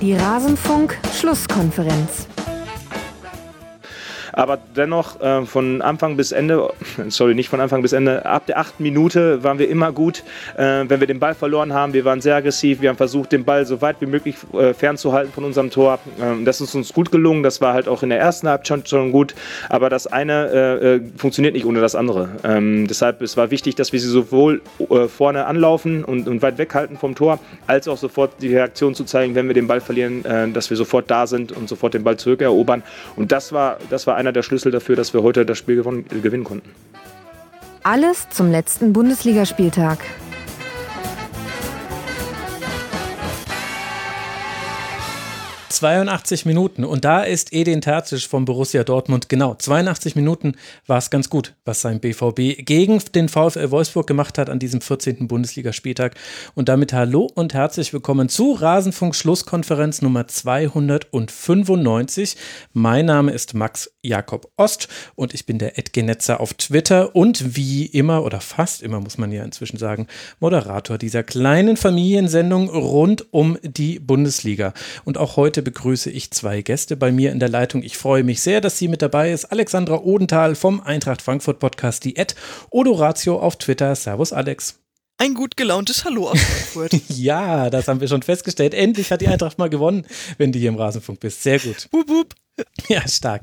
Die 0.00 0.14
Rasenfunk-Schlusskonferenz. 0.14 2.26
Aber 4.32 4.58
dennoch 4.76 5.20
äh, 5.20 5.44
von 5.46 5.82
Anfang 5.82 6.16
bis 6.16 6.32
Ende, 6.32 6.70
sorry, 7.08 7.34
nicht 7.34 7.48
von 7.48 7.60
Anfang 7.60 7.82
bis 7.82 7.92
Ende, 7.92 8.26
ab 8.26 8.46
der 8.46 8.58
achten 8.58 8.82
Minute 8.82 9.42
waren 9.42 9.58
wir 9.58 9.68
immer 9.68 9.92
gut. 9.92 10.22
Äh, 10.56 10.84
wenn 10.88 11.00
wir 11.00 11.06
den 11.06 11.20
Ball 11.20 11.34
verloren 11.34 11.72
haben, 11.72 11.92
wir 11.92 12.04
waren 12.04 12.20
sehr 12.20 12.36
aggressiv, 12.36 12.80
wir 12.80 12.88
haben 12.88 12.96
versucht, 12.96 13.32
den 13.32 13.44
Ball 13.44 13.66
so 13.66 13.80
weit 13.80 13.96
wie 14.00 14.06
möglich 14.06 14.36
äh, 14.52 14.74
fernzuhalten 14.74 15.32
von 15.32 15.44
unserem 15.44 15.70
Tor. 15.70 15.98
Ähm, 16.20 16.44
das 16.44 16.60
ist 16.60 16.74
uns 16.74 16.92
gut 16.92 17.10
gelungen, 17.10 17.42
das 17.42 17.60
war 17.60 17.74
halt 17.74 17.88
auch 17.88 18.02
in 18.02 18.10
der 18.10 18.18
ersten 18.18 18.48
Halbzeit 18.48 18.88
schon, 18.88 19.12
gut. 19.12 19.34
Aber 19.68 19.90
das 19.90 20.06
eine 20.06 20.48
äh, 20.50 20.94
äh, 20.96 21.00
funktioniert 21.16 21.54
nicht 21.54 21.66
ohne 21.66 21.80
das 21.80 21.94
andere. 21.94 22.28
Ähm, 22.44 22.86
deshalb 22.86 23.22
es 23.22 23.36
war 23.36 23.50
wichtig, 23.50 23.74
dass 23.74 23.92
wir 23.92 24.00
sie 24.00 24.08
sowohl 24.08 24.62
äh, 24.78 25.08
vorne 25.08 25.46
anlaufen 25.46 26.04
und, 26.04 26.28
und, 26.28 26.42
weit 26.42 26.58
weghalten 26.58 26.96
vom 26.96 27.14
Tor, 27.14 27.38
als 27.66 27.88
auch 27.88 27.96
sofort 27.96 28.34
die 28.40 28.54
Reaktion 28.54 28.94
zu 28.94 29.04
zeigen, 29.04 29.34
wenn 29.34 29.46
wir 29.46 29.54
den 29.54 29.66
Ball 29.66 29.80
verlieren, 29.80 30.22
dass 30.52 30.70
wir 30.70 30.76
sofort 30.76 31.10
da 31.10 31.26
sind 31.26 31.52
und 31.52 31.68
sofort 31.68 31.94
den 31.94 32.04
Ball 32.04 32.16
zurückerobern. 32.16 32.82
Und 33.16 33.32
das 33.32 33.52
war, 33.52 33.78
das 33.90 34.06
war 34.06 34.16
einer 34.20 34.32
der 34.32 34.42
Schlüssel 34.42 34.70
dafür, 34.70 34.94
dass 34.94 35.12
wir 35.12 35.22
heute 35.22 35.44
das 35.44 35.58
Spiel 35.58 35.76
gewonnen, 35.76 36.04
gewinnen 36.08 36.44
konnten. 36.44 36.70
Alles 37.82 38.28
zum 38.28 38.50
letzten 38.50 38.92
Bundesligaspieltag. 38.92 39.98
82 45.70 46.46
Minuten 46.46 46.84
und 46.84 47.04
da 47.04 47.22
ist 47.22 47.52
Edin 47.52 47.80
Terzic 47.80 48.22
vom 48.22 48.44
Borussia 48.44 48.82
Dortmund. 48.82 49.28
Genau, 49.28 49.54
82 49.54 50.16
Minuten 50.16 50.56
war 50.88 50.98
es 50.98 51.10
ganz 51.10 51.30
gut, 51.30 51.54
was 51.64 51.80
sein 51.80 52.00
BVB 52.00 52.66
gegen 52.66 53.00
den 53.14 53.28
VfL 53.28 53.70
Wolfsburg 53.70 54.08
gemacht 54.08 54.36
hat 54.36 54.50
an 54.50 54.58
diesem 54.58 54.80
14. 54.80 55.28
Bundesligaspieltag. 55.28 56.16
Und 56.56 56.68
damit 56.68 56.92
hallo 56.92 57.30
und 57.34 57.54
herzlich 57.54 57.92
willkommen 57.92 58.28
zu 58.28 58.50
Rasenfunk 58.52 59.14
Schlusskonferenz 59.14 60.02
Nummer 60.02 60.26
295. 60.26 62.36
Mein 62.72 63.06
Name 63.06 63.30
ist 63.30 63.54
Max 63.54 63.92
Jakob 64.02 64.50
Ost 64.56 64.88
und 65.14 65.34
ich 65.34 65.46
bin 65.46 65.58
der 65.58 65.78
Edgenetzer 65.78 66.40
auf 66.40 66.54
Twitter 66.54 67.14
und 67.14 67.56
wie 67.56 67.86
immer 67.86 68.24
oder 68.24 68.40
fast 68.40 68.82
immer 68.82 68.98
muss 68.98 69.18
man 69.18 69.30
ja 69.30 69.44
inzwischen 69.44 69.76
sagen, 69.76 70.08
Moderator 70.40 70.98
dieser 70.98 71.22
kleinen 71.22 71.76
Familiensendung 71.76 72.68
rund 72.68 73.32
um 73.32 73.56
die 73.62 74.00
Bundesliga. 74.00 74.74
Und 75.04 75.16
auch 75.16 75.36
heute 75.36 75.59
begrüße 75.62 76.10
ich 76.10 76.30
zwei 76.30 76.62
Gäste 76.62 76.96
bei 76.96 77.12
mir 77.12 77.32
in 77.32 77.40
der 77.40 77.48
Leitung. 77.48 77.82
Ich 77.82 77.96
freue 77.96 78.24
mich 78.24 78.40
sehr, 78.40 78.60
dass 78.60 78.78
sie 78.78 78.88
mit 78.88 79.02
dabei 79.02 79.32
ist. 79.32 79.46
Alexandra 79.46 80.00
Odenthal 80.00 80.54
vom 80.54 80.80
Eintracht 80.80 81.22
Frankfurt 81.22 81.58
Podcast, 81.58 82.04
die 82.04 82.16
Ed 82.16 82.34
Odoratio 82.70 83.38
auf 83.38 83.56
Twitter. 83.56 83.94
Servus, 83.94 84.32
Alex. 84.32 84.78
Ein 85.18 85.34
gut 85.34 85.56
gelauntes 85.56 86.04
Hallo 86.04 86.30
aus 86.30 86.40
Frankfurt. 86.40 87.02
ja, 87.08 87.68
das 87.68 87.88
haben 87.88 88.00
wir 88.00 88.08
schon 88.08 88.22
festgestellt. 88.22 88.72
Endlich 88.72 89.12
hat 89.12 89.20
die 89.20 89.28
Eintracht 89.28 89.58
mal 89.58 89.68
gewonnen, 89.68 90.06
wenn 90.38 90.50
du 90.50 90.58
hier 90.58 90.70
im 90.70 90.76
Rasenfunk 90.76 91.20
bist. 91.20 91.42
Sehr 91.42 91.58
gut. 91.58 91.88
Boop, 91.90 92.06
boop. 92.06 92.34
Ja, 92.88 93.06
stark. 93.06 93.42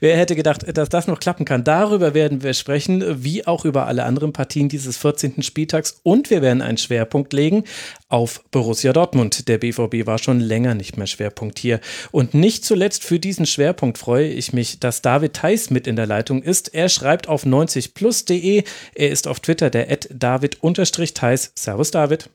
Wer 0.00 0.16
hätte 0.16 0.36
gedacht, 0.36 0.64
dass 0.76 0.88
das 0.88 1.06
noch 1.06 1.20
klappen 1.20 1.44
kann? 1.44 1.64
Darüber 1.64 2.14
werden 2.14 2.42
wir 2.42 2.54
sprechen, 2.54 3.22
wie 3.22 3.46
auch 3.46 3.64
über 3.64 3.86
alle 3.86 4.04
anderen 4.04 4.32
Partien 4.32 4.68
dieses 4.68 4.96
14. 4.96 5.42
Spieltags. 5.42 6.00
Und 6.02 6.30
wir 6.30 6.40
werden 6.40 6.62
einen 6.62 6.78
Schwerpunkt 6.78 7.32
legen 7.32 7.64
auf 8.08 8.42
Borussia 8.50 8.92
Dortmund. 8.92 9.48
Der 9.48 9.58
BVB 9.58 10.06
war 10.06 10.18
schon 10.18 10.40
länger 10.40 10.74
nicht 10.74 10.96
mehr 10.96 11.06
Schwerpunkt 11.06 11.58
hier. 11.58 11.80
Und 12.10 12.32
nicht 12.32 12.64
zuletzt 12.64 13.04
für 13.04 13.18
diesen 13.18 13.44
Schwerpunkt 13.44 13.98
freue 13.98 14.28
ich 14.28 14.52
mich, 14.52 14.80
dass 14.80 15.02
David 15.02 15.34
Theis 15.34 15.70
mit 15.70 15.86
in 15.86 15.96
der 15.96 16.06
Leitung 16.06 16.42
ist. 16.42 16.72
Er 16.72 16.88
schreibt 16.88 17.28
auf 17.28 17.44
90plus.de. 17.44 18.64
Er 18.94 19.10
ist 19.10 19.26
auf 19.28 19.40
Twitter 19.40 19.68
der 19.68 19.86
David-Theis. 20.10 21.52
Servus, 21.54 21.90
David. 21.90 22.30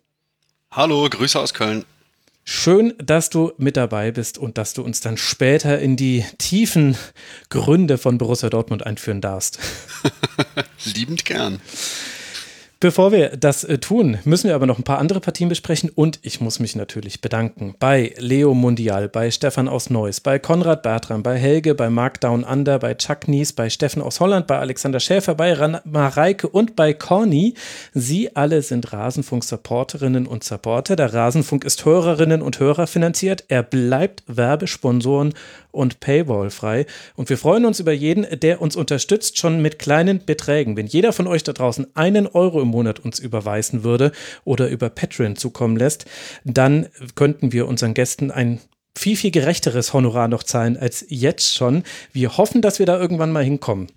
Hallo, 0.72 1.08
Grüße 1.10 1.40
aus 1.40 1.54
Köln. 1.54 1.86
Schön, 2.44 2.94
dass 2.98 3.30
du 3.30 3.54
mit 3.58 3.78
dabei 3.78 4.12
bist 4.12 4.38
und 4.38 4.58
dass 4.58 4.74
du 4.74 4.82
uns 4.82 5.00
dann 5.00 5.18
später 5.18 5.80
in 5.80 5.96
die 5.96 6.26
tiefen 6.38 6.98
Gründe 7.50 7.98
von 7.98 8.18
Borussia 8.18 8.50
Dortmund 8.50 8.86
einführen 8.86 9.22
darfst. 9.22 9.60
Liebend 10.86 11.26
gern. 11.26 11.62
Bevor 12.82 13.12
wir 13.12 13.38
das 13.38 13.64
äh, 13.64 13.78
tun, 13.78 14.18
müssen 14.24 14.48
wir 14.48 14.56
aber 14.56 14.66
noch 14.66 14.80
ein 14.80 14.84
paar 14.84 14.98
andere 14.98 15.20
Partien 15.20 15.50
besprechen 15.50 15.92
und 15.94 16.18
ich 16.24 16.42
muss 16.42 16.60
mich 16.60 16.76
natürlich 16.76 17.22
bedanken 17.22 17.76
bei 17.78 18.16
Leo 18.18 18.56
Mundial, 18.56 19.08
bei 19.08 19.30
Stefan 19.30 19.70
aus 19.70 19.92
Neuss, 19.92 20.20
bei 20.20 20.40
Konrad 20.40 20.82
Bertram, 20.82 21.22
bei 21.22 21.38
Helge, 21.38 21.76
bei 21.76 21.92
Mark 21.92 22.20
Down 22.22 22.44
Under, 22.44 22.80
bei 22.80 22.96
Chuck 22.96 23.28
Nies, 23.28 23.54
bei 23.54 23.70
Steffen 23.70 24.02
aus 24.02 24.20
Holland, 24.20 24.48
bei 24.48 24.58
Alexander 24.58 25.00
Schäfer, 25.00 25.36
bei 25.36 25.54
Ran 25.54 25.78
Mareike 25.84 26.50
und 26.50 26.76
bei 26.76 26.96
Corny. 26.96 27.54
Sie 27.94 28.36
alle 28.36 28.64
sind 28.64 28.92
Rasenfunk-Supporterinnen 28.92 30.26
und 30.26 30.44
Supporter. 30.44 30.96
Der 30.96 31.14
Rasenfunk 31.14 31.66
ist 31.66 31.86
Hörerinnen 31.86 32.42
und 32.42 32.60
Hörer 32.60 32.88
finanziert. 32.88 33.44
Er 33.48 33.62
bleibt 33.62 34.24
Werbesponsoren 34.26 35.36
und 35.72 36.00
Paywall 36.00 36.50
frei. 36.50 36.86
Und 37.16 37.30
wir 37.30 37.38
freuen 37.38 37.66
uns 37.66 37.80
über 37.80 37.92
jeden, 37.92 38.28
der 38.40 38.62
uns 38.62 38.76
unterstützt, 38.76 39.38
schon 39.38 39.62
mit 39.62 39.80
kleinen 39.80 40.26
Beträgen. 40.26 40.78
Wenn 40.78 40.88
jeder 40.88 41.14
von 41.14 41.28
euch 41.28 41.44
da 41.44 41.54
draußen 41.54 41.88
einen 41.96 42.28
Euro 42.28 42.62
im 42.62 42.70
Monat 42.70 43.00
uns 43.00 43.20
überweisen 43.20 43.84
würde 43.84 44.12
oder 44.44 44.70
über 44.70 44.90
Patreon 44.90 45.36
zukommen 45.36 45.78
lässt, 45.78 46.06
dann 46.44 46.88
könnten 47.16 47.52
wir 47.52 47.68
unseren 47.68 47.94
Gästen 47.94 48.32
ein 48.32 48.60
viel, 48.98 49.16
viel 49.16 49.32
gerechteres 49.32 49.94
Honorar 49.94 50.28
noch 50.28 50.44
zahlen 50.44 50.78
als 50.78 51.06
jetzt 51.10 51.56
schon. 51.56 51.84
Wir 52.12 52.38
hoffen, 52.38 52.62
dass 52.62 52.80
wir 52.80 52.86
da 52.86 53.00
irgendwann 53.00 53.32
mal 53.32 53.44
hinkommen. 53.44 53.88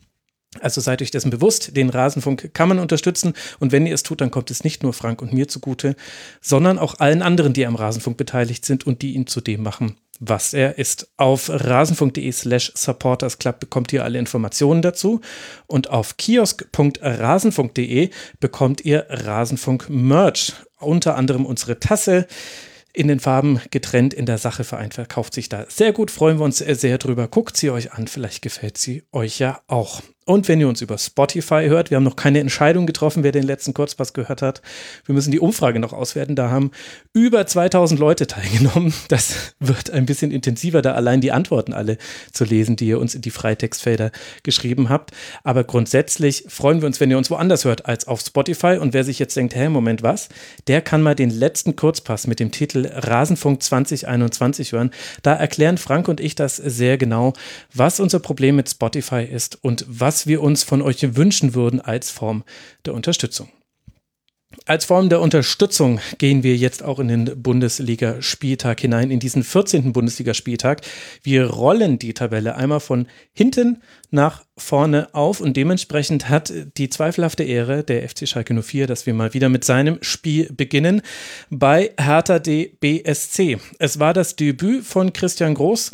Also 0.61 0.81
seid 0.81 1.03
euch 1.03 1.11
dessen 1.11 1.31
bewusst, 1.31 1.77
den 1.77 1.91
Rasenfunk 1.91 2.55
kann 2.55 2.69
man 2.69 2.79
unterstützen 2.79 3.35
und 3.59 3.73
wenn 3.73 3.87
ihr 3.87 3.95
es 3.95 4.05
tut, 4.05 4.21
dann 4.21 4.31
kommt 4.31 4.51
es 4.51 4.63
nicht 4.63 4.83
nur 4.83 4.93
Frank 4.93 5.21
und 5.21 5.33
mir 5.33 5.49
zugute, 5.49 5.97
sondern 6.41 6.79
auch 6.79 7.01
allen 7.01 7.23
anderen, 7.23 7.53
die 7.53 7.67
am 7.67 7.75
Rasenfunk 7.75 8.17
beteiligt 8.17 8.65
sind 8.65 8.87
und 8.87 9.03
die 9.03 9.15
ihn 9.15 9.27
zu 9.27 9.41
dem 9.41 9.63
machen, 9.63 9.97
was 10.21 10.55
er 10.55 10.79
ist. 10.79 11.09
Auf 11.17 11.51
rasenfunk.de 11.51 12.31
slash 12.33 12.73
supportersclub 12.75 13.61
bekommt 13.61 13.93
ihr 13.93 14.05
alle 14.05 14.19
Informationen 14.19 14.83
dazu 14.83 15.21
und 15.67 15.91
auf 15.91 16.17
kiosk.rasenfunk.de 16.17 18.11
bekommt 18.41 18.85
ihr 18.85 19.07
Rasenfunk 19.09 19.89
Merch, 19.89 20.53
unter 20.79 21.17
anderem 21.17 21.47
unsere 21.47 21.81
Tasse 21.81 22.27
in 22.93 23.09
den 23.09 23.21
Farben 23.21 23.61
getrennt 23.71 24.15
in 24.15 24.25
der 24.25 24.39
Sache 24.39 24.63
vereint 24.65 24.95
verkauft 24.95 25.35
sich 25.35 25.49
da 25.49 25.67
sehr 25.69 25.93
gut, 25.93 26.11
freuen 26.11 26.39
wir 26.39 26.45
uns 26.45 26.59
sehr 26.59 26.99
drüber. 26.99 27.27
Guckt 27.29 27.57
sie 27.57 27.71
euch 27.71 27.93
an, 27.93 28.07
vielleicht 28.07 28.41
gefällt 28.41 28.79
sie 28.79 29.03
euch 29.11 29.41
ja 29.41 29.61
auch. 29.67 30.01
Und 30.27 30.49
wenn 30.49 30.59
ihr 30.59 30.69
uns 30.69 30.81
über 30.81 30.97
Spotify 30.97 31.67
hört, 31.67 31.91
wir 31.91 31.97
haben 31.97 32.05
noch 32.05 32.17
keine 32.17 32.41
Entscheidung 32.41 32.87
getroffen, 32.87 33.23
wer 33.23 33.33
den 33.33 33.43
letzten 33.43 33.75
Kurzpass 33.75 34.15
gehört 34.15 34.41
hat. 34.41 34.63
Wir 35.05 35.15
müssen 35.15 35.31
die 35.31 35.41
Umfrage 35.41 35.79
noch 35.79 35.93
auswerten. 35.93 36.35
Da 36.35 36.49
haben 36.49 36.71
über 37.13 37.47
2000 37.47 38.01
Leute 38.01 38.27
teilgenommen. 38.27 38.95
Das 39.09 39.55
wird 39.61 39.91
ein 39.91 40.07
bisschen 40.07 40.31
intensiver, 40.31 40.81
da 40.81 40.93
allein 40.93 41.21
die 41.21 41.33
Antworten 41.33 41.75
alle 41.75 41.99
zu 42.33 42.45
lesen, 42.45 42.77
die 42.77 42.87
ihr 42.87 42.99
uns 42.99 43.15
in 43.15 43.21
die 43.21 43.31
Freitextfelder 43.31 44.13
geschrieben 44.43 44.89
habt. 44.89 45.11
Aber 45.43 45.63
grundsätzlich 45.65 46.45
freuen 46.49 46.81
wir 46.81 46.87
uns, 46.87 47.01
wenn 47.01 47.11
ihr 47.11 47.19
uns 47.19 47.31
woanders 47.31 47.67
hört 47.67 47.85
als 47.85 48.07
auf 48.07 48.21
Spotify. 48.21 48.79
Und 48.81 48.95
wer 48.95 49.05
sich 49.05 49.19
jetzt 49.19 49.37
denkt, 49.37 49.55
hä, 49.55 49.69
Moment, 49.69 50.03
was? 50.03 50.31
Der 50.69 50.81
kann 50.81 51.03
mal 51.03 51.15
den 51.15 51.31
letzten 51.31 51.77
Kurzpass 51.77 52.27
mit 52.27 52.41
dem 52.41 52.51
Titel 52.51 52.91
Rasenfunk 52.95 53.63
2021 53.63 54.73
hören. 54.73 54.91
Da 55.23 55.35
erklären 55.35 55.77
Frank 55.77 56.09
und 56.09 56.21
ich 56.21 56.35
das 56.35 56.57
sehr 56.57 56.97
genau, 56.97 57.35
was 57.75 58.01
unser 58.01 58.21
Problem 58.21 58.57
mit 58.57 58.71
Spotify 58.71 59.23
ist 59.23 59.63
und 59.63 59.85
was 59.87 60.14
was 60.15 60.29
wir 60.29 60.43
uns 60.43 60.63
von 60.63 60.81
euch 60.81 61.17
wünschen 61.17 61.55
würden 61.57 61.81
als 61.81 62.13
Form 62.13 62.45
der 62.87 62.95
Unterstützung. 62.95 63.49
Als 64.65 64.85
Form 64.85 65.09
der 65.09 65.21
Unterstützung 65.21 65.99
gehen 66.19 66.45
wir 66.45 66.55
jetzt 66.55 66.85
auch 66.85 67.01
in 67.01 67.09
den 67.09 67.43
Bundesligaspieltag 67.43 68.81
hinein, 68.81 69.11
in 69.11 69.19
diesen 69.19 69.43
14. 69.43 69.93
Bundesligaspieltag. 69.93 70.83
Wir 71.25 71.47
rollen 71.47 71.99
die 71.99 72.15
Tabelle 72.15 72.55
einmal 72.55 72.79
von 72.79 73.09
hinten 73.33 73.83
nach 74.13 74.45
vorne 74.57 75.13
auf 75.13 75.41
und 75.41 75.57
dementsprechend 75.57 76.29
hat 76.29 76.53
die 76.77 76.89
zweifelhafte 76.89 77.43
Ehre 77.43 77.83
der 77.83 78.09
FC 78.09 78.29
Schalke 78.29 78.55
04, 78.55 78.87
dass 78.87 79.07
wir 79.07 79.15
mal 79.15 79.35
wieder 79.35 79.49
mit 79.49 79.65
seinem 79.65 79.99
Spiel 80.01 80.49
beginnen 80.53 81.03
bei 81.51 81.91
Hertha 81.99 82.39
DBSC. 82.39 83.59
Es 83.81 83.99
war 83.99 84.15
das 84.15 84.37
Debüt 84.37 84.85
von 84.85 85.13
Christian 85.13 85.55
Groß 85.55 85.91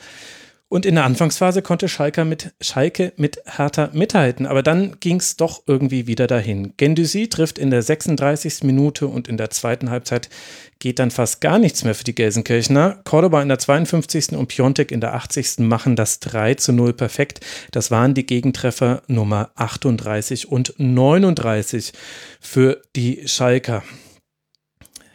und 0.71 0.87
in 0.87 0.95
der 0.95 1.05
Anfangsphase 1.05 1.63
konnte 1.63 1.89
Schalke 1.89 2.25
mit, 2.25 2.55
Schalke 2.61 3.13
mit 3.17 3.43
Hertha 3.45 3.91
mithalten, 3.93 4.47
aber 4.47 4.63
dann 4.63 5.01
ging 5.01 5.17
es 5.17 5.37
doch 5.37 5.65
irgendwie 5.67 6.07
wieder 6.07 6.29
dahin. 6.29 6.75
Gendouzi 6.77 7.29
trifft 7.29 7.59
in 7.59 7.73
der 7.73 7.83
36. 7.83 8.63
Minute 8.63 9.09
und 9.09 9.27
in 9.27 9.37
der 9.37 9.51
zweiten 9.51 9.91
Halbzeit 9.91 10.31
geht 10.79 11.01
dann 11.01 11.11
fast 11.11 11.41
gar 11.41 11.59
nichts 11.59 11.83
mehr 11.83 11.97
für 11.97 12.05
die 12.05 12.15
Gelsenkirchner. 12.15 13.01
Cordoba 13.05 13.43
in 13.43 13.49
der 13.49 13.59
52. 13.59 14.31
und 14.37 14.47
Piontek 14.47 14.93
in 14.93 15.01
der 15.01 15.15
80. 15.15 15.59
machen 15.59 15.97
das 15.97 16.21
3 16.21 16.55
zu 16.55 16.73
0 16.73 16.93
perfekt. 16.93 17.41
Das 17.73 17.91
waren 17.91 18.15
die 18.15 18.25
Gegentreffer 18.25 19.03
Nummer 19.09 19.51
38 19.57 20.53
und 20.53 20.75
39 20.79 21.93
für 22.41 22.81
die 22.95 23.27
Schalker. 23.27 23.83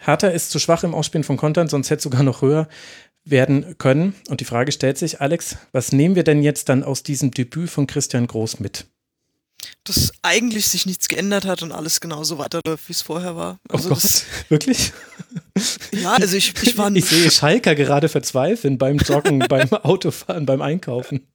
Hertha 0.06 0.28
ist 0.28 0.52
zu 0.52 0.60
schwach 0.60 0.84
im 0.84 0.94
Ausspielen 0.94 1.24
von 1.24 1.38
Kontern, 1.38 1.68
sonst 1.68 1.90
hätte 1.90 2.04
sogar 2.04 2.22
noch 2.22 2.44
höher 2.44 2.68
werden 3.25 3.77
können. 3.77 4.16
Und 4.30 4.39
die 4.39 4.45
Frage 4.45 4.72
stellt 4.72 4.98
sich, 4.98 5.22
Alex, 5.22 5.57
was 5.72 5.92
nehmen 5.92 6.16
wir 6.16 6.24
denn 6.24 6.44
jetzt 6.44 6.69
dann 6.69 6.83
aus 6.83 7.04
diesem 7.04 7.31
Debüt 7.31 7.69
von 7.69 7.88
Christian 7.88 8.27
Groß 8.27 8.60
mit? 8.60 8.86
Dass 9.83 10.12
eigentlich 10.22 10.68
sich 10.68 10.86
nichts 10.86 11.07
geändert 11.07 11.45
hat 11.45 11.63
und 11.63 11.72
alles 11.72 12.00
genauso 12.00 12.38
weiterläuft, 12.38 12.88
wie 12.88 12.94
es 12.94 13.01
vorher 13.01 13.36
war. 13.36 13.60
Oh 13.69 13.75
also 13.75 13.89
oh 13.89 13.94
Gott, 13.94 14.24
wirklich? 14.50 14.94
Ja, 15.92 16.13
also 16.13 16.36
ich, 16.36 16.54
ich 16.62 16.78
war. 16.78 16.86
Ich 16.96 17.06
sehe 17.06 17.30
Schalker 17.31 17.75
gerade 17.75 18.10
verzweifeln 18.10 18.78
beim 18.78 18.98
Joggen, 18.98 19.40
beim 19.50 19.72
Autofahren, 19.74 20.46
beim 20.46 20.62
Einkaufen. 20.62 21.28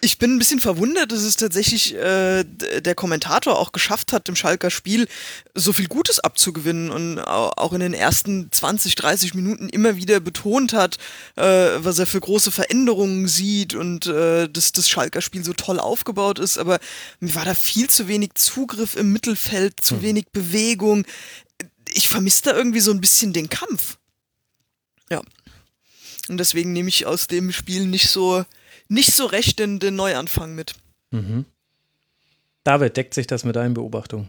Ich 0.00 0.18
bin 0.18 0.34
ein 0.34 0.38
bisschen 0.38 0.60
verwundert, 0.60 1.12
dass 1.12 1.22
es 1.22 1.36
tatsächlich 1.36 1.94
äh, 1.94 2.44
der 2.44 2.94
Kommentator 2.94 3.58
auch 3.58 3.72
geschafft 3.72 4.12
hat, 4.12 4.28
dem 4.28 4.36
Schalker 4.36 4.70
Spiel 4.70 5.06
so 5.54 5.72
viel 5.72 5.86
Gutes 5.86 6.20
abzugewinnen 6.20 6.90
und 6.90 7.18
auch 7.20 7.72
in 7.72 7.80
den 7.80 7.94
ersten 7.94 8.50
20, 8.50 8.94
30 8.94 9.34
Minuten 9.34 9.68
immer 9.68 9.96
wieder 9.96 10.20
betont 10.20 10.72
hat, 10.72 10.98
äh, 11.36 11.42
was 11.42 11.98
er 11.98 12.06
für 12.06 12.20
große 12.20 12.50
Veränderungen 12.50 13.28
sieht 13.28 13.74
und 13.74 14.06
äh, 14.06 14.48
dass 14.48 14.72
das 14.72 14.88
Schalker 14.88 15.20
Spiel 15.20 15.44
so 15.44 15.52
toll 15.52 15.78
aufgebaut 15.78 16.38
ist. 16.38 16.58
Aber 16.58 16.78
mir 17.20 17.34
war 17.34 17.44
da 17.44 17.54
viel 17.54 17.88
zu 17.88 18.08
wenig 18.08 18.34
Zugriff 18.34 18.96
im 18.96 19.12
Mittelfeld, 19.12 19.80
zu 19.80 19.96
hm. 19.96 20.02
wenig 20.02 20.26
Bewegung 20.32 21.04
ich 21.94 22.08
vermisse 22.08 22.42
da 22.42 22.56
irgendwie 22.56 22.80
so 22.80 22.90
ein 22.90 23.00
bisschen 23.00 23.32
den 23.32 23.48
Kampf. 23.48 23.98
Ja. 25.10 25.22
Und 26.28 26.38
deswegen 26.38 26.72
nehme 26.72 26.88
ich 26.88 27.06
aus 27.06 27.26
dem 27.26 27.52
Spiel 27.52 27.86
nicht 27.86 28.08
so, 28.08 28.44
nicht 28.88 29.14
so 29.14 29.26
recht 29.26 29.58
den, 29.58 29.78
den 29.78 29.96
Neuanfang 29.96 30.54
mit. 30.54 30.74
Mhm. 31.10 31.44
David, 32.64 32.96
deckt 32.96 33.14
sich 33.14 33.26
das 33.26 33.44
mit 33.44 33.56
deinen 33.56 33.74
Beobachtungen? 33.74 34.28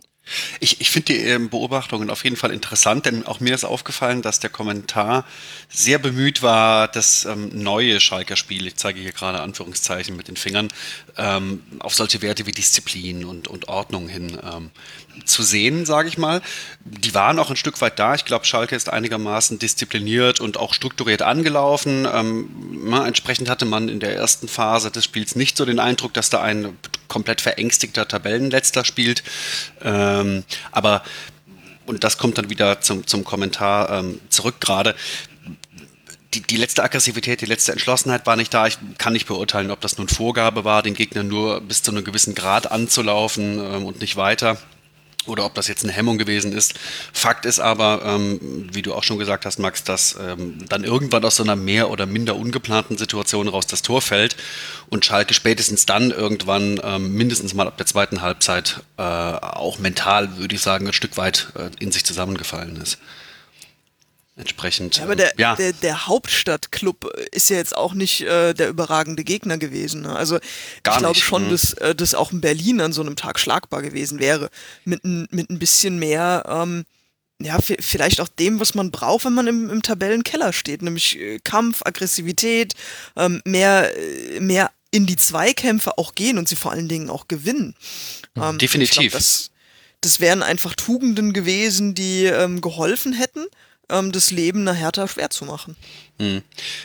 Ich, 0.59 0.81
ich 0.81 0.89
finde 0.89 1.13
die 1.13 1.19
ähm, 1.19 1.49
Beobachtungen 1.49 2.09
auf 2.09 2.23
jeden 2.23 2.35
Fall 2.35 2.51
interessant, 2.51 3.05
denn 3.05 3.25
auch 3.25 3.39
mir 3.39 3.53
ist 3.53 3.63
aufgefallen, 3.63 4.21
dass 4.21 4.39
der 4.39 4.49
Kommentar 4.49 5.25
sehr 5.69 5.99
bemüht 5.99 6.41
war, 6.41 6.87
das 6.87 7.25
ähm, 7.25 7.49
neue 7.53 7.99
Schalker 7.99 8.35
Spiel, 8.35 8.67
ich 8.67 8.75
zeige 8.75 8.99
hier 8.99 9.11
gerade 9.11 9.41
Anführungszeichen 9.41 10.15
mit 10.15 10.27
den 10.27 10.37
Fingern, 10.37 10.69
ähm, 11.17 11.63
auf 11.79 11.95
solche 11.95 12.21
Werte 12.21 12.45
wie 12.45 12.51
Disziplin 12.51 13.25
und, 13.25 13.47
und 13.47 13.67
Ordnung 13.67 14.07
hin 14.07 14.37
ähm, 14.43 14.71
zu 15.25 15.43
sehen, 15.43 15.85
sage 15.85 16.07
ich 16.07 16.17
mal. 16.17 16.41
Die 16.83 17.13
waren 17.13 17.39
auch 17.39 17.49
ein 17.49 17.55
Stück 17.55 17.79
weit 17.81 17.99
da. 17.99 18.15
Ich 18.15 18.25
glaube, 18.25 18.45
Schalke 18.45 18.75
ist 18.75 18.89
einigermaßen 18.89 19.59
diszipliniert 19.59 20.39
und 20.39 20.57
auch 20.57 20.73
strukturiert 20.73 21.21
angelaufen. 21.21 22.07
Ähm, 22.11 22.93
entsprechend 23.05 23.49
hatte 23.49 23.65
man 23.65 23.89
in 23.89 23.99
der 23.99 24.15
ersten 24.15 24.47
Phase 24.47 24.91
des 24.91 25.03
Spiels 25.05 25.35
nicht 25.35 25.57
so 25.57 25.65
den 25.65 25.79
Eindruck, 25.79 26.13
dass 26.13 26.29
da 26.29 26.41
ein 26.41 26.77
komplett 27.11 27.41
verängstigter 27.41 28.07
Tabellenletzter 28.07 28.85
spielt. 28.85 29.21
Ähm, 29.83 30.45
aber, 30.71 31.03
und 31.85 32.05
das 32.05 32.17
kommt 32.17 32.37
dann 32.37 32.49
wieder 32.49 32.79
zum, 32.79 33.05
zum 33.05 33.25
Kommentar 33.25 33.99
ähm, 33.99 34.21
zurück 34.29 34.61
gerade, 34.61 34.95
die, 36.33 36.41
die 36.41 36.55
letzte 36.55 36.83
Aggressivität, 36.83 37.41
die 37.41 37.45
letzte 37.45 37.73
Entschlossenheit 37.73 38.25
war 38.25 38.37
nicht 38.37 38.53
da. 38.53 38.65
Ich 38.65 38.77
kann 38.97 39.11
nicht 39.11 39.27
beurteilen, 39.27 39.71
ob 39.71 39.81
das 39.81 39.97
nun 39.97 40.07
Vorgabe 40.07 40.63
war, 40.63 40.81
den 40.83 40.93
Gegner 40.93 41.23
nur 41.23 41.59
bis 41.59 41.83
zu 41.83 41.91
einem 41.91 42.05
gewissen 42.05 42.33
Grad 42.33 42.71
anzulaufen 42.71 43.59
ähm, 43.59 43.85
und 43.85 43.99
nicht 43.99 44.15
weiter 44.15 44.57
oder 45.27 45.45
ob 45.45 45.53
das 45.53 45.67
jetzt 45.67 45.83
eine 45.83 45.93
Hemmung 45.93 46.17
gewesen 46.17 46.51
ist. 46.51 46.73
Fakt 47.13 47.45
ist 47.45 47.59
aber, 47.59 48.01
ähm, 48.05 48.69
wie 48.71 48.81
du 48.81 48.93
auch 48.93 49.03
schon 49.03 49.19
gesagt 49.19 49.45
hast, 49.45 49.59
Max, 49.59 49.83
dass 49.83 50.17
ähm, 50.19 50.65
dann 50.67 50.83
irgendwann 50.83 51.23
aus 51.23 51.35
so 51.35 51.43
einer 51.43 51.55
mehr 51.55 51.89
oder 51.89 52.05
minder 52.05 52.35
ungeplanten 52.35 52.97
Situation 52.97 53.47
raus 53.47 53.67
das 53.67 53.81
Tor 53.81 54.01
fällt 54.01 54.35
und 54.89 55.05
Schalke 55.05 55.33
spätestens 55.33 55.85
dann 55.85 56.11
irgendwann 56.11 56.81
ähm, 56.83 57.13
mindestens 57.13 57.53
mal 57.53 57.67
ab 57.67 57.77
der 57.77 57.85
zweiten 57.85 58.21
Halbzeit 58.21 58.81
äh, 58.97 59.01
auch 59.03 59.79
mental, 59.79 60.37
würde 60.37 60.55
ich 60.55 60.61
sagen, 60.61 60.87
ein 60.87 60.93
Stück 60.93 61.17
weit 61.17 61.49
äh, 61.55 61.69
in 61.79 61.91
sich 61.91 62.05
zusammengefallen 62.05 62.77
ist 62.81 62.97
entsprechend. 64.35 64.97
Ja, 64.97 65.03
aber 65.03 65.15
der, 65.15 65.33
ja. 65.37 65.55
der, 65.55 65.73
der 65.73 66.07
Hauptstadtclub 66.07 67.05
ist 67.31 67.49
ja 67.49 67.57
jetzt 67.57 67.75
auch 67.75 67.93
nicht 67.93 68.21
äh, 68.21 68.53
der 68.53 68.69
überragende 68.69 69.23
Gegner 69.23 69.57
gewesen. 69.57 70.01
Ne? 70.01 70.15
Also 70.15 70.39
Gar 70.83 70.95
ich 70.95 70.99
glaube 70.99 71.19
schon, 71.19 71.45
mhm. 71.45 71.49
dass 71.49 71.73
äh, 71.73 71.95
das 71.95 72.15
auch 72.15 72.31
in 72.31 72.41
Berlin 72.41 72.81
an 72.81 72.93
so 72.93 73.01
einem 73.01 73.15
Tag 73.15 73.39
schlagbar 73.39 73.81
gewesen 73.81 74.19
wäre. 74.19 74.49
Mit, 74.85 75.03
mit 75.03 75.49
ein 75.49 75.59
bisschen 75.59 75.99
mehr, 75.99 76.43
ähm, 76.47 76.85
ja, 77.41 77.57
vielleicht 77.59 78.21
auch 78.21 78.27
dem, 78.27 78.59
was 78.59 78.75
man 78.75 78.91
braucht, 78.91 79.25
wenn 79.25 79.33
man 79.33 79.47
im, 79.47 79.69
im 79.69 79.81
Tabellenkeller 79.81 80.53
steht, 80.53 80.81
nämlich 80.81 81.19
äh, 81.19 81.39
Kampf, 81.39 81.81
Aggressivität, 81.83 82.75
ähm, 83.15 83.41
mehr, 83.45 83.91
äh, 83.97 84.39
mehr 84.39 84.71
in 84.91 85.05
die 85.05 85.15
Zweikämpfe 85.15 85.97
auch 85.97 86.15
gehen 86.15 86.37
und 86.37 86.47
sie 86.47 86.55
vor 86.55 86.71
allen 86.71 86.89
Dingen 86.89 87.09
auch 87.09 87.27
gewinnen. 87.27 87.75
Ähm, 88.35 88.57
Definitiv. 88.57 89.11
Glaub, 89.11 89.11
das, 89.13 89.51
das 90.01 90.19
wären 90.19 90.43
einfach 90.43 90.75
Tugenden 90.75 91.33
gewesen, 91.33 91.95
die 91.95 92.25
ähm, 92.25 92.61
geholfen 92.61 93.13
hätten 93.13 93.45
ähm, 93.91 94.11
das 94.11 94.31
Leben 94.31 94.61
einer 94.61 94.73
Hertha 94.73 95.07
schwer 95.07 95.29
zu 95.29 95.45
machen. 95.45 95.75
Hm. 96.19 96.41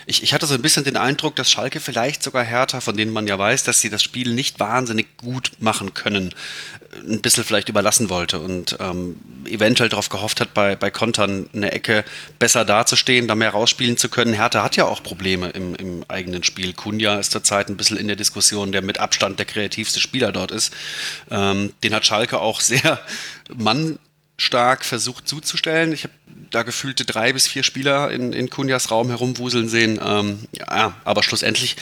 Ich, 0.06 0.22
ich 0.22 0.32
hatte 0.32 0.46
so 0.46 0.54
ein 0.54 0.62
bisschen 0.62 0.84
den 0.84 0.96
Eindruck, 0.96 1.36
dass 1.36 1.50
Schalke 1.50 1.80
vielleicht 1.80 2.22
sogar 2.22 2.42
Hertha, 2.42 2.80
von 2.80 2.96
denen 2.96 3.12
man 3.12 3.26
ja 3.26 3.38
weiß, 3.38 3.64
dass 3.64 3.80
sie 3.80 3.90
das 3.90 4.02
Spiel 4.02 4.32
nicht 4.32 4.60
wahnsinnig 4.60 5.16
gut 5.18 5.52
machen 5.58 5.92
können, 5.94 6.34
ein 7.06 7.20
bisschen 7.20 7.44
vielleicht 7.44 7.68
überlassen 7.68 8.08
wollte 8.08 8.40
und 8.40 8.76
ähm, 8.80 9.20
eventuell 9.44 9.88
darauf 9.88 10.08
gehofft 10.08 10.40
hat, 10.40 10.54
bei, 10.54 10.76
bei 10.76 10.90
Kontern 10.90 11.50
eine 11.52 11.72
Ecke 11.72 12.04
besser 12.38 12.64
dazustehen, 12.64 13.28
da 13.28 13.34
mehr 13.34 13.50
rausspielen 13.50 13.96
zu 13.96 14.08
können. 14.08 14.32
Hertha 14.32 14.62
hat 14.62 14.76
ja 14.76 14.86
auch 14.86 15.02
Probleme 15.02 15.50
im, 15.50 15.74
im 15.74 16.04
eigenen 16.08 16.42
Spiel. 16.42 16.72
Kunja 16.72 17.18
ist 17.18 17.32
zurzeit 17.32 17.68
ein 17.68 17.76
bisschen 17.76 17.98
in 17.98 18.06
der 18.06 18.16
Diskussion, 18.16 18.72
der 18.72 18.82
mit 18.82 18.98
Abstand 18.98 19.38
der 19.38 19.46
kreativste 19.46 20.00
Spieler 20.00 20.32
dort 20.32 20.50
ist. 20.50 20.72
Ähm, 21.30 21.74
den 21.82 21.94
hat 21.94 22.06
Schalke 22.06 22.40
auch 22.40 22.60
sehr 22.60 23.00
Mann 23.54 23.98
stark 24.36 24.84
versucht 24.84 25.26
zuzustellen. 25.28 25.92
Ich 25.92 26.04
habe 26.04 26.14
da 26.50 26.62
gefühlte 26.62 27.04
drei 27.04 27.32
bis 27.32 27.48
vier 27.48 27.62
Spieler 27.62 28.10
in, 28.10 28.32
in 28.32 28.50
Kunjas 28.50 28.90
Raum 28.90 29.08
herumwuseln 29.08 29.68
sehen. 29.68 29.98
Ähm, 30.02 30.40
ja, 30.52 30.94
aber 31.04 31.22
schlussendlich 31.22 31.76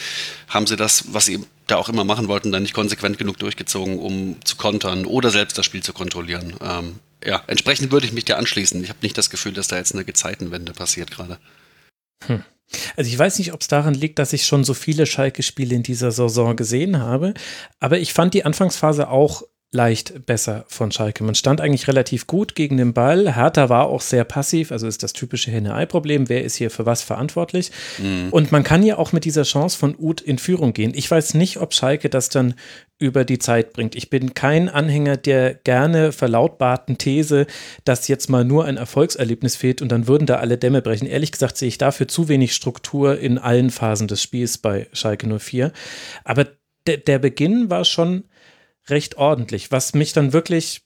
haben 0.47 0.67
sie 0.67 0.75
das, 0.75 1.13
was 1.13 1.25
sie 1.25 1.43
da 1.67 1.75
auch 1.77 1.89
immer 1.89 2.03
machen 2.03 2.27
wollten, 2.27 2.51
dann 2.51 2.63
nicht 2.63 2.73
konsequent 2.73 3.17
genug 3.17 3.37
durchgezogen, 3.39 3.99
um 3.99 4.37
zu 4.43 4.55
kontern 4.55 5.05
oder 5.05 5.31
selbst 5.31 5.57
das 5.57 5.65
Spiel 5.65 5.83
zu 5.83 5.93
kontrollieren. 5.93 6.55
Ähm, 6.61 6.99
ja, 7.23 7.43
entsprechend 7.47 7.91
würde 7.91 8.05
ich 8.05 8.13
mich 8.13 8.25
dir 8.25 8.37
anschließen. 8.37 8.81
Ich 8.83 8.89
habe 8.89 8.99
nicht 9.01 9.17
das 9.17 9.29
Gefühl, 9.29 9.53
dass 9.53 9.67
da 9.67 9.77
jetzt 9.77 9.93
eine 9.93 10.05
Gezeitenwende 10.05 10.73
passiert 10.73 11.11
gerade. 11.11 11.39
Hm. 12.27 12.43
Also 12.95 13.09
ich 13.09 13.17
weiß 13.17 13.37
nicht, 13.39 13.53
ob 13.53 13.61
es 13.61 13.67
daran 13.67 13.93
liegt, 13.93 14.17
dass 14.19 14.33
ich 14.33 14.45
schon 14.45 14.63
so 14.63 14.73
viele 14.73 15.05
Schalke-Spiele 15.05 15.75
in 15.75 15.83
dieser 15.83 16.11
Saison 16.11 16.55
gesehen 16.55 16.99
habe, 16.99 17.33
aber 17.79 17.99
ich 17.99 18.13
fand 18.13 18.33
die 18.33 18.45
Anfangsphase 18.45 19.09
auch 19.09 19.43
leicht 19.71 20.25
besser 20.25 20.65
von 20.67 20.91
Schalke. 20.91 21.23
Man 21.23 21.35
stand 21.35 21.59
eigentlich 21.59 21.87
relativ 21.87 22.27
gut 22.27 22.55
gegen 22.55 22.77
den 22.77 22.93
Ball. 22.93 23.35
Hertha 23.35 23.69
war 23.69 23.87
auch 23.87 24.01
sehr 24.01 24.23
passiv, 24.23 24.71
also 24.71 24.87
ist 24.87 25.03
das 25.03 25.13
typische 25.13 25.51
Henne-Ei-Problem. 25.51 26.29
Wer 26.29 26.43
ist 26.43 26.55
hier 26.55 26.71
für 26.71 26.85
was 26.85 27.01
verantwortlich? 27.01 27.71
Mhm. 27.97 28.29
Und 28.31 28.51
man 28.51 28.63
kann 28.63 28.83
ja 28.83 28.97
auch 28.97 29.11
mit 29.11 29.25
dieser 29.25 29.43
Chance 29.43 29.77
von 29.77 29.95
Uth 29.97 30.21
in 30.21 30.37
Führung 30.37 30.73
gehen. 30.73 30.93
Ich 30.95 31.11
weiß 31.11 31.33
nicht, 31.33 31.57
ob 31.57 31.73
Schalke 31.73 32.09
das 32.09 32.29
dann 32.29 32.55
über 32.97 33.25
die 33.25 33.39
Zeit 33.39 33.73
bringt. 33.73 33.95
Ich 33.95 34.09
bin 34.09 34.33
kein 34.33 34.69
Anhänger 34.69 35.17
der 35.17 35.53
gerne 35.53 36.13
verlautbarten 36.13 36.97
These, 36.97 37.45
dass 37.83 38.07
jetzt 38.07 38.29
mal 38.29 38.45
nur 38.45 38.63
ein 38.63 38.77
Erfolgserlebnis 38.77 39.57
fehlt 39.57 39.81
und 39.81 39.91
dann 39.91 40.07
würden 40.07 40.25
da 40.25 40.35
alle 40.35 40.57
Dämme 40.57 40.81
brechen. 40.81 41.05
Ehrlich 41.05 41.33
gesagt 41.33 41.57
sehe 41.57 41.67
ich 41.67 41.77
dafür 41.77 42.07
zu 42.07 42.29
wenig 42.29 42.53
Struktur 42.53 43.19
in 43.19 43.37
allen 43.37 43.69
Phasen 43.69 44.07
des 44.07 44.23
Spiels 44.23 44.57
bei 44.57 44.87
Schalke 44.93 45.27
04. 45.27 45.73
Aber 46.23 46.47
der 46.87 47.19
Beginn 47.19 47.69
war 47.69 47.83
schon 47.83 48.25
recht 48.89 49.17
ordentlich. 49.17 49.71
Was 49.71 49.93
mich 49.93 50.13
dann 50.13 50.33
wirklich 50.33 50.85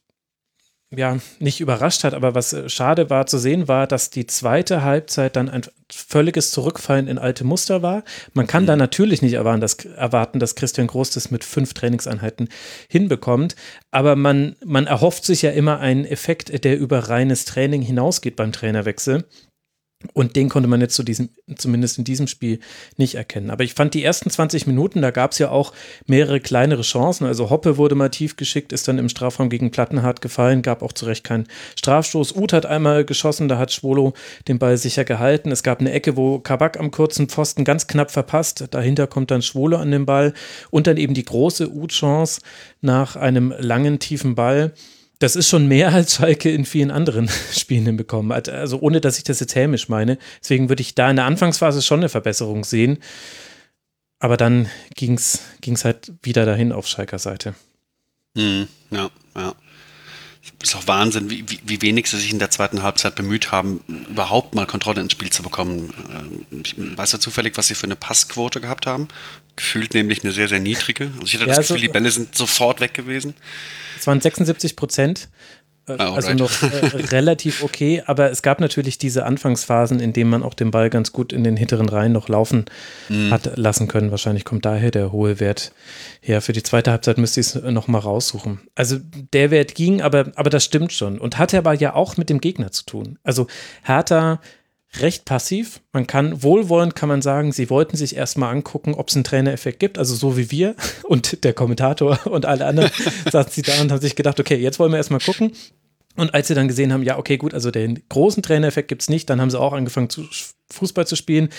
ja, 0.96 1.18
nicht 1.38 1.60
überrascht 1.60 2.02
hat, 2.02 2.14
aber 2.14 2.34
was 2.34 2.52
äh, 2.52 2.68
schade 2.68 3.10
war 3.10 3.26
zu 3.26 3.38
sehen, 3.38 3.68
war, 3.68 3.86
dass 3.86 4.10
die 4.10 4.26
zweite 4.26 4.82
Halbzeit 4.82 5.36
dann 5.36 5.48
ein 5.48 5.62
völliges 5.90 6.50
Zurückfallen 6.50 7.06
in 7.06 7.18
alte 7.18 7.44
Muster 7.44 7.80
war. 7.82 8.02
Man 8.34 8.48
kann 8.48 8.64
mhm. 8.64 8.68
da 8.68 8.76
natürlich 8.76 9.22
nicht 9.22 9.34
erwarten 9.34 9.60
dass, 9.60 9.74
erwarten, 9.84 10.40
dass 10.40 10.56
Christian 10.56 10.88
Groß 10.88 11.10
das 11.10 11.30
mit 11.30 11.44
fünf 11.44 11.74
Trainingseinheiten 11.74 12.48
hinbekommt, 12.88 13.54
aber 13.92 14.16
man, 14.16 14.56
man 14.64 14.88
erhofft 14.88 15.24
sich 15.24 15.42
ja 15.42 15.50
immer 15.50 15.78
einen 15.78 16.04
Effekt, 16.04 16.64
der 16.64 16.78
über 16.78 17.08
reines 17.08 17.44
Training 17.44 17.82
hinausgeht 17.82 18.34
beim 18.34 18.50
Trainerwechsel. 18.50 19.24
Und 20.14 20.34
den 20.34 20.48
konnte 20.48 20.66
man 20.66 20.80
jetzt 20.80 20.94
zu 20.94 21.02
diesem, 21.02 21.28
zumindest 21.56 21.98
in 21.98 22.04
diesem 22.04 22.26
Spiel 22.26 22.60
nicht 22.96 23.16
erkennen. 23.16 23.50
Aber 23.50 23.64
ich 23.64 23.74
fand 23.74 23.92
die 23.92 24.02
ersten 24.02 24.30
20 24.30 24.66
Minuten, 24.66 25.02
da 25.02 25.10
gab 25.10 25.32
es 25.32 25.38
ja 25.38 25.50
auch 25.50 25.74
mehrere 26.06 26.40
kleinere 26.40 26.80
Chancen. 26.80 27.26
Also 27.26 27.50
Hoppe 27.50 27.76
wurde 27.76 27.94
mal 27.94 28.08
tief 28.08 28.36
geschickt, 28.36 28.72
ist 28.72 28.88
dann 28.88 28.98
im 28.98 29.10
Strafraum 29.10 29.50
gegen 29.50 29.70
Plattenhardt 29.70 30.22
gefallen, 30.22 30.62
gab 30.62 30.82
auch 30.82 30.94
zu 30.94 31.04
Recht 31.04 31.22
keinen 31.22 31.46
Strafstoß. 31.76 32.34
Uth 32.34 32.54
hat 32.54 32.64
einmal 32.64 33.04
geschossen, 33.04 33.48
da 33.48 33.58
hat 33.58 33.72
Schwolo 33.72 34.14
den 34.48 34.58
Ball 34.58 34.78
sicher 34.78 35.04
gehalten. 35.04 35.50
Es 35.50 35.62
gab 35.62 35.80
eine 35.80 35.92
Ecke, 35.92 36.16
wo 36.16 36.38
Kabak 36.38 36.80
am 36.80 36.90
kurzen 36.90 37.28
Pfosten 37.28 37.64
ganz 37.64 37.86
knapp 37.86 38.10
verpasst. 38.10 38.68
Dahinter 38.70 39.06
kommt 39.06 39.30
dann 39.30 39.42
Schwolo 39.42 39.76
an 39.76 39.90
den 39.90 40.06
Ball. 40.06 40.32
Und 40.70 40.86
dann 40.86 40.96
eben 40.96 41.12
die 41.12 41.26
große 41.26 41.70
Uth-Chance 41.70 42.40
nach 42.80 43.16
einem 43.16 43.52
langen, 43.58 43.98
tiefen 43.98 44.34
Ball 44.34 44.72
das 45.20 45.36
ist 45.36 45.48
schon 45.48 45.68
mehr 45.68 45.92
als 45.92 46.16
Schalke 46.16 46.50
in 46.50 46.64
vielen 46.64 46.90
anderen 46.90 47.28
Spielen 47.56 47.86
hinbekommen. 47.86 48.32
Also 48.32 48.80
ohne, 48.80 49.00
dass 49.00 49.18
ich 49.18 49.24
das 49.24 49.38
jetzt 49.38 49.54
hämisch 49.54 49.88
meine. 49.88 50.18
Deswegen 50.42 50.68
würde 50.68 50.80
ich 50.80 50.94
da 50.94 51.08
in 51.10 51.16
der 51.16 51.26
Anfangsphase 51.26 51.82
schon 51.82 52.00
eine 52.00 52.08
Verbesserung 52.08 52.64
sehen. 52.64 52.98
Aber 54.18 54.36
dann 54.36 54.68
ging 54.94 55.14
es 55.14 55.84
halt 55.84 56.12
wieder 56.22 56.44
dahin 56.44 56.72
auf 56.72 56.86
Schalker 56.86 57.18
Seite. 57.18 57.54
Mhm, 58.34 58.66
ja, 58.90 59.10
ja. 59.36 59.54
Ist 60.62 60.74
auch 60.74 60.86
Wahnsinn, 60.86 61.28
wie, 61.28 61.44
wie, 61.48 61.60
wie, 61.64 61.82
wenig 61.82 62.08
sie 62.08 62.18
sich 62.18 62.32
in 62.32 62.38
der 62.38 62.50
zweiten 62.50 62.82
Halbzeit 62.82 63.14
bemüht 63.14 63.52
haben, 63.52 63.80
überhaupt 64.10 64.54
mal 64.54 64.66
Kontrolle 64.66 65.00
ins 65.00 65.12
Spiel 65.12 65.30
zu 65.30 65.42
bekommen. 65.42 65.92
Ähm, 66.50 66.62
ich 66.62 66.74
weiß 66.78 67.12
ja 67.12 67.18
zufällig, 67.18 67.56
was 67.56 67.66
sie 67.66 67.74
für 67.74 67.84
eine 67.84 67.96
Passquote 67.96 68.60
gehabt 68.60 68.86
haben. 68.86 69.08
Gefühlt 69.60 69.92
nämlich 69.92 70.24
eine 70.24 70.32
sehr, 70.32 70.48
sehr 70.48 70.58
niedrige. 70.58 71.10
Also 71.12 71.26
ich 71.26 71.34
hatte 71.34 71.44
ja, 71.44 71.56
das 71.56 71.58
Gefühl, 71.58 71.76
so, 71.76 71.82
die 71.82 71.88
Bälle 71.88 72.10
sind 72.10 72.34
sofort 72.34 72.80
weg 72.80 72.94
gewesen. 72.94 73.34
Es 73.98 74.06
waren 74.06 74.18
76 74.18 74.74
Prozent. 74.74 75.28
äh, 75.86 75.96
oh, 75.98 76.14
also 76.14 76.32
noch 76.32 76.50
äh, 76.62 76.66
relativ 77.10 77.62
okay, 77.62 78.02
aber 78.06 78.30
es 78.30 78.40
gab 78.40 78.60
natürlich 78.60 78.96
diese 78.96 79.26
Anfangsphasen, 79.26 80.00
in 80.00 80.14
denen 80.14 80.30
man 80.30 80.42
auch 80.42 80.54
den 80.54 80.70
Ball 80.70 80.88
ganz 80.88 81.12
gut 81.12 81.34
in 81.34 81.44
den 81.44 81.58
hinteren 81.58 81.90
Reihen 81.90 82.12
noch 82.12 82.30
laufen 82.30 82.64
mm. 83.10 83.30
hat 83.30 83.58
lassen 83.58 83.86
können. 83.86 84.10
Wahrscheinlich 84.10 84.46
kommt 84.46 84.64
daher 84.64 84.90
der 84.90 85.12
hohe 85.12 85.40
Wert 85.40 85.72
her. 86.22 86.40
Für 86.40 86.54
die 86.54 86.62
zweite 86.62 86.90
Halbzeit 86.90 87.18
müsste 87.18 87.40
ich 87.40 87.48
es 87.48 87.54
nochmal 87.56 88.00
raussuchen. 88.00 88.62
Also 88.74 88.96
der 89.34 89.50
Wert 89.50 89.74
ging, 89.74 90.00
aber, 90.00 90.32
aber 90.36 90.48
das 90.48 90.64
stimmt 90.64 90.94
schon 90.94 91.18
und 91.18 91.36
hatte 91.36 91.58
aber 91.58 91.74
ja 91.74 91.94
auch 91.94 92.16
mit 92.16 92.30
dem 92.30 92.40
Gegner 92.40 92.72
zu 92.72 92.86
tun. 92.86 93.18
Also 93.24 93.46
Hertha 93.82 94.40
recht 94.98 95.24
passiv. 95.24 95.80
Man 95.92 96.06
kann, 96.06 96.42
wohlwollend 96.42 96.96
kann 96.96 97.08
man 97.08 97.22
sagen, 97.22 97.52
sie 97.52 97.70
wollten 97.70 97.96
sich 97.96 98.16
erstmal 98.16 98.52
angucken, 98.52 98.94
ob 98.94 99.08
es 99.08 99.14
einen 99.14 99.24
Trainereffekt 99.24 99.78
gibt, 99.78 99.98
also 99.98 100.14
so 100.14 100.36
wie 100.36 100.50
wir 100.50 100.74
und 101.04 101.44
der 101.44 101.52
Kommentator 101.52 102.26
und 102.26 102.46
alle 102.46 102.66
anderen 102.66 102.90
saßen 103.30 103.52
sie 103.52 103.62
da 103.62 103.80
und 103.80 103.92
haben 103.92 104.00
sich 104.00 104.16
gedacht, 104.16 104.40
okay, 104.40 104.56
jetzt 104.56 104.78
wollen 104.78 104.92
wir 104.92 104.98
erstmal 104.98 105.20
gucken. 105.20 105.52
Und 106.16 106.34
als 106.34 106.48
sie 106.48 106.54
dann 106.54 106.68
gesehen 106.68 106.92
haben, 106.92 107.04
ja, 107.04 107.18
okay, 107.18 107.36
gut, 107.36 107.54
also 107.54 107.70
den 107.70 108.02
großen 108.08 108.42
Trainereffekt 108.42 108.88
gibt 108.88 109.02
es 109.02 109.08
nicht, 109.08 109.30
dann 109.30 109.40
haben 109.40 109.50
sie 109.50 109.60
auch 109.60 109.72
angefangen, 109.72 110.10
zu, 110.10 110.26
Fußball 110.70 111.06
zu 111.06 111.16
spielen. 111.16 111.50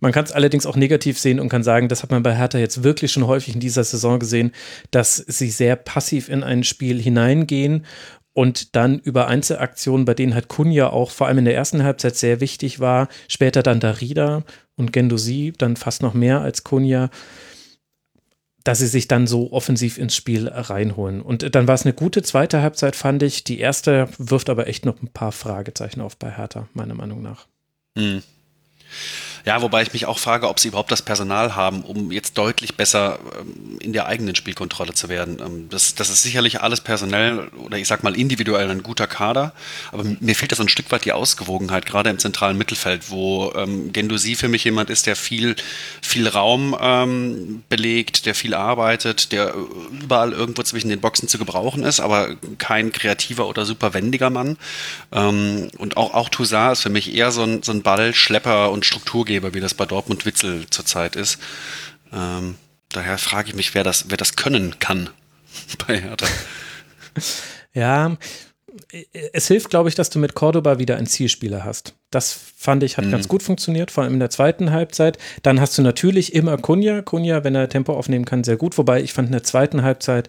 Man 0.00 0.12
kann 0.12 0.24
es 0.24 0.32
allerdings 0.32 0.66
auch 0.66 0.76
negativ 0.76 1.18
sehen 1.18 1.40
und 1.40 1.48
kann 1.48 1.62
sagen, 1.62 1.88
das 1.88 2.02
hat 2.02 2.10
man 2.10 2.22
bei 2.22 2.36
Hertha 2.36 2.58
jetzt 2.58 2.82
wirklich 2.82 3.12
schon 3.12 3.26
häufig 3.26 3.54
in 3.54 3.60
dieser 3.60 3.82
Saison 3.82 4.18
gesehen, 4.18 4.52
dass 4.90 5.16
sie 5.16 5.48
sehr 5.48 5.74
passiv 5.76 6.28
in 6.28 6.42
ein 6.42 6.64
Spiel 6.64 7.00
hineingehen 7.00 7.86
und 8.36 8.76
dann 8.76 8.98
über 8.98 9.28
Einzelaktionen, 9.28 10.04
bei 10.04 10.12
denen 10.12 10.34
halt 10.34 10.48
Kunja 10.48 10.90
auch 10.90 11.10
vor 11.10 11.26
allem 11.26 11.38
in 11.38 11.46
der 11.46 11.54
ersten 11.54 11.82
Halbzeit 11.82 12.16
sehr 12.16 12.38
wichtig 12.40 12.80
war, 12.80 13.08
später 13.28 13.62
dann 13.62 13.80
Darida 13.80 14.44
und 14.76 14.92
Gendosi, 14.92 15.54
dann 15.56 15.76
fast 15.76 16.02
noch 16.02 16.12
mehr 16.12 16.42
als 16.42 16.62
Kunja, 16.62 17.08
dass 18.62 18.80
sie 18.80 18.88
sich 18.88 19.08
dann 19.08 19.26
so 19.26 19.52
offensiv 19.52 19.96
ins 19.96 20.14
Spiel 20.14 20.48
reinholen. 20.48 21.22
Und 21.22 21.54
dann 21.54 21.66
war 21.66 21.76
es 21.76 21.86
eine 21.86 21.94
gute 21.94 22.20
zweite 22.20 22.60
Halbzeit, 22.60 22.94
fand 22.94 23.22
ich. 23.22 23.42
Die 23.42 23.58
erste 23.58 24.06
wirft 24.18 24.50
aber 24.50 24.66
echt 24.66 24.84
noch 24.84 25.00
ein 25.00 25.08
paar 25.08 25.32
Fragezeichen 25.32 26.02
auf 26.02 26.18
bei 26.18 26.30
Hertha, 26.30 26.68
meiner 26.74 26.94
Meinung 26.94 27.22
nach. 27.22 27.46
Mhm. 27.94 28.22
Ja, 29.46 29.62
wobei 29.62 29.82
ich 29.82 29.92
mich 29.92 30.06
auch 30.06 30.18
frage, 30.18 30.48
ob 30.48 30.58
sie 30.58 30.68
überhaupt 30.68 30.90
das 30.90 31.02
Personal 31.02 31.54
haben, 31.54 31.82
um 31.82 32.10
jetzt 32.10 32.36
deutlich 32.36 32.74
besser 32.74 33.20
ähm, 33.38 33.78
in 33.78 33.92
der 33.92 34.06
eigenen 34.06 34.34
Spielkontrolle 34.34 34.92
zu 34.92 35.08
werden. 35.08 35.38
Ähm, 35.40 35.68
das, 35.70 35.94
das 35.94 36.10
ist 36.10 36.24
sicherlich 36.24 36.62
alles 36.62 36.80
personell 36.80 37.46
oder 37.56 37.78
ich 37.78 37.86
sag 37.86 38.02
mal 38.02 38.16
individuell 38.16 38.68
ein 38.68 38.82
guter 38.82 39.06
Kader, 39.06 39.52
aber 39.92 40.02
mir 40.18 40.34
fehlt 40.34 40.50
da 40.50 40.56
so 40.56 40.64
ein 40.64 40.68
Stück 40.68 40.90
weit 40.90 41.04
die 41.04 41.12
Ausgewogenheit, 41.12 41.86
gerade 41.86 42.10
im 42.10 42.18
zentralen 42.18 42.58
Mittelfeld, 42.58 43.08
wo 43.08 43.52
ähm, 43.54 43.92
Gendosi 43.92 44.34
für 44.34 44.48
mich 44.48 44.64
jemand 44.64 44.90
ist, 44.90 45.06
der 45.06 45.14
viel, 45.14 45.54
viel 46.02 46.26
Raum 46.26 46.76
ähm, 46.80 47.62
belegt, 47.68 48.26
der 48.26 48.34
viel 48.34 48.52
arbeitet, 48.52 49.30
der 49.30 49.54
überall 49.92 50.32
irgendwo 50.32 50.64
zwischen 50.64 50.88
den 50.88 51.00
Boxen 51.00 51.28
zu 51.28 51.38
gebrauchen 51.38 51.84
ist, 51.84 52.00
aber 52.00 52.34
kein 52.58 52.90
kreativer 52.90 53.46
oder 53.46 53.64
super 53.64 53.94
wendiger 53.94 54.28
Mann. 54.28 54.56
Ähm, 55.12 55.68
und 55.78 55.96
auch, 55.96 56.14
auch 56.14 56.30
Toussaint 56.30 56.72
ist 56.72 56.82
für 56.82 56.90
mich 56.90 57.14
eher 57.14 57.30
so 57.30 57.44
ein, 57.44 57.62
so 57.62 57.70
ein 57.70 57.82
Ballschlepper 57.82 58.72
und 58.72 58.84
Strukturgeber 58.84 59.35
Ratgeber, 59.36 59.54
wie 59.54 59.60
das 59.60 59.74
bei 59.74 59.86
Dortmund 59.86 60.24
Witzel 60.26 60.66
zurzeit 60.70 61.16
ist. 61.16 61.38
Ähm, 62.12 62.56
daher 62.90 63.18
frage 63.18 63.50
ich 63.50 63.54
mich, 63.54 63.74
wer 63.74 63.84
das, 63.84 64.06
wer 64.08 64.16
das 64.16 64.36
können 64.36 64.78
kann 64.78 65.10
bei 65.86 66.00
Hertha. 66.00 66.26
Ja, 67.72 68.16
es 69.32 69.48
hilft, 69.48 69.70
glaube 69.70 69.88
ich, 69.88 69.94
dass 69.94 70.10
du 70.10 70.18
mit 70.18 70.34
Cordoba 70.34 70.78
wieder 70.78 70.96
einen 70.96 71.06
Zielspieler 71.06 71.64
hast. 71.64 71.94
Das 72.10 72.38
fand 72.56 72.82
ich, 72.82 72.98
hat 72.98 73.06
mhm. 73.06 73.10
ganz 73.10 73.28
gut 73.28 73.42
funktioniert, 73.42 73.90
vor 73.90 74.04
allem 74.04 74.14
in 74.14 74.20
der 74.20 74.30
zweiten 74.30 74.70
Halbzeit. 74.70 75.18
Dann 75.42 75.60
hast 75.60 75.76
du 75.78 75.82
natürlich 75.82 76.34
immer 76.34 76.56
Kunja. 76.58 77.02
Kunja, 77.02 77.44
wenn 77.44 77.54
er 77.54 77.68
Tempo 77.68 77.94
aufnehmen 77.94 78.24
kann, 78.24 78.44
sehr 78.44 78.56
gut. 78.56 78.76
Wobei 78.78 79.02
ich 79.02 79.12
fand 79.12 79.28
in 79.28 79.32
der 79.32 79.44
zweiten 79.44 79.82
Halbzeit 79.82 80.28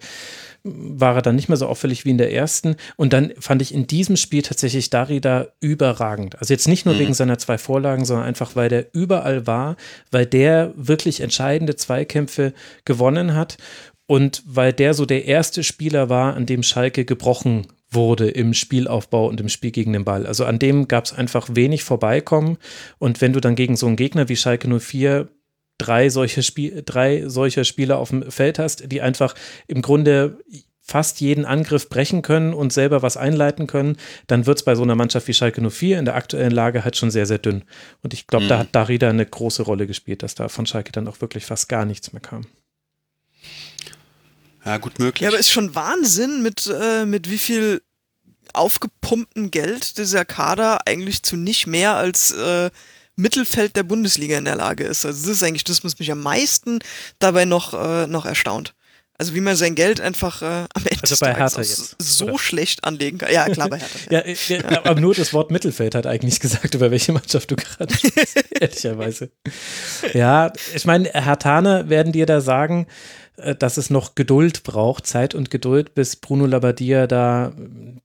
war 0.64 1.16
er 1.16 1.22
dann 1.22 1.36
nicht 1.36 1.48
mehr 1.48 1.56
so 1.56 1.66
auffällig 1.66 2.04
wie 2.04 2.10
in 2.10 2.18
der 2.18 2.32
ersten. 2.32 2.76
Und 2.96 3.12
dann 3.12 3.32
fand 3.38 3.62
ich 3.62 3.72
in 3.72 3.86
diesem 3.86 4.16
Spiel 4.16 4.42
tatsächlich 4.42 4.90
Darida 4.90 5.48
überragend. 5.60 6.38
Also 6.38 6.52
jetzt 6.52 6.68
nicht 6.68 6.84
nur 6.84 6.94
mhm. 6.94 7.00
wegen 7.00 7.14
seiner 7.14 7.38
zwei 7.38 7.58
Vorlagen, 7.58 8.04
sondern 8.04 8.26
einfach, 8.26 8.56
weil 8.56 8.68
der 8.68 8.86
überall 8.92 9.46
war, 9.46 9.76
weil 10.10 10.26
der 10.26 10.72
wirklich 10.76 11.20
entscheidende 11.20 11.76
Zweikämpfe 11.76 12.52
gewonnen 12.84 13.34
hat 13.34 13.58
und 14.06 14.42
weil 14.46 14.72
der 14.72 14.94
so 14.94 15.06
der 15.06 15.26
erste 15.26 15.62
Spieler 15.62 16.08
war, 16.08 16.34
an 16.34 16.46
dem 16.46 16.62
Schalke 16.62 17.04
gebrochen 17.04 17.66
wurde 17.90 18.28
im 18.28 18.54
Spielaufbau 18.54 19.28
und 19.28 19.40
im 19.40 19.48
Spiel 19.48 19.70
gegen 19.70 19.92
den 19.92 20.04
Ball. 20.04 20.26
Also 20.26 20.44
an 20.44 20.58
dem 20.58 20.88
gab 20.88 21.04
es 21.04 21.12
einfach 21.12 21.48
wenig 21.52 21.84
Vorbeikommen. 21.84 22.58
Und 22.98 23.20
wenn 23.20 23.32
du 23.32 23.40
dann 23.40 23.54
gegen 23.54 23.76
so 23.76 23.86
einen 23.86 23.96
Gegner 23.96 24.28
wie 24.28 24.36
Schalke 24.36 24.68
04 24.68 25.28
drei 25.78 26.10
solche, 26.10 26.42
Spiel, 26.42 26.82
drei 26.84 27.28
solche 27.28 27.64
Spieler 27.64 27.98
auf 27.98 28.10
dem 28.10 28.30
Feld 28.30 28.58
hast, 28.58 28.90
die 28.92 29.00
einfach 29.00 29.34
im 29.66 29.82
Grunde 29.82 30.38
fast 30.88 31.20
jeden 31.20 31.44
Angriff 31.44 31.88
brechen 31.90 32.22
können 32.22 32.54
und 32.54 32.72
selber 32.72 33.02
was 33.02 33.18
einleiten 33.18 33.66
können, 33.66 33.98
dann 34.26 34.46
wird 34.46 34.58
es 34.58 34.64
bei 34.64 34.74
so 34.74 34.82
einer 34.82 34.94
Mannschaft 34.94 35.28
wie 35.28 35.34
Schalke 35.34 35.60
04 35.70 35.98
in 35.98 36.06
der 36.06 36.14
aktuellen 36.14 36.50
Lage 36.50 36.82
halt 36.82 36.96
schon 36.96 37.10
sehr, 37.10 37.26
sehr 37.26 37.38
dünn. 37.38 37.64
Und 38.02 38.14
ich 38.14 38.26
glaube, 38.26 38.46
mhm. 38.46 38.48
da 38.48 38.58
hat 38.58 38.68
Darida 38.72 39.10
eine 39.10 39.26
große 39.26 39.62
Rolle 39.62 39.86
gespielt, 39.86 40.22
dass 40.22 40.34
da 40.34 40.48
von 40.48 40.64
Schalke 40.64 40.90
dann 40.90 41.06
auch 41.06 41.20
wirklich 41.20 41.44
fast 41.44 41.68
gar 41.68 41.84
nichts 41.84 42.12
mehr 42.12 42.22
kam. 42.22 42.46
Ja, 44.64 44.78
gut 44.78 44.98
möglich. 44.98 45.22
Ja, 45.22 45.28
aber 45.28 45.38
ist 45.38 45.50
schon 45.50 45.74
Wahnsinn, 45.74 46.42
mit, 46.42 46.66
äh, 46.66 47.04
mit 47.04 47.30
wie 47.30 47.38
viel 47.38 47.82
aufgepumptem 48.54 49.50
Geld 49.50 49.98
dieser 49.98 50.24
Kader 50.24 50.86
eigentlich 50.86 51.22
zu 51.22 51.36
nicht 51.36 51.66
mehr 51.66 51.96
als 51.96 52.32
äh, 52.32 52.70
Mittelfeld 53.18 53.76
der 53.76 53.82
Bundesliga 53.82 54.38
in 54.38 54.44
der 54.44 54.56
Lage 54.56 54.84
ist. 54.84 55.04
Also 55.04 55.26
das 55.26 55.36
ist 55.36 55.42
eigentlich 55.42 55.64
das, 55.64 55.84
was 55.84 55.98
mich 55.98 56.10
am 56.12 56.20
meisten 56.20 56.78
dabei 57.18 57.44
noch, 57.44 57.74
äh, 57.74 58.06
noch 58.06 58.24
erstaunt. 58.24 58.74
Also 59.20 59.34
wie 59.34 59.40
man 59.40 59.56
sein 59.56 59.74
Geld 59.74 60.00
einfach 60.00 60.42
äh, 60.42 60.44
am 60.44 60.84
Ende 60.84 61.02
also 61.02 61.16
bei 61.18 61.34
Hertha 61.34 61.60
jetzt, 61.60 61.96
so 62.00 62.26
oder? 62.26 62.38
schlecht 62.38 62.84
anlegen 62.84 63.18
kann. 63.18 63.32
Ja, 63.32 63.48
klar, 63.48 63.68
bei 63.68 63.80
Hertha. 63.80 64.54
ja, 64.54 64.60
ja, 64.70 64.84
aber 64.84 65.00
nur 65.00 65.12
das 65.12 65.32
Wort 65.32 65.50
Mittelfeld 65.50 65.96
hat 65.96 66.06
eigentlich 66.06 66.38
gesagt, 66.38 66.76
über 66.76 66.92
welche 66.92 67.12
Mannschaft 67.12 67.50
du 67.50 67.56
gerade 67.56 67.92
ehrlicherweise. 68.60 69.32
Ja, 70.14 70.52
ich 70.72 70.84
meine, 70.84 71.08
Herr 71.08 71.40
Tane 71.40 71.88
werden 71.88 72.12
dir 72.12 72.26
da 72.26 72.40
sagen, 72.40 72.86
äh, 72.86 72.92
dass 73.58 73.76
es 73.76 73.90
noch 73.90 74.14
Geduld 74.14 74.62
braucht, 74.64 75.06
Zeit 75.06 75.34
und 75.34 75.50
Geduld, 75.50 75.94
bis 75.94 76.16
Bruno 76.16 76.46
Labbadia 76.46 77.06
da 77.06 77.52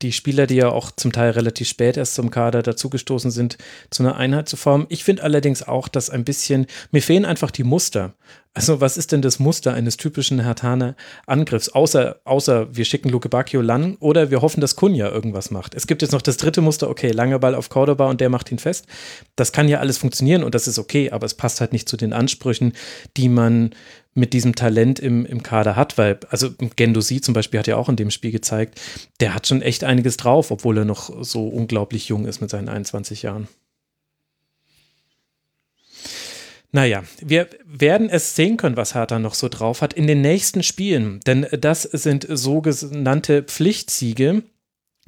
die 0.01 0.11
Spieler, 0.11 0.47
die 0.47 0.55
ja 0.55 0.69
auch 0.69 0.91
zum 0.91 1.11
Teil 1.11 1.31
relativ 1.31 1.67
spät 1.67 1.97
erst 1.97 2.15
zum 2.15 2.29
Kader 2.29 2.61
dazugestoßen 2.61 3.31
sind, 3.31 3.57
zu 3.89 4.03
einer 4.03 4.15
Einheit 4.15 4.47
zu 4.47 4.57
formen. 4.57 4.85
Ich 4.89 5.03
finde 5.03 5.23
allerdings 5.23 5.63
auch, 5.63 5.87
dass 5.87 6.09
ein 6.09 6.23
bisschen, 6.23 6.67
mir 6.91 7.01
fehlen 7.01 7.25
einfach 7.25 7.51
die 7.51 7.63
Muster. 7.63 8.13
Also, 8.55 8.81
was 8.81 8.97
ist 8.97 9.11
denn 9.11 9.23
das 9.23 9.39
Muster 9.39 9.73
eines 9.73 9.97
typischen 9.97 10.39
Hertaner 10.39 10.95
Angriffs? 11.25 11.69
Außer, 11.69 12.17
außer 12.23 12.75
wir 12.75 12.85
schicken 12.85 13.09
Luke 13.09 13.27
Bacchio 13.27 13.61
lang 13.61 13.97
oder 13.99 14.29
wir 14.29 14.43
hoffen, 14.43 14.61
dass 14.61 14.75
Kunja 14.75 15.09
irgendwas 15.09 15.49
macht. 15.49 15.73
Es 15.73 15.87
gibt 15.87 16.03
jetzt 16.03 16.11
noch 16.11 16.21
das 16.21 16.37
dritte 16.37 16.61
Muster, 16.61 16.87
okay, 16.87 17.09
langer 17.09 17.39
Ball 17.39 17.55
auf 17.55 17.69
Cordoba 17.69 18.07
und 18.07 18.21
der 18.21 18.29
macht 18.29 18.51
ihn 18.51 18.59
fest. 18.59 18.85
Das 19.35 19.53
kann 19.53 19.67
ja 19.69 19.79
alles 19.79 19.97
funktionieren 19.97 20.43
und 20.43 20.53
das 20.53 20.67
ist 20.67 20.77
okay, 20.77 21.09
aber 21.09 21.25
es 21.25 21.33
passt 21.33 21.61
halt 21.61 21.73
nicht 21.73 21.89
zu 21.89 21.97
den 21.97 22.13
Ansprüchen, 22.13 22.73
die 23.17 23.27
man 23.27 23.71
mit 24.13 24.33
diesem 24.33 24.55
Talent 24.55 24.99
im, 24.99 25.25
im 25.25 25.43
Kader 25.43 25.75
hat, 25.75 25.97
weil, 25.97 26.19
also 26.29 26.51
Gendosi 26.75 27.21
zum 27.21 27.33
Beispiel 27.33 27.59
hat 27.59 27.67
ja 27.67 27.77
auch 27.77 27.89
in 27.89 27.95
dem 27.95 28.11
Spiel 28.11 28.31
gezeigt, 28.31 28.79
der 29.19 29.33
hat 29.33 29.47
schon 29.47 29.61
echt 29.61 29.83
einiges 29.83 30.17
drauf, 30.17 30.51
obwohl 30.51 30.77
er 30.77 30.85
noch 30.85 31.23
so 31.23 31.47
unglaublich 31.47 32.07
jung 32.09 32.25
ist 32.25 32.41
mit 32.41 32.49
seinen 32.49 32.69
21 32.69 33.23
Jahren. 33.23 33.47
Naja, 36.75 37.03
wir 37.21 37.47
werden 37.65 38.09
es 38.09 38.35
sehen 38.35 38.57
können, 38.57 38.77
was 38.77 38.95
Hertha 38.95 39.19
noch 39.19 39.35
so 39.35 39.47
drauf 39.47 39.83
hat 39.83 39.93
in 39.93 40.07
den 40.07 40.21
nächsten 40.21 40.63
Spielen, 40.63 41.19
denn 41.27 41.45
das 41.51 41.83
sind 41.83 42.25
sogenannte 42.27 43.43
Pflichtsiege. 43.43 44.41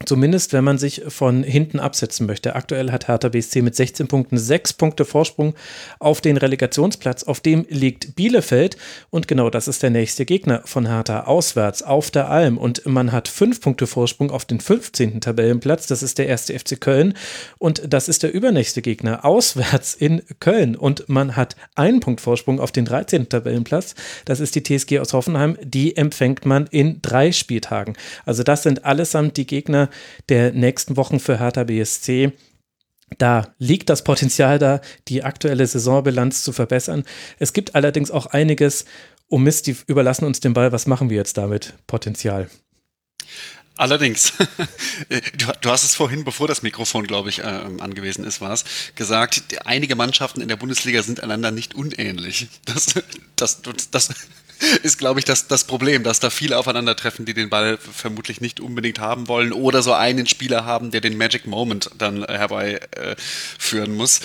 Zumindest, 0.04 0.52
wenn 0.52 0.66
man 0.66 0.78
sich 0.78 1.04
von 1.08 1.42
hinten 1.42 1.80
absetzen 1.80 2.28
möchte. 2.28 2.54
Aktuell 2.54 2.92
hat 2.92 3.08
Hertha 3.08 3.30
BSC 3.30 3.62
mit 3.62 3.78
16 3.78 4.10
Punkten 4.10 4.38
6 4.38 4.74
Punkte 4.74 5.06
Vorsprung 5.06 5.56
auf 6.00 6.20
den 6.20 6.36
Relegationsplatz. 6.36 7.24
Auf 7.24 7.40
dem 7.40 7.66
liegt 7.70 8.14
Bielefeld. 8.14 8.76
Und 9.10 9.30
genau 9.30 9.50
das 9.50 9.70
ist 9.70 9.84
der 9.84 9.92
nächste 9.92 10.26
Gegner 10.26 10.62
von 10.66 10.86
Hertha 10.86 11.22
auswärts 11.22 11.82
auf 11.82 12.12
der 12.12 12.30
Alm. 12.30 12.58
Und 12.58 12.86
man 12.86 13.14
hat 13.14 13.30
5 13.30 13.62
Punkte 13.62 13.88
Vorsprung 13.88 14.32
auf 14.32 14.44
den 14.44 14.60
15. 14.60 15.22
Tabellenplatz. 15.22 15.88
Das 15.88 16.04
ist 16.04 16.18
der 16.18 16.28
erste 16.28 16.60
FC 16.60 16.80
Köln. 16.80 17.14
Und 17.58 17.82
das 17.88 18.10
ist 18.10 18.22
der 18.24 18.34
übernächste 18.34 18.82
Gegner 18.82 19.24
auswärts 19.24 19.94
in 19.94 20.24
Köln. 20.42 20.76
Und 20.76 21.08
man 21.08 21.38
hat 21.38 21.56
einen 21.76 22.02
Punkt 22.02 22.20
Vorsprung 22.20 22.60
auf 22.60 22.74
den 22.74 22.84
13. 22.84 23.30
Tabellenplatz. 23.30 23.96
Das 24.26 24.42
ist 24.42 24.56
die 24.56 24.64
TSG 24.64 25.00
aus 25.00 25.14
Hoffenheim. 25.14 25.58
Die 25.64 25.96
empfängt 25.96 26.46
man 26.46 26.68
in 26.68 27.02
drei 27.02 27.32
Spieltagen. 27.32 27.96
Also 28.26 28.44
das 28.44 28.64
sind 28.64 28.84
allesamt 28.84 29.38
die 29.38 29.48
Gegner, 29.48 29.85
der 30.30 30.52
nächsten 30.52 30.98
Wochen 30.98 31.20
für 31.20 31.40
Hertha 31.40 31.64
BSC. 31.64 32.32
Da 33.18 33.54
liegt 33.60 33.90
das 33.90 34.04
Potenzial 34.04 34.60
da, 34.60 34.82
die 35.08 35.24
aktuelle 35.24 35.66
Saisonbilanz 35.68 36.44
zu 36.44 36.52
verbessern. 36.52 37.04
Es 37.40 37.54
gibt 37.54 37.76
allerdings 37.76 38.12
auch 38.12 38.28
einiges, 38.28 38.86
oh 39.30 39.38
Mist, 39.38 39.68
die 39.68 39.76
überlassen 39.88 40.26
uns 40.26 40.40
den 40.40 40.54
Ball. 40.54 40.72
Was 40.72 40.88
machen 40.88 41.10
wir 41.10 41.18
jetzt 41.18 41.38
damit? 41.38 41.74
Potenzial. 41.88 42.50
Allerdings, 43.78 44.32
du, 45.38 45.48
du, 45.60 45.70
hast 45.70 45.84
es 45.84 45.96
vorhin, 45.96 46.24
bevor 46.24 46.48
das 46.48 46.62
Mikrofon, 46.62 47.06
glaube 47.06 47.28
ich, 47.30 47.40
äh, 47.40 47.44
angewiesen 47.44 48.24
ist, 48.24 48.40
war 48.40 48.54
es, 48.54 48.64
gesagt, 48.96 49.44
einige 49.66 49.96
Mannschaften 49.96 50.40
in 50.40 50.48
der 50.48 50.56
Bundesliga 50.56 51.04
sind 51.04 51.22
einander 51.22 51.52
nicht 51.52 51.76
unähnlich. 51.76 52.48
Das, 52.64 52.94
das, 53.36 53.62
das, 53.92 54.10
ist, 54.84 54.98
glaube 54.98 55.20
ich, 55.20 55.26
das, 55.26 55.48
das 55.48 55.64
Problem, 55.64 56.04
dass 56.04 56.20
da 56.20 56.30
viele 56.30 56.58
aufeinandertreffen, 56.58 57.26
die 57.26 57.34
den 57.34 57.50
Ball 57.50 57.78
vermutlich 57.78 58.42
nicht 58.42 58.60
unbedingt 58.60 59.00
haben 59.00 59.28
wollen 59.28 59.54
oder 59.54 59.82
so 59.82 59.94
einen 59.94 60.28
Spieler 60.28 60.66
haben, 60.66 60.92
der 60.92 61.02
den 61.02 61.18
Magic 61.18 61.46
Moment 61.46 61.90
dann 61.98 62.24
herbeiführen 62.26 63.92
äh, 63.92 63.96
muss. 63.96 64.22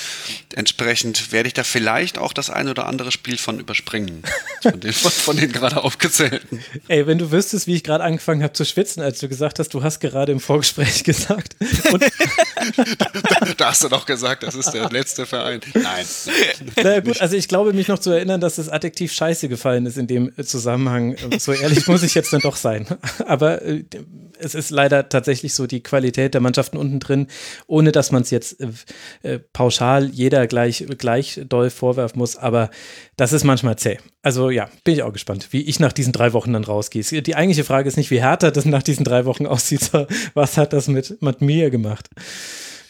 Entsprechend 0.54 1.32
werde 1.32 1.48
ich 1.48 1.54
da 1.54 1.64
vielleicht 1.64 2.18
auch 2.18 2.32
das 2.32 2.50
ein 2.50 2.68
oder 2.68 2.86
andere 2.86 3.12
Spiel 3.12 3.38
von 3.38 3.58
überspringen, 3.58 4.22
von 4.62 4.80
den, 4.80 4.92
von, 4.92 5.10
von 5.10 5.36
den 5.36 5.52
gerade 5.52 5.82
aufgezählten. 5.82 6.62
Ey, 6.88 7.06
wenn 7.06 7.18
du 7.18 7.30
wüsstest, 7.30 7.66
wie 7.66 7.74
ich 7.74 7.84
gerade 7.84 8.04
angefangen 8.04 8.42
habe 8.42 8.52
zu 8.52 8.64
schwitzen, 8.64 9.02
als 9.02 9.20
du 9.20 9.28
gesagt 9.28 9.58
hast, 9.58 9.74
du 9.74 9.82
hast 9.82 10.00
gerade 10.00 10.32
im 10.32 10.40
Vorgespräch 10.40 11.04
gesagt. 11.04 11.56
da, 12.98 13.08
da, 13.56 13.70
hast 13.70 13.84
du 13.84 13.88
doch 13.88 14.06
gesagt, 14.06 14.42
das 14.42 14.54
ist 14.54 14.70
der 14.70 14.90
letzte 14.90 15.26
Verein. 15.26 15.60
Nein. 15.74 16.06
Na 16.76 17.00
gut, 17.00 17.20
also 17.20 17.36
ich 17.36 17.48
glaube 17.48 17.72
mich 17.72 17.88
noch 17.88 17.98
zu 17.98 18.10
erinnern, 18.10 18.40
dass 18.40 18.56
das 18.56 18.68
Adjektiv 18.68 19.12
Scheiße 19.12 19.48
gefallen 19.48 19.86
ist 19.86 19.98
in 19.98 20.06
dem 20.06 20.19
Zusammenhang. 20.42 21.16
So 21.38 21.52
ehrlich 21.52 21.86
muss 21.86 22.02
ich 22.02 22.14
jetzt 22.14 22.32
dann 22.32 22.40
doch 22.40 22.56
sein. 22.56 22.86
Aber 23.26 23.62
äh, 23.62 23.84
es 24.38 24.54
ist 24.54 24.70
leider 24.70 25.08
tatsächlich 25.08 25.54
so 25.54 25.66
die 25.66 25.82
Qualität 25.82 26.34
der 26.34 26.40
Mannschaften 26.40 26.76
unten 26.76 27.00
drin, 27.00 27.26
ohne 27.66 27.92
dass 27.92 28.12
man 28.12 28.22
es 28.22 28.30
jetzt 28.30 28.60
äh, 28.60 28.68
äh, 29.22 29.38
pauschal 29.38 30.10
jeder 30.10 30.46
gleich, 30.46 30.86
gleich 30.98 31.40
doll 31.48 31.70
vorwerfen 31.70 32.18
muss. 32.18 32.36
Aber 32.36 32.70
das 33.16 33.32
ist 33.32 33.44
manchmal 33.44 33.76
zäh. 33.76 33.98
Also 34.22 34.50
ja, 34.50 34.68
bin 34.84 34.94
ich 34.94 35.02
auch 35.02 35.12
gespannt, 35.12 35.48
wie 35.50 35.62
ich 35.62 35.80
nach 35.80 35.92
diesen 35.92 36.12
drei 36.12 36.32
Wochen 36.32 36.52
dann 36.52 36.64
rausgehe. 36.64 37.02
Die 37.22 37.34
eigentliche 37.34 37.64
Frage 37.64 37.88
ist 37.88 37.96
nicht, 37.96 38.10
wie 38.10 38.20
härter 38.20 38.50
das 38.50 38.64
nach 38.64 38.82
diesen 38.82 39.04
drei 39.04 39.24
Wochen 39.24 39.46
aussieht, 39.46 39.80
sondern 39.92 40.14
was 40.34 40.56
hat 40.56 40.72
das 40.72 40.88
mit, 40.88 41.20
mit 41.22 41.40
mir 41.40 41.70
gemacht? 41.70 42.08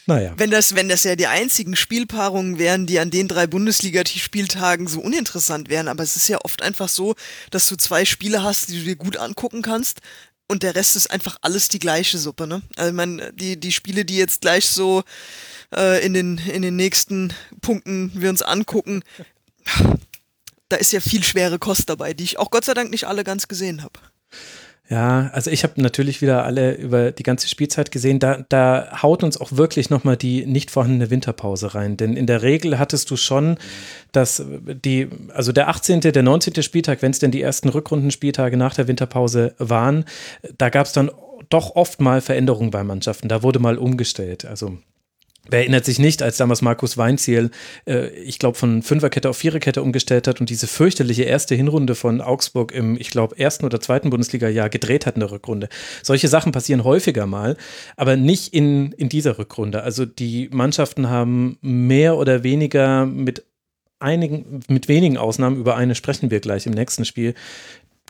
Naja. 0.07 0.33
Wenn 0.37 0.51
das, 0.51 0.75
wenn 0.75 0.89
das 0.89 1.03
ja 1.03 1.15
die 1.15 1.27
einzigen 1.27 1.75
Spielpaarungen 1.75 2.57
wären, 2.57 2.87
die 2.87 2.99
an 2.99 3.11
den 3.11 3.27
drei 3.27 3.47
Bundesliga-Spieltagen 3.47 4.87
so 4.87 4.99
uninteressant 4.99 5.69
wären, 5.69 5.87
aber 5.87 6.03
es 6.03 6.15
ist 6.15 6.27
ja 6.27 6.39
oft 6.43 6.61
einfach 6.61 6.89
so, 6.89 7.15
dass 7.51 7.67
du 7.67 7.75
zwei 7.75 8.05
Spiele 8.05 8.43
hast, 8.43 8.69
die 8.69 8.79
du 8.79 8.83
dir 8.83 8.95
gut 8.95 9.17
angucken 9.17 9.61
kannst 9.61 9.99
und 10.47 10.63
der 10.63 10.75
Rest 10.75 10.95
ist 10.95 11.09
einfach 11.09 11.37
alles 11.41 11.69
die 11.69 11.79
gleiche 11.79 12.17
Suppe, 12.17 12.45
ne? 12.45 12.61
Also 12.75 12.89
ich 12.89 12.95
meine, 12.95 13.31
die, 13.33 13.59
die 13.59 13.71
Spiele, 13.71 14.03
die 14.03 14.17
jetzt 14.17 14.41
gleich 14.41 14.67
so 14.67 15.03
äh, 15.73 16.05
in, 16.05 16.13
den, 16.13 16.37
in 16.39 16.61
den 16.61 16.75
nächsten 16.75 17.33
Punkten 17.61 18.11
wir 18.15 18.29
uns 18.29 18.41
angucken, 18.41 19.03
da 20.67 20.75
ist 20.75 20.91
ja 20.91 20.99
viel 20.99 21.23
schwere 21.23 21.59
Kost 21.59 21.89
dabei, 21.89 22.13
die 22.13 22.23
ich 22.23 22.37
auch 22.37 22.49
Gott 22.51 22.65
sei 22.65 22.73
Dank 22.73 22.91
nicht 22.91 23.05
alle 23.05 23.23
ganz 23.23 23.47
gesehen 23.47 23.83
habe. 23.83 23.99
Ja, 24.91 25.29
also 25.31 25.49
ich 25.49 25.63
habe 25.63 25.81
natürlich 25.81 26.21
wieder 26.21 26.43
alle 26.43 26.73
über 26.73 27.13
die 27.13 27.23
ganze 27.23 27.47
Spielzeit 27.47 27.93
gesehen. 27.93 28.19
Da, 28.19 28.43
da 28.49 29.01
haut 29.01 29.23
uns 29.23 29.39
auch 29.39 29.53
wirklich 29.53 29.89
nochmal 29.89 30.17
die 30.17 30.45
nicht 30.45 30.69
vorhandene 30.69 31.09
Winterpause 31.09 31.73
rein. 31.73 31.95
Denn 31.95 32.17
in 32.17 32.27
der 32.27 32.41
Regel 32.41 32.77
hattest 32.77 33.09
du 33.09 33.15
schon, 33.15 33.57
dass 34.11 34.43
die, 34.67 35.07
also 35.33 35.53
der 35.53 35.69
18., 35.69 36.01
der 36.01 36.23
19. 36.23 36.61
Spieltag, 36.61 37.01
wenn 37.01 37.11
es 37.11 37.19
denn 37.19 37.31
die 37.31 37.41
ersten 37.41 37.69
Rückrundenspieltage 37.69 38.57
nach 38.57 38.75
der 38.75 38.89
Winterpause 38.89 39.55
waren, 39.59 40.03
da 40.57 40.67
gab 40.67 40.87
es 40.87 40.91
dann 40.91 41.09
doch 41.47 41.77
oft 41.77 42.01
mal 42.01 42.19
Veränderungen 42.19 42.71
bei 42.71 42.83
Mannschaften. 42.83 43.29
Da 43.29 43.43
wurde 43.43 43.59
mal 43.59 43.77
umgestellt. 43.77 44.43
Also 44.43 44.77
Wer 45.49 45.61
erinnert 45.61 45.85
sich 45.85 45.97
nicht, 45.97 46.21
als 46.21 46.37
damals 46.37 46.61
Markus 46.61 46.97
Weinziel, 46.97 47.49
äh, 47.87 48.09
ich 48.09 48.37
glaube, 48.37 48.57
von 48.57 48.83
Fünferkette 48.83 49.27
auf 49.27 49.37
Viererkette 49.37 49.81
umgestellt 49.81 50.27
hat 50.27 50.39
und 50.39 50.49
diese 50.49 50.67
fürchterliche 50.67 51.23
erste 51.23 51.55
Hinrunde 51.55 51.95
von 51.95 52.21
Augsburg 52.21 52.71
im, 52.71 52.95
ich 52.95 53.09
glaube, 53.09 53.39
ersten 53.39 53.65
oder 53.65 53.79
zweiten 53.81 54.11
Bundesliga-Jahr 54.11 54.69
gedreht 54.69 55.07
hat 55.07 55.15
in 55.15 55.21
der 55.21 55.31
Rückrunde. 55.31 55.67
Solche 56.03 56.27
Sachen 56.27 56.51
passieren 56.51 56.83
häufiger 56.83 57.25
mal, 57.25 57.57
aber 57.97 58.17
nicht 58.17 58.53
in, 58.53 58.91
in 58.91 59.09
dieser 59.09 59.39
Rückrunde. 59.39 59.81
Also 59.81 60.05
die 60.05 60.47
Mannschaften 60.53 61.09
haben 61.09 61.57
mehr 61.61 62.17
oder 62.17 62.43
weniger 62.43 63.07
mit 63.07 63.43
einigen, 63.97 64.61
mit 64.67 64.87
wenigen 64.87 65.17
Ausnahmen, 65.17 65.57
über 65.57 65.75
eine 65.75 65.95
sprechen 65.95 66.29
wir 66.29 66.39
gleich 66.39 66.67
im 66.67 66.73
nächsten 66.73 67.03
Spiel, 67.03 67.33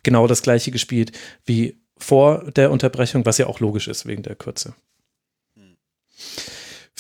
genau 0.03 0.27
das 0.27 0.41
gleiche 0.41 0.71
gespielt 0.71 1.13
wie 1.45 1.77
vor 1.97 2.51
der 2.51 2.71
Unterbrechung, 2.71 3.25
was 3.25 3.37
ja 3.37 3.47
auch 3.47 3.59
logisch 3.61 3.87
ist 3.87 4.05
wegen 4.05 4.23
der 4.23 4.35
Kürze. 4.35 4.73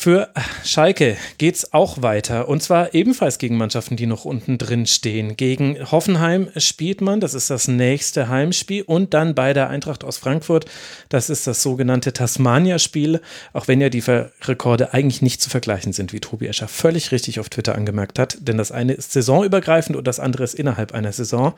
Für 0.01 0.29
Schalke 0.65 1.15
geht 1.37 1.57
es 1.57 1.73
auch 1.73 2.01
weiter 2.01 2.49
und 2.49 2.63
zwar 2.63 2.95
ebenfalls 2.95 3.37
gegen 3.37 3.55
Mannschaften, 3.55 3.97
die 3.97 4.07
noch 4.07 4.25
unten 4.25 4.57
drin 4.57 4.87
stehen. 4.87 5.37
Gegen 5.37 5.91
Hoffenheim 5.91 6.49
spielt 6.57 7.01
man, 7.01 7.19
das 7.19 7.35
ist 7.35 7.51
das 7.51 7.67
nächste 7.67 8.27
Heimspiel 8.27 8.81
und 8.81 9.13
dann 9.13 9.35
bei 9.35 9.53
der 9.53 9.69
Eintracht 9.69 10.03
aus 10.03 10.17
Frankfurt, 10.17 10.65
das 11.09 11.29
ist 11.29 11.45
das 11.45 11.61
sogenannte 11.61 12.13
Tasmania-Spiel, 12.13 13.21
auch 13.53 13.67
wenn 13.67 13.79
ja 13.79 13.89
die 13.89 14.03
Rekorde 14.41 14.91
eigentlich 14.91 15.21
nicht 15.21 15.39
zu 15.39 15.51
vergleichen 15.51 15.93
sind, 15.93 16.13
wie 16.13 16.19
Tobi 16.19 16.47
Escher 16.47 16.67
völlig 16.67 17.11
richtig 17.11 17.39
auf 17.39 17.49
Twitter 17.49 17.75
angemerkt 17.75 18.17
hat, 18.17 18.39
denn 18.39 18.57
das 18.57 18.71
eine 18.71 18.93
ist 18.93 19.11
saisonübergreifend 19.11 19.95
und 19.95 20.07
das 20.07 20.19
andere 20.19 20.43
ist 20.43 20.55
innerhalb 20.55 20.95
einer 20.95 21.11
Saison. 21.11 21.53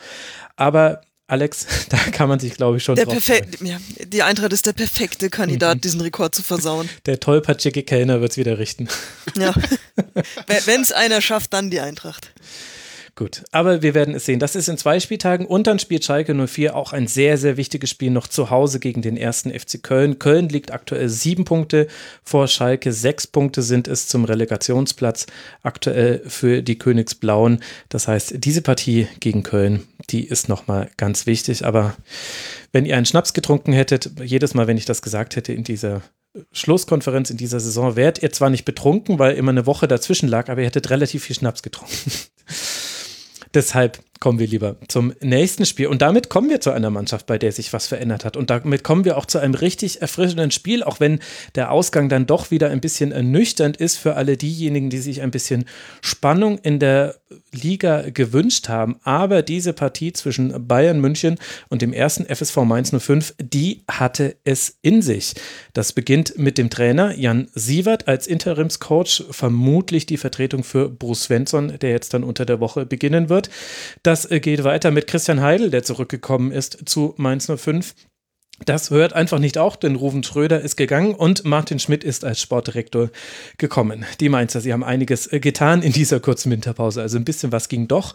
Aber 0.58 1.00
Alex, 1.28 1.66
da 1.90 1.98
kann 1.98 2.30
man 2.30 2.40
sich, 2.40 2.56
glaube 2.56 2.78
ich, 2.78 2.84
schon 2.84 2.96
der 2.96 3.06
drauf 3.06 3.28
ja, 3.28 3.78
Die 4.06 4.24
Eintracht 4.24 4.52
ist 4.54 4.66
der 4.66 4.74
perfekte 4.74 5.30
Kandidat, 5.30 5.78
mhm. 5.78 5.82
diesen 5.82 6.02
Rekord 6.02 6.36
zu 6.36 6.44
versauen. 6.44 6.90
Der 7.06 7.20
tollpatschige 7.20 7.84
Kellner 7.84 8.22
wird 8.22 8.32
es 8.32 8.38
wieder 8.38 8.60
richten. 8.60 8.88
Ja. 9.38 9.54
Wenn 10.66 10.82
es 10.82 10.92
einer 10.92 11.22
schafft, 11.22 11.54
dann 11.54 11.70
die 11.70 11.80
Eintracht. 11.80 12.32
Gut, 13.16 13.44
aber 13.52 13.84
wir 13.84 13.94
werden 13.94 14.16
es 14.16 14.26
sehen. 14.26 14.40
Das 14.40 14.56
ist 14.56 14.68
in 14.68 14.78
zwei 14.80 15.00
Spieltagen 15.00 15.46
und 15.46 15.68
dann 15.68 15.78
spielt 15.78 16.04
Schalke 16.04 16.34
04 16.34 16.76
auch 16.76 16.94
ein 16.94 17.06
sehr, 17.06 17.38
sehr 17.38 17.58
wichtiges 17.58 17.92
Spiel 17.92 18.10
noch 18.10 18.28
zu 18.28 18.50
Hause 18.50 18.80
gegen 18.80 19.04
den 19.04 19.18
ersten 19.18 19.52
FC 19.52 19.84
Köln. 19.84 20.18
Köln 20.18 20.50
liegt 20.50 20.72
aktuell 20.72 21.10
sieben 21.10 21.46
Punkte 21.46 21.88
vor 22.24 22.48
Schalke. 22.48 22.92
Sechs 22.92 23.28
Punkte 23.28 23.62
sind 23.62 23.88
es 23.88 24.08
zum 24.08 24.26
Relegationsplatz 24.26 25.28
aktuell 25.62 26.24
für 26.26 26.64
die 26.64 26.80
Königsblauen. 26.80 27.60
Das 27.90 28.08
heißt, 28.08 28.34
diese 28.38 28.64
Partie 28.64 29.08
gegen 29.20 29.44
Köln, 29.44 29.84
die 30.10 30.26
ist 30.28 30.50
nochmal 30.50 30.90
ganz 30.98 31.28
wichtig. 31.28 31.66
Aber 31.66 31.96
wenn 32.72 32.88
ihr 32.88 32.98
einen 32.98 33.06
Schnaps 33.06 33.34
getrunken 33.34 33.74
hättet, 33.74 34.10
jedes 34.24 34.56
Mal, 34.56 34.66
wenn 34.66 34.78
ich 34.78 34.86
das 34.86 35.04
gesagt 35.04 35.36
hätte 35.36 35.54
in 35.54 35.64
dieser 35.64 36.02
Schlusskonferenz 36.52 37.30
in 37.30 37.38
dieser 37.38 37.60
Saison 37.60 37.96
wärt 37.96 38.24
ihr 38.24 38.32
zwar 38.32 38.50
nicht 38.50 38.66
betrunken, 38.66 39.20
weil 39.20 39.36
immer 39.36 39.52
eine 39.52 39.68
Woche 39.68 39.88
dazwischen 39.88 40.28
lag, 40.28 40.50
aber 40.50 40.62
ihr 40.62 40.66
hättet 40.66 40.90
relativ 40.90 41.26
viel 41.26 41.36
Schnaps 41.36 41.62
getrunken. 41.62 42.12
Deshalb 43.54 44.00
kommen 44.24 44.40
wir 44.40 44.48
lieber 44.48 44.78
zum 44.88 45.14
nächsten 45.20 45.66
Spiel. 45.66 45.88
Und 45.88 46.02
damit 46.02 46.30
kommen 46.30 46.50
wir 46.50 46.62
zu 46.62 46.72
einer 46.72 46.90
Mannschaft, 46.90 47.26
bei 47.26 47.38
der 47.38 47.52
sich 47.52 47.74
was 47.74 47.88
verändert 47.88 48.24
hat. 48.24 48.38
Und 48.38 48.50
damit 48.50 48.82
kommen 48.82 49.04
wir 49.04 49.18
auch 49.18 49.26
zu 49.26 49.38
einem 49.38 49.54
richtig 49.54 50.02
erfrischenden 50.02 50.50
Spiel, 50.50 50.82
auch 50.82 51.02
wenn 51.02 51.20
der 51.56 51.72
Ausgang 51.74 52.08
dann 52.08 52.26
doch 52.26 52.50
wieder 52.50 52.70
ein 52.70 52.80
bisschen 52.80 53.12
ernüchternd 53.12 53.76
ist 53.76 53.98
für 53.98 54.16
alle 54.16 54.38
diejenigen, 54.38 54.90
die 54.90 55.00
sich 55.00 55.22
ein 55.22 55.30
bisschen 55.30 55.66
Spannung 56.00 56.58
in 56.60 56.80
der 56.80 57.16
Liga 57.52 58.04
gewünscht 58.14 58.70
haben. 58.70 58.96
Aber 59.04 59.42
diese 59.42 59.74
Partie 59.74 60.14
zwischen 60.14 60.70
Bayern 60.70 61.02
München 61.02 61.38
und 61.68 61.82
dem 61.82 61.92
ersten 61.92 62.26
FSV 62.26 62.56
Mainz 62.64 62.96
05, 62.98 63.36
die 63.40 63.84
hatte 63.90 64.38
es 64.46 64.78
in 64.82 65.02
sich. 65.02 65.34
Das 65.74 65.92
beginnt 65.92 66.38
mit 66.38 66.58
dem 66.58 66.70
Trainer 66.70 67.14
Jan 67.18 67.50
Sievert 67.56 68.08
als 68.08 68.28
Interimscoach, 68.28 69.26
vermutlich 69.32 70.06
die 70.06 70.18
Vertretung 70.18 70.64
für 70.64 70.88
Bruce 70.88 71.24
Svensson, 71.24 71.78
der 71.82 71.90
jetzt 71.90 72.14
dann 72.14 72.24
unter 72.24 72.46
der 72.46 72.62
Woche 72.62 72.86
beginnen 72.86 73.28
wird. 73.28 73.50
Das 74.02 74.13
geht 74.30 74.64
weiter 74.64 74.92
mit 74.92 75.08
Christian 75.08 75.42
Heidel, 75.42 75.70
der 75.70 75.84
zurückgekommen 75.84 76.52
ist 76.52 76.88
zu 76.90 77.14
Mainz 77.18 77.52
05. 77.54 77.94
Das 78.66 78.92
hört 78.92 79.14
einfach 79.14 79.40
nicht 79.40 79.58
auf, 79.58 79.78
denn 79.78 79.96
Ruven 79.96 80.24
Schröder 80.24 80.62
ist 80.62 80.78
gegangen 80.78 81.16
und 81.16 81.44
Martin 81.44 81.80
Schmidt 81.80 82.04
ist 82.04 82.24
als 82.24 82.40
Sportdirektor 82.40 83.10
gekommen. 83.58 84.06
Die 84.20 84.30
Mainzer, 84.30 84.62
sie 84.62 84.72
haben 84.72 84.84
einiges 84.84 85.32
äh, 85.32 85.40
getan 85.40 85.82
in 85.82 85.92
dieser 85.92 86.20
kurzen 86.20 86.52
Winterpause, 86.52 87.02
also 87.02 87.18
ein 87.18 87.26
bisschen 87.26 87.52
was 87.52 87.68
ging 87.68 87.88
doch. 87.88 88.14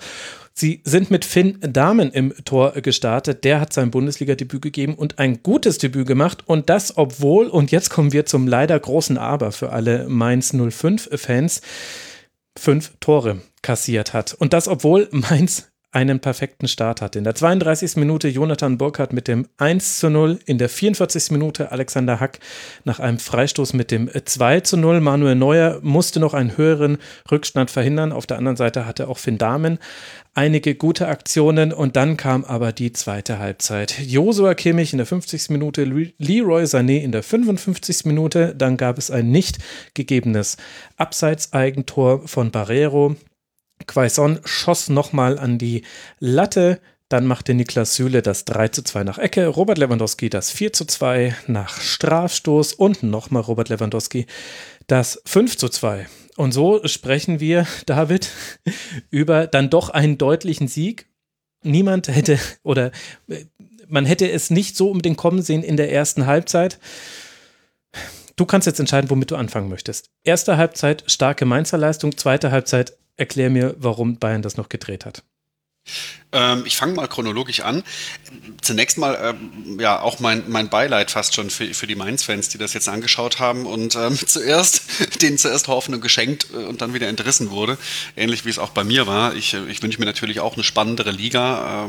Sie 0.54 0.80
sind 0.84 1.10
mit 1.10 1.24
Finn 1.24 1.58
Dahmen 1.60 2.10
im 2.12 2.32
Tor 2.44 2.72
gestartet. 2.72 3.44
Der 3.44 3.60
hat 3.60 3.72
sein 3.72 3.90
Bundesliga-Debüt 3.90 4.62
gegeben 4.62 4.94
und 4.94 5.18
ein 5.18 5.42
gutes 5.42 5.78
Debüt 5.78 6.06
gemacht. 6.06 6.42
Und 6.46 6.68
das, 6.68 6.96
obwohl, 6.96 7.46
und 7.46 7.70
jetzt 7.70 7.90
kommen 7.90 8.12
wir 8.12 8.26
zum 8.26 8.48
leider 8.48 8.78
großen 8.78 9.18
Aber 9.18 9.52
für 9.52 9.70
alle 9.70 10.08
Mainz 10.08 10.52
05-Fans, 10.52 11.60
fünf 12.58 12.92
Tore 12.98 13.40
kassiert 13.62 14.14
hat. 14.14 14.34
Und 14.34 14.52
das, 14.52 14.66
obwohl 14.66 15.08
Mainz 15.12 15.68
einen 15.90 16.20
perfekten 16.20 16.68
Start 16.68 17.00
hatte. 17.00 17.18
In 17.18 17.24
der 17.24 17.34
32. 17.34 17.96
Minute 17.96 18.28
Jonathan 18.28 18.76
Burkhardt 18.76 19.12
mit 19.12 19.26
dem 19.26 19.48
1 19.56 20.00
zu 20.00 20.10
0, 20.10 20.38
in 20.44 20.58
der 20.58 20.68
44. 20.68 21.30
Minute 21.30 21.72
Alexander 21.72 22.20
Hack 22.20 22.40
nach 22.84 23.00
einem 23.00 23.18
Freistoß 23.18 23.72
mit 23.72 23.90
dem 23.90 24.10
2 24.12 24.60
zu 24.60 24.76
0. 24.76 25.00
Manuel 25.00 25.34
Neuer 25.34 25.80
musste 25.82 26.20
noch 26.20 26.34
einen 26.34 26.56
höheren 26.56 26.98
Rückstand 27.30 27.70
verhindern. 27.70 28.12
Auf 28.12 28.26
der 28.26 28.36
anderen 28.36 28.56
Seite 28.56 28.86
hatte 28.86 29.08
auch 29.08 29.18
Finn 29.18 29.38
Dahmen 29.38 29.78
einige 30.38 30.76
gute 30.76 31.08
Aktionen 31.08 31.72
und 31.72 31.96
dann 31.96 32.16
kam 32.16 32.44
aber 32.44 32.72
die 32.72 32.92
zweite 32.92 33.40
Halbzeit. 33.40 33.98
Josua 33.98 34.54
Kimmich 34.54 34.92
in 34.92 34.98
der 34.98 35.06
50. 35.06 35.50
Minute, 35.50 35.82
Leroy 35.82 36.62
Sané 36.62 37.02
in 37.02 37.10
der 37.10 37.24
55. 37.24 38.04
Minute, 38.04 38.54
dann 38.54 38.76
gab 38.76 38.98
es 38.98 39.10
ein 39.10 39.30
nicht 39.32 39.58
gegebenes 39.94 40.56
Abseitseigentor 40.96 42.28
von 42.28 42.52
Barrero. 42.52 43.16
Quaison 43.86 44.40
schoss 44.44 44.88
nochmal 44.88 45.38
an 45.38 45.58
die 45.58 45.82
Latte. 46.18 46.80
Dann 47.08 47.26
machte 47.26 47.54
Niklas 47.54 47.94
Süle 47.94 48.20
das 48.20 48.44
3 48.44 48.68
zu 48.68 48.82
2 48.82 49.04
nach 49.04 49.18
Ecke, 49.18 49.46
Robert 49.46 49.78
Lewandowski 49.78 50.28
das 50.28 50.50
4 50.50 50.74
zu 50.74 50.84
2 50.84 51.34
nach 51.46 51.80
Strafstoß 51.80 52.74
und 52.74 53.02
nochmal 53.02 53.42
Robert 53.42 53.70
Lewandowski 53.70 54.26
das 54.86 55.22
5 55.24 55.56
zu 55.56 55.68
2. 55.68 56.06
Und 56.36 56.52
so 56.52 56.86
sprechen 56.86 57.40
wir, 57.40 57.66
David, 57.86 58.30
über 59.10 59.46
dann 59.46 59.70
doch 59.70 59.88
einen 59.88 60.18
deutlichen 60.18 60.68
Sieg 60.68 61.06
niemand 61.62 62.08
hätte 62.08 62.38
oder 62.62 62.92
äh, 63.28 63.44
man 63.88 64.04
hätte 64.04 64.30
es 64.30 64.50
nicht 64.50 64.76
so 64.76 64.90
um 64.90 65.00
den 65.00 65.16
kommen 65.16 65.42
sehen 65.42 65.62
in 65.62 65.76
der 65.78 65.90
ersten 65.90 66.26
Halbzeit. 66.26 66.78
Du 68.36 68.44
kannst 68.46 68.66
jetzt 68.66 68.78
entscheiden, 68.78 69.10
womit 69.10 69.30
du 69.30 69.36
anfangen 69.36 69.68
möchtest. 69.68 70.10
Erste 70.22 70.56
Halbzeit 70.56 71.04
starke 71.06 71.44
Mainzer 71.44 71.78
Leistung, 71.78 72.16
zweite 72.16 72.52
Halbzeit 72.52 72.96
erklär 73.18 73.50
mir, 73.50 73.76
warum 73.78 74.18
Bayern 74.18 74.42
das 74.42 74.56
noch 74.56 74.70
gedreht 74.70 75.04
hat. 75.04 75.22
Ähm, 76.32 76.64
ich 76.66 76.76
fange 76.76 76.92
mal 76.92 77.08
chronologisch 77.08 77.60
an. 77.60 77.82
Zunächst 78.60 78.98
mal, 78.98 79.18
ähm, 79.22 79.80
ja, 79.80 80.00
auch 80.00 80.20
mein, 80.20 80.44
mein 80.48 80.68
Beileid 80.68 81.10
fast 81.10 81.34
schon 81.34 81.48
für, 81.48 81.72
für 81.72 81.86
die 81.86 81.94
Mainz-Fans, 81.94 82.50
die 82.50 82.58
das 82.58 82.74
jetzt 82.74 82.88
angeschaut 82.88 83.38
haben 83.38 83.64
und 83.66 83.96
ähm, 83.96 84.18
zuerst, 84.26 84.82
denen 85.22 85.38
zuerst 85.38 85.68
Hoffnung 85.68 86.00
geschenkt 86.00 86.48
äh, 86.52 86.56
und 86.56 86.82
dann 86.82 86.92
wieder 86.92 87.08
entrissen 87.08 87.50
wurde. 87.50 87.78
Ähnlich 88.16 88.44
wie 88.44 88.50
es 88.50 88.58
auch 88.58 88.70
bei 88.70 88.84
mir 88.84 89.06
war. 89.06 89.34
Ich, 89.34 89.54
äh, 89.54 89.64
ich 89.68 89.82
wünsche 89.82 89.98
mir 89.98 90.06
natürlich 90.06 90.40
auch 90.40 90.54
eine 90.54 90.64
spannendere 90.64 91.10
Liga. 91.10 91.88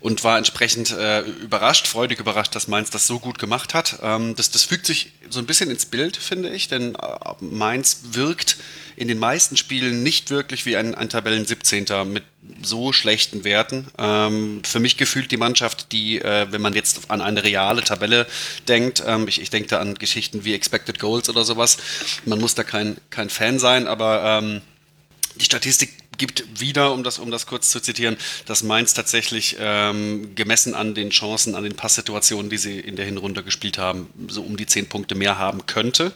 Und 0.00 0.24
war 0.24 0.38
entsprechend 0.38 0.90
äh, 0.90 1.20
überrascht, 1.20 1.86
freudig 1.86 2.18
überrascht, 2.18 2.54
dass 2.54 2.68
Mainz 2.68 2.90
das 2.90 3.06
so 3.06 3.18
gut 3.18 3.38
gemacht 3.38 3.74
hat. 3.74 3.98
Ähm, 4.02 4.34
das, 4.36 4.50
das 4.50 4.64
fügt 4.64 4.86
sich 4.86 5.12
so 5.30 5.38
ein 5.38 5.46
bisschen 5.46 5.70
ins 5.70 5.86
Bild, 5.86 6.16
finde 6.16 6.50
ich, 6.50 6.68
denn 6.68 6.94
äh, 6.94 6.98
Mainz 7.40 8.00
wirkt 8.12 8.56
in 8.96 9.08
den 9.08 9.18
meisten 9.18 9.56
Spielen 9.56 10.02
nicht 10.02 10.30
wirklich 10.30 10.66
wie 10.66 10.76
ein, 10.76 10.94
ein 10.94 11.08
Tabellen-17. 11.08 12.04
mit 12.04 12.24
so 12.62 12.92
schlechten 12.92 13.44
Werten. 13.44 13.86
Ähm, 13.98 14.62
für 14.64 14.80
mich 14.80 14.96
gefühlt 14.96 15.30
die 15.30 15.36
Mannschaft, 15.36 15.92
die, 15.92 16.20
äh, 16.20 16.46
wenn 16.50 16.62
man 16.62 16.74
jetzt 16.74 17.10
an 17.10 17.20
eine 17.20 17.42
reale 17.42 17.82
Tabelle 17.82 18.26
denkt, 18.68 19.02
ähm, 19.06 19.28
ich, 19.28 19.40
ich 19.40 19.50
denke 19.50 19.68
da 19.68 19.80
an 19.80 19.94
Geschichten 19.94 20.44
wie 20.44 20.54
Expected 20.54 20.98
Goals 20.98 21.28
oder 21.28 21.44
sowas, 21.44 21.76
man 22.24 22.40
muss 22.40 22.54
da 22.54 22.62
kein, 22.62 22.96
kein 23.10 23.30
Fan 23.30 23.58
sein, 23.58 23.86
aber 23.86 24.40
ähm, 24.42 24.62
die 25.36 25.44
Statistik 25.44 25.92
gibt 26.16 26.60
wieder, 26.60 26.92
um 26.92 27.02
das, 27.02 27.18
um 27.18 27.30
das 27.30 27.46
kurz 27.46 27.70
zu 27.70 27.80
zitieren, 27.80 28.16
dass 28.46 28.62
Mainz 28.62 28.94
tatsächlich 28.94 29.56
ähm, 29.58 30.34
gemessen 30.34 30.74
an 30.74 30.94
den 30.94 31.10
Chancen, 31.10 31.54
an 31.54 31.64
den 31.64 31.74
Passsituationen, 31.74 32.50
die 32.50 32.58
sie 32.58 32.80
in 32.80 32.96
der 32.96 33.04
Hinrunde 33.04 33.42
gespielt 33.42 33.78
haben, 33.78 34.08
so 34.28 34.42
um 34.42 34.56
die 34.56 34.66
zehn 34.66 34.86
Punkte 34.86 35.14
mehr 35.14 35.38
haben 35.38 35.66
könnte. 35.66 36.12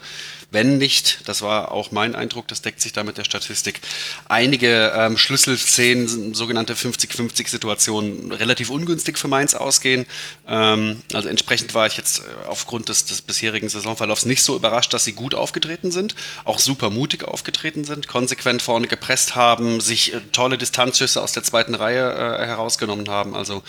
Wenn 0.53 0.79
nicht, 0.79 1.29
das 1.29 1.43
war 1.43 1.71
auch 1.71 1.93
mein 1.93 2.17
Eindruck, 2.17 2.49
das 2.49 2.61
deckt 2.61 2.81
sich 2.81 2.93
da 2.93 3.05
mit 3.05 3.19
der 3.19 3.25
Statistik, 3.25 3.81
einige 4.29 4.93
ähm, 4.97 5.17
Schlüsselszenen, 5.17 6.35
sogenannte 6.35 6.75
50-50-Situationen, 6.75 8.33
relativ 8.33 8.69
ungünstig 8.71 9.17
für 9.17 9.29
Mainz 9.29 9.55
ausgehen. 9.55 10.07
Ähm, 10.49 11.03
also 11.13 11.29
entsprechend 11.29 11.75
war 11.75 11.87
ich 11.87 11.97
jetzt 11.97 12.19
äh, 12.19 12.23
aufgrund 12.49 12.89
des, 12.89 13.05
des 13.05 13.23
bisherigen 13.23 13.69
Saisonverlaufs 13.69 14.25
nicht 14.25 14.43
so 14.43 14.57
überrascht, 14.57 14.93
dass 14.93 15.05
sie 15.05 15.13
gut 15.13 15.37
aufgetreten 15.37 15.93
sind, 15.93 16.17
auch 16.45 16.59
super 16.59 16.91
mutig 16.91 17.23
aufgetreten 17.23 17.85
sind, 17.85 18.09
konsequent 18.09 18.61
vorne 18.61 18.89
gepresst 18.89 19.37
haben, 19.37 19.81
sich 19.81 20.15
äh, 20.15 20.21
tolle 20.33 20.59
Distanzschüsse 20.59 21.23
aus 21.23 21.31
der 21.31 21.45
zweiten 21.45 21.77
Reihe 21.77 22.11
äh, 22.13 22.47
herausgenommen 22.47 23.09
haben. 23.09 23.37
Also 23.37 23.63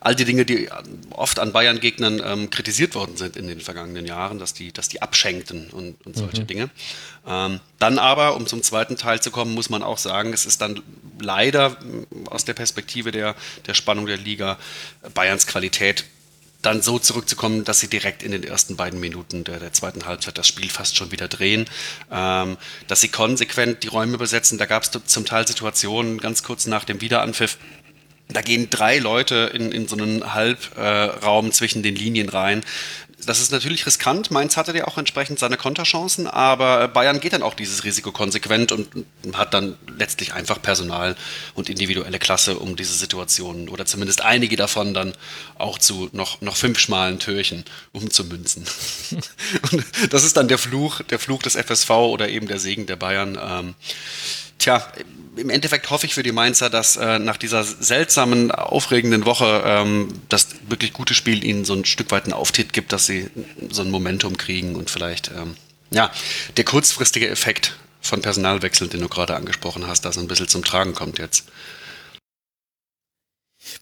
all 0.00 0.14
die 0.14 0.26
Dinge, 0.26 0.44
die 0.44 0.68
oft 1.10 1.38
an 1.38 1.52
Bayern-Gegnern 1.52 2.20
ähm, 2.22 2.50
kritisiert 2.50 2.94
worden 2.94 3.16
sind 3.16 3.36
in 3.36 3.48
den 3.48 3.60
vergangenen 3.60 4.04
Jahren, 4.04 4.38
dass 4.38 4.52
die, 4.52 4.70
dass 4.70 4.88
die 4.90 5.00
abschenkten 5.00 5.70
und, 5.70 6.04
und 6.04 6.14
so 6.14 6.25
solche 6.26 6.42
mhm. 6.42 6.46
Dinge. 6.46 6.70
Ähm, 7.26 7.60
dann 7.78 7.98
aber, 7.98 8.36
um 8.36 8.46
zum 8.46 8.62
zweiten 8.62 8.96
Teil 8.96 9.20
zu 9.20 9.30
kommen, 9.30 9.54
muss 9.54 9.68
man 9.68 9.82
auch 9.82 9.98
sagen, 9.98 10.32
es 10.32 10.46
ist 10.46 10.60
dann 10.60 10.82
leider 11.20 11.72
äh, 11.72 12.28
aus 12.28 12.44
der 12.44 12.54
Perspektive 12.54 13.10
der, 13.10 13.34
der 13.66 13.74
Spannung 13.74 14.06
der 14.06 14.16
Liga 14.16 14.58
Bayerns 15.14 15.46
Qualität 15.46 16.04
dann 16.62 16.82
so 16.82 16.98
zurückzukommen, 16.98 17.64
dass 17.64 17.80
sie 17.80 17.88
direkt 17.88 18.22
in 18.22 18.32
den 18.32 18.42
ersten 18.42 18.76
beiden 18.76 18.98
Minuten 18.98 19.44
der, 19.44 19.60
der 19.60 19.72
zweiten 19.72 20.06
Halbzeit 20.06 20.36
das 20.36 20.48
Spiel 20.48 20.68
fast 20.68 20.96
schon 20.96 21.12
wieder 21.12 21.28
drehen, 21.28 21.66
ähm, 22.10 22.56
dass 22.88 23.00
sie 23.00 23.08
konsequent 23.08 23.82
die 23.82 23.88
Räume 23.88 24.18
besetzen. 24.18 24.58
Da 24.58 24.66
gab 24.66 24.82
es 24.82 24.90
zum 24.90 25.24
Teil 25.24 25.46
Situationen 25.46 26.18
ganz 26.18 26.42
kurz 26.42 26.66
nach 26.66 26.84
dem 26.84 27.00
Wiederanpfiff, 27.00 27.58
da 28.28 28.42
gehen 28.42 28.68
drei 28.70 28.98
Leute 28.98 29.52
in, 29.54 29.70
in 29.70 29.86
so 29.86 29.96
einen 29.96 30.34
Halbraum 30.34 31.46
äh, 31.46 31.50
zwischen 31.50 31.84
den 31.84 31.94
Linien 31.94 32.28
rein 32.28 32.64
das 33.26 33.40
ist 33.40 33.52
natürlich 33.52 33.86
riskant. 33.86 34.30
Mainz 34.30 34.56
hatte 34.56 34.76
ja 34.76 34.86
auch 34.86 34.98
entsprechend 34.98 35.38
seine 35.38 35.56
Konterchancen, 35.56 36.26
aber 36.26 36.88
Bayern 36.88 37.20
geht 37.20 37.32
dann 37.32 37.42
auch 37.42 37.54
dieses 37.54 37.84
Risiko 37.84 38.12
konsequent 38.12 38.72
und 38.72 38.88
hat 39.34 39.52
dann 39.52 39.76
letztlich 39.98 40.32
einfach 40.32 40.62
Personal 40.62 41.16
und 41.54 41.68
individuelle 41.68 42.18
Klasse, 42.18 42.58
um 42.58 42.76
diese 42.76 42.94
Situationen 42.94 43.68
oder 43.68 43.84
zumindest 43.84 44.22
einige 44.22 44.56
davon 44.56 44.94
dann 44.94 45.12
auch 45.58 45.78
zu 45.78 46.08
noch, 46.12 46.40
noch 46.40 46.56
fünf 46.56 46.78
schmalen 46.78 47.18
Türchen 47.18 47.64
umzumünzen. 47.92 48.64
und 49.72 49.84
das 50.10 50.24
ist 50.24 50.36
dann 50.36 50.48
der 50.48 50.58
Fluch, 50.58 51.02
der 51.02 51.18
Fluch 51.18 51.42
des 51.42 51.56
FSV 51.56 51.90
oder 51.90 52.28
eben 52.28 52.46
der 52.46 52.58
Segen 52.58 52.86
der 52.86 52.96
Bayern. 52.96 53.38
Ähm, 53.40 53.74
tja, 54.58 54.86
im 55.36 55.50
Endeffekt 55.50 55.90
hoffe 55.90 56.06
ich 56.06 56.14
für 56.14 56.22
die 56.22 56.32
Mainzer, 56.32 56.70
dass 56.70 56.96
äh, 56.96 57.18
nach 57.18 57.36
dieser 57.36 57.62
seltsamen, 57.62 58.50
aufregenden 58.50 59.26
Woche 59.26 59.62
ähm, 59.64 60.08
das 60.28 60.48
wirklich 60.68 60.92
gute 60.92 61.14
Spiel 61.14 61.44
ihnen 61.44 61.64
so 61.64 61.74
ein 61.74 61.84
Stück 61.84 62.10
weit 62.10 62.24
einen 62.24 62.32
Auftritt 62.32 62.72
gibt, 62.72 62.92
dass 62.92 63.06
sie 63.06 63.30
so 63.70 63.82
ein 63.82 63.90
Momentum 63.90 64.36
kriegen 64.36 64.74
und 64.74 64.90
vielleicht, 64.90 65.28
ähm, 65.28 65.56
ja, 65.90 66.10
der 66.56 66.64
kurzfristige 66.64 67.28
Effekt 67.28 67.76
von 68.00 68.22
Personalwechsel, 68.22 68.88
den 68.88 69.00
du 69.00 69.08
gerade 69.08 69.36
angesprochen 69.36 69.86
hast, 69.86 70.04
da 70.04 70.12
so 70.12 70.20
ein 70.20 70.28
bisschen 70.28 70.48
zum 70.48 70.64
Tragen 70.64 70.94
kommt 70.94 71.18
jetzt. 71.18 71.44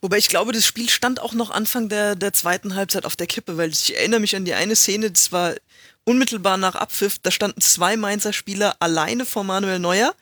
Wobei 0.00 0.16
ich 0.16 0.28
glaube, 0.28 0.52
das 0.52 0.66
Spiel 0.66 0.88
stand 0.88 1.20
auch 1.20 1.34
noch 1.34 1.50
Anfang 1.50 1.88
der, 1.88 2.16
der 2.16 2.32
zweiten 2.32 2.74
Halbzeit 2.74 3.04
auf 3.04 3.16
der 3.16 3.26
Kippe, 3.26 3.56
weil 3.56 3.70
ich 3.70 3.96
erinnere 3.96 4.20
mich 4.20 4.34
an 4.34 4.44
die 4.44 4.54
eine 4.54 4.76
Szene, 4.76 5.10
das 5.10 5.30
war 5.30 5.54
unmittelbar 6.04 6.56
nach 6.56 6.74
Abpfiff, 6.74 7.18
da 7.18 7.30
standen 7.30 7.60
zwei 7.60 7.96
Mainzer 7.96 8.32
Spieler 8.32 8.76
alleine 8.80 9.24
vor 9.26 9.44
Manuel 9.44 9.78
Neuer 9.78 10.14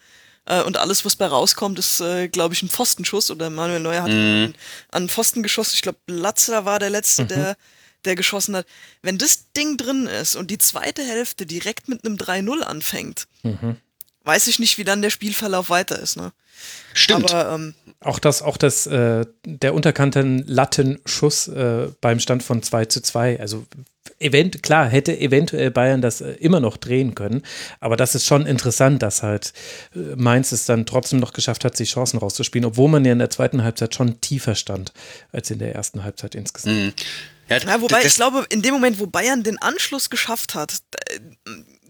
äh, 0.45 0.63
und 0.63 0.77
alles, 0.77 1.05
was 1.05 1.17
bei 1.17 1.27
rauskommt, 1.27 1.79
ist, 1.79 2.01
äh, 2.01 2.29
glaube 2.29 2.55
ich, 2.55 2.63
ein 2.63 2.69
Pfostenschuss. 2.69 3.31
Oder 3.31 3.51
Manuel 3.51 3.81
Neuer 3.81 4.03
hat 4.03 4.11
mhm. 4.11 4.55
an, 4.91 5.09
Pfosten 5.09 5.43
geschossen. 5.43 5.75
Ich 5.75 5.83
glaube, 5.83 5.99
Latzer 6.07 6.65
war 6.65 6.79
der 6.79 6.91
Letzte, 6.91 7.25
mhm. 7.25 7.29
der, 7.29 7.57
der 8.05 8.17
geschossen 8.17 8.57
hat. 8.57 8.67
Wenn 9.03 9.19
das 9.19 9.53
Ding 9.53 9.77
drin 9.77 10.07
ist 10.07 10.35
und 10.37 10.51
die 10.51 10.59
zweite 10.59 11.03
Hälfte 11.03 11.47
direkt 11.47 11.89
mit 11.89 12.05
einem 12.05 12.17
3-0 12.17 12.61
anfängt, 12.63 13.29
mhm. 13.43 13.77
weiß 14.25 14.49
ich 14.49 14.59
nicht, 14.59 14.79
wie 14.79 14.85
dann 14.85 15.03
der 15.03 15.11
Spielverlauf 15.11 15.71
weiter 15.71 15.99
ist. 15.99 16.17
Ne? 16.17 16.33
Stimmt. 16.95 17.33
Aber, 17.33 17.55
ähm, 17.55 17.75
auch 18.01 18.19
das, 18.19 18.43
auch 18.43 18.57
das, 18.57 18.87
äh, 18.87 19.25
der 19.45 19.75
unterkannten 19.75 20.45
Lattenschuss 20.47 21.49
äh, 21.49 21.89
beim 22.01 22.21
Stand 22.21 22.43
von 22.43 22.63
2 22.63 22.87
zu 22.87 23.01
2. 23.01 23.41
Also 23.41 23.67
event, 24.19 24.63
klar, 24.63 24.89
hätte 24.89 25.19
eventuell 25.19 25.71
Bayern 25.71 26.01
das 26.01 26.21
äh, 26.21 26.33
immer 26.33 26.61
noch 26.61 26.77
drehen 26.77 27.15
können. 27.15 27.43
Aber 27.81 27.97
das 27.97 28.15
ist 28.15 28.27
schon 28.27 28.47
interessant, 28.47 29.03
dass 29.03 29.23
halt 29.23 29.53
äh, 29.95 30.17
Mainz 30.17 30.53
es 30.53 30.67
dann 30.67 30.87
trotzdem 30.87 31.21
noch 31.21 31.33
geschafft 31.33 31.65
hat, 31.65 31.77
sich 31.77 31.91
Chancen 31.91 32.19
rauszuspielen, 32.19 32.65
obwohl 32.65 32.89
man 32.89 33.05
ja 33.05 33.13
in 33.13 33.19
der 33.19 33.31
zweiten 33.31 33.63
Halbzeit 33.63 33.95
schon 33.95 34.21
tiefer 34.21 34.55
stand 34.55 34.93
als 35.33 35.51
in 35.51 35.59
der 35.59 35.75
ersten 35.75 36.05
Halbzeit 36.05 36.35
insgesamt. 36.35 36.77
Mhm. 36.77 36.93
Ja, 37.49 37.59
ja, 37.59 37.81
wobei 37.81 38.05
ich 38.05 38.15
glaube, 38.15 38.47
in 38.51 38.63
dem 38.63 38.73
Moment, 38.73 38.99
wo 38.99 39.07
Bayern 39.07 39.43
den 39.43 39.59
Anschluss 39.59 40.11
geschafft 40.11 40.55
hat, 40.55 40.79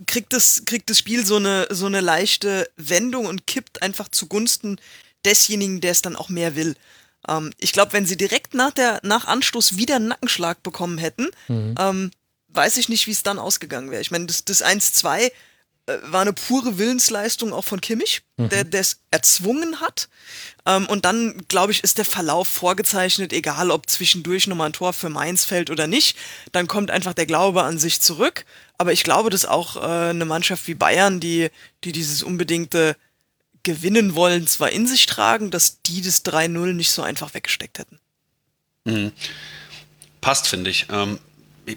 kriegt 0.07 0.33
das, 0.33 0.62
kriegt 0.65 0.91
das 0.91 0.99
Spiel 0.99 1.25
so 1.25 1.37
eine, 1.37 1.67
so 1.71 1.87
eine 1.87 2.01
leichte 2.01 2.69
Wendung 2.77 3.27
und 3.27 3.47
kippt 3.47 3.83
einfach 3.83 4.09
zugunsten 4.09 4.79
desjenigen, 5.25 5.81
der 5.81 5.93
es 5.93 6.03
dann 6.03 6.17
auch 6.17 6.29
mehr 6.29 6.57
will. 6.57 6.77
Ähm, 7.29 7.53
ich 7.59 7.73
glaube, 7.73 7.93
wenn 7.93 8.07
sie 8.07 8.17
direkt 8.17 8.55
nach, 8.55 8.73
der, 8.73 9.01
nach 9.03 9.27
Anstoß 9.27 9.77
wieder 9.77 9.97
einen 9.97 10.09
Nackenschlag 10.09 10.62
bekommen 10.62 10.99
hätten, 10.99 11.29
mhm. 11.49 11.75
ähm, 11.79 12.11
weiß 12.49 12.77
ich 12.77 12.88
nicht, 12.88 13.07
wie 13.07 13.12
es 13.12 13.23
dann 13.23 13.38
ausgegangen 13.38 13.91
wäre. 13.91 14.03
Ich 14.03 14.11
meine, 14.11 14.27
das, 14.27 14.45
das 14.45 14.65
1-2 14.65 15.19
äh, 15.19 15.31
war 15.87 16.21
eine 16.21 16.33
pure 16.33 16.79
Willensleistung 16.79 17.53
auch 17.53 17.64
von 17.64 17.81
Kimmich, 17.81 18.23
mhm. 18.37 18.49
der 18.49 18.81
es 18.81 19.01
erzwungen 19.11 19.81
hat. 19.81 20.09
Ähm, 20.64 20.87
und 20.87 21.05
dann, 21.05 21.42
glaube 21.49 21.73
ich, 21.73 21.83
ist 21.83 21.99
der 21.99 22.05
Verlauf 22.05 22.47
vorgezeichnet, 22.47 23.33
egal 23.33 23.71
ob 23.71 23.90
zwischendurch 23.90 24.47
nochmal 24.47 24.68
ein 24.68 24.73
Tor 24.73 24.92
für 24.92 25.09
Mainz 25.09 25.45
fällt 25.45 25.71
oder 25.71 25.88
nicht. 25.88 26.16
Dann 26.53 26.68
kommt 26.68 26.90
einfach 26.90 27.14
der 27.14 27.27
Glaube 27.27 27.64
an 27.64 27.79
sich 27.79 28.01
zurück. 28.01 28.45
Aber 28.79 28.92
ich 28.92 29.03
glaube, 29.03 29.31
dass 29.31 29.45
auch 29.45 29.77
äh, 29.77 30.11
eine 30.11 30.25
Mannschaft 30.25 30.68
wie 30.68 30.75
Bayern, 30.75 31.18
die, 31.18 31.51
die 31.83 31.92
dieses 31.92 32.23
unbedingte 32.23 32.97
gewinnen 33.64 34.14
wollen, 34.14 34.47
zwar 34.47 34.71
in 34.71 34.87
sich 34.87 35.07
tragen, 35.07 35.51
dass 35.51 35.83
die 35.83 36.03
das 36.03 36.25
3-0 36.25 36.73
nicht 36.73 36.90
so 36.90 37.03
einfach 37.03 37.35
weggesteckt 37.35 37.79
hätten. 37.79 37.99
Mhm. 38.85 39.12
Passt, 40.21 40.47
finde 40.47 40.71
ich. 40.71 40.87
Ähm, 40.90 41.18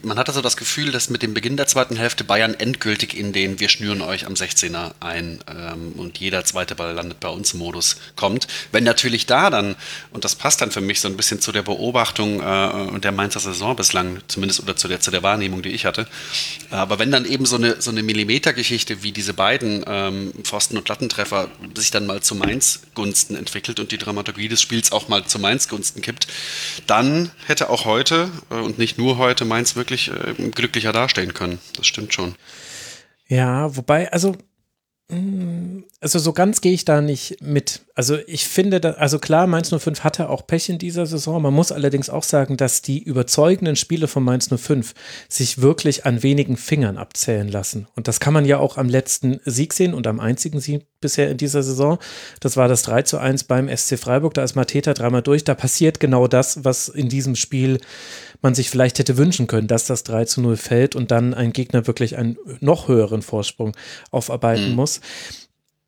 man 0.01 0.17
hatte 0.17 0.31
so 0.31 0.41
das 0.41 0.57
Gefühl, 0.57 0.91
dass 0.91 1.11
mit 1.11 1.21
dem 1.21 1.35
Beginn 1.35 1.57
der 1.57 1.67
zweiten 1.67 1.95
Hälfte 1.95 2.23
Bayern 2.23 2.55
endgültig 2.55 3.15
in 3.15 3.33
den 3.33 3.59
Wir 3.59 3.69
schnüren 3.69 4.01
euch 4.01 4.25
am 4.25 4.33
16er 4.33 4.93
ein 4.99 5.43
ähm, 5.47 5.93
und 5.97 6.17
jeder 6.17 6.43
zweite 6.43 6.73
Ball 6.73 6.93
landet 6.93 7.19
bei 7.19 7.29
uns 7.29 7.53
Modus 7.53 7.97
kommt. 8.15 8.47
Wenn 8.71 8.83
natürlich 8.83 9.27
da 9.27 9.51
dann, 9.51 9.75
und 10.11 10.25
das 10.25 10.33
passt 10.33 10.61
dann 10.61 10.71
für 10.71 10.81
mich 10.81 11.01
so 11.01 11.07
ein 11.07 11.15
bisschen 11.15 11.39
zu 11.39 11.51
der 11.51 11.61
Beobachtung 11.61 12.39
äh, 12.39 12.99
der 12.99 13.11
Mainzer 13.11 13.39
Saison 13.39 13.75
bislang, 13.75 14.21
zumindest 14.27 14.63
oder 14.63 14.75
zu 14.75 14.87
der, 14.87 15.01
zu 15.01 15.11
der 15.11 15.21
Wahrnehmung, 15.21 15.61
die 15.61 15.69
ich 15.69 15.85
hatte, 15.85 16.07
aber 16.71 16.97
wenn 16.97 17.11
dann 17.11 17.25
eben 17.25 17.45
so 17.45 17.57
eine, 17.57 17.79
so 17.79 17.91
eine 17.91 18.01
Millimetergeschichte 18.01 19.03
wie 19.03 19.11
diese 19.11 19.33
beiden 19.33 19.83
ähm, 19.87 20.33
Pfosten- 20.41 20.77
und 20.77 20.89
Lattentreffer 20.89 21.49
sich 21.75 21.91
dann 21.91 22.07
mal 22.07 22.21
zu 22.21 22.33
Mainz 22.33 22.81
Gunsten 22.95 23.35
entwickelt 23.35 23.79
und 23.79 23.91
die 23.91 23.99
Dramaturgie 23.99 24.47
des 24.47 24.61
Spiels 24.61 24.91
auch 24.91 25.09
mal 25.09 25.25
zu 25.25 25.37
Mainz 25.37 25.67
Gunsten 25.67 26.01
kippt, 26.01 26.25
dann 26.87 27.29
hätte 27.45 27.69
auch 27.69 27.85
heute 27.85 28.31
äh, 28.49 28.55
und 28.55 28.79
nicht 28.79 28.97
nur 28.97 29.17
heute 29.17 29.45
Mainz 29.45 29.74
wirklich 29.75 30.11
äh, 30.11 30.33
glücklicher 30.49 30.91
dastehen 30.91 31.33
können. 31.33 31.59
Das 31.75 31.87
stimmt 31.87 32.13
schon. 32.13 32.35
Ja, 33.27 33.75
wobei, 33.75 34.11
also 34.11 34.35
also 36.01 36.17
so 36.17 36.33
ganz 36.33 36.61
gehe 36.61 36.73
ich 36.73 36.83
da 36.83 36.99
nicht 36.99 37.37
mit. 37.39 37.81
Also 37.93 38.17
ich 38.25 38.45
finde, 38.45 38.81
da, 38.81 38.91
also 38.93 39.19
klar, 39.19 39.45
Mainz 39.45 39.69
05 39.69 39.99
hatte 39.99 40.29
auch 40.29 40.47
Pech 40.47 40.67
in 40.69 40.79
dieser 40.79 41.05
Saison. 41.05 41.43
Man 41.43 41.53
muss 41.53 41.71
allerdings 41.71 42.09
auch 42.09 42.23
sagen, 42.23 42.57
dass 42.57 42.81
die 42.81 43.03
überzeugenden 43.03 43.75
Spiele 43.75 44.07
von 44.07 44.23
Mainz 44.23 44.49
05 44.49 44.95
sich 45.29 45.61
wirklich 45.61 46.07
an 46.07 46.23
wenigen 46.23 46.57
Fingern 46.57 46.97
abzählen 46.97 47.47
lassen. 47.47 47.87
Und 47.95 48.07
das 48.07 48.19
kann 48.19 48.33
man 48.33 48.45
ja 48.45 48.57
auch 48.57 48.77
am 48.77 48.89
letzten 48.89 49.39
Sieg 49.45 49.73
sehen 49.73 49.93
und 49.93 50.07
am 50.07 50.19
einzigen 50.19 50.59
Sieg 50.59 50.87
bisher 51.01 51.29
in 51.29 51.37
dieser 51.37 51.61
Saison. 51.61 51.99
Das 52.39 52.57
war 52.57 52.67
das 52.67 52.81
3 52.81 53.03
zu 53.03 53.19
1 53.19 53.43
beim 53.43 53.69
SC 53.69 53.99
Freiburg. 53.99 54.33
Da 54.33 54.43
ist 54.43 54.55
Mateta 54.55 54.95
dreimal 54.95 55.21
durch. 55.21 55.43
Da 55.43 55.53
passiert 55.53 55.99
genau 55.99 56.27
das, 56.27 56.65
was 56.65 56.89
in 56.89 57.09
diesem 57.09 57.35
Spiel 57.35 57.79
man 58.45 58.53
sich 58.53 58.69
vielleicht 58.69 58.99
hätte 58.99 59.17
wünschen 59.17 59.47
können, 59.47 59.67
dass 59.67 59.87
das 59.87 60.03
3 60.03 60.25
zu 60.25 60.39
0 60.39 60.55
fällt 60.55 60.95
und 60.95 61.09
dann 61.09 61.33
ein 61.33 61.51
Gegner 61.51 61.87
wirklich 61.87 62.15
einen 62.15 62.37
noch 62.59 62.87
höheren 62.87 63.23
Vorsprung 63.23 63.75
aufarbeiten 64.11 64.69
mhm. 64.69 64.75
muss. 64.75 65.01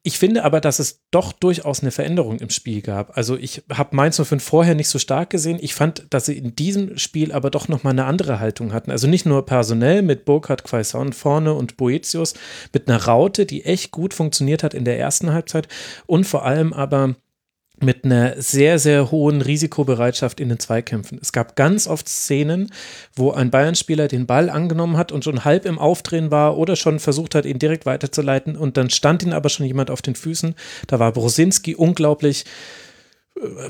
Ich 0.01 0.17
finde 0.17 0.43
aber, 0.43 0.59
dass 0.59 0.79
es 0.79 1.03
doch 1.11 1.33
durchaus 1.33 1.81
eine 1.81 1.91
Veränderung 1.91 2.39
im 2.39 2.49
Spiel 2.49 2.81
gab. 2.81 3.15
Also 3.15 3.37
ich 3.37 3.61
habe 3.71 3.95
Mainz 3.95 4.19
05 4.19 4.43
vorher 4.43 4.73
nicht 4.73 4.89
so 4.89 4.97
stark 4.97 5.29
gesehen. 5.29 5.59
Ich 5.61 5.75
fand, 5.75 6.07
dass 6.09 6.25
sie 6.25 6.35
in 6.35 6.55
diesem 6.55 6.97
Spiel 6.97 7.31
aber 7.31 7.51
doch 7.51 7.67
nochmal 7.67 7.93
eine 7.93 8.05
andere 8.05 8.39
Haltung 8.39 8.73
hatten. 8.73 8.89
Also 8.89 9.05
nicht 9.05 9.27
nur 9.27 9.45
personell 9.45 10.01
mit 10.01 10.25
Burkhard 10.25 10.63
Quaison 10.63 11.13
vorne 11.13 11.53
und 11.53 11.77
Boetius, 11.77 12.33
mit 12.73 12.87
einer 12.87 13.03
Raute, 13.03 13.45
die 13.45 13.65
echt 13.65 13.91
gut 13.91 14.15
funktioniert 14.15 14.63
hat 14.63 14.73
in 14.73 14.83
der 14.83 14.97
ersten 14.97 15.31
Halbzeit 15.31 15.67
und 16.07 16.25
vor 16.25 16.43
allem 16.43 16.73
aber 16.73 17.15
mit 17.79 18.05
einer 18.05 18.41
sehr, 18.41 18.79
sehr 18.79 19.11
hohen 19.11 19.41
Risikobereitschaft 19.41 20.39
in 20.39 20.49
den 20.49 20.59
Zweikämpfen. 20.59 21.19
Es 21.21 21.31
gab 21.31 21.55
ganz 21.55 21.87
oft 21.87 22.09
Szenen, 22.09 22.71
wo 23.15 23.31
ein 23.31 23.51
Bayern-Spieler 23.51 24.07
den 24.07 24.25
Ball 24.25 24.49
angenommen 24.49 24.97
hat 24.97 25.11
und 25.11 25.23
schon 25.23 25.45
halb 25.45 25.65
im 25.65 25.77
Aufdrehen 25.77 26.31
war 26.31 26.57
oder 26.57 26.75
schon 26.75 26.99
versucht 26.99 27.35
hat, 27.35 27.45
ihn 27.45 27.59
direkt 27.59 27.85
weiterzuleiten 27.85 28.55
und 28.55 28.77
dann 28.77 28.89
stand 28.89 29.23
ihn 29.23 29.33
aber 29.33 29.49
schon 29.49 29.65
jemand 29.65 29.91
auf 29.91 30.01
den 30.01 30.15
Füßen. 30.15 30.55
Da 30.87 30.99
war 30.99 31.11
Brosinski 31.11 31.75
unglaublich 31.75 32.45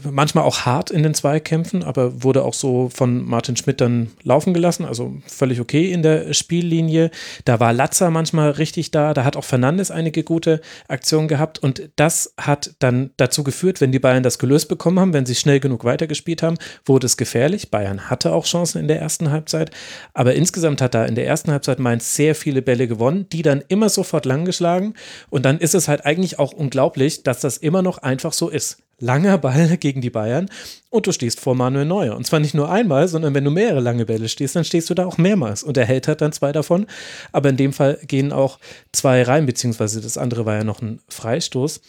manchmal 0.09 0.43
auch 0.43 0.61
hart 0.61 0.91
in 0.91 1.03
den 1.03 1.13
Zweikämpfen, 1.13 1.83
aber 1.83 2.23
wurde 2.23 2.43
auch 2.43 2.53
so 2.53 2.89
von 2.93 3.25
Martin 3.25 3.55
Schmidt 3.55 3.81
dann 3.81 4.11
laufen 4.23 4.53
gelassen, 4.53 4.85
also 4.85 5.15
völlig 5.25 5.59
okay 5.59 5.91
in 5.91 6.03
der 6.03 6.33
Spiellinie. 6.33 7.11
Da 7.45 7.59
war 7.59 7.73
Latzer 7.73 8.09
manchmal 8.09 8.51
richtig 8.51 8.91
da, 8.91 9.13
da 9.13 9.23
hat 9.23 9.35
auch 9.35 9.43
Fernandes 9.43 9.91
einige 9.91 10.23
gute 10.23 10.61
Aktionen 10.87 11.27
gehabt 11.27 11.59
und 11.59 11.89
das 11.95 12.33
hat 12.39 12.75
dann 12.79 13.11
dazu 13.17 13.43
geführt, 13.43 13.81
wenn 13.81 13.91
die 13.91 13.99
Bayern 13.99 14.23
das 14.23 14.39
gelöst 14.39 14.69
bekommen 14.69 14.99
haben, 14.99 15.13
wenn 15.13 15.25
sie 15.25 15.35
schnell 15.35 15.59
genug 15.59 15.83
weitergespielt 15.83 16.43
haben, 16.43 16.57
wurde 16.85 17.05
es 17.05 17.17
gefährlich. 17.17 17.71
Bayern 17.71 18.09
hatte 18.09 18.33
auch 18.33 18.45
Chancen 18.45 18.79
in 18.79 18.87
der 18.87 18.99
ersten 18.99 19.31
Halbzeit, 19.31 19.71
aber 20.13 20.35
insgesamt 20.35 20.81
hat 20.81 20.93
da 20.93 21.05
in 21.05 21.15
der 21.15 21.27
ersten 21.27 21.51
Halbzeit 21.51 21.79
Mainz 21.79 22.15
sehr 22.15 22.35
viele 22.35 22.61
Bälle 22.61 22.87
gewonnen, 22.87 23.27
die 23.31 23.41
dann 23.41 23.63
immer 23.67 23.89
sofort 23.89 24.25
langgeschlagen 24.25 24.93
und 25.29 25.45
dann 25.45 25.59
ist 25.59 25.75
es 25.75 25.87
halt 25.87 26.05
eigentlich 26.05 26.39
auch 26.39 26.53
unglaublich, 26.53 27.23
dass 27.23 27.41
das 27.41 27.57
immer 27.57 27.81
noch 27.81 27.97
einfach 27.99 28.33
so 28.33 28.49
ist 28.49 28.77
langer 28.99 29.37
Ball 29.37 29.77
gegen 29.79 30.01
die 30.01 30.09
Bayern 30.09 30.49
und 30.89 31.07
du 31.07 31.11
stehst 31.11 31.39
vor 31.39 31.55
Manuel 31.55 31.85
Neuer. 31.85 32.15
Und 32.15 32.25
zwar 32.25 32.39
nicht 32.39 32.53
nur 32.53 32.69
einmal, 32.69 33.07
sondern 33.07 33.33
wenn 33.33 33.43
du 33.43 33.51
mehrere 33.51 33.79
lange 33.79 34.05
Bälle 34.05 34.29
stehst, 34.29 34.55
dann 34.55 34.63
stehst 34.63 34.89
du 34.89 34.93
da 34.93 35.05
auch 35.05 35.17
mehrmals. 35.17 35.63
Und 35.63 35.77
er 35.77 35.85
hält 35.85 36.07
halt 36.07 36.21
dann 36.21 36.31
zwei 36.31 36.51
davon. 36.51 36.87
Aber 37.31 37.49
in 37.49 37.57
dem 37.57 37.73
Fall 37.73 37.99
gehen 38.07 38.31
auch 38.31 38.59
zwei 38.91 39.23
rein, 39.23 39.45
beziehungsweise 39.45 40.01
das 40.01 40.17
andere 40.17 40.45
war 40.45 40.55
ja 40.55 40.63
noch 40.63 40.81
ein 40.81 41.01
Freistoß. 41.09 41.81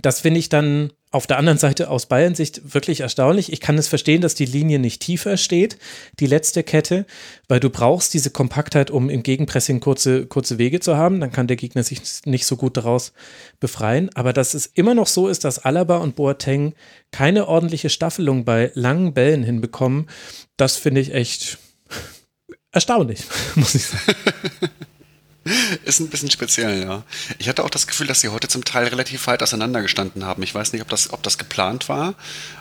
Das 0.00 0.20
finde 0.20 0.40
ich 0.40 0.48
dann 0.48 0.92
auf 1.12 1.26
der 1.26 1.38
anderen 1.38 1.58
Seite 1.58 1.90
aus 1.90 2.06
Bayern-Sicht 2.06 2.74
wirklich 2.74 3.00
erstaunlich. 3.00 3.52
Ich 3.52 3.60
kann 3.60 3.78
es 3.78 3.86
verstehen, 3.86 4.22
dass 4.22 4.34
die 4.34 4.46
Linie 4.46 4.78
nicht 4.78 5.00
tiefer 5.02 5.36
steht, 5.36 5.78
die 6.18 6.26
letzte 6.26 6.62
Kette, 6.62 7.06
weil 7.48 7.60
du 7.60 7.70
brauchst 7.70 8.14
diese 8.14 8.30
Kompaktheit, 8.30 8.90
um 8.90 9.10
im 9.10 9.22
Gegenpressing 9.22 9.80
kurze, 9.80 10.26
kurze 10.26 10.58
Wege 10.58 10.80
zu 10.80 10.96
haben. 10.96 11.20
Dann 11.20 11.30
kann 11.30 11.46
der 11.46 11.56
Gegner 11.56 11.82
sich 11.82 12.00
nicht 12.24 12.46
so 12.46 12.56
gut 12.56 12.76
daraus 12.78 13.12
befreien. 13.60 14.10
Aber 14.14 14.32
dass 14.32 14.54
es 14.54 14.66
immer 14.66 14.94
noch 14.94 15.06
so 15.06 15.28
ist, 15.28 15.44
dass 15.44 15.58
Alaba 15.58 15.98
und 15.98 16.16
Boateng 16.16 16.74
keine 17.10 17.46
ordentliche 17.46 17.90
Staffelung 17.90 18.44
bei 18.44 18.72
langen 18.74 19.12
Bällen 19.12 19.44
hinbekommen, 19.44 20.08
das 20.56 20.76
finde 20.76 21.02
ich 21.02 21.14
echt 21.14 21.58
erstaunlich, 22.72 23.24
muss 23.54 23.74
ich 23.74 23.84
sagen. 23.84 24.14
Ist 25.84 26.00
ein 26.00 26.08
bisschen 26.08 26.30
speziell, 26.30 26.82
ja. 26.82 27.02
Ich 27.38 27.48
hatte 27.48 27.64
auch 27.64 27.70
das 27.70 27.86
Gefühl, 27.86 28.06
dass 28.06 28.20
sie 28.20 28.28
heute 28.28 28.48
zum 28.48 28.64
Teil 28.64 28.86
relativ 28.86 29.26
weit 29.26 29.42
auseinandergestanden 29.42 30.24
haben. 30.24 30.42
Ich 30.42 30.54
weiß 30.54 30.72
nicht, 30.72 30.82
ob 30.82 30.88
das, 30.88 31.12
ob 31.12 31.22
das 31.22 31.38
geplant 31.38 31.88
war, 31.88 32.14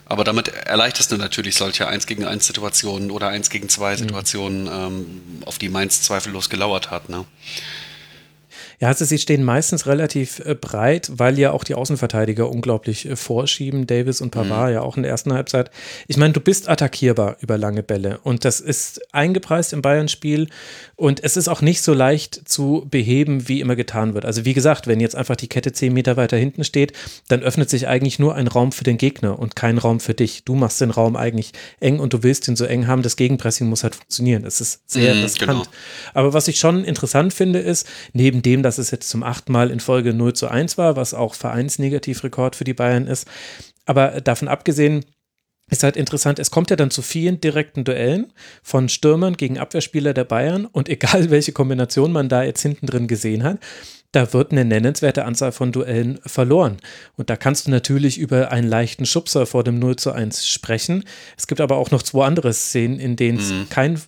aber 0.06 0.24
damit 0.24 0.48
erleichterst 0.48 1.12
du 1.12 1.18
natürlich 1.18 1.56
solche 1.56 1.88
1 1.88 2.08
gegen 2.08 2.26
1 2.26 2.46
Situationen 2.46 3.12
oder 3.12 3.28
1 3.28 3.50
gegen 3.50 3.70
2 3.70 3.94
mhm. 3.94 3.98
Situationen, 3.98 4.64
mhm. 4.64 4.70
ähm, 4.70 5.44
auf 5.46 5.60
die 5.60 5.70
Mainz 5.70 6.02
zweifellos 6.02 6.50
gelauert 6.50 6.90
hat. 6.90 7.10
Ne? 7.10 7.26
Ja, 8.82 8.88
also 8.88 9.06
sie 9.06 9.20
stehen 9.20 9.44
meistens 9.44 9.86
relativ 9.86 10.40
äh, 10.40 10.56
breit, 10.56 11.12
weil 11.14 11.38
ja 11.38 11.52
auch 11.52 11.64
die 11.64 11.76
Außenverteidiger 11.76 12.50
unglaublich 12.50 13.08
äh, 13.08 13.16
vorschieben. 13.16 13.86
Davis 13.86 14.22
und 14.22 14.32
Pavard 14.32 14.70
mhm. 14.70 14.74
ja 14.74 14.82
auch 14.82 14.98
in 14.98 15.04
der 15.04 15.12
ersten 15.12 15.34
Halbzeit. 15.34 15.70
Ich 16.08 16.18
meine, 16.18 16.34
du 16.34 16.40
bist 16.40 16.68
attackierbar 16.68 17.38
über 17.42 17.60
lange 17.60 17.84
Bälle 17.84 18.18
und 18.24 18.44
das 18.44 18.60
ist 18.60 19.14
eingepreist 19.14 19.74
im 19.74 19.84
Bayern-Spiel 19.84 20.48
und 21.02 21.24
es 21.24 21.38
ist 21.38 21.48
auch 21.48 21.62
nicht 21.62 21.82
so 21.82 21.94
leicht 21.94 22.42
zu 22.50 22.88
beheben, 22.90 23.48
wie 23.48 23.62
immer 23.62 23.76
getan 23.76 24.14
wird. 24.14 24.26
Also 24.26 24.46
wie 24.46 24.54
gesagt, 24.54 24.88
wenn 24.88 25.00
jetzt 25.00 25.16
einfach 25.16 25.36
die 25.36 25.48
Kette 25.48 25.72
zehn 25.72 25.94
Meter 25.94 26.18
weiter 26.18 26.38
hinten 26.38 26.64
steht, 26.64 26.94
dann 27.28 27.42
öffnet 27.42 27.70
sich 27.70 27.88
eigentlich 27.88 28.18
nur 28.18 28.36
ein 28.36 28.48
Raum 28.48 28.72
für 28.72 28.84
den 28.84 28.98
Gegner 28.98 29.38
und 29.38 29.56
kein 29.56 29.78
Raum 29.78 30.00
für 30.00 30.14
dich. 30.14 30.44
Du 30.44 30.56
machst 30.56 30.82
den 30.82 30.92
Raum 30.92 31.16
eigentlich 31.16 31.52
eng 31.80 32.00
und 32.00 32.14
du 32.14 32.24
willst 32.24 32.48
ihn 32.48 32.56
so 32.56 32.66
eng 32.66 32.88
haben. 32.88 33.04
Das 33.04 33.16
Gegenpressing 33.16 33.68
muss 33.68 33.84
halt 33.84 33.96
funktionieren. 33.96 34.44
Es 34.46 34.60
ist 34.60 34.90
sehr 34.90 35.14
mhm, 35.14 35.22
riskant. 35.22 35.52
Genau. 35.52 35.64
Aber 36.14 36.34
was 36.34 36.48
ich 36.48 36.58
schon 36.58 36.84
interessant 36.84 37.34
finde, 37.34 37.60
ist, 37.60 37.88
neben 38.14 38.42
dem, 38.42 38.64
dass 38.64 38.72
dass 38.72 38.78
es 38.78 38.92
jetzt 38.92 39.10
zum 39.10 39.22
achten 39.22 39.52
Mal 39.52 39.70
in 39.70 39.82
Folge 39.82 40.14
0 40.14 40.32
zu 40.32 40.48
1 40.48 40.78
war, 40.78 40.96
was 40.96 41.14
auch 41.14 41.34
Vereinsnegativrekord 41.34 42.56
für 42.56 42.64
die 42.64 42.74
Bayern 42.74 43.06
ist. 43.06 43.28
Aber 43.86 44.22
davon 44.22 44.48
abgesehen, 44.48 45.04
ist 45.72 45.84
halt 45.84 45.96
interessant, 45.96 46.38
es 46.38 46.52
kommt 46.52 46.70
ja 46.70 46.76
dann 46.76 46.92
zu 46.92 47.02
vielen 47.02 47.42
direkten 47.42 47.84
Duellen 47.84 48.32
von 48.62 48.90
Stürmern 48.90 49.38
gegen 49.38 49.58
Abwehrspieler 49.58 50.14
der 50.14 50.26
Bayern 50.26 50.66
und 50.66 50.90
egal 50.90 51.32
welche 51.32 51.54
Kombination 51.54 52.12
man 52.12 52.30
da 52.30 52.44
jetzt 52.44 52.62
hinten 52.62 52.86
drin 52.86 53.08
gesehen 53.08 53.44
hat, 53.44 53.58
da 54.12 54.34
wird 54.34 54.52
eine 54.52 54.66
nennenswerte 54.66 55.24
Anzahl 55.24 55.54
von 55.54 55.72
Duellen 55.72 56.20
verloren. 56.26 56.78
Und 57.16 57.30
da 57.30 57.38
kannst 57.38 57.66
du 57.66 57.72
natürlich 57.72 58.18
über 58.18 58.52
einen 58.52 58.68
leichten 58.68 59.06
Schubser 59.06 59.46
vor 59.46 59.64
dem 59.64 59.80
0 59.80 59.96
zu 59.96 60.12
1 60.12 60.46
sprechen. 60.46 61.06
Es 61.38 61.48
gibt 61.48 61.62
aber 61.62 61.78
auch 61.78 61.92
noch 61.92 62.04
zwei 62.04 62.26
andere 62.26 62.52
Szenen, 62.52 63.00
in 63.00 63.16
denen 63.16 63.40
es 63.40 63.52
mhm. 63.52 63.70
kein 63.70 64.02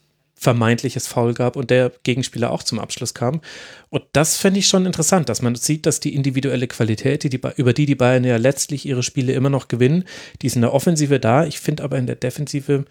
vermeintliches 0.44 1.08
Foul 1.08 1.34
gab 1.34 1.56
und 1.56 1.70
der 1.70 1.92
Gegenspieler 2.04 2.52
auch 2.52 2.62
zum 2.62 2.80
Abschluss 2.80 3.14
kam. 3.14 3.42
Und 3.90 4.04
das 4.14 4.38
fände 4.38 4.60
ich 4.60 4.68
schon 4.68 4.86
interessant, 4.86 5.30
dass 5.30 5.42
man 5.42 5.56
sieht, 5.56 5.86
dass 5.86 6.00
die 6.00 6.14
individuelle 6.14 6.68
Qualität, 6.68 7.24
die 7.24 7.30
die, 7.30 7.42
über 7.56 7.74
die 7.74 7.86
die 7.86 7.96
Bayern 7.96 8.24
ja 8.24 8.38
letztlich 8.38 8.86
ihre 8.86 9.04
Spiele 9.04 9.34
immer 9.34 9.50
noch 9.50 9.68
gewinnen, 9.68 10.04
die 10.42 10.48
ist 10.48 10.56
in 10.56 10.62
der 10.62 10.74
Offensive 10.74 11.20
da. 11.20 11.46
Ich 11.46 11.60
finde 11.60 11.84
aber 11.84 11.98
in 11.98 12.06
der 12.06 12.16
Defensive 12.16 12.86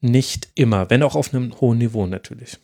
nicht 0.00 0.48
immer, 0.54 0.90
wenn 0.90 1.02
auch 1.02 1.14
auf 1.14 1.32
einem 1.32 1.58
hohen 1.60 1.78
Niveau 1.78 2.06
natürlich. 2.06 2.58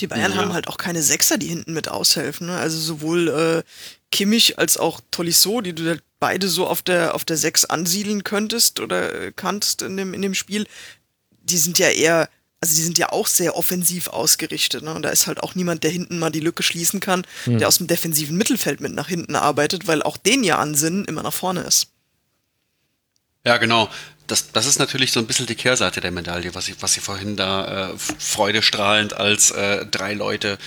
Die 0.00 0.06
Bayern 0.06 0.32
ja. 0.32 0.38
haben 0.38 0.52
halt 0.52 0.68
auch 0.68 0.76
keine 0.76 1.02
Sechser, 1.02 1.38
die 1.38 1.48
hinten 1.48 1.72
mit 1.72 1.88
aushelfen. 1.88 2.48
Ne? 2.48 2.56
Also 2.56 2.78
sowohl 2.78 3.28
äh, 3.28 3.62
Kimmich 4.10 4.58
als 4.58 4.76
auch 4.76 5.00
Tolisso, 5.10 5.62
die 5.62 5.74
du 5.74 5.86
halt 5.88 6.02
beide 6.20 6.48
so 6.48 6.66
auf 6.66 6.82
der, 6.82 7.14
auf 7.14 7.24
der 7.24 7.36
Sechs 7.36 7.64
ansiedeln 7.64 8.22
könntest 8.22 8.80
oder 8.80 9.14
äh, 9.14 9.32
kannst 9.34 9.82
in 9.82 9.96
dem, 9.96 10.12
in 10.14 10.22
dem 10.22 10.34
Spiel, 10.34 10.66
die 11.42 11.58
sind 11.58 11.78
ja 11.78 11.88
eher 11.88 12.28
also 12.60 12.74
die 12.74 12.82
sind 12.82 12.98
ja 12.98 13.12
auch 13.12 13.26
sehr 13.26 13.56
offensiv 13.56 14.08
ausgerichtet. 14.08 14.82
Ne? 14.82 14.94
Und 14.94 15.02
da 15.02 15.10
ist 15.10 15.26
halt 15.26 15.42
auch 15.42 15.54
niemand, 15.54 15.84
der 15.84 15.90
hinten 15.90 16.18
mal 16.18 16.30
die 16.30 16.40
Lücke 16.40 16.62
schließen 16.62 17.00
kann, 17.00 17.26
mhm. 17.44 17.58
der 17.58 17.68
aus 17.68 17.78
dem 17.78 17.86
defensiven 17.86 18.36
Mittelfeld 18.36 18.80
mit 18.80 18.92
nach 18.94 19.08
hinten 19.08 19.36
arbeitet, 19.36 19.86
weil 19.86 20.02
auch 20.02 20.16
den 20.16 20.42
ja 20.42 20.58
Ansinnen 20.58 21.04
immer 21.04 21.22
nach 21.22 21.34
vorne 21.34 21.60
ist. 21.60 21.88
Ja, 23.44 23.58
genau. 23.58 23.88
Das, 24.26 24.50
das 24.52 24.66
ist 24.66 24.78
natürlich 24.78 25.12
so 25.12 25.20
ein 25.20 25.26
bisschen 25.26 25.46
die 25.46 25.54
Kehrseite 25.54 26.00
der 26.00 26.10
Medaille, 26.10 26.54
was 26.54 26.68
ich, 26.68 26.76
was 26.80 26.96
ich 26.96 27.02
vorhin 27.02 27.36
da 27.36 27.90
äh, 27.90 27.98
freudestrahlend 28.18 29.14
als 29.14 29.52
äh, 29.52 29.86
drei 29.86 30.14
Leute 30.14 30.58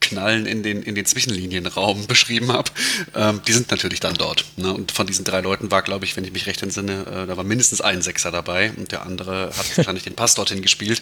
Knallen 0.00 0.46
in 0.46 0.62
den, 0.62 0.82
in 0.82 0.94
den 0.94 1.04
Zwischenlinienraum 1.04 2.06
beschrieben 2.08 2.52
habe, 2.52 2.70
ähm, 3.14 3.40
die 3.46 3.52
sind 3.52 3.70
natürlich 3.70 4.00
dann 4.00 4.14
dort. 4.14 4.44
Ne? 4.56 4.72
Und 4.72 4.92
von 4.92 5.06
diesen 5.06 5.24
drei 5.24 5.40
Leuten 5.40 5.70
war, 5.70 5.82
glaube 5.82 6.04
ich, 6.04 6.16
wenn 6.16 6.24
ich 6.24 6.32
mich 6.32 6.46
recht 6.46 6.62
entsinne, 6.62 7.04
äh, 7.06 7.26
da 7.26 7.36
war 7.36 7.44
mindestens 7.44 7.80
ein 7.80 8.02
Sechser 8.02 8.30
dabei 8.30 8.72
und 8.76 8.92
der 8.92 9.02
andere 9.02 9.46
hat 9.56 9.76
wahrscheinlich 9.76 10.04
den 10.04 10.14
Pass 10.14 10.34
dorthin 10.34 10.62
gespielt. 10.62 11.00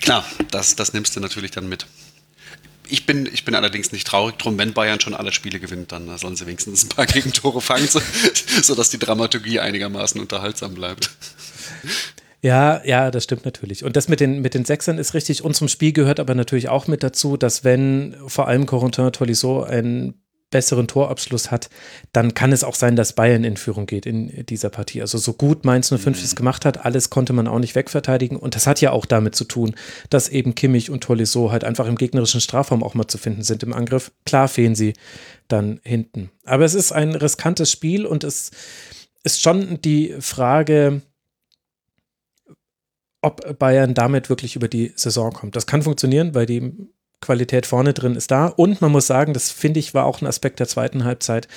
Klar, 0.00 0.26
das, 0.50 0.76
das 0.76 0.92
nimmst 0.92 1.16
du 1.16 1.20
natürlich 1.20 1.52
dann 1.52 1.68
mit. 1.68 1.86
Ich 2.86 3.06
bin, 3.06 3.26
ich 3.32 3.46
bin 3.46 3.54
allerdings 3.54 3.92
nicht 3.92 4.06
traurig 4.06 4.36
drum, 4.36 4.58
wenn 4.58 4.74
Bayern 4.74 5.00
schon 5.00 5.14
alle 5.14 5.32
Spiele 5.32 5.58
gewinnt, 5.58 5.90
dann 5.92 6.18
sollen 6.18 6.36
sie 6.36 6.46
wenigstens 6.46 6.84
ein 6.84 6.90
paar 6.90 7.06
Gegentore 7.06 7.62
fangen, 7.62 7.88
so, 7.88 8.00
sodass 8.62 8.90
die 8.90 8.98
Dramaturgie 8.98 9.58
einigermaßen 9.58 10.20
unterhaltsam 10.20 10.74
bleibt. 10.74 11.10
Ja, 12.42 12.82
ja, 12.84 13.10
das 13.10 13.24
stimmt 13.24 13.46
natürlich. 13.46 13.84
Und 13.84 13.96
das 13.96 14.08
mit 14.08 14.20
den, 14.20 14.42
mit 14.42 14.52
den 14.52 14.66
Sechsern 14.66 14.98
ist 14.98 15.14
richtig. 15.14 15.42
Und 15.42 15.56
zum 15.56 15.66
Spiel 15.68 15.92
gehört 15.92 16.20
aber 16.20 16.34
natürlich 16.34 16.68
auch 16.68 16.86
mit 16.86 17.02
dazu, 17.02 17.38
dass 17.38 17.64
wenn 17.64 18.16
vor 18.26 18.48
allem 18.48 18.66
Corentin 18.66 19.10
Tolisso 19.12 19.62
ein 19.62 20.12
besseren 20.54 20.86
Torabschluss 20.86 21.50
hat, 21.50 21.68
dann 22.12 22.34
kann 22.34 22.52
es 22.52 22.62
auch 22.62 22.76
sein, 22.76 22.94
dass 22.94 23.14
Bayern 23.14 23.42
in 23.42 23.56
Führung 23.56 23.86
geht 23.86 24.06
in 24.06 24.46
dieser 24.46 24.70
Partie. 24.70 25.00
Also 25.00 25.18
so 25.18 25.32
gut 25.32 25.64
Mainz 25.64 25.88
05 25.88 26.06
mhm. 26.06 26.24
es 26.24 26.36
gemacht 26.36 26.64
hat, 26.64 26.84
alles 26.84 27.10
konnte 27.10 27.32
man 27.32 27.48
auch 27.48 27.58
nicht 27.58 27.74
wegverteidigen. 27.74 28.36
Und 28.36 28.54
das 28.54 28.68
hat 28.68 28.80
ja 28.80 28.92
auch 28.92 29.04
damit 29.04 29.34
zu 29.34 29.44
tun, 29.44 29.74
dass 30.10 30.28
eben 30.28 30.54
Kimmich 30.54 30.90
und 30.90 31.02
Tolisso 31.02 31.50
halt 31.50 31.64
einfach 31.64 31.88
im 31.88 31.96
gegnerischen 31.96 32.40
Strafraum 32.40 32.84
auch 32.84 32.94
mal 32.94 33.08
zu 33.08 33.18
finden 33.18 33.42
sind 33.42 33.64
im 33.64 33.72
Angriff. 33.72 34.12
Klar 34.26 34.46
fehlen 34.46 34.76
sie 34.76 34.92
dann 35.48 35.80
hinten. 35.82 36.30
Aber 36.44 36.64
es 36.64 36.74
ist 36.74 36.92
ein 36.92 37.16
riskantes 37.16 37.72
Spiel 37.72 38.06
und 38.06 38.22
es 38.22 38.52
ist 39.24 39.42
schon 39.42 39.80
die 39.80 40.14
Frage, 40.20 41.02
ob 43.24 43.58
Bayern 43.58 43.94
damit 43.94 44.28
wirklich 44.28 44.56
über 44.56 44.68
die 44.68 44.92
Saison 44.96 45.32
kommt. 45.32 45.56
Das 45.56 45.66
kann 45.66 45.82
funktionieren, 45.82 46.34
weil 46.34 46.46
die 46.46 46.72
Qualität 47.24 47.64
vorne 47.64 47.94
drin 47.94 48.16
ist 48.16 48.30
da. 48.30 48.46
Und 48.46 48.82
man 48.82 48.92
muss 48.92 49.06
sagen, 49.06 49.32
das 49.32 49.50
finde 49.50 49.80
ich 49.80 49.94
war 49.94 50.04
auch 50.04 50.20
ein 50.20 50.26
Aspekt 50.26 50.60
der 50.60 50.68
zweiten 50.68 51.04
Halbzeit. 51.04 51.48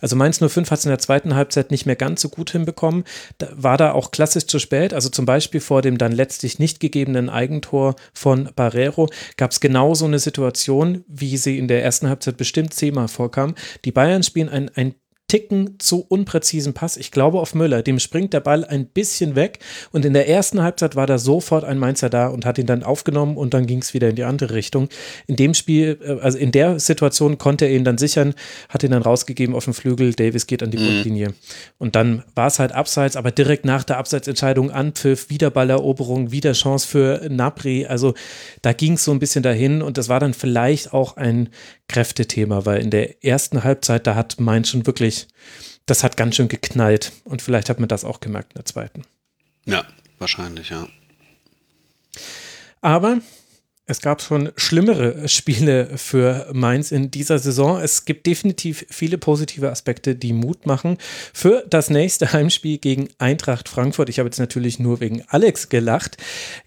Also 0.00 0.16
Mainz 0.16 0.38
05 0.38 0.70
hat 0.70 0.80
es 0.80 0.84
in 0.84 0.90
der 0.90 0.98
zweiten 0.98 1.36
Halbzeit 1.36 1.70
nicht 1.70 1.86
mehr 1.86 1.96
ganz 1.96 2.20
so 2.20 2.28
gut 2.28 2.50
hinbekommen. 2.50 3.04
Da 3.38 3.48
war 3.54 3.76
da 3.76 3.92
auch 3.92 4.10
klassisch 4.10 4.46
zu 4.46 4.58
spät. 4.58 4.92
Also 4.92 5.08
zum 5.08 5.24
Beispiel 5.24 5.60
vor 5.60 5.80
dem 5.80 5.96
dann 5.96 6.12
letztlich 6.12 6.58
nicht 6.58 6.80
gegebenen 6.80 7.30
Eigentor 7.30 7.94
von 8.12 8.50
Barrero 8.56 9.08
gab 9.36 9.52
es 9.52 9.60
genau 9.60 9.94
so 9.94 10.06
eine 10.06 10.18
Situation, 10.18 11.04
wie 11.06 11.36
sie 11.36 11.56
in 11.56 11.68
der 11.68 11.84
ersten 11.84 12.08
Halbzeit 12.08 12.36
bestimmt 12.36 12.74
zehnmal 12.74 13.08
vorkam. 13.08 13.54
Die 13.84 13.92
Bayern 13.92 14.24
spielen 14.24 14.48
ein, 14.48 14.70
ein 14.74 14.96
Ticken 15.32 15.76
zu 15.78 16.04
unpräzisen 16.06 16.74
Pass. 16.74 16.98
Ich 16.98 17.10
glaube 17.10 17.40
auf 17.40 17.54
Müller. 17.54 17.82
Dem 17.82 17.98
springt 17.98 18.34
der 18.34 18.40
Ball 18.40 18.66
ein 18.66 18.84
bisschen 18.84 19.34
weg. 19.34 19.60
Und 19.90 20.04
in 20.04 20.12
der 20.12 20.28
ersten 20.28 20.62
Halbzeit 20.62 20.94
war 20.94 21.06
da 21.06 21.16
sofort 21.16 21.64
ein 21.64 21.78
Mainzer 21.78 22.10
da 22.10 22.26
und 22.26 22.44
hat 22.44 22.58
ihn 22.58 22.66
dann 22.66 22.82
aufgenommen 22.82 23.38
und 23.38 23.54
dann 23.54 23.64
ging 23.64 23.78
es 23.78 23.94
wieder 23.94 24.10
in 24.10 24.16
die 24.16 24.24
andere 24.24 24.52
Richtung. 24.52 24.90
In 25.26 25.36
dem 25.36 25.54
Spiel, 25.54 25.98
äh, 26.04 26.20
also 26.20 26.36
in 26.36 26.52
der 26.52 26.78
Situation 26.78 27.38
konnte 27.38 27.64
er 27.64 27.74
ihn 27.74 27.82
dann 27.82 27.96
sichern, 27.96 28.34
hat 28.68 28.82
ihn 28.82 28.90
dann 28.90 29.00
rausgegeben 29.00 29.54
auf 29.54 29.64
den 29.64 29.72
Flügel. 29.72 30.12
Davis 30.12 30.46
geht 30.46 30.62
an 30.62 30.70
die 30.70 30.76
mhm. 30.76 31.32
Und 31.78 31.96
dann 31.96 32.24
war 32.34 32.48
es 32.48 32.58
halt 32.58 32.72
abseits, 32.72 33.16
aber 33.16 33.30
direkt 33.30 33.64
nach 33.64 33.84
der 33.84 33.96
Abseitsentscheidung 33.96 34.70
Anpfiff, 34.70 35.30
wieder 35.30 35.50
Balleroberung, 35.50 36.30
wieder 36.30 36.52
Chance 36.52 36.86
für 36.86 37.26
Napri. 37.30 37.86
Also 37.86 38.12
da 38.60 38.74
ging 38.74 38.94
es 38.94 39.04
so 39.04 39.12
ein 39.12 39.18
bisschen 39.18 39.42
dahin 39.42 39.80
und 39.80 39.96
das 39.96 40.10
war 40.10 40.20
dann 40.20 40.34
vielleicht 40.34 40.92
auch 40.92 41.16
ein 41.16 41.48
Kräftethema, 41.88 42.64
weil 42.66 42.80
in 42.82 42.90
der 42.90 43.24
ersten 43.24 43.64
Halbzeit, 43.64 44.06
da 44.06 44.14
hat 44.14 44.40
Mainz 44.40 44.70
schon 44.70 44.86
wirklich, 44.86 45.21
das 45.86 46.04
hat 46.04 46.16
ganz 46.16 46.36
schön 46.36 46.48
geknallt. 46.48 47.12
Und 47.24 47.42
vielleicht 47.42 47.68
hat 47.68 47.80
man 47.80 47.88
das 47.88 48.04
auch 48.04 48.20
gemerkt 48.20 48.52
in 48.52 48.58
der 48.58 48.64
zweiten. 48.64 49.02
Ja, 49.64 49.84
wahrscheinlich, 50.18 50.70
ja. 50.70 50.88
Aber 52.80 53.20
es 53.84 54.00
gab 54.00 54.22
schon 54.22 54.52
schlimmere 54.56 55.28
Spiele 55.28 55.98
für 55.98 56.48
Mainz 56.52 56.92
in 56.92 57.10
dieser 57.10 57.38
Saison. 57.38 57.80
Es 57.80 58.04
gibt 58.04 58.26
definitiv 58.26 58.86
viele 58.88 59.18
positive 59.18 59.70
Aspekte, 59.70 60.14
die 60.14 60.32
Mut 60.32 60.66
machen 60.66 60.98
für 61.32 61.64
das 61.68 61.90
nächste 61.90 62.32
Heimspiel 62.32 62.78
gegen 62.78 63.08
Eintracht 63.18 63.68
Frankfurt. 63.68 64.08
Ich 64.08 64.18
habe 64.18 64.28
jetzt 64.28 64.38
natürlich 64.38 64.78
nur 64.78 65.00
wegen 65.00 65.24
Alex 65.28 65.68
gelacht. 65.68 66.16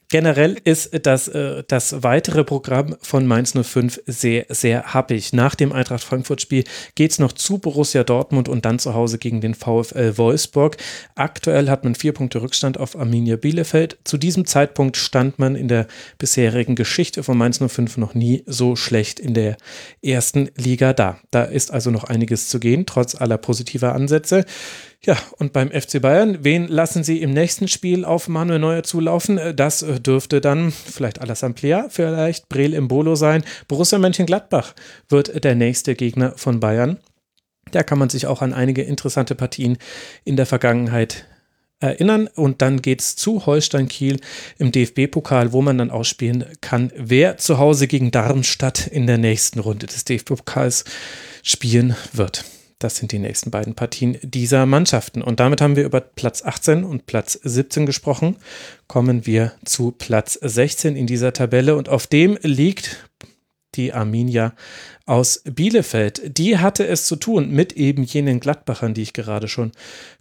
Generell 0.09 0.57
ist 0.63 0.91
das, 1.05 1.27
äh, 1.27 1.63
das 1.67 2.03
weitere 2.03 2.43
Programm 2.43 2.95
von 3.01 3.25
Mainz 3.25 3.53
05 3.53 4.01
sehr, 4.05 4.45
sehr 4.49 4.93
happig. 4.93 5.33
Nach 5.33 5.55
dem 5.55 5.71
Eintracht 5.71 6.03
Frankfurt-Spiel 6.03 6.63
geht 6.95 7.11
es 7.11 7.19
noch 7.19 7.31
zu 7.31 7.57
Borussia 7.57 8.03
Dortmund 8.03 8.47
und 8.47 8.65
dann 8.65 8.79
zu 8.79 8.93
Hause 8.93 9.17
gegen 9.17 9.41
den 9.41 9.55
VfL 9.55 10.17
Wolfsburg. 10.17 10.77
Aktuell 11.15 11.69
hat 11.69 11.83
man 11.83 11.95
vier 11.95 12.13
Punkte 12.13 12.41
Rückstand 12.41 12.79
auf 12.79 12.95
Arminia 12.95 13.35
Bielefeld. 13.35 13.97
Zu 14.03 14.17
diesem 14.17 14.45
Zeitpunkt 14.45 14.97
stand 14.97 15.39
man 15.39 15.55
in 15.55 15.67
der 15.67 15.87
bisherigen 16.19 16.75
Geschichte 16.75 17.23
von 17.23 17.37
Mainz 17.37 17.59
05 17.65 17.97
noch 17.97 18.13
nie 18.13 18.43
so 18.45 18.75
schlecht 18.75 19.19
in 19.19 19.33
der 19.33 19.57
ersten 20.03 20.49
Liga 20.55 20.93
da. 20.93 21.19
Da 21.31 21.43
ist 21.43 21.71
also 21.71 21.89
noch 21.89 22.03
einiges 22.03 22.47
zu 22.49 22.59
gehen, 22.59 22.85
trotz 22.85 23.15
aller 23.15 23.37
positiver 23.37 23.93
Ansätze. 23.93 24.45
Ja, 25.05 25.17
und 25.37 25.53
beim 25.53 25.69
FC 25.69 26.01
Bayern, 26.01 26.39
wen 26.41 26.67
lassen 26.67 27.03
Sie 27.03 27.21
im 27.21 27.29
nächsten 27.29 27.67
Spiel 27.67 28.03
auf 28.05 28.27
Manuel 28.27 28.57
Neuer 28.57 28.81
zulaufen? 28.81 29.37
Äh, 29.37 29.53
das 29.53 29.83
äh, 29.83 29.99
dürfte 29.99 30.41
dann 30.41 30.71
vielleicht 30.71 31.21
Alassane 31.21 31.53
Plea, 31.53 31.83
vielleicht 31.89 32.49
Brel 32.49 32.73
Imbolo 32.73 33.13
sein. 33.15 33.43
Borussia 33.67 33.99
Mönchengladbach 33.99 34.73
wird 35.07 35.43
der 35.43 35.53
nächste 35.53 35.93
Gegner 35.93 36.33
von 36.37 36.59
Bayern. 36.59 36.97
Da 37.71 37.83
kann 37.83 37.99
man 37.99 38.09
sich 38.09 38.25
auch 38.25 38.41
an 38.41 38.53
einige 38.53 38.81
interessante 38.81 39.35
Partien 39.35 39.77
in 40.23 40.37
der 40.37 40.47
Vergangenheit 40.47 41.27
erinnern. 41.79 42.27
Und 42.27 42.63
dann 42.63 42.81
geht 42.81 43.01
es 43.01 43.15
zu 43.15 43.45
Holstein 43.45 43.87
Kiel 43.87 44.19
im 44.57 44.71
DFB-Pokal, 44.71 45.53
wo 45.53 45.61
man 45.61 45.77
dann 45.77 45.91
ausspielen 45.91 46.45
kann, 46.61 46.91
wer 46.95 47.37
zu 47.37 47.59
Hause 47.59 47.85
gegen 47.85 48.09
Darmstadt 48.09 48.87
in 48.87 49.05
der 49.05 49.19
nächsten 49.19 49.59
Runde 49.59 49.85
des 49.85 50.03
DFB-Pokals 50.05 50.83
spielen 51.43 51.95
wird. 52.11 52.43
Das 52.79 52.97
sind 52.97 53.11
die 53.11 53.19
nächsten 53.19 53.51
beiden 53.51 53.73
Partien 53.73 54.17
dieser 54.21 54.65
Mannschaften. 54.65 55.21
Und 55.21 55.39
damit 55.39 55.61
haben 55.61 55.75
wir 55.75 55.85
über 55.85 56.01
Platz 56.01 56.43
18 56.43 56.83
und 56.83 57.05
Platz 57.05 57.39
17 57.41 57.85
gesprochen. 57.85 58.35
Kommen 58.87 59.25
wir 59.25 59.53
zu 59.63 59.91
Platz 59.91 60.37
16 60.41 60.95
in 60.95 61.07
dieser 61.07 61.31
Tabelle 61.31 61.75
und 61.77 61.87
auf 61.87 62.05
dem 62.07 62.37
liegt 62.41 63.09
die 63.75 63.93
Arminia 63.93 64.53
aus 65.05 65.41
Bielefeld. 65.45 66.37
Die 66.37 66.57
hatte 66.57 66.85
es 66.85 67.05
zu 67.05 67.15
tun 67.15 67.51
mit 67.51 67.73
eben 67.73 68.03
jenen 68.03 68.39
Gladbachern, 68.39 68.93
die 68.93 69.03
ich 69.03 69.13
gerade 69.13 69.47
schon 69.47 69.71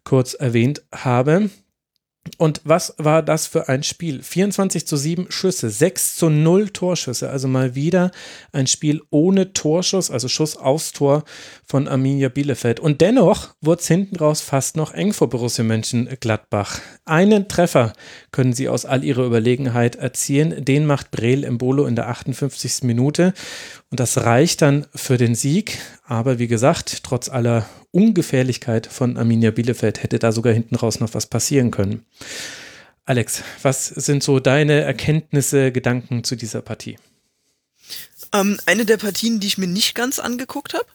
kurz 0.04 0.34
erwähnt 0.34 0.82
habe. 0.94 1.50
Und 2.38 2.62
was 2.64 2.94
war 2.96 3.22
das 3.22 3.46
für 3.46 3.68
ein 3.68 3.82
Spiel? 3.82 4.22
24 4.22 4.86
zu 4.86 4.96
7 4.96 5.26
Schüsse, 5.28 5.68
6 5.68 6.16
zu 6.16 6.30
0 6.30 6.70
Torschüsse. 6.70 7.28
Also 7.28 7.48
mal 7.48 7.74
wieder 7.74 8.10
ein 8.50 8.66
Spiel 8.66 9.02
ohne 9.10 9.52
Torschuss, 9.52 10.10
also 10.10 10.28
Schuss 10.28 10.56
aufs 10.56 10.92
Tor 10.92 11.24
von 11.66 11.86
Arminia 11.86 12.30
Bielefeld. 12.30 12.80
Und 12.80 13.02
dennoch 13.02 13.50
wurde 13.60 13.82
es 13.82 13.88
hinten 13.88 14.16
raus 14.16 14.40
fast 14.40 14.76
noch 14.76 14.92
eng 14.94 15.12
vor 15.12 15.28
Borussia 15.28 15.64
Mönchengladbach. 15.64 16.80
Einen 17.04 17.46
Treffer 17.46 17.92
können 18.32 18.54
sie 18.54 18.68
aus 18.68 18.86
all 18.86 19.04
ihrer 19.04 19.24
Überlegenheit 19.24 19.96
erzielen. 19.96 20.64
Den 20.64 20.86
macht 20.86 21.10
Breel 21.10 21.44
Embolo 21.44 21.86
in 21.86 21.94
der 21.94 22.08
58. 22.08 22.82
Minute. 22.82 23.34
Und 23.90 24.00
das 24.00 24.24
reicht 24.24 24.62
dann 24.62 24.86
für 24.94 25.18
den 25.18 25.34
Sieg. 25.34 25.78
Aber 26.04 26.38
wie 26.38 26.48
gesagt, 26.48 27.04
trotz 27.04 27.28
aller 27.28 27.66
Ungefährlichkeit 27.94 28.86
von 28.86 29.16
Arminia 29.16 29.50
Bielefeld 29.50 30.02
hätte 30.02 30.18
da 30.18 30.32
sogar 30.32 30.52
hinten 30.52 30.74
raus 30.74 31.00
noch 31.00 31.14
was 31.14 31.26
passieren 31.26 31.70
können. 31.70 32.04
Alex, 33.04 33.42
was 33.62 33.86
sind 33.86 34.22
so 34.22 34.40
deine 34.40 34.80
Erkenntnisse, 34.80 35.72
Gedanken 35.72 36.24
zu 36.24 36.36
dieser 36.36 36.62
Partie? 36.62 36.98
Ähm, 38.32 38.58
eine 38.66 38.84
der 38.84 38.96
Partien, 38.96 39.40
die 39.40 39.46
ich 39.46 39.58
mir 39.58 39.66
nicht 39.66 39.94
ganz 39.94 40.18
angeguckt 40.18 40.74
habe, 40.74 40.86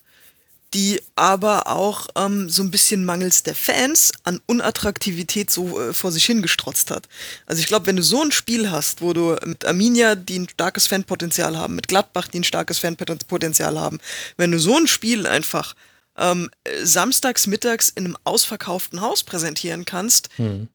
die 0.73 1.01
aber 1.15 1.67
auch 1.67 2.07
ähm, 2.15 2.49
so 2.49 2.61
ein 2.61 2.71
bisschen 2.71 3.05
mangels 3.05 3.43
der 3.43 3.55
Fans 3.55 4.11
an 4.23 4.39
Unattraktivität 4.45 5.49
so 5.49 5.79
äh, 5.79 5.93
vor 5.93 6.11
sich 6.11 6.25
hingestrotzt 6.25 6.91
hat. 6.91 7.07
Also 7.45 7.61
ich 7.61 7.67
glaube, 7.67 7.87
wenn 7.87 7.95
du 7.95 8.03
so 8.03 8.21
ein 8.21 8.31
Spiel 8.31 8.69
hast, 8.69 9.01
wo 9.01 9.13
du 9.13 9.35
mit 9.45 9.65
Arminia, 9.65 10.15
die 10.15 10.39
ein 10.39 10.49
starkes 10.49 10.87
Fanpotenzial 10.87 11.57
haben, 11.57 11.75
mit 11.75 11.87
Gladbach, 11.87 12.27
die 12.27 12.41
ein 12.41 12.43
starkes 12.43 12.79
Fanpotenzial 12.79 13.79
haben, 13.79 13.99
wenn 14.37 14.51
du 14.51 14.59
so 14.59 14.75
ein 14.77 14.87
Spiel 14.87 15.25
einfach 15.25 15.75
ähm, 16.19 16.51
samstags 16.83 17.47
mittags 17.47 17.89
in 17.89 18.05
einem 18.05 18.17
ausverkauften 18.23 19.01
Haus 19.01 19.23
präsentieren 19.23 19.85
kannst, 19.85 20.29
hm. 20.35 20.67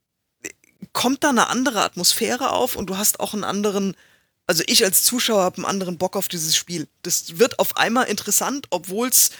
kommt 0.92 1.22
da 1.22 1.30
eine 1.30 1.48
andere 1.48 1.83
Atmosphäre 1.83 2.50
auf 2.50 2.74
und 2.74 2.87
du 2.87 2.96
hast 2.96 3.20
auch 3.20 3.35
einen 3.35 3.44
anderen 3.44 3.96
also 4.46 4.62
ich 4.66 4.85
als 4.85 5.04
Zuschauer 5.04 5.42
habe 5.42 5.57
einen 5.57 5.64
anderen 5.64 5.96
Bock 5.96 6.16
auf 6.16 6.28
dieses 6.28 6.54
Spiel. 6.54 6.87
Das 7.02 7.38
wird 7.38 7.59
auf 7.59 7.76
einmal 7.76 8.07
interessant, 8.07 8.66
obwohl 8.70 9.09
es 9.09 9.30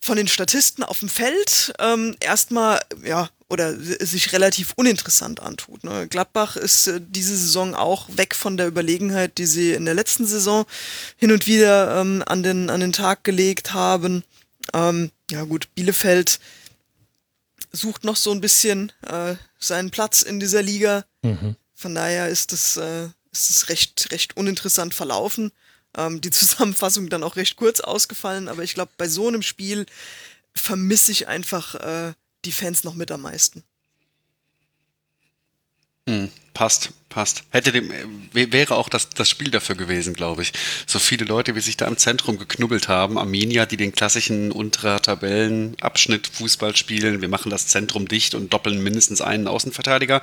von 0.00 0.16
den 0.16 0.28
Statisten 0.28 0.84
auf 0.84 1.00
dem 1.00 1.08
Feld 1.08 1.72
ähm, 1.80 2.16
erstmal, 2.20 2.80
ja, 3.02 3.28
oder 3.48 3.74
sich 3.76 4.32
relativ 4.32 4.74
uninteressant 4.76 5.40
antut. 5.40 5.82
Ne? 5.82 6.06
Gladbach 6.06 6.56
ist 6.56 6.86
äh, 6.86 7.00
diese 7.04 7.36
Saison 7.36 7.74
auch 7.74 8.08
weg 8.10 8.34
von 8.34 8.56
der 8.56 8.68
Überlegenheit, 8.68 9.38
die 9.38 9.46
sie 9.46 9.72
in 9.72 9.86
der 9.86 9.94
letzten 9.94 10.26
Saison 10.26 10.66
hin 11.16 11.32
und 11.32 11.46
wieder 11.46 12.00
ähm, 12.00 12.22
an, 12.26 12.42
den, 12.42 12.70
an 12.70 12.80
den 12.80 12.92
Tag 12.92 13.24
gelegt 13.24 13.72
haben. 13.72 14.22
Ähm, 14.74 15.10
ja 15.30 15.44
gut, 15.44 15.68
Bielefeld 15.74 16.40
sucht 17.72 18.04
noch 18.04 18.16
so 18.16 18.32
ein 18.32 18.40
bisschen 18.40 18.92
äh, 19.06 19.34
seinen 19.58 19.90
Platz 19.90 20.22
in 20.22 20.40
dieser 20.40 20.62
Liga. 20.62 21.04
Mhm. 21.22 21.56
Von 21.74 21.94
daher 21.94 22.28
ist 22.28 22.52
es, 22.52 22.76
äh, 22.76 23.08
ist 23.30 23.50
es 23.50 23.68
recht, 23.68 24.08
recht 24.10 24.36
uninteressant 24.36 24.94
verlaufen. 24.94 25.52
Ähm, 25.96 26.20
die 26.20 26.30
Zusammenfassung 26.32 27.08
dann 27.08 27.22
auch 27.22 27.36
recht 27.36 27.56
kurz 27.56 27.80
ausgefallen, 27.80 28.48
aber 28.48 28.62
ich 28.62 28.74
glaube, 28.74 28.92
bei 28.96 29.08
so 29.08 29.28
einem 29.28 29.42
Spiel 29.42 29.86
vermisse 30.54 31.12
ich 31.12 31.28
einfach 31.28 31.74
äh, 31.76 32.12
die 32.44 32.52
Fans 32.52 32.84
noch 32.84 32.94
mit 32.94 33.10
am 33.10 33.22
meisten. 33.22 33.62
Hm, 36.08 36.30
passt, 36.54 36.88
passt. 37.10 37.44
Hätte 37.50 37.70
dem, 37.70 37.92
wäre 38.32 38.76
auch 38.76 38.88
das, 38.88 39.10
das 39.10 39.28
Spiel 39.28 39.50
dafür 39.50 39.76
gewesen, 39.76 40.14
glaube 40.14 40.40
ich. 40.40 40.54
So 40.86 40.98
viele 40.98 41.26
Leute, 41.26 41.54
wie 41.54 41.60
sich 41.60 41.76
da 41.76 41.86
im 41.86 41.98
Zentrum 41.98 42.38
geknubbelt 42.38 42.88
haben. 42.88 43.18
Arminia, 43.18 43.66
die 43.66 43.76
den 43.76 43.92
klassischen 43.92 44.50
unterer 44.50 45.02
Tabellenabschnitt 45.02 46.26
Fußball 46.28 46.74
spielen. 46.76 47.20
Wir 47.20 47.28
machen 47.28 47.50
das 47.50 47.66
Zentrum 47.66 48.08
dicht 48.08 48.34
und 48.34 48.54
doppeln 48.54 48.82
mindestens 48.82 49.20
einen 49.20 49.48
Außenverteidiger. 49.48 50.22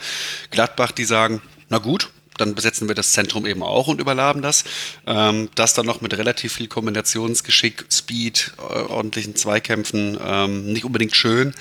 Gladbach, 0.49 0.91
die 0.91 1.05
sagen, 1.05 1.39
na 1.69 1.77
gut, 1.77 2.09
dann 2.39 2.55
besetzen 2.55 2.87
wir 2.87 2.95
das 2.95 3.11
Zentrum 3.11 3.45
eben 3.45 3.61
auch 3.61 3.87
und 3.87 4.01
überladen 4.01 4.41
das. 4.41 4.63
Ähm, 5.05 5.49
das 5.53 5.75
dann 5.75 5.85
noch 5.85 6.01
mit 6.01 6.17
relativ 6.17 6.53
viel 6.53 6.67
Kombinationsgeschick, 6.67 7.85
Speed, 7.91 8.53
äh, 8.57 8.61
ordentlichen 8.61 9.35
Zweikämpfen, 9.35 10.17
ähm, 10.19 10.73
nicht 10.73 10.83
unbedingt 10.83 11.15
schön. 11.15 11.53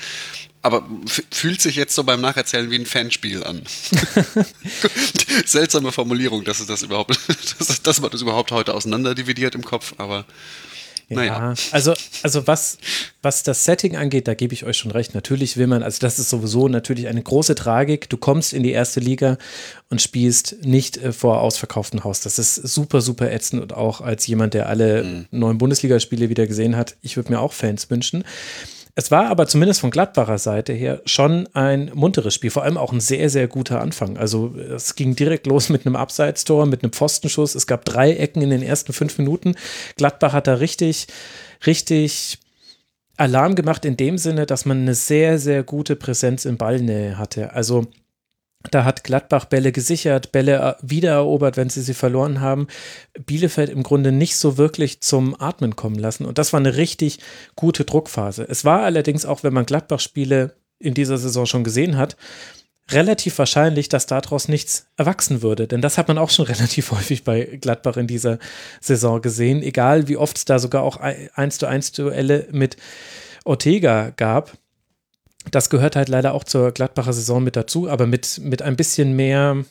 Aber 0.65 0.83
fühlt 1.29 1.61
sich 1.61 1.75
jetzt 1.75 1.93
so 1.93 2.03
beim 2.03 2.21
Nacherzählen 2.21 2.71
wie 2.71 2.79
ein 2.79 2.87
Fanspiel 2.87 3.43
an. 3.43 3.61
Seltsame 5.45 5.91
Formulierung, 5.91 6.43
dass 6.43 6.59
es 6.59 6.65
das 6.65 6.81
überhaupt, 6.81 7.19
dass, 7.59 7.83
dass 7.83 8.01
man 8.01 8.09
das 8.09 8.23
überhaupt 8.23 8.51
heute 8.51 8.73
auseinanderdividiert 8.73 9.53
im 9.53 9.63
Kopf, 9.63 9.93
aber 9.99 10.25
ja, 11.07 11.15
naja. 11.17 11.53
also, 11.69 11.93
also 12.23 12.47
was, 12.47 12.79
was 13.21 13.43
das 13.43 13.63
Setting 13.63 13.95
angeht, 13.95 14.27
da 14.27 14.33
gebe 14.33 14.55
ich 14.55 14.65
euch 14.65 14.77
schon 14.77 14.89
recht. 14.89 15.13
Natürlich 15.13 15.55
will 15.55 15.67
man, 15.67 15.83
also 15.83 15.99
das 15.99 16.17
ist 16.17 16.31
sowieso 16.31 16.67
natürlich 16.67 17.09
eine 17.09 17.21
große 17.21 17.53
Tragik. 17.53 18.09
Du 18.09 18.17
kommst 18.17 18.51
in 18.51 18.63
die 18.63 18.71
erste 18.71 18.99
Liga 18.99 19.37
und 19.91 20.01
spielst 20.01 20.65
nicht 20.65 20.97
äh, 20.97 21.11
vor 21.11 21.41
ausverkauftem 21.41 22.03
Haus. 22.03 22.21
Das 22.21 22.39
ist 22.39 22.55
super, 22.55 23.01
super 23.01 23.31
ätzend 23.31 23.61
und 23.61 23.73
auch 23.73 24.01
als 24.01 24.25
jemand, 24.25 24.55
der 24.55 24.67
alle 24.67 25.03
mhm. 25.03 25.25
neuen 25.29 25.59
Bundesligaspiele 25.59 26.29
wieder 26.29 26.47
gesehen 26.47 26.75
hat, 26.75 26.95
ich 27.03 27.17
würde 27.17 27.33
mir 27.33 27.39
auch 27.39 27.53
Fans 27.53 27.87
wünschen. 27.91 28.23
Es 28.97 29.11
war 29.11 29.27
aber 29.27 29.45
zumindest 29.45 29.81
von 29.81 29.91
Gladbacher 29.91 30.37
Seite 30.37 30.71
her 30.71 31.01
schon 31.05 31.49
ein 31.53 31.91
munteres 31.93 32.33
Spiel, 32.33 32.49
vor 32.49 32.63
allem 32.63 32.77
auch 32.77 32.93
ein 32.93 33.01
sehr, 33.01 33.29
sehr 33.29 33.49
guter 33.49 33.81
Anfang. 33.81 34.15
Also 34.17 34.55
es 34.55 34.95
ging 34.95 35.17
direkt 35.17 35.47
los 35.47 35.67
mit 35.67 35.85
einem 35.85 35.97
Abseitstor, 35.97 36.65
mit 36.65 36.81
einem 36.81 36.93
Pfostenschuss. 36.93 37.55
Es 37.55 37.67
gab 37.67 37.83
drei 37.83 38.13
Ecken 38.15 38.41
in 38.41 38.51
den 38.51 38.63
ersten 38.63 38.93
fünf 38.93 39.17
Minuten. 39.17 39.55
Gladbach 39.97 40.31
hat 40.31 40.47
da 40.47 40.55
richtig, 40.55 41.07
richtig 41.65 42.39
Alarm 43.17 43.55
gemacht 43.55 43.83
in 43.83 43.97
dem 43.97 44.17
Sinne, 44.17 44.45
dass 44.45 44.65
man 44.65 44.81
eine 44.81 44.95
sehr, 44.95 45.39
sehr 45.39 45.63
gute 45.63 45.97
Präsenz 45.97 46.45
in 46.45 46.55
Ballnähe 46.55 47.17
hatte. 47.17 47.51
Also 47.51 47.87
da 48.71 48.83
hat 48.83 49.03
Gladbach 49.03 49.45
Bälle 49.45 49.71
gesichert, 49.71 50.31
Bälle 50.31 50.77
wiedererobert, 50.81 51.57
wenn 51.57 51.69
sie 51.69 51.81
sie 51.81 51.93
verloren 51.93 52.41
haben. 52.41 52.67
Bielefeld 53.25 53.69
im 53.69 53.83
Grunde 53.83 54.11
nicht 54.11 54.37
so 54.37 54.57
wirklich 54.57 55.01
zum 55.01 55.39
Atmen 55.39 55.75
kommen 55.75 55.97
lassen. 55.97 56.25
Und 56.25 56.37
das 56.37 56.53
war 56.53 56.59
eine 56.59 56.77
richtig 56.77 57.19
gute 57.55 57.85
Druckphase. 57.85 58.45
Es 58.47 58.65
war 58.65 58.83
allerdings 58.83 59.25
auch, 59.25 59.43
wenn 59.43 59.53
man 59.53 59.65
Gladbach-Spiele 59.65 60.55
in 60.79 60.93
dieser 60.93 61.17
Saison 61.17 61.45
schon 61.45 61.63
gesehen 61.63 61.97
hat, 61.97 62.17
relativ 62.91 63.39
wahrscheinlich, 63.39 63.89
dass 63.89 64.05
daraus 64.05 64.47
nichts 64.47 64.87
erwachsen 64.97 65.41
würde. 65.41 65.67
Denn 65.67 65.81
das 65.81 65.97
hat 65.97 66.07
man 66.07 66.17
auch 66.17 66.29
schon 66.29 66.45
relativ 66.45 66.91
häufig 66.91 67.23
bei 67.23 67.43
Gladbach 67.61 67.97
in 67.97 68.07
dieser 68.07 68.39
Saison 68.81 69.21
gesehen. 69.21 69.63
Egal 69.63 70.07
wie 70.07 70.17
oft 70.17 70.37
es 70.37 70.45
da 70.45 70.59
sogar 70.59 70.83
auch 70.83 70.97
1 70.97 71.57
zu 71.57 71.65
1 71.65 71.93
Duelle 71.93 72.47
mit 72.51 72.77
Ortega 73.43 74.11
gab 74.15 74.57
das 75.51 75.69
gehört 75.69 75.95
halt 75.95 76.09
leider 76.09 76.33
auch 76.33 76.43
zur 76.43 76.71
Gladbacher 76.71 77.13
Saison 77.13 77.43
mit 77.43 77.55
dazu, 77.55 77.89
aber 77.89 78.07
mit, 78.07 78.39
mit 78.39 78.61
ein 78.61 78.75
bisschen 78.75 79.15
mehr 79.15 79.63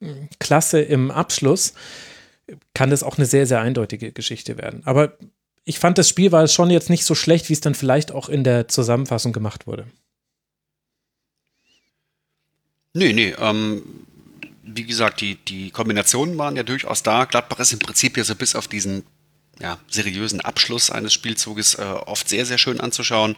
hm, 0.00 0.28
Klasse 0.38 0.80
im 0.80 1.10
Abschluss 1.10 1.74
kann 2.74 2.90
das 2.90 3.02
auch 3.02 3.16
eine 3.16 3.26
sehr, 3.26 3.46
sehr 3.46 3.60
eindeutige 3.60 4.12
Geschichte 4.12 4.58
werden. 4.58 4.82
Aber 4.84 5.16
ich 5.64 5.78
fand, 5.78 5.98
das 5.98 6.08
Spiel 6.08 6.32
war 6.32 6.46
schon 6.48 6.70
jetzt 6.70 6.90
nicht 6.90 7.04
so 7.04 7.14
schlecht, 7.14 7.48
wie 7.48 7.52
es 7.52 7.60
dann 7.60 7.74
vielleicht 7.74 8.12
auch 8.12 8.28
in 8.28 8.44
der 8.44 8.68
Zusammenfassung 8.68 9.32
gemacht 9.32 9.66
wurde. 9.66 9.86
Nee, 12.92 13.12
nee, 13.12 13.34
ähm, 13.38 13.82
wie 14.62 14.84
gesagt, 14.84 15.20
die, 15.20 15.36
die 15.36 15.70
Kombinationen 15.70 16.36
waren 16.38 16.56
ja 16.56 16.62
durchaus 16.62 17.02
da. 17.02 17.24
Gladbach 17.24 17.60
ist 17.60 17.72
im 17.72 17.78
Prinzip 17.78 18.16
ja 18.16 18.24
so 18.24 18.34
bis 18.34 18.56
auf 18.56 18.66
diesen 18.66 19.04
ja, 19.60 19.78
seriösen 19.88 20.40
Abschluss 20.40 20.90
eines 20.90 21.12
Spielzuges 21.12 21.74
äh, 21.74 21.82
oft 21.82 22.28
sehr, 22.28 22.46
sehr 22.46 22.56
schön 22.56 22.80
anzuschauen 22.80 23.36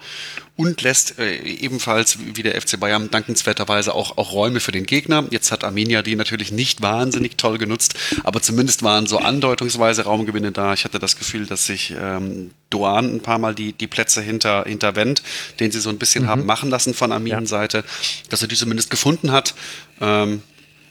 und 0.57 0.83
lässt 0.83 1.19
äh, 1.19 1.37
ebenfalls 1.37 2.19
wie 2.35 2.43
der 2.43 2.61
FC 2.61 2.79
Bayern 2.79 3.11
dankenswerterweise 3.11 3.93
auch, 3.95 4.17
auch 4.19 4.33
Räume 4.33 4.61
für 4.61 4.71
den 4.71 4.87
Gegner. 4.87 5.25
Jetzt 5.31 5.51
hat 5.51 5.65
Arminia 5.65 6.03
die 6.03 6.15
natürlich 6.15 6.53
nicht 6.53 6.81
wahnsinnig 6.81 7.37
toll 7.37 7.59
genutzt, 7.59 7.95
aber 8.23 8.41
zumindest 8.41 8.83
waren 8.85 9.07
so 9.07 9.19
andeutungsweise 9.19 10.05
Raumgewinne 10.05 10.53
da. 10.53 10.75
Ich 10.75 10.85
hatte 10.85 11.01
das 11.01 11.17
Gefühl, 11.17 11.47
dass 11.47 11.67
sich 11.67 11.93
ähm, 11.99 12.53
Doan 12.71 13.17
ein 13.17 13.21
paar 13.21 13.39
Mal 13.39 13.55
die, 13.55 13.73
die 13.73 13.89
Plätze 13.89 14.23
hinter, 14.23 14.65
hinter 14.65 14.95
Wendt, 14.95 15.23
den 15.59 15.73
sie 15.73 15.81
so 15.81 15.91
ein 15.91 15.99
bisschen 15.99 16.25
mhm. 16.25 16.29
haben 16.29 16.47
machen 16.47 16.71
lassen 16.71 16.95
von 16.95 17.11
Arminien 17.11 17.47
Seite, 17.47 17.85
dass 18.29 18.43
er 18.43 18.49
die 18.49 18.57
zumindest 18.57 18.91
gefunden 18.91 19.33
hat. 19.33 19.55
Ähm, 20.01 20.43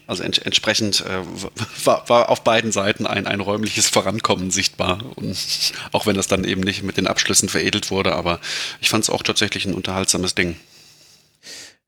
also 0.08 0.24
ent 0.24 0.46
entsprechend 0.46 1.02
äh, 1.02 1.86
war, 1.86 2.08
war, 2.10 2.30
auf 2.30 2.44
beiden 2.44 2.72
Seiten 2.72 3.06
ein, 3.06 3.28
ein 3.28 3.40
räumliches 3.40 3.88
Vorankommen 3.88 4.52
sichtbar. 4.52 5.02
Und 5.16 5.38
auch 5.92 6.06
wenn 6.06 6.16
das 6.16 6.28
dann 6.28 6.44
eben 6.44 6.62
nicht 6.62 6.84
mit 6.84 6.98
den 6.98 7.08
Abschlüssen 7.08 7.50
veredelt 7.50 7.92
wurde, 7.92 8.14
aber 8.14 8.40
ich 8.82 8.90
fand 8.90 9.04
es 9.04 9.10
auch 9.10 9.24
tatsächlich 9.24 9.66
ein 9.66 9.74
unterhaltsames 9.74 10.36
Ding. 10.36 10.56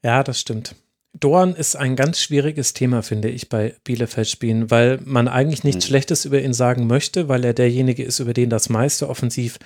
Ja, 0.03 0.23
das 0.23 0.39
stimmt. 0.39 0.75
Dorn 1.19 1.53
ist 1.53 1.75
ein 1.75 1.95
ganz 1.95 2.19
schwieriges 2.19 2.73
Thema, 2.73 3.03
finde 3.03 3.29
ich, 3.29 3.47
bei 3.47 3.75
Bielefeld-Spielen, 3.83 4.71
weil 4.71 4.99
man 5.05 5.27
eigentlich 5.27 5.63
nichts 5.63 5.85
mhm. 5.85 5.89
Schlechtes 5.89 6.25
über 6.25 6.41
ihn 6.41 6.55
sagen 6.55 6.87
möchte, 6.87 7.29
weil 7.29 7.45
er 7.45 7.53
derjenige 7.53 8.03
ist, 8.03 8.19
über 8.19 8.33
den 8.33 8.49
das 8.49 8.67
meiste 8.69 9.07
offensiv 9.07 9.59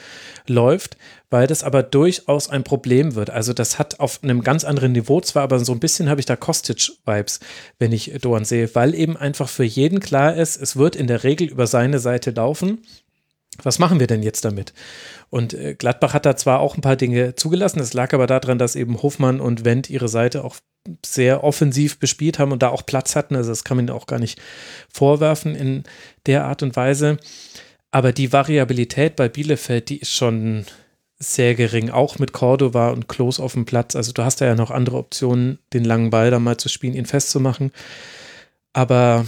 läuft, 0.45 0.97
weil 1.29 1.47
das 1.47 1.63
aber 1.63 1.83
durchaus 1.83 2.49
ein 2.49 2.63
Problem 2.63 3.15
wird. 3.15 3.29
Also 3.29 3.53
das 3.53 3.79
hat 3.79 3.99
auf 3.99 4.23
einem 4.23 4.43
ganz 4.43 4.63
anderen 4.63 4.93
Niveau 4.93 5.19
zwar, 5.21 5.43
aber 5.43 5.59
so 5.59 5.73
ein 5.73 5.79
bisschen 5.79 6.09
habe 6.09 6.19
ich 6.19 6.25
da 6.25 6.35
Kostic-Vibes, 6.35 7.39
wenn 7.79 7.91
ich 7.91 8.13
Dorn 8.21 8.45
sehe, 8.45 8.73
weil 8.75 8.95
eben 8.95 9.17
einfach 9.17 9.49
für 9.49 9.65
jeden 9.65 9.99
klar 9.99 10.35
ist, 10.35 10.55
es 10.61 10.77
wird 10.77 10.95
in 10.95 11.07
der 11.07 11.23
Regel 11.23 11.47
über 11.47 11.67
seine 11.67 11.99
Seite 11.99 12.31
laufen. 12.31 12.79
Was 13.63 13.79
machen 13.79 13.99
wir 13.99 14.07
denn 14.07 14.23
jetzt 14.23 14.45
damit? 14.45 14.73
Und 15.29 15.53
äh, 15.53 15.73
Gladbach 15.73 16.13
hat 16.13 16.25
da 16.25 16.35
zwar 16.35 16.59
auch 16.59 16.75
ein 16.75 16.81
paar 16.81 16.95
Dinge 16.95 17.35
zugelassen, 17.35 17.79
es 17.79 17.93
lag 17.93 18.13
aber 18.13 18.27
daran, 18.27 18.59
dass 18.59 18.75
eben 18.75 19.01
Hofmann 19.01 19.41
und 19.41 19.65
Wendt 19.65 19.89
ihre 19.89 20.07
Seite 20.07 20.43
auch 20.43 20.57
sehr 21.05 21.43
offensiv 21.43 21.99
bespielt 21.99 22.39
haben 22.39 22.51
und 22.51 22.63
da 22.63 22.69
auch 22.69 22.85
Platz 22.85 23.15
hatten. 23.15 23.35
Also 23.35 23.49
das 23.49 23.63
kann 23.63 23.77
man 23.77 23.89
auch 23.89 24.05
gar 24.05 24.19
nicht 24.19 24.39
vorwerfen 24.89 25.55
in 25.55 25.83
der 26.25 26.45
Art 26.45 26.63
und 26.63 26.75
Weise. 26.75 27.17
Aber 27.91 28.13
die 28.13 28.31
Variabilität 28.31 29.15
bei 29.15 29.27
Bielefeld, 29.27 29.89
die 29.89 29.97
ist 29.97 30.11
schon 30.11 30.65
sehr 31.19 31.55
gering, 31.55 31.89
auch 31.89 32.19
mit 32.19 32.31
Cordova 32.31 32.89
und 32.89 33.07
Klos 33.07 33.39
auf 33.39 33.53
dem 33.53 33.65
Platz. 33.65 33.95
Also 33.95 34.11
du 34.11 34.23
hast 34.23 34.39
ja 34.39 34.55
noch 34.55 34.71
andere 34.71 34.97
Optionen, 34.97 35.59
den 35.73 35.83
langen 35.83 36.09
Ball 36.09 36.29
da 36.31 36.39
mal 36.39 36.57
zu 36.57 36.69
spielen, 36.69 36.93
ihn 36.93 37.05
festzumachen. 37.05 37.71
Aber 38.73 39.25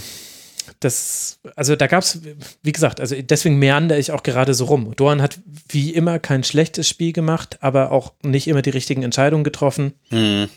das, 0.78 1.40
also 1.56 1.74
da 1.74 1.88
gab 1.88 2.02
es, 2.02 2.20
wie 2.62 2.72
gesagt, 2.72 3.00
also 3.00 3.16
deswegen 3.20 3.58
meander 3.58 3.98
ich 3.98 4.12
auch 4.12 4.22
gerade 4.22 4.54
so 4.54 4.66
rum. 4.66 4.94
Doan 4.94 5.20
hat 5.20 5.40
wie 5.68 5.90
immer 5.90 6.18
kein 6.18 6.44
schlechtes 6.44 6.88
Spiel 6.88 7.12
gemacht, 7.12 7.58
aber 7.60 7.90
auch 7.90 8.12
nicht 8.22 8.46
immer 8.46 8.62
die 8.62 8.70
richtigen 8.70 9.02
Entscheidungen 9.02 9.44
getroffen. 9.44 9.94
Mhm. 10.10 10.48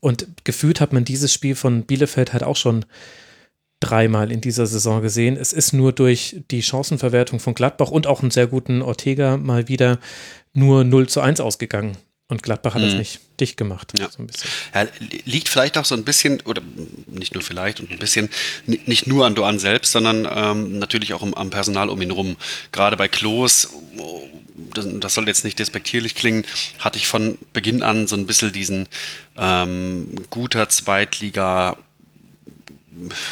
Und 0.00 0.26
gefühlt 0.44 0.80
hat 0.80 0.92
man 0.92 1.04
dieses 1.04 1.32
Spiel 1.32 1.54
von 1.54 1.84
Bielefeld 1.84 2.32
halt 2.32 2.42
auch 2.42 2.56
schon 2.56 2.84
dreimal 3.80 4.30
in 4.30 4.42
dieser 4.42 4.66
Saison 4.66 5.00
gesehen. 5.00 5.36
Es 5.36 5.52
ist 5.52 5.72
nur 5.72 5.92
durch 5.92 6.36
die 6.50 6.62
Chancenverwertung 6.62 7.40
von 7.40 7.54
Gladbach 7.54 7.90
und 7.90 8.06
auch 8.06 8.20
einen 8.20 8.30
sehr 8.30 8.46
guten 8.46 8.82
Ortega 8.82 9.38
mal 9.38 9.68
wieder 9.68 9.98
nur 10.52 10.84
0 10.84 11.08
zu 11.08 11.20
1 11.20 11.40
ausgegangen. 11.40 11.96
Und 12.30 12.44
Gladbach 12.44 12.74
hat 12.74 12.82
mhm. 12.82 12.86
das 12.86 12.94
nicht 12.94 13.20
dicht 13.40 13.56
gemacht. 13.56 13.92
Ja. 13.98 14.08
So 14.08 14.24
ja, 14.72 14.86
liegt 15.24 15.48
vielleicht 15.48 15.76
auch 15.76 15.84
so 15.84 15.96
ein 15.96 16.04
bisschen, 16.04 16.40
oder 16.42 16.62
nicht 17.06 17.34
nur 17.34 17.42
vielleicht 17.42 17.80
und 17.80 17.90
ein 17.90 17.98
bisschen, 17.98 18.30
nicht 18.66 19.08
nur 19.08 19.26
an 19.26 19.34
Doan 19.34 19.58
selbst, 19.58 19.90
sondern 19.90 20.28
ähm, 20.32 20.78
natürlich 20.78 21.12
auch 21.12 21.22
am 21.34 21.50
Personal 21.50 21.88
um 21.88 22.00
ihn 22.00 22.12
rum. 22.12 22.36
Gerade 22.70 22.96
bei 22.96 23.08
Klos, 23.08 23.70
das, 24.74 24.86
das, 25.00 25.14
soll 25.14 25.26
jetzt 25.26 25.44
nicht 25.44 25.58
despektierlich 25.58 26.14
klingen, 26.14 26.44
hatte 26.78 26.98
ich 26.98 27.08
von 27.08 27.36
Beginn 27.52 27.82
an 27.82 28.06
so 28.06 28.14
ein 28.14 28.26
bisschen 28.26 28.52
diesen 28.52 28.86
ähm, 29.36 30.14
guter 30.30 30.68
Zweitliga- 30.68 31.76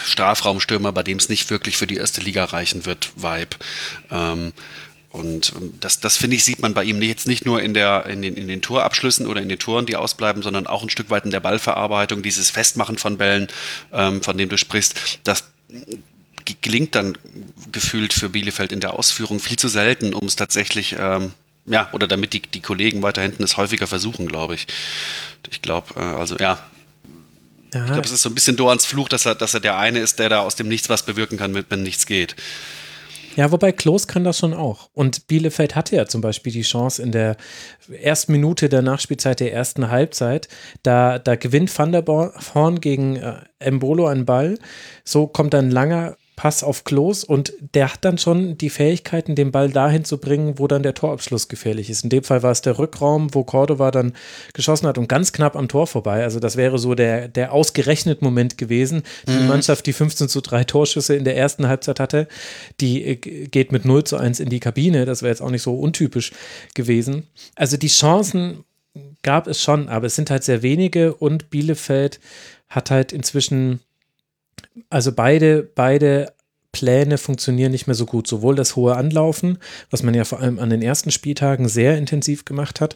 Strafraumstürmer, 0.07 0.93
bei 0.93 1.03
dem 1.03 1.19
es 1.19 1.29
nicht 1.29 1.51
wirklich 1.51 1.77
für 1.77 1.87
die 1.87 1.97
erste 1.97 2.21
Liga 2.21 2.45
reichen 2.45 2.87
wird, 2.87 3.11
Vibe. 3.17 3.57
Ähm, 4.11 4.53
und 5.11 5.53
ähm, 5.57 5.75
das, 5.81 6.01
das 6.01 6.17
finde 6.17 6.37
ich, 6.37 6.45
sieht 6.45 6.61
man 6.61 6.75
bei 6.75 6.85
ihm 6.85 7.01
jetzt 7.03 7.27
nicht 7.27 7.47
nur 7.47 7.63
in, 7.63 7.75
der, 7.75 8.07
in, 8.07 8.23
den, 8.23 8.37
in 8.37 8.49
den 8.49 8.61
Torabschlüssen 8.61 9.27
oder 9.27 9.41
in 9.41 9.49
den 9.49 9.59
Toren, 9.59 9.87
die 9.87 9.97
ausbleiben, 9.97 10.43
sondern 10.43 10.67
auch 10.67 10.83
ein 10.83 10.91
Stück 10.91 11.11
weit 11.11 11.25
in 11.25 11.31
der 11.31 11.41
Ballverarbeitung, 11.41 12.23
dieses 12.23 12.51
Festmachen 12.51 12.99
von 12.99 13.17
Bällen, 13.17 13.49
ähm, 13.93 14.23
von 14.23 14.37
dem 14.37 14.49
du 14.49 14.59
sprichst. 14.59 15.21
Das 15.25 15.45
gelingt 16.63 16.95
dann 16.95 17.17
gefühlt 17.73 18.13
für 18.13 18.29
Bielefeld 18.29 18.73
in 18.73 18.81
der 18.81 18.95
Ausführung 18.95 19.41
viel 19.41 19.59
zu 19.59 19.69
selten, 19.69 20.15
um 20.15 20.27
es 20.27 20.37
tatsächlich, 20.37 20.97
ähm, 20.99 21.33
ja, 21.67 21.89
oder 21.93 22.07
damit 22.07 22.33
die, 22.33 22.41
die 22.41 22.61
Kollegen 22.61 23.03
weiter 23.03 23.23
hinten 23.23 23.43
es 23.43 23.57
häufiger 23.57 23.87
versuchen, 23.87 24.29
glaube 24.29 24.55
ich. 24.55 24.67
Ich 25.51 25.63
glaube, 25.63 25.95
äh, 25.97 26.01
also 26.01 26.37
ja, 26.37 26.59
ja. 27.75 27.85
Ich 27.85 27.93
glaube, 27.93 28.07
es 28.07 28.13
ist 28.13 28.23
so 28.23 28.31
ein 28.31 28.35
bisschen 28.35 28.57
Dorans 28.57 28.87
Fluch, 28.87 29.11
dass 29.11 29.27
er, 29.27 29.35
dass 29.35 29.53
er 29.53 29.61
der 29.61 29.77
eine 29.77 29.99
ist, 29.99 30.19
der 30.19 30.31
da 30.31 30.41
aus 30.41 30.57
dem 30.57 30.69
Nichts 30.69 30.89
was 30.89 31.03
bewirken 31.03 31.37
kann, 31.37 31.55
wenn 31.69 31.83
nichts 31.83 32.07
geht. 32.07 32.35
Ja, 33.39 33.53
wobei 33.53 33.71
Klos 33.71 34.09
kann 34.09 34.25
das 34.25 34.39
schon 34.39 34.53
auch. 34.53 34.91
Und 34.95 35.29
Bielefeld 35.29 35.77
hatte 35.77 35.95
ja 35.95 36.07
zum 36.07 36.21
Beispiel 36.21 36.53
die 36.53 36.63
Chance 36.63 37.01
in 37.01 37.13
der 37.13 37.37
ersten 37.89 38.33
Minute 38.33 38.69
der 38.69 38.83
Nachspielzeit 38.83 39.39
der 39.39 39.53
ersten 39.53 39.91
Halbzeit. 39.91 40.49
Da, 40.83 41.21
da 41.21 41.37
gewinnt 41.37 41.79
Van 41.79 41.93
der 41.93 42.05
Horn 42.05 42.81
gegen 42.81 43.15
äh, 43.15 43.35
Embolo 43.61 44.09
einen 44.09 44.27
Ball. 44.27 44.59
So 45.05 45.29
kommt 45.29 45.55
dann 45.55 45.71
langer 45.71 46.17
Pass 46.39 46.63
auf 46.63 46.85
Klos 46.85 47.25
und 47.25 47.53
der 47.75 47.93
hat 47.93 48.05
dann 48.05 48.17
schon 48.17 48.57
die 48.57 48.71
Fähigkeiten, 48.71 49.35
den 49.35 49.51
Ball 49.51 49.71
dahin 49.71 50.05
zu 50.05 50.19
bringen, 50.19 50.61
wo 50.61 50.69
dann 50.69 50.85
der 50.85 50.95
Torabschluss 50.95 51.49
gefährlich 51.49 51.91
ist. 51.91 52.05
In 52.05 52.11
dem 52.11 52.23
Fall 52.23 52.45
war 52.45 52.53
es 52.53 52.63
der 52.63 52.79
Rückraum, 52.79 53.35
wo 53.35 53.43
Cordova 53.43 53.91
dann 53.91 54.13
geschossen 54.53 54.87
hat 54.87 54.99
und 54.99 55.09
ganz 55.09 55.33
knapp 55.33 55.57
am 55.57 55.67
Tor 55.67 55.89
vorbei. 55.89 56.23
Also 56.23 56.39
das 56.39 56.57
wäre 56.57 56.79
so 56.79 56.95
der, 56.95 57.27
der 57.27 57.51
ausgerechnet 57.53 58.23
Moment 58.23 58.57
gewesen. 58.57 59.03
Die 59.27 59.33
mhm. 59.33 59.49
Mannschaft, 59.49 59.85
die 59.87 59.93
15 59.93 60.29
zu 60.29 60.41
3 60.41 60.63
Torschüsse 60.63 61.17
in 61.17 61.25
der 61.25 61.37
ersten 61.37 61.67
Halbzeit 61.67 61.99
hatte, 61.99 62.29
die 62.81 63.05
äh, 63.05 63.17
geht 63.17 63.73
mit 63.73 63.85
0 63.85 64.05
zu 64.05 64.17
1 64.17 64.39
in 64.39 64.49
die 64.49 64.61
Kabine. 64.61 65.07
Das 65.07 65.23
wäre 65.23 65.31
jetzt 65.31 65.43
auch 65.43 65.51
nicht 65.51 65.63
so 65.63 65.75
untypisch 65.75 66.31
gewesen. 66.77 67.27
Also 67.57 67.77
die 67.77 67.89
Chancen 67.89 68.63
gab 69.23 69.49
es 69.49 69.61
schon, 69.61 69.89
aber 69.89 70.07
es 70.07 70.15
sind 70.15 70.31
halt 70.31 70.45
sehr 70.45 70.63
wenige 70.63 71.15
und 71.15 71.51
Bielefeld 71.51 72.21
hat 72.69 72.93
halt 72.93 73.13
inzwischen 73.13 73.81
also 74.91 75.11
beide, 75.11 75.75
beide 75.75 76.29
Pläne 76.79 77.19
funktionieren 77.19 77.73
nicht 77.73 77.89
mehr 77.89 77.97
so 77.97 78.07
gut. 78.07 78.29
Sowohl 78.29 78.55
das 78.55 78.77
hohe 78.77 78.95
Anlaufen, 78.95 79.59
was 79.91 80.05
man 80.05 80.15
ja 80.15 80.25
vor 80.25 80.39
allem 80.39 80.61
an 80.61 80.71
den 80.71 80.81
ersten 80.81 81.11
Spieltagen 81.11 81.69
sehr 81.69 81.99
intensiv 81.99 82.45
gemacht 82.45 82.81
hat, 82.81 82.95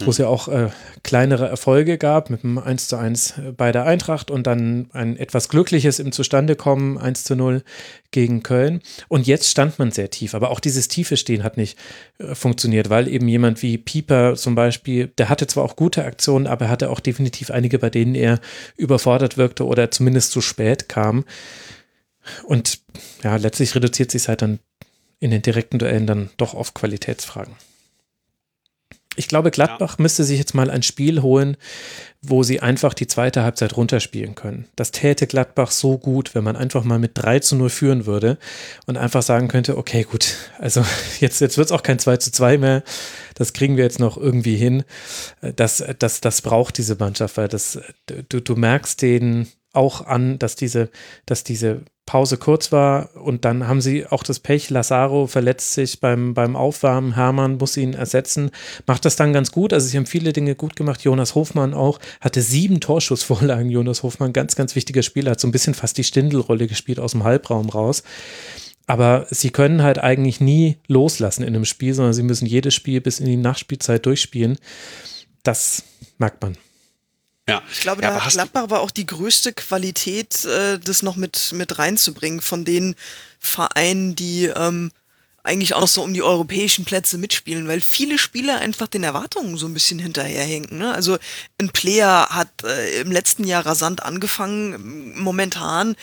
wo 0.00 0.10
es 0.10 0.18
ja 0.18 0.26
auch 0.26 0.48
äh, 0.48 0.70
kleinere 1.04 1.46
Erfolge 1.46 1.98
gab 1.98 2.30
mit 2.30 2.42
einem 2.42 2.58
1 2.58 2.88
zu 2.88 2.96
1 2.96 3.34
bei 3.56 3.70
der 3.70 3.84
Eintracht 3.84 4.32
und 4.32 4.48
dann 4.48 4.88
ein 4.92 5.16
etwas 5.16 5.48
glückliches 5.48 6.00
im 6.00 6.10
Zustandekommen 6.10 6.98
1 6.98 7.22
zu 7.22 7.36
0 7.36 7.62
gegen 8.10 8.42
Köln. 8.42 8.80
Und 9.06 9.28
jetzt 9.28 9.48
stand 9.48 9.78
man 9.78 9.92
sehr 9.92 10.10
tief, 10.10 10.34
aber 10.34 10.50
auch 10.50 10.58
dieses 10.58 10.88
tiefe 10.88 11.16
Stehen 11.16 11.44
hat 11.44 11.56
nicht 11.56 11.78
äh, 12.18 12.34
funktioniert, 12.34 12.90
weil 12.90 13.06
eben 13.06 13.28
jemand 13.28 13.62
wie 13.62 13.78
Pieper 13.78 14.34
zum 14.34 14.56
Beispiel, 14.56 15.12
der 15.16 15.28
hatte 15.28 15.46
zwar 15.46 15.62
auch 15.62 15.76
gute 15.76 16.04
Aktionen, 16.04 16.48
aber 16.48 16.64
er 16.64 16.70
hatte 16.72 16.90
auch 16.90 17.00
definitiv 17.00 17.52
einige, 17.52 17.78
bei 17.78 17.88
denen 17.88 18.16
er 18.16 18.40
überfordert 18.76 19.36
wirkte 19.36 19.64
oder 19.64 19.92
zumindest 19.92 20.32
zu 20.32 20.40
spät 20.40 20.88
kam. 20.88 21.24
Und 22.44 22.80
ja, 23.22 23.36
letztlich 23.36 23.74
reduziert 23.74 24.10
sich 24.10 24.22
es 24.22 24.28
halt 24.28 24.42
dann 24.42 24.58
in 25.20 25.30
den 25.30 25.42
direkten 25.42 25.78
Duellen 25.78 26.06
dann 26.06 26.30
doch 26.36 26.54
auf 26.54 26.74
Qualitätsfragen. 26.74 27.54
Ich 29.14 29.28
glaube, 29.28 29.50
Gladbach 29.50 29.96
ja. 29.98 30.02
müsste 30.02 30.24
sich 30.24 30.38
jetzt 30.38 30.54
mal 30.54 30.70
ein 30.70 30.82
Spiel 30.82 31.20
holen, 31.20 31.58
wo 32.22 32.42
sie 32.42 32.60
einfach 32.60 32.94
die 32.94 33.06
zweite 33.06 33.42
Halbzeit 33.42 33.76
runterspielen 33.76 34.34
können. 34.34 34.68
Das 34.74 34.90
täte 34.90 35.26
Gladbach 35.26 35.70
so 35.70 35.98
gut, 35.98 36.34
wenn 36.34 36.44
man 36.44 36.56
einfach 36.56 36.82
mal 36.82 36.98
mit 36.98 37.12
3 37.14 37.40
zu 37.40 37.56
0 37.56 37.68
führen 37.68 38.06
würde 38.06 38.38
und 38.86 38.96
einfach 38.96 39.22
sagen 39.22 39.48
könnte, 39.48 39.76
okay, 39.76 40.04
gut, 40.04 40.34
also 40.58 40.84
jetzt, 41.20 41.40
jetzt 41.40 41.58
wird 41.58 41.66
es 41.66 41.72
auch 41.72 41.82
kein 41.82 41.98
2 41.98 42.16
zu 42.18 42.32
2 42.32 42.56
mehr. 42.58 42.82
Das 43.34 43.52
kriegen 43.52 43.76
wir 43.76 43.84
jetzt 43.84 43.98
noch 43.98 44.16
irgendwie 44.16 44.56
hin. 44.56 44.82
Das, 45.56 45.84
das, 45.98 46.22
das 46.22 46.40
braucht 46.40 46.78
diese 46.78 46.96
Mannschaft, 46.96 47.36
weil 47.36 47.48
das, 47.48 47.80
du, 48.06 48.40
du 48.40 48.56
merkst 48.56 49.02
den 49.02 49.48
auch 49.74 50.06
an, 50.06 50.38
dass 50.38 50.56
diese, 50.56 50.90
dass 51.26 51.44
diese 51.44 51.82
Pause 52.04 52.36
kurz 52.36 52.72
war 52.72 53.10
und 53.16 53.44
dann 53.44 53.68
haben 53.68 53.80
sie 53.80 54.06
auch 54.06 54.24
das 54.24 54.40
Pech, 54.40 54.70
Lazaro 54.70 55.28
verletzt 55.28 55.74
sich 55.74 56.00
beim, 56.00 56.34
beim 56.34 56.56
Aufwärmen, 56.56 57.14
Hermann 57.14 57.58
muss 57.58 57.76
ihn 57.76 57.94
ersetzen, 57.94 58.50
macht 58.86 59.04
das 59.04 59.14
dann 59.14 59.32
ganz 59.32 59.52
gut, 59.52 59.72
also 59.72 59.86
sie 59.86 59.96
haben 59.96 60.06
viele 60.06 60.32
Dinge 60.32 60.56
gut 60.56 60.74
gemacht, 60.74 61.02
Jonas 61.02 61.36
Hofmann 61.36 61.74
auch, 61.74 62.00
hatte 62.20 62.42
sieben 62.42 62.80
Torschussvorlagen, 62.80 63.70
Jonas 63.70 64.02
Hofmann, 64.02 64.32
ganz, 64.32 64.56
ganz 64.56 64.74
wichtiger 64.74 65.02
Spieler, 65.02 65.32
hat 65.32 65.40
so 65.40 65.46
ein 65.46 65.52
bisschen 65.52 65.74
fast 65.74 65.96
die 65.96 66.04
Stindelrolle 66.04 66.66
gespielt 66.66 66.98
aus 66.98 67.12
dem 67.12 67.22
Halbraum 67.22 67.70
raus, 67.70 68.02
aber 68.86 69.26
sie 69.30 69.50
können 69.50 69.82
halt 69.82 69.98
eigentlich 69.98 70.40
nie 70.40 70.78
loslassen 70.88 71.44
in 71.44 71.54
einem 71.54 71.64
Spiel, 71.64 71.94
sondern 71.94 72.14
sie 72.14 72.24
müssen 72.24 72.46
jedes 72.46 72.74
Spiel 72.74 73.00
bis 73.00 73.20
in 73.20 73.26
die 73.26 73.36
Nachspielzeit 73.36 74.04
durchspielen, 74.04 74.58
das 75.44 75.84
merkt 76.18 76.42
man. 76.42 76.56
Ja. 77.48 77.62
Ich 77.72 77.80
glaube, 77.80 78.02
ja, 78.02 78.18
da 78.18 78.28
Gladbach 78.28 78.62
aber 78.62 78.80
auch 78.80 78.90
die 78.90 79.06
größte 79.06 79.52
Qualität, 79.52 80.44
äh, 80.44 80.78
das 80.78 81.02
noch 81.02 81.16
mit, 81.16 81.52
mit 81.52 81.78
reinzubringen 81.78 82.40
von 82.40 82.64
den 82.64 82.94
Vereinen, 83.40 84.14
die 84.14 84.44
ähm, 84.44 84.92
eigentlich 85.42 85.74
auch 85.74 85.80
noch 85.80 85.88
so 85.88 86.02
um 86.02 86.14
die 86.14 86.22
europäischen 86.22 86.84
Plätze 86.84 87.18
mitspielen, 87.18 87.66
weil 87.66 87.80
viele 87.80 88.16
Spieler 88.18 88.58
einfach 88.58 88.86
den 88.86 89.02
Erwartungen 89.02 89.56
so 89.56 89.66
ein 89.66 89.74
bisschen 89.74 89.98
hinterherhinken. 89.98 90.78
Ne? 90.78 90.94
Also 90.94 91.18
ein 91.60 91.70
Player 91.70 92.28
hat 92.30 92.62
äh, 92.64 93.00
im 93.00 93.10
letzten 93.10 93.44
Jahr 93.44 93.66
rasant 93.66 94.04
angefangen, 94.04 95.20
momentan 95.20 95.96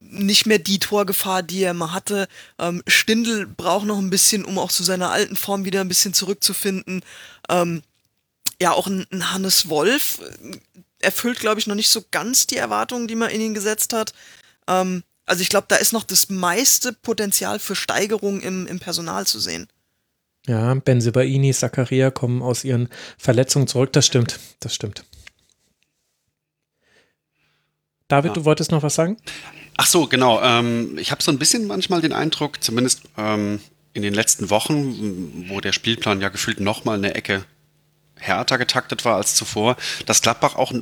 nicht 0.00 0.46
mehr 0.46 0.58
die 0.58 0.78
Torgefahr, 0.78 1.42
die 1.42 1.62
er 1.62 1.74
mal 1.74 1.92
hatte. 1.92 2.28
Ähm, 2.58 2.82
Stindl 2.86 3.46
braucht 3.46 3.86
noch 3.86 3.98
ein 3.98 4.10
bisschen, 4.10 4.44
um 4.44 4.58
auch 4.58 4.70
zu 4.70 4.82
seiner 4.82 5.10
alten 5.10 5.36
Form 5.36 5.64
wieder 5.64 5.80
ein 5.80 5.88
bisschen 5.88 6.14
zurückzufinden. 6.14 7.02
Ähm, 7.48 7.82
ja, 8.64 8.72
auch 8.72 8.86
ein, 8.86 9.04
ein 9.12 9.30
Hannes 9.30 9.68
Wolf 9.68 10.20
äh, 10.42 10.56
erfüllt, 10.98 11.38
glaube 11.38 11.60
ich, 11.60 11.66
noch 11.66 11.74
nicht 11.74 11.90
so 11.90 12.02
ganz 12.10 12.46
die 12.46 12.56
Erwartungen, 12.56 13.06
die 13.06 13.14
man 13.14 13.28
in 13.28 13.42
ihn 13.42 13.52
gesetzt 13.52 13.92
hat. 13.92 14.14
Ähm, 14.66 15.02
also 15.26 15.42
ich 15.42 15.50
glaube, 15.50 15.66
da 15.68 15.76
ist 15.76 15.92
noch 15.92 16.02
das 16.02 16.30
meiste 16.30 16.94
Potenzial 16.94 17.58
für 17.58 17.76
Steigerung 17.76 18.40
im, 18.40 18.66
im 18.66 18.80
Personal 18.80 19.26
zu 19.26 19.38
sehen. 19.38 19.68
Ja, 20.46 20.72
Benzebaini, 20.72 21.52
Zakaria 21.52 22.10
kommen 22.10 22.40
aus 22.40 22.64
ihren 22.64 22.88
Verletzungen 23.18 23.66
zurück. 23.66 23.92
Das 23.92 24.06
stimmt, 24.06 24.40
das 24.60 24.74
stimmt. 24.74 25.04
David, 28.08 28.30
ja. 28.30 28.34
du 28.34 28.44
wolltest 28.46 28.70
noch 28.70 28.82
was 28.82 28.94
sagen? 28.94 29.18
Ach 29.76 29.86
so, 29.86 30.06
genau. 30.06 30.40
Ähm, 30.40 30.96
ich 30.96 31.10
habe 31.10 31.22
so 31.22 31.30
ein 31.30 31.38
bisschen 31.38 31.66
manchmal 31.66 32.00
den 32.00 32.14
Eindruck, 32.14 32.64
zumindest 32.64 33.02
ähm, 33.18 33.60
in 33.92 34.00
den 34.00 34.14
letzten 34.14 34.48
Wochen, 34.48 35.50
wo 35.50 35.60
der 35.60 35.72
Spielplan 35.72 36.22
ja 36.22 36.30
gefühlt 36.30 36.60
nochmal 36.60 36.96
eine 36.96 37.14
Ecke 37.14 37.44
härter 38.24 38.58
getaktet 38.58 39.04
war 39.04 39.16
als 39.16 39.34
zuvor, 39.34 39.76
dass 40.06 40.22
Gladbach 40.22 40.56
auch 40.56 40.72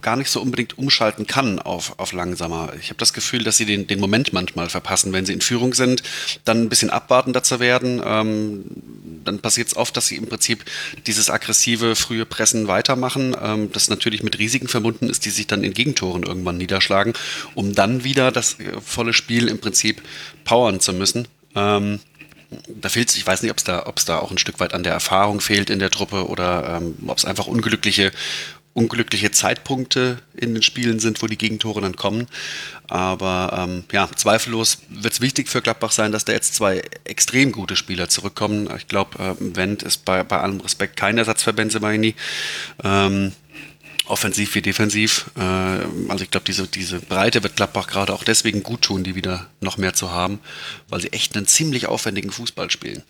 gar 0.00 0.16
nicht 0.16 0.30
so 0.30 0.40
unbedingt 0.40 0.78
umschalten 0.78 1.26
kann 1.26 1.58
auf, 1.58 1.98
auf 1.98 2.12
langsamer. 2.12 2.72
Ich 2.80 2.88
habe 2.88 2.98
das 2.98 3.12
Gefühl, 3.12 3.42
dass 3.42 3.56
sie 3.56 3.66
den, 3.66 3.86
den 3.86 4.00
Moment 4.00 4.32
manchmal 4.32 4.68
verpassen, 4.68 5.12
wenn 5.12 5.26
sie 5.26 5.32
in 5.32 5.40
Führung 5.40 5.74
sind, 5.74 6.02
dann 6.44 6.62
ein 6.62 6.68
bisschen 6.68 6.90
abwartender 6.90 7.42
zu 7.42 7.60
werden. 7.60 8.00
Ähm, 8.04 8.64
dann 9.24 9.40
passiert 9.40 9.68
es 9.68 9.76
oft, 9.76 9.96
dass 9.96 10.06
sie 10.06 10.16
im 10.16 10.28
Prinzip 10.28 10.64
dieses 11.06 11.30
aggressive, 11.30 11.96
frühe 11.96 12.24
Pressen 12.24 12.68
weitermachen, 12.68 13.36
ähm, 13.42 13.72
das 13.72 13.88
natürlich 13.88 14.22
mit 14.22 14.38
Risiken 14.38 14.68
verbunden 14.68 15.08
ist, 15.08 15.24
die 15.24 15.30
sich 15.30 15.46
dann 15.46 15.64
in 15.64 15.74
Gegentoren 15.74 16.22
irgendwann 16.22 16.56
niederschlagen, 16.56 17.14
um 17.54 17.74
dann 17.74 18.04
wieder 18.04 18.30
das 18.30 18.60
äh, 18.60 18.80
volle 18.80 19.12
Spiel 19.12 19.48
im 19.48 19.58
Prinzip 19.58 20.02
powern 20.44 20.80
zu 20.80 20.92
müssen. 20.92 21.28
Ähm, 21.54 22.00
da 22.68 22.88
fehlt 22.88 23.08
es, 23.08 23.16
ich 23.16 23.26
weiß 23.26 23.42
nicht, 23.42 23.50
ob 23.50 23.58
es 23.58 23.64
da, 23.64 23.84
da 24.06 24.18
auch 24.18 24.30
ein 24.30 24.38
Stück 24.38 24.60
weit 24.60 24.74
an 24.74 24.82
der 24.82 24.92
Erfahrung 24.92 25.40
fehlt 25.40 25.70
in 25.70 25.78
der 25.78 25.90
Truppe 25.90 26.28
oder 26.28 26.80
ähm, 26.80 26.94
ob 27.06 27.18
es 27.18 27.24
einfach 27.24 27.46
unglückliche, 27.46 28.12
unglückliche 28.74 29.30
Zeitpunkte 29.30 30.18
in 30.34 30.54
den 30.54 30.62
Spielen 30.62 30.98
sind, 30.98 31.22
wo 31.22 31.26
die 31.26 31.38
Gegentore 31.38 31.80
dann 31.80 31.96
kommen. 31.96 32.26
Aber 32.88 33.58
ähm, 33.58 33.84
ja, 33.92 34.08
zweifellos 34.14 34.78
wird 34.88 35.14
es 35.14 35.20
wichtig 35.20 35.48
für 35.48 35.62
Gladbach 35.62 35.92
sein, 35.92 36.12
dass 36.12 36.24
da 36.24 36.32
jetzt 36.32 36.54
zwei 36.54 36.82
extrem 37.04 37.52
gute 37.52 37.76
Spieler 37.76 38.08
zurückkommen. 38.08 38.68
Ich 38.76 38.88
glaube, 38.88 39.18
äh, 39.18 39.34
Wendt 39.56 39.82
ist 39.82 40.04
bei, 40.04 40.22
bei 40.22 40.40
allem 40.40 40.60
Respekt 40.60 40.96
kein 40.96 41.18
Ersatz 41.18 41.42
für 41.42 41.52
Benzemaini. 41.52 42.14
Ähm, 42.82 43.32
offensiv 44.12 44.54
wie 44.54 44.62
defensiv. 44.62 45.30
Äh, 45.36 45.40
also 45.40 46.22
ich 46.22 46.30
glaube, 46.30 46.44
diese, 46.46 46.68
diese 46.68 47.00
Breite 47.00 47.42
wird 47.42 47.56
Gladbach 47.56 47.88
gerade 47.88 48.12
auch 48.12 48.22
deswegen 48.22 48.62
gut 48.62 48.82
tun, 48.82 49.02
die 49.02 49.14
wieder 49.14 49.48
noch 49.60 49.78
mehr 49.78 49.94
zu 49.94 50.12
haben, 50.12 50.38
weil 50.88 51.00
sie 51.00 51.12
echt 51.12 51.34
einen 51.34 51.46
ziemlich 51.46 51.86
aufwendigen 51.86 52.30
Fußball 52.30 52.70
spielen. 52.70 53.02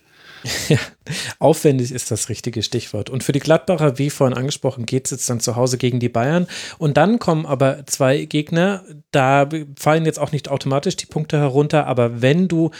Aufwendig 1.38 1.92
ist 1.92 2.10
das 2.10 2.28
richtige 2.28 2.62
Stichwort. 2.62 3.10
Und 3.10 3.22
für 3.22 3.32
die 3.32 3.40
Gladbacher, 3.40 3.98
wie 3.98 4.10
vorhin 4.10 4.36
angesprochen, 4.36 4.86
geht 4.86 5.06
es 5.06 5.10
jetzt 5.12 5.30
dann 5.30 5.40
zu 5.40 5.56
Hause 5.56 5.78
gegen 5.78 6.00
die 6.00 6.08
Bayern. 6.08 6.46
Und 6.78 6.96
dann 6.96 7.18
kommen 7.18 7.46
aber 7.46 7.86
zwei 7.86 8.24
Gegner, 8.24 8.84
da 9.10 9.48
fallen 9.78 10.04
jetzt 10.04 10.18
auch 10.18 10.32
nicht 10.32 10.48
automatisch 10.48 10.96
die 10.96 11.06
Punkte 11.06 11.38
herunter, 11.38 11.86
aber 11.86 12.22
wenn 12.22 12.48
du 12.48 12.70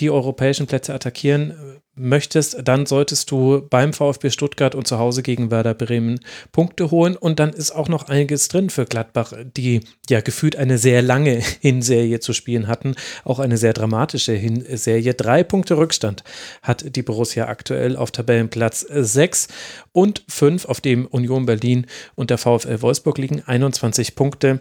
die 0.00 0.10
europäischen 0.10 0.66
Plätze 0.66 0.94
attackieren 0.94 1.80
möchtest, 1.98 2.56
dann 2.64 2.86
solltest 2.86 3.30
du 3.30 3.66
beim 3.68 3.92
VfB 3.92 4.30
Stuttgart 4.30 4.74
und 4.74 4.86
zu 4.86 4.98
Hause 4.98 5.22
gegen 5.22 5.50
Werder 5.50 5.74
Bremen 5.74 6.20
Punkte 6.52 6.90
holen. 6.90 7.16
Und 7.16 7.38
dann 7.38 7.50
ist 7.50 7.72
auch 7.72 7.88
noch 7.88 8.08
einiges 8.08 8.48
drin 8.48 8.70
für 8.70 8.86
Gladbach, 8.86 9.32
die 9.56 9.80
ja 10.08 10.20
gefühlt 10.20 10.56
eine 10.56 10.78
sehr 10.78 11.02
lange 11.02 11.42
Hinserie 11.60 12.20
zu 12.20 12.32
spielen 12.32 12.68
hatten. 12.68 12.94
Auch 13.24 13.38
eine 13.38 13.56
sehr 13.56 13.72
dramatische 13.72 14.32
Hinserie. 14.32 15.14
Drei 15.14 15.42
Punkte 15.42 15.76
Rückstand 15.76 16.24
hat 16.62 16.96
die 16.96 17.02
Borussia 17.02 17.48
aktuell 17.48 17.96
auf 17.96 18.10
Tabellenplatz 18.10 18.80
6 18.88 19.48
und 19.92 20.22
5, 20.28 20.66
auf 20.66 20.80
dem 20.80 21.06
Union 21.06 21.46
Berlin 21.46 21.86
und 22.14 22.30
der 22.30 22.38
VfL 22.38 22.82
Wolfsburg 22.82 23.18
liegen. 23.18 23.42
21 23.44 24.14
Punkte. 24.14 24.60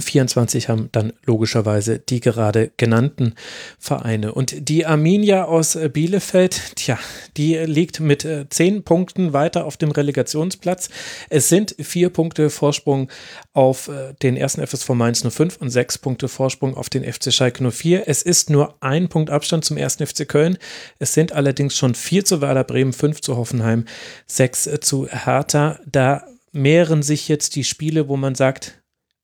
24 0.00 0.68
haben 0.68 0.88
dann 0.92 1.12
logischerweise 1.24 1.98
die 1.98 2.20
gerade 2.20 2.70
genannten 2.76 3.34
Vereine. 3.78 4.32
Und 4.32 4.68
die 4.68 4.86
Arminia 4.86 5.44
aus 5.44 5.76
äh, 5.76 5.88
Bielefeld, 5.88 6.76
tja, 6.76 6.98
die 7.36 7.56
liegt 7.56 8.00
mit 8.00 8.24
äh, 8.24 8.46
zehn 8.48 8.82
Punkten 8.82 9.32
weiter 9.32 9.64
auf 9.64 9.76
dem 9.76 9.90
Relegationsplatz. 9.90 10.90
Es 11.30 11.48
sind 11.48 11.74
vier 11.78 12.10
Punkte 12.10 12.50
Vorsprung 12.50 13.08
auf 13.52 13.88
äh, 13.88 14.14
den 14.22 14.36
ersten 14.36 14.66
FSV 14.66 14.90
Mainz 14.90 15.24
05 15.28 15.58
und 15.58 15.70
sechs 15.70 15.98
Punkte 15.98 16.28
Vorsprung 16.28 16.76
auf 16.76 16.88
den 16.88 17.10
FC 17.10 17.32
Schalke 17.32 17.70
04. 17.70 18.08
Es 18.08 18.22
ist 18.22 18.50
nur 18.50 18.76
ein 18.80 19.08
Punkt 19.08 19.30
Abstand 19.30 19.64
zum 19.64 19.76
ersten 19.76 20.06
FC 20.06 20.28
Köln. 20.28 20.58
Es 20.98 21.14
sind 21.14 21.32
allerdings 21.32 21.76
schon 21.76 21.94
vier 21.94 22.24
zu 22.24 22.40
Werder 22.40 22.64
Bremen, 22.64 22.92
fünf 22.92 23.20
zu 23.20 23.36
Hoffenheim, 23.36 23.84
sechs 24.26 24.68
zu 24.80 25.06
Hertha. 25.08 25.78
Da 25.86 26.24
mehren 26.52 27.02
sich 27.02 27.28
jetzt 27.28 27.56
die 27.56 27.64
Spiele, 27.64 28.08
wo 28.08 28.16
man 28.16 28.34
sagt, 28.34 28.77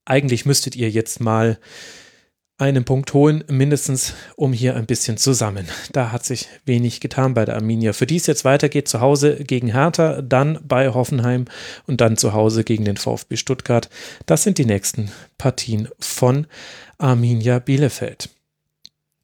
eigentlich 0.04 0.46
müsstet 0.46 0.76
ihr 0.76 0.90
jetzt 0.90 1.20
mal 1.20 1.58
einen 2.56 2.84
Punkt 2.84 3.12
holen, 3.14 3.42
mindestens 3.48 4.14
um 4.36 4.52
hier 4.52 4.76
ein 4.76 4.86
bisschen 4.86 5.16
zusammen. 5.16 5.66
Da 5.92 6.12
hat 6.12 6.24
sich 6.24 6.48
wenig 6.64 7.00
getan 7.00 7.34
bei 7.34 7.44
der 7.44 7.56
Arminia. 7.56 7.92
Für 7.92 8.06
die 8.06 8.16
es 8.16 8.26
jetzt 8.26 8.44
weitergeht, 8.44 8.86
zu 8.86 9.00
Hause 9.00 9.42
gegen 9.42 9.72
Hertha, 9.72 10.22
dann 10.22 10.60
bei 10.62 10.88
Hoffenheim 10.88 11.46
und 11.86 12.00
dann 12.00 12.16
zu 12.16 12.32
Hause 12.32 12.62
gegen 12.62 12.84
den 12.84 12.96
VfB 12.96 13.36
Stuttgart. 13.36 13.90
Das 14.26 14.44
sind 14.44 14.58
die 14.58 14.66
nächsten 14.66 15.10
Partien 15.36 15.88
von 15.98 16.46
Arminia 16.98 17.58
Bielefeld. 17.58 18.30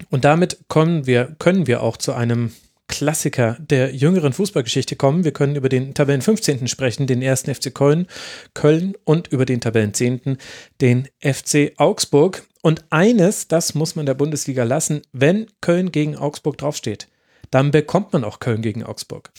Und 0.08 0.24
damit 0.24 0.58
kommen 0.66 1.06
wir, 1.06 1.36
können 1.38 1.68
wir 1.68 1.82
auch 1.82 1.96
zu 1.96 2.14
einem 2.14 2.52
Klassiker 2.90 3.56
der 3.60 3.94
jüngeren 3.94 4.32
Fußballgeschichte 4.32 4.96
kommen. 4.96 5.24
Wir 5.24 5.32
können 5.32 5.56
über 5.56 5.68
den 5.68 5.94
Tabellen 5.94 6.20
15. 6.20 6.68
sprechen, 6.68 7.06
den 7.06 7.22
ersten 7.22 7.54
FC 7.54 7.72
Köln, 7.72 8.06
Köln 8.52 8.94
und 9.04 9.28
über 9.28 9.46
den 9.46 9.60
Tabellen 9.60 9.94
10. 9.94 10.36
den 10.80 11.08
FC 11.20 11.72
Augsburg. 11.76 12.42
Und 12.62 12.84
eines, 12.90 13.48
das 13.48 13.74
muss 13.74 13.94
man 13.94 14.06
der 14.06 14.14
Bundesliga 14.14 14.64
lassen, 14.64 15.02
wenn 15.12 15.46
Köln 15.60 15.92
gegen 15.92 16.16
Augsburg 16.16 16.58
draufsteht, 16.58 17.08
dann 17.50 17.70
bekommt 17.70 18.12
man 18.12 18.24
auch 18.24 18.40
Köln 18.40 18.60
gegen 18.60 18.82
Augsburg. 18.82 19.30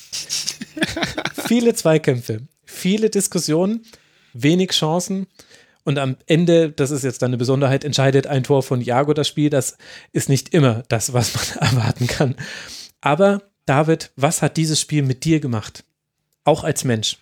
viele 1.48 1.76
Zweikämpfe, 1.76 2.42
viele 2.66 3.10
Diskussionen, 3.10 3.84
wenig 4.34 4.72
Chancen. 4.72 5.28
Und 5.84 6.00
am 6.00 6.16
Ende, 6.26 6.72
das 6.72 6.92
ist 6.92 7.04
jetzt 7.04 7.22
dann 7.22 7.30
eine 7.30 7.38
Besonderheit, 7.38 7.84
entscheidet 7.84 8.28
ein 8.28 8.44
Tor 8.44 8.64
von 8.64 8.82
Jago 8.82 9.14
das 9.14 9.28
Spiel. 9.28 9.50
Das 9.50 9.78
ist 10.14 10.30
nicht 10.30 10.54
immer 10.54 10.84
das, 10.88 11.14
was 11.14 11.34
man 11.36 11.70
erwarten 11.70 12.08
kann. 12.08 12.36
Aber 13.02 13.42
David, 13.66 14.12
was 14.16 14.42
hat 14.42 14.58
dieses 14.58 14.80
Spiel 14.80 15.04
mit 15.04 15.26
dir 15.26 15.40
gemacht? 15.40 15.84
Auch 16.44 16.64
als 16.64 16.84
Mensch. 16.84 17.18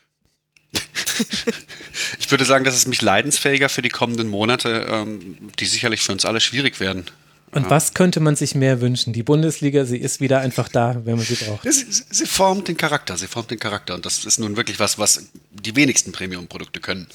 Ich 2.19 2.31
würde 2.31 2.45
sagen, 2.45 2.63
dass 2.63 2.75
es 2.75 2.87
mich 2.87 3.01
leidensfähiger 3.01 3.69
für 3.69 3.81
die 3.81 3.89
kommenden 3.89 4.27
Monate, 4.27 4.87
ähm, 4.89 5.49
die 5.59 5.65
sicherlich 5.65 6.01
für 6.01 6.11
uns 6.11 6.25
alle 6.25 6.39
schwierig 6.39 6.79
werden. 6.79 7.05
Und 7.51 7.63
ja. 7.63 7.69
was 7.71 7.95
könnte 7.95 8.19
man 8.19 8.35
sich 8.35 8.53
mehr 8.53 8.79
wünschen? 8.79 9.11
Die 9.11 9.23
Bundesliga, 9.23 9.83
sie 9.85 9.97
ist 9.97 10.21
wieder 10.21 10.39
einfach 10.39 10.69
da, 10.69 11.01
wenn 11.05 11.15
man 11.15 11.25
sie 11.25 11.35
braucht. 11.35 11.63
Sie, 11.63 11.85
sie, 11.89 12.25
formt 12.27 12.67
den 12.67 12.77
Charakter, 12.77 13.17
sie 13.17 13.27
formt 13.27 13.49
den 13.49 13.59
Charakter. 13.59 13.95
Und 13.95 14.05
das 14.05 14.23
ist 14.25 14.39
nun 14.39 14.55
wirklich 14.55 14.79
was, 14.79 14.99
was 14.99 15.29
die 15.51 15.75
wenigsten 15.75 16.11
Premium-Produkte 16.11 16.79
können. 16.79 17.07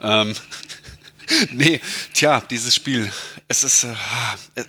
Ähm, 0.00 0.34
nee, 1.52 1.80
tja, 2.12 2.42
dieses 2.50 2.74
Spiel, 2.74 3.10
es 3.46 3.62
ist, 3.62 3.84
äh, 3.84 4.64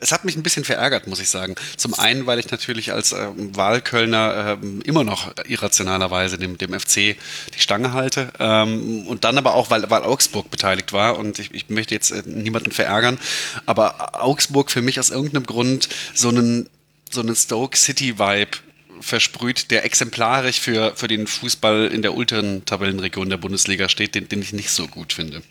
es 0.00 0.12
hat 0.12 0.24
mich 0.24 0.36
ein 0.36 0.42
bisschen 0.42 0.64
verärgert, 0.64 1.08
muss 1.08 1.20
ich 1.20 1.28
sagen. 1.28 1.56
Zum 1.76 1.94
einen, 1.94 2.26
weil 2.26 2.38
ich 2.38 2.50
natürlich 2.50 2.92
als 2.92 3.12
äh, 3.12 3.28
Wahlkölner 3.34 4.58
äh, 4.62 4.88
immer 4.88 5.02
noch 5.02 5.32
irrationalerweise 5.46 6.38
dem, 6.38 6.56
dem 6.56 6.78
FC 6.78 7.16
die 7.54 7.58
Stange 7.58 7.92
halte. 7.92 8.32
Ähm, 8.38 9.06
und 9.08 9.24
dann 9.24 9.38
aber 9.38 9.54
auch, 9.54 9.70
weil, 9.70 9.90
weil 9.90 10.02
Augsburg 10.02 10.50
beteiligt 10.50 10.92
war. 10.92 11.18
Und 11.18 11.40
ich, 11.40 11.52
ich 11.52 11.68
möchte 11.68 11.94
jetzt 11.94 12.12
äh, 12.12 12.22
niemanden 12.26 12.70
verärgern. 12.70 13.18
Aber 13.66 14.22
Augsburg 14.22 14.70
für 14.70 14.82
mich 14.82 15.00
aus 15.00 15.10
irgendeinem 15.10 15.46
Grund 15.46 15.88
so 16.14 16.28
einen, 16.28 16.68
so 17.10 17.20
einen 17.20 17.34
Stoke 17.34 17.76
City-Vibe 17.76 18.52
versprüht, 19.00 19.70
der 19.72 19.84
exemplarisch 19.84 20.60
für, 20.60 20.94
für 20.94 21.08
den 21.08 21.26
Fußball 21.26 21.86
in 21.86 22.02
der 22.02 22.14
unteren 22.14 22.64
Tabellenregion 22.64 23.30
der 23.30 23.36
Bundesliga 23.36 23.88
steht, 23.88 24.14
den, 24.14 24.28
den 24.28 24.42
ich 24.42 24.52
nicht 24.52 24.70
so 24.70 24.86
gut 24.86 25.12
finde. 25.12 25.42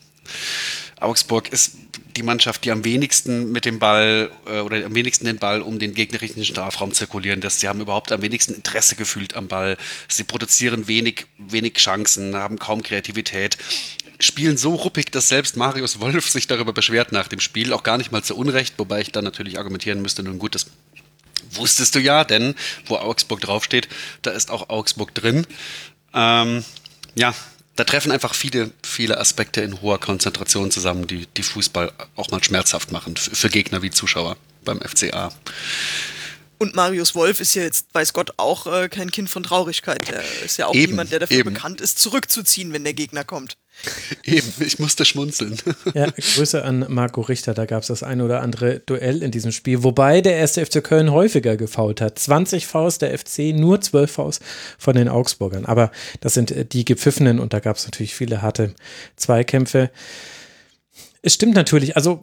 Augsburg 1.00 1.50
ist 1.50 1.74
die 2.18 2.24
Mannschaft, 2.24 2.66
die 2.66 2.72
am 2.72 2.84
wenigsten 2.84 3.52
mit 3.52 3.64
dem 3.66 3.80
Ball 3.80 4.32
äh, 4.48 4.60
oder 4.60 4.84
am 4.86 4.96
wenigsten 4.96 5.26
den 5.26 5.38
Ball 5.38 5.62
um 5.62 5.80
den 5.80 5.94
gegnerischen 5.94 6.44
Strafraum 6.44 6.92
zirkulieren 6.92 7.40
lässt. 7.40 7.60
Sie 7.60 7.68
haben 7.68 7.80
überhaupt 7.80 8.12
am 8.12 8.22
wenigsten 8.22 8.56
Interesse 8.56 8.96
gefühlt 8.96 9.36
am 9.36 9.48
Ball. 9.48 9.78
Sie 10.10 10.24
produzieren 10.24 10.88
wenig, 10.88 11.28
wenig 11.38 11.76
Chancen, 11.76 12.36
haben 12.36 12.60
kaum 12.60 12.84
Kreativität. 12.84 13.58
Spielen 14.20 14.58
so 14.58 14.74
ruppig, 14.74 15.12
dass 15.12 15.30
selbst 15.30 15.58
Marius 15.58 16.00
Wolf 16.00 16.28
sich 16.30 16.48
darüber 16.48 16.74
beschwert 16.74 17.12
nach 17.12 17.28
dem 17.28 17.40
Spiel. 17.40 17.72
Auch 17.72 17.84
gar 17.84 17.98
nicht 17.98 18.12
mal 18.12 18.24
zu 18.24 18.36
Unrecht, 18.36 18.74
wobei 18.78 19.02
ich 19.02 19.12
dann 19.12 19.24
natürlich 19.24 19.60
argumentieren 19.60 20.02
müsste, 20.02 20.24
nun 20.24 20.40
gut, 20.40 20.56
das 20.56 20.66
wusstest 21.52 21.94
du 21.96 22.00
ja, 22.00 22.24
denn 22.24 22.56
wo 22.88 22.96
Augsburg 22.96 23.42
draufsteht, 23.42 23.88
da 24.24 24.32
ist 24.32 24.50
auch 24.50 24.70
Augsburg 24.70 25.14
drin. 25.14 25.46
Ähm, 26.14 26.66
ja, 27.16 27.34
da 27.78 27.84
treffen 27.84 28.12
einfach 28.12 28.34
viele, 28.34 28.72
viele 28.84 29.20
Aspekte 29.20 29.62
in 29.62 29.82
hoher 29.82 30.00
Konzentration 30.00 30.72
zusammen, 30.72 31.08
die, 31.08 31.28
die 31.28 31.44
Fußball 31.44 31.92
auch 32.16 32.32
mal 32.32 32.44
schmerzhaft 32.44 32.92
machen, 32.92 33.16
für 33.16 33.50
Gegner 33.50 33.82
wie 33.84 33.92
Zuschauer 33.92 34.36
beim 34.66 34.82
FCA. 34.82 35.32
Und 36.58 36.76
Marius 36.76 37.14
Wolf 37.14 37.40
ist 37.40 37.54
ja 37.54 37.62
jetzt, 37.62 37.94
weiß 37.94 38.14
Gott, 38.14 38.34
auch 38.38 38.66
äh, 38.66 38.90
kein 38.90 39.12
Kind 39.12 39.30
von 39.30 39.44
Traurigkeit. 39.44 40.10
Der 40.10 40.24
ist 40.44 40.58
ja 40.58 40.66
auch 40.66 40.74
eben, 40.74 40.94
jemand, 40.94 41.12
der 41.12 41.20
dafür 41.20 41.38
eben. 41.38 41.54
bekannt 41.54 41.80
ist, 41.80 42.00
zurückzuziehen, 42.00 42.74
wenn 42.74 42.84
der 42.84 42.96
Gegner 42.96 43.24
kommt. 43.24 43.58
Eben, 44.24 44.54
ich 44.60 44.80
musste 44.80 45.06
schmunzeln. 45.06 45.58
Ja, 45.94 46.08
Grüße 46.10 46.64
an 46.64 46.86
Marco 46.90 47.22
Richter, 47.22 47.54
da 47.54 47.66
gab 47.66 47.82
es 47.82 47.88
das 47.88 48.04
ein 48.04 48.22
oder 48.22 48.42
andere 48.42 48.80
Duell 48.80 49.24
in 49.24 49.32
diesem 49.32 49.52
Spiel, 49.52 49.84
wobei 49.84 50.22
der 50.22 50.36
erste 50.36 50.66
FC 50.66 50.84
Köln 50.84 51.12
häufiger 51.12 51.58
gefault 51.58 52.02
hat. 52.02 52.20
20 52.20 52.68
Faust 52.68 53.02
der 53.02 53.18
FC, 53.18 53.54
nur 53.54 53.80
12 53.80 54.12
Faust 54.12 54.42
von 54.78 54.96
den 54.96 55.08
Augsburgern. 55.08 55.66
Aber 55.66 55.92
das 56.22 56.34
sind 56.34 56.52
äh, 56.52 56.66
die 56.66 56.86
gepfiffenen 56.86 57.40
und 57.40 57.54
da 57.54 57.60
gab 57.60 57.78
es 57.78 57.86
natürlich 57.86 58.16
viele 58.16 58.42
harte 58.42 58.74
Zweikämpfe. 59.16 59.92
Es 61.22 61.34
stimmt 61.34 61.56
natürlich, 61.56 61.96
also 61.96 62.22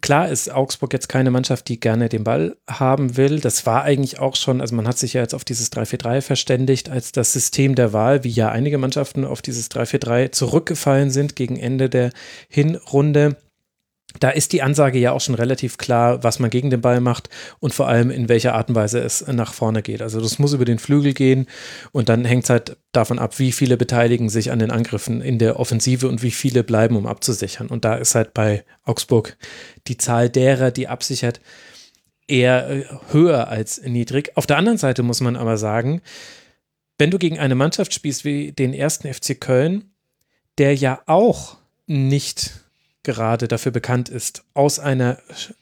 klar 0.00 0.28
ist 0.28 0.50
Augsburg 0.50 0.92
jetzt 0.92 1.08
keine 1.08 1.30
Mannschaft, 1.30 1.68
die 1.68 1.78
gerne 1.78 2.08
den 2.08 2.24
Ball 2.24 2.56
haben 2.68 3.16
will. 3.16 3.40
Das 3.40 3.66
war 3.66 3.82
eigentlich 3.82 4.18
auch 4.18 4.36
schon, 4.36 4.60
also 4.60 4.74
man 4.74 4.88
hat 4.88 4.98
sich 4.98 5.12
ja 5.12 5.20
jetzt 5.20 5.34
auf 5.34 5.44
dieses 5.44 5.70
3-4-3 5.72 6.22
verständigt 6.22 6.88
als 6.88 7.12
das 7.12 7.32
System 7.32 7.74
der 7.74 7.92
Wahl, 7.92 8.24
wie 8.24 8.30
ja 8.30 8.48
einige 8.48 8.78
Mannschaften 8.78 9.24
auf 9.24 9.42
dieses 9.42 9.70
3-4-3 9.70 10.32
zurückgefallen 10.32 11.10
sind 11.10 11.36
gegen 11.36 11.56
Ende 11.56 11.90
der 11.90 12.10
Hinrunde 12.48 13.36
da 14.22 14.30
ist 14.30 14.52
die 14.52 14.62
Ansage 14.62 15.00
ja 15.00 15.10
auch 15.10 15.20
schon 15.20 15.34
relativ 15.34 15.78
klar, 15.78 16.22
was 16.22 16.38
man 16.38 16.48
gegen 16.48 16.70
den 16.70 16.80
Ball 16.80 17.00
macht 17.00 17.28
und 17.58 17.74
vor 17.74 17.88
allem 17.88 18.10
in 18.10 18.28
welcher 18.28 18.54
Art 18.54 18.68
und 18.68 18.76
Weise 18.76 19.00
es 19.00 19.26
nach 19.26 19.52
vorne 19.52 19.82
geht. 19.82 20.00
Also 20.00 20.20
das 20.20 20.38
muss 20.38 20.52
über 20.52 20.64
den 20.64 20.78
Flügel 20.78 21.12
gehen 21.12 21.46
und 21.90 22.08
dann 22.08 22.24
hängt 22.24 22.44
es 22.44 22.50
halt 22.50 22.76
davon 22.92 23.18
ab, 23.18 23.40
wie 23.40 23.50
viele 23.50 23.76
beteiligen 23.76 24.28
sich 24.28 24.52
an 24.52 24.60
den 24.60 24.70
Angriffen 24.70 25.22
in 25.22 25.40
der 25.40 25.58
Offensive 25.58 26.06
und 26.06 26.22
wie 26.22 26.30
viele 26.30 26.62
bleiben, 26.62 26.94
um 26.94 27.08
abzusichern. 27.08 27.66
Und 27.66 27.84
da 27.84 27.96
ist 27.96 28.14
halt 28.14 28.32
bei 28.32 28.64
Augsburg 28.84 29.36
die 29.88 29.96
Zahl 29.96 30.28
derer, 30.30 30.70
die 30.70 30.86
absichert, 30.86 31.40
eher 32.28 32.70
äh, 32.70 32.84
höher 33.10 33.48
als 33.48 33.82
niedrig. 33.82 34.36
Auf 34.36 34.46
der 34.46 34.56
anderen 34.56 34.78
Seite 34.78 35.02
muss 35.02 35.20
man 35.20 35.34
aber 35.34 35.56
sagen, 35.56 36.00
wenn 36.96 37.10
du 37.10 37.18
gegen 37.18 37.40
eine 37.40 37.56
Mannschaft 37.56 37.92
spielst 37.92 38.24
wie 38.24 38.52
den 38.52 38.72
ersten 38.72 39.12
FC 39.12 39.40
Köln, 39.40 39.90
der 40.58 40.76
ja 40.76 41.02
auch 41.06 41.56
nicht 41.88 42.61
gerade 43.02 43.48
dafür 43.48 43.72
bekannt 43.72 44.08
ist, 44.08 44.44
aus, 44.54 44.78
einer, 44.78 45.18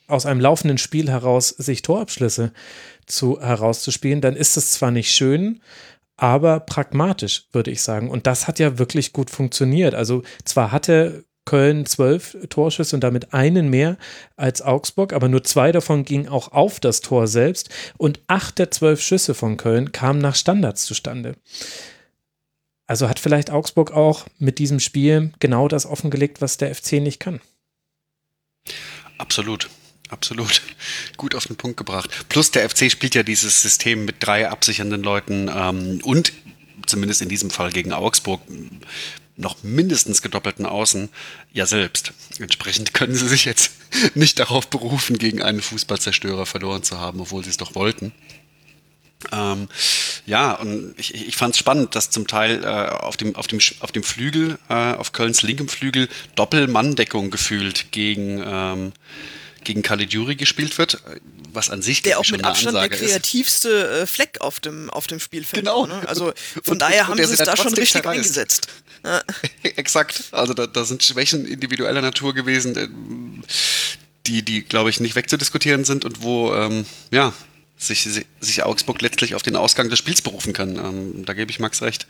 aus 0.07 0.27
einem 0.27 0.41
laufenden 0.41 0.79
Spiel 0.79 1.11
heraus 1.11 1.49
sich 1.49 1.83
Torabschlüsse 1.83 2.53
zu, 3.07 3.41
herauszuspielen, 3.41 4.21
dann 4.21 4.37
ist 4.37 4.57
es 4.57 4.73
zwar 4.73 4.91
nicht 4.91 5.13
schön, 5.13 5.61
aber 6.17 6.61
pragmatisch, 6.61 7.47
würde 7.53 7.71
ich 7.71 7.83
sagen. 7.83 8.11
Und 8.11 8.27
das 8.27 8.47
hat 8.47 8.59
ja 8.59 8.79
wirklich 8.79 9.13
gut 9.13 9.31
funktioniert. 9.31 9.95
Also 9.95 10.23
zwar 10.45 10.71
hatte 10.71 11.25
Köln 11.47 11.87
zwölf 11.87 12.37
Torschüsse 12.51 12.95
und 12.95 13.03
damit 13.03 13.33
einen 13.33 13.71
mehr 13.71 13.97
als 14.37 14.63
Augsburg, 14.63 15.13
aber 15.13 15.29
nur 15.29 15.43
zwei 15.43 15.73
davon 15.73 16.05
gingen 16.05 16.29
auch 16.29 16.53
auf 16.53 16.79
das 16.79 17.01
Tor 17.01 17.27
selbst 17.27 17.71
und 17.97 18.21
acht 18.27 18.59
der 18.59 18.71
zwölf 18.71 19.01
Schüsse 19.01 19.35
von 19.35 19.57
Köln 19.57 19.93
kamen 19.93 20.21
nach 20.21 20.37
Standards 20.37 20.85
zustande. 20.85 21.35
Also 22.91 23.09
hat 23.09 23.21
vielleicht 23.21 23.51
Augsburg 23.51 23.93
auch 23.93 24.27
mit 24.41 24.59
diesem 24.59 24.81
Spiel 24.81 25.31
genau 25.39 25.69
das 25.69 25.87
offengelegt, 25.87 26.41
was 26.41 26.57
der 26.57 26.75
FC 26.75 26.95
nicht 26.95 27.21
kann. 27.21 27.41
Absolut. 29.17 29.71
Absolut. 30.09 30.61
Gut 31.17 31.37
auf 31.37 31.47
den 31.47 31.55
Punkt 31.55 31.77
gebracht. 31.77 32.11
Plus 32.29 32.51
der 32.51 32.69
FC 32.69 32.91
spielt 32.91 33.15
ja 33.15 33.23
dieses 33.23 33.63
System 33.63 34.07
mit 34.07 34.17
drei 34.19 34.49
absichernden 34.49 35.05
Leuten 35.05 35.49
ähm, 35.55 36.01
und 36.03 36.33
zumindest 36.85 37.23
in 37.23 37.29
diesem 37.29 37.51
Fall 37.51 37.71
gegen 37.71 37.93
Augsburg 37.93 38.41
noch 39.37 39.63
mindestens 39.63 40.21
gedoppelten 40.21 40.67
Außen 40.67 41.11
ja 41.53 41.67
selbst. 41.67 42.13
Entsprechend 42.41 42.93
können 42.93 43.15
sie 43.15 43.29
sich 43.29 43.45
jetzt 43.45 43.71
nicht 44.17 44.41
darauf 44.41 44.67
berufen, 44.67 45.17
gegen 45.17 45.43
einen 45.43 45.61
Fußballzerstörer 45.61 46.45
verloren 46.45 46.83
zu 46.83 46.99
haben, 46.99 47.21
obwohl 47.21 47.45
sie 47.45 47.51
es 47.51 47.57
doch 47.57 47.77
wollten. 47.77 48.11
Ähm, 49.33 49.69
ja, 50.27 50.53
und 50.53 50.95
ich, 50.97 51.15
ich 51.15 51.37
fand 51.37 51.55
es 51.55 51.59
spannend, 51.59 51.95
dass 51.95 52.11
zum 52.11 52.27
Teil 52.27 52.65
äh, 52.65 52.67
auf, 52.67 53.17
dem, 53.17 53.37
auf, 53.37 53.47
dem, 53.47 53.61
auf 53.81 53.93
dem 53.93 54.03
Flügel, 54.03 54.59
äh, 54.69 54.75
auf 54.75 55.13
Kölns 55.13 55.43
linkem 55.43 55.69
Flügel, 55.69 56.09
Doppelmanndeckung 56.35 57.31
gefühlt 57.31 57.93
gegen, 57.93 58.43
ähm, 58.45 58.93
gegen 59.65 59.83
Caligiuri 59.83 60.37
gespielt 60.37 60.79
wird, 60.79 61.03
was 61.53 61.71
an 61.71 61.83
sich 61.83 62.03
der 62.03 62.19
auch 62.19 62.31
mit 62.31 62.45
Abstand 62.45 62.77
der 62.77 62.89
kreativste 62.89 64.03
äh, 64.03 64.07
Fleck 64.07 64.41
auf 64.41 64.61
dem, 64.61 64.89
auf 64.91 65.07
dem 65.07 65.21
Spielfeld. 65.21 65.65
Genau. 65.65 65.87
Ne? 65.87 66.01
Also 66.07 66.33
von 66.63 66.73
und, 66.73 66.79
daher 66.83 67.03
und, 67.03 67.19
haben 67.21 67.27
sie 67.27 67.35
es 67.35 67.39
da 67.39 67.57
schon 67.57 67.75
richtig 67.75 67.93
zerreißt. 67.93 68.09
eingesetzt. 68.09 68.69
Ja. 69.03 69.23
Exakt. 69.63 70.25
Also 70.31 70.53
da, 70.53 70.67
da 70.67 70.85
sind 70.85 71.03
Schwächen 71.03 71.47
individueller 71.47 72.03
Natur 72.03 72.35
gewesen, 72.35 72.77
äh, 72.77 72.87
die, 74.27 74.43
die 74.43 74.63
glaube 74.63 74.91
ich, 74.91 75.01
nicht 75.01 75.15
wegzudiskutieren 75.17 75.87
sind 75.87 76.05
und 76.05 76.23
wo, 76.23 76.53
ähm, 76.55 76.85
ja, 77.11 77.33
sich, 77.81 78.09
sich 78.41 78.63
Augsburg 78.63 79.01
letztlich 79.03 79.35
auf 79.35 79.43
den 79.43 79.57
Ausgang 79.57 79.89
des 79.89 79.99
Spiels 79.99 80.23
berufen 80.23 80.53
kann. 80.53 80.77
Ähm, 80.77 81.25
da 81.25 81.33
gebe 81.33 81.51
ich 81.51 81.59
Max 81.59 81.83
recht. 81.83 82.07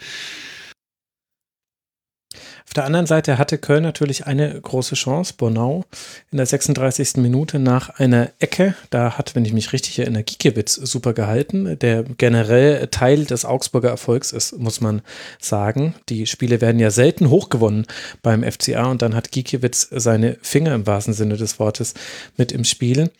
Auf 2.71 2.75
der 2.75 2.81
der 2.81 2.87
anderen 2.87 3.07
Seite 3.07 3.37
hatte 3.37 3.59
Köln 3.59 3.83
natürlich 3.83 4.27
eine 4.27 4.59
große 4.61 4.95
Chance. 4.95 5.35
Bornau 5.37 5.85
in 6.31 6.37
der 6.37 6.47
36. 6.47 7.17
Minute 7.17 7.59
nach 7.59 7.91
einer 7.91 8.31
Ecke. 8.39 8.75
Da 8.89 9.19
hat, 9.19 9.35
wenn 9.35 9.45
ich 9.45 9.53
mich 9.53 9.75
richtig 9.75 9.99
erinnere, 9.99 10.23
Gikiewicz 10.23 10.77
super 10.77 11.13
gehalten, 11.13 11.79
der 11.81 12.05
generell 12.05 12.87
Teil 12.87 13.27
des 13.27 13.45
Augsburger 13.45 13.91
Erfolgs 13.91 14.33
ist, 14.33 14.57
muss 14.57 14.81
man 14.81 15.03
sagen. 15.41 15.95
Die 16.09 16.27
Spiele 16.27 16.61
werden 16.61 16.79
ja 16.79 16.91
selten 16.91 17.29
hochgewonnen 17.29 17.87
beim 18.23 18.45
FCA 18.45 18.85
und 18.87 19.03
dann 19.03 19.15
hat 19.15 19.31
Gikiewicz 19.33 19.89
seine 19.91 20.39
Finger 20.41 20.75
im 20.75 20.87
wahrsten 20.87 21.13
Sinne 21.13 21.37
des 21.37 21.59
Wortes 21.59 21.93
mit 22.39 22.53
im 22.53 22.65
Spiel 22.65 23.11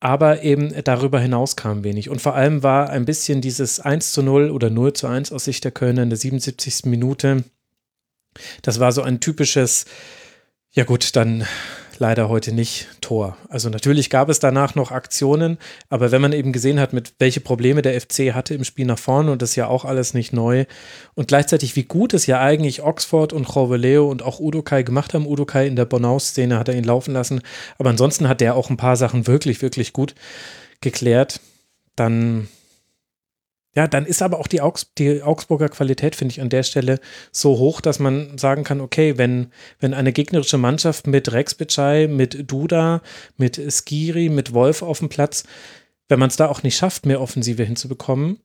aber 0.00 0.42
eben 0.42 0.72
darüber 0.84 1.20
hinaus 1.20 1.56
kam 1.56 1.84
wenig. 1.84 2.10
Und 2.10 2.20
vor 2.20 2.34
allem 2.34 2.62
war 2.62 2.90
ein 2.90 3.04
bisschen 3.04 3.40
dieses 3.40 3.80
1 3.80 4.12
zu 4.12 4.22
0 4.22 4.50
oder 4.50 4.70
0 4.70 4.92
zu 4.92 5.06
1 5.06 5.32
aus 5.32 5.44
Sicht 5.44 5.64
der 5.64 5.72
Kölner 5.72 6.02
in 6.02 6.10
der 6.10 6.18
77. 6.18 6.84
Minute. 6.84 7.44
Das 8.62 8.80
war 8.80 8.92
so 8.92 9.02
ein 9.02 9.20
typisches, 9.20 9.86
ja 10.72 10.84
gut, 10.84 11.16
dann 11.16 11.46
leider 11.98 12.28
heute 12.28 12.52
nicht 12.52 12.88
Tor. 13.00 13.36
Also 13.48 13.68
natürlich 13.68 14.10
gab 14.10 14.28
es 14.28 14.38
danach 14.38 14.74
noch 14.74 14.90
Aktionen, 14.90 15.58
aber 15.88 16.10
wenn 16.10 16.22
man 16.22 16.32
eben 16.32 16.52
gesehen 16.52 16.80
hat, 16.80 16.92
mit 16.92 17.14
welche 17.18 17.40
Probleme 17.40 17.82
der 17.82 18.00
FC 18.00 18.34
hatte 18.34 18.54
im 18.54 18.64
Spiel 18.64 18.86
nach 18.86 18.98
vorne 18.98 19.32
und 19.32 19.42
das 19.42 19.50
ist 19.50 19.56
ja 19.56 19.66
auch 19.66 19.84
alles 19.84 20.14
nicht 20.14 20.32
neu 20.32 20.64
und 21.14 21.28
gleichzeitig 21.28 21.76
wie 21.76 21.84
gut 21.84 22.14
es 22.14 22.26
ja 22.26 22.40
eigentlich 22.40 22.82
Oxford 22.82 23.32
und 23.32 23.46
Leo 23.76 24.10
und 24.10 24.22
auch 24.22 24.40
Udokai 24.40 24.82
gemacht 24.82 25.14
haben. 25.14 25.26
Udokai 25.26 25.66
in 25.66 25.76
der 25.76 25.84
Bonau-Szene 25.84 26.58
hat 26.58 26.68
er 26.68 26.76
ihn 26.76 26.84
laufen 26.84 27.12
lassen, 27.12 27.40
aber 27.78 27.90
ansonsten 27.90 28.28
hat 28.28 28.42
er 28.42 28.54
auch 28.54 28.70
ein 28.70 28.76
paar 28.76 28.96
Sachen 28.96 29.26
wirklich, 29.26 29.62
wirklich 29.62 29.92
gut 29.92 30.14
geklärt. 30.80 31.40
Dann 31.96 32.48
ja, 33.76 33.86
dann 33.86 34.06
ist 34.06 34.22
aber 34.22 34.40
auch 34.40 34.46
die, 34.46 34.62
Augs 34.62 34.90
die 34.96 35.22
Augsburger 35.22 35.68
Qualität, 35.68 36.16
finde 36.16 36.32
ich, 36.32 36.40
an 36.40 36.48
der 36.48 36.62
Stelle 36.62 36.98
so 37.30 37.58
hoch, 37.58 37.82
dass 37.82 37.98
man 37.98 38.38
sagen 38.38 38.64
kann, 38.64 38.80
okay, 38.80 39.18
wenn, 39.18 39.52
wenn 39.80 39.92
eine 39.92 40.14
gegnerische 40.14 40.56
Mannschaft 40.56 41.06
mit 41.06 41.30
Rex 41.30 41.54
Bitschei, 41.54 42.08
mit 42.08 42.50
Duda, 42.50 43.02
mit 43.36 43.60
Skiri, 43.70 44.30
mit 44.30 44.54
Wolf 44.54 44.80
auf 44.80 45.00
dem 45.00 45.10
Platz, 45.10 45.44
wenn 46.08 46.18
man 46.18 46.30
es 46.30 46.36
da 46.36 46.48
auch 46.48 46.62
nicht 46.62 46.76
schafft, 46.76 47.04
mehr 47.04 47.20
Offensive 47.20 47.62
hinzubekommen, 47.64 48.40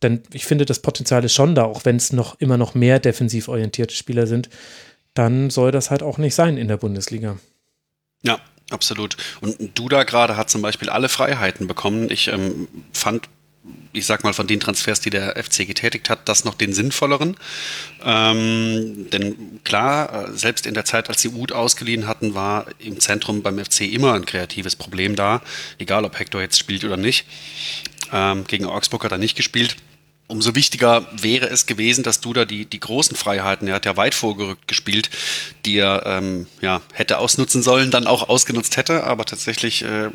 dann, 0.00 0.22
ich 0.32 0.46
finde, 0.46 0.64
das 0.64 0.80
Potenzial 0.80 1.22
ist 1.24 1.34
schon 1.34 1.54
da, 1.54 1.64
auch 1.64 1.84
wenn 1.84 1.96
es 1.96 2.14
noch 2.14 2.40
immer 2.40 2.56
noch 2.56 2.74
mehr 2.74 3.00
defensiv 3.00 3.48
orientierte 3.48 3.94
Spieler 3.94 4.26
sind, 4.26 4.48
dann 5.12 5.50
soll 5.50 5.72
das 5.72 5.90
halt 5.90 6.02
auch 6.02 6.16
nicht 6.16 6.34
sein 6.34 6.56
in 6.56 6.68
der 6.68 6.78
Bundesliga. 6.78 7.38
Ja, 8.22 8.38
absolut. 8.70 9.18
Und 9.42 9.78
Duda 9.78 10.04
gerade 10.04 10.38
hat 10.38 10.48
zum 10.48 10.62
Beispiel 10.62 10.88
alle 10.88 11.10
Freiheiten 11.10 11.66
bekommen. 11.66 12.10
Ich 12.10 12.28
ähm, 12.28 12.68
fand 12.92 13.28
ich 13.92 14.06
sag 14.06 14.24
mal, 14.24 14.32
von 14.32 14.46
den 14.46 14.60
Transfers, 14.60 15.00
die 15.00 15.10
der 15.10 15.42
FC 15.42 15.66
getätigt 15.66 16.10
hat, 16.10 16.28
das 16.28 16.44
noch 16.44 16.54
den 16.54 16.72
sinnvolleren. 16.72 17.36
Ähm, 18.04 19.08
denn 19.10 19.60
klar, 19.64 20.28
selbst 20.32 20.66
in 20.66 20.74
der 20.74 20.84
Zeit, 20.84 21.08
als 21.08 21.22
sie 21.22 21.30
Uth 21.30 21.52
ausgeliehen 21.52 22.06
hatten, 22.06 22.34
war 22.34 22.66
im 22.78 23.00
Zentrum 23.00 23.42
beim 23.42 23.58
FC 23.58 23.82
immer 23.82 24.14
ein 24.14 24.26
kreatives 24.26 24.76
Problem 24.76 25.16
da, 25.16 25.42
egal 25.78 26.04
ob 26.04 26.18
Hector 26.18 26.40
jetzt 26.40 26.58
spielt 26.58 26.84
oder 26.84 26.96
nicht. 26.96 27.26
Ähm, 28.12 28.44
gegen 28.46 28.66
Augsburg 28.66 29.04
hat 29.04 29.12
er 29.12 29.18
nicht 29.18 29.36
gespielt 29.36 29.76
umso 30.28 30.54
wichtiger 30.54 31.06
wäre 31.10 31.48
es 31.48 31.66
gewesen, 31.66 32.04
dass 32.04 32.20
du 32.20 32.34
da 32.34 32.44
die, 32.44 32.66
die 32.66 32.80
großen 32.80 33.16
Freiheiten, 33.16 33.66
er 33.66 33.74
hat 33.74 33.86
ja 33.86 33.96
weit 33.96 34.14
vorgerückt 34.14 34.68
gespielt, 34.68 35.10
die 35.64 35.78
er 35.78 36.04
ähm, 36.04 36.46
ja, 36.60 36.82
hätte 36.92 37.18
ausnutzen 37.18 37.62
sollen, 37.62 37.90
dann 37.90 38.06
auch 38.06 38.28
ausgenutzt 38.28 38.76
hätte. 38.76 39.04
Aber 39.04 39.24
tatsächlich 39.24 39.82
äh, 39.82 40.10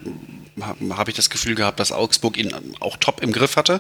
habe 0.92 1.10
ich 1.10 1.16
das 1.16 1.32
Gefühl 1.32 1.56
gehabt, 1.56 1.80
dass 1.80 1.92
Augsburg 1.92 2.38
ihn 2.38 2.54
auch 2.80 2.98
top 2.98 3.22
im 3.24 3.32
Griff 3.32 3.56
hatte. 3.56 3.80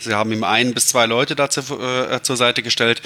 Sie 0.00 0.14
haben 0.14 0.32
ihm 0.32 0.42
ein 0.42 0.72
bis 0.72 0.88
zwei 0.88 1.04
Leute 1.04 1.36
dazu 1.36 1.60
äh, 1.78 2.20
zur 2.22 2.38
Seite 2.38 2.62
gestellt. 2.62 3.02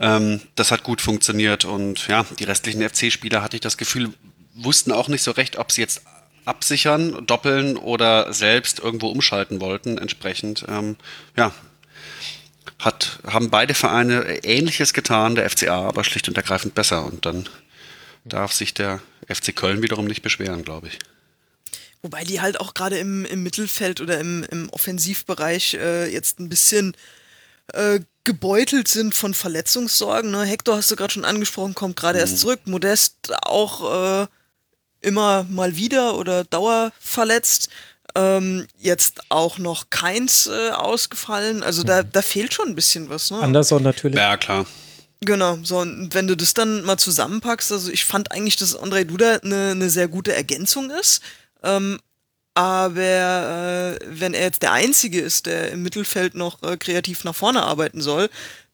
Ähm, 0.00 0.40
das 0.54 0.70
hat 0.70 0.82
gut 0.82 1.02
funktioniert. 1.02 1.66
Und 1.66 2.08
ja, 2.08 2.24
die 2.38 2.44
restlichen 2.44 2.88
FC-Spieler 2.88 3.42
hatte 3.42 3.56
ich 3.56 3.60
das 3.62 3.76
Gefühl, 3.76 4.10
wussten 4.54 4.90
auch 4.90 5.08
nicht 5.08 5.22
so 5.22 5.32
recht, 5.32 5.58
ob 5.58 5.70
sie 5.70 5.82
jetzt 5.82 6.00
absichern, 6.46 7.26
doppeln 7.26 7.76
oder 7.76 8.32
selbst 8.32 8.78
irgendwo 8.78 9.08
umschalten 9.08 9.60
wollten. 9.60 9.98
Entsprechend, 9.98 10.64
ähm, 10.68 10.96
ja, 11.36 11.52
hat, 12.78 13.18
haben 13.26 13.50
beide 13.50 13.74
Vereine 13.74 14.44
Ähnliches 14.44 14.92
getan, 14.92 15.34
der 15.34 15.48
FCA 15.48 15.88
aber 15.88 16.04
schlicht 16.04 16.28
und 16.28 16.36
ergreifend 16.36 16.74
besser. 16.74 17.04
Und 17.04 17.26
dann 17.26 17.48
darf 18.24 18.52
sich 18.52 18.74
der 18.74 19.00
FC 19.28 19.54
Köln 19.54 19.82
wiederum 19.82 20.06
nicht 20.06 20.22
beschweren, 20.22 20.64
glaube 20.64 20.88
ich. 20.88 20.98
Wobei 22.02 22.24
die 22.24 22.40
halt 22.40 22.60
auch 22.60 22.74
gerade 22.74 22.98
im, 22.98 23.24
im 23.24 23.42
Mittelfeld 23.42 24.00
oder 24.00 24.20
im, 24.20 24.44
im 24.50 24.68
Offensivbereich 24.70 25.74
äh, 25.74 26.12
jetzt 26.12 26.38
ein 26.38 26.48
bisschen 26.48 26.96
äh, 27.72 28.00
gebeutelt 28.24 28.88
sind 28.88 29.14
von 29.14 29.34
Verletzungssorgen. 29.34 30.30
Ne? 30.30 30.44
Hector 30.44 30.76
hast 30.76 30.90
du 30.90 30.96
gerade 30.96 31.12
schon 31.12 31.24
angesprochen, 31.24 31.74
kommt 31.74 31.96
gerade 31.96 32.18
mhm. 32.18 32.20
erst 32.20 32.38
zurück. 32.38 32.60
Modest 32.66 33.32
auch 33.42 34.22
äh, 34.22 34.26
immer 35.00 35.44
mal 35.44 35.76
wieder 35.76 36.16
oder 36.16 36.44
dauerverletzt. 36.44 37.70
Ähm, 38.16 38.66
jetzt 38.78 39.20
auch 39.28 39.58
noch 39.58 39.90
keins 39.90 40.46
äh, 40.46 40.70
ausgefallen. 40.70 41.62
Also 41.62 41.82
da, 41.82 42.02
da 42.02 42.22
fehlt 42.22 42.54
schon 42.54 42.68
ein 42.68 42.74
bisschen 42.74 43.10
was. 43.10 43.30
Ne? 43.30 43.40
Anderson 43.40 43.82
natürlich. 43.82 44.16
Ja, 44.16 44.38
klar. 44.38 44.64
Genau, 45.20 45.58
so 45.62 45.78
und 45.78 46.14
wenn 46.14 46.26
du 46.26 46.34
das 46.34 46.54
dann 46.54 46.82
mal 46.82 46.98
zusammenpackst, 46.98 47.72
also 47.72 47.90
ich 47.90 48.04
fand 48.04 48.32
eigentlich, 48.32 48.56
dass 48.56 48.78
André 48.78 49.04
Duda 49.04 49.36
eine, 49.42 49.72
eine 49.72 49.90
sehr 49.90 50.08
gute 50.08 50.34
Ergänzung 50.34 50.90
ist. 50.90 51.20
Ähm, 51.62 51.98
aber 52.54 53.02
äh, 53.02 53.98
wenn 54.06 54.32
er 54.32 54.44
jetzt 54.44 54.62
der 54.62 54.72
Einzige 54.72 55.20
ist, 55.20 55.44
der 55.44 55.72
im 55.72 55.82
Mittelfeld 55.82 56.34
noch 56.34 56.62
äh, 56.62 56.78
kreativ 56.78 57.24
nach 57.24 57.34
vorne 57.34 57.62
arbeiten 57.62 58.00
soll, 58.00 58.30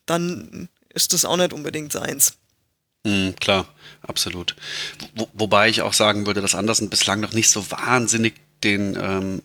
dann 0.06 0.68
ist 0.94 1.12
das 1.12 1.24
auch 1.24 1.36
nicht 1.36 1.52
unbedingt 1.52 1.90
seins. 1.90 2.34
Mhm, 3.04 3.34
klar, 3.40 3.66
absolut. 4.02 4.54
Wo, 5.16 5.28
wobei 5.32 5.68
ich 5.68 5.82
auch 5.82 5.94
sagen 5.94 6.26
würde, 6.26 6.40
dass 6.40 6.54
Andersen 6.54 6.90
bislang 6.90 7.20
noch 7.20 7.32
nicht 7.32 7.50
so 7.50 7.70
wahnsinnig 7.70 8.34
den, 8.64 8.96
ähm, 9.00 9.42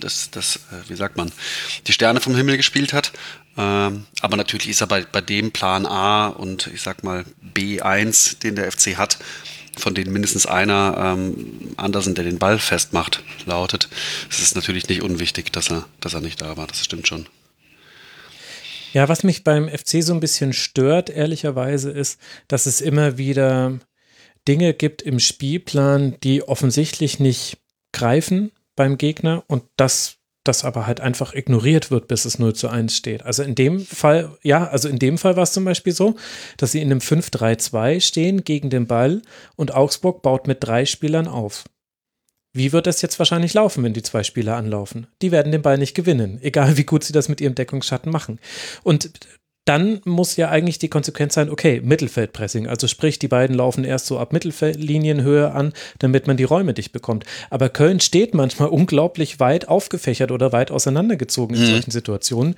das, 0.00 0.30
das, 0.30 0.56
äh, 0.56 0.88
wie 0.88 0.96
sagt 0.96 1.16
man, 1.16 1.30
die 1.86 1.92
Sterne 1.92 2.20
vom 2.20 2.36
Himmel 2.36 2.56
gespielt 2.56 2.92
hat. 2.92 3.12
Ähm, 3.56 4.06
aber 4.20 4.36
natürlich 4.36 4.68
ist 4.68 4.80
er 4.80 4.86
bei, 4.86 5.04
bei 5.04 5.20
dem 5.20 5.52
Plan 5.52 5.86
A 5.86 6.28
und 6.28 6.68
ich 6.68 6.82
sag 6.82 7.02
mal 7.04 7.24
B1, 7.54 8.38
den 8.40 8.56
der 8.56 8.70
FC 8.70 8.96
hat, 8.96 9.18
von 9.76 9.94
denen 9.94 10.12
mindestens 10.12 10.46
einer 10.46 10.96
ähm, 10.98 11.74
Andersen, 11.76 12.14
der 12.14 12.24
den 12.24 12.38
Ball 12.38 12.58
festmacht, 12.58 13.22
lautet. 13.46 13.88
Es 14.30 14.40
ist 14.40 14.54
natürlich 14.54 14.88
nicht 14.88 15.02
unwichtig, 15.02 15.52
dass 15.52 15.70
er, 15.70 15.86
dass 16.00 16.14
er 16.14 16.20
nicht 16.20 16.40
da 16.40 16.56
war. 16.56 16.66
Das 16.66 16.84
stimmt 16.84 17.08
schon. 17.08 17.26
Ja, 18.92 19.08
was 19.08 19.22
mich 19.22 19.44
beim 19.44 19.68
FC 19.68 20.02
so 20.02 20.12
ein 20.12 20.20
bisschen 20.20 20.52
stört, 20.52 21.10
ehrlicherweise, 21.10 21.90
ist, 21.90 22.18
dass 22.48 22.66
es 22.66 22.80
immer 22.80 23.18
wieder 23.18 23.78
Dinge 24.48 24.74
gibt 24.74 25.02
im 25.02 25.20
Spielplan, 25.20 26.16
die 26.22 26.42
offensichtlich 26.42 27.20
nicht 27.20 27.58
greifen 27.92 28.52
beim 28.76 28.98
Gegner 28.98 29.44
und 29.46 29.64
das 29.76 30.20
das 30.44 30.64
aber 30.64 30.86
halt 30.86 31.00
einfach 31.00 31.34
ignoriert 31.34 31.90
wird, 31.90 32.08
bis 32.08 32.24
es 32.24 32.38
0 32.38 32.54
zu 32.54 32.68
1 32.68 32.96
steht. 32.96 33.22
Also 33.22 33.42
in 33.42 33.54
dem 33.54 33.80
Fall, 33.80 34.38
ja, 34.42 34.66
also 34.68 34.88
in 34.88 34.98
dem 34.98 35.18
Fall 35.18 35.36
war 35.36 35.42
es 35.42 35.52
zum 35.52 35.64
Beispiel 35.64 35.92
so, 35.92 36.16
dass 36.56 36.72
sie 36.72 36.80
in 36.80 36.90
einem 36.90 37.00
5-3-2 37.00 38.00
stehen 38.00 38.42
gegen 38.42 38.70
den 38.70 38.86
Ball 38.86 39.20
und 39.56 39.74
Augsburg 39.74 40.22
baut 40.22 40.46
mit 40.46 40.58
drei 40.64 40.86
Spielern 40.86 41.28
auf. 41.28 41.64
Wie 42.52 42.72
wird 42.72 42.86
das 42.86 43.02
jetzt 43.02 43.18
wahrscheinlich 43.18 43.54
laufen, 43.54 43.84
wenn 43.84 43.92
die 43.92 44.02
zwei 44.02 44.24
Spieler 44.24 44.56
anlaufen? 44.56 45.06
Die 45.22 45.30
werden 45.30 45.52
den 45.52 45.62
Ball 45.62 45.78
nicht 45.78 45.94
gewinnen, 45.94 46.40
egal 46.42 46.76
wie 46.76 46.84
gut 46.84 47.04
sie 47.04 47.12
das 47.12 47.28
mit 47.28 47.40
ihrem 47.40 47.54
Deckungsschatten 47.54 48.10
machen. 48.10 48.40
Und 48.82 49.10
dann 49.64 50.00
muss 50.04 50.36
ja 50.36 50.48
eigentlich 50.48 50.78
die 50.78 50.88
Konsequenz 50.88 51.34
sein, 51.34 51.50
okay, 51.50 51.80
Mittelfeldpressing. 51.84 52.66
Also 52.66 52.86
sprich, 52.86 53.18
die 53.18 53.28
beiden 53.28 53.54
laufen 53.54 53.84
erst 53.84 54.06
so 54.06 54.18
ab 54.18 54.32
Mittelfeldlinienhöhe 54.32 55.52
an, 55.52 55.72
damit 55.98 56.26
man 56.26 56.36
die 56.36 56.44
Räume 56.44 56.74
dicht 56.74 56.92
bekommt. 56.92 57.24
Aber 57.50 57.68
Köln 57.68 58.00
steht 58.00 58.34
manchmal 58.34 58.68
unglaublich 58.70 59.38
weit 59.38 59.68
aufgefächert 59.68 60.32
oder 60.32 60.52
weit 60.52 60.70
auseinandergezogen 60.70 61.56
in 61.56 61.62
mhm. 61.62 61.66
solchen 61.66 61.90
Situationen. 61.90 62.56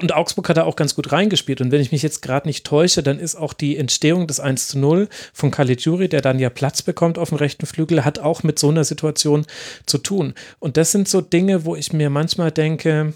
Und 0.00 0.12
Augsburg 0.12 0.48
hat 0.48 0.56
da 0.56 0.64
auch 0.64 0.74
ganz 0.74 0.96
gut 0.96 1.12
reingespielt. 1.12 1.60
Und 1.60 1.70
wenn 1.70 1.80
ich 1.80 1.92
mich 1.92 2.02
jetzt 2.02 2.22
gerade 2.22 2.48
nicht 2.48 2.66
täusche, 2.66 3.02
dann 3.02 3.20
ist 3.20 3.36
auch 3.36 3.52
die 3.52 3.76
Entstehung 3.76 4.26
des 4.26 4.40
1 4.40 4.68
zu 4.68 4.78
0 4.78 5.08
von 5.32 5.52
Caligiuri, 5.52 6.08
der 6.08 6.22
dann 6.22 6.40
ja 6.40 6.50
Platz 6.50 6.82
bekommt 6.82 7.18
auf 7.18 7.28
dem 7.28 7.38
rechten 7.38 7.66
Flügel, 7.66 8.04
hat 8.04 8.18
auch 8.18 8.42
mit 8.42 8.58
so 8.58 8.68
einer 8.68 8.82
Situation 8.84 9.46
zu 9.86 9.98
tun. 9.98 10.34
Und 10.58 10.76
das 10.76 10.90
sind 10.90 11.08
so 11.08 11.20
Dinge, 11.20 11.64
wo 11.64 11.76
ich 11.76 11.92
mir 11.92 12.10
manchmal 12.10 12.50
denke, 12.50 13.12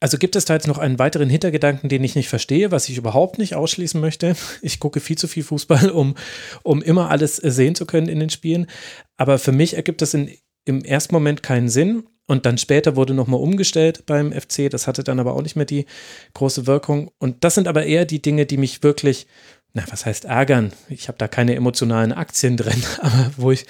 also 0.00 0.16
gibt 0.16 0.36
es 0.36 0.44
da 0.44 0.54
jetzt 0.54 0.68
noch 0.68 0.78
einen 0.78 0.98
weiteren 0.98 1.28
Hintergedanken, 1.28 1.88
den 1.88 2.04
ich 2.04 2.14
nicht 2.14 2.28
verstehe, 2.28 2.70
was 2.70 2.88
ich 2.88 2.98
überhaupt 2.98 3.38
nicht 3.38 3.54
ausschließen 3.54 4.00
möchte. 4.00 4.36
Ich 4.62 4.80
gucke 4.80 5.00
viel 5.00 5.18
zu 5.18 5.28
viel 5.28 5.42
Fußball, 5.42 5.90
um, 5.94 6.14
um 6.62 6.82
immer 6.82 7.10
alles 7.10 7.36
sehen 7.36 7.74
zu 7.74 7.86
können 7.86 8.08
in 8.08 8.20
den 8.20 8.30
Spielen. 8.30 8.66
Aber 9.16 9.38
für 9.38 9.52
mich 9.52 9.74
ergibt 9.74 10.02
das 10.02 10.14
in, 10.14 10.30
im 10.64 10.84
ersten 10.84 11.14
Moment 11.14 11.42
keinen 11.42 11.68
Sinn. 11.68 12.04
Und 12.26 12.44
dann 12.44 12.58
später 12.58 12.94
wurde 12.94 13.14
nochmal 13.14 13.40
umgestellt 13.40 14.04
beim 14.04 14.32
FC. 14.32 14.68
Das 14.70 14.86
hatte 14.86 15.02
dann 15.02 15.18
aber 15.18 15.34
auch 15.34 15.42
nicht 15.42 15.56
mehr 15.56 15.64
die 15.64 15.86
große 16.34 16.66
Wirkung. 16.66 17.10
Und 17.18 17.42
das 17.42 17.54
sind 17.54 17.66
aber 17.66 17.86
eher 17.86 18.04
die 18.04 18.20
Dinge, 18.20 18.44
die 18.44 18.58
mich 18.58 18.82
wirklich 18.82 19.26
na, 19.74 19.84
was 19.90 20.06
heißt 20.06 20.24
ärgern? 20.24 20.72
Ich 20.88 21.08
habe 21.08 21.18
da 21.18 21.28
keine 21.28 21.54
emotionalen 21.54 22.12
Aktien 22.12 22.56
drin, 22.56 22.82
aber 23.00 23.30
wo 23.36 23.50
ich, 23.50 23.66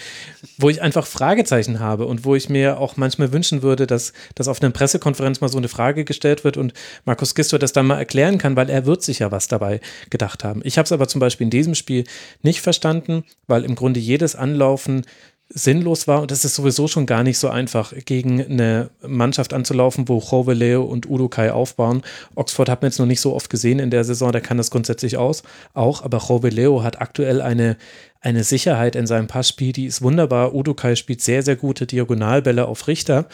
wo 0.57 0.71
ich 0.71 0.81
einfach 0.81 1.07
Fragezeichen 1.07 1.81
habe 1.81 2.07
und 2.07 2.25
wo 2.25 2.35
ich 2.35 2.49
mir 2.49 2.79
auch 2.79 2.97
manchmal 2.97 3.33
wünschen 3.33 3.63
würde, 3.63 3.87
dass, 3.87 4.13
dass 4.35 4.49
auf 4.49 4.63
einer 4.63 4.71
Pressekonferenz 4.71 5.41
mal 5.41 5.49
so 5.49 5.59
eine 5.59 5.69
Frage 5.69 6.05
gestellt 6.05 6.45
wird 6.45 6.57
und 6.57 6.73
Markus 7.05 7.35
Gisto 7.35 7.59
das 7.59 7.73
dann 7.73 7.87
mal 7.87 7.99
erklären 7.99 8.39
kann, 8.39 8.55
weil 8.57 8.71
er 8.71 8.87
wird 8.87 9.03
sich 9.03 9.19
ja 9.19 9.33
was 9.33 9.49
dabei 9.49 9.81
gedacht 10.09 10.45
haben. 10.45 10.61
Ich 10.65 10.79
habe 10.79 10.85
es 10.85 10.93
aber 10.93 11.09
zum 11.09 11.21
Beispiel 11.21 11.47
in 11.47 11.51
diesem 11.51 11.75
Spiel 11.75 12.05
nicht 12.43 12.61
verstanden, 12.61 13.25
weil 13.47 13.65
im 13.65 13.75
Grunde 13.75 14.01
jedes 14.01 14.37
Anlaufen 14.37 15.05
sinnlos 15.51 16.07
war 16.07 16.21
und 16.21 16.31
es 16.31 16.45
ist 16.45 16.55
sowieso 16.55 16.89
schon 16.89 17.07
gar 17.07 17.23
nicht 17.23 17.39
so 17.39 17.49
einfach, 17.49 17.95
gegen 18.05 18.45
eine 18.45 18.91
Mannschaft 19.07 19.55
anzulaufen, 19.55 20.09
wo 20.09 20.19
Jove 20.19 20.53
Leo 20.53 20.85
und 20.85 21.09
Udo 21.09 21.29
Kai 21.29 21.53
aufbauen. 21.53 22.03
Oxford 22.35 22.69
hat 22.69 22.83
man 22.83 22.91
jetzt 22.91 22.99
noch 22.99 23.07
nicht 23.07 23.21
so 23.21 23.35
oft 23.35 23.49
gesehen 23.49 23.79
in 23.79 23.91
der 23.91 24.05
Saison, 24.05 24.31
der 24.31 24.43
kann 24.43 24.59
das 24.59 24.71
grundsätzlich 24.71 25.17
aus, 25.17 25.43
auch, 25.73 26.03
aber 26.03 26.21
Leo 26.51 26.83
hat 26.83 27.01
aktuell 27.01 27.41
eine, 27.41 27.79
eine 28.21 28.45
Sicherheit 28.45 28.95
in 28.95 29.07
seinem 29.07 29.27
Passspiel, 29.27 29.73
die 29.73 29.87
ist 29.87 30.03
wunderbar. 30.03 30.55
Udo 30.55 30.75
Kai 30.75 30.97
spielt 30.97 31.23
sehr, 31.23 31.43
sehr 31.43 31.57
gute 31.57 31.87
Diagonalbälle 31.87 32.67
auf 32.67 32.87
Richter. 32.87 33.27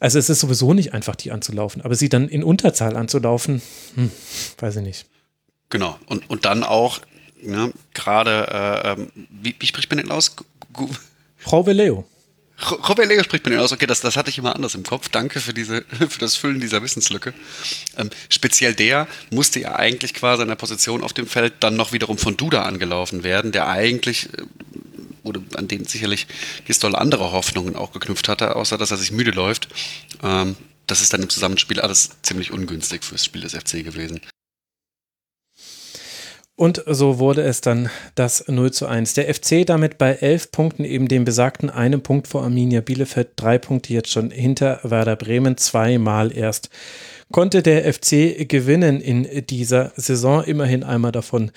Also 0.00 0.18
es 0.18 0.30
ist 0.30 0.40
sowieso 0.40 0.72
nicht 0.72 0.94
einfach, 0.94 1.16
die 1.16 1.32
anzulaufen, 1.32 1.82
aber 1.82 1.94
sie 1.94 2.08
dann 2.08 2.28
in 2.28 2.42
Unterzahl 2.42 2.96
anzulaufen, 2.96 3.60
hm, 3.94 4.10
weiß 4.58 4.76
ich 4.76 4.82
nicht. 4.82 5.06
Genau, 5.68 5.96
und, 6.06 6.28
und 6.28 6.44
dann 6.44 6.64
auch, 6.64 7.00
ne, 7.42 7.72
gerade, 7.94 8.48
äh, 8.50 8.92
ähm, 8.92 9.12
wie, 9.30 9.54
wie 9.58 9.66
spricht 9.66 9.90
man 9.90 9.98
denn 9.98 10.10
aus? 10.10 10.34
Roveleo. 11.50 12.04
Roveleo 12.88 13.22
spricht 13.24 13.44
man 13.44 13.58
aus. 13.58 13.72
Okay, 13.72 13.86
das, 13.86 14.00
das 14.00 14.16
hatte 14.16 14.30
ich 14.30 14.38
immer 14.38 14.54
anders 14.54 14.74
im 14.74 14.84
Kopf. 14.84 15.08
Danke 15.08 15.40
für, 15.40 15.52
diese, 15.52 15.84
für 16.08 16.18
das 16.18 16.36
Füllen 16.36 16.60
dieser 16.60 16.82
Wissenslücke. 16.82 17.34
Ähm, 17.96 18.10
speziell 18.28 18.74
der 18.74 19.08
musste 19.30 19.60
ja 19.60 19.76
eigentlich 19.76 20.14
quasi 20.14 20.42
in 20.42 20.48
der 20.48 20.56
Position 20.56 21.02
auf 21.02 21.12
dem 21.12 21.26
Feld 21.26 21.54
dann 21.60 21.76
noch 21.76 21.92
wiederum 21.92 22.18
von 22.18 22.36
Duda 22.36 22.62
angelaufen 22.62 23.24
werden, 23.24 23.52
der 23.52 23.68
eigentlich 23.68 24.28
äh, 24.38 24.42
oder 25.24 25.40
an 25.56 25.68
den 25.68 25.84
sicherlich 25.84 26.26
Gistol 26.64 26.96
andere 26.96 27.32
Hoffnungen 27.32 27.76
auch 27.76 27.92
geknüpft 27.92 28.28
hatte, 28.28 28.56
außer 28.56 28.76
dass 28.78 28.90
er 28.90 28.96
sich 28.96 29.12
müde 29.12 29.30
läuft. 29.30 29.68
Ähm, 30.22 30.56
das 30.86 31.00
ist 31.00 31.12
dann 31.12 31.22
im 31.22 31.30
Zusammenspiel 31.30 31.80
alles 31.80 32.10
ziemlich 32.22 32.52
ungünstig 32.52 33.04
fürs 33.04 33.24
Spiel 33.24 33.42
des 33.42 33.54
FC 33.54 33.84
gewesen. 33.84 34.20
Und 36.54 36.84
so 36.86 37.18
wurde 37.18 37.42
es 37.42 37.60
dann 37.60 37.88
das 38.14 38.46
0 38.46 38.72
zu 38.72 38.86
1. 38.86 39.14
Der 39.14 39.32
FC 39.34 39.66
damit 39.66 39.98
bei 39.98 40.12
elf 40.14 40.50
Punkten, 40.50 40.84
eben 40.84 41.08
dem 41.08 41.24
besagten 41.24 41.70
einen 41.70 42.02
Punkt 42.02 42.28
vor 42.28 42.42
Arminia 42.42 42.82
Bielefeld, 42.82 43.30
drei 43.36 43.58
Punkte 43.58 43.94
jetzt 43.94 44.10
schon 44.10 44.30
hinter 44.30 44.78
Werder 44.82 45.16
Bremen, 45.16 45.56
zweimal 45.56 46.36
erst 46.36 46.68
konnte 47.32 47.62
der 47.62 47.92
FC 47.92 48.46
gewinnen 48.48 49.00
in 49.00 49.46
dieser 49.46 49.92
Saison, 49.96 50.44
immerhin 50.44 50.84
einmal 50.84 51.12
davon 51.12 51.50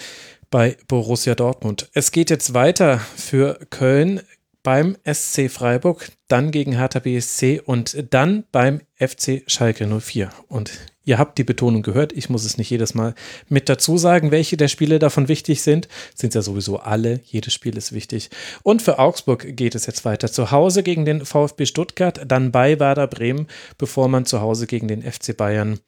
bei 0.50 0.78
Borussia 0.88 1.36
Dortmund. 1.36 1.90
Es 1.94 2.12
geht 2.12 2.30
jetzt 2.30 2.54
weiter 2.54 3.00
für 3.18 3.60
Köln 3.70 4.22
beim 4.64 4.98
SC 5.06 5.52
Freiburg, 5.52 6.10
dann 6.28 6.50
gegen 6.50 6.72
Hertha 6.72 7.00
BSC 7.00 7.62
und 7.64 8.06
dann 8.12 8.46
beim 8.52 8.82
FC 8.96 9.44
Schalke 9.46 9.86
04. 9.86 10.30
Und 10.48 10.72
ihr 11.06 11.18
habt 11.18 11.38
die 11.38 11.44
Betonung 11.44 11.84
gehört, 11.84 12.12
ich 12.14 12.30
muss 12.30 12.44
es 12.44 12.58
nicht 12.58 12.70
jedes 12.70 12.94
Mal 12.94 13.16
mit 13.48 13.70
dazu 13.70 13.98
sagen, 13.98 14.32
welche 14.32 14.58
der 14.58 14.68
Spiele 14.68 15.00
davon 15.00 15.28
wichtig 15.28 15.62
sind. 15.62 15.88
Sind 16.14 16.34
ja 16.34 16.42
sowieso 16.42 16.78
alle, 16.78 17.22
jedes 17.24 17.54
Spiel 17.54 17.78
ist 17.78 17.94
wichtig. 17.94 18.30
Und 18.64 18.82
für 18.82 19.00
Augsburg 19.00 19.56
geht 19.56 19.76
es 19.76 19.86
jetzt 19.86 20.04
weiter 20.04 20.32
zu 20.32 20.52
Hause 20.52 20.84
gegen 20.84 21.06
den 21.06 21.26
VfB 21.26 21.66
Stuttgart, 21.66 22.22
dann 22.28 22.52
bei 22.52 22.80
Werder 22.80 23.08
Bremen, 23.08 23.48
bevor 23.78 24.08
man 24.10 24.26
zu 24.26 24.42
Hause 24.42 24.68
gegen 24.68 24.88
den 24.88 25.02
FC 25.02 25.38
Bayern 25.38 25.80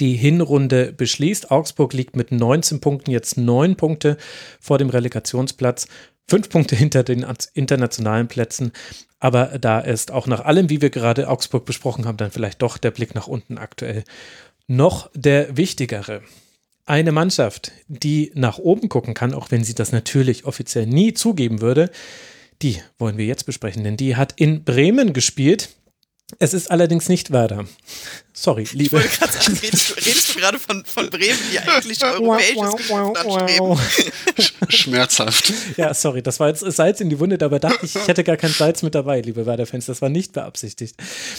die 0.00 0.16
Hinrunde 0.16 0.92
beschließt. 0.92 1.50
Augsburg 1.50 1.92
liegt 1.92 2.14
mit 2.14 2.30
19 2.30 2.80
Punkten 2.80 3.10
jetzt 3.10 3.36
neun 3.38 3.76
Punkte 3.76 4.16
vor 4.60 4.78
dem 4.78 4.90
Relegationsplatz 4.90 5.88
fünf 6.28 6.50
Punkte 6.50 6.76
hinter 6.76 7.02
den 7.02 7.26
internationalen 7.54 8.28
Plätzen. 8.28 8.72
Aber 9.20 9.58
da 9.58 9.80
ist 9.80 10.12
auch 10.12 10.26
nach 10.26 10.44
allem, 10.44 10.70
wie 10.70 10.80
wir 10.80 10.90
gerade 10.90 11.28
Augsburg 11.28 11.64
besprochen 11.64 12.06
haben, 12.06 12.16
dann 12.16 12.30
vielleicht 12.30 12.62
doch 12.62 12.78
der 12.78 12.92
Blick 12.92 13.14
nach 13.14 13.26
unten 13.26 13.58
aktuell 13.58 14.04
noch 14.68 15.10
der 15.14 15.56
wichtigere. 15.56 16.22
Eine 16.86 17.12
Mannschaft, 17.12 17.72
die 17.88 18.30
nach 18.34 18.58
oben 18.58 18.88
gucken 18.88 19.14
kann, 19.14 19.34
auch 19.34 19.50
wenn 19.50 19.64
sie 19.64 19.74
das 19.74 19.92
natürlich 19.92 20.44
offiziell 20.44 20.86
nie 20.86 21.12
zugeben 21.12 21.60
würde, 21.60 21.90
die 22.62 22.80
wollen 22.98 23.18
wir 23.18 23.26
jetzt 23.26 23.44
besprechen, 23.44 23.84
denn 23.84 23.96
die 23.96 24.16
hat 24.16 24.34
in 24.36 24.64
Bremen 24.64 25.12
gespielt 25.12 25.70
es 26.38 26.52
ist 26.52 26.70
allerdings 26.70 27.08
nicht 27.08 27.30
Werder. 27.30 27.64
Sorry, 28.34 28.64
liebe. 28.72 28.84
Ich 28.84 28.92
wollte 28.92 29.08
gerade 29.08 29.32
sagen, 29.32 29.58
redest, 29.62 29.96
redest, 29.96 30.34
du 30.34 30.38
gerade 30.38 30.58
von, 30.58 30.84
von 30.84 31.08
Bremen, 31.08 31.38
die 31.50 31.58
eigentlich 31.58 32.04
europäisches 32.04 32.88
wow, 32.88 33.80
Schmerzhaft. 34.68 35.52
Ja, 35.78 35.94
sorry, 35.94 36.22
das 36.22 36.38
war 36.38 36.48
jetzt 36.48 36.60
Salz 36.60 37.00
in 37.00 37.08
die 37.08 37.18
Wunde, 37.18 37.38
dabei 37.38 37.58
dachte 37.58 37.84
ich, 37.84 37.96
ich 37.96 38.06
hätte 38.06 38.24
gar 38.24 38.36
kein 38.36 38.52
Salz 38.52 38.82
mit 38.82 38.94
dabei, 38.94 39.22
liebe 39.22 39.46
Werder-Fans. 39.46 39.86
Das 39.86 40.02
war 40.02 40.10
nicht 40.10 40.32
beabsichtigt. 40.34 40.96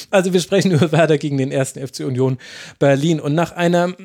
Also 0.10 0.34
wir 0.34 0.42
sprechen 0.42 0.72
über 0.72 0.92
Werder 0.92 1.20
gegen 1.20 1.38
den 1.38 1.52
ersten 1.52 1.86
FC 1.88 2.00
Union 2.00 2.40
Berlin. 2.80 3.20
Und 3.20 3.36
nach 3.36 3.52
einer 3.52 3.96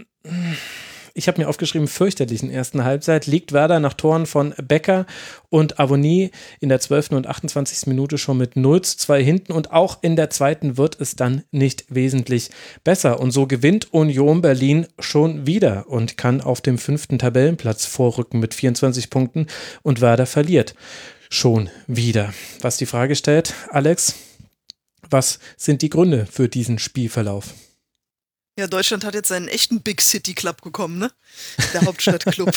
ich 1.15 1.29
habe 1.29 1.41
mir 1.41 1.49
aufgeschrieben, 1.49 1.87
fürchterlichen 1.87 2.51
ersten 2.51 2.83
Halbzeit 2.83 3.27
liegt 3.27 3.53
Werder 3.53 3.79
nach 3.79 3.95
Toren 3.95 4.27
von 4.27 4.53
Becker 4.61 5.07
und 5.49 5.79
Avonie 5.79 6.33
in 6.59 6.69
der 6.69 6.81
12. 6.81 7.13
und 7.13 7.29
28. 7.29 7.87
Minute 7.87 8.19
schon 8.19 8.37
mit 8.37 8.57
0 8.57 8.83
zu 8.83 8.99
2 8.99 9.23
hinten 9.23 9.53
und 9.53 9.71
auch 9.71 9.99
in 10.03 10.17
der 10.17 10.31
zweiten 10.31 10.77
wird 10.77 11.01
es 11.01 11.15
dann 11.15 11.45
nicht 11.53 11.85
wesentlich 11.89 12.51
besser. 12.83 13.21
Und 13.21 13.31
so 13.31 13.47
gewinnt 13.47 13.95
Union 13.95 14.43
Berlin 14.43 14.89
schon 14.99 15.47
wieder 15.47 15.89
und 15.89 16.17
kann 16.17 16.41
auf 16.41 16.61
dem 16.61 16.79
fünften 16.79 17.21
Tabellenplatz 17.21 17.87
vorrücken 17.87 18.41
mit 18.41 18.53
24 18.53 19.09
Punkten 19.09 19.47
und 19.83 20.01
Werder 20.01 20.27
verliert 20.27 20.75
schon 21.31 21.71
wieder. 21.87 22.35
Was 22.61 22.77
die 22.77 22.87
Frage 22.87 23.15
stellt, 23.15 23.55
Alex, 23.71 24.17
was 25.11 25.39
sind 25.57 25.83
die 25.83 25.91
Gründe 25.91 26.27
für 26.27 26.49
diesen 26.49 26.81
Spielverlauf? 26.81 27.55
Ja, 28.57 28.69
Deutschland 28.69 29.05
hat 29.05 29.15
jetzt 29.15 29.29
seinen 29.29 29.49
echten 29.49 29.81
Big 29.81 30.01
City 30.01 30.33
Club 30.33 30.63
bekommen, 30.63 30.99
ne? 30.99 31.11
Der 31.73 31.83
Hauptstadtclub. 31.83 32.53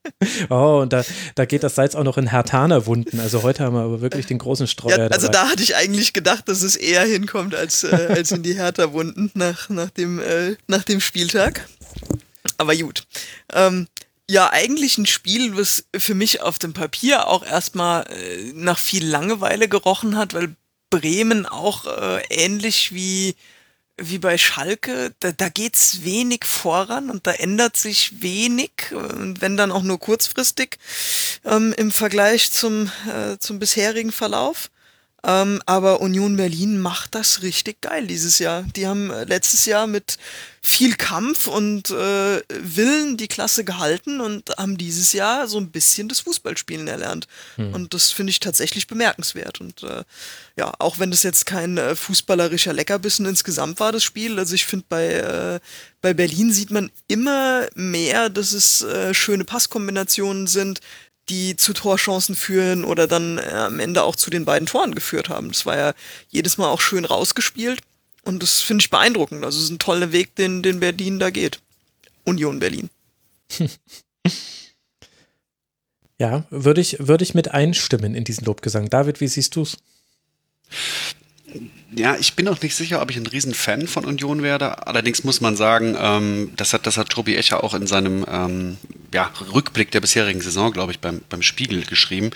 oh, 0.50 0.80
und 0.82 0.92
da, 0.92 1.02
da 1.36 1.46
geht 1.46 1.62
das 1.62 1.74
Salz 1.74 1.94
auch 1.94 2.04
noch 2.04 2.18
in 2.18 2.26
Hertaner 2.26 2.84
Wunden. 2.84 3.18
Also 3.18 3.42
heute 3.42 3.64
haben 3.64 3.74
wir 3.74 3.80
aber 3.80 4.02
wirklich 4.02 4.26
den 4.26 4.36
großen 4.36 4.66
Streuer. 4.66 4.98
Ja, 4.98 5.06
also 5.06 5.28
dabei. 5.28 5.44
da 5.44 5.48
hatte 5.50 5.62
ich 5.62 5.74
eigentlich 5.74 6.12
gedacht, 6.12 6.50
dass 6.50 6.62
es 6.62 6.76
eher 6.76 7.02
hinkommt 7.02 7.54
als, 7.54 7.82
äh, 7.82 8.08
als 8.10 8.30
in 8.30 8.42
die 8.42 8.56
Hertha 8.56 8.92
Wunden 8.92 9.30
nach, 9.32 9.70
nach, 9.70 9.88
dem, 9.88 10.18
äh, 10.18 10.56
nach 10.66 10.84
dem 10.84 11.00
Spieltag. 11.00 11.66
Aber 12.58 12.76
gut. 12.76 13.04
Ähm, 13.54 13.88
ja, 14.30 14.50
eigentlich 14.50 14.98
ein 14.98 15.06
Spiel, 15.06 15.56
was 15.56 15.86
für 15.96 16.14
mich 16.14 16.42
auf 16.42 16.58
dem 16.58 16.74
Papier 16.74 17.26
auch 17.26 17.42
erstmal 17.42 18.02
äh, 18.02 18.52
nach 18.52 18.78
viel 18.78 19.06
Langeweile 19.06 19.66
gerochen 19.66 20.18
hat, 20.18 20.34
weil 20.34 20.54
Bremen 20.90 21.46
auch 21.46 21.86
äh, 21.86 22.22
ähnlich 22.28 22.92
wie 22.92 23.34
wie 23.98 24.18
bei 24.18 24.38
Schalke, 24.38 25.14
da, 25.20 25.32
da 25.32 25.48
geht's 25.48 26.04
wenig 26.04 26.44
voran 26.44 27.10
und 27.10 27.26
da 27.26 27.32
ändert 27.32 27.76
sich 27.76 28.22
wenig, 28.22 28.70
und 28.92 29.40
wenn 29.40 29.56
dann 29.56 29.72
auch 29.72 29.82
nur 29.82 29.98
kurzfristig 29.98 30.78
ähm, 31.44 31.74
im 31.76 31.90
Vergleich 31.90 32.50
zum, 32.52 32.90
äh, 33.08 33.38
zum 33.38 33.58
bisherigen 33.58 34.12
Verlauf. 34.12 34.70
Ähm, 35.24 35.60
aber 35.66 36.00
Union 36.00 36.36
Berlin 36.36 36.78
macht 36.78 37.16
das 37.16 37.42
richtig 37.42 37.80
geil 37.80 38.06
dieses 38.06 38.38
Jahr. 38.38 38.62
Die 38.76 38.86
haben 38.86 39.10
äh, 39.10 39.24
letztes 39.24 39.66
Jahr 39.66 39.88
mit 39.88 40.16
viel 40.62 40.94
Kampf 40.94 41.48
und 41.48 41.90
äh, 41.90 42.42
Willen 42.48 43.16
die 43.16 43.26
Klasse 43.26 43.64
gehalten 43.64 44.20
und 44.20 44.50
haben 44.56 44.78
dieses 44.78 45.12
Jahr 45.12 45.48
so 45.48 45.58
ein 45.58 45.70
bisschen 45.70 46.08
das 46.08 46.20
Fußballspielen 46.20 46.86
erlernt. 46.86 47.26
Hm. 47.56 47.74
Und 47.74 47.94
das 47.94 48.10
finde 48.12 48.30
ich 48.30 48.38
tatsächlich 48.38 48.86
bemerkenswert. 48.86 49.60
Und 49.60 49.82
äh, 49.82 50.04
ja, 50.56 50.72
auch 50.78 51.00
wenn 51.00 51.10
das 51.10 51.24
jetzt 51.24 51.46
kein 51.46 51.78
äh, 51.78 51.96
fußballerischer 51.96 52.72
Leckerbissen 52.72 53.26
insgesamt 53.26 53.80
war, 53.80 53.90
das 53.90 54.04
Spiel. 54.04 54.38
Also 54.38 54.54
ich 54.54 54.66
finde, 54.66 54.86
bei, 54.88 55.14
äh, 55.14 55.60
bei 56.00 56.14
Berlin 56.14 56.52
sieht 56.52 56.70
man 56.70 56.92
immer 57.08 57.66
mehr, 57.74 58.28
dass 58.28 58.52
es 58.52 58.82
äh, 58.82 59.14
schöne 59.14 59.44
Passkombinationen 59.44 60.46
sind, 60.46 60.80
die 61.28 61.56
zu 61.56 61.72
Torchancen 61.72 62.34
führen 62.34 62.84
oder 62.84 63.06
dann 63.06 63.38
äh, 63.38 63.42
am 63.42 63.80
Ende 63.80 64.02
auch 64.02 64.16
zu 64.16 64.30
den 64.30 64.44
beiden 64.44 64.66
Toren 64.66 64.94
geführt 64.94 65.28
haben. 65.28 65.48
Das 65.48 65.66
war 65.66 65.76
ja 65.76 65.94
jedes 66.28 66.58
Mal 66.58 66.68
auch 66.68 66.80
schön 66.80 67.04
rausgespielt 67.04 67.80
und 68.22 68.42
das 68.42 68.60
finde 68.60 68.82
ich 68.82 68.90
beeindruckend. 68.90 69.44
Also 69.44 69.58
es 69.58 69.64
ist 69.64 69.70
ein 69.70 69.78
toller 69.78 70.12
Weg, 70.12 70.34
den, 70.36 70.62
den 70.62 70.80
Berlin 70.80 71.18
da 71.18 71.30
geht. 71.30 71.60
Union 72.24 72.58
Berlin. 72.58 72.90
Ja, 76.20 76.44
würde 76.50 76.80
ich, 76.80 76.96
würde 76.98 77.22
ich 77.22 77.34
mit 77.34 77.52
einstimmen 77.52 78.14
in 78.14 78.24
diesen 78.24 78.44
Lobgesang. 78.44 78.90
David, 78.90 79.20
wie 79.20 79.28
siehst 79.28 79.54
du 79.54 79.62
es? 79.62 79.78
Ja, 81.94 82.16
ich 82.16 82.34
bin 82.34 82.48
auch 82.48 82.60
nicht 82.60 82.74
sicher, 82.74 83.00
ob 83.00 83.10
ich 83.10 83.16
ein 83.16 83.26
Riesenfan 83.26 83.86
von 83.86 84.04
Union 84.04 84.42
werde. 84.42 84.86
Allerdings 84.86 85.24
muss 85.24 85.40
man 85.40 85.56
sagen, 85.56 85.96
ähm, 85.98 86.52
das, 86.56 86.74
hat, 86.74 86.86
das 86.86 86.98
hat 86.98 87.08
Tobi 87.08 87.36
Echer 87.36 87.64
auch 87.64 87.72
in 87.72 87.86
seinem 87.86 88.26
ähm, 88.30 88.76
ja, 89.14 89.30
Rückblick 89.54 89.90
der 89.90 90.00
bisherigen 90.00 90.42
Saison, 90.42 90.72
glaube 90.72 90.92
ich, 90.92 91.00
beim, 91.00 91.22
beim 91.30 91.42
Spiegel 91.42 91.84
geschrieben, 91.84 92.30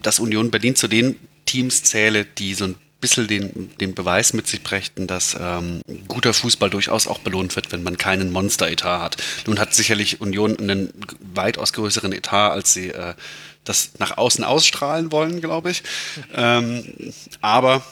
dass 0.00 0.20
Union 0.20 0.52
Berlin 0.52 0.76
zu 0.76 0.86
den 0.86 1.16
Teams 1.44 1.82
zähle, 1.82 2.24
die 2.24 2.54
so 2.54 2.66
ein 2.66 2.76
bisschen 3.00 3.26
den, 3.26 3.76
den 3.78 3.94
Beweis 3.94 4.32
mit 4.32 4.46
sich 4.46 4.62
brächten, 4.62 5.06
dass 5.06 5.36
ähm, 5.38 5.82
guter 6.06 6.32
Fußball 6.32 6.70
durchaus 6.70 7.06
auch 7.06 7.18
belohnt 7.18 7.56
wird, 7.56 7.72
wenn 7.72 7.82
man 7.82 7.98
keinen 7.98 8.32
Monster-Etat 8.32 9.02
hat. 9.02 9.16
Nun 9.46 9.58
hat 9.58 9.74
sicherlich 9.74 10.20
Union 10.20 10.58
einen 10.58 10.92
weitaus 11.34 11.72
größeren 11.72 12.12
Etat, 12.12 12.52
als 12.52 12.72
sie 12.72 12.90
äh, 12.90 13.14
das 13.64 13.90
nach 13.98 14.16
außen 14.16 14.44
ausstrahlen 14.44 15.10
wollen, 15.12 15.40
glaube 15.40 15.72
ich. 15.72 15.82
Ähm, 16.34 17.12
aber 17.40 17.84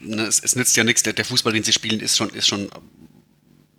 ne, 0.00 0.22
es, 0.22 0.40
es, 0.40 0.56
nützt 0.56 0.76
ja 0.76 0.84
nichts. 0.84 1.02
Der, 1.02 1.12
der, 1.12 1.24
Fußball, 1.24 1.52
den 1.52 1.62
sie 1.62 1.72
spielen, 1.72 2.00
ist 2.00 2.16
schon, 2.16 2.30
ist 2.30 2.48
schon 2.48 2.68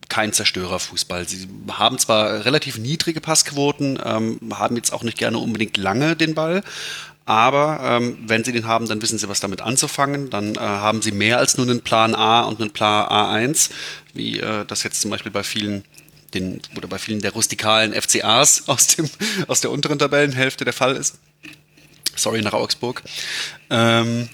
kein 0.09 0.33
Zerstörerfußball. 0.33 1.27
Sie 1.27 1.47
haben 1.71 1.97
zwar 1.97 2.45
relativ 2.45 2.77
niedrige 2.77 3.21
Passquoten, 3.21 3.99
ähm, 4.03 4.39
haben 4.53 4.75
jetzt 4.75 4.93
auch 4.93 5.03
nicht 5.03 5.17
gerne 5.17 5.37
unbedingt 5.37 5.77
lange 5.77 6.15
den 6.15 6.33
Ball, 6.33 6.63
aber 7.27 7.79
ähm, 7.83 8.17
wenn 8.25 8.45
sie 8.45 8.53
den 8.53 8.67
haben, 8.67 8.87
dann 8.87 9.01
wissen 9.01 9.19
sie, 9.19 9.27
was 9.27 9.41
damit 9.41 9.59
anzufangen. 9.61 10.29
Dann 10.29 10.55
äh, 10.55 10.59
haben 10.59 11.01
sie 11.01 11.11
mehr 11.11 11.39
als 11.39 11.57
nur 11.57 11.67
einen 11.67 11.81
Plan 11.81 12.15
A 12.15 12.43
und 12.43 12.61
einen 12.61 12.71
Plan 12.71 13.05
A1, 13.09 13.69
wie 14.13 14.39
äh, 14.39 14.63
das 14.65 14.83
jetzt 14.83 15.01
zum 15.01 15.11
Beispiel 15.11 15.31
bei 15.31 15.43
vielen 15.43 15.83
den, 16.33 16.61
oder 16.77 16.87
bei 16.87 16.97
vielen 16.97 17.21
der 17.21 17.33
rustikalen 17.33 17.93
FCAs 17.93 18.63
aus, 18.67 18.95
dem, 18.95 19.09
aus 19.47 19.59
der 19.59 19.71
unteren 19.71 19.99
Tabellenhälfte 19.99 20.63
der 20.63 20.73
Fall 20.73 20.95
ist. 20.95 21.15
Sorry 22.15 22.41
nach 22.41 22.53
Augsburg. 22.53 23.03
Ähm, 23.69 24.29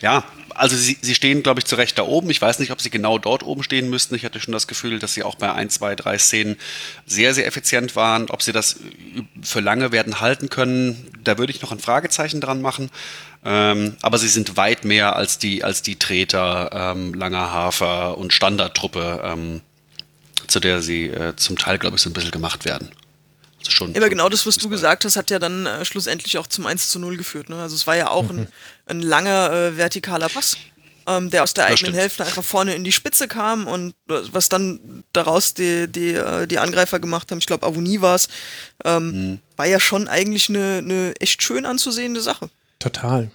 ja, 0.00 0.22
also 0.54 0.76
sie, 0.76 0.96
sie 1.00 1.14
stehen, 1.14 1.42
glaube 1.42 1.60
ich, 1.60 1.66
zu 1.66 1.76
Recht 1.76 1.98
da 1.98 2.02
oben. 2.04 2.30
Ich 2.30 2.40
weiß 2.40 2.58
nicht, 2.58 2.70
ob 2.70 2.80
sie 2.80 2.90
genau 2.90 3.18
dort 3.18 3.42
oben 3.42 3.62
stehen 3.62 3.90
müssten. 3.90 4.14
Ich 4.14 4.24
hatte 4.24 4.40
schon 4.40 4.52
das 4.52 4.66
Gefühl, 4.66 4.98
dass 4.98 5.14
sie 5.14 5.22
auch 5.22 5.34
bei 5.34 5.52
ein, 5.52 5.70
zwei, 5.70 5.94
drei 5.94 6.18
Szenen 6.18 6.56
sehr, 7.06 7.34
sehr 7.34 7.46
effizient 7.46 7.96
waren. 7.96 8.30
Ob 8.30 8.42
sie 8.42 8.52
das 8.52 8.76
für 9.42 9.60
lange 9.60 9.92
werden 9.92 10.20
halten 10.20 10.48
können, 10.48 11.10
da 11.22 11.38
würde 11.38 11.52
ich 11.52 11.62
noch 11.62 11.72
ein 11.72 11.78
Fragezeichen 11.78 12.40
dran 12.40 12.62
machen. 12.62 12.90
Ähm, 13.44 13.96
aber 14.00 14.18
sie 14.18 14.28
sind 14.28 14.56
weit 14.56 14.84
mehr 14.84 15.16
als 15.16 15.38
die, 15.38 15.64
als 15.64 15.82
die 15.82 15.96
Treter, 15.96 16.70
ähm, 16.72 17.12
Langer 17.14 17.52
Hafer 17.52 18.16
und 18.16 18.32
Standardtruppe, 18.32 19.20
ähm, 19.24 19.60
zu 20.46 20.60
der 20.60 20.80
sie 20.80 21.06
äh, 21.06 21.36
zum 21.36 21.58
Teil, 21.58 21.78
glaube 21.78 21.96
ich, 21.96 22.02
so 22.02 22.10
ein 22.10 22.14
bisschen 22.14 22.30
gemacht 22.30 22.64
werden. 22.64 22.90
Schon, 23.68 23.96
Aber 23.96 24.08
genau 24.08 24.28
das, 24.28 24.46
was 24.46 24.56
du 24.56 24.68
gesagt 24.68 25.04
hast, 25.04 25.16
hat 25.16 25.30
ja 25.30 25.38
dann 25.38 25.66
äh, 25.66 25.84
schlussendlich 25.84 26.38
auch 26.38 26.46
zum 26.46 26.66
1 26.66 26.90
zu 26.90 26.98
0 26.98 27.16
geführt. 27.16 27.48
Ne? 27.48 27.56
Also 27.56 27.74
es 27.74 27.86
war 27.86 27.96
ja 27.96 28.10
auch 28.10 28.30
mhm. 28.30 28.40
ein, 28.40 28.48
ein, 28.86 29.00
langer 29.00 29.52
äh, 29.52 29.72
vertikaler 29.72 30.28
Pass, 30.28 30.56
ähm, 31.06 31.30
der 31.30 31.42
aus 31.42 31.54
der 31.54 31.66
eigenen. 31.66 31.94
Hälfte 31.94 32.24
einfach 32.24 32.44
vorne 32.44 32.74
in 32.74 32.84
die 32.84 32.92
Spitze 32.92 33.28
kam 33.28 33.66
und 33.66 33.94
äh, 34.10 34.20
was 34.32 34.48
dann 34.48 35.04
daraus 35.12 35.54
die, 35.54 35.88
die, 35.88 36.12
äh, 36.12 36.46
die 36.46 36.58
Angreifer 36.58 37.00
gemacht 37.00 37.30
haben, 37.30 37.38
ich 37.38 37.46
glaube 37.46 37.66
Avonie 37.66 38.00
war 38.00 38.16
es, 38.16 38.28
ähm, 38.84 39.30
mhm. 39.30 39.38
war 39.56 39.66
ja 39.66 39.80
schon 39.80 40.08
eigentlich 40.08 40.48
eine, 40.48 40.78
eine 40.78 41.14
echt 41.20 41.42
schön 41.42 41.66
anzusehende 41.66 42.20
Sache. 42.20 42.50
Total. 42.78 43.30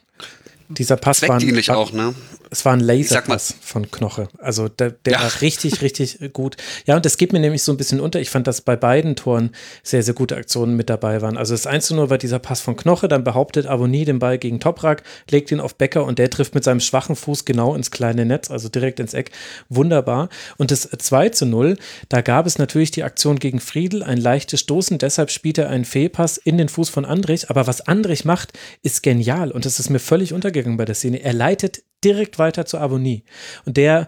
Dieser 0.70 0.98
Pass 0.98 1.22
war, 1.24 1.42
war 1.42 1.78
auch, 1.78 1.92
ne? 1.92 2.14
Es 2.52 2.66
war 2.66 2.74
ein 2.74 2.80
Laserpass 2.80 3.56
von 3.62 3.89
Knoche. 3.91 4.28
Also 4.39 4.68
der, 4.68 4.91
der 4.91 5.14
ja. 5.14 5.22
war 5.22 5.41
richtig, 5.41 5.82
richtig 5.82 6.34
gut. 6.34 6.58
Ja, 6.86 6.95
und 6.95 7.06
das 7.06 7.18
geht 7.18 7.34
mir 7.34 7.39
nämlich 7.39 7.64
so 7.64 7.72
ein 7.72 7.78
bisschen 7.78 8.00
unter. 8.00 8.20
Ich 8.20 8.30
fand, 8.30 8.47
dass 8.47 8.62
bei 8.62 8.76
beiden 8.76 9.16
Toren 9.16 9.52
sehr, 9.84 10.04
sehr 10.04 10.14
gute 10.14 10.36
Aktionen 10.36 10.76
mit 10.76 10.89
dabei 10.89 11.22
waren. 11.22 11.38
Also 11.38 11.54
das 11.54 11.68
1 11.68 11.88
zu 11.88 11.95
0 11.95 12.10
war 12.10 12.18
dieser 12.18 12.39
Pass 12.39 12.62
von 12.62 12.76
Knoche, 12.76 13.08
dann 13.08 13.24
behauptet 13.24 13.68
Avonie 13.68 14.06
den 14.06 14.20
Ball 14.20 14.38
gegen 14.38 14.60
Toprak, 14.60 15.04
legt 15.30 15.52
ihn 15.52 15.60
auf 15.60 15.76
Becker 15.76 16.06
und 16.06 16.20
der 16.20 16.30
trifft 16.30 16.56
mit 16.56 16.64
seinem 16.64 16.80
schwachen 16.80 17.16
Fuß 17.16 17.45
genau 17.45 17.76
ins 17.76 17.91
kleine 17.91 18.26
Netz, 18.26 18.50
also 18.50 18.70
direkt 18.70 19.00
ins 19.00 19.14
Eck. 19.14 19.32
Wunderbar. 19.70 20.30
Und 20.58 20.72
das 20.72 20.89
2 20.89 21.30
zu 21.30 21.45
0, 21.45 21.78
da 22.10 22.22
gab 22.22 22.45
es 22.47 22.58
natürlich 22.58 22.91
die 22.91 23.04
Aktion 23.04 23.39
gegen 23.39 23.60
Friedel, 23.60 24.04
ein 24.04 24.18
leichtes 24.18 24.62
Stoßen, 24.62 24.97
deshalb 24.97 25.32
spielt 25.32 25.58
er 25.58 25.70
einen 25.70 25.86
Fehlpass 25.86 26.38
in 26.38 26.58
den 26.58 26.70
Fuß 26.70 26.89
von 26.89 27.06
Andrich. 27.06 27.50
Aber 27.50 27.68
was 27.68 27.82
Andrich 27.82 28.26
macht, 28.26 28.54
ist 28.82 29.04
genial 29.04 29.52
und 29.52 29.66
das 29.66 29.80
ist 29.80 29.89
mir 29.89 30.00
völlig 30.00 30.34
untergegangen 30.34 30.78
bei 30.78 30.86
der 30.86 30.95
Szene. 30.95 31.22
Er 31.22 31.34
leitet 31.34 31.84
direkt 32.04 32.39
weiter 32.39 32.66
zur 32.66 32.82
Abonnie. 32.82 33.24
Und 33.66 33.78
der 33.78 34.08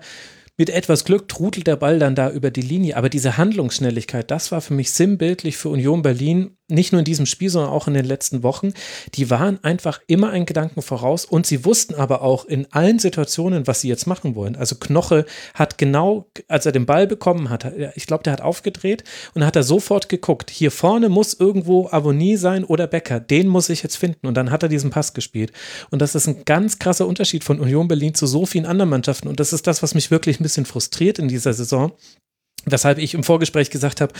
mit 0.57 0.69
etwas 0.69 1.05
Glück 1.05 1.27
trudelt 1.27 1.65
der 1.65 1.75
Ball 1.75 1.97
dann 1.97 2.13
da 2.13 2.29
über 2.29 2.51
die 2.51 2.61
Linie. 2.61 2.95
Aber 2.95 3.09
diese 3.09 3.37
Handlungsschnelligkeit, 3.37 4.29
das 4.29 4.51
war 4.51 4.61
für 4.61 4.73
mich 4.73 4.91
sinnbildlich 4.91 5.57
für 5.57 5.69
Union 5.69 6.01
Berlin 6.01 6.57
nicht 6.71 6.91
nur 6.91 6.99
in 6.99 7.05
diesem 7.05 7.25
Spiel, 7.25 7.49
sondern 7.49 7.71
auch 7.71 7.87
in 7.87 7.93
den 7.93 8.05
letzten 8.05 8.43
Wochen, 8.43 8.73
die 9.13 9.29
waren 9.29 9.63
einfach 9.63 10.01
immer 10.07 10.29
einen 10.29 10.45
Gedanken 10.45 10.81
voraus 10.81 11.25
und 11.25 11.45
sie 11.45 11.65
wussten 11.65 11.95
aber 11.95 12.21
auch 12.21 12.45
in 12.45 12.67
allen 12.71 12.99
Situationen, 12.99 13.67
was 13.67 13.81
sie 13.81 13.89
jetzt 13.89 14.07
machen 14.07 14.35
wollen. 14.35 14.55
Also 14.55 14.75
Knoche 14.75 15.25
hat 15.53 15.77
genau, 15.77 16.27
als 16.47 16.65
er 16.65 16.71
den 16.71 16.85
Ball 16.85 17.07
bekommen 17.07 17.49
hat, 17.49 17.71
ich 17.95 18.07
glaube, 18.07 18.23
der 18.23 18.33
hat 18.33 18.41
aufgedreht 18.41 19.03
und 19.33 19.45
hat 19.45 19.55
er 19.55 19.63
sofort 19.63 20.09
geguckt, 20.09 20.49
hier 20.49 20.71
vorne 20.71 21.09
muss 21.09 21.33
irgendwo 21.33 21.87
Avonie 21.91 22.37
sein 22.37 22.63
oder 22.63 22.87
Becker, 22.87 23.19
den 23.19 23.47
muss 23.47 23.69
ich 23.69 23.83
jetzt 23.83 23.97
finden 23.97 24.27
und 24.27 24.35
dann 24.35 24.51
hat 24.51 24.63
er 24.63 24.69
diesen 24.69 24.89
Pass 24.89 25.13
gespielt. 25.13 25.51
Und 25.89 26.01
das 26.01 26.15
ist 26.15 26.27
ein 26.27 26.45
ganz 26.45 26.79
krasser 26.79 27.07
Unterschied 27.07 27.43
von 27.43 27.59
Union 27.59 27.87
Berlin 27.87 28.13
zu 28.13 28.25
so 28.25 28.45
vielen 28.45 28.65
anderen 28.65 28.89
Mannschaften 28.89 29.27
und 29.27 29.39
das 29.39 29.53
ist 29.53 29.67
das, 29.67 29.83
was 29.83 29.95
mich 29.95 30.11
wirklich 30.11 30.39
ein 30.39 30.43
bisschen 30.43 30.65
frustriert 30.65 31.19
in 31.19 31.27
dieser 31.27 31.53
Saison. 31.53 31.91
Weshalb 32.65 32.97
ich 32.97 33.13
im 33.13 33.23
Vorgespräch 33.23 33.69
gesagt 33.69 34.01
habe, 34.01 34.13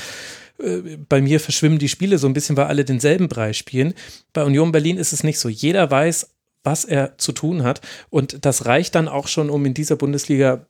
äh, 0.60 0.98
bei 1.10 1.22
mir 1.22 1.40
verschwimmen 1.40 1.80
die 1.80 1.90
Spiele 1.90 2.18
so 2.18 2.28
ein 2.28 2.34
bisschen, 2.34 2.58
weil 2.58 2.66
alle 2.66 2.86
denselben 2.86 3.30
Preis 3.30 3.58
spielen. 3.58 3.94
Bei 4.34 4.44
Union 4.44 4.72
Berlin 4.72 4.98
ist 4.98 5.14
es 5.14 5.24
nicht 5.24 5.40
so. 5.40 5.50
Jeder 5.50 5.90
weiß, 5.90 6.30
was 6.64 6.86
er 6.86 7.18
zu 7.18 7.32
tun 7.32 7.64
hat. 7.64 7.82
Und 8.10 8.46
das 8.46 8.66
reicht 8.66 8.96
dann 8.96 9.08
auch 9.08 9.28
schon, 9.28 9.50
um 9.50 9.66
in 9.66 9.74
dieser 9.74 9.96
Bundesliga 9.96 10.66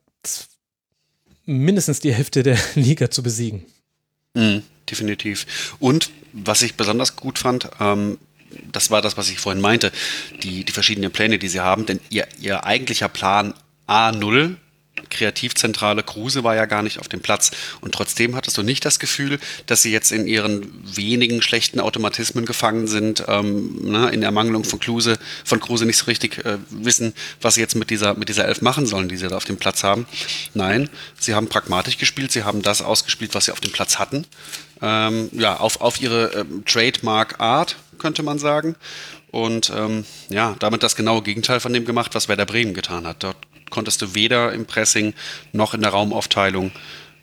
mindestens 1.44 2.00
die 2.00 2.12
Hälfte 2.12 2.42
der 2.42 2.58
Liga 2.74 3.10
zu 3.10 3.22
besiegen. 3.22 3.64
Mhm, 4.34 4.62
definitiv. 4.90 5.76
Und 5.78 6.10
was 6.32 6.62
ich 6.62 6.74
besonders 6.74 7.16
gut 7.16 7.38
fand, 7.38 7.68
ähm, 7.80 8.18
das 8.70 8.90
war 8.90 9.02
das, 9.02 9.16
was 9.16 9.30
ich 9.30 9.38
vorhin 9.38 9.62
meinte, 9.62 9.92
die, 10.42 10.64
die 10.64 10.72
verschiedenen 10.72 11.10
Pläne, 11.10 11.38
die 11.38 11.48
sie 11.48 11.60
haben, 11.60 11.86
denn 11.86 12.00
ihr, 12.10 12.26
ihr 12.38 12.64
eigentlicher 12.64 13.08
Plan 13.08 13.54
A0 13.88 14.56
Kreativzentrale 15.10 16.02
Kruse 16.02 16.44
war 16.44 16.54
ja 16.54 16.66
gar 16.66 16.82
nicht 16.82 16.98
auf 16.98 17.08
dem 17.08 17.20
Platz. 17.20 17.50
Und 17.80 17.94
trotzdem 17.94 18.36
hattest 18.36 18.58
du 18.58 18.62
nicht 18.62 18.84
das 18.84 18.98
Gefühl, 18.98 19.38
dass 19.66 19.82
sie 19.82 19.92
jetzt 19.92 20.12
in 20.12 20.26
ihren 20.26 20.72
wenigen 20.84 21.42
schlechten 21.42 21.80
Automatismen 21.80 22.46
gefangen 22.46 22.86
sind, 22.86 23.24
ähm, 23.28 23.90
ne, 23.90 24.10
in 24.10 24.22
Ermangelung 24.22 24.64
von 24.64 24.80
Kruse, 24.80 25.18
von 25.44 25.60
Kruse 25.60 25.86
nicht 25.86 25.98
so 25.98 26.06
richtig 26.06 26.44
äh, 26.44 26.58
wissen, 26.70 27.14
was 27.40 27.54
sie 27.54 27.60
jetzt 27.60 27.74
mit 27.74 27.90
dieser, 27.90 28.14
mit 28.14 28.28
dieser 28.28 28.46
Elf 28.46 28.62
machen 28.62 28.86
sollen, 28.86 29.08
die 29.08 29.16
sie 29.16 29.28
da 29.28 29.36
auf 29.36 29.44
dem 29.44 29.56
Platz 29.56 29.84
haben. 29.84 30.06
Nein, 30.54 30.88
sie 31.18 31.34
haben 31.34 31.48
pragmatisch 31.48 31.98
gespielt, 31.98 32.32
sie 32.32 32.44
haben 32.44 32.62
das 32.62 32.82
ausgespielt, 32.82 33.34
was 33.34 33.46
sie 33.46 33.52
auf 33.52 33.60
dem 33.60 33.72
Platz 33.72 33.98
hatten. 33.98 34.26
Ähm, 34.80 35.28
ja, 35.32 35.56
auf, 35.58 35.80
auf 35.80 36.00
ihre 36.00 36.32
ähm, 36.32 36.64
Trademark-Art, 36.64 37.76
könnte 37.98 38.22
man 38.22 38.38
sagen. 38.38 38.74
Und 39.30 39.72
ähm, 39.74 40.04
ja, 40.28 40.56
damit 40.58 40.82
das 40.82 40.94
genaue 40.94 41.22
Gegenteil 41.22 41.60
von 41.60 41.72
dem 41.72 41.86
gemacht, 41.86 42.14
was 42.14 42.28
Werder 42.28 42.44
Bremen 42.44 42.74
getan 42.74 43.06
hat. 43.06 43.22
Dort 43.22 43.36
konntest 43.72 44.00
du 44.02 44.14
weder 44.14 44.52
im 44.52 44.66
Pressing 44.66 45.14
noch 45.52 45.74
in 45.74 45.80
der 45.80 45.90
Raumaufteilung 45.90 46.70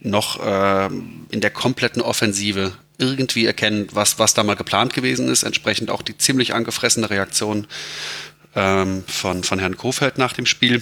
noch 0.01 0.43
äh, 0.45 0.87
in 0.87 1.41
der 1.41 1.51
kompletten 1.51 2.01
Offensive 2.01 2.73
irgendwie 2.97 3.45
erkennen, 3.45 3.87
was, 3.91 4.19
was 4.19 4.33
da 4.33 4.43
mal 4.43 4.55
geplant 4.55 4.93
gewesen 4.93 5.29
ist. 5.29 5.43
Entsprechend 5.43 5.89
auch 5.89 6.01
die 6.01 6.17
ziemlich 6.17 6.53
angefressene 6.53 7.09
Reaktion 7.09 7.67
ähm, 8.55 9.03
von, 9.07 9.43
von 9.43 9.59
Herrn 9.59 9.77
Kofeld 9.77 10.17
nach 10.17 10.33
dem 10.33 10.45
Spiel, 10.45 10.81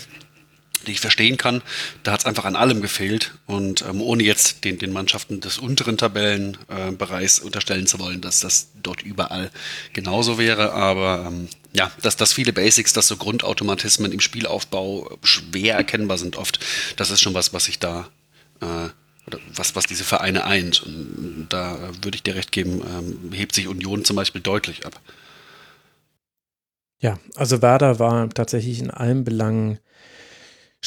die 0.87 0.93
ich 0.93 0.99
verstehen 0.99 1.37
kann. 1.37 1.61
Da 2.03 2.11
hat 2.11 2.21
es 2.21 2.25
einfach 2.25 2.45
an 2.45 2.55
allem 2.55 2.81
gefehlt. 2.81 3.33
Und 3.45 3.83
ähm, 3.83 4.01
ohne 4.01 4.23
jetzt 4.23 4.63
den, 4.63 4.79
den 4.79 4.93
Mannschaften 4.93 5.41
des 5.41 5.57
unteren 5.57 5.97
Tabellenbereichs 5.97 7.39
äh, 7.39 7.43
unterstellen 7.43 7.87
zu 7.87 7.99
wollen, 7.99 8.21
dass 8.21 8.39
das 8.39 8.69
dort 8.81 9.03
überall 9.03 9.51
genauso 9.93 10.37
wäre. 10.37 10.73
Aber 10.73 11.25
ähm, 11.27 11.49
ja, 11.77 11.91
dass, 12.01 12.17
dass 12.17 12.33
viele 12.33 12.53
Basics, 12.53 12.91
dass 12.91 13.07
so 13.07 13.17
Grundautomatismen 13.17 14.11
im 14.11 14.19
Spielaufbau 14.19 15.15
schwer 15.21 15.75
erkennbar 15.75 16.17
sind 16.17 16.35
oft, 16.35 16.59
das 16.95 17.11
ist 17.11 17.21
schon 17.21 17.35
was, 17.35 17.53
was 17.53 17.67
ich 17.67 17.77
da, 17.77 18.09
äh, 18.61 18.89
was, 19.53 19.75
was 19.75 19.85
diese 19.85 20.03
Vereine 20.03 20.45
eint. 20.45 20.81
Und 20.81 21.47
da 21.49 21.77
würde 22.01 22.15
ich 22.15 22.23
dir 22.23 22.33
recht 22.33 22.51
geben, 22.51 22.81
ähm, 22.81 23.31
hebt 23.31 23.53
sich 23.53 23.67
Union 23.67 24.03
zum 24.03 24.15
Beispiel 24.15 24.41
deutlich 24.41 24.87
ab. 24.87 24.99
Ja, 26.99 27.19
also 27.35 27.61
Werder 27.61 27.99
war 27.99 28.27
tatsächlich 28.29 28.79
in 28.79 28.89
allen 28.89 29.23
Belangen 29.23 29.77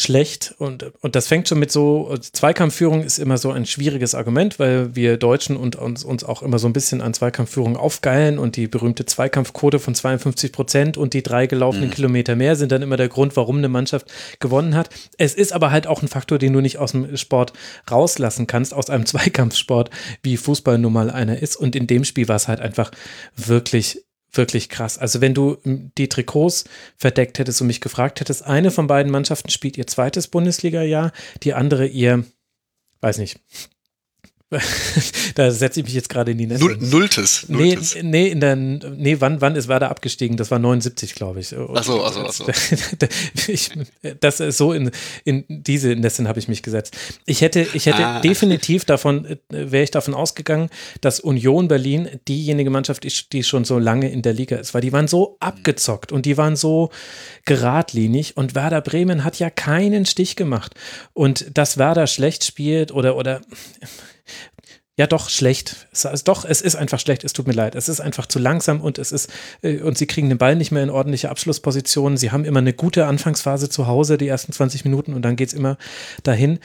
schlecht 0.01 0.55
und, 0.59 0.93
und 1.03 1.15
das 1.15 1.29
fängt 1.29 1.47
schon 1.47 1.59
mit 1.59 1.71
so, 1.71 2.15
Zweikampfführung 2.21 3.03
ist 3.03 3.19
immer 3.19 3.37
so 3.37 3.51
ein 3.51 3.67
schwieriges 3.67 4.15
Argument, 4.15 4.59
weil 4.59 4.97
wir 4.97 5.19
Deutschen 5.19 5.57
und 5.57 5.77
uns, 5.77 6.05
uns 6.05 6.25
auch 6.25 6.43
immer 6.43 6.59
so 6.59 6.67
ein 6.69 6.73
bisschen 6.73 7.03
an 7.03 7.13
Zweikampfführung 7.13 7.77
aufgeilen 7.77 8.39
und 8.39 8.57
die 8.57 8.67
berühmte 8.67 9.05
Zweikampfquote 9.05 9.79
von 9.79 9.95
52 9.95 10.53
Prozent 10.53 10.97
und 10.97 11.13
die 11.13 11.23
drei 11.23 11.47
gelaufenen 11.47 11.89
mhm. 11.89 11.95
Kilometer 11.95 12.35
mehr 12.35 12.57
sind 12.57 12.73
dann 12.73 12.81
immer 12.81 12.97
der 12.97 13.09
Grund, 13.09 13.37
warum 13.37 13.59
eine 13.59 13.69
Mannschaft 13.69 14.07
gewonnen 14.41 14.75
hat. 14.75 14.89
Es 15.19 15.35
ist 15.35 15.53
aber 15.53 15.71
halt 15.71 15.87
auch 15.87 16.03
ein 16.03 16.09
Faktor, 16.09 16.39
den 16.39 16.55
du 16.55 16.61
nicht 16.61 16.79
aus 16.79 16.93
dem 16.93 17.17
Sport 17.19 17.53
rauslassen 17.91 18.47
kannst, 18.47 18.73
aus 18.73 18.89
einem 18.89 19.05
Zweikampfsport, 19.11 19.91
wie 20.23 20.39
Fußball 20.39 20.79
nun 20.79 20.95
mal 20.95 21.11
einer 21.11 21.43
ist 21.43 21.57
und 21.57 21.77
in 21.77 21.87
dem 21.87 22.05
Spiel 22.05 22.27
war 22.27 22.37
es 22.37 22.49
halt 22.49 22.61
einfach 22.61 22.91
wirklich 23.37 24.03
wirklich 24.33 24.69
krass. 24.69 24.99
Also 24.99 25.21
wenn 25.21 25.35
du 25.35 25.59
die 25.65 26.09
Trikots 26.09 26.65
verdeckt 26.97 27.39
hättest 27.39 27.61
und 27.61 27.67
mich 27.67 27.81
gefragt 27.81 28.21
hättest, 28.21 28.45
eine 28.45 28.71
von 28.71 28.87
beiden 28.87 29.11
Mannschaften 29.11 29.51
spielt 29.51 29.77
ihr 29.77 29.87
zweites 29.87 30.29
Bundesliga-Jahr, 30.29 31.13
die 31.43 31.55
andere 31.55 31.87
ihr, 31.87 32.25
weiß 33.01 33.19
nicht, 33.19 33.41
da 35.37 35.51
setze 35.53 35.79
ich 35.79 35.87
mich 35.87 35.95
jetzt 35.95 36.09
gerade 36.09 36.33
in 36.33 36.39
die 36.39 36.47
Nesse. 36.47 36.65
Null, 36.65 36.77
nulltes, 36.81 37.49
nulltes. 37.49 37.95
Nee, 37.95 38.03
nee, 38.03 38.29
in 38.29 38.41
der, 38.41 38.57
nee 38.57 39.17
wann, 39.21 39.41
wann 39.41 39.55
ist 39.55 39.69
Werder 39.69 39.91
abgestiegen? 39.91 40.37
Das 40.37 40.51
war 40.51 40.59
79, 40.59 41.15
glaube 41.15 41.39
ich. 41.39 41.57
Achso, 41.57 42.05
achso, 42.05 42.23
achso. 42.23 42.47
das 44.21 44.41
ist 44.41 44.59
so 44.59 44.73
in, 44.73 44.91
in 45.25 45.45
diese 45.49 45.95
Nässe 45.95 46.27
habe 46.27 46.41
ich 46.41 46.49
mich 46.49 46.65
gesetzt. 46.65 46.97
Ich 47.27 47.43
hätte, 47.43 47.65
ich 47.75 47.87
hätte 47.87 48.05
ah. 48.05 48.21
definitiv 48.21 48.85
davon, 48.85 49.39
wäre 49.51 49.85
ich 49.85 49.93
davon 49.93 50.15
ausgegangen, 50.15 50.69
dass 51.01 51.21
Union 51.21 51.69
Berlin 51.69 52.09
diejenige 52.27 52.71
Mannschaft 52.71 53.05
ist, 53.05 53.33
die 53.33 53.45
schon 53.45 53.65
so 53.65 53.79
lange 53.79 54.11
in 54.11 54.23
der 54.23 54.33
Liga 54.33 54.57
ist, 54.57 54.75
weil 54.75 54.81
die 54.81 54.93
waren 54.93 55.07
so 55.07 55.37
abgezockt 55.39 56.11
und 56.11 56.27
die 56.27 56.37
waren 56.37 56.57
so 56.57 56.91
geradlinig 57.45 58.37
und 58.37 58.57
Werder 58.57 58.81
Bremen 58.81 59.23
hat 59.23 59.39
ja 59.39 59.49
keinen 59.49 60.07
Stich 60.07 60.35
gemacht. 60.35 60.75
Und 61.13 61.57
dass 61.57 61.79
Werder 61.79 62.09
schlecht 62.09 62.45
spielt 62.45 62.91
oder, 62.91 63.17
oder 63.17 63.43
ja 64.97 65.07
doch 65.07 65.31
schlecht. 65.31 65.89
Es, 65.93 66.05
also 66.05 66.25
doch, 66.25 66.45
es 66.45 66.61
ist 66.61 66.77
einfach 66.77 67.01
schlecht, 67.01 67.25
es 67.25 67.33
tut 67.33 67.47
mir 67.47 67.55
leid. 67.55 67.75
Es 67.75 67.89
ist 67.89 68.01
einfach 68.01 68.27
zu 68.27 68.39
langsam 68.39 68.81
und 68.81 68.99
es 68.99 69.13
ist, 69.13 69.31
äh, 69.63 69.81
und 69.81 69.97
sie 69.97 70.07
kriegen 70.07 70.29
den 70.29 70.39
Ball 70.39 70.57
nicht 70.57 70.73
mehr 70.73 70.83
in 70.83 70.91
ordentliche 70.91 71.31
Abschlusspositionen. 71.31 72.19
Sie 72.19 72.31
haben 72.33 72.45
immer 72.45 72.59
eine 72.59 72.75
gute 72.75 73.07
Anfangsphase 73.07 73.71
zu 73.71 73.87
Hause, 73.87 74.19
die 74.19 74.29
ersten 74.29 74.53
20 74.53 74.85
Minuten, 74.85 75.15
und 75.15 75.23
dann 75.23 75.37
geht 75.37 75.49
es 75.49 75.55
immer 75.55 75.79
dahin. 76.23 76.59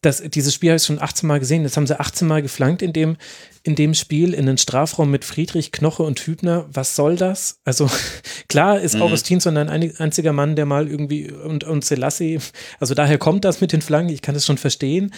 Das, 0.00 0.22
dieses 0.22 0.54
Spiel 0.54 0.70
habe 0.70 0.78
ich 0.78 0.84
schon 0.84 1.02
18 1.02 1.26
Mal 1.26 1.38
gesehen. 1.38 1.62
Jetzt 1.62 1.76
haben 1.76 1.86
sie 1.86 1.98
18 2.00 2.26
Mal 2.26 2.40
geflankt 2.42 2.82
in 2.82 2.92
dem, 2.92 3.16
in 3.62 3.74
dem 3.74 3.94
Spiel, 3.94 4.32
in 4.32 4.46
den 4.46 4.58
Strafraum 4.58 5.10
mit 5.10 5.24
Friedrich, 5.24 5.70
Knoche 5.70 6.02
und 6.02 6.18
Hübner. 6.20 6.66
Was 6.72 6.96
soll 6.96 7.16
das? 7.16 7.58
Also 7.64 7.90
klar 8.48 8.80
ist 8.80 8.94
mhm. 8.94 9.02
Augustinsson 9.02 9.56
ein 9.56 9.68
einziger 9.98 10.32
Mann, 10.32 10.56
der 10.56 10.66
mal 10.66 10.88
irgendwie 10.88 11.30
und, 11.30 11.64
und 11.64 11.84
Selassie, 11.84 12.40
also 12.80 12.94
daher 12.94 13.18
kommt 13.18 13.44
das 13.44 13.60
mit 13.60 13.72
den 13.72 13.82
Flanken, 13.82 14.12
ich 14.12 14.22
kann 14.22 14.34
es 14.34 14.46
schon 14.46 14.58
verstehen. 14.58 15.12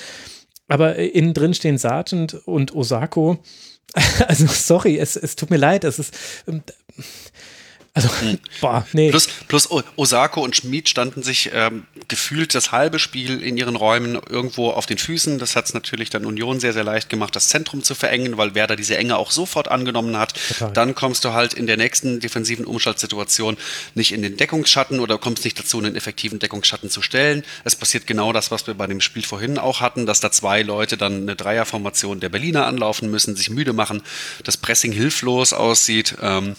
Aber 0.69 0.97
äh, 0.97 1.07
innen 1.07 1.35
drin 1.35 1.55
stehen 1.55 1.79
Sargent 1.79 2.35
und 2.47 2.75
Osako. 2.75 3.39
Also, 4.27 4.47
sorry, 4.49 4.99
es, 4.99 5.15
es 5.15 5.37
tut 5.37 5.51
mir 5.51 5.57
leid, 5.57 5.85
es 5.85 6.01
ist. 6.01 6.17
Also, 7.95 8.09
mhm. 8.23 8.41
boah, 8.61 8.85
nee. 8.93 9.11
Plus, 9.11 9.29
plus 9.47 9.69
Osako 9.97 10.43
und 10.43 10.57
Schmid 10.57 10.89
standen 10.89 11.23
sich 11.23 11.51
ähm, 11.55 11.87
gefühlt 12.09 12.53
das 12.55 12.73
halbe 12.73 12.99
Spiel 12.99 13.41
in 13.41 13.57
ihren 13.57 13.77
Räumen 13.77 14.17
irgendwo 14.29 14.71
auf 14.71 14.87
den 14.87 14.99
Füßen. 14.99 15.39
Das 15.39 15.55
hat 15.55 15.67
es 15.67 15.75
natürlich 15.75 16.11
dann 16.11 16.27
Union 16.27 16.59
sehr, 16.59 16.73
sehr 16.73 16.83
leicht 16.83 17.09
gemacht, 17.09 17.37
das 17.37 17.49
Zentrum 17.49 17.85
zu 17.85 17.95
verengen, 17.95 18.37
weil 18.37 18.57
Werder 18.57 18.75
diese 18.75 18.97
Enge 18.97 19.17
auch 19.17 19.31
sofort 19.31 19.69
angenommen 19.69 20.19
hat. 20.19 20.35
Total. 20.49 20.73
Dann 20.73 20.95
kommst 20.97 21.25
du 21.25 21.33
halt 21.35 21.55
in 21.55 21.69
der 21.69 21.77
nächsten 21.77 22.19
defensiven 22.19 22.65
Umschaltsituation 22.65 23.57
nicht 23.95 24.13
in 24.13 24.23
den 24.23 24.37
Deckungsschatten 24.37 24.99
oder 24.99 25.17
kommst 25.17 25.45
nicht 25.45 25.59
dazu, 25.59 25.79
einen 25.79 25.95
effektiven 25.95 26.41
Deckungsschatten 26.41 26.91
zu 26.91 27.01
stellen. 27.01 27.45
Es 27.63 27.77
passiert 27.77 28.09
genau 28.09 28.33
das, 28.33 28.51
was 28.51 28.67
wir 28.67 28.75
bei 28.75 28.89
dem 28.89 29.01
Spiel 29.01 29.23
vorhin 29.23 29.57
auch 29.57 29.81
hatten, 29.81 30.05
dass 30.05 30.19
da 30.19 30.33
zwei 30.33 30.63
Leute 30.63 30.97
dann 30.97 31.23
eine 31.23 31.37
Dreierformation 31.37 32.19
der 32.19 32.29
Berliner 32.29 32.67
anlaufen 32.67 33.09
müssen, 33.09 33.37
sich 33.37 33.51
müde 33.51 33.73
machen, 33.73 34.03
das 34.43 34.57
Pressing 34.57 34.91
hilflos 34.91 35.53
aussieht. 35.53 36.17
Ähm, 36.21 36.57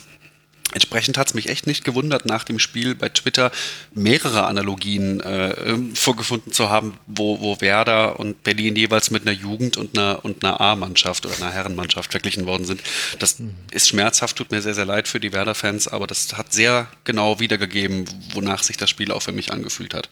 Entsprechend 0.73 1.17
hat 1.17 1.27
es 1.27 1.33
mich 1.33 1.49
echt 1.49 1.67
nicht 1.67 1.85
gewundert, 1.85 2.25
nach 2.25 2.43
dem 2.43 2.59
Spiel 2.59 2.95
bei 2.95 3.09
Twitter 3.09 3.51
mehrere 3.93 4.45
Analogien 4.45 5.21
äh, 5.21 5.51
ähm, 5.51 5.95
vorgefunden 5.95 6.51
zu 6.51 6.69
haben, 6.69 6.97
wo, 7.07 7.39
wo 7.39 7.61
Werder 7.61 8.19
und 8.19 8.43
Berlin 8.43 8.75
jeweils 8.75 9.11
mit 9.11 9.27
einer 9.27 9.31
Jugend- 9.31 9.77
und 9.77 9.97
einer, 9.97 10.25
und 10.25 10.43
einer 10.43 10.59
A-Mannschaft 10.59 11.25
oder 11.25 11.35
einer 11.35 11.51
Herrenmannschaft 11.51 12.11
verglichen 12.11 12.45
worden 12.45 12.65
sind. 12.65 12.81
Das 13.19 13.39
mhm. 13.39 13.55
ist 13.71 13.87
schmerzhaft, 13.87 14.35
tut 14.35 14.51
mir 14.51 14.61
sehr, 14.61 14.73
sehr 14.73 14.85
leid 14.85 15.07
für 15.07 15.19
die 15.19 15.33
Werder-Fans, 15.33 15.87
aber 15.87 16.07
das 16.07 16.35
hat 16.35 16.51
sehr 16.51 16.87
genau 17.03 17.39
wiedergegeben, 17.39 18.05
wonach 18.33 18.63
sich 18.63 18.77
das 18.77 18.89
Spiel 18.89 19.11
auch 19.11 19.21
für 19.21 19.31
mich 19.31 19.53
angefühlt 19.53 19.93
hat. 19.93 20.09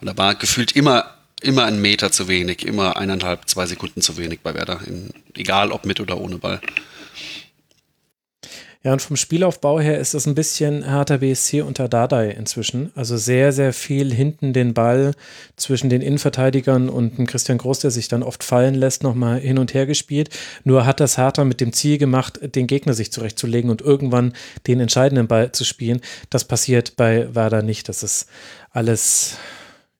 Und 0.00 0.06
da 0.06 0.16
war 0.16 0.34
gefühlt 0.34 0.72
immer 0.72 1.14
immer 1.40 1.64
ein 1.64 1.80
Meter 1.80 2.10
zu 2.10 2.26
wenig, 2.28 2.64
immer 2.64 2.96
eineinhalb, 2.96 3.48
zwei 3.48 3.66
Sekunden 3.66 4.00
zu 4.00 4.16
wenig 4.16 4.40
bei 4.40 4.54
Werder, 4.54 4.80
in, 4.86 5.10
egal 5.34 5.72
ob 5.72 5.84
mit 5.84 6.00
oder 6.00 6.18
ohne 6.18 6.38
Ball. 6.38 6.60
Ja, 8.84 8.92
und 8.92 9.00
vom 9.00 9.16
Spielaufbau 9.16 9.80
her 9.80 9.98
ist 9.98 10.12
das 10.12 10.26
ein 10.26 10.34
bisschen 10.34 10.84
Hertha 10.84 11.16
BSC 11.16 11.62
unter 11.62 11.88
Dardai 11.88 12.32
inzwischen. 12.32 12.92
Also 12.94 13.16
sehr, 13.16 13.50
sehr 13.50 13.72
viel 13.72 14.12
hinten 14.12 14.52
den 14.52 14.74
Ball 14.74 15.14
zwischen 15.56 15.88
den 15.88 16.02
Innenverteidigern 16.02 16.90
und 16.90 17.16
dem 17.16 17.26
Christian 17.26 17.56
Groß, 17.56 17.78
der 17.78 17.90
sich 17.90 18.08
dann 18.08 18.22
oft 18.22 18.44
fallen 18.44 18.74
lässt, 18.74 19.02
nochmal 19.02 19.40
hin 19.40 19.58
und 19.58 19.72
her 19.72 19.86
gespielt. 19.86 20.28
Nur 20.64 20.84
hat 20.84 21.00
das 21.00 21.16
Hertha 21.16 21.46
mit 21.46 21.62
dem 21.62 21.72
Ziel 21.72 21.96
gemacht, 21.96 22.38
den 22.42 22.66
Gegner 22.66 22.92
sich 22.92 23.10
zurechtzulegen 23.10 23.70
und 23.70 23.80
irgendwann 23.80 24.34
den 24.66 24.80
entscheidenden 24.80 25.28
Ball 25.28 25.50
zu 25.52 25.64
spielen. 25.64 26.02
Das 26.28 26.44
passiert 26.44 26.94
bei 26.96 27.34
Werder 27.34 27.62
nicht. 27.62 27.88
Das 27.88 28.02
ist 28.02 28.26
alles 28.70 29.38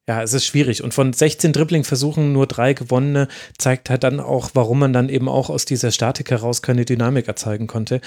ja, 0.07 0.23
es 0.23 0.35
ist 0.35 0.45
schwierig. 0.45 0.85
Und 0.85 0.93
von 0.93 1.15
16 1.15 1.55
Dribbling-Versuchen 1.55 2.35
nur 2.35 2.47
drei 2.47 2.75
gewonnene 2.75 3.29
zeigt 3.57 3.89
halt 3.89 4.05
dann 4.05 4.21
auch, 4.21 4.51
warum 4.53 4.79
man 4.79 4.93
dann 4.93 5.09
eben 5.09 5.31
auch 5.31 5.49
aus 5.49 5.65
dieser 5.65 5.93
Statik 5.93 6.31
heraus 6.31 6.61
keine 6.61 6.85
Dynamik 6.85 7.27
erzeugen 7.27 7.67
konnte. 7.67 8.03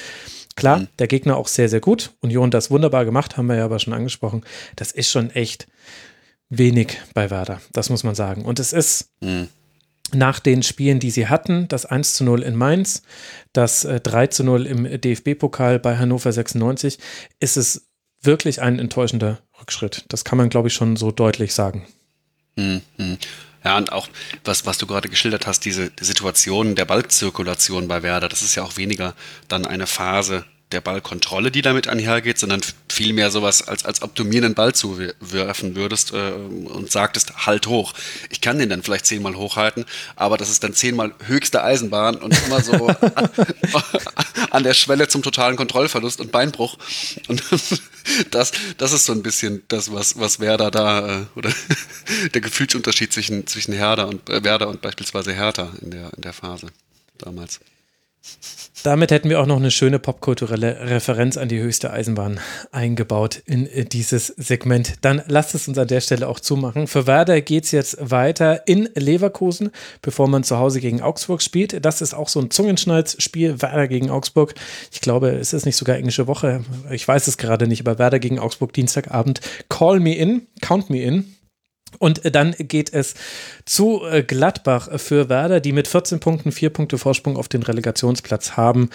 Klar, 0.58 0.80
mhm. 0.80 0.88
der 1.00 1.08
Gegner 1.08 1.38
auch 1.38 1.48
sehr, 1.48 1.70
sehr 1.70 1.80
gut. 1.80 2.12
Union 2.20 2.52
das 2.52 2.70
wunderbar 2.72 3.06
gemacht, 3.06 3.38
haben 3.38 3.46
wir 3.46 3.56
ja 3.56 3.66
aber 3.66 3.80
schon 3.80 3.94
angesprochen. 3.94 4.44
Das 4.76 4.92
ist 4.92 5.10
schon 5.10 5.30
echt 5.30 5.68
wenig 6.50 6.98
bei 7.14 7.30
Werder, 7.30 7.62
das 7.72 7.90
muss 7.90 8.04
man 8.04 8.16
sagen. 8.16 8.44
Und 8.44 8.60
es 8.60 8.74
ist 8.74 9.12
mhm. 9.22 9.50
nach 10.14 10.40
den 10.40 10.64
Spielen, 10.64 11.00
die 11.00 11.12
sie 11.12 11.28
hatten, 11.28 11.68
das 11.68 11.86
1 11.86 12.16
zu 12.16 12.24
0 12.24 12.42
in 12.42 12.56
Mainz, 12.56 13.04
das 13.54 13.82
3 13.82 14.24
äh, 14.24 14.30
zu 14.30 14.44
0 14.44 14.66
im 14.66 15.00
DFB-Pokal 15.00 15.78
bei 15.78 15.96
Hannover 15.96 16.32
96, 16.32 16.98
ist 17.40 17.56
es 17.56 17.88
wirklich 18.22 18.60
ein 18.60 18.80
enttäuschender 18.80 19.40
Rückschritt. 19.62 20.06
Das 20.10 20.26
kann 20.26 20.40
man, 20.40 20.50
glaube 20.50 20.70
ich, 20.70 20.74
schon 20.74 20.96
so 20.96 21.12
deutlich 21.12 21.54
sagen. 21.54 21.86
Mhm. 22.56 22.82
Ja, 23.68 23.78
und 23.78 23.92
auch, 23.92 24.08
was, 24.46 24.66
was 24.66 24.78
du 24.78 24.88
gerade 24.88 25.10
geschildert 25.10 25.46
hast, 25.46 25.66
diese 25.66 25.92
Situation 26.00 26.76
der 26.76 26.86
Ballzirkulation 26.86 27.90
bei 27.90 28.02
Werder, 28.02 28.30
das 28.30 28.42
ist 28.42 28.56
ja 28.56 28.64
auch 28.64 28.78
weniger 28.78 29.14
dann 29.50 29.66
eine 29.68 29.88
Phase 29.88 30.46
der 30.72 30.82
Ballkontrolle, 30.82 31.50
die 31.50 31.62
damit 31.62 31.88
einhergeht, 31.88 32.38
sondern 32.38 32.62
vielmehr 32.90 33.32
sowas, 33.32 33.68
als, 33.68 33.86
als 33.86 34.02
ob 34.02 34.16
du 34.16 34.26
mir 34.26 34.44
einen 34.44 34.54
Ball 34.54 34.74
zuwerfen 34.74 35.76
würdest 35.76 36.14
äh, 36.14 36.32
und 36.32 36.92
sagtest, 36.92 37.46
halt 37.46 37.68
hoch. 37.68 37.94
Ich 38.30 38.42
kann 38.42 38.60
den 38.60 38.70
dann 38.70 38.84
vielleicht 38.84 39.06
zehnmal 39.06 39.36
hochhalten, 39.36 39.86
aber 40.18 40.38
das 40.38 40.50
ist 40.50 40.64
dann 40.64 40.74
zehnmal 40.74 41.14
höchste 41.26 41.64
Eisenbahn 41.64 42.18
und 42.18 42.38
immer 42.46 42.62
so 42.62 42.88
an 44.52 44.64
der 44.64 44.74
Schwelle 44.74 45.08
zum 45.08 45.24
totalen 45.24 45.56
Kontrollverlust 45.56 46.20
und 46.20 46.32
Beinbruch. 46.32 46.78
Und 47.28 47.44
das, 48.32 48.52
das 48.78 48.92
ist 48.92 49.06
so 49.06 49.14
ein 49.14 49.24
bisschen 49.24 49.64
das, 49.70 49.94
was, 49.94 50.20
was 50.20 50.40
Werder 50.40 50.72
da, 50.72 51.22
äh, 51.22 51.26
oder 51.36 51.52
der 52.34 52.42
Gefühlsunterschied 52.42 53.14
zwischen, 53.14 53.48
zwischen 53.48 53.74
Herder 53.74 54.08
und, 54.08 54.30
äh, 54.30 54.44
Werder 54.44 54.68
und 54.68 54.82
beispielsweise 54.82 55.34
Hertha 55.34 55.72
in 55.82 55.92
der, 55.92 56.14
in 56.14 56.22
der 56.22 56.34
Phase 56.34 56.68
damals. 57.18 57.60
Damit 58.88 59.12
hätten 59.12 59.30
wir 59.30 59.42
auch 59.42 59.46
noch 59.46 59.58
eine 59.58 59.70
schöne 59.70 60.00
popkulturelle 60.00 60.90
Referenz 60.90 61.36
an 61.36 61.50
die 61.50 61.60
höchste 61.60 61.92
Eisenbahn 61.92 62.40
eingebaut 62.72 63.42
in 63.46 63.68
äh, 63.68 63.84
dieses 63.84 64.28
Segment. 64.28 64.94
Dann 65.02 65.22
lasst 65.28 65.54
es 65.56 65.68
uns 65.68 65.78
an 65.78 65.90
der 65.90 66.00
Stelle 66.00 66.26
auch 66.26 66.40
zumachen. 66.40 66.88
Für 66.88 67.06
Werder 67.06 67.42
geht 67.42 67.66
es 67.66 67.72
jetzt 67.72 67.98
weiter 68.00 68.66
in 68.66 68.88
Leverkusen, 68.96 69.72
bevor 70.02 70.30
man 70.30 70.46
zu 70.46 70.58
Hause 70.58 70.80
gegen 70.80 71.02
Augsburg 71.02 71.42
spielt. 71.42 71.84
Das 71.84 72.02
ist 72.02 72.14
auch 72.14 72.30
so 72.30 72.40
ein 72.40 72.50
Zungenschnalzspiel, 72.50 73.62
Werder 73.62 73.90
gegen 73.90 74.10
Augsburg. 74.10 74.56
Ich 74.94 75.02
glaube, 75.02 75.32
es 75.32 75.52
ist 75.52 75.66
nicht 75.66 75.76
sogar 75.76 75.98
englische 75.98 76.28
Woche. 76.28 76.64
Ich 76.90 77.06
weiß 77.06 77.28
es 77.28 77.36
gerade 77.36 77.68
nicht, 77.68 77.86
aber 77.86 78.00
Werder 78.00 78.20
gegen 78.20 78.40
Augsburg 78.40 78.72
Dienstagabend. 78.72 79.42
Call 79.68 80.00
me 80.00 80.16
in, 80.16 80.48
count 80.62 80.90
me 80.90 81.02
in. 81.02 81.37
Und 82.00 82.26
äh, 82.26 82.32
dann 82.32 82.54
geht 82.58 82.94
es 82.94 83.16
zu 83.66 84.04
äh, 84.06 84.24
Gladbach 84.24 84.90
für 85.00 85.30
Werder, 85.30 85.60
die 85.60 85.72
mit 85.72 85.88
14 85.88 86.20
Punkten 86.20 86.52
vier 86.52 86.70
Punkte 86.70 86.98
Vorsprung 86.98 87.38
auf 87.38 87.48
den 87.48 87.64
Relegationsplatz 87.64 88.52
haben. 88.52 88.90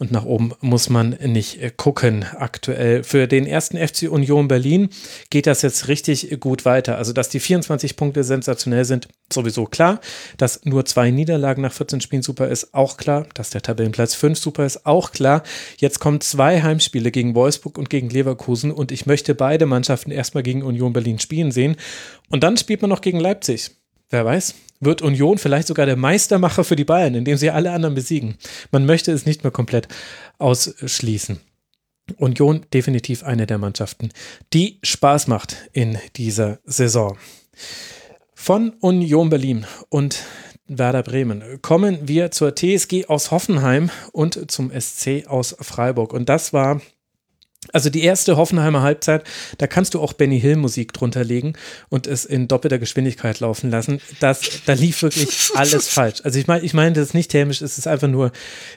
Und 0.00 0.12
nach 0.12 0.24
oben 0.24 0.54
muss 0.62 0.88
man 0.88 1.10
nicht 1.22 1.60
äh, 1.60 1.70
gucken 1.76 2.24
aktuell. 2.24 3.04
Für 3.04 3.26
den 3.26 3.44
ersten 3.44 3.76
FC 3.76 4.10
Union 4.10 4.48
Berlin 4.48 4.88
geht 5.28 5.46
das 5.46 5.60
jetzt 5.60 5.88
richtig 5.88 6.40
gut 6.40 6.64
weiter. 6.64 6.96
Also, 6.96 7.12
dass 7.12 7.28
die 7.28 7.38
24 7.38 7.96
Punkte 7.96 8.24
sensationell 8.24 8.86
sind, 8.86 9.08
sowieso 9.30 9.66
klar. 9.66 10.00
Dass 10.38 10.64
nur 10.64 10.86
zwei 10.86 11.10
Niederlagen 11.10 11.60
nach 11.60 11.74
14 11.74 12.00
Spielen 12.00 12.22
super 12.22 12.48
ist, 12.48 12.72
auch 12.72 12.96
klar. 12.96 13.26
Dass 13.34 13.50
der 13.50 13.60
Tabellenplatz 13.60 14.14
5 14.14 14.38
super 14.38 14.64
ist, 14.64 14.86
auch 14.86 15.12
klar. 15.12 15.42
Jetzt 15.76 16.00
kommen 16.00 16.22
zwei 16.22 16.62
Heimspiele 16.62 17.10
gegen 17.10 17.34
Wolfsburg 17.34 17.76
und 17.76 17.90
gegen 17.90 18.08
Leverkusen 18.08 18.72
und 18.72 18.92
ich 18.92 19.04
möchte 19.04 19.34
beide 19.34 19.66
Mannschaften 19.66 20.12
erstmal 20.12 20.42
gegen 20.42 20.62
Union 20.62 20.94
Berlin 20.94 21.18
spielen 21.18 21.52
sehen. 21.52 21.76
Und 22.30 22.42
dann 22.42 22.56
spielt 22.56 22.80
man 22.80 22.88
noch 22.88 23.02
gegen 23.02 23.20
Leipzig. 23.20 23.72
Wer 24.10 24.24
weiß, 24.24 24.54
wird 24.80 25.02
Union 25.02 25.38
vielleicht 25.38 25.68
sogar 25.68 25.86
der 25.86 25.96
Meistermacher 25.96 26.64
für 26.64 26.76
die 26.76 26.84
Bayern, 26.84 27.14
indem 27.14 27.36
sie 27.36 27.50
alle 27.50 27.70
anderen 27.70 27.94
besiegen. 27.94 28.36
Man 28.72 28.86
möchte 28.86 29.12
es 29.12 29.24
nicht 29.24 29.44
mehr 29.44 29.52
komplett 29.52 29.88
ausschließen. 30.38 31.40
Union 32.16 32.66
definitiv 32.74 33.22
eine 33.22 33.46
der 33.46 33.58
Mannschaften, 33.58 34.10
die 34.52 34.80
Spaß 34.82 35.28
macht 35.28 35.56
in 35.72 35.98
dieser 36.16 36.58
Saison. 36.64 37.16
Von 38.34 38.70
Union 38.80 39.30
Berlin 39.30 39.64
und 39.90 40.18
Werder 40.66 41.02
Bremen 41.02 41.60
kommen 41.62 42.08
wir 42.08 42.30
zur 42.30 42.54
TSG 42.56 43.06
aus 43.06 43.30
Hoffenheim 43.30 43.90
und 44.12 44.50
zum 44.50 44.70
SC 44.70 45.26
aus 45.26 45.56
Freiburg. 45.60 46.12
Und 46.12 46.28
das 46.28 46.52
war 46.52 46.80
Also 47.72 47.90
die 47.90 48.02
erste 48.02 48.36
Hoffenheimer 48.36 48.82
Halbzeit, 48.82 49.24
da 49.58 49.66
kannst 49.66 49.94
du 49.94 50.00
auch 50.00 50.12
Benny 50.12 50.40
Hill 50.40 50.56
Musik 50.56 50.92
drunter 50.92 51.24
legen 51.24 51.54
und 51.88 52.06
es 52.06 52.24
in 52.24 52.48
doppelter 52.48 52.78
Geschwindigkeit 52.78 53.40
laufen 53.40 53.70
lassen. 53.70 54.00
Das, 54.20 54.40
da 54.66 54.72
lief 54.72 55.02
wirklich 55.02 55.50
alles 55.54 55.88
falsch. 55.88 56.20
Also 56.24 56.38
ich 56.38 56.46
meine, 56.46 56.64
ich 56.64 56.74
meine 56.74 56.92
das 56.94 57.08
ist 57.08 57.14
nicht 57.14 57.32
hämisch, 57.34 57.60
es 57.62 57.78
ist 57.78 57.86
einfach 57.86 58.08
nur 58.08 58.32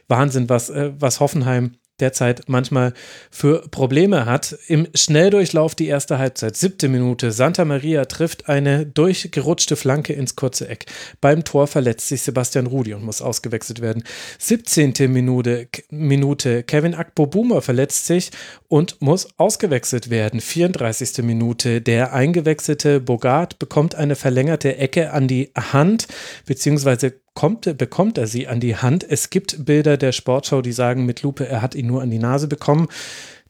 Wahnsinn, 0.07 0.49
was, 0.49 0.69
äh, 0.69 0.91
was 0.99 1.19
Hoffenheim 1.19 1.77
derzeit 1.99 2.43
manchmal 2.47 2.93
für 3.29 3.67
Probleme 3.69 4.25
hat. 4.25 4.57
Im 4.67 4.87
Schnelldurchlauf 4.95 5.75
die 5.75 5.87
erste 5.87 6.17
Halbzeit, 6.17 6.55
siebte 6.55 6.89
Minute. 6.89 7.31
Santa 7.31 7.65
Maria 7.65 8.05
trifft 8.05 8.49
eine 8.49 8.85
durchgerutschte 8.85 9.75
Flanke 9.75 10.13
ins 10.13 10.35
kurze 10.35 10.67
Eck. 10.67 10.85
Beim 11.21 11.43
Tor 11.43 11.67
verletzt 11.67 12.07
sich 12.07 12.23
Sebastian 12.23 12.67
Rudi 12.67 12.93
und 12.93 13.03
muss 13.03 13.21
ausgewechselt 13.21 13.81
werden. 13.81 14.03
17. 14.39 14.93
Minute, 15.11 15.67
Minute. 15.89 16.63
Kevin 16.63 16.95
Akpo-Boomer 16.95 17.61
verletzt 17.61 18.07
sich 18.07 18.31
und 18.67 19.01
muss 19.01 19.27
ausgewechselt 19.37 20.09
werden. 20.09 20.41
34. 20.41 21.23
Minute. 21.23 21.81
Der 21.81 22.13
eingewechselte 22.13 22.99
Bogart 22.99 23.59
bekommt 23.59 23.95
eine 23.95 24.15
verlängerte 24.15 24.77
Ecke 24.77 25.11
an 25.11 25.27
die 25.27 25.51
Hand, 25.55 26.07
beziehungsweise 26.45 27.22
kommt, 27.33 27.77
bekommt 27.77 28.17
er 28.17 28.27
sie 28.27 28.47
an 28.47 28.59
die 28.59 28.75
Hand. 28.75 29.05
Es 29.09 29.29
gibt 29.29 29.65
Bilder 29.65 29.97
der 29.97 30.11
Sportschau, 30.11 30.61
die 30.61 30.71
sagen 30.71 31.05
mit 31.05 31.21
Lupe, 31.21 31.47
er 31.47 31.61
hat 31.61 31.75
ihn 31.75 31.87
nur 31.87 32.01
an 32.01 32.11
die 32.11 32.19
Nase 32.19 32.47
bekommen. 32.47 32.87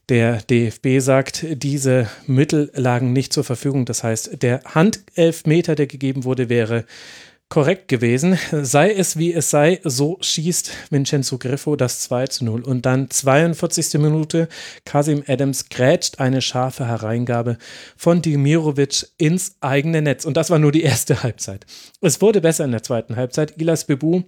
Der 0.08 0.42
DFB 0.42 0.98
sagt, 0.98 1.46
diese 1.48 2.08
Mittel 2.26 2.70
lagen 2.74 3.12
nicht 3.12 3.32
zur 3.32 3.44
Verfügung. 3.44 3.86
Das 3.86 4.04
heißt, 4.04 4.42
der 4.42 4.60
Handelfmeter, 4.64 5.74
der 5.74 5.86
gegeben 5.86 6.24
wurde, 6.24 6.50
wäre 6.50 6.84
korrekt 7.54 7.86
gewesen. 7.86 8.36
Sei 8.50 8.92
es 8.92 9.16
wie 9.16 9.32
es 9.32 9.48
sei, 9.48 9.80
so 9.84 10.18
schießt 10.20 10.72
Vincenzo 10.90 11.38
Griffo 11.38 11.76
das 11.76 12.00
2 12.00 12.26
zu 12.26 12.44
0. 12.44 12.62
Und 12.62 12.84
dann 12.84 13.08
42. 13.08 13.94
Minute, 14.00 14.48
Kasim 14.84 15.22
Adams 15.28 15.68
grätscht 15.68 16.18
eine 16.18 16.42
scharfe 16.42 16.88
Hereingabe 16.88 17.58
von 17.96 18.20
Dimirovic 18.20 19.06
ins 19.18 19.54
eigene 19.60 20.02
Netz. 20.02 20.24
Und 20.24 20.36
das 20.36 20.50
war 20.50 20.58
nur 20.58 20.72
die 20.72 20.82
erste 20.82 21.22
Halbzeit. 21.22 21.64
Es 22.00 22.20
wurde 22.20 22.40
besser 22.40 22.64
in 22.64 22.72
der 22.72 22.82
zweiten 22.82 23.14
Halbzeit. 23.14 23.54
Ilas 23.56 23.84
Bebu 23.84 24.24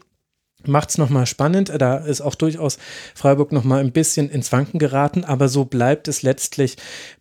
macht 0.68 0.90
es 0.90 0.98
nochmal 0.98 1.26
spannend. 1.26 1.72
Da 1.78 1.96
ist 1.96 2.20
auch 2.20 2.34
durchaus 2.34 2.78
Freiburg 3.14 3.52
nochmal 3.52 3.80
ein 3.80 3.92
bisschen 3.92 4.30
ins 4.30 4.52
Wanken 4.52 4.78
geraten, 4.78 5.24
aber 5.24 5.48
so 5.48 5.64
bleibt 5.64 6.08
es 6.08 6.22
letztlich 6.22 6.76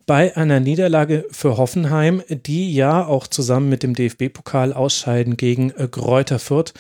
bei 0.06 0.38
einer 0.38 0.60
Niederlage 0.60 1.26
für 1.32 1.58
Hoffenheim, 1.58 2.22
die 2.30 2.74
ja 2.74 3.06
auch 3.06 3.28
zusammen 3.28 3.70
mit 3.70 3.82
dem 3.82 3.96
DFB-Pokal 3.96 4.72
ausscheiden 4.74 5.36
gegen 5.36 5.72
äh, 5.72 5.88
Gräuter 5.90 6.38
Fürth 6.38 6.74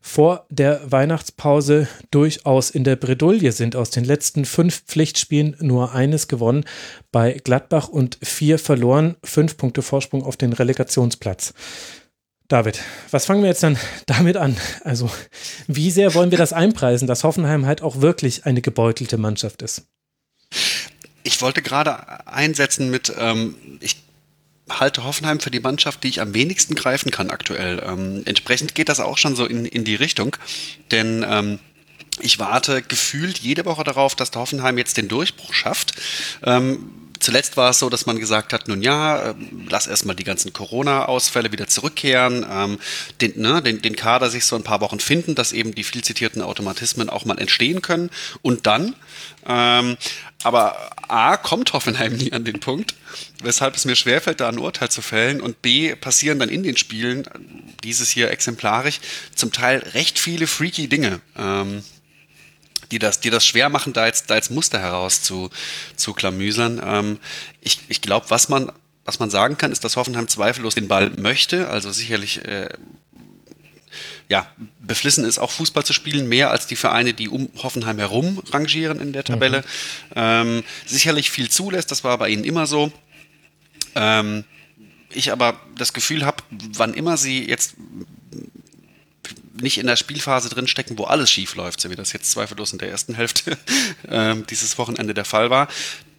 vor 0.00 0.46
der 0.50 0.80
Weihnachtspause 0.90 1.86
durchaus 2.10 2.70
in 2.70 2.82
der 2.82 2.96
Bredouille 2.96 3.52
sind. 3.52 3.76
Aus 3.76 3.90
den 3.90 4.04
letzten 4.04 4.44
fünf 4.44 4.82
Pflichtspielen 4.86 5.56
nur 5.60 5.92
eines 5.92 6.26
gewonnen 6.26 6.64
bei 7.12 7.40
Gladbach 7.44 7.88
und 7.88 8.18
vier 8.20 8.58
verloren. 8.58 9.14
Fünf 9.22 9.56
Punkte 9.56 9.82
Vorsprung 9.82 10.24
auf 10.24 10.36
den 10.36 10.52
Relegationsplatz. 10.52 11.54
David, 12.52 12.82
was 13.10 13.24
fangen 13.24 13.40
wir 13.40 13.48
jetzt 13.48 13.62
dann 13.62 13.78
damit 14.04 14.36
an? 14.36 14.58
Also, 14.84 15.10
wie 15.68 15.90
sehr 15.90 16.12
wollen 16.12 16.30
wir 16.30 16.36
das 16.36 16.52
einpreisen, 16.52 17.08
dass 17.08 17.24
Hoffenheim 17.24 17.64
halt 17.64 17.80
auch 17.80 18.02
wirklich 18.02 18.44
eine 18.44 18.60
gebeutelte 18.60 19.16
Mannschaft 19.16 19.62
ist? 19.62 19.86
Ich 21.22 21.40
wollte 21.40 21.62
gerade 21.62 22.26
einsetzen 22.26 22.90
mit, 22.90 23.10
ähm, 23.18 23.56
ich 23.80 24.02
halte 24.68 25.02
Hoffenheim 25.02 25.40
für 25.40 25.50
die 25.50 25.60
Mannschaft, 25.60 26.04
die 26.04 26.08
ich 26.08 26.20
am 26.20 26.34
wenigsten 26.34 26.74
greifen 26.74 27.10
kann 27.10 27.30
aktuell. 27.30 27.82
Ähm, 27.86 28.20
entsprechend 28.26 28.74
geht 28.74 28.90
das 28.90 29.00
auch 29.00 29.16
schon 29.16 29.34
so 29.34 29.46
in, 29.46 29.64
in 29.64 29.84
die 29.84 29.94
Richtung, 29.94 30.36
denn 30.90 31.24
ähm, 31.26 31.58
ich 32.20 32.38
warte 32.38 32.82
gefühlt 32.82 33.38
jede 33.38 33.64
Woche 33.64 33.82
darauf, 33.82 34.14
dass 34.14 34.30
der 34.30 34.42
Hoffenheim 34.42 34.76
jetzt 34.76 34.98
den 34.98 35.08
Durchbruch 35.08 35.54
schafft. 35.54 35.94
Ähm, 36.44 37.01
zuletzt 37.22 37.56
war 37.56 37.70
es 37.70 37.78
so, 37.78 37.88
dass 37.88 38.06
man 38.06 38.18
gesagt 38.18 38.52
hat, 38.52 38.68
nun 38.68 38.82
ja, 38.82 39.30
ähm, 39.30 39.66
lass 39.70 39.86
erstmal 39.86 40.16
die 40.16 40.24
ganzen 40.24 40.52
Corona-Ausfälle 40.52 41.52
wieder 41.52 41.68
zurückkehren, 41.68 42.44
ähm, 42.50 42.78
den, 43.20 43.40
ne, 43.40 43.62
den, 43.62 43.80
den 43.80 43.96
Kader 43.96 44.30
sich 44.30 44.44
so 44.44 44.56
ein 44.56 44.64
paar 44.64 44.80
Wochen 44.80 45.00
finden, 45.00 45.34
dass 45.34 45.52
eben 45.52 45.74
die 45.74 45.84
viel 45.84 46.02
zitierten 46.02 46.42
Automatismen 46.42 47.08
auch 47.08 47.24
mal 47.24 47.38
entstehen 47.38 47.82
können. 47.82 48.10
Und 48.42 48.66
dann, 48.66 48.94
ähm, 49.46 49.96
aber 50.42 50.90
A, 51.08 51.36
kommt 51.36 51.72
Hoffenheim 51.72 52.14
nie 52.14 52.32
an 52.32 52.44
den 52.44 52.60
Punkt, 52.60 52.94
weshalb 53.42 53.76
es 53.76 53.84
mir 53.84 53.96
schwerfällt, 53.96 54.40
da 54.40 54.48
ein 54.48 54.58
Urteil 54.58 54.90
zu 54.90 55.02
fällen. 55.02 55.40
Und 55.40 55.62
B, 55.62 55.94
passieren 55.94 56.38
dann 56.38 56.48
in 56.48 56.62
den 56.62 56.76
Spielen, 56.76 57.24
dieses 57.84 58.10
hier 58.10 58.30
exemplarisch, 58.30 59.00
zum 59.34 59.52
Teil 59.52 59.78
recht 59.94 60.18
viele 60.18 60.46
freaky 60.46 60.88
Dinge. 60.88 61.20
Ähm, 61.36 61.82
die 62.92 62.98
das, 62.98 63.20
die 63.20 63.30
das 63.30 63.44
schwer 63.44 63.68
machen, 63.68 63.92
da 63.92 64.06
jetzt, 64.06 64.30
da 64.30 64.36
jetzt 64.36 64.50
Muster 64.50 64.78
heraus 64.78 65.22
zu, 65.22 65.50
zu 65.96 66.12
klamüsern. 66.12 66.80
Ähm, 66.84 67.18
ich 67.60 67.80
ich 67.88 68.00
glaube, 68.02 68.26
was 68.28 68.48
man, 68.48 68.70
was 69.04 69.18
man 69.18 69.30
sagen 69.30 69.58
kann, 69.58 69.72
ist, 69.72 69.82
dass 69.82 69.96
Hoffenheim 69.96 70.28
zweifellos 70.28 70.74
den 70.74 70.88
Ball 70.88 71.10
möchte. 71.10 71.68
Also 71.68 71.90
sicherlich 71.90 72.44
äh, 72.44 72.68
ja, 74.28 74.46
beflissen 74.80 75.24
ist, 75.24 75.38
auch 75.38 75.50
Fußball 75.50 75.84
zu 75.84 75.92
spielen, 75.92 76.28
mehr 76.28 76.50
als 76.50 76.66
die 76.66 76.76
Vereine, 76.76 77.14
die 77.14 77.28
um 77.28 77.50
Hoffenheim 77.62 77.98
herum 77.98 78.42
rangieren 78.50 79.00
in 79.00 79.12
der 79.12 79.24
Tabelle. 79.24 79.58
Mhm. 80.10 80.14
Ähm, 80.14 80.64
sicherlich 80.86 81.30
viel 81.30 81.50
zulässt, 81.50 81.90
das 81.90 82.04
war 82.04 82.16
bei 82.18 82.28
ihnen 82.28 82.44
immer 82.44 82.66
so. 82.66 82.92
Ähm, 83.94 84.44
ich 85.10 85.32
aber 85.32 85.60
das 85.76 85.92
Gefühl 85.92 86.24
habe, 86.24 86.42
wann 86.50 86.94
immer 86.94 87.16
sie 87.16 87.46
jetzt 87.46 87.74
nicht 89.62 89.78
in 89.78 89.86
der 89.86 89.96
Spielphase 89.96 90.48
drinstecken, 90.48 90.98
wo 90.98 91.04
alles 91.04 91.30
schief 91.30 91.54
läuft, 91.54 91.80
so 91.80 91.90
wie 91.90 91.96
das 91.96 92.12
jetzt 92.12 92.30
zweifellos 92.30 92.72
in 92.72 92.78
der 92.78 92.90
ersten 92.90 93.14
Hälfte 93.14 93.56
äh, 94.08 94.34
dieses 94.50 94.78
Wochenende 94.78 95.14
der 95.14 95.24
Fall 95.24 95.50
war, 95.50 95.68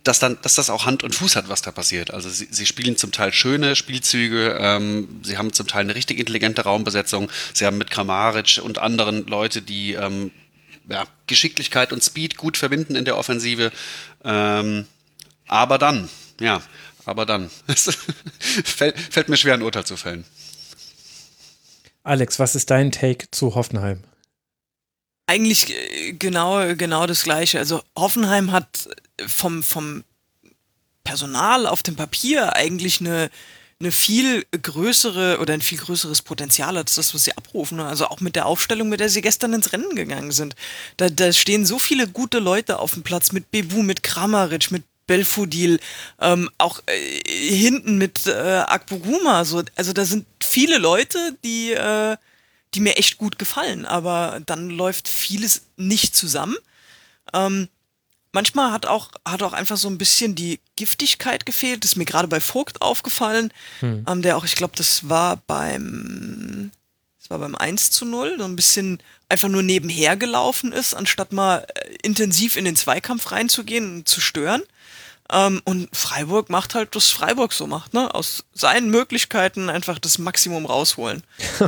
dass, 0.04 0.20
dann, 0.20 0.38
dass 0.42 0.56
das 0.56 0.70
auch 0.70 0.86
Hand 0.86 1.04
und 1.04 1.16
Fuß 1.16 1.36
hat, 1.36 1.50
was 1.50 1.62
da 1.62 1.72
passiert. 1.72 2.12
Also 2.12 2.30
sie, 2.30 2.48
sie 2.52 2.66
spielen 2.66 2.98
zum 2.98 3.12
Teil 3.12 3.32
schöne 3.32 3.76
Spielzüge, 3.76 4.58
ähm, 4.60 5.22
sie 5.24 5.38
haben 5.38 5.54
zum 5.54 5.68
Teil 5.68 5.82
eine 5.82 5.96
richtig 5.96 6.20
intelligente 6.20 6.64
Raumbesetzung, 6.64 7.30
sie 7.54 7.66
haben 7.66 7.78
mit 7.78 7.90
Kramaric 7.90 8.62
und 8.64 8.80
anderen 8.80 9.26
Leute, 9.28 9.62
die 9.62 9.94
ähm, 9.94 10.32
ja, 10.90 11.06
Geschicklichkeit 11.28 11.94
und 11.94 12.04
Speed 12.04 12.38
gut 12.38 12.58
verbinden 12.58 12.96
in 12.96 13.06
der 13.06 13.18
Offensive. 13.18 13.72
Ähm, 14.24 14.86
aber 15.48 15.78
dann, 15.78 16.10
ja, 16.40 16.62
aber 17.06 17.26
dann. 17.26 17.50
fällt, 18.64 19.00
fällt 19.00 19.30
mir 19.30 19.38
schwer, 19.38 19.56
ein 19.56 19.62
Urteil 19.62 19.86
zu 19.86 19.98
fällen. 19.98 20.26
Alex, 22.04 22.38
was 22.38 22.56
ist 22.56 22.70
dein 22.70 22.92
Take 22.92 23.32
zu 23.32 23.56
Hoffenheim? 23.56 24.04
Eigentlich 25.26 25.74
äh, 25.74 26.14
genau, 26.14 26.76
genau 26.76 27.08
das 27.08 27.24
Gleiche. 27.24 27.60
Also 27.60 27.82
Hoffenheim 27.98 28.52
hat 28.52 28.90
vom, 29.26 29.64
vom 29.64 30.04
Personal 31.04 31.66
auf 31.66 31.82
dem 31.82 31.96
Papier 31.96 32.56
eigentlich 32.56 33.00
eine, 33.00 33.30
eine 33.80 33.92
viel 33.92 34.46
größere 34.52 35.40
oder 35.40 35.54
ein 35.54 35.62
viel 35.62 35.78
größeres 35.78 36.22
Potenzial 36.22 36.76
als 36.76 36.96
das, 36.96 37.14
was 37.14 37.24
sie 37.24 37.38
abrufen. 37.38 37.80
Also 37.80 38.08
auch 38.08 38.20
mit 38.20 38.36
der 38.36 38.48
Aufstellung, 38.48 38.90
mit 38.90 39.00
der 39.00 39.10
sie 39.10 39.22
gestern 39.22 39.54
ins 39.54 39.72
Rennen 39.72 39.96
gegangen 39.96 40.32
sind. 40.32 40.56
Da, 40.98 41.10
da 41.10 41.32
stehen 41.32 41.66
so 41.66 41.80
viele 41.80 42.08
gute 42.08 42.40
Leute 42.40 42.80
auf 42.80 42.94
dem 42.94 43.04
Platz 43.04 43.32
mit 43.32 43.50
Bebu, 43.50 43.82
mit 43.82 44.04
Kramaric, 44.04 44.72
mit 44.72 44.84
Belfodil, 45.08 45.80
ähm, 46.22 46.50
auch 46.58 46.82
äh, 46.86 47.54
hinten 47.54 47.98
mit 47.98 48.26
äh, 48.26 48.64
Akboguma. 48.68 49.44
So, 49.46 49.64
also 49.76 49.94
da 49.94 50.06
sind 50.06 50.26
viele 50.54 50.78
Leute, 50.78 51.36
die, 51.44 51.72
äh, 51.72 52.16
die 52.76 52.80
mir 52.80 52.98
echt 52.98 53.18
gut 53.18 53.40
gefallen, 53.40 53.86
aber 53.86 54.40
dann 54.46 54.70
läuft 54.70 55.08
vieles 55.08 55.64
nicht 55.78 56.16
zusammen. 56.16 56.56
Ähm, 57.34 57.70
manchmal 58.34 58.72
hat 58.72 58.86
auch, 58.86 59.10
hat 59.26 59.42
auch 59.42 59.54
einfach 59.54 59.78
so 59.78 59.90
ein 59.90 59.98
bisschen 59.98 60.36
die 60.36 60.60
Giftigkeit 60.76 61.48
gefehlt. 61.48 61.84
Das 61.84 61.92
ist 61.92 61.98
mir 61.98 62.06
gerade 62.06 62.28
bei 62.28 62.40
Vogt 62.40 62.84
aufgefallen, 62.84 63.52
hm. 63.80 64.06
ähm, 64.08 64.22
der 64.22 64.38
auch, 64.38 64.46
ich 64.46 64.56
glaube, 64.56 64.76
das 64.78 65.10
war 65.10 65.38
beim, 65.48 66.70
das 67.20 67.32
war 67.32 67.40
beim 67.40 67.56
1 67.56 67.90
zu 67.90 68.06
0, 68.06 68.36
so 68.38 68.46
ein 68.46 68.56
bisschen 68.56 69.00
einfach 69.30 69.50
nur 69.50 69.64
nebenher 69.64 70.18
gelaufen 70.18 70.72
ist, 70.72 70.94
anstatt 70.94 71.34
mal 71.34 71.66
äh, 71.74 71.96
intensiv 72.04 72.58
in 72.58 72.66
den 72.66 72.76
Zweikampf 72.76 73.32
reinzugehen 73.32 73.96
und 73.96 74.08
zu 74.08 74.22
stören. 74.22 74.62
Ähm, 75.32 75.62
und 75.66 75.96
Freiburg 75.96 76.50
macht 76.50 76.76
halt, 76.76 76.96
was 76.96 77.10
Freiburg 77.10 77.54
so 77.54 77.68
macht, 77.68 77.94
ne? 77.94 78.14
Aus 78.14 78.46
seinen 78.54 78.90
Möglichkeiten 78.90 79.70
einfach 79.70 80.00
das 80.00 80.18
Maximum 80.18 80.66
rausholen. 80.66 81.24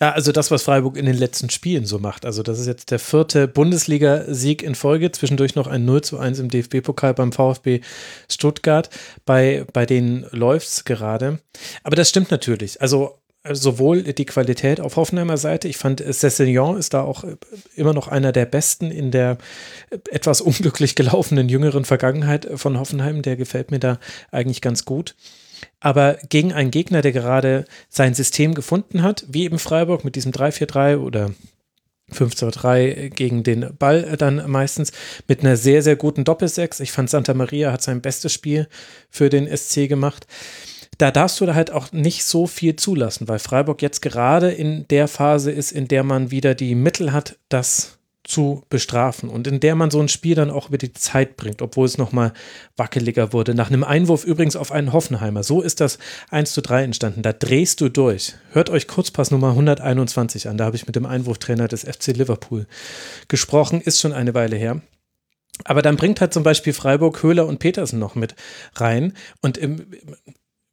Ja, 0.00 0.12
also 0.12 0.32
das, 0.32 0.50
was 0.50 0.64
Freiburg 0.64 0.96
in 0.96 1.06
den 1.06 1.16
letzten 1.16 1.50
Spielen 1.50 1.86
so 1.86 1.98
macht. 1.98 2.26
Also 2.26 2.42
das 2.42 2.58
ist 2.58 2.66
jetzt 2.66 2.90
der 2.90 2.98
vierte 2.98 3.46
Bundesliga-Sieg 3.48 4.62
in 4.62 4.74
Folge, 4.74 5.12
zwischendurch 5.12 5.54
noch 5.54 5.66
ein 5.66 5.84
0 5.84 6.02
zu 6.02 6.18
1 6.18 6.40
im 6.40 6.48
DFB-Pokal 6.48 7.14
beim 7.14 7.32
VfB 7.32 7.80
Stuttgart. 8.28 8.90
Bei, 9.24 9.64
bei 9.72 9.86
denen 9.86 10.26
läuft 10.30 10.66
es 10.66 10.84
gerade. 10.84 11.38
Aber 11.84 11.96
das 11.96 12.08
stimmt 12.08 12.30
natürlich. 12.30 12.80
Also 12.82 13.20
sowohl 13.52 14.02
die 14.02 14.24
Qualität 14.24 14.80
auf 14.80 14.96
Hoffenheimer 14.96 15.36
Seite, 15.36 15.68
ich 15.68 15.76
fand 15.76 16.00
Cessignon 16.00 16.78
ist 16.78 16.94
da 16.94 17.02
auch 17.02 17.24
immer 17.76 17.92
noch 17.92 18.08
einer 18.08 18.32
der 18.32 18.46
besten 18.46 18.90
in 18.90 19.10
der 19.10 19.36
etwas 20.10 20.40
unglücklich 20.40 20.94
gelaufenen 20.94 21.48
jüngeren 21.48 21.84
Vergangenheit 21.84 22.48
von 22.54 22.78
Hoffenheim, 22.78 23.22
der 23.22 23.36
gefällt 23.36 23.70
mir 23.70 23.80
da 23.80 23.98
eigentlich 24.30 24.62
ganz 24.62 24.84
gut. 24.84 25.14
Aber 25.80 26.18
gegen 26.28 26.52
einen 26.52 26.70
Gegner, 26.70 27.02
der 27.02 27.12
gerade 27.12 27.64
sein 27.88 28.14
System 28.14 28.54
gefunden 28.54 29.02
hat, 29.02 29.24
wie 29.28 29.44
eben 29.44 29.58
Freiburg 29.58 30.04
mit 30.04 30.16
diesem 30.16 30.32
3-4-3 30.32 30.98
oder 30.98 31.30
5 32.10 32.34
zu 32.34 32.50
3 32.50 33.10
gegen 33.14 33.42
den 33.44 33.76
Ball 33.78 34.16
dann 34.18 34.50
meistens 34.50 34.92
mit 35.26 35.40
einer 35.40 35.56
sehr, 35.56 35.82
sehr 35.82 35.96
guten 35.96 36.24
Doppelsechs. 36.24 36.80
Ich 36.80 36.92
fand 36.92 37.10
Santa 37.10 37.34
Maria 37.34 37.72
hat 37.72 37.82
sein 37.82 38.02
bestes 38.02 38.32
Spiel 38.32 38.68
für 39.10 39.30
den 39.30 39.54
SC 39.54 39.88
gemacht. 39.88 40.26
Da 40.98 41.10
darfst 41.10 41.40
du 41.40 41.46
da 41.46 41.54
halt 41.54 41.70
auch 41.70 41.92
nicht 41.92 42.24
so 42.24 42.46
viel 42.46 42.76
zulassen, 42.76 43.28
weil 43.28 43.38
Freiburg 43.38 43.82
jetzt 43.82 44.02
gerade 44.02 44.50
in 44.50 44.86
der 44.88 45.08
Phase 45.08 45.50
ist, 45.50 45.72
in 45.72 45.88
der 45.88 46.04
man 46.04 46.30
wieder 46.30 46.54
die 46.54 46.74
Mittel 46.74 47.12
hat, 47.12 47.36
das 47.48 47.98
zu 48.24 48.64
bestrafen 48.70 49.28
und 49.28 49.46
in 49.46 49.60
der 49.60 49.74
man 49.74 49.90
so 49.90 50.00
ein 50.00 50.08
Spiel 50.08 50.34
dann 50.34 50.50
auch 50.50 50.68
über 50.68 50.78
die 50.78 50.94
Zeit 50.94 51.36
bringt, 51.36 51.60
obwohl 51.60 51.84
es 51.84 51.98
nochmal 51.98 52.32
wackeliger 52.74 53.34
wurde. 53.34 53.54
Nach 53.54 53.68
einem 53.68 53.84
Einwurf 53.84 54.24
übrigens 54.24 54.56
auf 54.56 54.72
einen 54.72 54.94
Hoffenheimer. 54.94 55.42
So 55.42 55.60
ist 55.60 55.80
das 55.80 55.98
1 56.30 56.52
zu 56.52 56.62
3 56.62 56.84
entstanden. 56.84 57.22
Da 57.22 57.34
drehst 57.34 57.82
du 57.82 57.90
durch. 57.90 58.34
Hört 58.52 58.70
euch 58.70 58.88
Kurzpass 58.88 59.30
Nummer 59.30 59.50
121 59.50 60.48
an. 60.48 60.56
Da 60.56 60.64
habe 60.64 60.76
ich 60.76 60.86
mit 60.86 60.96
dem 60.96 61.04
Einwurftrainer 61.04 61.68
des 61.68 61.82
FC 61.82 62.16
Liverpool 62.16 62.66
gesprochen. 63.28 63.82
Ist 63.82 64.00
schon 64.00 64.14
eine 64.14 64.32
Weile 64.32 64.56
her. 64.56 64.80
Aber 65.64 65.82
dann 65.82 65.96
bringt 65.96 66.20
halt 66.22 66.32
zum 66.32 66.42
Beispiel 66.42 66.72
Freiburg 66.72 67.22
Höhler 67.22 67.46
und 67.46 67.58
Petersen 67.58 67.98
noch 67.98 68.14
mit 68.14 68.34
rein. 68.74 69.12
Und 69.42 69.58
im, 69.58 69.86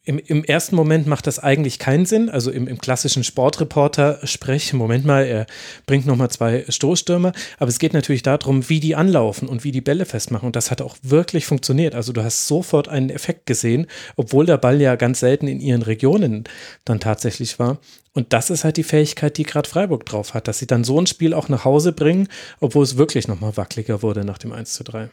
im, 0.03 0.17
im 0.17 0.43
ersten 0.43 0.75
Moment 0.75 1.05
macht 1.05 1.27
das 1.27 1.37
eigentlich 1.37 1.77
keinen 1.77 2.07
Sinn. 2.07 2.29
Also 2.29 2.49
im, 2.49 2.67
im 2.67 2.79
klassischen 2.79 3.23
Sportreporter-Sprech, 3.23 4.73
Moment 4.73 5.05
mal, 5.05 5.25
er 5.25 5.45
bringt 5.85 6.07
nochmal 6.07 6.31
zwei 6.31 6.65
Stoßstürmer. 6.67 7.33
Aber 7.59 7.69
es 7.69 7.77
geht 7.77 7.93
natürlich 7.93 8.23
darum, 8.23 8.67
wie 8.67 8.79
die 8.79 8.95
anlaufen 8.95 9.47
und 9.47 9.63
wie 9.63 9.71
die 9.71 9.81
Bälle 9.81 10.05
festmachen. 10.05 10.47
Und 10.47 10.55
das 10.55 10.71
hat 10.71 10.81
auch 10.81 10.97
wirklich 11.03 11.45
funktioniert. 11.45 11.93
Also 11.93 12.13
du 12.13 12.23
hast 12.23 12.47
sofort 12.47 12.89
einen 12.89 13.11
Effekt 13.11 13.45
gesehen, 13.45 13.85
obwohl 14.15 14.47
der 14.47 14.57
Ball 14.57 14.81
ja 14.81 14.95
ganz 14.95 15.19
selten 15.19 15.47
in 15.47 15.59
ihren 15.59 15.83
Regionen 15.83 16.45
dann 16.83 16.99
tatsächlich 16.99 17.59
war. 17.59 17.77
Und 18.13 18.33
das 18.33 18.49
ist 18.49 18.63
halt 18.63 18.77
die 18.77 18.83
Fähigkeit, 18.83 19.37
die 19.37 19.43
gerade 19.43 19.69
Freiburg 19.69 20.05
drauf 20.07 20.33
hat, 20.33 20.47
dass 20.47 20.57
sie 20.57 20.67
dann 20.67 20.83
so 20.83 20.99
ein 20.99 21.07
Spiel 21.07 21.33
auch 21.35 21.47
nach 21.47 21.63
Hause 21.63 21.93
bringen, 21.93 22.27
obwohl 22.59 22.83
es 22.83 22.97
wirklich 22.97 23.27
nochmal 23.27 23.55
wackeliger 23.55 24.01
wurde 24.01 24.25
nach 24.25 24.39
dem 24.39 24.51
1 24.51 24.73
zu 24.73 24.83
3. 24.83 25.09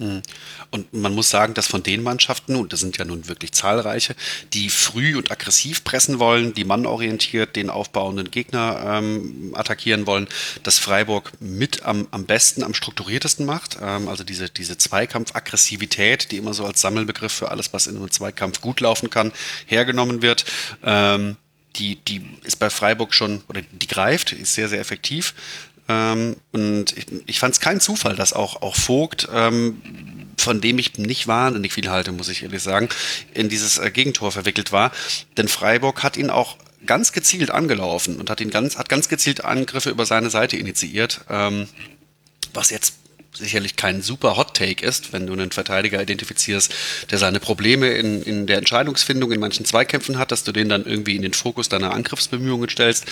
Mhm. 0.00 0.22
Und 0.70 0.92
man 0.92 1.14
muss 1.14 1.30
sagen, 1.30 1.54
dass 1.54 1.68
von 1.68 1.84
den 1.84 2.02
Mannschaften, 2.02 2.56
und 2.56 2.72
das 2.72 2.80
sind 2.80 2.98
ja 2.98 3.04
nun 3.04 3.28
wirklich 3.28 3.52
zahlreiche, 3.52 4.16
die 4.52 4.68
früh 4.68 5.16
und 5.16 5.30
aggressiv 5.30 5.84
pressen 5.84 6.18
wollen, 6.18 6.52
die 6.52 6.64
mannorientiert 6.64 7.54
den 7.54 7.70
aufbauenden 7.70 8.32
Gegner 8.32 8.98
ähm, 8.98 9.52
attackieren 9.54 10.06
wollen, 10.08 10.26
dass 10.64 10.80
Freiburg 10.80 11.30
mit 11.38 11.84
am, 11.84 12.08
am 12.10 12.26
besten, 12.26 12.64
am 12.64 12.74
strukturiertesten 12.74 13.46
macht. 13.46 13.78
Ähm, 13.80 14.08
also 14.08 14.24
diese, 14.24 14.50
diese 14.50 14.76
Zweikampfaggressivität, 14.76 16.32
die 16.32 16.38
immer 16.38 16.54
so 16.54 16.64
als 16.66 16.80
Sammelbegriff 16.80 17.32
für 17.32 17.52
alles, 17.52 17.72
was 17.72 17.86
in 17.86 17.96
einem 17.96 18.10
Zweikampf 18.10 18.60
gut 18.60 18.80
laufen 18.80 19.10
kann, 19.10 19.32
hergenommen 19.66 20.22
wird. 20.22 20.44
Ähm, 20.82 21.36
die, 21.76 21.96
die 21.96 22.22
ist 22.42 22.56
bei 22.56 22.70
Freiburg 22.70 23.14
schon, 23.14 23.42
oder 23.48 23.62
die 23.62 23.86
greift, 23.86 24.32
ist 24.32 24.54
sehr, 24.54 24.68
sehr 24.68 24.80
effektiv. 24.80 25.34
Ähm, 25.88 26.36
und 26.52 26.96
ich, 26.96 27.06
ich 27.26 27.38
fand 27.38 27.54
es 27.54 27.60
kein 27.60 27.80
Zufall, 27.80 28.16
dass 28.16 28.32
auch, 28.32 28.62
auch 28.62 28.76
Vogt, 28.76 29.28
ähm, 29.32 29.80
von 30.38 30.60
dem 30.60 30.78
ich 30.78 30.98
nicht 30.98 31.26
wahnsinnig 31.26 31.72
viel 31.72 31.90
halte, 31.90 32.12
muss 32.12 32.28
ich 32.28 32.42
ehrlich 32.42 32.62
sagen, 32.62 32.88
in 33.34 33.48
dieses 33.48 33.78
äh, 33.78 33.90
Gegentor 33.90 34.32
verwickelt 34.32 34.72
war. 34.72 34.92
Denn 35.36 35.48
Freiburg 35.48 36.02
hat 36.02 36.16
ihn 36.16 36.30
auch 36.30 36.56
ganz 36.86 37.12
gezielt 37.12 37.50
angelaufen 37.50 38.16
und 38.16 38.30
hat 38.30 38.40
ihn 38.40 38.50
ganz, 38.50 38.76
hat 38.76 38.88
ganz 38.88 39.08
gezielt 39.08 39.44
Angriffe 39.44 39.90
über 39.90 40.06
seine 40.06 40.30
Seite 40.30 40.56
initiiert. 40.56 41.20
Ähm, 41.28 41.68
was 42.52 42.70
jetzt 42.70 42.94
sicherlich 43.36 43.76
kein 43.76 44.02
super 44.02 44.36
Hot 44.36 44.54
Take 44.54 44.84
ist, 44.84 45.12
wenn 45.12 45.26
du 45.26 45.32
einen 45.32 45.50
Verteidiger 45.50 46.00
identifizierst, 46.00 46.72
der 47.10 47.18
seine 47.18 47.40
Probleme 47.40 47.88
in, 47.88 48.22
in 48.22 48.46
der 48.46 48.58
Entscheidungsfindung 48.58 49.32
in 49.32 49.40
manchen 49.40 49.64
Zweikämpfen 49.64 50.18
hat, 50.18 50.32
dass 50.32 50.44
du 50.44 50.52
den 50.52 50.68
dann 50.68 50.84
irgendwie 50.84 51.16
in 51.16 51.22
den 51.22 51.32
Fokus 51.32 51.68
deiner 51.68 51.92
Angriffsbemühungen 51.92 52.68
stellst. 52.68 53.06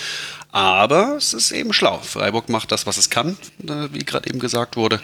Aber 0.51 1.15
es 1.17 1.33
ist 1.33 1.51
eben 1.51 1.73
schlau. 1.73 1.99
Freiburg 1.99 2.49
macht 2.49 2.71
das, 2.71 2.85
was 2.85 2.97
es 2.97 3.09
kann, 3.09 3.37
äh, 3.67 3.89
wie 3.91 4.05
gerade 4.05 4.29
eben 4.29 4.39
gesagt 4.39 4.75
wurde. 4.75 5.01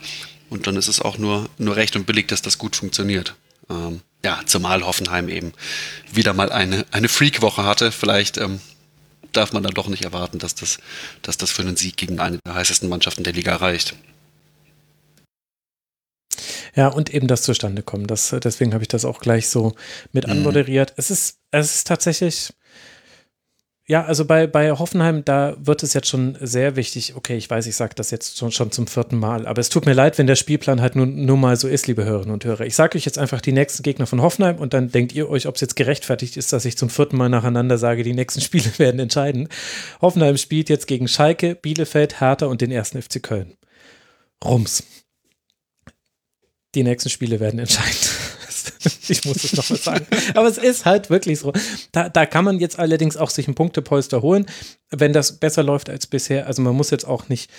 Und 0.50 0.68
dann 0.68 0.76
ist 0.76 0.88
es 0.88 1.02
auch 1.02 1.18
nur, 1.18 1.50
nur 1.58 1.76
recht 1.76 1.96
und 1.96 2.06
billig, 2.06 2.28
dass 2.28 2.42
das 2.42 2.58
gut 2.58 2.76
funktioniert. 2.76 3.36
Ähm, 3.70 4.02
ja, 4.24 4.40
zumal 4.46 4.86
Hoffenheim 4.86 5.30
eben 5.30 5.54
wieder 6.12 6.34
mal 6.34 6.52
eine, 6.52 6.86
eine 6.92 7.08
Freak-Woche 7.08 7.64
hatte. 7.64 7.92
Vielleicht 7.92 8.38
ähm, 8.38 8.60
darf 9.32 9.54
man 9.54 9.64
dann 9.64 9.74
doch 9.74 9.88
nicht 9.88 10.04
erwarten, 10.04 10.40
dass 10.40 10.56
das, 10.56 10.80
dass 11.22 11.38
das 11.38 11.52
für 11.52 11.62
einen 11.62 11.78
Sieg 11.78 11.98
gegen 11.98 12.20
eine 12.20 12.40
der 12.46 12.56
heißesten 12.56 12.90
Mannschaften 12.90 13.24
der 13.24 13.34
Liga 13.34 13.56
reicht. 13.56 13.96
Ja, 16.76 16.88
und 16.88 17.14
eben 17.14 17.28
das 17.28 17.42
zustande 17.42 17.84
kommen. 17.84 18.08
Das, 18.08 18.36
deswegen 18.44 18.74
habe 18.74 18.84
ich 18.84 18.88
das 18.88 19.06
auch 19.06 19.20
gleich 19.20 19.50
so 19.50 19.74
mit 20.12 20.26
mhm. 20.28 20.34
anmoderiert. 20.34 20.94
Es 20.98 21.12
ist, 21.12 21.40
es 21.52 21.76
ist 21.76 21.88
tatsächlich, 21.88 22.54
ja, 23.88 24.06
also 24.06 24.26
bei, 24.26 24.46
bei 24.46 24.72
Hoffenheim, 24.72 25.26
da 25.26 25.56
wird 25.60 25.82
es 25.82 25.94
jetzt 25.94 26.08
schon 26.08 26.38
sehr 26.40 26.76
wichtig. 26.76 27.16
Okay, 27.16 27.38
ich 27.38 27.50
weiß, 27.50 27.66
ich 27.66 27.76
sage 27.76 27.96
das 27.96 28.12
jetzt 28.12 28.38
schon, 28.38 28.52
schon 28.52 28.72
zum 28.72 28.86
vierten 28.86 29.18
Mal, 29.18 29.48
aber 29.48 29.60
es 29.60 29.70
tut 29.70 29.88
mir 29.88 29.94
leid, 29.94 30.20
wenn 30.20 30.28
der 30.28 30.36
Spielplan 30.36 30.80
halt 30.80 30.96
nur, 30.96 31.08
nur 31.08 31.38
mal 31.38 31.56
so 31.56 31.68
ist, 31.68 31.88
liebe 31.88 32.06
Hörerinnen 32.06 32.34
und 32.34 32.46
Hörer. 32.46 32.68
Ich 32.68 32.76
sage 32.76 32.98
euch 32.98 33.06
jetzt 33.06 33.18
einfach 33.18 33.42
die 33.42 33.52
nächsten 33.52 33.82
Gegner 33.82 34.06
von 34.06 34.22
Hoffenheim 34.22 34.58
und 34.58 34.76
dann 34.76 34.92
denkt 34.92 35.14
ihr 35.14 35.28
euch, 35.28 35.48
ob 35.48 35.56
es 35.56 35.62
jetzt 35.62 35.76
gerechtfertigt 35.76 36.38
ist, 36.38 36.54
dass 36.54 36.66
ich 36.66 36.78
zum 36.78 36.92
vierten 36.92 37.18
Mal 37.18 37.30
nacheinander 37.30 37.80
sage, 37.80 38.04
die 38.04 38.14
nächsten 38.14 38.42
Spiele 38.50 38.78
werden 38.78 39.00
entscheiden. 39.00 39.50
Hoffenheim 40.02 40.38
spielt 40.38 40.70
jetzt 40.70 40.86
gegen 40.86 41.08
Schalke, 41.08 41.56
Bielefeld, 41.56 42.22
Hertha 42.22 42.46
und 42.46 42.62
den 42.62 42.72
ersten 42.72 43.02
FC 43.02 43.24
Köln. 43.24 43.56
Rums 44.46 44.84
die 46.76 46.84
nächsten 46.84 47.10
Spiele 47.10 47.40
werden 47.40 47.60
entscheidend. 47.60 48.10
ich 49.10 49.26
muss 49.26 49.44
es 49.44 49.54
nochmal 49.54 49.80
sagen. 49.80 50.08
Aber 50.36 50.48
es 50.48 50.58
ist 50.58 50.86
halt 50.86 51.10
wirklich 51.10 51.40
so. 51.40 51.54
Da, 51.92 52.10
da 52.10 52.26
kann 52.26 52.46
man 52.46 52.60
jetzt 52.60 52.80
allerdings 52.80 53.18
auch 53.18 53.30
sich 53.30 53.48
ein 53.48 53.56
Punktepolster 53.56 54.22
holen 54.22 54.46
wenn 54.92 55.14
das 55.14 55.40
besser 55.40 55.64
läuft 55.64 55.90
als 55.90 56.08
bisher. 56.08 56.48
Also 56.48 56.62
man 56.62 56.76
muss 56.76 56.90
jetzt 56.90 57.06
auch 57.06 57.30
nicht 57.30 57.52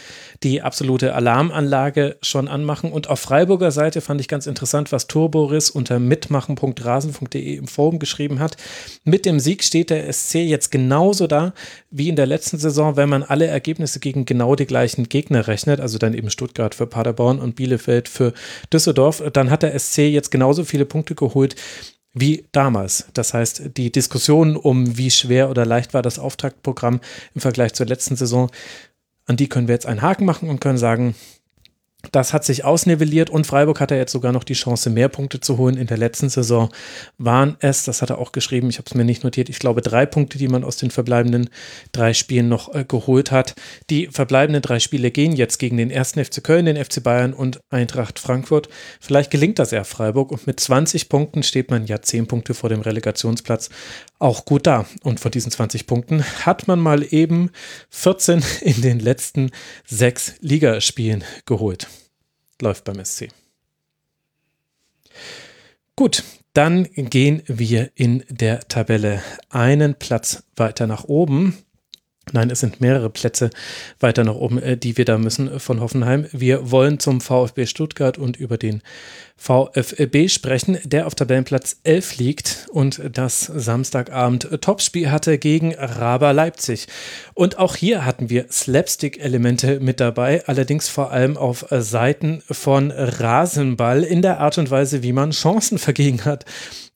die 0.43 0.63
absolute 0.63 1.15
Alarmanlage 1.15 2.17
schon 2.23 2.49
anmachen. 2.49 2.93
Und 2.93 3.09
auf 3.09 3.21
Freiburger 3.21 3.71
Seite 3.71 4.01
fand 4.01 4.21
ich 4.21 4.29
ganz 4.29 4.47
interessant, 4.47 4.91
was 4.91 5.07
Turboris 5.07 5.69
unter 5.69 5.99
mitmachen.rasen.de 5.99 7.57
im 7.57 7.67
Forum 7.67 7.99
geschrieben 7.99 8.39
hat. 8.39 8.57
Mit 9.05 9.27
dem 9.27 9.39
Sieg 9.39 9.63
steht 9.63 9.91
der 9.91 10.11
SC 10.11 10.37
jetzt 10.37 10.71
genauso 10.71 11.27
da 11.27 11.53
wie 11.91 12.09
in 12.09 12.17
der 12.17 12.27
letzten 12.27 12.59
Saison, 12.59 12.97
wenn 12.97 13.09
man 13.09 13.23
alle 13.23 13.47
Ergebnisse 13.47 14.01
gegen 14.01 14.25
genau 14.25 14.55
die 14.55 14.67
gleichen 14.67 15.09
Gegner 15.09 15.47
rechnet. 15.47 15.81
Also 15.81 15.99
dann 15.99 16.15
eben 16.15 16.31
Stuttgart 16.31 16.75
für 16.75 16.87
Paderborn 16.87 17.39
und 17.39 17.57
Bielefeld 17.57 18.09
für 18.09 18.33
Düsseldorf. 18.73 19.23
Dann 19.33 19.51
hat 19.51 19.63
der 19.63 19.79
SC 19.79 19.99
jetzt 19.99 20.31
genauso 20.31 20.65
viele 20.65 20.87
Punkte 20.87 21.15
geholt 21.15 21.55
wie 22.13 22.47
damals. 22.53 23.07
Das 23.15 23.35
heißt, 23.35 23.77
die 23.77 23.93
Diskussion 23.93 24.57
um, 24.57 24.97
wie 24.97 25.11
schwer 25.11 25.49
oder 25.49 25.65
leicht 25.65 25.95
war 25.95 26.03
das 26.03 26.19
Auftaktprogramm 26.19 27.01
im 27.35 27.41
Vergleich 27.41 27.75
zur 27.75 27.87
letzten 27.87 28.17
Saison, 28.17 28.51
an 29.31 29.37
die 29.37 29.49
können 29.49 29.69
wir 29.69 29.75
jetzt 29.75 29.87
einen 29.87 30.03
Haken 30.03 30.25
machen 30.25 30.51
und 30.51 30.61
können 30.61 30.77
sagen, 30.77 31.15
das 32.13 32.33
hat 32.33 32.45
sich 32.45 32.65
ausnivelliert 32.65 33.31
und 33.31 33.47
Freiburg 33.47 33.79
hatte 33.79 33.95
jetzt 33.95 34.11
sogar 34.11 34.33
noch 34.33 34.43
die 34.43 34.55
Chance, 34.55 34.91
mehr 34.91 35.09
Punkte 35.09 35.39
zu 35.39 35.59
holen. 35.59 35.77
In 35.77 35.87
der 35.87 35.99
letzten 35.99 36.29
Saison 36.29 36.71
waren 37.19 37.57
es, 37.61 37.85
das 37.85 38.03
hat 38.03 38.11
er 38.11 38.19
auch 38.19 38.33
geschrieben, 38.33 38.71
ich 38.71 38.79
habe 38.79 38.87
es 38.87 38.95
mir 38.95 39.05
nicht 39.05 39.23
notiert, 39.23 39.49
ich 39.49 39.59
glaube 39.59 39.83
drei 39.83 40.07
Punkte, 40.07 40.39
die 40.39 40.49
man 40.49 40.65
aus 40.65 40.79
den 40.79 40.91
verbleibenden 40.91 41.51
drei 41.93 42.15
Spielen 42.15 42.49
noch 42.49 42.75
äh, 42.75 42.85
geholt 42.85 43.31
hat. 43.31 43.55
Die 43.91 44.09
verbleibenden 44.09 44.63
drei 44.63 44.81
Spiele 44.81 45.11
gehen 45.11 45.37
jetzt 45.37 45.59
gegen 45.59 45.77
den 45.77 45.91
ersten 45.91 46.25
FC 46.25 46.43
Köln, 46.43 46.65
den 46.65 46.83
FC 46.83 47.03
Bayern 47.03 47.35
und 47.35 47.61
Eintracht 47.71 48.19
Frankfurt. 48.19 48.69
Vielleicht 48.99 49.31
gelingt 49.31 49.59
das 49.59 49.73
eher 49.73 49.85
Freiburg 49.85 50.33
und 50.33 50.47
mit 50.47 50.59
20 50.59 51.09
Punkten 51.09 51.43
steht 51.43 51.71
man 51.71 51.87
ja 51.87 52.01
10 52.01 52.27
Punkte 52.27 52.55
vor 52.55 52.71
dem 52.71 52.81
Relegationsplatz 52.81 53.69
auch 54.21 54.45
gut 54.45 54.67
da. 54.67 54.87
Und 55.03 55.19
von 55.19 55.33
diesen 55.33 55.51
20 55.51 55.87
Punkten 55.87 56.23
hat 56.45 56.69
man 56.69 56.79
mal 56.79 57.05
eben 57.13 57.51
14 57.89 58.45
in 58.61 58.83
den 58.83 59.01
letzten 59.01 59.51
sechs 59.85 60.35
Ligaspielen 60.41 61.25
geholt 61.47 61.89
läuft 62.63 62.85
beim 62.85 63.05
SC. 63.05 63.29
Gut, 65.97 66.23
dann 66.53 66.85
gehen 66.95 67.43
wir 67.47 67.91
in 67.95 68.25
der 68.29 68.61
Tabelle 68.61 69.23
einen 69.49 69.95
Platz 69.95 70.45
weiter 70.57 70.87
nach 70.87 71.05
oben. 71.05 71.57
Nein, 72.33 72.51
es 72.51 72.61
sind 72.61 72.81
mehrere 72.81 73.11
Plätze 73.11 73.51
weiter 73.99 74.25
nach 74.25 74.35
oben, 74.35 74.63
äh, 74.63 74.77
die 74.77 74.97
wir 74.97 75.05
da 75.05 75.19
müssen 75.19 75.59
von 75.59 75.81
Hoffenheim. 75.81 76.27
Wir 76.33 76.71
wollen 76.71 76.99
zum 76.99 77.21
VfB 77.21 77.67
Stuttgart 77.67 78.19
und 78.19 78.37
über 78.37 78.57
den 78.57 78.83
VfB 79.37 80.29
sprechen, 80.29 80.79
der 80.85 81.07
auf 81.07 81.15
Tabellenplatz 81.15 81.81
11 81.83 82.19
liegt 82.19 82.67
und 82.73 83.01
das 83.11 83.41
Samstagabend 83.41 84.49
Topspiel 84.61 85.11
hatte 85.11 85.39
gegen 85.39 85.75
Raber 85.75 86.35
Leipzig. 86.35 86.89
Und 87.33 87.59
auch 87.59 87.75
hier 87.75 88.05
hatten 88.05 88.29
wir 88.29 88.47
Slapstick-Elemente 88.51 89.81
mit 89.81 89.99
dabei, 89.99 90.47
allerdings 90.47 90.91
vor 90.91 91.11
allem 91.11 91.39
auf 91.39 91.65
Seiten 91.71 92.43
von 92.51 92.91
Rasenball 92.91 94.05
in 94.05 94.21
der 94.21 94.41
Art 94.41 94.59
und 94.59 94.71
Weise, 94.71 95.03
wie 95.03 95.15
man 95.15 95.31
Chancen 95.31 95.79
vergeben 95.79 96.25
hat 96.27 96.45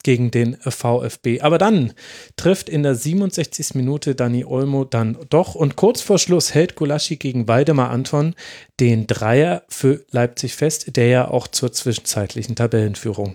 gegen 0.04 0.30
den 0.30 0.56
VfB. 0.60 1.40
Aber 1.40 1.58
dann 1.58 1.92
trifft 2.36 2.68
in 2.68 2.84
der 2.84 2.94
67. 2.94 3.74
Minute 3.74 4.14
Dani 4.14 4.44
Olmo 4.44 4.84
dann 4.84 5.18
doch 5.28 5.56
und 5.56 5.74
kurz 5.74 6.00
vor 6.00 6.20
Schluss 6.20 6.54
hält 6.54 6.76
Gulaschi 6.76 7.16
gegen 7.16 7.48
Waldemar 7.48 7.90
Anton 7.90 8.36
den 8.78 9.08
Dreier 9.08 9.64
für 9.68 10.04
Leipzig 10.10 10.54
fest, 10.54 10.96
der 10.96 11.08
ja 11.08 11.28
auch 11.28 11.48
zur 11.48 11.72
zwischenzeitlichen 11.72 12.54
Tabellenführung 12.54 13.34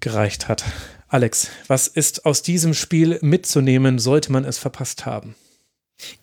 gereicht 0.00 0.48
hat. 0.48 0.64
Alex, 1.08 1.50
was 1.66 1.86
ist 1.86 2.24
aus 2.24 2.42
diesem 2.42 2.72
Spiel 2.72 3.18
mitzunehmen, 3.20 3.98
sollte 3.98 4.32
man 4.32 4.44
es 4.44 4.58
verpasst 4.58 5.04
haben? 5.04 5.36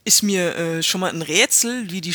ist 0.03 0.23
mir 0.23 0.55
äh, 0.55 0.83
schon 0.83 1.01
mal 1.01 1.11
ein 1.11 1.21
Rätsel, 1.21 1.91
wie 1.91 2.01
die 2.01 2.13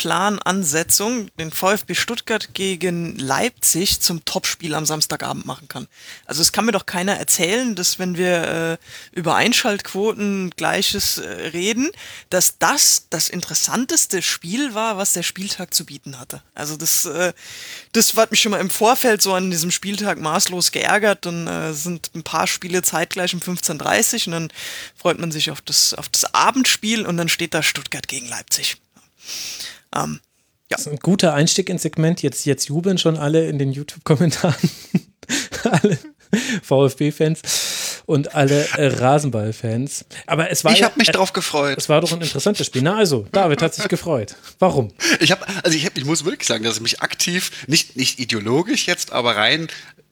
Spielplanansetzung 0.00 1.28
den 1.38 1.50
VfB 1.50 1.94
Stuttgart 1.94 2.54
gegen 2.54 3.18
Leipzig 3.18 4.00
zum 4.00 4.24
Topspiel 4.24 4.74
am 4.74 4.86
Samstagabend 4.86 5.44
machen 5.44 5.68
kann. 5.68 5.88
Also 6.24 6.40
es 6.40 6.52
kann 6.52 6.64
mir 6.64 6.72
doch 6.72 6.86
keiner 6.86 7.16
erzählen, 7.16 7.74
dass 7.74 7.98
wenn 7.98 8.16
wir 8.16 8.78
äh, 9.12 9.18
über 9.18 9.34
Einschaltquoten 9.34 10.50
gleiches 10.56 11.18
äh, 11.18 11.28
reden, 11.28 11.90
dass 12.30 12.56
das 12.58 13.08
das 13.10 13.28
interessanteste 13.28 14.22
Spiel 14.22 14.74
war, 14.74 14.96
was 14.96 15.12
der 15.12 15.22
Spieltag 15.22 15.74
zu 15.74 15.84
bieten 15.84 16.18
hatte. 16.18 16.42
Also 16.54 16.76
das, 16.76 17.04
äh, 17.04 17.34
das 17.92 18.16
hat 18.16 18.30
mich 18.30 18.40
schon 18.40 18.52
mal 18.52 18.60
im 18.60 18.70
Vorfeld 18.70 19.20
so 19.20 19.34
an 19.34 19.50
diesem 19.50 19.70
Spieltag 19.70 20.18
maßlos 20.18 20.72
geärgert. 20.72 21.26
Dann 21.26 21.46
äh, 21.46 21.74
sind 21.74 22.10
ein 22.14 22.22
paar 22.22 22.46
Spiele 22.46 22.80
zeitgleich 22.80 23.34
um 23.34 23.40
15.30 23.40 24.26
und 24.26 24.32
dann 24.32 24.52
freut 24.96 25.18
man 25.18 25.30
sich 25.30 25.50
auf 25.50 25.60
das, 25.60 25.92
auf 25.92 26.08
das 26.08 26.34
Abendspiel 26.34 27.04
und 27.04 27.18
dann 27.18 27.28
steht 27.28 27.52
da 27.52 27.62
Stuttgart 27.62 28.08
gegen 28.08 28.28
Leipzig. 28.28 28.78
Ähm, 29.94 30.20
ja. 30.70 30.76
Das 30.76 30.82
ist 30.82 30.88
ein 30.88 30.98
guter 30.98 31.34
Einstieg 31.34 31.68
ins 31.68 31.82
Segment. 31.82 32.22
Jetzt, 32.22 32.46
jetzt 32.46 32.68
jubeln 32.68 32.98
schon 32.98 33.16
alle 33.16 33.46
in 33.48 33.58
den 33.58 33.72
YouTube-Kommentaren. 33.72 34.70
alle 35.64 35.98
VfB-Fans 36.62 37.42
und 38.06 38.34
alle 38.34 38.66
äh, 38.76 38.86
Rasenball-Fans. 38.86 40.04
Aber 40.26 40.50
es 40.50 40.64
war. 40.64 40.72
Ich 40.72 40.82
habe 40.82 40.94
mich 40.96 41.08
äh, 41.08 41.12
drauf 41.12 41.32
gefreut. 41.32 41.78
Es 41.78 41.88
war 41.88 42.00
doch 42.00 42.12
ein 42.12 42.20
interessantes 42.20 42.66
Spiel. 42.66 42.82
Na 42.82 42.96
also, 42.96 43.26
David 43.32 43.62
hat 43.62 43.74
sich 43.74 43.88
gefreut. 43.88 44.36
Warum? 44.58 44.92
Ich 45.20 45.30
habe, 45.30 45.46
also 45.64 45.76
ich, 45.76 45.86
hab, 45.86 45.96
ich 45.96 46.04
muss 46.04 46.24
wirklich 46.24 46.46
sagen, 46.46 46.64
dass 46.64 46.76
ich 46.76 46.82
mich 46.82 47.02
aktiv, 47.02 47.50
nicht, 47.66 47.96
nicht 47.96 48.18
ideologisch 48.18 48.86
jetzt, 48.86 49.12
aber 49.12 49.36
rein 49.36 49.68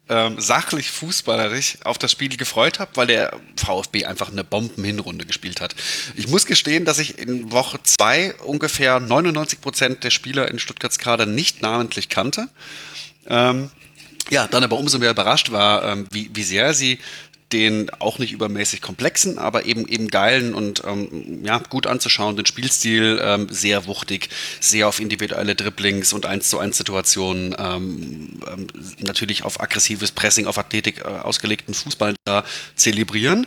ähm, 0.08 0.40
sachlich 0.40 0.90
fußballerisch 0.90 1.78
auf 1.84 1.98
das 1.98 2.12
Spiel 2.12 2.36
gefreut 2.36 2.78
habe, 2.78 2.92
weil 2.94 3.06
der 3.06 3.38
VfB 3.56 4.04
einfach 4.06 4.30
eine 4.30 4.44
Bombenhinrunde 4.44 5.26
gespielt 5.26 5.60
hat. 5.60 5.74
Ich 6.14 6.28
muss 6.28 6.46
gestehen, 6.46 6.84
dass 6.84 6.98
ich 6.98 7.18
in 7.18 7.52
Woche 7.52 7.78
zwei 7.82 8.34
ungefähr 8.44 9.00
99 9.00 9.60
Prozent 9.60 10.04
der 10.04 10.10
Spieler 10.10 10.50
in 10.50 10.58
Stuttgarts 10.58 10.98
Kader 10.98 11.26
nicht 11.26 11.62
namentlich 11.62 12.08
kannte. 12.08 12.48
Ähm, 13.26 13.70
ja, 14.30 14.46
dann 14.46 14.64
aber 14.64 14.78
umso 14.78 14.98
mehr 14.98 15.10
überrascht 15.10 15.52
war, 15.52 15.84
ähm, 15.84 16.06
wie, 16.10 16.30
wie 16.34 16.42
sehr 16.42 16.74
sie 16.74 16.98
den 17.52 17.90
auch 17.98 18.18
nicht 18.18 18.32
übermäßig 18.32 18.82
komplexen, 18.82 19.38
aber 19.38 19.64
eben 19.64 19.88
eben 19.88 20.08
geilen 20.08 20.54
und 20.54 20.82
ähm, 20.86 21.44
ja, 21.44 21.58
gut 21.58 21.86
anzuschauenden 21.86 22.44
Spielstil, 22.46 23.20
ähm, 23.22 23.48
sehr 23.50 23.86
wuchtig, 23.86 24.28
sehr 24.60 24.88
auf 24.88 25.00
individuelle 25.00 25.54
Dribblings 25.54 26.12
und 26.12 26.26
1 26.26 26.50
zu 26.50 26.58
1 26.58 26.76
Situationen, 26.76 27.56
ähm, 27.58 28.40
ähm, 28.46 28.66
natürlich 29.00 29.44
auf 29.44 29.60
aggressives 29.60 30.12
Pressing, 30.12 30.46
auf 30.46 30.58
Athletik 30.58 31.00
äh, 31.00 31.04
ausgelegten 31.04 31.74
Fußball 31.74 32.14
da 32.24 32.44
zelebrieren. 32.74 33.46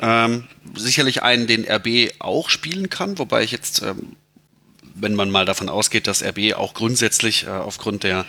Ähm, 0.00 0.44
sicherlich 0.76 1.22
einen, 1.22 1.46
den 1.46 1.68
RB 1.68 2.12
auch 2.20 2.50
spielen 2.50 2.88
kann, 2.88 3.18
wobei 3.18 3.42
ich 3.42 3.50
jetzt 3.50 3.82
ähm, 3.82 4.16
wenn 4.94 5.14
man 5.14 5.30
mal 5.30 5.44
davon 5.44 5.68
ausgeht, 5.68 6.06
dass 6.06 6.22
RB 6.22 6.54
auch 6.54 6.74
grundsätzlich 6.74 7.46
äh, 7.46 7.50
aufgrund 7.50 8.02
der 8.02 8.26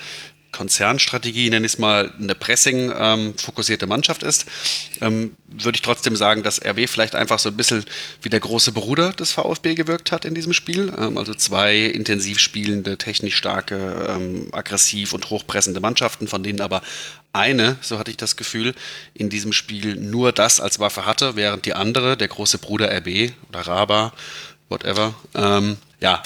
Konzernstrategie, 0.51 1.49
nenne 1.49 1.65
ich 1.65 1.73
es 1.73 1.79
mal, 1.79 2.11
eine 2.19 2.35
Pressing-fokussierte 2.35 3.85
ähm, 3.85 3.89
Mannschaft 3.89 4.23
ist, 4.23 4.45
ähm, 4.99 5.35
würde 5.47 5.75
ich 5.75 5.81
trotzdem 5.81 6.15
sagen, 6.15 6.43
dass 6.43 6.63
RB 6.63 6.89
vielleicht 6.89 7.15
einfach 7.15 7.39
so 7.39 7.49
ein 7.49 7.57
bisschen 7.57 7.85
wie 8.21 8.29
der 8.29 8.39
große 8.39 8.71
Bruder 8.71 9.11
des 9.13 9.31
VfB 9.31 9.75
gewirkt 9.75 10.11
hat 10.11 10.25
in 10.25 10.35
diesem 10.35 10.53
Spiel. 10.53 10.93
Ähm, 10.97 11.17
also 11.17 11.33
zwei 11.33 11.77
intensiv 11.77 12.39
spielende, 12.39 12.97
technisch 12.97 13.35
starke, 13.35 14.07
ähm, 14.09 14.49
aggressiv 14.51 15.13
und 15.13 15.29
hochpressende 15.29 15.79
Mannschaften, 15.79 16.27
von 16.27 16.43
denen 16.43 16.61
aber 16.61 16.81
eine, 17.33 17.77
so 17.81 17.97
hatte 17.97 18.11
ich 18.11 18.17
das 18.17 18.35
Gefühl, 18.35 18.75
in 19.13 19.29
diesem 19.29 19.53
Spiel 19.53 19.95
nur 19.95 20.31
das 20.33 20.59
als 20.59 20.79
Waffe 20.79 21.05
hatte, 21.05 21.35
während 21.35 21.65
die 21.65 21.73
andere, 21.73 22.17
der 22.17 22.27
große 22.27 22.57
Bruder 22.57 22.91
RB 22.91 23.31
oder 23.49 23.61
Raba, 23.61 24.13
whatever, 24.67 25.13
ähm, 25.33 25.77
ja, 26.01 26.21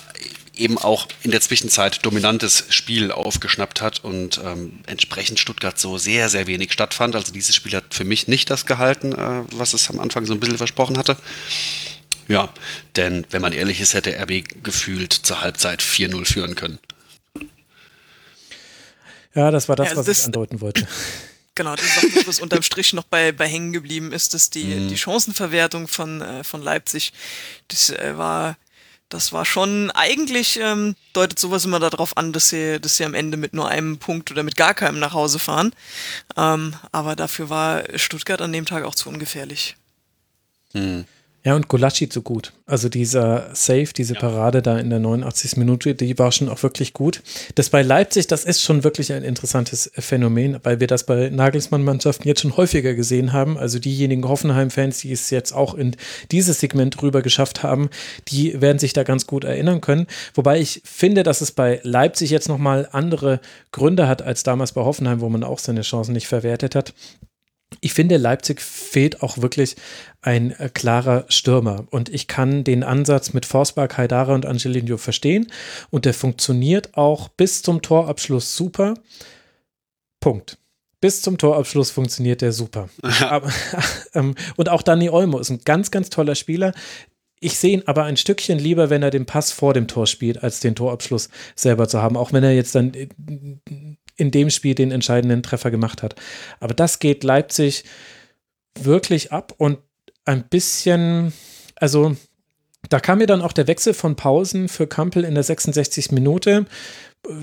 eben 0.58 0.78
auch 0.78 1.08
in 1.24 1.32
der 1.32 1.42
Zwischenzeit 1.42 2.06
dominantes 2.06 2.66
Spiel 2.70 3.12
aufgeschnappt 3.12 3.82
hat 3.82 4.04
und 4.04 4.40
ähm, 4.44 4.80
entsprechend 4.88 5.40
Stuttgart 5.40 5.78
so 5.78 5.98
sehr, 5.98 6.30
sehr 6.30 6.48
wenig 6.48 6.72
stattfand. 6.74 7.16
Also 7.16 7.32
dieses 7.32 7.56
Spiel 7.56 7.74
hat 7.74 7.94
für 7.94 8.04
mich 8.04 8.28
nicht 8.28 8.50
das 8.50 8.66
gehalten, 8.66 9.14
äh, 9.14 9.44
was 9.52 9.74
es 9.74 9.90
am 9.90 10.00
Anfang 10.00 10.26
so 10.26 10.34
ein 10.34 10.40
bisschen 10.40 10.58
versprochen 10.58 10.98
hatte. 10.98 11.18
Ja, 12.28 12.50
denn 12.96 13.26
wenn 13.30 13.42
man 13.42 13.54
ehrlich 13.54 13.80
ist, 13.82 13.94
hätte 13.94 14.18
RB 14.20 14.44
gefühlt 14.64 15.14
zur 15.14 15.42
Halbzeit 15.42 15.82
4-0 15.82 16.26
führen 16.26 16.56
können. 16.56 16.80
Ja, 19.36 19.52
das 19.52 19.68
war 19.68 19.76
das, 19.76 19.92
ja, 19.92 19.98
was 19.98 20.06
das, 20.06 20.20
ich 20.20 20.26
andeuten 20.26 20.62
wollte. 20.62 20.88
Genau, 21.58 21.74
das 21.74 21.86
ist 21.86 22.18
das, 22.18 22.28
was 22.28 22.40
unterm 22.42 22.64
Strich 22.64 22.92
noch 22.92 23.06
bei, 23.06 23.32
bei 23.32 23.48
hängen 23.48 23.72
geblieben 23.72 24.12
ist, 24.12 24.34
dass 24.34 24.50
die, 24.50 24.66
mhm. 24.66 24.90
die 24.90 24.98
Chancenverwertung 24.98 25.88
von, 25.88 26.20
äh, 26.20 26.44
von 26.44 26.62
Leipzig, 26.62 27.14
das 27.70 27.92
äh, 27.92 28.18
war 28.18 28.58
das 29.10 29.32
war 29.32 29.46
schon, 29.46 29.92
eigentlich 29.92 30.60
ähm, 30.60 30.96
deutet 31.14 31.40
sowas 31.40 31.66
immer 31.66 31.80
darauf 31.80 32.18
an, 32.18 32.34
dass 32.34 32.50
sie, 32.50 32.80
dass 32.80 32.98
sie 32.98 33.06
am 33.06 33.14
Ende 33.14 33.38
mit 33.38 33.54
nur 33.54 33.70
einem 33.70 33.98
Punkt 33.98 34.32
oder 34.32 34.44
mit 34.44 34.56
gar 34.56 34.74
keinem 34.74 35.00
nach 35.00 35.14
Hause 35.14 35.40
fahren. 35.40 35.74
Ähm, 36.36 36.76
aber 36.92 37.16
dafür 37.16 37.50
war 37.50 37.84
Stuttgart 37.98 38.42
an 38.42 38.52
dem 38.52 38.66
Tag 38.66 38.84
auch 38.84 38.96
zu 38.96 39.10
ungefährlich. 39.10 39.78
Hm. 40.74 41.06
Ja, 41.46 41.56
und 41.56 41.68
Gulaschi 41.68 42.10
so 42.12 42.24
gut. 42.24 42.54
Also 42.66 42.90
dieser 42.90 43.52
Save, 43.54 43.90
diese 43.96 44.16
ja. 44.16 44.20
Parade 44.20 44.64
da 44.64 44.80
in 44.80 44.90
der 44.90 44.98
89. 44.98 45.58
Minute, 45.58 45.94
die 45.94 46.18
war 46.18 46.32
schon 46.32 46.50
auch 46.50 46.64
wirklich 46.64 46.94
gut. 46.94 47.22
Das 47.54 47.70
bei 47.70 47.84
Leipzig, 47.84 48.26
das 48.26 48.46
ist 48.46 48.64
schon 48.64 48.84
wirklich 48.84 49.14
ein 49.14 49.22
interessantes 49.22 49.92
Phänomen, 49.94 50.58
weil 50.64 50.80
wir 50.80 50.88
das 50.88 51.06
bei 51.06 51.30
Nagelsmann-Mannschaften 51.30 52.28
jetzt 52.28 52.42
schon 52.42 52.58
häufiger 52.58 52.96
gesehen 52.96 53.32
haben. 53.32 53.60
Also 53.60 53.78
diejenigen 53.78 54.28
Hoffenheim-Fans, 54.28 55.02
die 55.02 55.12
es 55.12 55.30
jetzt 55.30 55.52
auch 55.52 55.76
in 55.76 55.96
dieses 56.32 56.60
Segment 56.60 57.00
rüber 57.04 57.22
geschafft 57.22 57.62
haben, 57.62 57.92
die 58.28 58.60
werden 58.60 58.80
sich 58.80 58.94
da 58.94 59.04
ganz 59.04 59.28
gut 59.28 59.44
erinnern 59.44 59.82
können. 59.82 60.08
Wobei 60.34 60.60
ich 60.60 60.82
finde, 60.84 61.22
dass 61.22 61.42
es 61.42 61.52
bei 61.52 61.80
Leipzig 61.84 62.32
jetzt 62.32 62.50
nochmal 62.50 62.90
andere 62.92 63.40
Gründe 63.72 64.08
hat 64.08 64.24
als 64.24 64.42
damals 64.42 64.72
bei 64.72 64.82
Hoffenheim, 64.82 65.22
wo 65.22 65.30
man 65.30 65.44
auch 65.44 65.60
seine 65.60 65.82
Chancen 65.82 66.14
nicht 66.14 66.28
verwertet 66.28 66.74
hat 66.74 66.96
ich 67.82 67.94
finde, 67.94 68.18
Leipzig 68.18 68.62
fehlt 68.62 69.22
auch 69.22 69.40
wirklich 69.40 69.76
ein 70.22 70.52
äh, 70.52 70.70
klarer 70.74 71.26
Stürmer. 71.30 71.86
Und 71.92 72.10
ich 72.10 72.28
kann 72.28 72.64
den 72.64 72.84
Ansatz 72.84 73.34
mit 73.34 73.46
Forsberg, 73.46 73.98
Haidara 73.98 74.34
und 74.34 74.46
Angelino 74.46 74.98
verstehen. 74.98 75.52
Und 75.90 76.06
der 76.06 76.14
funktioniert 76.14 76.96
auch 76.96 77.30
bis 77.30 77.62
zum 77.62 77.82
Torabschluss 77.82 78.56
super. 78.56 78.96
Punkt. 80.20 80.58
Bis 81.02 81.22
zum 81.22 81.38
Torabschluss 81.38 81.92
funktioniert 81.92 82.42
der 82.42 82.52
super. 82.52 82.90
Aber, 83.22 83.52
ähm, 84.14 84.36
und 84.56 84.70
auch 84.70 84.82
Dani 84.82 85.10
Olmo 85.10 85.40
ist 85.40 85.52
ein 85.52 85.62
ganz, 85.64 85.92
ganz 85.92 86.10
toller 86.10 86.36
Spieler. 86.36 86.74
Ich 87.40 87.60
sehe 87.60 87.74
ihn 87.74 87.84
aber 87.86 88.06
ein 88.06 88.18
Stückchen 88.18 88.58
lieber, 88.58 88.90
wenn 88.90 89.04
er 89.04 89.12
den 89.12 89.26
Pass 89.26 89.52
vor 89.52 89.74
dem 89.74 89.88
Tor 89.88 90.08
spielt, 90.08 90.42
als 90.42 90.62
den 90.62 90.74
Torabschluss 90.74 91.30
selber 91.56 91.88
zu 91.88 92.02
haben. 92.02 92.18
Auch 92.18 92.34
wenn 92.34 92.44
er 92.44 92.54
jetzt 92.54 92.74
dann 92.74 92.94
äh, 92.94 93.08
in 94.18 94.32
dem 94.32 94.50
Spiel 94.50 94.76
den 94.76 94.92
entscheidenden 94.92 95.44
Treffer 95.44 95.72
gemacht 95.72 96.04
hat. 96.04 96.16
Aber 96.60 96.74
das 96.74 97.00
geht 97.00 97.24
Leipzig 97.24 97.84
wirklich 98.80 99.32
ab 99.32 99.54
und 99.58 99.80
ein 100.26 100.44
bisschen, 100.48 101.34
also 101.76 102.16
da 102.90 103.00
kam 103.00 103.20
mir 103.20 103.28
dann 103.28 103.42
auch 103.42 103.54
der 103.54 103.68
Wechsel 103.68 103.94
von 103.94 104.16
Pausen 104.16 104.68
für 104.68 104.88
Kampel 104.88 105.24
in 105.24 105.34
der 105.34 105.44
66. 105.44 106.12
Minute. 106.12 106.66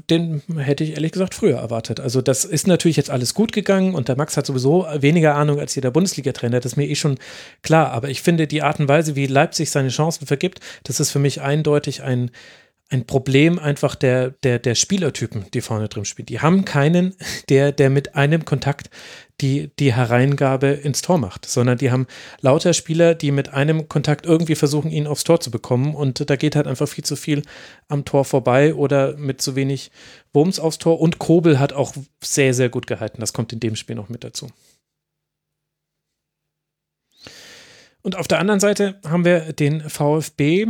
Den 0.08 0.42
hätte 0.56 0.84
ich 0.84 0.92
ehrlich 0.92 1.10
gesagt 1.10 1.34
früher 1.34 1.58
erwartet. 1.58 1.98
Also, 1.98 2.22
das 2.22 2.44
ist 2.44 2.68
natürlich 2.68 2.96
jetzt 2.96 3.10
alles 3.10 3.34
gut 3.34 3.50
gegangen 3.50 3.96
und 3.96 4.06
der 4.06 4.16
Max 4.16 4.36
hat 4.36 4.46
sowieso 4.46 4.86
weniger 4.98 5.34
Ahnung 5.34 5.58
als 5.58 5.74
jeder 5.74 5.90
Bundesliga-Trainer. 5.90 6.60
Das 6.60 6.72
ist 6.72 6.76
mir 6.76 6.86
eh 6.86 6.94
schon 6.94 7.18
klar. 7.62 7.90
Aber 7.90 8.08
ich 8.08 8.22
finde, 8.22 8.46
die 8.46 8.62
Art 8.62 8.78
und 8.78 8.86
Weise, 8.86 9.16
wie 9.16 9.26
Leipzig 9.26 9.70
seine 9.70 9.88
Chancen 9.88 10.26
vergibt, 10.26 10.60
das 10.84 11.00
ist 11.00 11.10
für 11.10 11.18
mich 11.18 11.40
eindeutig 11.40 12.04
ein 12.04 12.30
ein 12.92 13.06
Problem 13.06 13.58
einfach 13.58 13.94
der, 13.94 14.30
der, 14.42 14.58
der 14.58 14.74
Spielertypen, 14.74 15.46
die 15.54 15.62
vorne 15.62 15.88
drin 15.88 16.04
spielen. 16.04 16.26
Die 16.26 16.40
haben 16.40 16.64
keinen, 16.64 17.14
der, 17.48 17.72
der 17.72 17.88
mit 17.88 18.14
einem 18.14 18.44
Kontakt 18.44 18.90
die, 19.40 19.70
die 19.78 19.94
Hereingabe 19.94 20.68
ins 20.68 21.00
Tor 21.00 21.18
macht, 21.18 21.46
sondern 21.46 21.78
die 21.78 21.90
haben 21.90 22.06
lauter 22.40 22.74
Spieler, 22.74 23.14
die 23.14 23.32
mit 23.32 23.48
einem 23.48 23.88
Kontakt 23.88 24.26
irgendwie 24.26 24.54
versuchen, 24.54 24.90
ihn 24.90 25.06
aufs 25.06 25.24
Tor 25.24 25.40
zu 25.40 25.50
bekommen. 25.50 25.94
Und 25.94 26.28
da 26.28 26.36
geht 26.36 26.54
halt 26.54 26.66
einfach 26.66 26.86
viel 26.86 27.02
zu 27.02 27.16
viel 27.16 27.42
am 27.88 28.04
Tor 28.04 28.24
vorbei 28.24 28.74
oder 28.74 29.16
mit 29.16 29.40
zu 29.40 29.56
wenig 29.56 29.90
Wurms 30.34 30.60
aufs 30.60 30.78
Tor. 30.78 31.00
Und 31.00 31.18
Kobel 31.18 31.58
hat 31.58 31.72
auch 31.72 31.94
sehr, 32.22 32.52
sehr 32.52 32.68
gut 32.68 32.86
gehalten. 32.86 33.20
Das 33.20 33.32
kommt 33.32 33.52
in 33.52 33.60
dem 33.60 33.74
Spiel 33.74 33.96
noch 33.96 34.10
mit 34.10 34.22
dazu. 34.22 34.48
Und 38.02 38.16
auf 38.16 38.28
der 38.28 38.38
anderen 38.38 38.60
Seite 38.60 39.00
haben 39.04 39.24
wir 39.24 39.52
den 39.52 39.88
VfB, 39.88 40.66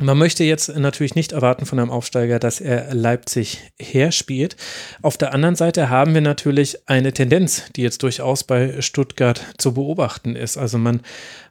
man 0.00 0.16
möchte 0.16 0.42
jetzt 0.42 0.74
natürlich 0.74 1.14
nicht 1.14 1.32
erwarten 1.32 1.66
von 1.66 1.78
einem 1.78 1.90
Aufsteiger, 1.90 2.38
dass 2.38 2.60
er 2.60 2.94
Leipzig 2.94 3.72
herspielt. 3.78 4.56
Auf 5.02 5.18
der 5.18 5.34
anderen 5.34 5.54
Seite 5.54 5.90
haben 5.90 6.14
wir 6.14 6.22
natürlich 6.22 6.88
eine 6.88 7.12
Tendenz, 7.12 7.64
die 7.76 7.82
jetzt 7.82 8.02
durchaus 8.02 8.44
bei 8.44 8.80
Stuttgart 8.80 9.44
zu 9.58 9.74
beobachten 9.74 10.34
ist. 10.34 10.56
Also 10.56 10.78
man 10.78 11.02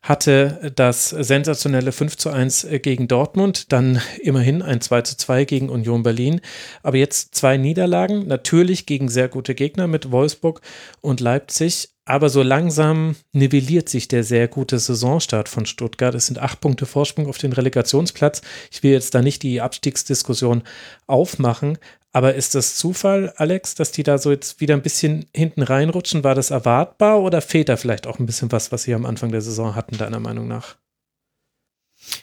hatte 0.01 0.73
das 0.75 1.09
sensationelle 1.09 1.91
5 1.91 2.17
zu 2.17 2.29
1 2.29 2.67
gegen 2.81 3.07
Dortmund, 3.07 3.71
dann 3.71 4.01
immerhin 4.21 4.63
ein 4.63 4.81
2 4.81 5.01
zu 5.03 5.17
2 5.17 5.45
gegen 5.45 5.69
Union 5.69 6.01
Berlin, 6.01 6.41
aber 6.81 6.97
jetzt 6.97 7.35
zwei 7.35 7.57
Niederlagen, 7.57 8.27
natürlich 8.27 8.87
gegen 8.87 9.07
sehr 9.07 9.27
gute 9.27 9.53
Gegner 9.53 9.85
mit 9.85 10.11
Wolfsburg 10.11 10.61
und 11.01 11.19
Leipzig 11.19 11.89
Aber 12.05 12.29
so 12.29 12.41
langsam 12.41 13.15
nivelliert 13.31 13.87
sich 13.87 14.07
der 14.07 14.23
sehr 14.23 14.47
gute 14.47 14.79
Saisonstart 14.79 15.47
von 15.47 15.65
Stuttgart. 15.65 16.15
Es 16.15 16.25
sind 16.25 16.39
acht 16.39 16.59
Punkte 16.59 16.85
Vorsprung 16.85 17.27
auf 17.27 17.37
den 17.37 17.53
Relegationsplatz. 17.53 18.41
Ich 18.71 18.81
will 18.81 18.91
jetzt 18.91 19.13
da 19.13 19.21
nicht 19.21 19.43
die 19.43 19.61
Abstiegsdiskussion 19.61 20.63
aufmachen, 21.05 21.77
aber 22.13 22.35
ist 22.35 22.55
das 22.55 22.75
Zufall, 22.75 23.33
Alex, 23.37 23.75
dass 23.75 23.91
die 23.91 24.03
da 24.03 24.17
so 24.17 24.31
jetzt 24.31 24.59
wieder 24.59 24.73
ein 24.73 24.81
bisschen 24.81 25.27
hinten 25.33 25.61
reinrutschen? 25.61 26.23
War 26.23 26.35
das 26.35 26.49
erwartbar 26.49 27.21
oder 27.21 27.41
fehlt 27.41 27.69
da 27.69 27.77
vielleicht 27.77 28.05
auch 28.05 28.19
ein 28.19 28.25
bisschen 28.25 28.51
was, 28.51 28.71
was 28.71 28.83
sie 28.83 28.93
am 28.93 29.05
Anfang 29.05 29.31
der 29.31 29.41
Saison 29.41 29.75
hatten, 29.75 29.97
deiner 29.97 30.19
Meinung 30.19 30.47
nach? 30.47 30.75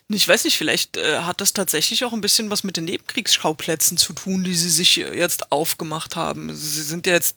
Ich 0.08 0.26
weiß 0.26 0.44
nicht, 0.44 0.58
vielleicht 0.58 0.96
äh, 0.96 1.20
hat 1.20 1.40
das 1.40 1.52
tatsächlich 1.52 2.04
auch 2.04 2.12
ein 2.12 2.20
bisschen 2.20 2.50
was 2.50 2.64
mit 2.64 2.76
den 2.76 2.84
Nebenkriegsschauplätzen 2.84 3.96
zu 3.96 4.12
tun, 4.12 4.42
die 4.42 4.54
sie 4.54 4.70
sich 4.70 4.96
jetzt 4.96 5.52
aufgemacht 5.52 6.16
haben. 6.16 6.54
Sie 6.54 6.82
sind 6.82 7.06
ja 7.06 7.12
jetzt 7.14 7.36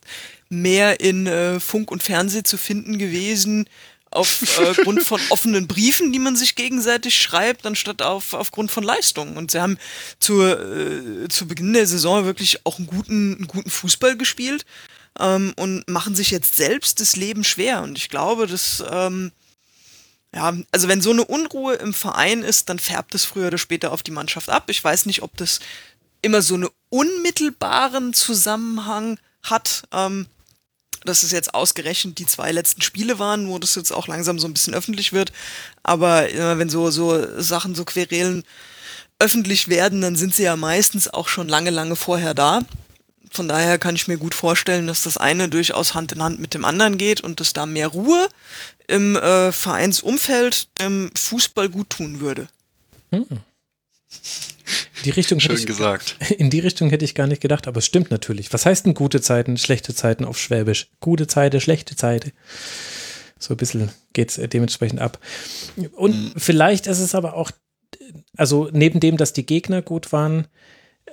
mehr 0.52 1.00
in 1.00 1.28
äh, 1.28 1.60
Funk 1.60 1.92
und 1.92 2.04
Fernsehen 2.04 2.46
zu 2.46 2.58
finden 2.58 2.98
gewesen, 2.98 3.68
aufgrund 4.12 5.00
äh, 5.00 5.04
von 5.06 5.22
offenen 5.30 5.68
Briefen, 5.68 6.12
die 6.12 6.20
man 6.20 6.36
sich 6.36 6.56
gegenseitig 6.56 7.18
schreibt, 7.18 7.66
anstatt 7.66 8.02
auf, 8.02 8.34
aufgrund 8.34 8.70
von 8.70 8.84
Leistungen. 8.84 9.38
Und 9.38 9.52
sie 9.52 9.62
haben 9.62 9.78
zur, 10.20 10.60
äh, 10.60 11.28
zu 11.30 11.48
Beginn 11.48 11.74
der 11.74 11.88
Saison 11.88 12.26
wirklich 12.26 12.66
auch 12.66 12.78
einen 12.78 12.88
guten, 12.88 13.36
einen 13.38 13.48
guten 13.48 13.70
Fußball 13.70 14.18
gespielt 14.18 14.66
ähm, 15.20 15.54
und 15.56 15.88
machen 15.90 16.16
sich 16.16 16.32
jetzt 16.32 16.56
selbst 16.56 17.00
das 17.00 17.16
Leben 17.16 17.44
schwer. 17.44 17.82
Und 17.82 17.98
ich 17.98 18.10
glaube, 18.10 18.46
dass 18.46 18.84
ähm, 18.92 19.32
ja, 20.34 20.54
also 20.72 20.88
wenn 20.88 21.02
so 21.02 21.12
eine 21.12 21.26
Unruhe 21.26 21.76
im 21.76 21.94
Verein 21.94 22.42
ist, 22.44 22.70
dann 22.70 22.80
färbt 22.80 23.16
es 23.16 23.26
früher 23.26 23.48
oder 23.48 23.58
später 23.58 23.92
auf 23.92 24.04
die 24.04 24.12
Mannschaft 24.12 24.50
ab. 24.50 24.66
Ich 24.68 24.84
weiß 24.84 25.06
nicht, 25.06 25.24
ob 25.24 25.36
das 25.38 25.60
immer 26.22 26.42
so 26.42 26.56
einen 26.56 26.70
unmittelbaren 26.90 28.14
Zusammenhang 28.14 29.20
hat. 29.44 29.84
Ähm, 29.92 30.28
dass 31.06 31.24
es 31.24 31.32
jetzt 31.32 31.54
ausgerechnet 31.54 32.18
die 32.18 32.26
zwei 32.26 32.52
letzten 32.52 32.82
Spiele 32.82 33.20
waren, 33.20 33.48
wo 33.48 33.60
das 33.60 33.76
jetzt 33.76 33.92
auch 33.92 34.08
langsam 34.08 34.40
so 34.40 34.48
ein 34.48 34.54
bisschen 34.54 34.74
öffentlich 34.74 35.14
wird. 35.14 35.32
Aber 35.84 36.30
äh, 36.32 36.58
wenn 36.58 36.70
so, 36.70 36.92
so 36.92 37.42
Sachen, 37.42 37.76
so 37.76 37.86
Querelen 37.86 38.44
öffentlich 39.20 39.68
werden, 39.68 40.02
dann 40.02 40.16
sind 40.16 40.36
sie 40.36 40.44
ja 40.44 40.56
meistens 40.56 41.08
auch 41.08 41.28
schon 41.28 41.48
lange, 41.48 41.70
lange 41.70 41.96
vorher 41.96 42.34
da. 42.34 42.62
Von 43.32 43.48
daher 43.48 43.78
kann 43.80 43.96
ich 43.96 44.08
mir 44.08 44.18
gut 44.18 44.34
vorstellen, 44.34 44.88
dass 44.88 45.04
das 45.04 45.18
eine 45.18 45.48
durchaus 45.48 45.94
Hand 45.94 46.12
in 46.12 46.22
Hand 46.22 46.40
mit 46.40 46.54
dem 46.54 46.66
anderen 46.66 46.98
geht 46.98 47.22
und 47.22 47.40
dass 47.40 47.54
da 47.54 47.66
mehr 47.66 47.88
Ruhe 47.88 48.28
im 48.88 49.16
äh, 49.16 49.52
Vereinsumfeld 49.52 50.68
im 50.80 51.12
Fußball 51.16 51.70
gut 51.70 51.92
tun 51.92 52.20
würde. 52.20 52.48
Hm. 53.12 53.26
Die 55.06 55.10
Richtung 55.10 55.40
Schön 55.40 55.56
ich, 55.56 55.66
gesagt. 55.66 56.18
In 56.38 56.50
die 56.50 56.60
Richtung 56.60 56.90
hätte 56.90 57.06
ich 57.06 57.16
gar 57.16 57.28
nicht 57.28 57.42
gedacht, 57.42 57.68
aber 57.68 57.80
es 57.80 57.86
stimmt 57.86 58.12
natürlich. 58.12 58.52
Was 58.54 58.66
heißt 58.66 58.86
denn 58.86 58.94
gute 58.94 59.22
Zeiten, 59.22 59.58
schlechte 59.58 59.94
Zeiten 59.94 60.26
auf 60.26 60.38
Schwäbisch? 60.38 60.90
Gute 61.00 61.28
Zeiten, 61.28 61.60
schlechte 61.60 61.96
Zeiten. 61.96 62.32
So 63.40 63.54
ein 63.54 63.58
bisschen 63.58 63.90
geht 64.14 64.30
es 64.38 64.50
dementsprechend 64.50 65.00
ab. 65.00 65.20
Und 65.94 66.16
mhm. 66.16 66.34
vielleicht 66.38 66.88
ist 66.88 67.00
es 67.00 67.16
aber 67.16 67.36
auch, 67.36 67.52
also 68.38 68.70
neben 68.72 69.00
dem, 69.00 69.18
dass 69.18 69.34
die 69.34 69.46
Gegner 69.46 69.82
gut 69.82 70.12
waren, 70.12 70.48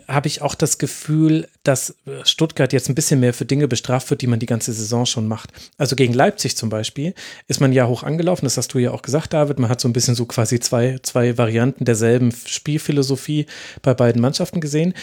habe 0.07 0.27
ich 0.27 0.41
auch 0.41 0.55
das 0.55 0.79
Gefühl, 0.79 1.49
dass 1.65 1.95
Stuttgart 2.25 2.73
jetzt 2.73 2.89
ein 2.89 2.95
bisschen 2.95 3.21
mehr 3.21 3.35
für 3.35 3.45
Dinge 3.45 3.69
bestraft 3.69 4.09
wird, 4.09 4.23
die 4.23 4.27
man 4.27 4.39
die 4.39 4.47
ganze 4.47 4.73
Saison 4.73 5.05
schon 5.05 5.29
macht. 5.29 5.51
Also 5.77 5.97
gegen 5.97 6.15
Leipzig 6.15 6.57
zum 6.57 6.71
Beispiel 6.71 7.15
ist 7.47 7.61
man 7.61 7.73
ja 7.73 7.87
hoch 7.87 8.05
angelaufen, 8.05 8.47
das 8.47 8.57
hast 8.57 8.73
du 8.73 8.79
ja 8.79 8.91
auch 8.93 9.03
gesagt, 9.03 9.35
David. 9.35 9.59
Man 9.59 9.69
hat 9.69 9.81
so 9.81 9.89
ein 9.89 9.93
bisschen 9.93 10.15
so 10.15 10.25
quasi 10.25 10.61
zwei, 10.61 10.99
zwei 11.03 11.37
Varianten 11.37 11.85
derselben 11.85 12.33
Spielphilosophie 12.33 13.47
bei 13.83 13.93
beiden 13.93 14.23
Mannschaften 14.23 14.61
gesehen. 14.61 14.95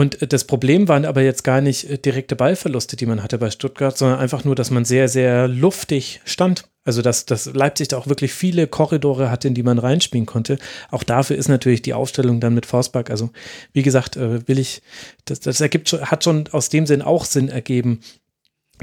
Und 0.00 0.32
das 0.32 0.44
Problem 0.44 0.88
waren 0.88 1.04
aber 1.04 1.20
jetzt 1.20 1.44
gar 1.44 1.60
nicht 1.60 2.06
direkte 2.06 2.34
Ballverluste, 2.34 2.96
die 2.96 3.04
man 3.04 3.22
hatte 3.22 3.36
bei 3.36 3.50
Stuttgart, 3.50 3.98
sondern 3.98 4.18
einfach 4.18 4.44
nur, 4.44 4.54
dass 4.54 4.70
man 4.70 4.86
sehr, 4.86 5.10
sehr 5.10 5.46
luftig 5.46 6.22
stand. 6.24 6.64
Also, 6.84 7.02
dass, 7.02 7.26
dass 7.26 7.44
Leipzig 7.52 7.88
da 7.88 7.98
auch 7.98 8.06
wirklich 8.06 8.32
viele 8.32 8.66
Korridore 8.66 9.30
hatte, 9.30 9.48
in 9.48 9.52
die 9.52 9.62
man 9.62 9.78
reinspielen 9.78 10.24
konnte. 10.24 10.58
Auch 10.90 11.02
dafür 11.02 11.36
ist 11.36 11.48
natürlich 11.48 11.82
die 11.82 11.92
Aufstellung 11.92 12.40
dann 12.40 12.54
mit 12.54 12.64
Forsberg. 12.64 13.10
Also, 13.10 13.28
wie 13.74 13.82
gesagt, 13.82 14.16
äh, 14.16 14.48
will 14.48 14.58
ich, 14.58 14.80
das, 15.26 15.40
das 15.40 15.60
ergibt, 15.60 15.92
hat 15.92 16.24
schon 16.24 16.48
aus 16.50 16.70
dem 16.70 16.86
Sinn 16.86 17.02
auch 17.02 17.26
Sinn 17.26 17.50
ergeben, 17.50 18.00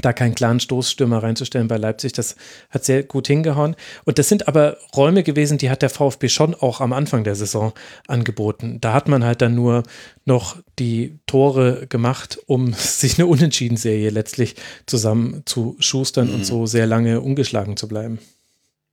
da 0.00 0.12
keinen 0.12 0.34
klaren 0.34 0.60
Stoßstürmer 0.60 1.22
reinzustellen 1.22 1.68
bei 1.68 1.76
Leipzig. 1.76 2.12
Das 2.12 2.36
hat 2.70 2.84
sehr 2.84 3.02
gut 3.02 3.26
hingehauen. 3.26 3.76
Und 4.04 4.18
das 4.18 4.28
sind 4.28 4.48
aber 4.48 4.76
Räume 4.96 5.22
gewesen, 5.22 5.58
die 5.58 5.70
hat 5.70 5.82
der 5.82 5.90
VfB 5.90 6.28
schon 6.28 6.54
auch 6.54 6.80
am 6.80 6.92
Anfang 6.92 7.24
der 7.24 7.34
Saison 7.34 7.72
angeboten. 8.06 8.80
Da 8.80 8.92
hat 8.92 9.08
man 9.08 9.24
halt 9.24 9.42
dann 9.42 9.54
nur 9.54 9.82
noch 10.24 10.56
die 10.78 11.18
Tore 11.26 11.86
gemacht, 11.88 12.38
um 12.46 12.72
sich 12.74 13.18
eine 13.18 13.26
Unentschieden-Serie 13.26 14.10
letztlich 14.10 14.56
zusammen 14.86 15.42
zu 15.46 15.76
schustern 15.80 16.28
mhm. 16.28 16.34
und 16.34 16.44
so 16.44 16.66
sehr 16.66 16.86
lange 16.86 17.20
ungeschlagen 17.20 17.76
zu 17.76 17.88
bleiben. 17.88 18.18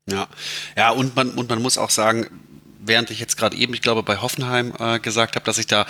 Ja, 0.07 0.27
ja, 0.77 0.91
und 0.91 1.15
man, 1.15 1.31
und 1.31 1.49
man 1.49 1.61
muss 1.61 1.77
auch 1.77 1.89
sagen, 1.89 2.27
während 2.79 3.09
ich 3.09 3.19
jetzt 3.19 3.37
gerade 3.37 3.57
eben, 3.57 3.73
ich 3.73 3.81
glaube, 3.81 4.03
bei 4.03 4.17
Hoffenheim 4.17 4.73
äh, 4.77 4.99
gesagt 4.99 5.35
habe, 5.35 5.45
dass 5.45 5.57
ich 5.57 5.67
da 5.67 5.85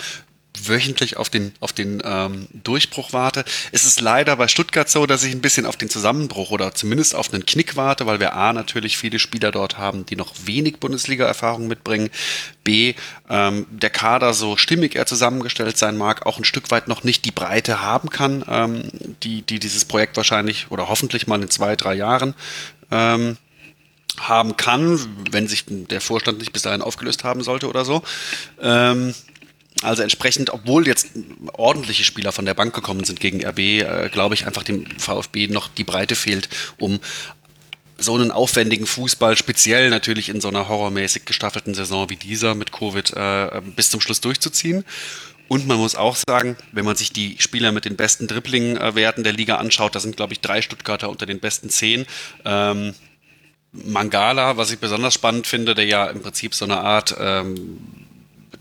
wöchentlich 0.64 1.16
auf 1.16 1.30
den, 1.30 1.52
auf 1.60 1.72
den 1.72 2.02
ähm, 2.04 2.48
Durchbruch 2.52 3.12
warte. 3.12 3.44
Es 3.72 3.84
ist 3.84 4.00
leider 4.00 4.36
bei 4.36 4.48
Stuttgart 4.48 4.88
so, 4.88 5.06
dass 5.06 5.24
ich 5.24 5.32
ein 5.32 5.40
bisschen 5.40 5.66
auf 5.66 5.76
den 5.76 5.88
Zusammenbruch 5.88 6.50
oder 6.50 6.74
zumindest 6.74 7.14
auf 7.14 7.32
einen 7.32 7.46
Knick 7.46 7.76
warte, 7.76 8.06
weil 8.06 8.20
wir 8.20 8.34
A 8.34 8.52
natürlich 8.52 8.96
viele 8.96 9.18
Spieler 9.18 9.52
dort 9.52 9.78
haben, 9.78 10.06
die 10.06 10.16
noch 10.16 10.34
wenig 10.44 10.78
Bundesliga-Erfahrung 10.78 11.66
mitbringen. 11.66 12.10
B, 12.64 12.94
ähm, 13.28 13.66
der 13.70 13.90
Kader, 13.90 14.34
so 14.34 14.56
stimmig 14.56 14.96
er 14.96 15.06
zusammengestellt 15.06 15.78
sein 15.78 15.96
mag, 15.96 16.26
auch 16.26 16.38
ein 16.38 16.44
Stück 16.44 16.70
weit 16.70 16.88
noch 16.88 17.04
nicht 17.04 17.24
die 17.24 17.30
Breite 17.30 17.82
haben 17.82 18.10
kann, 18.10 18.44
ähm, 18.48 18.90
die, 19.22 19.42
die 19.42 19.58
dieses 19.58 19.84
Projekt 19.84 20.16
wahrscheinlich 20.16 20.66
oder 20.70 20.88
hoffentlich 20.88 21.26
mal 21.26 21.40
in 21.42 21.50
zwei, 21.50 21.76
drei 21.76 21.94
Jahren 21.94 22.34
ähm, 22.90 23.36
haben 24.18 24.56
kann, 24.56 24.98
wenn 25.30 25.46
sich 25.46 25.64
der 25.66 26.00
Vorstand 26.00 26.38
nicht 26.38 26.52
bis 26.52 26.62
dahin 26.62 26.82
aufgelöst 26.82 27.24
haben 27.24 27.42
sollte 27.42 27.68
oder 27.68 27.84
so. 27.84 28.02
Ähm, 28.60 29.14
also 29.82 30.02
entsprechend, 30.02 30.50
obwohl 30.50 30.86
jetzt 30.86 31.08
ordentliche 31.52 32.04
Spieler 32.04 32.32
von 32.32 32.46
der 32.46 32.54
Bank 32.54 32.74
gekommen 32.74 33.04
sind 33.04 33.20
gegen 33.20 33.44
RB, 33.44 33.58
äh, 33.58 34.08
glaube 34.10 34.34
ich 34.34 34.46
einfach 34.46 34.62
dem 34.62 34.86
VfB 34.98 35.48
noch 35.48 35.68
die 35.68 35.84
Breite 35.84 36.14
fehlt, 36.14 36.48
um 36.78 37.00
so 37.98 38.14
einen 38.14 38.30
aufwendigen 38.30 38.86
Fußball, 38.86 39.36
speziell 39.36 39.90
natürlich 39.90 40.28
in 40.28 40.40
so 40.40 40.48
einer 40.48 40.68
horrormäßig 40.68 41.24
gestaffelten 41.24 41.74
Saison 41.74 42.10
wie 42.10 42.16
dieser 42.16 42.54
mit 42.54 42.72
Covid, 42.72 43.12
äh, 43.14 43.62
bis 43.74 43.90
zum 43.90 44.00
Schluss 44.00 44.20
durchzuziehen. 44.20 44.84
Und 45.48 45.66
man 45.66 45.78
muss 45.78 45.94
auch 45.94 46.16
sagen, 46.16 46.56
wenn 46.72 46.84
man 46.84 46.96
sich 46.96 47.12
die 47.12 47.36
Spieler 47.38 47.70
mit 47.70 47.84
den 47.84 47.96
besten 47.96 48.26
Dribbling-Werten 48.26 49.22
der 49.22 49.32
Liga 49.32 49.56
anschaut, 49.56 49.94
da 49.94 50.00
sind, 50.00 50.16
glaube 50.16 50.32
ich, 50.32 50.40
drei 50.40 50.60
Stuttgarter 50.60 51.08
unter 51.08 51.24
den 51.24 51.38
besten 51.38 51.70
zehn. 51.70 52.04
Ähm, 52.44 52.94
Mangala, 53.72 54.56
was 54.56 54.72
ich 54.72 54.78
besonders 54.78 55.14
spannend 55.14 55.46
finde, 55.46 55.74
der 55.74 55.84
ja 55.84 56.06
im 56.06 56.20
Prinzip 56.20 56.54
so 56.54 56.64
eine 56.64 56.78
Art 56.78 57.14
ähm, 57.18 58.05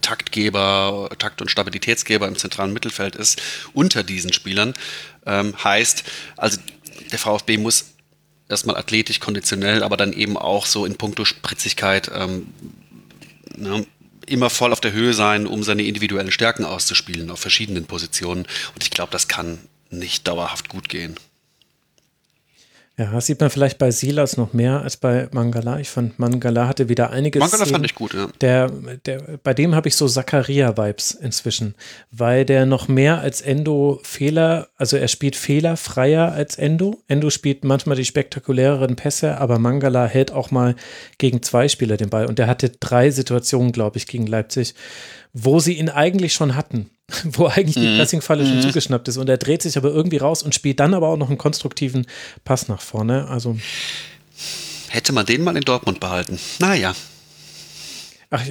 Taktgeber, 0.06 1.10
Takt- 1.18 1.42
und 1.42 1.50
Stabilitätsgeber 1.50 2.28
im 2.28 2.36
zentralen 2.36 2.74
Mittelfeld 2.74 3.16
ist, 3.16 3.42
unter 3.74 4.04
diesen 4.04 4.32
Spielern. 4.32 4.76
Ähm, 5.26 5.56
heißt, 5.64 6.04
also 6.38 6.60
der 7.12 7.18
VfB 7.18 7.58
muss 7.58 7.96
erstmal 8.48 8.78
athletisch, 8.78 9.20
konditionell, 9.20 9.82
aber 9.82 9.98
dann 9.98 10.14
eben 10.14 10.38
auch 10.38 10.68
so 10.68 10.86
in 10.86 10.96
puncto 10.96 11.26
Spritzigkeit 11.26 12.12
ähm, 12.14 12.54
ne, 13.58 13.88
immer 14.28 14.52
voll 14.52 14.74
auf 14.74 14.82
der 14.82 14.92
Höhe 14.92 15.16
sein, 15.16 15.48
um 15.48 15.64
seine 15.64 15.84
individuellen 15.84 16.32
Stärken 16.32 16.66
auszuspielen 16.66 17.32
auf 17.32 17.40
verschiedenen 17.40 17.86
Positionen. 17.86 18.46
Und 18.76 18.84
ich 18.84 18.92
glaube, 18.92 19.12
das 19.12 19.28
kann 19.28 19.58
nicht 19.90 20.28
dauerhaft 20.28 20.70
gut 20.70 20.88
gehen. 20.88 21.16
Ja, 22.98 23.12
das 23.12 23.26
sieht 23.26 23.42
man 23.42 23.50
vielleicht 23.50 23.78
bei 23.78 23.92
Silas 23.92 24.38
noch 24.38 24.54
mehr 24.54 24.82
als 24.82 24.96
bei 24.96 25.28
Mangala. 25.32 25.80
Ich 25.80 25.90
fand, 25.90 26.18
Mangala 26.18 26.70
hatte 26.70 26.88
wieder 26.88 27.10
einiges. 27.10 27.42
Mangala 27.42 27.66
fand 27.66 27.86
ich 27.86 27.94
gut, 27.94 28.14
ja. 28.14 28.28
Der, 28.40 28.70
der, 29.06 29.38
bei 29.44 29.54
dem 29.54 29.76
habe 29.76 29.90
ich 29.90 29.98
so 29.98 30.08
Zakaria-Vibes 30.08 31.12
inzwischen, 31.12 31.76
weil 32.12 32.46
der 32.46 32.66
noch 32.66 32.88
mehr 32.88 33.20
als 33.20 33.42
Endo 33.42 34.00
Fehler, 34.04 34.70
also 34.78 34.96
er 34.96 35.10
spielt 35.10 35.36
fehlerfreier 35.36 36.32
als 36.32 36.58
Endo. 36.58 37.02
Endo 37.10 37.30
spielt 37.32 37.66
manchmal 37.66 37.98
die 37.98 38.06
spektakuläreren 38.06 38.96
Pässe, 38.96 39.40
aber 39.40 39.60
Mangala 39.60 40.06
hält 40.06 40.32
auch 40.32 40.52
mal 40.52 40.76
gegen 41.18 41.44
zwei 41.44 41.68
Spieler 41.68 41.98
den 41.98 42.10
Ball. 42.10 42.28
Und 42.28 42.40
der 42.40 42.48
hatte 42.48 42.70
drei 42.70 43.12
Situationen, 43.12 43.74
glaube 43.74 43.98
ich, 43.98 44.08
gegen 44.08 44.26
Leipzig, 44.26 44.74
wo 45.34 45.60
sie 45.60 45.74
ihn 45.74 45.90
eigentlich 45.90 46.32
schon 46.32 46.56
hatten 46.56 46.90
wo 47.24 47.48
eigentlich 47.48 47.76
die 47.76 47.88
mhm. 47.88 47.98
Pressingfalle 47.98 48.46
schon 48.46 48.58
mhm. 48.58 48.62
zugeschnappt 48.62 49.08
ist. 49.08 49.18
Und 49.18 49.30
er 49.30 49.38
dreht 49.38 49.62
sich 49.62 49.78
aber 49.78 49.90
irgendwie 49.90 50.18
raus 50.18 50.44
und 50.44 50.56
spielt 50.56 50.80
dann 50.80 50.94
aber 50.94 51.08
auch 51.08 51.18
noch 51.18 51.30
einen 51.30 51.38
konstruktiven 51.38 52.08
Pass 52.44 52.68
nach 52.68 52.82
vorne. 52.82 53.28
Also. 53.28 53.58
Hätte 54.90 55.14
man 55.14 55.26
den 55.26 55.44
mal 55.44 55.56
in 55.56 55.64
Dortmund 55.64 56.00
behalten. 56.00 56.40
Naja. 56.60 56.96
Ach, 58.32 58.44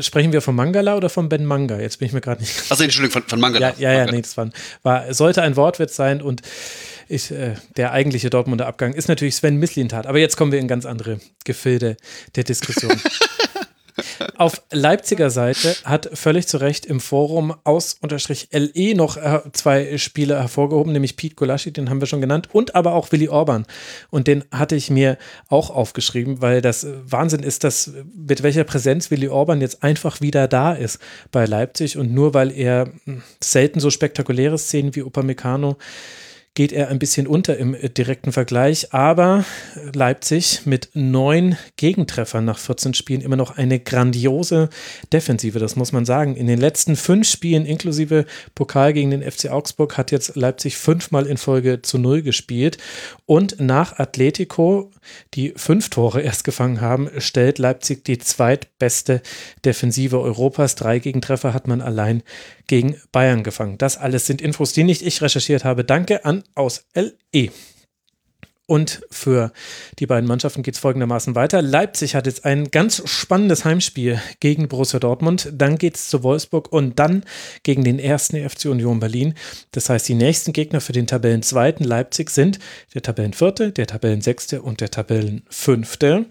sprechen 0.00 0.32
wir 0.32 0.42
von 0.42 0.56
Mangala 0.56 0.96
oder 0.96 1.08
von 1.08 1.28
Ben 1.28 1.44
Manga? 1.44 1.78
Jetzt 1.78 1.98
bin 1.98 2.06
ich 2.06 2.12
mir 2.12 2.20
gerade 2.20 2.40
nicht. 2.40 2.52
Also 2.68 2.82
Entschuldigung, 2.82 3.22
von, 3.22 3.28
von 3.28 3.40
Mangala. 3.40 3.74
Ja, 3.78 3.92
ja, 3.92 4.04
ja, 4.04 4.10
nee, 4.10 4.20
das 4.20 4.36
war, 4.36 4.50
war, 4.82 5.14
sollte 5.14 5.42
ein 5.42 5.56
Wortwitz 5.56 5.94
sein 5.94 6.20
und 6.20 6.42
ich, 7.08 7.30
äh, 7.30 7.54
der 7.76 7.92
eigentliche 7.92 8.28
Dortmunder 8.28 8.66
Abgang 8.66 8.92
ist 8.92 9.08
natürlich 9.08 9.36
Sven 9.36 9.56
Mislintat. 9.56 10.06
Aber 10.06 10.18
jetzt 10.18 10.36
kommen 10.36 10.52
wir 10.52 10.58
in 10.58 10.68
ganz 10.68 10.84
andere 10.84 11.20
Gefilde 11.44 11.96
der 12.34 12.44
Diskussion. 12.44 13.00
Auf 14.36 14.62
Leipziger 14.70 15.30
Seite 15.30 15.76
hat 15.84 16.10
völlig 16.14 16.46
zu 16.46 16.58
Recht 16.58 16.86
im 16.86 17.00
Forum 17.00 17.54
aus 17.64 17.96
unterstrich 18.00 18.48
LE 18.52 18.94
noch 18.94 19.16
äh, 19.16 19.40
zwei 19.52 19.98
Spieler 19.98 20.40
hervorgehoben, 20.40 20.92
nämlich 20.92 21.16
Pete 21.16 21.34
Golaschi, 21.34 21.72
den 21.72 21.90
haben 21.90 22.00
wir 22.00 22.06
schon 22.06 22.20
genannt, 22.20 22.48
und 22.52 22.74
aber 22.74 22.94
auch 22.94 23.12
Willi 23.12 23.28
Orban. 23.28 23.66
Und 24.10 24.26
den 24.26 24.44
hatte 24.50 24.76
ich 24.76 24.90
mir 24.90 25.18
auch 25.48 25.70
aufgeschrieben, 25.70 26.40
weil 26.40 26.60
das 26.60 26.86
Wahnsinn 27.04 27.42
ist, 27.42 27.64
dass 27.64 27.92
mit 28.14 28.42
welcher 28.42 28.64
Präsenz 28.64 29.10
Willi 29.10 29.28
Orban 29.28 29.60
jetzt 29.60 29.82
einfach 29.82 30.20
wieder 30.20 30.48
da 30.48 30.72
ist 30.72 30.98
bei 31.32 31.44
Leipzig 31.46 31.96
und 31.96 32.12
nur 32.12 32.34
weil 32.34 32.50
er 32.52 32.90
hm, 33.04 33.22
selten 33.42 33.80
so 33.80 33.90
spektakuläre 33.90 34.58
Szenen 34.58 34.94
wie 34.94 35.02
Upamecano 35.02 35.76
geht 36.54 36.72
er 36.72 36.88
ein 36.88 36.98
bisschen 36.98 37.26
unter 37.26 37.56
im 37.58 37.74
äh, 37.74 37.88
direkten 37.88 38.32
Vergleich, 38.32 38.92
aber 38.92 39.44
Leipzig 39.94 40.66
mit 40.66 40.90
neun 40.94 41.56
Gegentreffern 41.76 42.44
nach 42.44 42.58
14 42.58 42.94
Spielen 42.94 43.20
immer 43.20 43.36
noch 43.36 43.56
eine 43.56 43.78
grandiose 43.78 44.68
Defensive, 45.12 45.58
das 45.58 45.76
muss 45.76 45.92
man 45.92 46.04
sagen. 46.04 46.34
In 46.34 46.48
den 46.48 46.58
letzten 46.58 46.96
fünf 46.96 47.28
Spielen 47.28 47.66
inklusive 47.66 48.26
Pokal 48.54 48.92
gegen 48.92 49.10
den 49.10 49.22
FC 49.22 49.48
Augsburg 49.50 49.96
hat 49.96 50.10
jetzt 50.10 50.34
Leipzig 50.34 50.76
fünfmal 50.76 51.26
in 51.26 51.36
Folge 51.36 51.82
zu 51.82 51.98
null 51.98 52.22
gespielt 52.22 52.78
und 53.26 53.60
nach 53.60 53.98
Atletico, 53.98 54.90
die 55.34 55.52
fünf 55.56 55.88
Tore 55.88 56.20
erst 56.20 56.42
gefangen 56.42 56.80
haben, 56.80 57.08
stellt 57.18 57.58
Leipzig 57.58 58.04
die 58.04 58.18
zweitbeste 58.18 59.22
Defensive 59.64 60.20
Europas. 60.20 60.74
Drei 60.74 60.98
Gegentreffer 60.98 61.54
hat 61.54 61.68
man 61.68 61.80
allein 61.80 62.24
gegen 62.66 62.96
Bayern 63.12 63.42
gefangen. 63.42 63.78
Das 63.78 63.96
alles 63.96 64.26
sind 64.26 64.40
Infos, 64.40 64.72
die 64.72 64.84
nicht 64.84 65.02
ich 65.02 65.22
recherchiert 65.22 65.64
habe. 65.64 65.84
Danke 65.84 66.24
an 66.24 66.39
aus 66.54 66.84
LE. 66.94 67.50
Und 68.70 69.02
für 69.10 69.52
die 69.98 70.06
beiden 70.06 70.28
Mannschaften 70.28 70.62
geht 70.62 70.74
es 70.74 70.80
folgendermaßen 70.80 71.34
weiter. 71.34 71.60
Leipzig 71.60 72.14
hat 72.14 72.26
jetzt 72.26 72.44
ein 72.44 72.70
ganz 72.70 73.02
spannendes 73.04 73.64
Heimspiel 73.64 74.22
gegen 74.38 74.68
Borussia 74.68 75.00
Dortmund. 75.00 75.50
Dann 75.52 75.76
geht 75.76 75.96
es 75.96 76.08
zu 76.08 76.22
Wolfsburg 76.22 76.72
und 76.72 77.00
dann 77.00 77.24
gegen 77.64 77.82
den 77.82 77.98
ersten 77.98 78.48
FC 78.48 78.66
Union 78.66 79.00
Berlin. 79.00 79.34
Das 79.72 79.90
heißt, 79.90 80.08
die 80.08 80.14
nächsten 80.14 80.52
Gegner 80.52 80.80
für 80.80 80.92
den 80.92 81.08
Tabellenzweiten 81.08 81.84
Leipzig 81.84 82.30
sind 82.30 82.60
der 82.94 83.02
Tabellenvierte, 83.02 83.72
der 83.72 83.88
Tabellensechste 83.88 84.62
und 84.62 84.80
der 84.80 84.92
Tabellenfünfte 84.92 86.26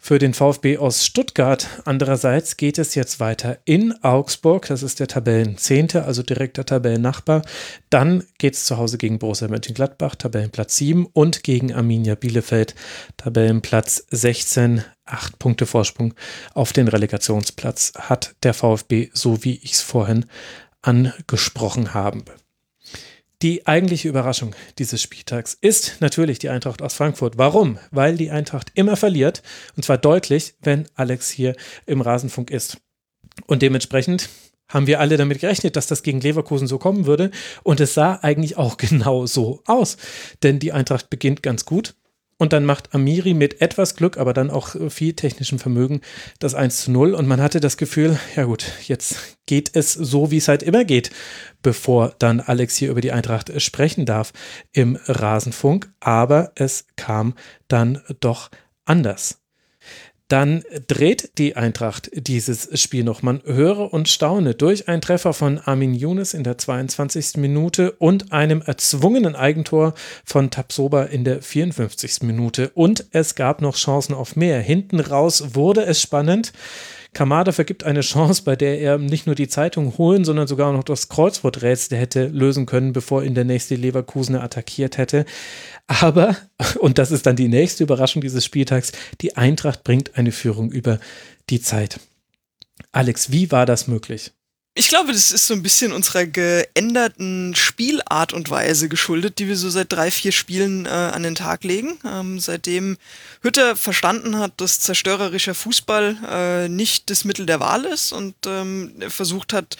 für 0.00 0.18
den 0.18 0.32
VfB 0.32 0.78
aus 0.78 1.04
Stuttgart. 1.04 1.68
Andererseits 1.84 2.56
geht 2.56 2.78
es 2.78 2.94
jetzt 2.94 3.20
weiter 3.20 3.58
in 3.66 3.92
Augsburg. 4.02 4.66
Das 4.66 4.82
ist 4.82 4.98
der 4.98 5.06
Tabellenzehnte, 5.06 6.04
also 6.04 6.22
direkter 6.22 6.64
Tabellennachbar. 6.64 7.42
Dann 7.90 8.24
geht 8.38 8.54
es 8.54 8.64
zu 8.64 8.78
Hause 8.78 8.96
gegen 8.96 9.18
Borussia 9.18 9.46
Mönchengladbach, 9.46 10.14
Tabellenplatz 10.14 10.78
7 10.78 11.06
und 11.06 11.44
gegen 11.44 11.74
Arminia 11.74 12.14
Bielefeld, 12.14 12.74
Tabellenplatz 13.18 14.06
16. 14.10 14.82
Acht 15.04 15.38
Punkte 15.38 15.66
Vorsprung 15.66 16.14
auf 16.54 16.72
den 16.72 16.88
Relegationsplatz 16.88 17.92
hat 17.96 18.34
der 18.42 18.54
VfB, 18.54 19.10
so 19.12 19.44
wie 19.44 19.56
ich 19.62 19.72
es 19.72 19.82
vorhin 19.82 20.24
angesprochen 20.82 21.92
habe. 21.94 22.24
Die 23.42 23.66
eigentliche 23.66 24.08
Überraschung 24.08 24.54
dieses 24.78 25.00
Spieltags 25.00 25.56
ist 25.58 25.96
natürlich 26.00 26.38
die 26.38 26.50
Eintracht 26.50 26.82
aus 26.82 26.92
Frankfurt. 26.92 27.38
Warum? 27.38 27.78
Weil 27.90 28.18
die 28.18 28.30
Eintracht 28.30 28.70
immer 28.74 28.96
verliert 28.96 29.42
und 29.76 29.84
zwar 29.84 29.96
deutlich, 29.96 30.54
wenn 30.60 30.86
Alex 30.94 31.30
hier 31.30 31.56
im 31.86 32.02
Rasenfunk 32.02 32.50
ist. 32.50 32.76
Und 33.46 33.62
dementsprechend 33.62 34.28
haben 34.68 34.86
wir 34.86 35.00
alle 35.00 35.16
damit 35.16 35.40
gerechnet, 35.40 35.76
dass 35.76 35.86
das 35.86 36.02
gegen 36.02 36.20
Leverkusen 36.20 36.66
so 36.66 36.78
kommen 36.78 37.06
würde. 37.06 37.30
Und 37.62 37.80
es 37.80 37.94
sah 37.94 38.16
eigentlich 38.16 38.58
auch 38.58 38.76
genau 38.76 39.26
so 39.26 39.62
aus. 39.64 39.96
Denn 40.42 40.58
die 40.58 40.72
Eintracht 40.72 41.08
beginnt 41.08 41.42
ganz 41.42 41.64
gut, 41.64 41.94
und 42.40 42.54
dann 42.54 42.64
macht 42.64 42.94
Amiri 42.94 43.34
mit 43.34 43.60
etwas 43.60 43.96
Glück, 43.96 44.16
aber 44.16 44.32
dann 44.32 44.48
auch 44.50 44.74
viel 44.88 45.12
technischem 45.12 45.58
Vermögen 45.58 46.00
das 46.38 46.54
1 46.54 46.84
zu 46.84 46.90
0. 46.90 47.12
Und 47.12 47.28
man 47.28 47.38
hatte 47.38 47.60
das 47.60 47.76
Gefühl, 47.76 48.18
ja 48.34 48.44
gut, 48.44 48.64
jetzt 48.86 49.36
geht 49.44 49.76
es 49.76 49.92
so, 49.92 50.30
wie 50.30 50.38
es 50.38 50.48
halt 50.48 50.62
immer 50.62 50.86
geht, 50.86 51.10
bevor 51.60 52.14
dann 52.18 52.40
Alex 52.40 52.76
hier 52.76 52.90
über 52.90 53.02
die 53.02 53.12
Eintracht 53.12 53.60
sprechen 53.60 54.06
darf 54.06 54.32
im 54.72 54.98
Rasenfunk. 55.04 55.92
Aber 56.00 56.52
es 56.54 56.86
kam 56.96 57.34
dann 57.68 58.00
doch 58.20 58.48
anders 58.86 59.39
dann 60.30 60.62
dreht 60.86 61.38
die 61.38 61.56
Eintracht 61.56 62.10
dieses 62.14 62.80
Spiel 62.80 63.02
noch. 63.02 63.22
Man 63.22 63.42
höre 63.44 63.92
und 63.92 64.08
staune 64.08 64.54
durch 64.54 64.88
einen 64.88 65.02
Treffer 65.02 65.32
von 65.32 65.58
Armin 65.58 65.92
Younes 65.92 66.34
in 66.34 66.44
der 66.44 66.56
22. 66.56 67.36
Minute 67.36 67.92
und 67.92 68.32
einem 68.32 68.62
erzwungenen 68.62 69.34
Eigentor 69.34 69.94
von 70.24 70.50
Tapsoba 70.50 71.04
in 71.04 71.24
der 71.24 71.42
54. 71.42 72.22
Minute. 72.22 72.70
Und 72.74 73.06
es 73.10 73.34
gab 73.34 73.60
noch 73.60 73.76
Chancen 73.76 74.14
auf 74.14 74.36
mehr. 74.36 74.60
Hinten 74.60 75.00
raus 75.00 75.54
wurde 75.54 75.84
es 75.84 76.00
spannend. 76.00 76.52
Kamada 77.12 77.50
vergibt 77.52 77.84
eine 77.84 78.02
Chance, 78.02 78.42
bei 78.44 78.54
der 78.54 78.78
er 78.80 78.98
nicht 78.98 79.26
nur 79.26 79.34
die 79.34 79.48
Zeitung 79.48 79.98
holen, 79.98 80.24
sondern 80.24 80.46
sogar 80.46 80.72
noch 80.72 80.84
das 80.84 81.08
Kreuzworträtsel 81.08 81.98
hätte 81.98 82.26
lösen 82.28 82.66
können, 82.66 82.92
bevor 82.92 83.24
ihn 83.24 83.34
der 83.34 83.44
nächste 83.44 83.74
Leverkusener 83.74 84.42
attackiert 84.42 84.96
hätte. 84.96 85.24
Aber, 85.88 86.36
und 86.78 86.98
das 86.98 87.10
ist 87.10 87.26
dann 87.26 87.36
die 87.36 87.48
nächste 87.48 87.82
Überraschung 87.82 88.22
dieses 88.22 88.44
Spieltags, 88.44 88.92
die 89.20 89.36
Eintracht 89.36 89.82
bringt 89.82 90.16
eine 90.16 90.32
Führung 90.32 90.70
über 90.70 91.00
die 91.50 91.60
Zeit. 91.60 91.98
Alex, 92.92 93.32
wie 93.32 93.50
war 93.50 93.66
das 93.66 93.88
möglich? 93.88 94.32
Ich 94.74 94.88
glaube, 94.88 95.12
das 95.12 95.32
ist 95.32 95.48
so 95.48 95.54
ein 95.54 95.64
bisschen 95.64 95.92
unserer 95.92 96.26
geänderten 96.26 97.56
Spielart 97.56 98.32
und 98.32 98.50
Weise 98.50 98.88
geschuldet, 98.88 99.40
die 99.40 99.48
wir 99.48 99.56
so 99.56 99.68
seit 99.68 99.92
drei, 99.92 100.12
vier 100.12 100.30
Spielen 100.30 100.86
äh, 100.86 100.90
an 100.90 101.24
den 101.24 101.34
Tag 101.34 101.64
legen. 101.64 101.98
Ähm, 102.04 102.38
seitdem 102.38 102.96
Hütter 103.42 103.74
verstanden 103.74 104.38
hat, 104.38 104.60
dass 104.60 104.80
zerstörerischer 104.80 105.54
Fußball 105.54 106.16
äh, 106.30 106.68
nicht 106.68 107.10
das 107.10 107.24
Mittel 107.24 107.46
der 107.46 107.58
Wahl 107.58 107.84
ist 107.84 108.12
und 108.12 108.34
ähm, 108.46 108.94
versucht 109.08 109.52
hat, 109.52 109.76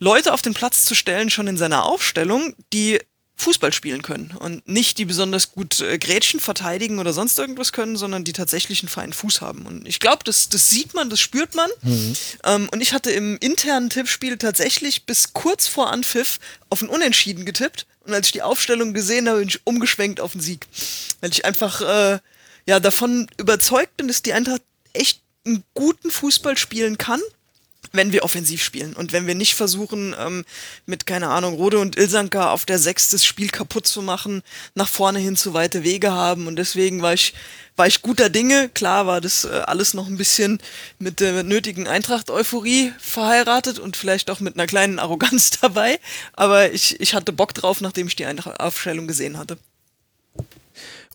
Leute 0.00 0.34
auf 0.34 0.42
den 0.42 0.54
Platz 0.54 0.84
zu 0.84 0.94
stellen, 0.94 1.30
schon 1.30 1.46
in 1.46 1.56
seiner 1.56 1.84
Aufstellung, 1.84 2.54
die 2.74 3.00
Fußball 3.40 3.72
spielen 3.72 4.02
können 4.02 4.34
und 4.38 4.68
nicht 4.68 4.98
die 4.98 5.04
besonders 5.04 5.52
gut 5.52 5.80
äh, 5.80 5.98
Grätschen 5.98 6.40
verteidigen 6.40 6.98
oder 6.98 7.12
sonst 7.12 7.38
irgendwas 7.38 7.72
können, 7.72 7.96
sondern 7.96 8.24
die 8.24 8.32
tatsächlich 8.32 8.82
einen 8.82 8.88
feinen 8.88 9.12
Fuß 9.12 9.40
haben. 9.40 9.66
Und 9.66 9.86
ich 9.88 9.98
glaube, 9.98 10.24
das, 10.24 10.48
das 10.48 10.68
sieht 10.68 10.94
man, 10.94 11.10
das 11.10 11.20
spürt 11.20 11.54
man. 11.54 11.70
Mhm. 11.82 12.16
Ähm, 12.44 12.68
und 12.70 12.80
ich 12.80 12.92
hatte 12.92 13.10
im 13.10 13.38
internen 13.38 13.90
Tippspiel 13.90 14.36
tatsächlich 14.36 15.06
bis 15.06 15.32
kurz 15.32 15.66
vor 15.66 15.90
Anpfiff 15.90 16.38
auf 16.68 16.82
ein 16.82 16.88
Unentschieden 16.88 17.44
getippt. 17.44 17.86
Und 18.06 18.14
als 18.14 18.26
ich 18.26 18.32
die 18.32 18.42
Aufstellung 18.42 18.94
gesehen 18.94 19.28
habe, 19.28 19.40
bin 19.40 19.48
ich 19.48 19.66
umgeschwenkt 19.66 20.20
auf 20.20 20.32
den 20.32 20.40
Sieg. 20.40 20.66
Weil 21.20 21.30
ich 21.30 21.44
einfach 21.44 21.80
äh, 21.80 22.18
ja 22.66 22.80
davon 22.80 23.28
überzeugt 23.38 23.96
bin, 23.96 24.08
dass 24.08 24.22
die 24.22 24.32
Eintracht 24.32 24.62
echt 24.92 25.22
einen 25.46 25.64
guten 25.74 26.10
Fußball 26.10 26.58
spielen 26.58 26.98
kann 26.98 27.20
wenn 27.92 28.12
wir 28.12 28.24
offensiv 28.24 28.62
spielen 28.62 28.94
und 28.94 29.12
wenn 29.12 29.26
wir 29.26 29.34
nicht 29.34 29.54
versuchen, 29.54 30.14
ähm, 30.18 30.44
mit, 30.86 31.06
keine 31.06 31.28
Ahnung, 31.28 31.54
Rode 31.54 31.78
und 31.78 31.96
Ilsanka 31.96 32.52
auf 32.52 32.64
der 32.64 32.78
Sechs 32.78 33.10
das 33.10 33.24
Spiel 33.24 33.48
kaputt 33.48 33.86
zu 33.86 34.02
machen, 34.02 34.42
nach 34.74 34.88
vorne 34.88 35.18
hin 35.18 35.36
zu 35.36 35.54
weite 35.54 35.82
Wege 35.82 36.12
haben 36.12 36.46
und 36.46 36.56
deswegen 36.56 37.02
war 37.02 37.14
ich, 37.14 37.34
war 37.76 37.86
ich 37.86 38.02
guter 38.02 38.28
Dinge. 38.28 38.68
Klar 38.68 39.06
war 39.06 39.20
das 39.20 39.44
äh, 39.44 39.62
alles 39.66 39.94
noch 39.94 40.06
ein 40.06 40.16
bisschen 40.16 40.60
mit 40.98 41.20
der 41.20 41.42
nötigen 41.42 41.88
Eintracht-Euphorie 41.88 42.92
verheiratet 42.98 43.78
und 43.78 43.96
vielleicht 43.96 44.30
auch 44.30 44.40
mit 44.40 44.54
einer 44.54 44.66
kleinen 44.66 44.98
Arroganz 44.98 45.50
dabei, 45.60 45.98
aber 46.34 46.72
ich, 46.72 47.00
ich 47.00 47.14
hatte 47.14 47.32
Bock 47.32 47.54
drauf, 47.54 47.80
nachdem 47.80 48.06
ich 48.06 48.16
die 48.16 48.26
Aufstellung 48.26 49.08
gesehen 49.08 49.36
hatte. 49.36 49.58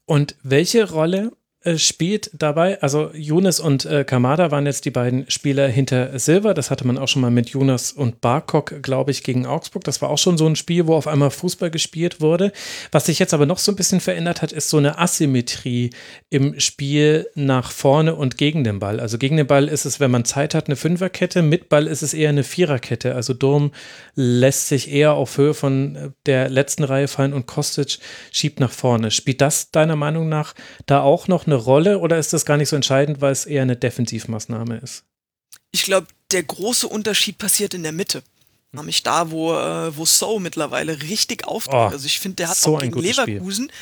Und 0.05 0.35
welche 0.43 0.89
Rolle 0.89 1.31
spielt 1.77 2.29
dabei. 2.33 2.81
Also 2.81 3.11
Jonas 3.13 3.59
und 3.59 3.85
äh, 3.85 4.03
Kamada 4.03 4.51
waren 4.51 4.65
jetzt 4.65 4.85
die 4.85 4.91
beiden 4.91 5.29
Spieler 5.29 5.67
hinter 5.67 6.17
Silver. 6.19 6.53
Das 6.53 6.71
hatte 6.71 6.85
man 6.85 6.97
auch 6.97 7.07
schon 7.07 7.21
mal 7.21 7.31
mit 7.31 7.49
Jonas 7.49 7.91
und 7.91 8.21
Barkok, 8.21 8.81
glaube 8.83 9.11
ich, 9.11 9.23
gegen 9.23 9.45
Augsburg. 9.45 9.83
Das 9.83 10.01
war 10.01 10.09
auch 10.09 10.17
schon 10.17 10.37
so 10.37 10.45
ein 10.45 10.55
Spiel, 10.55 10.87
wo 10.87 10.95
auf 10.95 11.07
einmal 11.07 11.31
Fußball 11.31 11.71
gespielt 11.71 12.21
wurde. 12.21 12.51
Was 12.91 13.07
sich 13.07 13.19
jetzt 13.19 13.33
aber 13.33 13.45
noch 13.45 13.57
so 13.57 13.71
ein 13.71 13.75
bisschen 13.75 13.99
verändert 13.99 14.41
hat, 14.41 14.51
ist 14.51 14.69
so 14.69 14.77
eine 14.77 14.99
Asymmetrie 14.99 15.89
im 16.29 16.59
Spiel 16.59 17.27
nach 17.35 17.71
vorne 17.71 18.15
und 18.15 18.37
gegen 18.37 18.63
den 18.63 18.79
Ball. 18.79 18.99
Also 18.99 19.17
gegen 19.17 19.37
den 19.37 19.47
Ball 19.47 19.67
ist 19.67 19.85
es, 19.85 19.99
wenn 19.99 20.11
man 20.11 20.25
Zeit 20.25 20.53
hat, 20.53 20.67
eine 20.67 20.75
Fünferkette. 20.75 21.41
Mit 21.41 21.69
Ball 21.69 21.87
ist 21.87 22.03
es 22.03 22.13
eher 22.13 22.29
eine 22.29 22.43
Viererkette. 22.43 23.15
Also 23.15 23.33
Durm 23.33 23.71
lässt 24.13 24.67
sich 24.67 24.91
eher 24.91 25.13
auf 25.13 25.37
Höhe 25.37 25.53
von 25.53 25.95
äh, 25.95 26.09
der 26.25 26.49
letzten 26.49 26.83
Reihe 26.83 27.07
fallen 27.07 27.33
und 27.33 27.47
Kostic 27.47 27.97
schiebt 28.31 28.59
nach 28.59 28.71
vorne. 28.71 29.11
Spielt 29.11 29.41
das 29.41 29.71
deiner 29.71 29.95
Meinung 29.95 30.29
nach 30.29 30.53
da 30.85 31.01
auch 31.01 31.27
noch 31.27 31.47
eine 31.47 31.54
eine 31.55 31.63
Rolle 31.63 31.99
oder 31.99 32.17
ist 32.17 32.33
das 32.33 32.45
gar 32.45 32.57
nicht 32.57 32.69
so 32.69 32.75
entscheidend, 32.75 33.21
weil 33.21 33.31
es 33.31 33.45
eher 33.45 33.61
eine 33.61 33.75
Defensivmaßnahme 33.75 34.77
ist? 34.77 35.03
Ich 35.71 35.83
glaube, 35.83 36.07
der 36.31 36.43
große 36.43 36.87
Unterschied 36.87 37.37
passiert 37.37 37.73
in 37.73 37.83
der 37.83 37.91
Mitte. 37.91 38.23
Nämlich 38.71 39.03
da, 39.03 39.31
wo, 39.31 39.53
äh, 39.53 39.95
wo 39.95 40.05
So 40.05 40.39
mittlerweile 40.39 41.01
richtig 41.01 41.47
auftritt. 41.47 41.73
Oh, 41.75 41.87
also 41.87 42.05
ich 42.05 42.19
finde, 42.19 42.37
der 42.37 42.49
hat 42.49 42.57
so 42.57 42.75
auch 42.75 42.81
gegen 42.81 42.99
Leverkusen 42.99 43.65
Spiel. 43.65 43.77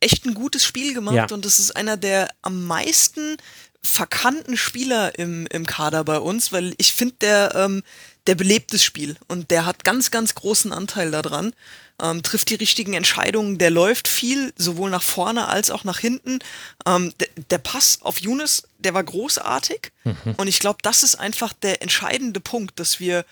echt 0.00 0.24
ein 0.24 0.34
gutes 0.34 0.64
Spiel 0.64 0.94
gemacht 0.94 1.16
ja. 1.16 1.26
und 1.32 1.44
das 1.44 1.58
ist 1.58 1.74
einer 1.74 1.96
der 1.96 2.28
am 2.42 2.64
meisten 2.64 3.36
verkannten 3.82 4.56
Spieler 4.56 5.18
im, 5.18 5.46
im 5.48 5.66
Kader 5.66 6.04
bei 6.04 6.18
uns, 6.18 6.52
weil 6.52 6.74
ich 6.78 6.92
finde, 6.92 7.14
der, 7.20 7.54
ähm, 7.54 7.82
der 8.26 8.34
belebt 8.34 8.72
das 8.72 8.82
Spiel 8.82 9.16
und 9.28 9.50
der 9.50 9.66
hat 9.66 9.84
ganz, 9.84 10.10
ganz 10.10 10.34
großen 10.34 10.72
Anteil 10.72 11.10
daran 11.10 11.52
ähm, 12.02 12.22
trifft 12.22 12.50
die 12.50 12.56
richtigen 12.56 12.94
Entscheidungen, 12.94 13.58
der 13.58 13.70
läuft 13.70 14.08
viel, 14.08 14.52
sowohl 14.56 14.90
nach 14.90 15.02
vorne 15.02 15.48
als 15.48 15.70
auch 15.70 15.84
nach 15.84 15.98
hinten. 15.98 16.40
Ähm, 16.86 17.12
der, 17.18 17.28
der 17.50 17.58
Pass 17.58 18.00
auf 18.02 18.20
Younes 18.20 18.64
der 18.78 18.94
war 18.94 19.04
großartig. 19.04 19.92
Mhm. 20.04 20.34
Und 20.36 20.46
ich 20.46 20.60
glaube, 20.60 20.78
das 20.82 21.02
ist 21.02 21.16
einfach 21.16 21.52
der 21.52 21.82
entscheidende 21.82 22.40
Punkt, 22.40 22.78
dass 22.78 23.00
wir 23.00 23.24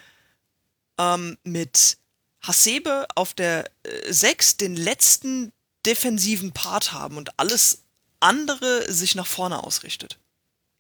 ähm, 0.99 1.39
mit 1.45 1.97
Hasebe 2.43 3.07
auf 3.15 3.35
der 3.35 3.67
äh, 3.85 4.13
6 4.13 4.57
den 4.57 4.77
letzten 4.77 5.53
defensiven 5.87 6.53
Part 6.53 6.93
haben 6.93 7.17
und 7.17 7.39
alles 7.39 7.83
andere 8.21 8.91
sich 8.93 9.15
nach 9.15 9.27
vorne 9.27 9.63
ausrichtet. 9.63 10.19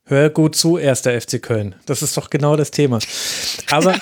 Hör 0.06 0.28
gut 0.28 0.56
zu, 0.56 0.76
erster 0.76 1.18
FC 1.18 1.40
Köln. 1.40 1.76
Das 1.86 2.02
ist 2.02 2.16
doch 2.16 2.30
genau 2.30 2.56
das 2.56 2.70
Thema. 2.70 2.98
Aber 3.70 3.94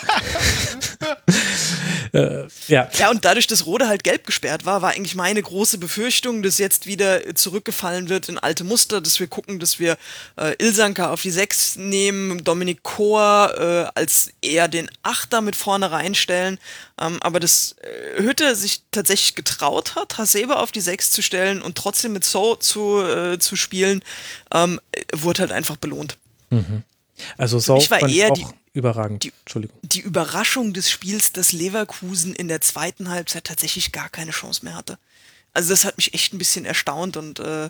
äh, 2.12 2.46
ja. 2.68 2.90
Ja, 2.98 3.10
und 3.10 3.24
dadurch, 3.24 3.46
dass 3.46 3.64
Rode 3.64 3.88
halt 3.88 4.04
gelb 4.04 4.26
gesperrt 4.26 4.66
war, 4.66 4.82
war 4.82 4.90
eigentlich 4.90 5.14
meine 5.14 5.42
große 5.42 5.78
Befürchtung, 5.78 6.42
dass 6.42 6.58
jetzt 6.58 6.86
wieder 6.86 7.34
zurückgefallen 7.34 8.10
wird 8.10 8.28
in 8.28 8.38
alte 8.38 8.64
Muster, 8.64 9.00
dass 9.00 9.18
wir 9.18 9.28
gucken, 9.28 9.58
dass 9.58 9.78
wir 9.78 9.96
äh, 10.36 10.54
Ilsanka 10.58 11.10
auf 11.10 11.22
die 11.22 11.30
6 11.30 11.76
nehmen, 11.76 12.44
Dominik 12.44 12.82
Kohr 12.82 13.54
äh, 13.56 13.98
als 13.98 14.30
eher 14.42 14.68
den 14.68 14.90
Achter 15.02 15.40
mit 15.40 15.56
vorne 15.56 15.90
reinstellen. 15.90 16.58
Ähm, 17.00 17.18
aber 17.22 17.40
dass 17.40 17.76
äh, 17.80 18.22
Hütte 18.22 18.56
sich 18.56 18.82
tatsächlich 18.90 19.34
getraut 19.34 19.94
hat, 19.94 20.18
Hasebe 20.18 20.56
auf 20.56 20.70
die 20.70 20.82
6 20.82 21.12
zu 21.12 21.22
stellen 21.22 21.62
und 21.62 21.78
trotzdem 21.78 22.12
mit 22.12 22.24
So 22.24 22.56
zu, 22.56 23.00
äh, 23.00 23.38
zu 23.38 23.56
spielen, 23.56 24.02
ähm, 24.52 24.80
wurde 25.14 25.40
halt 25.40 25.52
einfach 25.52 25.76
belohnt. 25.76 26.18
Mhm. 26.50 26.82
Also 27.38 27.58
so 27.58 27.76
ich 27.76 27.90
war 27.90 28.06
eher 28.06 28.30
die, 28.32 28.46
überragend. 28.72 29.24
Die, 29.24 29.32
Entschuldigung. 29.40 29.78
Die 29.82 30.00
Überraschung 30.00 30.72
des 30.72 30.90
Spiels, 30.90 31.32
dass 31.32 31.52
Leverkusen 31.52 32.34
in 32.34 32.48
der 32.48 32.60
zweiten 32.60 33.10
Halbzeit 33.10 33.44
tatsächlich 33.44 33.92
gar 33.92 34.08
keine 34.08 34.30
Chance 34.30 34.64
mehr 34.64 34.74
hatte. 34.74 34.98
Also 35.52 35.70
das 35.70 35.84
hat 35.84 35.96
mich 35.96 36.14
echt 36.14 36.32
ein 36.32 36.38
bisschen 36.38 36.64
erstaunt 36.64 37.16
und 37.16 37.38
äh, 37.38 37.68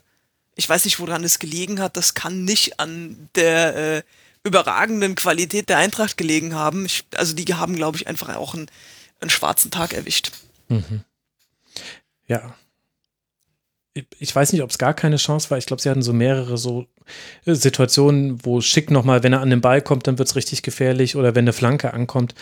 ich 0.55 0.69
weiß 0.69 0.85
nicht, 0.85 1.01
woran 1.01 1.25
es 1.25 1.39
gelegen 1.39 1.81
hat. 1.81 1.97
Das 1.97 2.15
kann 2.15 2.45
nicht 2.45 2.79
an 2.79 3.29
der 3.35 3.77
äh, 3.77 4.03
überragenden 4.45 5.15
Qualität 5.15 5.69
der 5.69 5.79
Eintracht 5.79 6.17
gelegen 6.17 6.55
haben. 6.55 6.87
Ich, 6.87 7.05
also 7.17 7.35
die 7.35 7.55
haben, 7.55 7.75
glaube 7.75 7.97
ich, 7.97 8.07
einfach 8.07 8.35
auch 8.37 8.55
einen, 8.55 8.71
einen 9.21 9.31
schwarzen 9.31 9.71
Tag 9.71 9.93
erwischt. 9.93 10.33
Mhm. 10.69 11.03
Ja, 12.29 12.55
ich 13.95 14.35
weiß 14.35 14.53
nicht, 14.53 14.63
ob 14.63 14.71
es 14.71 14.79
gar 14.79 14.95
keine 14.95 15.17
Chance 15.17 15.51
war. 15.51 15.59
Ich 15.59 15.67
glaube, 15.67 15.83
sie 15.83 15.91
hatten 15.91 16.03
so 16.03 16.13
mehrere 16.13 16.57
so 16.57 16.87
äh, 17.45 17.55
Situationen, 17.55 18.45
wo 18.45 18.61
Schick 18.61 18.91
nochmal, 18.91 19.23
wenn 19.23 19.35
er 19.35 19.41
an 19.41 19.51
den 19.51 19.61
Ball 19.61 19.83
kommt, 19.83 20.07
dann 20.07 20.19
wird 20.19 20.29
es 20.29 20.37
richtig 20.37 20.63
gefährlich 20.63 21.17
oder 21.17 21.35
wenn 21.35 21.45
eine 21.45 21.53
Flanke 21.53 21.93
ankommt. 21.93 22.35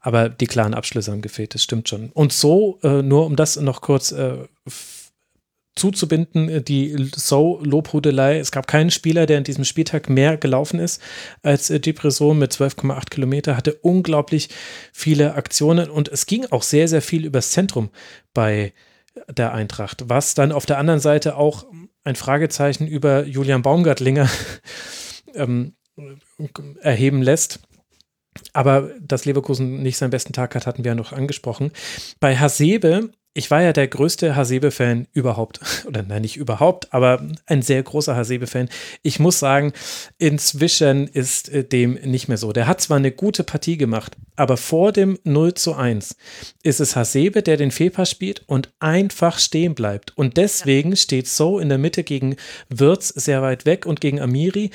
Aber 0.00 0.28
die 0.28 0.46
klaren 0.46 0.74
Abschlüsse 0.74 1.12
haben 1.12 1.22
gefehlt, 1.22 1.54
das 1.54 1.62
stimmt 1.62 1.88
schon. 1.88 2.10
Und 2.12 2.32
so, 2.32 2.78
äh, 2.82 3.02
nur 3.02 3.26
um 3.26 3.36
das 3.36 3.56
noch 3.56 3.82
kurz 3.82 4.12
äh, 4.12 4.38
zuzubinden, 5.76 6.48
äh, 6.48 6.62
die 6.62 6.96
So-Lobhudelei. 7.14 8.38
Es 8.38 8.52
gab 8.52 8.66
keinen 8.66 8.90
Spieler, 8.90 9.26
der 9.26 9.38
an 9.38 9.44
diesem 9.44 9.64
Spieltag 9.64 10.08
mehr 10.08 10.36
gelaufen 10.36 10.78
ist 10.80 11.02
als 11.42 11.70
äh, 11.70 11.80
Depression 11.80 12.38
mit 12.38 12.52
12,8 12.52 13.10
Kilometer, 13.10 13.56
hatte 13.56 13.74
unglaublich 13.74 14.48
viele 14.92 15.34
Aktionen 15.34 15.90
und 15.90 16.08
es 16.08 16.26
ging 16.26 16.46
auch 16.50 16.62
sehr, 16.62 16.88
sehr 16.88 17.02
viel 17.02 17.24
übers 17.24 17.50
Zentrum 17.50 17.90
bei 18.32 18.72
der 19.28 19.52
Eintracht, 19.52 20.08
was 20.08 20.34
dann 20.34 20.52
auf 20.52 20.66
der 20.66 20.78
anderen 20.78 21.00
Seite 21.00 21.36
auch 21.36 21.66
ein 22.04 22.16
Fragezeichen 22.16 22.86
über 22.86 23.24
Julian 23.24 23.62
Baumgartlinger 23.62 24.28
ähm, 25.34 25.74
erheben 26.80 27.22
lässt. 27.22 27.60
Aber 28.52 28.90
dass 29.00 29.24
Leverkusen 29.24 29.82
nicht 29.82 29.96
seinen 29.96 30.10
besten 30.10 30.32
Tag 30.32 30.54
hat, 30.54 30.66
hatten 30.66 30.84
wir 30.84 30.90
ja 30.90 30.94
noch 30.96 31.12
angesprochen. 31.12 31.70
Bei 32.18 32.36
Hasebe 32.36 33.10
ich 33.36 33.50
war 33.50 33.60
ja 33.60 33.72
der 33.72 33.88
größte 33.88 34.36
Hasebe-Fan 34.36 35.08
überhaupt. 35.12 35.60
Oder 35.86 36.04
nein, 36.04 36.22
nicht 36.22 36.36
überhaupt, 36.36 36.94
aber 36.94 37.26
ein 37.46 37.62
sehr 37.62 37.82
großer 37.82 38.14
Hasebe-Fan. 38.14 38.68
Ich 39.02 39.18
muss 39.18 39.40
sagen, 39.40 39.72
inzwischen 40.18 41.08
ist 41.08 41.48
äh, 41.48 41.64
dem 41.64 41.94
nicht 41.94 42.28
mehr 42.28 42.38
so. 42.38 42.52
Der 42.52 42.68
hat 42.68 42.80
zwar 42.80 42.96
eine 42.96 43.10
gute 43.10 43.42
Partie 43.42 43.76
gemacht, 43.76 44.16
aber 44.36 44.56
vor 44.56 44.92
dem 44.92 45.18
0 45.24 45.54
zu 45.54 45.74
1 45.74 46.16
ist 46.62 46.80
es 46.80 46.94
Hasebe, 46.94 47.42
der 47.42 47.56
den 47.56 47.72
Fehlpass 47.72 48.10
spielt 48.10 48.44
und 48.46 48.72
einfach 48.78 49.40
stehen 49.40 49.74
bleibt. 49.74 50.16
Und 50.16 50.36
deswegen 50.36 50.96
steht 50.96 51.26
So 51.26 51.58
in 51.58 51.68
der 51.68 51.78
Mitte 51.78 52.04
gegen 52.04 52.36
Wirtz 52.68 53.08
sehr 53.08 53.42
weit 53.42 53.66
weg 53.66 53.84
und 53.84 54.00
gegen 54.00 54.20
Amiri 54.20 54.70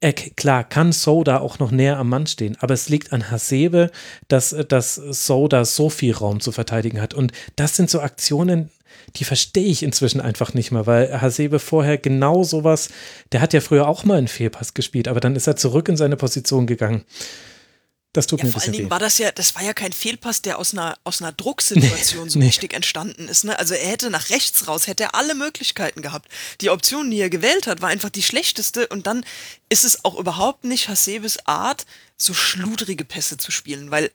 äh, 0.00 0.12
klar, 0.12 0.64
kann 0.64 0.92
Soda 0.92 1.38
auch 1.38 1.58
noch 1.58 1.70
näher 1.70 1.98
am 1.98 2.08
Mann 2.08 2.26
stehen, 2.26 2.56
aber 2.60 2.74
es 2.74 2.88
liegt 2.88 3.12
an 3.12 3.30
Hasebe, 3.30 3.90
dass, 4.28 4.54
dass 4.68 4.94
Soda 4.94 5.64
so 5.64 5.90
viel 5.90 6.14
Raum 6.14 6.40
zu 6.40 6.52
verteidigen 6.52 7.00
hat. 7.00 7.14
Und 7.14 7.32
das 7.56 7.76
sind 7.76 7.90
so 7.90 8.00
Aktionen, 8.00 8.70
die 9.16 9.24
verstehe 9.24 9.66
ich 9.66 9.82
inzwischen 9.82 10.20
einfach 10.20 10.54
nicht 10.54 10.70
mehr, 10.70 10.86
weil 10.86 11.20
Hasebe 11.20 11.58
vorher 11.58 11.98
genau 11.98 12.44
sowas, 12.44 12.90
der 13.32 13.40
hat 13.40 13.52
ja 13.52 13.60
früher 13.60 13.88
auch 13.88 14.04
mal 14.04 14.18
einen 14.18 14.28
Fehlpass 14.28 14.74
gespielt, 14.74 15.08
aber 15.08 15.20
dann 15.20 15.36
ist 15.36 15.46
er 15.46 15.56
zurück 15.56 15.88
in 15.88 15.96
seine 15.96 16.16
Position 16.16 16.66
gegangen. 16.66 17.04
Das 18.12 18.26
tut 18.26 18.40
ja, 18.40 18.46
mir 18.46 18.52
vor 18.52 18.62
allen 18.62 18.72
Dingen 18.72 18.86
weh. 18.86 18.90
war 18.90 18.98
das 18.98 19.18
ja, 19.18 19.30
das 19.30 19.54
war 19.54 19.62
ja 19.62 19.72
kein 19.72 19.92
Fehlpass, 19.92 20.42
der 20.42 20.58
aus 20.58 20.72
einer, 20.72 20.98
aus 21.04 21.22
einer 21.22 21.32
Drucksituation 21.36 22.24
nee, 22.24 22.30
so 22.30 22.38
nee. 22.40 22.46
richtig 22.46 22.74
entstanden 22.74 23.28
ist. 23.28 23.44
Ne? 23.44 23.56
Also 23.58 23.74
er 23.74 23.88
hätte 23.88 24.10
nach 24.10 24.30
rechts 24.30 24.66
raus, 24.66 24.88
hätte 24.88 25.04
er 25.04 25.14
alle 25.14 25.34
Möglichkeiten 25.34 26.02
gehabt. 26.02 26.28
Die 26.60 26.70
Option, 26.70 27.10
die 27.10 27.20
er 27.20 27.30
gewählt 27.30 27.68
hat, 27.68 27.82
war 27.82 27.88
einfach 27.88 28.10
die 28.10 28.22
schlechteste 28.22 28.88
und 28.88 29.06
dann 29.06 29.24
ist 29.68 29.84
es 29.84 30.04
auch 30.04 30.18
überhaupt 30.18 30.64
nicht 30.64 30.88
Hasebes 30.88 31.46
Art, 31.46 31.86
so 32.16 32.34
schludrige 32.34 33.04
Pässe 33.04 33.38
zu 33.38 33.52
spielen, 33.52 33.92
weil 33.92 34.10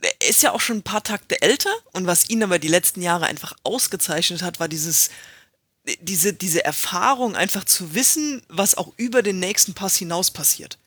er 0.00 0.28
ist 0.28 0.42
ja 0.42 0.52
auch 0.52 0.60
schon 0.60 0.78
ein 0.78 0.82
paar 0.82 1.02
Takte 1.02 1.40
älter 1.40 1.72
und 1.92 2.06
was 2.06 2.28
ihn 2.28 2.42
aber 2.42 2.58
die 2.58 2.68
letzten 2.68 3.02
Jahre 3.02 3.26
einfach 3.26 3.54
ausgezeichnet 3.64 4.42
hat, 4.42 4.60
war 4.60 4.68
dieses, 4.68 5.10
diese, 6.00 6.34
diese 6.34 6.64
Erfahrung, 6.64 7.36
einfach 7.36 7.64
zu 7.64 7.94
wissen, 7.94 8.42
was 8.48 8.76
auch 8.76 8.92
über 8.96 9.22
den 9.22 9.38
nächsten 9.38 9.74
Pass 9.74 9.96
hinaus 9.96 10.30
passiert. 10.30 10.78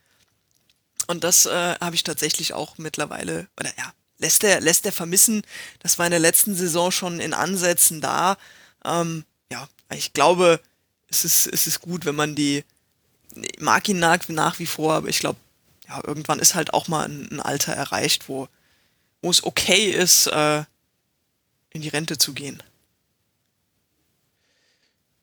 Und 1.04 1.24
das 1.24 1.46
äh, 1.46 1.76
habe 1.80 1.96
ich 1.96 2.04
tatsächlich 2.04 2.54
auch 2.54 2.78
mittlerweile, 2.78 3.48
oder 3.60 3.72
ja, 3.78 3.94
lässt 4.18 4.44
er, 4.44 4.62
lässt 4.62 4.86
er 4.86 4.92
vermissen. 4.92 5.44
Das 5.80 6.00
war 6.00 6.06
in 6.06 6.12
der 6.12 6.20
letzten 6.20 6.56
Saison 6.56 6.92
schon 6.92 7.20
in 7.20 7.34
Ansätzen 7.34 8.02
da. 8.02 8.38
Ähm, 8.86 9.26
ja, 9.52 9.68
ich 9.94 10.14
glaube, 10.14 10.60
es 11.10 11.26
ist, 11.26 11.48
es 11.48 11.68
ist 11.68 11.82
gut, 11.82 12.06
wenn 12.06 12.16
man 12.16 12.36
die, 12.36 12.64
mag 13.60 13.88
ihn 13.90 14.00
nach, 14.00 14.28
nach 14.30 14.60
wie 14.60 14.66
vor, 14.66 14.94
aber 14.94 15.10
ich 15.10 15.20
glaube, 15.20 15.40
ja, 15.88 16.02
irgendwann 16.06 16.40
ist 16.40 16.56
halt 16.56 16.74
auch 16.74 16.88
mal 16.88 17.06
ein, 17.06 17.28
ein 17.32 17.40
Alter 17.40 17.74
erreicht, 17.74 18.30
wo, 18.30 18.48
wo 19.22 19.30
es 19.30 19.44
okay 19.44 19.92
ist, 19.92 20.28
äh, 20.28 20.64
in 21.72 21.82
die 21.82 21.90
Rente 21.90 22.18
zu 22.18 22.34
gehen. 22.34 22.62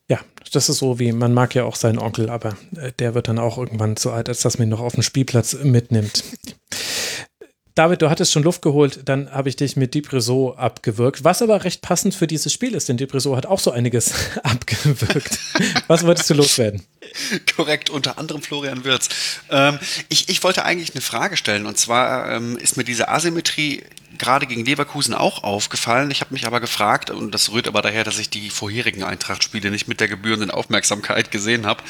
Ja, 0.08 0.20
das 0.50 0.68
ist 0.68 0.78
so 0.78 0.98
wie, 0.98 1.12
man 1.12 1.34
mag 1.34 1.54
ja 1.54 1.64
auch 1.64 1.76
seinen 1.76 1.98
Onkel, 1.98 2.30
aber 2.30 2.56
äh, 2.76 2.92
der 2.98 3.14
wird 3.14 3.28
dann 3.28 3.38
auch 3.38 3.58
irgendwann 3.58 3.96
so 3.96 4.10
alt, 4.10 4.28
als 4.28 4.40
dass 4.40 4.58
man 4.58 4.68
ihn 4.68 4.70
noch 4.70 4.80
auf 4.80 4.94
dem 4.94 5.02
Spielplatz 5.02 5.54
mitnimmt. 5.62 6.24
David, 7.78 8.02
du 8.02 8.10
hattest 8.10 8.32
schon 8.32 8.42
Luft 8.42 8.60
geholt, 8.62 9.02
dann 9.04 9.30
habe 9.30 9.48
ich 9.48 9.54
dich 9.54 9.76
mit 9.76 9.94
Depresso 9.94 10.52
abgewürgt, 10.54 11.22
was 11.22 11.42
aber 11.42 11.62
recht 11.62 11.80
passend 11.80 12.12
für 12.12 12.26
dieses 12.26 12.52
Spiel 12.52 12.74
ist, 12.74 12.88
denn 12.88 12.96
Depresso 12.96 13.36
hat 13.36 13.46
auch 13.46 13.60
so 13.60 13.70
einiges 13.70 14.12
abgewürgt. 14.42 15.38
was 15.86 16.04
wolltest 16.04 16.28
du 16.28 16.34
loswerden? 16.34 16.82
Korrekt, 17.54 17.88
unter 17.88 18.18
anderem 18.18 18.42
Florian 18.42 18.82
Wirz. 18.82 19.08
Ähm, 19.48 19.78
ich, 20.08 20.28
ich 20.28 20.42
wollte 20.42 20.64
eigentlich 20.64 20.92
eine 20.92 21.02
Frage 21.02 21.36
stellen 21.36 21.66
und 21.66 21.78
zwar 21.78 22.32
ähm, 22.32 22.58
ist 22.58 22.76
mir 22.76 22.82
diese 22.82 23.10
Asymmetrie 23.10 23.84
gerade 24.18 24.46
gegen 24.46 24.64
Leverkusen 24.64 25.14
auch 25.14 25.42
aufgefallen. 25.42 26.10
Ich 26.10 26.20
habe 26.20 26.34
mich 26.34 26.46
aber 26.46 26.60
gefragt, 26.60 27.10
und 27.10 27.32
das 27.32 27.50
rührt 27.50 27.68
aber 27.68 27.82
daher, 27.82 28.04
dass 28.04 28.18
ich 28.18 28.30
die 28.30 28.50
vorherigen 28.50 29.02
Eintracht-Spiele 29.02 29.70
nicht 29.70 29.88
mit 29.88 30.00
der 30.00 30.08
gebührenden 30.08 30.50
Aufmerksamkeit 30.50 31.30
gesehen 31.30 31.66
habe, 31.66 31.82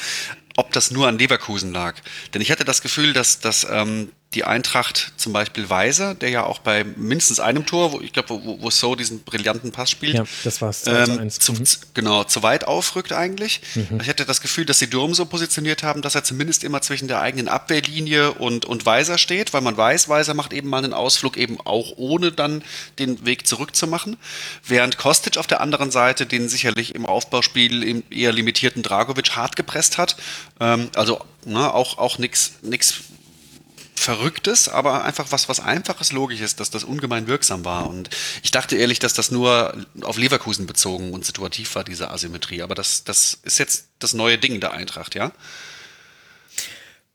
ob 0.55 0.71
das 0.71 0.91
nur 0.91 1.07
an 1.07 1.17
Leverkusen 1.17 1.71
lag. 1.71 1.95
Denn 2.33 2.41
ich 2.41 2.51
hatte 2.51 2.65
das 2.65 2.81
Gefühl, 2.81 3.13
dass, 3.13 3.39
dass 3.39 3.65
ähm, 3.69 4.11
die 4.35 4.43
Eintracht 4.43 5.11
zum 5.17 5.33
Beispiel 5.33 5.71
Weiser, 5.71 6.13
der 6.13 6.29
ja 6.29 6.43
auch 6.43 6.59
bei 6.59 6.83
mindestens 6.83 7.39
einem 7.39 7.65
Tor, 7.65 7.93
wo 7.93 7.99
ich 7.99 8.13
glaube, 8.13 8.29
wo, 8.29 8.61
wo 8.61 8.69
So 8.69 8.93
diesen 8.93 9.23
brillanten 9.23 9.71
Pass 9.71 9.89
spielt, 9.89 10.13
ja, 10.13 10.23
das 10.43 10.61
war's, 10.61 10.85
ähm, 10.85 11.31
zu, 11.31 11.53
mhm. 11.53 11.63
genau, 11.95 12.23
zu 12.23 12.43
weit 12.43 12.67
aufrückt 12.67 13.11
eigentlich. 13.11 13.61
Mhm. 13.73 13.99
Ich 14.01 14.07
hatte 14.07 14.25
das 14.25 14.41
Gefühl, 14.41 14.65
dass 14.65 14.77
sie 14.77 14.87
Durm 14.87 15.15
so 15.15 15.25
positioniert 15.25 15.81
haben, 15.81 16.03
dass 16.03 16.13
er 16.13 16.23
zumindest 16.23 16.63
immer 16.63 16.81
zwischen 16.81 17.07
der 17.07 17.21
eigenen 17.21 17.47
Abwehrlinie 17.47 18.33
und, 18.33 18.65
und 18.65 18.85
Weiser 18.85 19.17
steht, 19.17 19.51
weil 19.53 19.61
man 19.61 19.75
weiß, 19.75 20.09
Weiser 20.09 20.35
macht 20.35 20.53
eben 20.53 20.69
mal 20.69 20.83
einen 20.83 20.93
Ausflug 20.93 21.35
eben 21.35 21.59
auch 21.61 21.93
ohne 21.97 22.31
dann 22.31 22.63
den 22.99 23.25
Weg 23.25 23.47
zurückzumachen. 23.47 24.17
Während 24.63 24.99
Kostic 24.99 25.37
auf 25.37 25.47
der 25.47 25.59
anderen 25.61 25.89
Seite 25.89 26.27
den 26.27 26.49
sicherlich 26.49 26.93
im 26.93 27.07
Aufbauspiel 27.07 27.81
im 27.81 28.03
eher 28.11 28.31
limitierten 28.31 28.83
Dragovic 28.83 29.31
hart 29.35 29.55
gepresst 29.55 29.97
hat. 29.97 30.17
Ähm, 30.59 30.91
also 30.93 31.19
ne, 31.45 31.73
auch, 31.73 31.97
auch 31.97 32.19
nichts 32.19 32.53
Verrücktes, 33.99 34.69
aber 34.69 35.03
einfach 35.03 35.27
was, 35.31 35.49
was 35.49 35.59
Einfaches, 35.59 36.13
Logisches, 36.13 36.55
dass 36.55 36.69
das 36.69 36.85
ungemein 36.85 37.27
wirksam 37.27 37.65
war. 37.65 37.87
Und 37.87 38.09
ich 38.43 38.51
dachte 38.51 38.77
ehrlich, 38.77 38.99
dass 38.99 39.13
das 39.13 39.29
nur 39.29 39.75
auf 40.01 40.17
Leverkusen 40.17 40.65
bezogen 40.65 41.11
und 41.11 41.25
situativ 41.25 41.75
war, 41.75 41.83
diese 41.83 42.09
Asymmetrie. 42.09 42.61
Aber 42.61 42.75
das, 42.75 43.03
das 43.03 43.39
ist 43.43 43.59
jetzt 43.59 43.87
das 43.99 44.13
neue 44.13 44.37
Ding 44.37 44.61
der 44.61 44.71
Eintracht, 44.71 45.15
ja? 45.15 45.33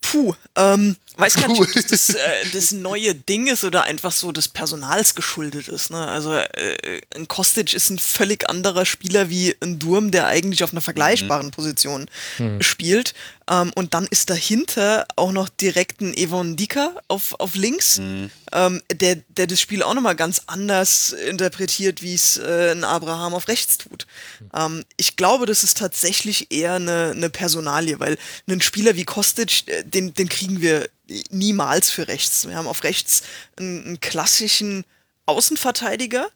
Puh, 0.02 0.34
ähm, 0.56 0.96
weiß 1.16 1.36
gar 1.36 1.48
nicht, 1.48 1.62
ob 1.62 1.72
das, 1.72 1.86
das, 1.86 2.10
äh, 2.10 2.20
das 2.52 2.72
neue 2.72 3.14
Ding 3.14 3.46
ist 3.46 3.64
oder 3.64 3.84
einfach 3.84 4.12
so 4.12 4.32
des 4.32 4.48
Personals 4.48 5.14
geschuldet 5.14 5.68
ist. 5.68 5.90
Ne? 5.90 6.06
Also 6.06 6.34
äh, 6.34 7.00
ein 7.16 7.26
Kostic 7.26 7.72
ist 7.72 7.88
ein 7.88 7.98
völlig 7.98 8.48
anderer 8.50 8.84
Spieler 8.84 9.30
wie 9.30 9.56
ein 9.60 9.78
Durm, 9.78 10.10
der 10.10 10.26
eigentlich 10.26 10.62
auf 10.62 10.72
einer 10.72 10.82
vergleichbaren 10.82 11.46
mhm. 11.46 11.52
Position 11.52 12.06
mhm. 12.38 12.60
spielt. 12.60 13.14
Ähm, 13.50 13.72
und 13.74 13.94
dann 13.94 14.06
ist 14.06 14.30
dahinter 14.30 15.06
auch 15.16 15.32
noch 15.32 15.48
direkt 15.48 16.00
ein 16.00 16.14
Evon 16.14 16.56
Dika 16.56 16.94
auf, 17.08 17.38
auf 17.38 17.54
links, 17.54 17.98
mhm. 17.98 18.30
ähm, 18.52 18.82
der, 18.92 19.16
der 19.28 19.46
das 19.46 19.60
Spiel 19.60 19.82
auch 19.82 19.94
nochmal 19.94 20.16
ganz 20.16 20.42
anders 20.46 21.12
interpretiert, 21.12 22.02
wie 22.02 22.14
es 22.14 22.38
äh, 22.38 22.72
ein 22.72 22.84
Abraham 22.84 23.34
auf 23.34 23.48
rechts 23.48 23.78
tut. 23.78 24.06
Ähm, 24.54 24.84
ich 24.96 25.16
glaube, 25.16 25.44
das 25.46 25.62
ist 25.62 25.78
tatsächlich 25.78 26.50
eher 26.50 26.74
eine, 26.74 27.12
eine 27.14 27.28
Personalie, 27.28 28.00
weil 28.00 28.16
einen 28.46 28.62
Spieler 28.62 28.96
wie 28.96 29.04
Kostic, 29.04 29.68
äh, 29.68 29.84
den, 29.84 30.14
den 30.14 30.28
kriegen 30.28 30.62
wir 30.62 30.88
niemals 31.30 31.90
für 31.90 32.08
rechts. 32.08 32.48
Wir 32.48 32.56
haben 32.56 32.66
auf 32.66 32.82
rechts 32.82 33.22
einen, 33.56 33.84
einen 33.84 34.00
klassischen 34.00 34.84
Außenverteidiger, 35.26 36.30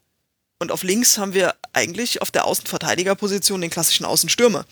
und 0.61 0.73
auf 0.73 0.83
links 0.83 1.19
haben 1.19 1.35
wir 1.35 1.55
eigentlich 1.79 2.21
auf 2.21 2.31
der 2.31 2.45
Außenverteidigerposition 2.45 3.61
den 3.61 3.71
klassischen 3.71 4.05
Außenstürmer. 4.05 4.65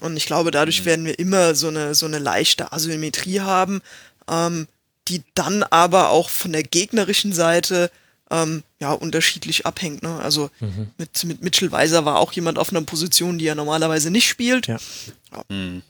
Und 0.00 0.16
ich 0.16 0.26
glaube, 0.26 0.50
dadurch 0.50 0.82
mhm. 0.82 0.84
werden 0.84 1.04
wir 1.06 1.18
immer 1.18 1.54
so 1.54 1.68
eine, 1.68 1.94
so 1.94 2.06
eine 2.06 2.18
leichte 2.18 2.72
Asymmetrie 2.72 3.40
haben, 3.40 3.80
ähm, 4.30 4.68
die 5.08 5.22
dann 5.34 5.62
aber 5.62 6.10
auch 6.10 6.28
von 6.28 6.52
der 6.52 6.62
gegnerischen 6.62 7.32
Seite 7.32 7.90
ähm, 8.30 8.62
ja, 8.80 8.92
unterschiedlich 8.92 9.66
abhängt. 9.66 10.02
Ne? 10.02 10.18
Also 10.20 10.50
mhm. 10.60 10.88
mit, 10.98 11.24
mit 11.24 11.42
Mitchell 11.42 11.72
Weiser 11.72 12.04
war 12.04 12.18
auch 12.18 12.32
jemand 12.32 12.58
auf 12.58 12.70
einer 12.70 12.82
Position, 12.82 13.38
die 13.38 13.46
er 13.46 13.54
normalerweise 13.54 14.10
nicht 14.10 14.28
spielt. 14.28 14.66
Ja. 14.66 14.78
Ja. 15.32 15.44
Mhm. 15.48 15.82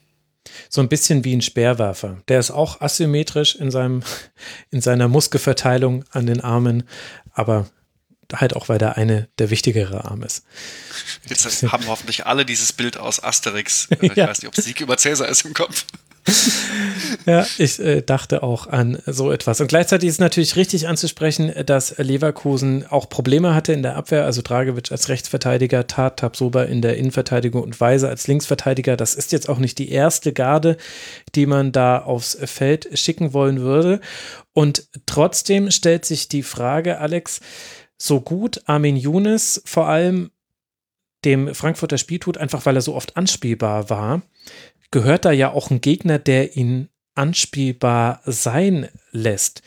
So 0.69 0.81
ein 0.81 0.89
bisschen 0.89 1.25
wie 1.25 1.35
ein 1.35 1.43
Speerwerfer. 1.43 2.19
Der 2.29 2.41
ist 2.41 2.51
auch 2.51 2.81
asymmetrisch 2.81 3.55
in, 3.57 3.71
seinem, 3.71 4.03
in 4.71 4.81
seiner 4.81 5.09
Muskelverteilung 5.09 6.05
an 6.11 6.27
den 6.27 6.41
Armen, 6.41 6.85
aber 7.33 7.69
halt 8.33 8.57
auch, 8.57 8.69
weil 8.69 8.79
der 8.79 8.97
eine 8.97 9.29
der 9.39 9.51
wichtigere 9.51 10.05
Arm 10.05 10.23
ist. 10.23 10.45
Jetzt 11.29 11.63
haben 11.71 11.87
hoffentlich 11.87 12.27
alle 12.27 12.45
dieses 12.45 12.73
Bild 12.73 12.97
aus 12.97 13.23
Asterix. 13.23 13.89
Ich 14.03 14.17
ja. 14.17 14.29
weiß 14.29 14.43
nicht, 14.43 14.49
ob 14.49 14.57
Sieg 14.57 14.81
über 14.81 14.97
Cäsar 14.97 15.29
ist 15.29 15.45
im 15.45 15.55
Kopf. 15.55 15.85
ja, 17.27 17.47
ich 17.59 17.81
äh, 17.81 18.01
dachte 18.01 18.43
auch 18.43 18.67
an 18.69 18.99
so 19.07 19.33
etwas. 19.33 19.61
Und 19.61 19.67
gleichzeitig 19.67 20.09
ist 20.09 20.21
natürlich 20.21 20.55
richtig 20.57 20.87
anzusprechen, 20.87 21.53
dass 21.67 21.99
Leverkusen 21.99 22.87
auch 22.87 23.09
Probleme 23.09 23.55
hatte 23.55 23.73
in 23.73 23.83
der 23.83 23.97
Abwehr. 23.97 24.25
Also 24.25 24.41
Dragovic 24.43 24.93
als 24.93 25.09
Rechtsverteidiger, 25.09 25.87
Tat 25.87 26.19
Tabsoba 26.19 26.63
in 26.65 26.81
der 26.81 26.97
Innenverteidigung 26.97 27.63
und 27.63 27.81
Weiser 27.81 28.09
als 28.09 28.29
Linksverteidiger. 28.29 28.97
Das 28.97 29.15
ist 29.15 29.33
jetzt 29.33 29.49
auch 29.49 29.59
nicht 29.59 29.79
die 29.79 29.91
erste 29.91 30.33
Garde, 30.33 30.77
die 31.35 31.47
man 31.47 31.73
da 31.73 31.99
aufs 31.99 32.39
Feld 32.45 32.89
schicken 32.99 33.33
wollen 33.33 33.61
würde. 33.61 34.01
Und 34.53 34.87
trotzdem 35.07 35.71
stellt 35.71 36.05
sich 36.05 36.29
die 36.29 36.43
Frage, 36.43 36.99
Alex, 36.99 37.41
so 38.03 38.21
gut 38.21 38.63
Armin 38.67 38.97
Younes 38.97 39.63
vor 39.65 39.87
allem 39.87 40.33
dem 41.25 41.55
Frankfurter 41.55 41.99
Spiel 41.99 42.19
tut, 42.19 42.37
einfach 42.37 42.67
weil 42.67 42.75
er 42.75 42.83
so 42.83 42.97
oft 42.97 43.17
anspielbar 43.17 43.91
war, 43.91 44.23
gehört 44.91 45.25
da 45.25 45.31
ja 45.31 45.53
auch 45.53 45.71
ein 45.71 45.81
Gegner, 45.81 46.19
der 46.19 46.57
ihn 46.57 46.89
anspielbar 47.15 48.21
sein 48.25 48.89
lässt. 49.13 49.63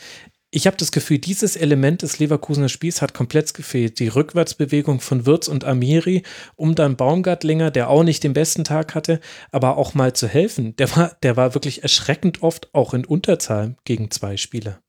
Ich 0.52 0.68
habe 0.68 0.76
das 0.76 0.92
Gefühl, 0.92 1.20
dieses 1.20 1.56
Element 1.56 2.02
des 2.02 2.20
Leverkusener 2.20 2.68
Spiels 2.68 3.02
hat 3.02 3.14
komplett 3.14 3.54
gefehlt. 3.54 4.00
Die 4.00 4.10
Rückwärtsbewegung 4.10 5.00
von 5.00 5.26
Wirtz 5.26 5.48
und 5.48 5.64
Amiri, 5.64 6.24
um 6.56 6.76
dann 6.76 6.98
Baumgartlinger, 6.98 7.72
der 7.72 7.90
auch 7.90 8.04
nicht 8.04 8.24
den 8.24 8.34
besten 8.34 8.66
Tag 8.66 8.96
hatte, 8.96 9.22
aber 9.52 9.78
auch 9.78 9.94
mal 9.94 10.14
zu 10.14 10.28
helfen. 10.28 10.76
Der 10.76 10.94
war, 10.96 11.16
der 11.24 11.38
war 11.38 11.54
wirklich 11.54 11.84
erschreckend 11.84 12.42
oft 12.44 12.74
auch 12.74 12.94
in 12.94 13.06
Unterzahl 13.06 13.76
gegen 13.86 14.12
zwei 14.12 14.36
Spieler. 14.36 14.82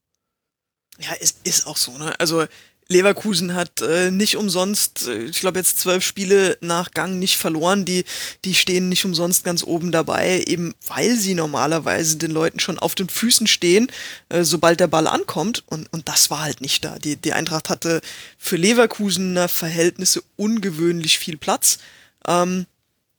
Ja, 0.99 1.11
es 1.21 1.37
ist 1.45 1.67
auch 1.67 1.77
so, 1.77 1.97
ne? 1.99 2.19
Also 2.19 2.47
Leverkusen 2.89 3.55
hat 3.55 3.81
äh, 3.81 4.11
nicht 4.13 4.37
umsonst, 4.37 5.09
äh, 5.09 5.25
ich 5.25 5.41
glaube 5.41 5.59
jetzt 5.59 5.79
zwölf 5.81 6.05
Spiele 6.05 6.57
nach 6.61 6.93
Gang 6.93 7.19
nicht 7.19 7.37
verloren. 7.37 7.85
Die, 7.85 8.05
die 8.45 8.55
stehen 8.55 8.89
nicht 8.89 9.05
umsonst 9.05 9.43
ganz 9.43 9.65
oben 9.65 9.91
dabei, 9.91 10.45
eben 10.47 10.75
weil 10.87 11.17
sie 11.17 11.35
normalerweise 11.35 12.17
den 12.17 12.31
Leuten 12.31 12.61
schon 12.61 12.79
auf 12.79 12.95
den 12.95 13.09
Füßen 13.09 13.49
stehen, 13.49 13.91
äh, 14.29 14.45
sobald 14.45 14.79
der 14.79 14.87
Ball 14.87 15.09
ankommt. 15.09 15.65
Und, 15.67 15.93
und 15.93 16.09
das 16.09 16.31
war 16.31 16.43
halt 16.43 16.61
nicht 16.61 16.85
da. 16.85 16.99
Die, 16.99 17.17
die 17.17 17.33
Eintracht 17.33 17.71
hatte 17.71 18.01
für 18.39 18.57
Leverkusener 18.57 19.49
Verhältnisse 19.49 20.23
ungewöhnlich 20.37 21.19
viel 21.19 21.39
Platz. 21.39 21.79
Ähm, 22.27 22.67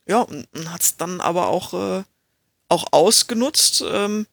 ja, 0.08 0.22
und, 0.22 0.48
und 0.56 0.72
hat 0.72 0.82
es 0.82 0.96
dann 0.96 1.20
aber 1.20 1.48
auch, 1.48 1.74
äh, 1.74 2.04
auch 2.70 2.86
ausgenutzt. 2.92 3.84
Ähm, 3.86 4.28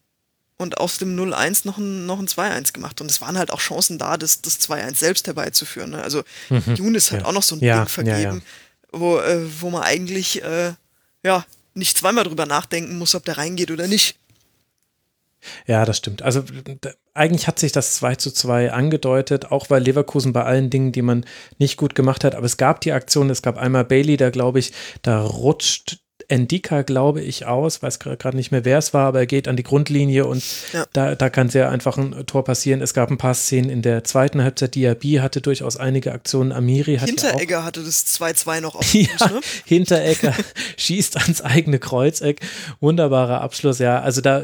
und 0.65 0.79
aus 0.79 0.99
dem 0.99 1.17
0-1 1.17 1.61
noch 1.65 1.79
ein, 1.79 2.07
noch 2.07 2.19
ein 2.19 2.27
2-1 2.27 2.73
gemacht. 2.73 3.01
Und 3.01 3.11
es 3.11 3.21
waren 3.21 3.39
halt 3.39 3.53
auch 3.53 3.61
Chancen 3.61 3.99
da, 3.99 4.17
das, 4.17 4.43
das 4.43 4.61
2-1 4.61 4.97
selbst 4.97 5.27
herbeizuführen. 5.29 5.91
Ne? 5.91 6.03
Also 6.03 6.25
mhm, 6.49 6.75
Younes 6.75 7.13
hat 7.13 7.21
ja. 7.21 7.27
auch 7.27 7.33
noch 7.33 7.43
so 7.43 7.55
ein 7.55 7.61
ja, 7.61 7.79
Ding 7.79 7.89
vergeben, 7.89 8.43
ja, 8.93 8.99
Wo, 8.99 9.19
äh, 9.19 9.41
wo 9.61 9.71
man 9.71 9.83
eigentlich 9.83 10.43
äh, 10.43 10.73
ja, 11.23 11.45
nicht 11.75 11.97
zweimal 11.97 12.25
drüber 12.25 12.47
nachdenken 12.47 12.99
muss, 12.99 13.15
ob 13.15 13.25
der 13.25 13.39
reingeht 13.39 13.71
oder 13.71 13.87
nicht. 13.87 14.17
Ja, 15.67 15.85
das 15.85 15.99
stimmt. 15.99 16.23
Also 16.23 16.43
eigentlich 17.13 17.47
hat 17.47 17.59
sich 17.59 17.73
das 17.73 17.97
2 17.97 18.17
zu 18.17 18.31
2 18.31 18.73
angedeutet, 18.73 19.53
auch 19.53 19.71
weil 19.71 19.83
Leverkusen 19.83 20.33
bei 20.33 20.45
allen 20.45 20.71
Dingen, 20.71 20.93
die 20.93 21.03
man 21.03 21.27
nicht 21.59 21.77
gut 21.77 21.95
gemacht 21.95 22.25
hat, 22.25 22.35
aber 22.35 22.47
es 22.47 22.57
gab 22.57 22.81
die 22.81 22.93
Aktion, 22.93 23.29
es 23.31 23.43
gab 23.43 23.59
einmal 23.59 23.85
Bailey, 23.85 24.17
da 24.17 24.31
glaube 24.31 24.59
ich, 24.59 24.73
da 25.03 25.21
rutscht 25.23 25.99
Endika, 26.29 26.83
glaube 26.83 27.21
ich, 27.21 27.47
aus. 27.47 27.83
Weiß 27.83 27.99
gerade 27.99 28.37
nicht 28.37 28.51
mehr, 28.51 28.65
wer 28.65 28.79
es 28.79 28.95
war, 28.95 29.07
aber 29.09 29.21
er 29.21 29.27
geht 29.27 29.49
an 29.49 29.57
die 29.57 29.63
Grundlinie 29.63 30.27
und 30.27 30.43
ja. 30.73 30.87
da, 30.93 31.15
da 31.15 31.31
kann 31.31 31.49
sehr 31.49 31.71
einfach 31.71 31.97
ein 31.97 32.27
Tor 32.27 32.45
passieren. 32.45 32.81
Es 32.81 32.95
gab 32.95 33.11
ein 33.11 33.19
paar 33.19 33.35
Szenen 33.35 33.71
in 33.71 33.83
der 33.83 34.05
zweiten 34.05 34.43
Halbzeit. 34.43 34.75
Diaby 34.75 35.15
hatte 35.15 35.41
durchaus 35.41 35.77
einige 35.77 36.13
Aktionen. 36.13 36.53
Amiri 36.53 36.97
hat 36.97 37.09
Hinteregger 37.09 37.59
ja 37.59 37.65
hatte 37.65 37.83
das 37.83 38.07
2-2 38.07 38.61
noch 38.61 38.75
auf 38.75 38.95
ja, 38.95 39.09
ne? 39.29 39.41
Hinteregger 39.65 40.35
schießt 40.77 41.17
ans 41.19 41.43
eigene 41.43 41.79
Kreuzeck. 41.79 42.41
Wunderbarer 42.81 43.41
Abschluss, 43.41 43.79
ja. 43.79 44.01
Also 44.01 44.21
da, 44.21 44.43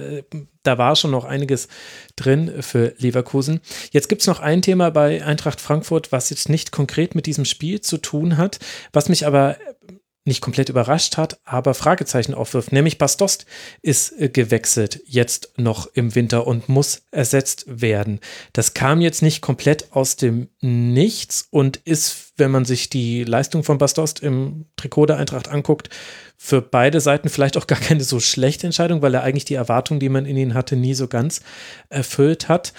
da 0.63 0.79
war 0.79 0.97
schon 0.97 1.11
noch 1.11 1.25
einiges 1.25 1.69
drin 2.17 2.63
für 2.63 2.95
Leverkusen. 2.99 3.61
Jetzt 3.93 4.09
gibt 4.09 4.23
es 4.23 4.27
noch 4.27 4.41
ein 4.41 4.63
Thema 4.63 4.91
bei 4.91 5.25
Eintracht 5.25 5.61
Frankfurt, 5.61 6.13
was 6.13 6.31
jetzt 6.31 6.49
nicht 6.49 6.73
konkret 6.73 7.15
mit 7.15 7.27
diesem 7.27 7.45
Spiel 7.45 7.81
zu 7.81 7.99
tun 7.99 8.37
hat, 8.37 8.59
was 8.93 9.09
mich 9.09 9.27
aber 9.27 9.57
nicht 10.25 10.43
komplett 10.43 10.69
überrascht 10.69 11.17
hat, 11.17 11.41
aber 11.45 11.73
Fragezeichen 11.73 12.35
aufwirft. 12.35 12.73
Nämlich 12.73 12.99
Bastost 12.99 13.47
ist 13.81 14.13
äh, 14.21 14.29
gewechselt 14.29 15.01
jetzt 15.07 15.55
noch 15.57 15.89
im 15.95 16.15
Winter 16.15 16.47
und 16.47 16.69
muss 16.69 17.03
ersetzt 17.11 17.65
werden. 17.67 18.21
Das 18.53 18.75
kam 18.75 19.01
jetzt 19.01 19.23
nicht 19.23 19.41
komplett 19.41 19.93
aus 19.93 20.17
dem 20.17 20.49
Nichts 20.61 21.49
und 21.51 21.79
ist, 21.79 22.35
wenn 22.37 22.51
man 22.51 22.67
sich 22.67 22.91
die 22.91 23.25
Leistung 23.25 23.65
von 23.65 23.79
Bastost 23.79 24.21
im 24.21 24.67
Trikot 24.77 25.07
der 25.07 25.17
Eintracht 25.17 25.49
anguckt, 25.49 25.89
für 26.37 26.61
beide 26.61 27.01
Seiten 27.01 27.31
vielleicht 27.31 27.57
auch 27.57 27.67
gar 27.67 27.81
keine 27.81 28.05
so 28.05 28.21
schlechte 28.21 28.67
Entscheidung, 28.67 29.01
weil 29.01 29.15
er 29.15 29.23
eigentlich 29.23 29.47
die 29.47 29.55
Erwartungen, 29.55 30.01
die 30.01 30.11
man 30.11 30.27
in 30.27 30.37
ihn 30.37 30.55
hatte, 30.55 30.77
nie 30.77 30.95
so 30.95 31.09
ganz 31.09 31.41
erfüllt 31.89 32.49
hat. 32.49 32.75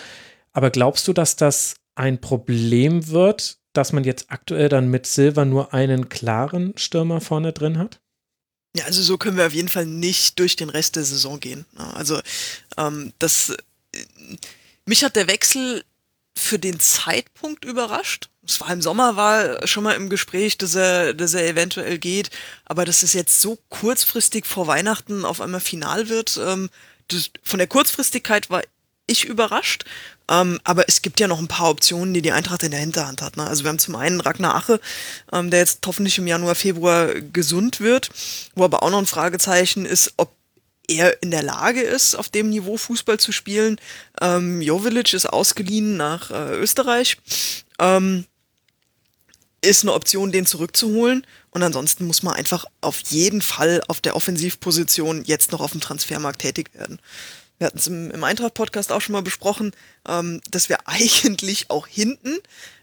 Aber 0.53 0.69
glaubst 0.69 1.07
du, 1.07 1.13
dass 1.13 1.37
das 1.37 1.75
ein 1.95 2.21
Problem 2.21 3.07
wird, 3.09 3.60
dass 3.73 3.93
man 3.93 4.03
jetzt 4.03 4.25
aktuell 4.29 4.69
dann 4.69 4.89
mit 4.89 5.05
Silver 5.05 5.45
nur 5.45 5.73
einen 5.73 6.09
klaren 6.09 6.77
Stürmer 6.77 7.21
vorne 7.21 7.53
drin 7.53 7.77
hat? 7.77 7.99
Ja, 8.75 8.85
also 8.85 9.01
so 9.01 9.17
können 9.17 9.37
wir 9.37 9.47
auf 9.47 9.53
jeden 9.53 9.69
Fall 9.69 9.85
nicht 9.85 10.39
durch 10.39 10.55
den 10.55 10.69
Rest 10.69 10.95
der 10.95 11.03
Saison 11.03 11.39
gehen. 11.39 11.65
Also 11.75 12.19
ähm, 12.77 13.11
das 13.19 13.49
äh, 13.49 13.57
mich 14.85 15.03
hat 15.03 15.15
der 15.15 15.27
Wechsel 15.27 15.83
für 16.35 16.57
den 16.57 16.79
Zeitpunkt 16.79 17.65
überrascht. 17.65 18.29
Es 18.45 18.59
war 18.59 18.71
im 18.71 18.81
Sommer 18.81 19.15
war 19.15 19.67
schon 19.67 19.83
mal 19.83 19.93
im 19.93 20.09
Gespräch, 20.09 20.57
dass 20.57 20.75
er, 20.75 21.13
dass 21.13 21.33
er 21.33 21.47
eventuell 21.47 21.97
geht, 21.97 22.29
aber 22.65 22.85
dass 22.85 23.03
es 23.03 23.13
jetzt 23.13 23.41
so 23.41 23.59
kurzfristig 23.69 24.45
vor 24.45 24.67
Weihnachten 24.67 25.25
auf 25.25 25.41
einmal 25.41 25.59
final 25.59 26.09
wird, 26.09 26.39
ähm, 26.43 26.69
das, 27.09 27.29
von 27.43 27.59
der 27.59 27.67
Kurzfristigkeit 27.67 28.49
war 28.49 28.63
ich 29.07 29.25
überrascht. 29.25 29.85
Ähm, 30.31 30.59
aber 30.63 30.87
es 30.87 31.01
gibt 31.01 31.19
ja 31.19 31.27
noch 31.27 31.39
ein 31.39 31.49
paar 31.49 31.69
Optionen, 31.69 32.13
die 32.13 32.21
die 32.21 32.31
Eintracht 32.31 32.63
in 32.63 32.71
der 32.71 32.79
Hinterhand 32.79 33.21
hat. 33.21 33.35
Ne? 33.35 33.45
Also 33.45 33.63
wir 33.63 33.69
haben 33.69 33.79
zum 33.79 33.97
einen 33.97 34.21
Ragnar 34.21 34.55
Ache, 34.55 34.79
ähm, 35.33 35.51
der 35.51 35.59
jetzt 35.59 35.85
hoffentlich 35.85 36.17
im 36.17 36.27
Januar, 36.27 36.55
Februar 36.55 37.07
gesund 37.33 37.81
wird, 37.81 38.09
wo 38.55 38.63
aber 38.63 38.81
auch 38.81 38.89
noch 38.89 38.99
ein 38.99 39.05
Fragezeichen 39.05 39.85
ist, 39.85 40.13
ob 40.15 40.31
er 40.87 41.21
in 41.21 41.31
der 41.31 41.43
Lage 41.43 41.81
ist, 41.81 42.15
auf 42.15 42.29
dem 42.29 42.49
Niveau 42.49 42.77
Fußball 42.77 43.19
zu 43.19 43.33
spielen. 43.33 43.77
Ähm, 44.21 44.61
Jovilic 44.61 45.13
ist 45.13 45.25
ausgeliehen 45.25 45.97
nach 45.97 46.31
äh, 46.31 46.55
Österreich. 46.55 47.17
Ähm, 47.77 48.25
ist 49.63 49.83
eine 49.83 49.93
Option, 49.93 50.31
den 50.31 50.45
zurückzuholen. 50.45 51.27
Und 51.51 51.61
ansonsten 51.61 52.07
muss 52.07 52.23
man 52.23 52.33
einfach 52.33 52.65
auf 52.79 53.01
jeden 53.09 53.41
Fall 53.41 53.81
auf 53.89 53.99
der 53.99 54.15
Offensivposition 54.15 55.23
jetzt 55.25 55.51
noch 55.51 55.59
auf 55.59 55.71
dem 55.71 55.81
Transfermarkt 55.81 56.41
tätig 56.41 56.73
werden 56.73 56.99
wir 57.61 57.67
hatten 57.67 57.77
es 57.77 57.85
im, 57.85 58.09
im 58.09 58.23
Eintracht-Podcast 58.23 58.91
auch 58.91 59.01
schon 59.01 59.13
mal 59.13 59.21
besprochen, 59.21 59.71
ähm, 60.07 60.41
dass 60.49 60.67
wir 60.67 60.79
eigentlich 60.85 61.69
auch 61.69 61.85
hinten 61.85 62.37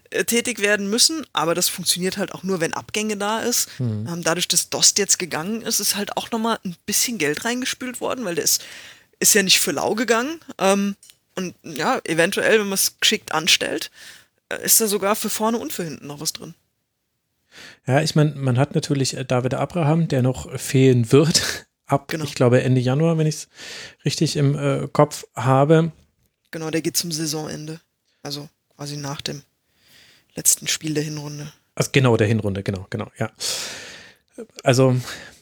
äh, 0.09 0.23
tätig 0.23 0.59
werden 0.59 0.89
müssen, 0.89 1.25
aber 1.33 1.53
das 1.53 1.67
funktioniert 1.67 2.17
halt 2.17 2.33
auch 2.33 2.43
nur, 2.43 2.61
wenn 2.61 2.73
Abgänge 2.73 3.17
da 3.17 3.41
ist. 3.41 3.67
Mhm. 3.79 4.07
Ähm, 4.07 4.23
dadurch, 4.23 4.47
dass 4.47 4.69
Dost 4.69 4.97
jetzt 4.97 5.19
gegangen 5.19 5.61
ist, 5.61 5.81
ist 5.81 5.97
halt 5.97 6.15
auch 6.15 6.31
nochmal 6.31 6.59
ein 6.63 6.77
bisschen 6.85 7.17
Geld 7.17 7.43
reingespült 7.43 7.99
worden, 7.99 8.23
weil 8.23 8.35
der 8.35 8.45
ist, 8.45 8.63
ist 9.19 9.33
ja 9.33 9.43
nicht 9.43 9.59
für 9.59 9.71
lau 9.71 9.95
gegangen. 9.95 10.39
Ähm, 10.57 10.95
und 11.35 11.55
ja, 11.63 11.99
eventuell, 12.05 12.59
wenn 12.59 12.67
man 12.67 12.73
es 12.73 12.99
geschickt 13.01 13.33
anstellt, 13.33 13.91
äh, 14.47 14.63
ist 14.63 14.79
da 14.79 14.87
sogar 14.87 15.17
für 15.17 15.29
vorne 15.29 15.57
und 15.57 15.73
für 15.73 15.83
hinten 15.83 16.07
noch 16.07 16.21
was 16.21 16.31
drin. 16.31 16.55
Ja, 17.85 18.01
ich 18.01 18.15
meine, 18.15 18.31
man 18.35 18.57
hat 18.57 18.75
natürlich 18.75 19.17
äh, 19.17 19.25
David 19.25 19.55
Abraham, 19.55 20.07
der 20.07 20.21
noch 20.21 20.57
fehlen 20.57 21.11
wird. 21.11 21.67
Ab, 21.89 22.07
genau. 22.07 22.23
ich 22.23 22.35
glaube, 22.35 22.61
Ende 22.61 22.79
Januar, 22.79 23.17
wenn 23.17 23.27
ich 23.27 23.35
es 23.35 23.47
richtig 24.05 24.37
im 24.37 24.55
äh, 24.57 24.87
Kopf 24.87 25.25
habe. 25.35 25.91
Genau, 26.51 26.69
der 26.69 26.81
geht 26.81 26.95
zum 26.95 27.11
Saisonende. 27.11 27.81
Also 28.21 28.47
quasi 28.75 28.95
nach 28.95 29.21
dem 29.21 29.41
letzten 30.35 30.67
Spiel 30.67 30.93
der 30.93 31.03
Hinrunde. 31.03 31.51
Also 31.75 31.89
genau, 31.91 32.15
der 32.15 32.27
Hinrunde, 32.27 32.63
genau, 32.63 32.85
genau, 32.89 33.11
ja. 33.17 33.31
Also, 34.63 34.95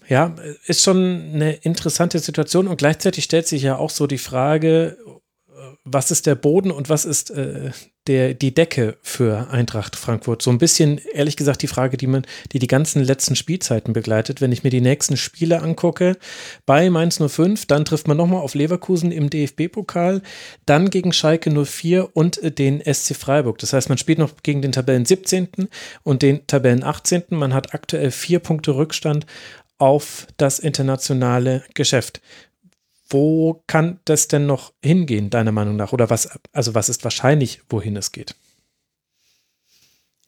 ja, 0.08 0.36
ist 0.66 0.84
schon 0.84 1.32
eine 1.34 1.54
interessante 1.54 2.20
Situation 2.20 2.68
und 2.68 2.78
gleichzeitig 2.78 3.26
stellt 3.26 3.48
sich 3.48 3.64
ja 3.64 3.76
auch 3.76 3.90
so 3.90 4.08
die 4.08 4.18
Frage, 4.18 4.98
was 5.84 6.12
ist 6.12 6.26
der 6.26 6.36
Boden 6.36 6.72
und 6.72 6.90
was 6.90 7.06
ist 7.06 7.32
äh, 7.32 7.72
der, 8.08 8.34
die 8.34 8.54
Decke 8.54 8.98
für 9.02 9.50
Eintracht 9.50 9.96
Frankfurt? 9.96 10.42
So 10.42 10.52
ein 10.52 10.58
bisschen, 10.58 11.00
ehrlich 11.14 11.36
gesagt, 11.36 11.62
die 11.62 11.68
Frage, 11.68 11.98
die 11.98 12.08
man, 12.08 12.26
die 12.52 12.60
die 12.60 12.68
ganzen 12.68 13.04
letzten 13.04 13.36
Spielzeiten 13.36 13.94
begleitet. 13.94 14.42
Wenn 14.42 14.52
ich 14.52 14.64
mir 14.64 14.70
die 14.70 14.82
nächsten 14.82 15.18
Spiele 15.18 15.62
angucke, 15.62 16.18
bei 16.66 16.90
Mainz 16.90 17.20
05, 17.26 17.66
dann 17.66 17.86
trifft 17.86 18.08
man 18.08 18.18
nochmal 18.18 18.42
auf 18.42 18.56
Leverkusen 18.56 19.12
im 19.12 19.30
DFB-Pokal, 19.30 20.22
dann 20.66 20.90
gegen 20.90 21.14
Schalke 21.14 21.52
04 21.52 22.16
und 22.16 22.42
äh, 22.44 22.52
den 22.52 22.82
SC 22.82 23.16
Freiburg. 23.16 23.58
Das 23.60 23.74
heißt, 23.74 23.90
man 23.90 23.98
spielt 23.98 24.20
noch 24.20 24.32
gegen 24.44 24.62
den 24.62 24.72
Tabellen 24.72 25.06
17. 25.06 25.70
und 26.04 26.22
den 26.22 26.46
Tabellen 26.48 26.84
18. 26.84 27.24
Man 27.30 27.54
hat 27.54 27.74
aktuell 27.74 28.12
vier 28.12 28.40
Punkte 28.40 28.76
Rückstand 28.76 29.26
auf 29.80 30.28
das 30.38 30.60
internationale 30.60 31.64
Geschäft. 31.74 32.22
Wo 33.10 33.64
kann 33.68 34.00
das 34.06 34.28
denn 34.28 34.46
noch 34.46 34.74
hingehen, 34.84 35.30
deiner 35.30 35.52
Meinung 35.52 35.76
nach? 35.76 35.94
Oder 35.94 36.10
was, 36.10 36.30
also 36.52 36.76
was 36.76 36.90
ist 36.90 37.04
wahrscheinlich, 37.04 37.62
wohin 37.70 37.96
es 37.96 38.12
geht? 38.12 38.36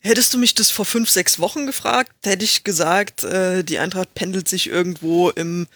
Hättest 0.02 0.34
du 0.34 0.38
mich 0.38 0.56
das 0.56 0.72
vor 0.72 0.86
fünf, 0.86 1.10
sechs 1.10 1.40
Wochen 1.40 1.66
gefragt, 1.66 2.14
hätte 2.24 2.46
ich 2.46 2.64
gesagt, 2.64 3.26
äh, 3.26 3.64
die 3.64 3.80
Eintracht 3.80 4.14
pendelt 4.16 4.48
sich 4.48 4.68
irgendwo 4.68 5.30
im, 5.30 5.68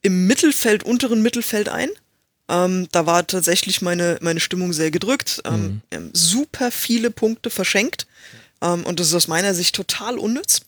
im 0.00 0.26
Mittelfeld, 0.26 0.82
unteren 0.82 1.20
Mittelfeld 1.20 1.68
ein. 1.68 1.90
Ähm, 2.48 2.88
da 2.92 3.04
war 3.04 3.26
tatsächlich 3.26 3.82
meine, 3.82 4.18
meine 4.22 4.40
Stimmung 4.40 4.72
sehr 4.72 4.90
gedrückt. 4.90 5.42
Ähm, 5.44 5.82
mhm. 5.92 6.10
Super 6.14 6.70
viele 6.70 7.10
Punkte 7.10 7.50
verschenkt. 7.50 8.06
Ähm, 8.62 8.84
und 8.84 8.98
das 8.98 9.08
ist 9.08 9.14
aus 9.14 9.28
meiner 9.28 9.52
Sicht 9.52 9.74
total 9.74 10.18
unnütz. 10.18 10.62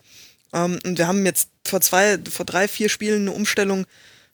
Ähm, 0.52 0.78
und 0.85 0.98
wir 0.98 1.06
haben 1.06 1.24
jetzt 1.24 1.48
vor 1.65 1.81
zwei, 1.81 2.19
vor 2.31 2.44
drei, 2.44 2.69
vier 2.69 2.89
Spielen 2.89 3.23
eine 3.23 3.32
Umstellung 3.32 3.86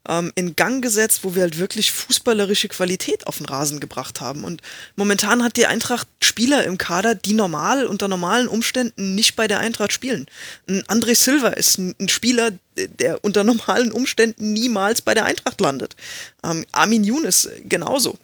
ähm, 0.08 0.32
in 0.34 0.56
Gang 0.56 0.82
gesetzt, 0.82 1.20
wo 1.22 1.34
wir 1.34 1.42
halt 1.42 1.58
wirklich 1.58 1.92
fußballerische 1.92 2.68
Qualität 2.68 3.26
auf 3.26 3.38
den 3.38 3.46
Rasen 3.46 3.80
gebracht 3.80 4.20
haben. 4.20 4.44
Und 4.44 4.62
momentan 4.96 5.42
hat 5.42 5.56
die 5.56 5.66
Eintracht 5.66 6.08
Spieler 6.20 6.64
im 6.64 6.78
Kader, 6.78 7.14
die 7.14 7.32
normal 7.32 7.86
unter 7.86 8.08
normalen 8.08 8.48
Umständen 8.48 9.14
nicht 9.14 9.36
bei 9.36 9.48
der 9.48 9.60
Eintracht 9.60 9.92
spielen. 9.92 10.26
Ein 10.68 10.82
André 10.84 11.14
Silva 11.14 11.48
ist 11.48 11.78
ein, 11.78 11.94
ein 12.00 12.08
Spieler, 12.08 12.52
der 12.76 13.24
unter 13.24 13.44
normalen 13.44 13.92
Umständen 13.92 14.52
niemals 14.52 15.00
bei 15.00 15.14
der 15.14 15.24
Eintracht 15.24 15.60
landet. 15.60 15.96
Ähm, 16.42 16.64
Armin 16.72 17.04
Younes 17.04 17.48
genauso. 17.64 18.18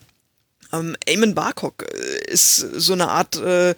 Ähm, 0.72 0.96
Eamon 1.06 1.34
Barkok 1.34 1.82
äh, 1.82 2.30
ist 2.30 2.56
so 2.58 2.92
eine 2.92 3.08
Art 3.08 3.36
äh, 3.36 3.74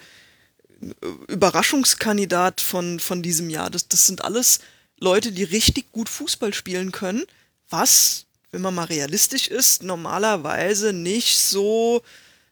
Überraschungskandidat 1.29 2.61
von, 2.61 2.99
von 2.99 3.23
diesem 3.23 3.49
Jahr. 3.51 3.70
Das, 3.70 3.87
das 3.87 4.07
sind 4.07 4.24
alles 4.24 4.59
Leute, 4.99 5.31
die 5.31 5.45
richtig 5.45 5.93
gut 5.93 6.09
Fußball 6.09 6.53
spielen 6.53 6.91
können 6.91 7.24
was, 7.73 8.27
wenn 8.51 8.61
man 8.61 8.74
mal 8.74 8.85
realistisch 8.85 9.49
ist, 9.49 9.82
normalerweise 9.82 10.93
nicht 10.93 11.39
so 11.39 12.03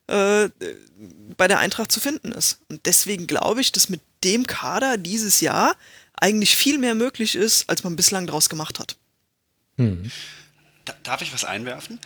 äh, 0.07 0.49
bei 1.37 1.47
der 1.47 1.59
Eintracht 1.59 1.93
zu 1.93 2.01
finden 2.01 2.33
ist. 2.33 2.61
Und 2.69 2.85
deswegen 2.87 3.27
glaube 3.27 3.61
ich, 3.61 3.71
dass 3.71 3.89
mit 3.89 4.01
dem 4.25 4.47
Kader 4.47 4.99
dieses 4.99 5.41
Jahr 5.41 5.77
eigentlich 6.15 6.57
viel 6.57 6.79
mehr 6.79 6.95
möglich 6.95 7.35
ist, 7.35 7.69
als 7.69 7.85
man 7.85 7.97
bislang 7.97 8.27
daraus 8.27 8.49
gemacht 8.49 8.79
hat. 8.79 8.97
Hm. 9.77 10.11
Darf 11.03 11.23
ich 11.23 11.33
was 11.33 11.45
einwerfen? 11.45 12.01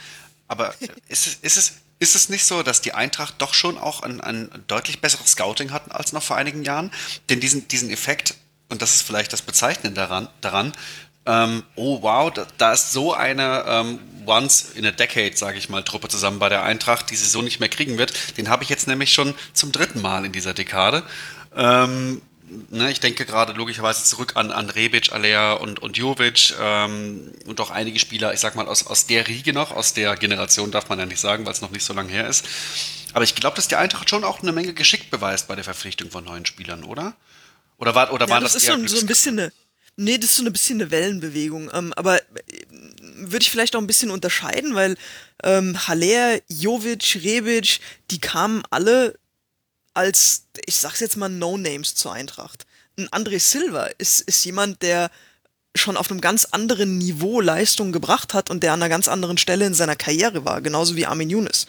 Aber 0.49 0.74
ist 1.09 1.27
es, 1.27 1.35
ist 1.43 1.57
es, 1.57 1.73
ist 1.99 2.15
es 2.15 2.28
nicht 2.28 2.45
so, 2.45 2.62
dass 2.62 2.81
die 2.81 2.95
Eintracht 2.95 3.36
doch 3.39 3.55
schon 3.55 3.78
auch 3.78 4.03
ein, 4.03 4.20
ein 4.20 4.51
deutlich 4.66 5.01
besseres 5.01 5.32
Scouting 5.32 5.73
hatten 5.73 5.91
als 5.91 6.12
noch 6.12 6.23
vor 6.23 6.36
einigen 6.36 6.62
Jahren? 6.62 6.93
Denn 7.28 7.41
diesen, 7.41 7.66
diesen 7.69 7.91
Effekt, 7.91 8.35
und 8.69 8.82
das 8.82 8.95
ist 8.95 9.03
vielleicht 9.03 9.32
das 9.32 9.43
Bezeichnende 9.43 10.01
daran, 10.01 10.28
daran 10.41 10.73
ähm, 11.27 11.63
oh 11.77 12.03
wow, 12.03 12.33
da, 12.33 12.47
da, 12.59 12.73
ist 12.73 12.93
so 12.93 13.15
eine 13.15 13.65
ähm, 13.67 13.99
Once 14.27 14.73
in 14.75 14.87
a 14.87 14.91
Decade, 14.91 15.37
sage 15.37 15.59
ich 15.59 15.69
mal, 15.69 15.83
Truppe 15.83 16.09
zusammen 16.09 16.39
bei 16.39 16.49
der 16.49 16.63
Eintracht, 16.63 17.11
die 17.11 17.17
sie 17.17 17.27
so 17.27 17.43
nicht 17.43 17.61
mehr 17.61 17.69
kriegen 17.69 17.99
wird. 17.99 18.13
Den 18.37 18.49
habe 18.49 18.63
ich 18.63 18.69
jetzt 18.69 18.87
nämlich 18.87 19.13
schon 19.13 19.35
zum 19.53 19.73
dritten 19.73 20.03
Mal 20.03 20.25
in 20.25 20.33
dieser 20.33 20.55
Dekade. 20.55 21.03
Ähm, 21.57 22.21
ne, 22.71 22.91
ich 22.91 23.01
denke 23.01 23.25
gerade 23.25 23.53
logischerweise 23.53 24.05
zurück 24.05 24.33
an, 24.37 24.51
an 24.51 24.71
Rebic, 24.71 25.13
Alea 25.13 25.55
und, 25.55 25.81
und 25.81 25.97
Jovic 25.97 26.55
ähm, 26.61 27.33
und 27.47 27.61
auch 27.61 27.71
einige 27.71 27.99
Spieler, 27.99 28.35
ich 28.35 28.41
sag 28.41 28.55
mal, 28.55 28.67
aus, 28.67 28.87
aus 28.87 29.07
der 29.07 29.27
Riege 29.27 29.53
noch, 29.53 29.71
aus 29.73 29.95
der 29.95 30.17
Generation 30.17 30.71
darf 30.71 30.89
man 30.89 30.99
ja 30.99 31.07
nicht 31.07 31.21
sagen, 31.21 31.47
weil 31.47 31.53
es 31.53 31.61
noch 31.61 31.71
nicht 31.71 31.85
so 31.85 31.95
lange 31.95 32.11
her 32.11 32.29
ist. 32.29 32.45
Aber 33.13 33.25
ich 33.25 33.35
glaube, 33.35 33.57
dass 33.57 33.69
die 33.69 33.77
Eintracht 33.77 34.11
schon 34.11 34.25
auch 34.25 34.43
eine 34.43 34.53
Menge 34.53 34.75
Geschick 34.75 35.11
beweist 35.11 35.49
bei 35.49 35.55
der 35.55 35.65
Verpflichtung 35.65 36.11
von 36.11 36.25
neuen 36.25 36.45
Spielern, 36.47 36.85
oder? 36.85 37.15
Oder 37.79 37.95
war, 37.95 38.13
oder 38.13 38.27
ja, 38.27 38.35
war 38.35 38.41
das, 38.41 38.53
das 38.53 38.63
ist 38.63 38.69
so, 38.69 38.87
so 38.87 39.01
ein 39.01 39.07
bisschen 39.07 39.39
eine 39.39 39.53
Nee, 39.97 40.19
das 40.19 40.31
ist 40.31 40.37
so 40.37 40.45
ein 40.45 40.53
bisschen 40.53 40.81
eine 40.81 40.91
Wellenbewegung. 40.91 41.71
Ähm, 41.73 41.93
aber 41.95 42.21
äh, 42.21 42.23
würde 43.16 43.43
ich 43.43 43.51
vielleicht 43.51 43.77
auch 43.77 43.81
ein 43.81 43.87
bisschen 43.87 44.11
unterscheiden, 44.11 44.75
weil 44.75 44.97
ähm, 45.43 45.87
Haller, 45.87 46.41
Jovic, 46.49 47.21
Rebic, 47.23 47.81
die 48.11 48.21
kamen 48.21 48.62
alle 48.71 49.19
als, 49.95 50.47
ich 50.66 50.77
sag's 50.77 51.01
jetzt 51.01 51.16
mal, 51.16 51.29
No-Names 51.29 51.95
zur 51.95 52.12
Eintracht. 52.12 52.66
Ein 52.99 53.09
André 53.09 53.39
Silva 53.39 53.87
ist, 53.99 54.21
ist 54.23 54.45
jemand, 54.45 54.83
der 54.83 55.11
schon 55.77 55.97
auf 55.97 56.11
einem 56.11 56.21
ganz 56.21 56.45
anderen 56.47 56.99
Niveau 56.99 57.41
Leistung 57.41 57.91
gebracht 57.91 58.33
hat 58.33 58.49
und 58.51 58.62
der 58.62 58.73
an 58.73 58.83
einer 58.83 58.89
ganz 58.89 59.09
anderen 59.09 59.39
Stelle 59.39 59.66
in 59.66 59.75
seiner 59.75 59.97
Karriere 59.97 60.45
war, 60.45 60.61
genauso 60.61 60.95
wie 60.95 61.07
Armin 61.07 61.31
Younes. 61.31 61.66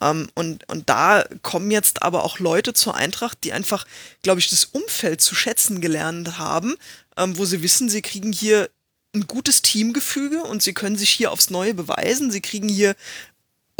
Ähm, 0.00 0.28
und, 0.34 0.68
und 0.68 0.88
da 0.88 1.24
kommen 1.42 1.70
jetzt 1.70 2.02
aber 2.02 2.24
auch 2.24 2.40
Leute 2.40 2.74
zur 2.74 2.96
Eintracht, 2.96 3.38
die 3.44 3.52
einfach, 3.52 3.86
glaube 4.22 4.40
ich, 4.40 4.50
das 4.50 4.64
Umfeld 4.64 5.20
zu 5.20 5.36
schätzen 5.36 5.80
gelernt 5.80 6.36
haben, 6.38 6.74
ähm, 7.16 7.36
wo 7.38 7.44
sie 7.44 7.62
wissen, 7.62 7.88
sie 7.88 8.02
kriegen 8.02 8.32
hier 8.32 8.70
ein 9.14 9.26
gutes 9.26 9.62
Teamgefüge 9.62 10.42
und 10.42 10.62
sie 10.62 10.74
können 10.74 10.96
sich 10.96 11.10
hier 11.10 11.30
aufs 11.30 11.50
Neue 11.50 11.74
beweisen. 11.74 12.30
Sie 12.30 12.40
kriegen 12.40 12.68
hier 12.68 12.96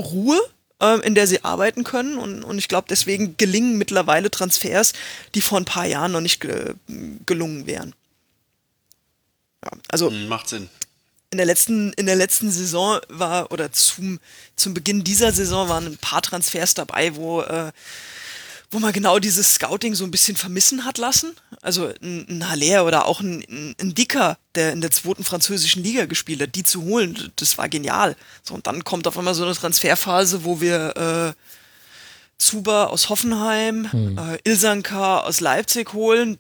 Ruhe, 0.01 0.41
ähm, 0.81 1.01
in 1.03 1.15
der 1.15 1.27
sie 1.27 1.45
arbeiten 1.45 1.85
können. 1.85 2.19
Und, 2.19 2.45
und 2.45 2.59
ich 2.59 2.69
glaube, 2.69 2.87
deswegen 2.89 3.37
gelingen 3.37 3.77
mittlerweile 3.77 4.31
Transfers, 4.31 4.93
die 5.35 5.41
vor 5.41 5.59
ein 5.59 5.65
paar 5.65 5.87
Jahren 5.87 6.13
noch 6.13 6.21
nicht 6.21 6.41
ge 6.41 6.75
gelungen 7.27 7.67
wären. 7.67 7.95
Ja, 9.65 9.71
also 9.89 10.11
hm, 10.11 10.29
macht 10.29 10.49
Sinn. 10.49 10.69
In 11.31 11.39
der 11.39 11.47
letzten, 11.47 11.93
in 11.95 12.07
der 12.07 12.15
letzten 12.15 12.51
Saison 12.51 13.01
war, 13.09 13.51
oder 13.51 13.73
zum, 13.73 14.21
zum 14.55 14.73
Beginn 14.73 15.03
dieser 15.03 15.33
Saison 15.33 15.69
waren 15.69 15.87
ein 15.87 15.99
paar 15.99 16.23
Transfers 16.23 16.75
dabei, 16.75 17.17
wo 17.17 17.41
äh, 17.43 17.73
wo 18.71 18.79
man 18.79 18.93
genau 18.93 19.19
dieses 19.19 19.55
Scouting 19.55 19.95
so 19.95 20.05
ein 20.05 20.11
bisschen 20.11 20.37
vermissen 20.37 20.85
hat 20.85 20.99
lassen. 20.99 21.35
Also 21.63 21.93
ein, 22.03 22.27
ein 22.29 22.51
Haller 22.51 22.85
oder 22.85 23.07
auch 23.07 23.21
ein, 23.21 23.45
ein, 23.81 23.95
Dicker, 23.95 24.39
der 24.55 24.73
in 24.73 24.81
der 24.81 24.91
zweiten 24.91 25.25
französischen 25.25 25.83
Liga 25.83 26.07
gespielt 26.07 26.43
hat, 26.43 26.55
die 26.55 26.65
zu 26.65 26.83
holen, 26.83 27.33
das 27.37 27.57
war 27.57 27.69
genial. 27.69 28.17
So, 28.43 28.55
und 28.55 28.67
dann 28.67 28.85
kommt 28.85 29.07
auf 29.07 29.17
einmal 29.17 29.35
so 29.35 29.45
eine 29.45 29.55
Transferphase, 29.55 30.45
wo 30.45 30.61
wir 30.61 31.35
äh, 31.37 31.41
Zuba 32.39 32.87
aus 32.87 33.09
Hoffenheim, 33.09 33.91
hm. 33.91 34.19
äh, 34.19 34.39
Ilsanka 34.45 35.21
aus 35.21 35.41
Leipzig 35.41 35.93
holen. 35.93 36.39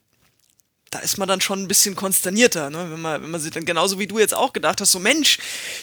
Da 0.90 0.98
ist 1.01 1.18
man 1.18 1.28
dann 1.28 1.40
schon 1.40 1.62
ein 1.62 1.68
bisschen 1.68 1.96
konsternierter, 1.96 2.70
ne? 2.70 2.90
wenn, 2.90 3.01
man, 3.01 3.22
wenn 3.22 3.30
man 3.30 3.40
sich 3.40 3.51
dann 3.51 3.64
genauso 3.64 3.98
wie 3.98 4.06
du 4.06 4.18
jetzt 4.18 4.34
auch 4.34 4.52
gedacht 4.52 4.80
hast, 4.80 4.92
so 4.92 5.01
Mensch, 5.01 5.38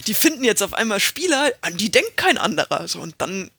die 0.06 0.14
finden 0.14 0.44
jetzt 0.44 0.62
auf 0.62 0.72
einmal 0.72 1.00
Spieler, 1.00 1.52
an 1.60 1.76
die 1.76 1.90
denkt 1.90 2.16
kein 2.16 2.38
anderer. 2.38 2.88
So, 2.88 3.00
und 3.00 3.14
dann 3.18 3.50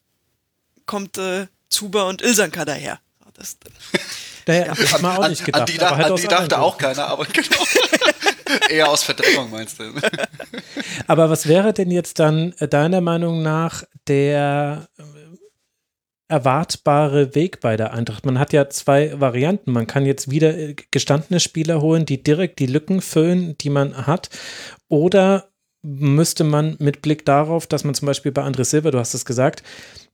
kommt 0.86 1.18
äh, 1.18 1.48
Zuba 1.74 2.04
und 2.04 2.22
Ilsanka 2.22 2.66
daher. 2.66 3.00
Das, 3.34 3.58
naja, 4.46 4.66
ja. 4.68 4.74
das 4.76 5.04
auch 5.04 5.28
nicht 5.28 5.44
gedacht. 5.44 5.62
An, 5.62 5.66
die, 5.66 5.80
halt 5.80 6.12
an 6.12 6.16
die 6.16 6.28
dachte 6.28 6.60
auch 6.60 6.78
keiner, 6.78 7.08
aber 7.08 7.26
genau. 7.26 7.64
Eher 8.70 8.90
aus 8.90 9.02
Verdrängung 9.02 9.50
meinst 9.50 9.80
du. 9.80 9.86
aber 11.08 11.32
was 11.32 11.48
wäre 11.48 11.74
denn 11.74 11.90
jetzt 11.90 12.20
dann 12.20 12.54
äh, 12.60 12.68
deiner 12.68 13.02
Meinung 13.02 13.42
nach 13.42 13.84
der 14.08 14.88
äh, 15.00 15.04
erwartbare 16.28 17.34
Weg 17.34 17.60
bei 17.62 17.76
der 17.76 17.94
Eintracht? 17.94 18.24
Man 18.24 18.38
hat 18.38 18.54
ja 18.54 18.70
zwei 18.70 19.20
Varianten. 19.20 19.72
Man 19.72 19.88
kann 19.88 20.06
jetzt 20.06 20.30
wieder 20.30 20.56
äh, 20.56 20.76
gestandene 20.92 21.40
Spieler 21.40 21.82
holen, 21.82 22.06
die 22.06 22.22
direkt 22.22 22.60
die 22.60 22.68
Lücken 22.68 23.02
füllen, 23.02 23.58
die 23.58 23.72
man 23.72 24.06
hat. 24.06 24.30
Oder 24.88 25.50
müsste 25.82 26.44
man 26.44 26.76
mit 26.80 27.02
Blick 27.02 27.26
darauf, 27.26 27.66
dass 27.66 27.84
man 27.84 27.96
zum 27.96 28.06
Beispiel 28.06 28.32
bei 28.32 28.44
André 28.44 28.64
Silva, 28.64 28.92
du 28.92 29.00
hast 29.00 29.16
es 29.16 29.26
gesagt, 29.26 29.64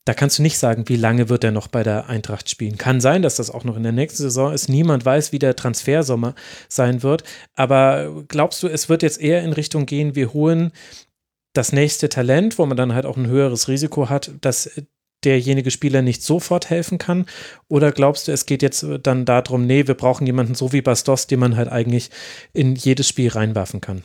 da 0.10 0.16
kannst 0.16 0.40
du 0.40 0.42
nicht 0.42 0.58
sagen, 0.58 0.86
wie 0.88 0.96
lange 0.96 1.30
wird 1.30 1.44
er 1.44 1.52
noch 1.52 1.68
bei 1.68 1.84
der 1.84 2.10
Eintracht 2.10 2.50
spielen. 2.50 2.80
Kann 2.80 3.00
sein, 3.00 3.22
dass 3.22 3.36
das 3.36 3.52
auch 3.52 3.64
noch 3.64 3.78
in 3.78 3.84
der 3.84 3.92
nächsten 3.92 4.24
Saison 4.24 4.52
ist. 4.52 4.68
Niemand 4.68 5.06
weiß, 5.06 5.32
wie 5.32 5.38
der 5.38 5.56
Transfersommer 5.56 6.34
sein 6.68 7.04
wird. 7.04 7.24
Aber 7.54 8.24
glaubst 8.28 8.64
du, 8.64 8.68
es 8.68 8.90
wird 8.90 9.04
jetzt 9.04 9.22
eher 9.22 9.44
in 9.44 9.54
Richtung 9.54 9.86
gehen, 9.86 10.16
wir 10.16 10.34
holen 10.34 10.72
das 11.54 11.74
nächste 11.74 12.10
Talent, 12.10 12.58
wo 12.58 12.66
man 12.66 12.76
dann 12.76 12.96
halt 12.96 13.06
auch 13.06 13.18
ein 13.18 13.28
höheres 13.28 13.68
Risiko 13.68 14.10
hat, 14.10 14.32
dass 14.42 14.82
derjenige 15.24 15.70
Spieler 15.70 16.02
nicht 16.02 16.24
sofort 16.24 16.72
helfen 16.72 16.98
kann? 16.98 17.28
Oder 17.68 17.92
glaubst 17.92 18.28
du, 18.28 18.32
es 18.32 18.48
geht 18.48 18.64
jetzt 18.64 18.84
dann 19.04 19.26
darum, 19.26 19.68
nee, 19.68 19.86
wir 19.86 19.94
brauchen 19.94 20.26
jemanden 20.26 20.56
so 20.56 20.74
wie 20.74 20.82
Bastos, 20.82 21.28
den 21.28 21.40
man 21.40 21.56
halt 21.56 21.70
eigentlich 21.70 22.10
in 22.54 22.76
jedes 22.76 23.08
Spiel 23.08 23.30
reinwerfen 23.30 23.80
kann? 23.80 24.02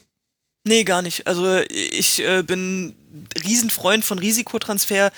Nee, 0.67 0.85
gar 0.85 1.01
nicht. 1.01 1.27
Also 1.27 1.61
ich 1.69 2.23
äh, 2.23 2.43
bin 2.43 2.95
Riesenfreund 3.43 4.05
von 4.05 4.19
Risikotransfer. 4.19 5.13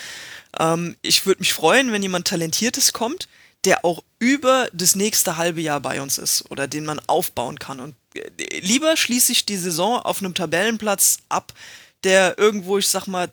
Ähm, 0.58 0.96
ich 1.02 1.26
würde 1.26 1.40
mich 1.40 1.52
freuen, 1.52 1.92
wenn 1.92 2.02
jemand 2.02 2.28
Talentiertes 2.28 2.92
kommt, 2.92 3.28
der 3.64 3.84
auch 3.84 4.02
über 4.18 4.68
das 4.72 4.94
nächste 4.94 5.36
halbe 5.36 5.60
Jahr 5.60 5.80
bei 5.80 6.00
uns 6.00 6.18
ist 6.18 6.50
oder 6.50 6.68
den 6.68 6.84
man 6.84 7.00
aufbauen 7.06 7.58
kann. 7.58 7.80
Und 7.80 7.94
äh, 8.14 8.60
lieber 8.60 8.96
schließe 8.96 9.32
ich 9.32 9.46
die 9.46 9.56
Saison 9.56 10.00
auf 10.00 10.20
einem 10.20 10.34
Tabellenplatz 10.34 11.18
ab, 11.28 11.52
der 12.04 12.38
irgendwo, 12.38 12.78
ich 12.78 12.88
sag 12.88 13.06
mal, 13.06 13.28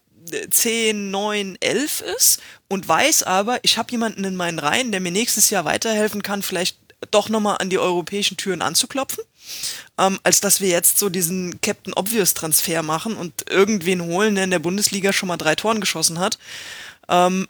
10, 0.49 1.11
9, 1.11 1.57
11 1.59 2.01
ist 2.15 2.39
und 2.69 2.87
weiß 2.87 3.23
aber, 3.23 3.59
ich 3.63 3.77
habe 3.77 3.91
jemanden 3.91 4.23
in 4.23 4.35
meinen 4.35 4.59
Reihen, 4.59 4.91
der 4.91 5.01
mir 5.01 5.11
nächstes 5.11 5.49
Jahr 5.49 5.65
weiterhelfen 5.65 6.23
kann, 6.23 6.41
vielleicht 6.41 6.77
doch 7.11 7.29
nochmal 7.29 7.57
an 7.59 7.69
die 7.69 7.79
europäischen 7.79 8.37
Türen 8.37 8.61
anzuklopfen, 8.61 9.23
ähm, 9.97 10.19
als 10.23 10.39
dass 10.39 10.61
wir 10.61 10.69
jetzt 10.69 10.97
so 10.97 11.09
diesen 11.09 11.59
Captain 11.61 11.93
Obvious 11.93 12.33
Transfer 12.33 12.81
machen 12.81 13.15
und 13.15 13.49
irgendwen 13.49 14.01
holen, 14.01 14.35
der 14.35 14.45
in 14.45 14.51
der 14.51 14.59
Bundesliga 14.59 15.11
schon 15.11 15.27
mal 15.27 15.37
drei 15.37 15.55
Toren 15.55 15.81
geschossen 15.81 16.19
hat. 16.19 16.39
Ähm, 17.09 17.47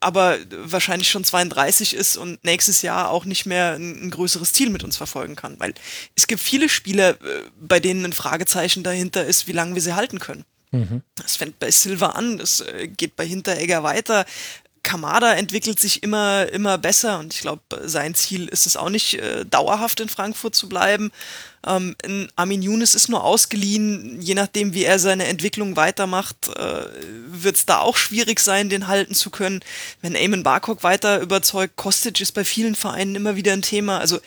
aber 0.00 0.38
wahrscheinlich 0.50 1.10
schon 1.10 1.24
32 1.24 1.94
ist 1.94 2.16
und 2.16 2.42
nächstes 2.42 2.80
Jahr 2.80 3.10
auch 3.10 3.26
nicht 3.26 3.44
mehr 3.44 3.74
ein, 3.74 4.06
ein, 4.06 4.10
größeres 4.10 4.54
Ziel 4.54 4.70
mit 4.70 4.82
uns 4.82 4.96
verfolgen 4.96 5.36
kann. 5.36 5.60
Weil 5.60 5.74
es 6.16 6.26
gibt 6.26 6.40
viele 6.40 6.70
Spieler, 6.70 7.10
äh, 7.10 7.42
bei 7.60 7.80
denen 7.80 8.06
ein 8.06 8.12
Fragezeichen 8.14 8.82
dahinter 8.82 9.24
ist, 9.24 9.46
wie 9.46 9.52
lange 9.52 9.74
wir 9.74 9.82
sie 9.82 9.94
halten 9.94 10.18
können. 10.18 10.44
Mhm. 10.70 11.02
Das 11.16 11.36
fängt 11.36 11.58
bei 11.58 11.70
Silva 11.70 12.10
an, 12.10 12.38
das 12.38 12.60
äh, 12.60 12.88
geht 12.88 13.16
bei 13.16 13.26
Hinteregger 13.26 13.82
weiter. 13.82 14.24
Kamada 14.82 15.34
entwickelt 15.34 15.78
sich 15.78 16.02
immer, 16.02 16.48
immer 16.50 16.78
besser 16.78 17.18
und 17.18 17.34
ich 17.34 17.40
glaube, 17.40 17.62
sein 17.84 18.14
Ziel 18.14 18.48
ist 18.48 18.66
es 18.66 18.78
auch 18.78 18.88
nicht, 18.88 19.14
äh, 19.14 19.44
dauerhaft 19.44 20.00
in 20.00 20.08
Frankfurt 20.08 20.54
zu 20.54 20.70
bleiben. 20.70 21.10
Ähm, 21.66 21.94
Armin 22.36 22.62
Younes 22.62 22.94
ist 22.94 23.08
nur 23.08 23.22
ausgeliehen, 23.22 24.20
je 24.22 24.34
nachdem, 24.34 24.72
wie 24.72 24.84
er 24.84 24.98
seine 24.98 25.26
Entwicklung 25.26 25.76
weitermacht, 25.76 26.48
äh, 26.56 26.84
wird 27.28 27.56
es 27.56 27.66
da 27.66 27.80
auch 27.80 27.96
schwierig 27.96 28.40
sein, 28.40 28.70
den 28.70 28.88
halten 28.88 29.14
zu 29.14 29.30
können. 29.30 29.60
Wenn 30.00 30.14
Eamon 30.14 30.42
Barcock 30.42 30.82
weiter 30.82 31.20
überzeugt, 31.20 31.76
Kostic 31.76 32.20
ist 32.20 32.32
bei 32.32 32.44
vielen 32.44 32.74
Vereinen 32.74 33.14
immer 33.14 33.36
wieder 33.36 33.52
ein 33.52 33.62
Thema. 33.62 33.98
Also 33.98 34.20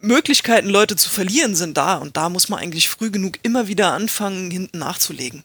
Möglichkeiten, 0.00 0.68
Leute 0.68 0.96
zu 0.96 1.10
verlieren, 1.10 1.56
sind 1.56 1.76
da 1.76 1.96
und 1.96 2.16
da 2.16 2.28
muss 2.28 2.48
man 2.48 2.60
eigentlich 2.60 2.88
früh 2.88 3.10
genug 3.10 3.38
immer 3.42 3.66
wieder 3.66 3.92
anfangen, 3.92 4.50
hinten 4.50 4.78
nachzulegen. 4.78 5.42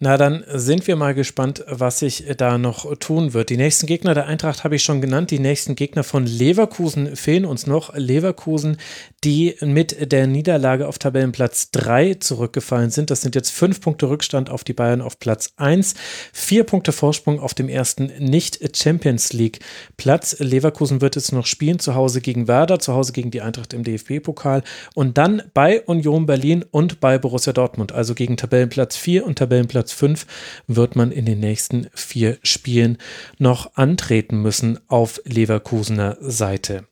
Na, 0.00 0.16
dann 0.16 0.44
sind 0.46 0.86
wir 0.86 0.94
mal 0.94 1.12
gespannt, 1.12 1.64
was 1.66 1.98
sich 1.98 2.24
da 2.36 2.56
noch 2.56 2.96
tun 2.98 3.34
wird. 3.34 3.50
Die 3.50 3.56
nächsten 3.56 3.86
Gegner 3.86 4.14
der 4.14 4.26
Eintracht 4.26 4.62
habe 4.62 4.76
ich 4.76 4.84
schon 4.84 5.00
genannt. 5.00 5.32
Die 5.32 5.40
nächsten 5.40 5.74
Gegner 5.74 6.04
von 6.04 6.24
Leverkusen 6.24 7.16
fehlen 7.16 7.44
uns 7.44 7.66
noch. 7.66 7.92
Leverkusen, 7.96 8.76
die 9.24 9.56
mit 9.60 10.12
der 10.12 10.26
Niederlage 10.26 10.86
auf 10.86 10.98
Tabellenplatz 10.98 11.70
3 11.72 12.14
zurückgefallen 12.14 12.90
sind. 12.90 13.10
Das 13.10 13.22
sind 13.22 13.34
jetzt 13.34 13.50
fünf 13.50 13.80
Punkte 13.80 14.08
Rückstand 14.08 14.50
auf 14.50 14.62
die 14.62 14.74
Bayern 14.74 15.00
auf 15.00 15.18
Platz 15.18 15.52
1. 15.56 15.94
Vier 16.32 16.64
Punkte 16.64 16.92
Vorsprung 16.92 17.40
auf 17.40 17.54
dem 17.54 17.68
ersten 17.68 18.12
Nicht-Champions 18.18 19.32
League-Platz. 19.32 20.36
Leverkusen 20.38 21.00
wird 21.00 21.16
jetzt 21.16 21.32
noch 21.32 21.46
spielen, 21.46 21.78
zu 21.78 21.94
Hause 21.94 22.20
gegen 22.20 22.46
Werder, 22.46 22.78
zu 22.78 22.92
Hause 22.92 23.12
gegen 23.12 23.30
die 23.30 23.40
Eintracht 23.40 23.72
im 23.72 23.84
DFB-Pokal 23.84 24.62
und 24.94 25.18
dann 25.18 25.42
bei 25.54 25.82
Union 25.82 26.26
Berlin 26.26 26.64
und 26.70 27.00
bei 27.00 27.18
Borussia 27.18 27.52
Dortmund, 27.52 27.92
also 27.92 28.14
gegen 28.14 28.36
Tabellenplatz 28.36 28.96
4 28.96 29.26
und 29.26 29.38
Tabellenplatz 29.38 29.78
Platz 29.78 29.92
5 29.92 30.26
wird 30.66 30.96
man 30.96 31.12
in 31.12 31.24
den 31.24 31.38
nächsten 31.38 31.88
vier 31.94 32.38
Spielen 32.42 32.98
noch 33.38 33.76
antreten 33.76 34.42
müssen 34.42 34.80
auf 34.88 35.20
Leverkusener 35.24 36.16
Seite. 36.20 36.88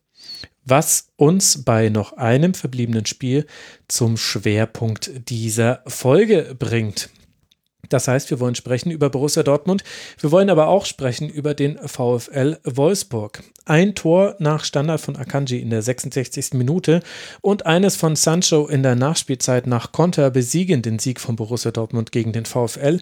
Was 0.69 1.13
uns 1.15 1.63
bei 1.63 1.87
noch 1.87 2.17
einem 2.17 2.53
verbliebenen 2.53 3.05
Spiel 3.05 3.45
zum 3.87 4.17
Schwerpunkt 4.17 5.29
dieser 5.29 5.81
Folge 5.87 6.57
bringt. 6.59 7.09
Das 7.87 8.09
heißt, 8.09 8.29
wir 8.31 8.41
wollen 8.41 8.55
sprechen 8.55 8.91
über 8.91 9.09
Borussia 9.09 9.43
Dortmund. 9.43 9.85
Wir 10.19 10.29
wollen 10.33 10.49
aber 10.49 10.67
auch 10.67 10.85
sprechen 10.85 11.29
über 11.29 11.53
den 11.53 11.77
VfL 11.77 12.57
Wolfsburg. 12.65 13.43
Ein 13.63 13.95
Tor 13.95 14.35
nach 14.39 14.65
Standard 14.65 14.99
von 14.99 15.15
Akanji 15.15 15.61
in 15.61 15.69
der 15.69 15.81
66. 15.81 16.53
Minute 16.55 17.01
und 17.39 17.65
eines 17.65 17.95
von 17.95 18.17
Sancho 18.17 18.67
in 18.67 18.83
der 18.83 18.95
Nachspielzeit 18.95 19.67
nach 19.67 19.93
Konter 19.93 20.31
besiegen 20.31 20.81
den 20.81 20.99
Sieg 20.99 21.21
von 21.21 21.37
Borussia 21.37 21.71
Dortmund 21.71 22.11
gegen 22.11 22.33
den 22.33 22.45
VfL. 22.45 22.99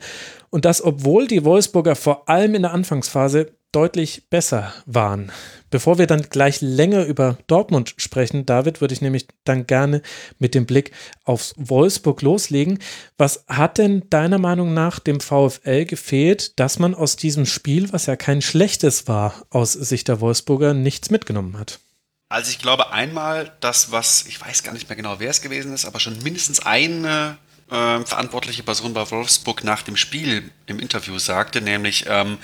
Und 0.52 0.66
das, 0.66 0.84
obwohl 0.84 1.26
die 1.26 1.44
Wolfsburger 1.44 1.96
vor 1.96 2.30
allem 2.30 2.54
in 2.54 2.62
der 2.62 2.74
Anfangsphase 2.74 3.54
deutlich 3.76 4.30
besser 4.30 4.74
waren. 4.86 5.32
Bevor 5.70 5.98
wir 5.98 6.08
dann 6.08 6.30
gleich 6.30 6.62
länger 6.62 7.04
über 7.04 7.38
Dortmund 7.48 7.96
sprechen, 7.98 8.46
David, 8.46 8.80
würde 8.80 8.94
ich 8.94 9.02
nämlich 9.02 9.28
dann 9.44 9.68
gerne 9.68 10.02
mit 10.40 10.56
dem 10.56 10.66
Blick 10.66 10.92
auf 11.26 11.54
Wolfsburg 11.58 12.22
loslegen. 12.22 12.80
Was 13.18 13.44
hat 13.48 13.78
denn 13.78 14.10
deiner 14.10 14.38
Meinung 14.38 14.74
nach 14.74 15.00
dem 15.00 15.20
VfL 15.20 15.84
gefehlt, 15.84 16.58
dass 16.60 16.80
man 16.80 16.96
aus 16.96 17.18
diesem 17.18 17.46
Spiel, 17.46 17.92
was 17.92 18.06
ja 18.06 18.16
kein 18.16 18.42
schlechtes 18.42 19.10
war, 19.10 19.46
aus 19.50 19.74
Sicht 19.74 20.08
der 20.08 20.22
Wolfsburger 20.22 20.74
nichts 20.74 21.10
mitgenommen 21.10 21.60
hat? 21.60 21.80
Also 22.30 22.52
ich 22.52 22.60
glaube 22.60 22.92
einmal, 22.92 23.52
das, 23.60 23.92
was, 23.92 24.26
ich 24.28 24.40
weiß 24.40 24.64
gar 24.64 24.72
nicht 24.72 24.88
mehr 24.88 24.96
genau, 24.96 25.20
wer 25.20 25.30
es 25.30 25.42
gewesen 25.42 25.74
ist, 25.74 25.86
aber 25.86 26.00
schon 26.00 26.18
mindestens 26.24 26.66
eine 26.66 27.38
äh, 27.70 28.00
verantwortliche 28.06 28.64
Person 28.64 28.94
bei 28.94 29.10
Wolfsburg 29.12 29.64
nach 29.64 29.82
dem 29.82 29.98
Spiel 29.98 30.50
im 30.66 30.80
Interview 30.80 31.18
sagte, 31.20 31.62
nämlich 31.62 32.06
ähm, 32.08 32.38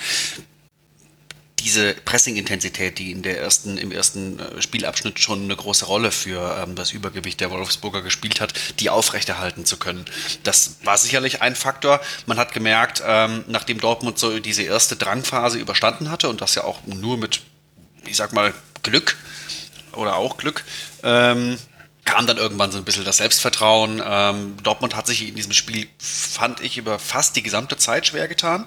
diese 1.64 1.94
Pressing-Intensität, 1.94 3.00
die 3.00 3.12
in 3.12 3.22
der 3.22 3.40
ersten, 3.40 3.78
im 3.78 3.92
ersten 3.92 4.40
äh, 4.40 4.62
Spielabschnitt 4.62 5.20
schon 5.20 5.44
eine 5.44 5.56
große 5.56 5.86
Rolle 5.86 6.12
für 6.12 6.64
ähm, 6.64 6.76
das 6.76 6.92
Übergewicht 6.92 7.40
der 7.40 7.52
Wolfsburger 7.52 8.02
gespielt 8.02 8.42
hat, 8.42 8.54
die 8.80 8.90
aufrechterhalten 8.90 9.66
zu 9.66 9.78
können. 9.78 10.06
Das 10.44 10.78
war 10.84 10.98
sicherlich 10.98 11.42
ein 11.42 11.56
Faktor. 11.56 12.02
Man 12.26 12.38
hat 12.38 12.54
gemerkt, 12.54 13.02
ähm, 13.06 13.44
nachdem 13.48 13.80
Dortmund 13.80 14.18
so 14.18 14.40
diese 14.40 14.64
erste 14.64 14.96
Drangphase 14.96 15.60
überstanden 15.60 16.10
hatte 16.10 16.30
und 16.30 16.42
das 16.42 16.56
ja 16.56 16.64
auch 16.64 16.80
nur 16.86 17.18
mit, 17.18 17.42
ich 18.06 18.16
sag 18.16 18.34
mal, 18.34 18.54
Glück 18.84 19.18
oder 19.94 20.16
auch 20.16 20.38
Glück, 20.38 20.64
ähm, 21.04 21.58
kam 22.06 22.26
dann 22.26 22.38
irgendwann 22.38 22.72
so 22.72 22.78
ein 22.78 22.84
bisschen 22.84 23.06
das 23.06 23.18
Selbstvertrauen. 23.18 24.02
Ähm, 24.04 24.58
Dortmund 24.64 24.96
hat 24.96 25.06
sich 25.06 25.28
in 25.28 25.36
diesem 25.36 25.54
Spiel, 25.54 25.88
fand 26.00 26.60
ich, 26.60 26.78
über 26.78 26.98
fast 26.98 27.36
die 27.36 27.44
gesamte 27.44 27.78
Zeit 27.78 28.08
schwer 28.08 28.28
getan, 28.28 28.66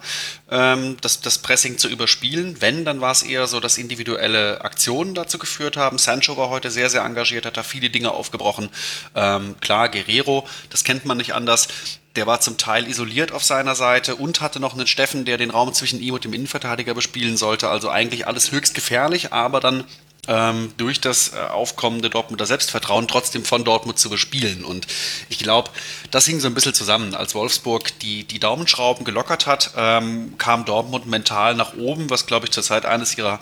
ähm, 0.51 0.97
das, 1.01 1.21
das 1.21 1.39
Pressing 1.39 1.77
zu 1.77 1.89
überspielen. 1.89 2.61
Wenn, 2.61 2.85
dann 2.85 3.01
war 3.01 3.11
es 3.13 3.23
eher 3.23 3.47
so, 3.47 3.59
dass 3.59 3.77
individuelle 3.77 4.61
Aktionen 4.63 5.15
dazu 5.15 5.39
geführt 5.39 5.77
haben. 5.77 5.99
Sancho 5.99 6.37
war 6.37 6.49
heute 6.49 6.71
sehr, 6.71 6.91
sehr 6.91 7.03
engagiert, 7.03 7.45
hat 7.45 7.57
da 7.57 7.65
viele 7.65 7.91
Dinge 7.91 8.13
aufgebrochen. 8.13 8.71
Ähm, 9.15 9.57
klar, 9.61 9.89
Guerrero, 9.89 10.47
das 10.71 10.85
kennt 10.85 11.05
man 11.05 11.17
nicht 11.17 11.35
anders. 11.35 11.69
Der 12.15 12.29
war 12.29 12.41
zum 12.41 12.59
Teil 12.59 12.87
isoliert 12.87 13.33
auf 13.33 13.43
seiner 13.43 13.75
Seite 13.75 14.15
und 14.15 14.41
hatte 14.41 14.61
noch 14.61 14.75
einen 14.75 14.87
Steffen, 14.87 15.25
der 15.25 15.37
den 15.37 15.51
Raum 15.51 15.75
zwischen 15.75 16.01
ihm 16.01 16.15
und 16.15 16.23
dem 16.23 16.33
Innenverteidiger 16.33 16.95
bespielen 16.95 17.37
sollte. 17.37 17.69
Also 17.69 17.91
eigentlich 17.91 18.29
alles 18.29 18.53
höchst 18.53 18.75
gefährlich, 18.75 19.33
aber 19.33 19.59
dann 19.59 19.83
ähm, 20.29 20.73
durch 20.77 21.01
das 21.01 21.33
äh, 21.35 21.39
aufkommende 21.39 22.11
Dortmunder 22.11 22.47
Selbstvertrauen 22.47 23.09
trotzdem 23.09 23.45
von 23.45 23.65
Dortmund 23.65 23.99
zu 23.99 24.11
bespielen. 24.11 24.65
Und 24.65 24.87
ich 25.29 25.39
glaube, 25.39 25.71
das 26.11 26.27
hing 26.27 26.41
so 26.41 26.47
ein 26.47 26.55
bisschen 26.55 26.75
zusammen. 26.75 27.15
Als 27.15 27.35
Wolfsburg 27.35 27.99
die, 28.01 28.25
die 28.25 28.39
Daumenschrauben 28.39 29.05
gelockert 29.05 29.47
hat, 29.47 29.73
ähm, 29.77 30.35
kam 30.39 30.65
Dortmund 30.65 31.07
mental 31.07 31.55
nach 31.55 31.75
oben, 31.75 32.11
was, 32.11 32.27
glaube 32.27 32.47
ich, 32.47 32.53
zurzeit 32.53 32.87
eines 32.87 33.17
ihrer 33.19 33.41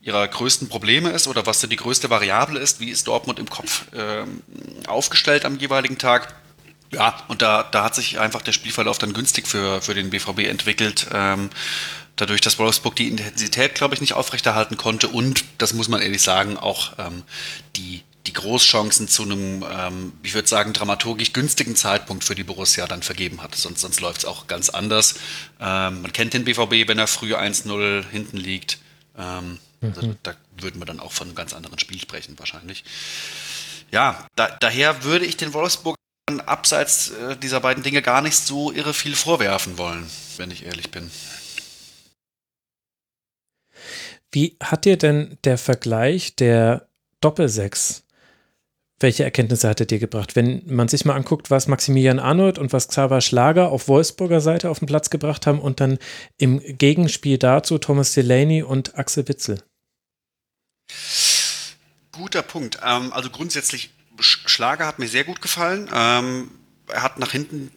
ihrer 0.00 0.26
größten 0.26 0.68
Probleme 0.68 1.10
ist 1.10 1.28
oder 1.28 1.44
was 1.44 1.60
so 1.60 1.66
die 1.66 1.76
größte 1.76 2.08
Variable 2.08 2.58
ist, 2.58 2.80
wie 2.80 2.88
ist 2.88 3.08
Dortmund 3.08 3.38
im 3.38 3.50
Kopf 3.50 3.84
ähm, 3.94 4.42
aufgestellt 4.86 5.44
am 5.44 5.58
jeweiligen 5.58 5.98
Tag. 5.98 6.34
Ja, 6.90 7.14
und 7.28 7.42
da, 7.42 7.64
da 7.64 7.84
hat 7.84 7.94
sich 7.94 8.18
einfach 8.18 8.40
der 8.40 8.52
Spielverlauf 8.52 8.96
dann 8.98 9.12
günstig 9.12 9.46
für, 9.46 9.82
für 9.82 9.94
den 9.94 10.08
BVB 10.08 10.40
entwickelt. 10.44 11.08
Ähm, 11.12 11.50
dadurch, 12.20 12.40
dass 12.40 12.58
Wolfsburg 12.58 12.96
die 12.96 13.08
Intensität, 13.08 13.74
glaube 13.74 13.94
ich, 13.94 14.00
nicht 14.00 14.12
aufrechterhalten 14.12 14.76
konnte 14.76 15.08
und, 15.08 15.44
das 15.58 15.72
muss 15.72 15.88
man 15.88 16.02
ehrlich 16.02 16.22
sagen, 16.22 16.56
auch 16.56 16.92
ähm, 16.98 17.22
die, 17.76 18.02
die 18.26 18.32
Großchancen 18.34 19.08
zu 19.08 19.22
einem, 19.22 19.64
ähm, 19.70 20.12
ich 20.22 20.34
würde 20.34 20.48
sagen, 20.48 20.72
dramaturgisch 20.72 21.32
günstigen 21.32 21.76
Zeitpunkt 21.76 22.24
für 22.24 22.34
die 22.34 22.44
Borussia 22.44 22.86
dann 22.86 23.02
vergeben 23.02 23.42
hat. 23.42 23.54
Sonst, 23.54 23.80
sonst 23.80 24.00
läuft 24.00 24.18
es 24.18 24.24
auch 24.24 24.46
ganz 24.46 24.68
anders. 24.68 25.14
Ähm, 25.60 26.02
man 26.02 26.12
kennt 26.12 26.34
den 26.34 26.44
BVB, 26.44 26.88
wenn 26.88 26.98
er 26.98 27.06
früh 27.06 27.34
1-0 27.34 28.04
hinten 28.10 28.36
liegt. 28.36 28.78
Ähm, 29.16 29.58
also 29.80 30.02
mhm. 30.02 30.18
da 30.22 30.34
würden 30.58 30.80
wir 30.80 30.86
dann 30.86 31.00
auch 31.00 31.12
von 31.12 31.28
einem 31.28 31.36
ganz 31.36 31.54
anderen 31.54 31.78
Spiel 31.78 32.00
sprechen, 32.00 32.38
wahrscheinlich. 32.38 32.84
Ja, 33.90 34.26
da, 34.34 34.48
daher 34.60 35.04
würde 35.04 35.24
ich 35.24 35.36
den 35.36 35.54
Wolfsburg 35.54 35.96
abseits 36.44 37.10
äh, 37.10 37.36
dieser 37.36 37.60
beiden 37.60 37.82
Dinge 37.82 38.02
gar 38.02 38.20
nicht 38.20 38.36
so 38.36 38.70
irre 38.72 38.92
viel 38.92 39.16
vorwerfen 39.16 39.78
wollen, 39.78 40.10
wenn 40.36 40.50
ich 40.50 40.66
ehrlich 40.66 40.90
bin. 40.90 41.10
Wie 44.30 44.56
hat 44.62 44.84
dir 44.84 44.96
denn 44.96 45.38
der 45.44 45.58
Vergleich 45.58 46.36
der 46.36 46.88
Doppelsechs 47.20 48.04
Welche 49.00 49.24
Erkenntnisse 49.24 49.68
hat 49.68 49.80
er 49.80 49.86
dir 49.86 49.98
gebracht? 49.98 50.36
Wenn 50.36 50.62
man 50.66 50.88
sich 50.88 51.04
mal 51.04 51.14
anguckt, 51.14 51.50
was 51.50 51.68
Maximilian 51.68 52.18
Arnold 52.18 52.58
und 52.58 52.72
was 52.72 52.88
Xaver 52.88 53.20
Schlager 53.20 53.70
auf 53.70 53.88
Wolfsburger 53.88 54.40
Seite 54.40 54.70
auf 54.70 54.80
den 54.80 54.86
Platz 54.86 55.10
gebracht 55.10 55.46
haben 55.46 55.60
und 55.60 55.80
dann 55.80 55.98
im 56.36 56.60
Gegenspiel 56.60 57.38
dazu 57.38 57.78
Thomas 57.78 58.12
Delaney 58.12 58.62
und 58.62 58.98
Axel 58.98 59.28
Witzel. 59.28 59.62
Guter 62.12 62.42
Punkt. 62.42 62.80
Ähm, 62.84 63.12
also 63.12 63.30
grundsätzlich, 63.30 63.90
Schlager 64.20 64.86
hat 64.86 64.98
mir 64.98 65.08
sehr 65.08 65.24
gut 65.24 65.40
gefallen. 65.40 65.88
Ähm, 65.94 66.50
er 66.88 67.02
hat 67.02 67.18
nach 67.18 67.30
hinten 67.30 67.70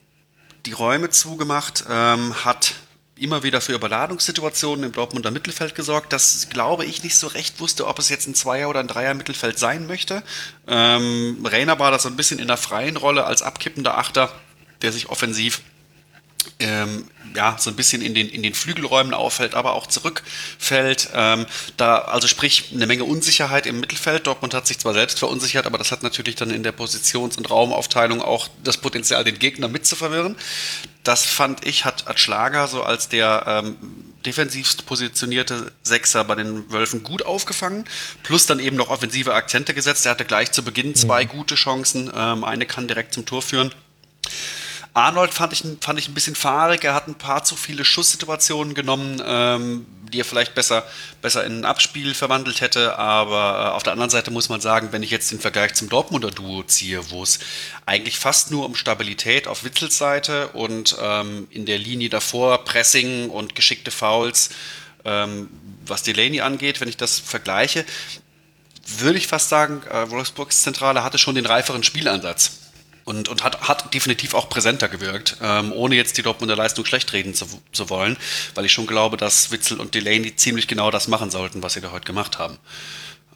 die 0.65 0.71
Räume 0.71 1.09
zugemacht, 1.09 1.85
ähm, 1.89 2.33
hat 2.43 2.75
immer 3.22 3.43
wieder 3.43 3.61
für 3.61 3.73
Überladungssituationen 3.73 4.85
im 4.85 4.91
Dortmunder 4.91 5.31
Mittelfeld 5.31 5.76
gesorgt, 5.76 6.11
das 6.11 6.49
glaube 6.49 6.85
ich 6.85 7.03
nicht 7.03 7.15
so 7.15 7.27
recht 7.27 7.60
wusste, 7.60 7.88
ob 7.88 7.99
es 7.99 8.10
jetzt 8.10 8.27
ein 8.27 8.35
Zweier- 8.35 8.69
oder 8.69 8.80
ein 8.80 8.88
Dreier-Mittelfeld 8.88 9.60
sein 9.60 9.88
möchte. 9.88 10.23
Ähm, 10.68 11.45
Rainer 11.45 11.80
war 11.80 11.91
da 11.91 11.99
so 11.99 12.10
ein 12.10 12.15
bisschen 12.15 12.39
in 12.39 12.48
der 12.48 12.57
freien 12.57 12.98
Rolle 12.98 13.26
als 13.26 13.41
abkippender 13.41 13.98
Achter, 13.98 14.31
der 14.81 14.91
sich 14.91 15.10
offensiv 15.10 15.61
ähm, 16.59 17.05
ja, 17.35 17.55
so 17.59 17.69
ein 17.69 17.76
bisschen 17.76 18.01
in 18.01 18.13
den, 18.13 18.30
in 18.30 18.43
den 18.43 18.53
Flügelräumen 18.53 19.13
auffällt, 19.13 19.55
aber 19.55 19.73
auch 19.73 19.88
zurückfällt. 19.88 21.09
Ähm, 21.13 21.45
da, 21.77 21.99
also 21.99 22.27
sprich, 22.27 22.72
eine 22.73 22.88
Menge 22.88 23.03
Unsicherheit 23.03 23.65
im 23.65 23.80
Mittelfeld. 23.80 24.27
Dortmund 24.27 24.53
hat 24.53 24.68
sich 24.68 24.80
zwar 24.80 24.93
selbst 24.93 25.19
verunsichert, 25.19 25.65
aber 25.65 25.77
das 25.77 25.91
hat 25.91 26.03
natürlich 26.03 26.35
dann 26.35 26.51
in 26.51 26.63
der 26.63 26.72
Positions- 26.72 27.38
und 27.38 27.49
Raumaufteilung 27.49 28.22
auch 28.22 28.47
das 28.63 28.77
Potenzial, 28.77 29.23
den 29.23 29.39
Gegner 29.39 29.68
mitzuverwirren. 29.68 30.35
Das 31.03 31.23
fand 31.23 31.65
ich, 31.65 31.85
hat, 31.85 32.05
hat 32.05 32.19
Schlager 32.19 32.68
so 32.68 32.84
als 32.84 33.09
der 33.09 33.43
ähm, 33.47 33.77
defensivst 34.26 34.85
positionierte 34.85 35.72
Sechser 35.84 36.23
bei 36.23 36.35
den 36.35 36.72
Wölfen 36.72 37.03
gut 37.03 37.26
aufgefangen, 37.26 37.85
plus 38.23 38.45
dann 38.45 38.59
eben 38.59 38.76
noch 38.76 38.89
offensive 38.89 39.34
Akzente 39.34 39.73
gesetzt. 39.73 40.05
Er 40.05 40.11
hatte 40.11 40.26
gleich 40.26 40.51
zu 40.51 40.63
Beginn 40.63 40.93
zwei 40.95 41.23
mhm. 41.23 41.30
gute 41.30 41.55
Chancen. 41.55 42.11
Ähm, 42.13 42.43
eine 42.43 42.65
kann 42.65 42.88
direkt 42.88 43.13
zum 43.13 43.26
Tor 43.26 43.41
führen. 43.41 43.73
Arnold 44.93 45.34
fand 45.34 45.53
ich, 45.53 45.63
fand 45.80 45.99
ich 45.99 46.09
ein 46.09 46.13
bisschen 46.13 46.35
fahrig. 46.35 46.84
Er 46.84 46.93
hat 46.93 47.07
ein 47.07 47.15
paar 47.15 47.45
zu 47.45 47.55
viele 47.55 47.85
Schusssituationen 47.85 48.73
genommen, 48.73 49.23
ähm, 49.26 49.85
die 50.11 50.19
er 50.19 50.26
vielleicht 50.26 50.53
besser, 50.53 50.84
besser 51.22 51.45
in 51.45 51.61
ein 51.61 51.65
Abspiel 51.65 52.13
verwandelt 52.13 52.59
hätte. 52.59 52.97
Aber 52.97 53.68
äh, 53.68 53.72
auf 53.72 53.84
der 53.84 53.93
anderen 53.93 54.09
Seite 54.09 54.31
muss 54.31 54.49
man 54.49 54.59
sagen, 54.59 54.89
wenn 54.91 55.01
ich 55.01 55.09
jetzt 55.09 55.31
den 55.31 55.39
Vergleich 55.39 55.76
zum 55.76 55.88
Dortmunder 55.88 56.30
Duo 56.30 56.63
ziehe, 56.63 57.09
wo 57.09 57.23
es 57.23 57.39
eigentlich 57.85 58.19
fast 58.19 58.51
nur 58.51 58.65
um 58.65 58.76
Stabilität 58.76 59.47
auf 59.47 59.63
Witzels 59.63 59.97
Seite 59.97 60.49
und 60.49 60.97
ähm, 61.01 61.47
in 61.51 61.65
der 61.65 61.77
Linie 61.77 62.09
davor 62.09 62.65
Pressing 62.65 63.30
und 63.30 63.55
geschickte 63.55 63.91
Fouls, 63.91 64.49
ähm, 65.05 65.49
was 65.85 66.03
Delaney 66.03 66.41
angeht, 66.41 66.81
wenn 66.81 66.89
ich 66.89 66.97
das 66.97 67.18
vergleiche, 67.18 67.85
würde 68.85 69.18
ich 69.18 69.27
fast 69.27 69.47
sagen, 69.47 69.84
äh, 69.89 70.09
Wolfsburgs 70.09 70.63
Zentrale 70.63 71.01
hatte 71.01 71.18
schon 71.18 71.35
den 71.35 71.45
reiferen 71.45 71.84
Spielansatz 71.84 72.60
und, 73.05 73.29
und 73.29 73.43
hat, 73.43 73.67
hat 73.67 73.93
definitiv 73.93 74.33
auch 74.33 74.49
präsenter 74.49 74.89
gewirkt, 74.89 75.37
ähm, 75.41 75.71
ohne 75.73 75.95
jetzt 75.95 76.17
die 76.17 76.21
Dortmunder 76.21 76.55
Leistung 76.55 76.85
schlecht 76.85 77.11
reden 77.13 77.33
zu, 77.33 77.45
zu 77.71 77.89
wollen, 77.89 78.17
weil 78.55 78.65
ich 78.65 78.71
schon 78.71 78.87
glaube, 78.87 79.17
dass 79.17 79.51
Witzel 79.51 79.79
und 79.79 79.95
Delaney 79.95 80.35
ziemlich 80.35 80.67
genau 80.67 80.91
das 80.91 81.07
machen 81.07 81.31
sollten, 81.31 81.63
was 81.63 81.73
sie 81.73 81.81
da 81.81 81.91
heute 81.91 82.05
gemacht 82.05 82.39
haben. 82.39 82.57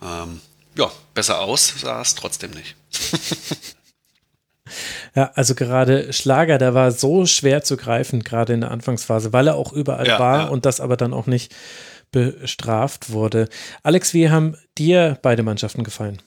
Ähm, 0.02 0.42
ja, 0.76 0.92
besser 1.14 1.40
aus 1.40 1.74
sah 1.80 2.02
es 2.02 2.16
trotzdem 2.16 2.52
nicht. 2.52 2.76
Ja, 5.16 5.32
also 5.36 5.56
gerade 5.56 6.12
Schlager, 6.12 6.58
der 6.58 6.74
war 6.74 6.92
so 6.92 7.26
schwer 7.26 7.64
zu 7.64 7.78
greifen, 7.78 8.24
gerade 8.24 8.54
in 8.54 8.62
der 8.62 8.72
Anfangsphase, 8.72 9.32
weil 9.32 9.48
er 9.48 9.56
auch 9.56 9.72
überall 9.72 10.08
ja, 10.08 10.20
war 10.20 10.40
ja. 10.40 10.48
und 10.48 10.66
das 10.66 10.82
aber 10.82 10.98
dann 10.98 11.14
auch 11.14 11.26
nicht 11.26 11.56
bestraft 12.12 13.12
wurde. 13.12 13.48
Alex, 13.84 14.14
wie 14.14 14.30
haben 14.30 14.58
dir 14.78 15.18
beide 15.22 15.44
Mannschaften 15.44 15.84
gefallen? 15.84 16.22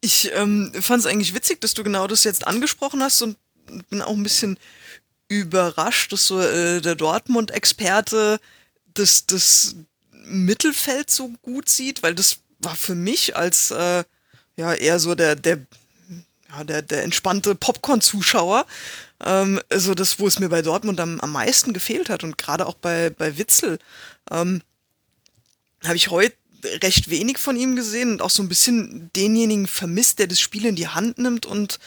Ich 0.00 0.30
ähm, 0.34 0.72
fand 0.80 1.00
es 1.00 1.06
eigentlich 1.06 1.34
witzig, 1.34 1.60
dass 1.60 1.74
du 1.74 1.82
genau 1.82 2.06
das 2.06 2.24
jetzt 2.24 2.46
angesprochen 2.46 3.02
hast 3.02 3.22
und 3.22 3.36
bin 3.90 4.02
auch 4.02 4.14
ein 4.14 4.22
bisschen 4.22 4.58
überrascht, 5.28 6.12
dass 6.12 6.26
so 6.26 6.40
äh, 6.40 6.80
der 6.80 6.94
Dortmund-Experte 6.94 8.40
das, 8.94 9.26
das 9.26 9.76
Mittelfeld 10.12 11.10
so 11.10 11.28
gut 11.42 11.68
sieht, 11.68 12.02
weil 12.02 12.14
das 12.14 12.38
war 12.60 12.76
für 12.76 12.94
mich 12.94 13.36
als 13.36 13.70
äh, 13.70 14.04
ja 14.56 14.74
eher 14.74 14.98
so 14.98 15.14
der, 15.14 15.36
der, 15.36 15.58
ja, 16.50 16.64
der, 16.64 16.82
der 16.82 17.02
entspannte 17.02 17.54
Popcorn-Zuschauer, 17.54 18.66
ähm, 19.24 19.60
so 19.74 19.94
das, 19.94 20.18
wo 20.18 20.26
es 20.26 20.38
mir 20.38 20.48
bei 20.48 20.62
Dortmund 20.62 21.00
am, 21.00 21.20
am 21.20 21.32
meisten 21.32 21.72
gefehlt 21.72 22.08
hat 22.08 22.24
und 22.24 22.38
gerade 22.38 22.66
auch 22.66 22.74
bei, 22.74 23.10
bei 23.10 23.38
Witzel. 23.38 23.78
Ähm, 24.30 24.62
habe 25.84 25.96
ich 25.96 26.10
heute 26.10 26.36
recht 26.82 27.10
wenig 27.10 27.38
von 27.38 27.56
ihm 27.56 27.76
gesehen 27.76 28.12
und 28.12 28.22
auch 28.22 28.30
so 28.30 28.42
ein 28.42 28.48
bisschen 28.48 29.10
denjenigen 29.14 29.66
vermisst, 29.66 30.18
der 30.18 30.26
das 30.26 30.40
Spiel 30.40 30.66
in 30.66 30.76
die 30.76 30.88
Hand 30.88 31.18
nimmt 31.18 31.46
und 31.46 31.78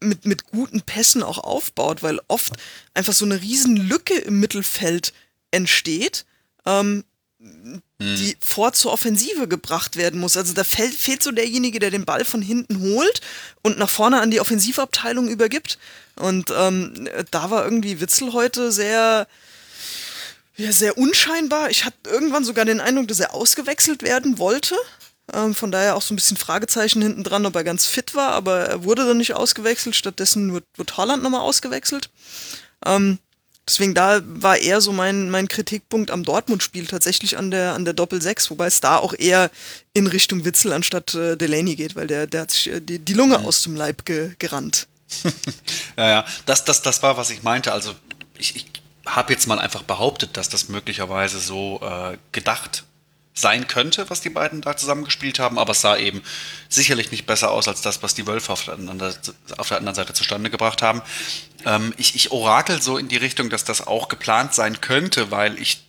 mit, 0.00 0.26
mit 0.26 0.46
guten 0.46 0.82
Pässen 0.82 1.22
auch 1.22 1.38
aufbaut, 1.38 2.02
weil 2.02 2.20
oft 2.28 2.54
einfach 2.94 3.12
so 3.12 3.24
eine 3.24 3.40
riesen 3.40 3.76
Lücke 3.76 4.14
im 4.14 4.40
Mittelfeld 4.40 5.12
entsteht, 5.50 6.26
ähm, 6.66 7.04
hm. 7.40 7.82
die 7.98 8.36
vor 8.40 8.72
zur 8.72 8.92
Offensive 8.92 9.48
gebracht 9.48 9.96
werden 9.96 10.20
muss. 10.20 10.36
Also 10.36 10.52
da 10.52 10.64
fehlt, 10.64 10.94
fehlt 10.94 11.22
so 11.22 11.30
derjenige, 11.30 11.78
der 11.78 11.90
den 11.90 12.04
Ball 12.04 12.24
von 12.24 12.42
hinten 12.42 12.80
holt 12.80 13.20
und 13.62 13.78
nach 13.78 13.90
vorne 13.90 14.20
an 14.20 14.30
die 14.30 14.40
Offensivabteilung 14.40 15.28
übergibt. 15.28 15.78
Und 16.16 16.52
ähm, 16.56 17.08
da 17.30 17.50
war 17.50 17.64
irgendwie 17.64 18.00
Witzel 18.00 18.32
heute 18.32 18.72
sehr, 18.72 19.26
ja, 20.56 20.72
sehr 20.72 20.96
unscheinbar. 20.96 21.70
Ich 21.70 21.84
hatte 21.84 21.96
irgendwann 22.04 22.44
sogar 22.44 22.64
den 22.64 22.80
Eindruck, 22.80 23.08
dass 23.08 23.20
er 23.20 23.34
ausgewechselt 23.34 24.02
werden 24.02 24.38
wollte. 24.38 24.76
Ähm, 25.32 25.54
von 25.54 25.70
daher 25.70 25.96
auch 25.96 26.02
so 26.02 26.14
ein 26.14 26.16
bisschen 26.16 26.36
Fragezeichen 26.36 27.02
hinten 27.02 27.24
dran, 27.24 27.46
ob 27.46 27.56
er 27.56 27.64
ganz 27.64 27.86
fit 27.86 28.14
war, 28.14 28.32
aber 28.32 28.60
er 28.66 28.84
wurde 28.84 29.06
dann 29.06 29.18
nicht 29.18 29.34
ausgewechselt. 29.34 29.96
Stattdessen 29.96 30.52
wird, 30.52 30.64
wird 30.76 30.96
Holland 30.96 31.22
nochmal 31.22 31.40
ausgewechselt. 31.40 32.10
Ähm, 32.84 33.18
deswegen 33.68 33.92
da 33.92 34.20
war 34.24 34.56
eher 34.56 34.80
so 34.80 34.92
mein, 34.92 35.28
mein 35.30 35.48
Kritikpunkt 35.48 36.10
am 36.10 36.24
Dortmund-Spiel 36.24 36.86
tatsächlich 36.86 37.36
an 37.36 37.50
der, 37.50 37.74
an 37.74 37.84
der 37.84 37.94
Doppel-6, 37.94 38.50
wobei 38.50 38.66
es 38.66 38.80
da 38.80 38.98
auch 38.98 39.14
eher 39.18 39.50
in 39.92 40.06
Richtung 40.06 40.44
Witzel 40.44 40.72
anstatt 40.72 41.14
äh, 41.14 41.36
Delaney 41.36 41.74
geht, 41.74 41.96
weil 41.96 42.06
der, 42.06 42.26
der 42.26 42.42
hat 42.42 42.52
sich 42.52 42.68
äh, 42.68 42.80
die, 42.80 43.00
die 43.00 43.14
Lunge 43.14 43.38
mhm. 43.38 43.46
aus 43.46 43.62
dem 43.62 43.74
Leib 43.74 44.04
ge, 44.04 44.30
gerannt. 44.38 44.86
ja, 45.96 46.08
ja, 46.08 46.26
das, 46.46 46.64
das, 46.64 46.82
das 46.82 47.02
war, 47.02 47.16
was 47.16 47.30
ich 47.30 47.42
meinte. 47.42 47.72
Also 47.72 47.94
ich, 48.38 48.54
ich 48.56 48.66
habe 49.06 49.32
jetzt 49.32 49.46
mal 49.46 49.58
einfach 49.58 49.82
behauptet, 49.82 50.36
dass 50.36 50.48
das 50.48 50.68
möglicherweise 50.68 51.38
so 51.38 51.80
äh, 51.82 52.18
gedacht 52.32 52.84
sein 53.38 53.68
könnte, 53.68 54.08
was 54.08 54.22
die 54.22 54.30
beiden 54.30 54.62
da 54.62 54.76
zusammengespielt 54.76 55.38
haben, 55.38 55.58
aber 55.58 55.72
es 55.72 55.82
sah 55.82 55.96
eben 55.96 56.22
sicherlich 56.70 57.10
nicht 57.10 57.26
besser 57.26 57.50
aus 57.50 57.68
als 57.68 57.82
das, 57.82 58.02
was 58.02 58.14
die 58.14 58.26
Wölfe 58.26 58.52
auf 58.52 58.64
der 58.64 58.74
anderen, 58.74 58.98
auf 59.58 59.68
der 59.68 59.76
anderen 59.76 59.94
Seite 59.94 60.14
zustande 60.14 60.48
gebracht 60.48 60.80
haben. 60.80 61.02
Ähm, 61.66 61.92
ich, 61.98 62.14
ich 62.14 62.32
orakel 62.32 62.80
so 62.80 62.96
in 62.96 63.08
die 63.08 63.18
Richtung, 63.18 63.50
dass 63.50 63.64
das 63.64 63.86
auch 63.86 64.08
geplant 64.08 64.54
sein 64.54 64.80
könnte, 64.80 65.30
weil 65.30 65.60
ich 65.60 65.86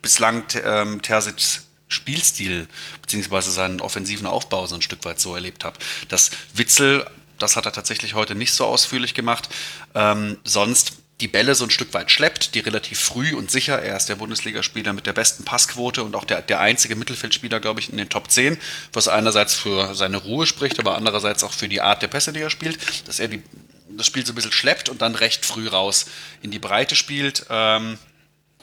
bislang 0.00 0.44
ähm, 0.64 1.02
Tersits 1.02 1.66
Spielstil 1.88 2.68
beziehungsweise 3.02 3.50
seinen 3.50 3.82
offensiven 3.82 4.26
Aufbau 4.26 4.66
so 4.66 4.74
ein 4.74 4.82
Stück 4.82 5.04
weit 5.04 5.20
so 5.20 5.34
erlebt 5.34 5.64
habe. 5.64 5.78
Dass 6.08 6.30
Witzel, 6.54 7.06
das 7.38 7.56
hat 7.56 7.66
er 7.66 7.72
tatsächlich 7.72 8.14
heute 8.14 8.34
nicht 8.34 8.54
so 8.54 8.64
ausführlich 8.64 9.12
gemacht, 9.12 9.50
ähm, 9.94 10.38
sonst 10.42 11.01
die 11.22 11.28
Bälle 11.28 11.54
so 11.54 11.64
ein 11.64 11.70
Stück 11.70 11.94
weit 11.94 12.10
schleppt, 12.10 12.56
die 12.56 12.58
relativ 12.58 12.98
früh 12.98 13.34
und 13.34 13.48
sicher, 13.48 13.80
er 13.80 13.96
ist 13.96 14.08
der 14.08 14.16
Bundesligaspieler 14.16 14.92
mit 14.92 15.06
der 15.06 15.12
besten 15.12 15.44
Passquote 15.44 16.02
und 16.02 16.16
auch 16.16 16.24
der, 16.24 16.42
der 16.42 16.58
einzige 16.58 16.96
Mittelfeldspieler, 16.96 17.60
glaube 17.60 17.78
ich, 17.78 17.90
in 17.90 17.96
den 17.96 18.08
Top 18.08 18.28
10, 18.28 18.58
was 18.92 19.06
einerseits 19.06 19.54
für 19.54 19.94
seine 19.94 20.16
Ruhe 20.16 20.46
spricht, 20.46 20.80
aber 20.80 20.96
andererseits 20.96 21.44
auch 21.44 21.52
für 21.52 21.68
die 21.68 21.80
Art 21.80 22.02
der 22.02 22.08
Pässe, 22.08 22.32
die 22.32 22.40
er 22.40 22.50
spielt, 22.50 22.78
dass 23.06 23.20
er 23.20 23.28
die, 23.28 23.40
das 23.88 24.06
Spiel 24.06 24.26
so 24.26 24.32
ein 24.32 24.34
bisschen 24.34 24.50
schleppt 24.50 24.88
und 24.88 25.00
dann 25.00 25.14
recht 25.14 25.46
früh 25.46 25.68
raus 25.68 26.06
in 26.42 26.50
die 26.50 26.58
Breite 26.58 26.96
spielt. 26.96 27.46
Ähm, 27.48 27.98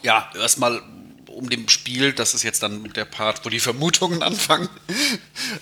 ja, 0.02 0.30
erstmal 0.36 0.82
um 1.40 1.50
dem 1.50 1.70
Spiel, 1.70 2.12
das 2.12 2.34
ist 2.34 2.44
jetzt 2.44 2.64
dann 2.64 2.84
der 2.94 3.06
Part, 3.06 3.46
wo 3.46 3.50
die 3.50 3.62
Vermutungen 3.62 4.22
anfangen, 4.30 4.70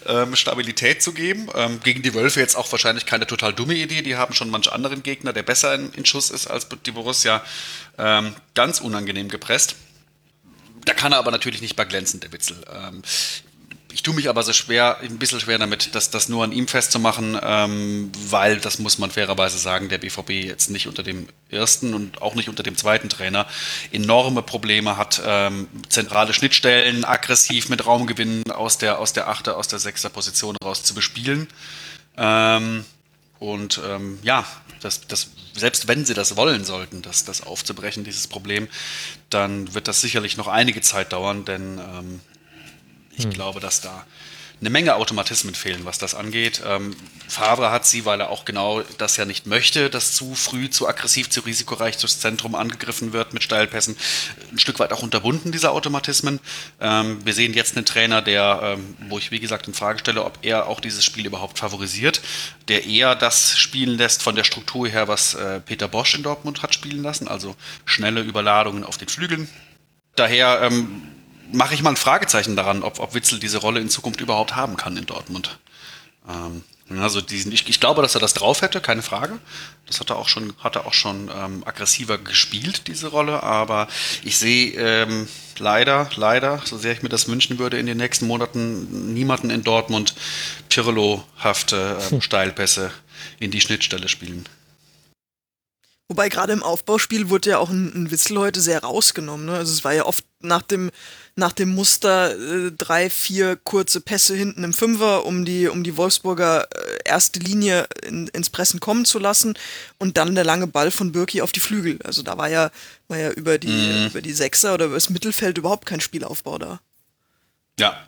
ähm, 0.08 0.36
Stabilität 0.36 1.04
zu 1.04 1.14
geben. 1.14 1.48
Ähm, 1.54 1.80
gegen 1.84 2.02
die 2.02 2.14
Wölfe 2.14 2.40
jetzt 2.40 2.56
auch 2.56 2.72
wahrscheinlich 2.72 3.06
keine 3.06 3.28
total 3.28 3.54
dumme 3.54 3.76
Idee. 3.76 4.02
Die 4.02 4.16
haben 4.16 4.34
schon 4.34 4.50
manch 4.50 4.72
anderen 4.72 5.04
Gegner, 5.04 5.34
der 5.34 5.44
besser 5.44 5.76
in, 5.76 5.92
in 5.94 6.06
Schuss 6.06 6.32
ist 6.32 6.48
als 6.48 6.68
die 6.86 6.92
Borussia, 6.92 7.44
ähm, 7.98 8.34
ganz 8.56 8.82
unangenehm 8.82 9.30
gepresst. 9.30 9.76
Da 10.86 10.94
kann 10.94 11.12
er 11.12 11.20
aber 11.20 11.32
natürlich 11.32 11.62
nicht 11.62 11.76
bei 11.76 11.86
glänzen, 11.86 12.22
der 12.22 12.32
Witzel. 12.32 12.58
Ich 13.98 14.04
tue 14.04 14.14
mich 14.14 14.30
aber 14.30 14.44
so 14.44 14.54
schwer, 14.54 15.00
ein 15.00 15.18
bisschen 15.18 15.40
schwer 15.40 15.58
damit, 15.58 15.96
das, 15.96 16.12
das 16.12 16.30
nur 16.30 16.44
an 16.44 16.52
ihm 16.52 16.68
festzumachen, 16.68 17.36
ähm, 17.42 18.12
weil, 18.30 18.60
das 18.60 18.78
muss 18.78 19.00
man 19.00 19.10
fairerweise 19.10 19.58
sagen, 19.58 19.90
der 19.90 19.98
BVB 19.98 20.30
jetzt 20.30 20.70
nicht 20.70 20.86
unter 20.86 21.02
dem 21.02 21.28
ersten 21.50 21.96
und 21.96 22.22
auch 22.22 22.36
nicht 22.36 22.48
unter 22.48 22.62
dem 22.62 22.78
zweiten 22.78 23.10
Trainer 23.10 23.48
enorme 23.92 24.44
Probleme 24.44 24.98
hat, 24.98 25.20
ähm, 25.26 25.68
zentrale 25.90 26.34
Schnittstellen 26.34 27.06
aggressiv 27.06 27.70
mit 27.70 27.88
Raumgewinnen 27.88 28.52
aus 28.52 28.78
der, 28.78 29.00
aus 29.00 29.14
der 29.14 29.30
Achter, 29.30 29.58
aus 29.58 29.68
der 29.68 29.80
Sechster 29.80 30.10
Position 30.10 30.56
raus 30.64 30.84
zu 30.84 30.94
bespielen. 30.94 31.48
Ähm, 32.18 32.86
und 33.40 33.82
ähm, 33.84 34.20
ja, 34.22 34.46
das, 34.80 35.08
das, 35.08 35.32
selbst 35.56 35.88
wenn 35.88 36.06
sie 36.06 36.14
das 36.14 36.38
wollen 36.38 36.66
sollten, 36.66 37.02
das, 37.02 37.26
das 37.26 37.42
aufzubrechen, 37.42 38.04
dieses 38.04 38.28
Problem, 38.28 38.68
dann 39.32 39.74
wird 39.74 39.88
das 39.88 40.02
sicherlich 40.02 40.38
noch 40.38 40.48
einige 40.48 40.82
Zeit 40.82 41.14
dauern, 41.14 41.46
denn 41.46 41.80
ähm, 41.80 42.22
ich 43.18 43.26
hm. 43.26 43.34
glaube, 43.34 43.60
dass 43.60 43.82
da 43.82 44.06
eine 44.60 44.72
Menge 44.72 44.96
Automatismen 44.96 45.54
fehlen, 45.54 45.86
was 45.86 46.00
das 46.00 46.16
angeht. 46.16 46.64
Ähm, 46.66 46.96
Favre 47.28 47.70
hat 47.70 47.86
sie, 47.86 48.06
weil 48.06 48.22
er 48.22 48.32
auch 48.32 48.44
genau 48.44 48.82
das 48.98 49.16
ja 49.16 49.26
nicht 49.26 49.46
möchte, 49.46 49.92
dass 49.92 50.14
zu 50.14 50.34
früh, 50.34 50.70
zu 50.70 50.88
aggressiv, 50.88 51.30
zu 51.30 51.42
risikoreich 51.42 51.98
durchs 51.98 52.20
Zentrum 52.20 52.56
angegriffen 52.56 53.14
wird 53.14 53.34
mit 53.34 53.44
Steilpässen, 53.44 53.96
ein 54.52 54.58
Stück 54.58 54.80
weit 54.80 54.94
auch 54.94 55.04
unterbunden, 55.04 55.52
diese 55.52 55.70
Automatismen. 55.70 56.40
Ähm, 56.82 57.24
wir 57.24 57.34
sehen 57.34 57.54
jetzt 57.54 57.76
einen 57.76 57.86
Trainer, 57.86 58.24
der, 58.24 58.60
ähm, 58.64 58.98
wo 59.10 59.20
ich 59.20 59.30
wie 59.30 59.40
gesagt 59.40 59.68
in 59.68 59.76
Frage 59.76 60.00
stelle, 60.00 60.26
ob 60.26 60.40
er 60.42 60.68
auch 60.68 60.80
dieses 60.80 61.06
Spiel 61.06 61.28
überhaupt 61.28 61.60
favorisiert, 61.60 62.22
der 62.68 62.86
eher 62.86 63.14
das 63.14 63.60
spielen 63.60 63.96
lässt 63.96 64.24
von 64.24 64.36
der 64.36 64.44
Struktur 64.44 64.88
her, 64.88 65.08
was 65.08 65.36
äh, 65.36 65.60
Peter 65.60 65.88
Bosch 65.88 66.16
in 66.16 66.24
Dortmund 66.24 66.64
hat 66.64 66.74
spielen 66.74 67.04
lassen, 67.04 67.28
also 67.28 67.56
schnelle 67.86 68.22
Überladungen 68.22 68.84
auf 68.84 68.98
den 68.98 69.08
Flügeln. 69.08 69.48
Daher 70.16 70.62
ähm, 70.64 71.04
mache 71.52 71.74
ich 71.74 71.82
mal 71.82 71.92
ein 71.92 71.98
Fragezeichen 71.98 72.56
daran, 72.56 72.84
ob, 72.84 73.00
ob 73.00 73.14
Witzel 73.14 73.40
diese 73.40 73.60
Rolle 73.60 73.80
in 73.80 73.90
Zukunft 73.90 74.22
überhaupt 74.22 74.56
haben 74.56 74.78
kann 74.78 74.98
in 74.98 75.06
Dortmund. 75.06 75.60
Ähm, 76.28 76.64
also 76.90 77.20
diesen, 77.20 77.52
ich, 77.52 77.68
ich, 77.68 77.80
glaube, 77.82 78.02
dass 78.02 78.16
er 78.16 78.22
das 78.22 78.34
drauf 78.34 78.62
hätte, 78.62 78.80
keine 78.80 79.02
Frage. 79.02 79.40
Das 79.88 80.00
hat 80.00 80.10
er 80.10 80.16
auch 80.16 80.30
schon, 80.30 80.54
hat 80.60 80.78
er 80.78 80.86
auch 80.86 80.94
schon 80.94 81.30
ähm, 81.36 81.64
aggressiver 81.66 82.18
gespielt, 82.18 82.88
diese 82.88 83.08
Rolle. 83.08 83.44
Aber 83.44 83.90
ich 84.24 84.38
sehe 84.38 84.72
ähm, 84.72 85.28
leider, 85.58 86.10
leider, 86.16 86.62
so 86.64 86.78
sehr 86.78 86.94
ich 86.94 87.04
mir 87.04 87.10
das 87.10 87.28
wünschen 87.28 87.60
würde, 87.60 87.78
in 87.78 87.88
den 87.88 87.98
nächsten 87.98 88.26
Monaten 88.26 89.14
niemanden 89.14 89.50
in 89.50 89.64
Dortmund 89.64 90.16
Pirlo-hafte 90.70 91.98
ähm, 92.00 92.12
hm. 92.12 92.22
Steilpässe 92.22 92.92
in 93.40 93.52
die 93.52 93.62
Schnittstelle 93.62 94.08
spielen. 94.08 94.48
Wobei 96.10 96.30
gerade 96.30 96.54
im 96.54 96.64
Aufbauspiel 96.64 97.30
wurde 97.30 97.50
ja 97.50 97.58
auch 97.58 97.70
ein, 97.70 97.92
ein 97.94 98.12
Witzel 98.12 98.38
heute 98.38 98.62
sehr 98.62 98.82
rausgenommen. 98.82 99.46
Ne? 99.46 99.56
Also 99.56 99.74
es 99.74 99.84
war 99.84 99.94
ja 99.94 100.06
oft 100.06 100.24
nach 100.40 100.62
dem, 100.62 100.90
nach 101.38 101.54
dem 101.54 101.74
Muster 101.74 102.36
äh, 102.36 102.72
drei, 102.72 103.10
vier 103.10 103.56
kurze 103.56 104.02
Pässe 104.02 104.36
hinten 104.36 104.64
im 104.64 104.74
Fünfer, 104.74 105.26
um 105.26 105.46
die, 105.46 105.68
um 105.68 105.84
die 105.84 105.96
Wolfsburger 105.96 106.64
äh, 106.64 106.98
erste 107.06 107.40
Linie 107.40 107.88
in, 108.04 108.28
ins 108.30 108.50
Pressen 108.50 108.80
kommen 108.80 109.06
zu 109.06 109.20
lassen 109.20 109.54
und 110.00 110.18
dann 110.18 110.34
der 110.34 110.44
lange 110.44 110.66
Ball 110.66 110.90
von 110.90 111.12
Birki 111.12 111.42
auf 111.42 111.52
die 111.52 111.60
Flügel. 111.60 112.00
Also 112.04 112.24
da 112.24 112.38
war 112.40 112.50
ja, 112.50 112.72
war 113.08 113.20
ja 113.20 113.30
über 113.30 113.60
die, 113.60 113.68
mhm. 113.68 114.08
über 114.08 114.22
die 114.22 114.34
Sechser 114.34 114.74
oder 114.74 114.86
über 114.86 114.96
das 114.96 115.12
Mittelfeld 115.12 115.60
überhaupt 115.60 115.86
kein 115.86 116.02
Spielaufbau 116.02 116.58
da. 116.58 116.80
Ja, 117.80 117.90
ja. 117.92 118.07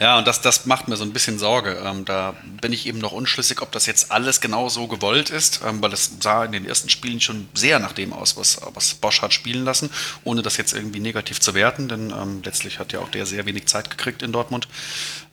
Ja, 0.00 0.18
und 0.18 0.26
das, 0.26 0.40
das 0.40 0.66
macht 0.66 0.88
mir 0.88 0.96
so 0.96 1.04
ein 1.04 1.12
bisschen 1.12 1.38
Sorge. 1.38 1.80
Ähm, 1.84 2.04
da 2.04 2.34
bin 2.60 2.72
ich 2.72 2.86
eben 2.86 2.98
noch 2.98 3.12
unschlüssig, 3.12 3.62
ob 3.62 3.72
das 3.72 3.86
jetzt 3.86 4.10
alles 4.10 4.40
genau 4.40 4.68
so 4.68 4.86
gewollt 4.86 5.30
ist, 5.30 5.60
ähm, 5.66 5.82
weil 5.82 5.92
es 5.92 6.12
sah 6.20 6.44
in 6.44 6.52
den 6.52 6.66
ersten 6.66 6.88
Spielen 6.88 7.20
schon 7.20 7.48
sehr 7.54 7.78
nach 7.78 7.92
dem 7.92 8.12
aus, 8.12 8.36
was, 8.36 8.60
was 8.74 8.94
Bosch 8.94 9.22
hat 9.22 9.32
spielen 9.32 9.64
lassen, 9.64 9.90
ohne 10.24 10.42
das 10.42 10.56
jetzt 10.56 10.72
irgendwie 10.72 11.00
negativ 11.00 11.40
zu 11.40 11.54
werten, 11.54 11.88
denn 11.88 12.10
ähm, 12.10 12.42
letztlich 12.44 12.78
hat 12.78 12.92
ja 12.92 13.00
auch 13.00 13.10
der 13.10 13.26
sehr 13.26 13.46
wenig 13.46 13.66
Zeit 13.66 13.90
gekriegt 13.90 14.22
in 14.22 14.32
Dortmund. 14.32 14.68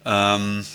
Ähm, 0.05 0.65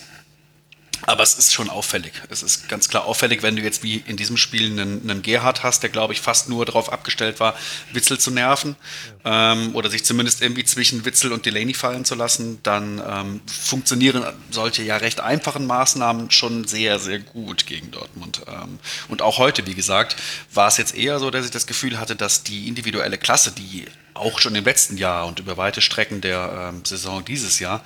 aber 1.07 1.23
es 1.23 1.35
ist 1.35 1.53
schon 1.53 1.71
auffällig. 1.71 2.13
Es 2.31 2.43
ist 2.43 2.69
ganz 2.69 2.89
klar 2.89 3.05
auffällig, 3.05 3.43
wenn 3.43 3.57
du 3.57 3.63
jetzt 3.63 3.83
wie 3.83 4.03
in 4.07 4.17
diesem 4.17 4.37
Spiel 4.37 4.71
einen, 4.71 5.03
einen 5.03 5.23
Gerhard 5.23 5.63
hast, 5.63 5.83
der, 5.83 5.91
glaube 5.91 6.13
ich, 6.13 6.21
fast 6.21 6.49
nur 6.49 6.65
darauf 6.65 6.93
abgestellt 6.93 7.41
war, 7.41 7.55
Witzel 7.93 8.19
zu 8.19 8.31
nerven 8.31 8.77
ja. 9.25 9.53
ähm, 9.53 9.75
oder 9.75 9.91
sich 9.91 10.05
zumindest 10.05 10.43
irgendwie 10.43 10.65
zwischen 10.65 11.05
Witzel 11.05 11.33
und 11.33 11.47
Delaney 11.47 11.75
fallen 11.75 12.05
zu 12.05 12.15
lassen, 12.15 12.59
dann 12.63 13.03
ähm, 13.07 13.41
funktionieren 13.47 14.25
solche 14.51 14.83
ja 14.83 14.97
recht 14.97 15.21
einfachen 15.21 15.67
Maßnahmen 15.67 16.31
schon 16.31 16.67
sehr, 16.67 16.99
sehr 16.99 17.19
gut 17.19 17.67
gegen 17.67 17.91
Dortmund. 17.91 18.43
Ähm, 18.47 18.79
und 19.09 19.23
auch 19.23 19.39
heute, 19.39 19.67
wie 19.67 19.75
gesagt, 19.75 20.17
war 20.53 20.69
es 20.69 20.77
jetzt 20.77 20.95
eher 20.95 21.19
so, 21.19 21.31
dass 21.31 21.45
ich 21.45 21.51
das 21.51 21.67
Gefühl 21.67 21.99
hatte, 21.99 22.17
dass 22.17 22.43
die 22.43 22.69
individuelle 22.69 23.19
Klasse, 23.19 23.53
die 23.53 23.87
auch 24.15 24.39
schon 24.39 24.55
im 24.55 24.65
letzten 24.65 24.97
Jahr 24.97 25.27
und 25.27 25.41
über 25.41 25.57
weite 25.57 25.81
Strecken 25.81 26.21
der 26.21 26.71
ähm, 26.73 26.85
Saison 26.85 27.25
dieses 27.25 27.59
Jahr 27.59 27.85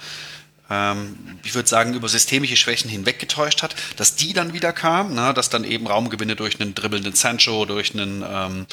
ich 1.45 1.55
würde 1.55 1.69
sagen, 1.69 1.95
über 1.95 2.09
systemische 2.09 2.57
Schwächen 2.57 2.90
hinweggetäuscht 2.90 3.62
hat, 3.62 3.74
dass 3.97 4.16
die 4.16 4.35
dann 4.35 4.53
wieder 4.53 4.74
kam, 4.74 5.15
na, 5.15 5.32
dass 5.32 5.49
dann 5.49 5.65
eben 5.65 5.86
Raumgewinne 5.86 6.36
durch 6.36 6.61
einen 6.61 6.74
dribbelnden 6.74 7.15
Sancho, 7.15 7.65
durch 7.65 7.95
einen 7.95 8.23
ähm, 8.28 8.66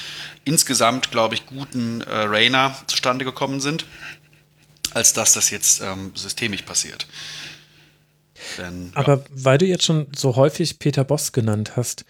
insgesamt, 0.43 1.11
glaube 1.11 1.35
ich, 1.35 1.45
guten 1.45 2.01
äh, 2.01 2.11
Rainer 2.11 2.75
zustande 2.87 3.23
gekommen 3.23 3.61
sind, 3.61 3.85
als 4.93 5.13
dass 5.13 5.33
das 5.33 5.49
jetzt 5.51 5.81
ähm, 5.81 6.11
systemisch 6.15 6.63
passiert. 6.63 7.07
Denn, 8.57 8.91
Aber 8.93 9.17
ja. 9.17 9.23
weil 9.29 9.57
du 9.57 9.65
jetzt 9.65 9.85
schon 9.85 10.07
so 10.13 10.35
häufig 10.35 10.79
Peter 10.79 11.05
Boss 11.05 11.31
genannt 11.31 11.77
hast, 11.77 12.03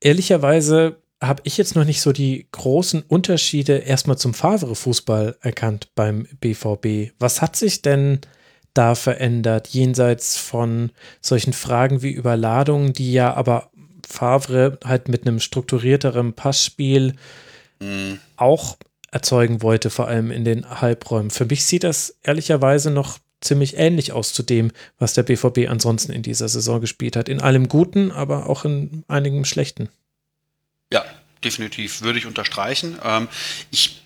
ehrlicherweise 0.00 1.02
habe 1.20 1.42
ich 1.44 1.56
jetzt 1.56 1.74
noch 1.74 1.84
nicht 1.84 2.00
so 2.00 2.12
die 2.12 2.46
großen 2.52 3.02
Unterschiede 3.02 3.78
erstmal 3.78 4.18
zum 4.18 4.34
Favre-Fußball 4.34 5.38
erkannt 5.40 5.88
beim 5.94 6.28
BVB. 6.40 7.12
Was 7.18 7.42
hat 7.42 7.56
sich 7.56 7.82
denn 7.82 8.20
da 8.74 8.94
verändert, 8.94 9.68
jenseits 9.68 10.36
von 10.36 10.90
solchen 11.20 11.52
Fragen 11.52 12.02
wie 12.02 12.12
Überladung, 12.12 12.92
die 12.92 13.12
ja 13.12 13.34
aber 13.34 13.70
Favre 14.06 14.78
halt 14.84 15.08
mit 15.08 15.26
einem 15.26 15.40
strukturierteren 15.40 16.32
Passspiel 16.32 17.14
mhm. 17.80 18.20
auch 18.36 18.76
erzeugen 19.10 19.62
wollte, 19.62 19.90
vor 19.90 20.08
allem 20.08 20.30
in 20.30 20.44
den 20.44 20.80
Halbräumen. 20.80 21.30
Für 21.30 21.46
mich 21.46 21.64
sieht 21.64 21.84
das 21.84 22.16
ehrlicherweise 22.22 22.90
noch 22.90 23.18
ziemlich 23.40 23.76
ähnlich 23.76 24.12
aus 24.12 24.32
zu 24.32 24.42
dem, 24.42 24.72
was 24.98 25.14
der 25.14 25.22
BVB 25.22 25.68
ansonsten 25.68 26.12
in 26.12 26.22
dieser 26.22 26.48
Saison 26.48 26.80
gespielt 26.80 27.16
hat. 27.16 27.28
In 27.28 27.40
allem 27.40 27.68
Guten, 27.68 28.10
aber 28.10 28.48
auch 28.48 28.64
in 28.64 29.04
einigem 29.08 29.44
Schlechten. 29.44 29.88
Ja, 30.92 31.04
definitiv 31.44 32.02
würde 32.02 32.18
ich 32.18 32.26
unterstreichen. 32.26 32.98
Ähm, 33.04 33.28
ich 33.70 34.02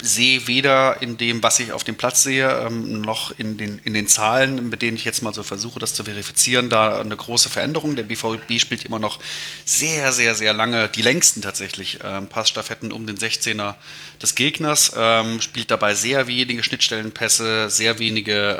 sehe 0.00 0.46
weder 0.46 1.02
in 1.02 1.16
dem, 1.16 1.42
was 1.42 1.58
ich 1.58 1.72
auf 1.72 1.82
dem 1.82 1.96
Platz 1.96 2.22
sehe, 2.22 2.48
ähm, 2.48 3.00
noch 3.00 3.36
in 3.38 3.56
den, 3.56 3.80
in 3.84 3.94
den 3.94 4.06
Zahlen, 4.06 4.68
mit 4.68 4.82
denen 4.82 4.96
ich 4.96 5.04
jetzt 5.04 5.22
mal 5.22 5.34
so 5.34 5.42
versuche, 5.42 5.80
das 5.80 5.94
zu 5.94 6.04
verifizieren, 6.04 6.70
da 6.70 7.00
eine 7.00 7.16
große 7.16 7.48
Veränderung. 7.48 7.96
Der 7.96 8.04
BVB 8.04 8.60
spielt 8.60 8.84
immer 8.84 8.98
noch 8.98 9.18
sehr, 9.64 10.12
sehr, 10.12 10.34
sehr 10.34 10.52
lange, 10.52 10.88
die 10.88 11.02
längsten 11.02 11.42
tatsächlich, 11.42 11.98
ähm, 12.04 12.28
Passstaffetten 12.28 12.92
um 12.92 13.06
den 13.06 13.16
16er 13.16 13.74
des 14.22 14.34
Gegners, 14.34 14.92
ähm, 14.96 15.40
spielt 15.40 15.70
dabei 15.70 15.94
sehr 15.94 16.26
wenige 16.28 16.62
Schnittstellenpässe, 16.62 17.68
sehr 17.68 17.98
wenige 17.98 18.56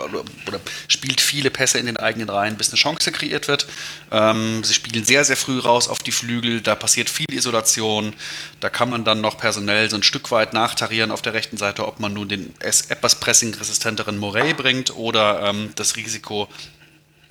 oder 0.00 0.60
spielt 0.88 1.20
viele 1.20 1.50
Pässe 1.50 1.78
in 1.78 1.86
den 1.86 1.96
eigenen 1.96 2.28
Reihen, 2.28 2.56
bis 2.56 2.68
eine 2.68 2.78
Chance 2.78 3.12
kreiert 3.12 3.48
wird. 3.48 3.66
Ähm, 4.10 4.62
sie 4.64 4.74
spielen 4.74 5.04
sehr, 5.04 5.24
sehr 5.24 5.36
früh 5.36 5.58
raus 5.58 5.88
auf 5.88 5.98
die 5.98 6.12
Flügel, 6.12 6.60
da 6.60 6.74
passiert 6.74 7.10
viel 7.10 7.26
Isolation. 7.32 8.14
Da 8.60 8.70
kann 8.70 8.90
man 8.90 9.04
dann 9.04 9.20
noch 9.20 9.38
personell 9.38 9.88
so 9.90 9.96
ein 9.96 10.02
Stück 10.02 10.30
weit 10.30 10.52
nachtarieren 10.52 11.10
auf 11.10 11.22
der 11.22 11.34
rechten 11.34 11.56
Seite, 11.56 11.86
ob 11.86 12.00
man 12.00 12.12
nun 12.12 12.28
den 12.28 12.54
etwas 12.60 13.16
pressingresistenteren 13.16 14.18
Morey 14.18 14.54
bringt 14.54 14.94
oder 14.96 15.42
ähm, 15.42 15.70
das 15.74 15.96
Risiko 15.96 16.48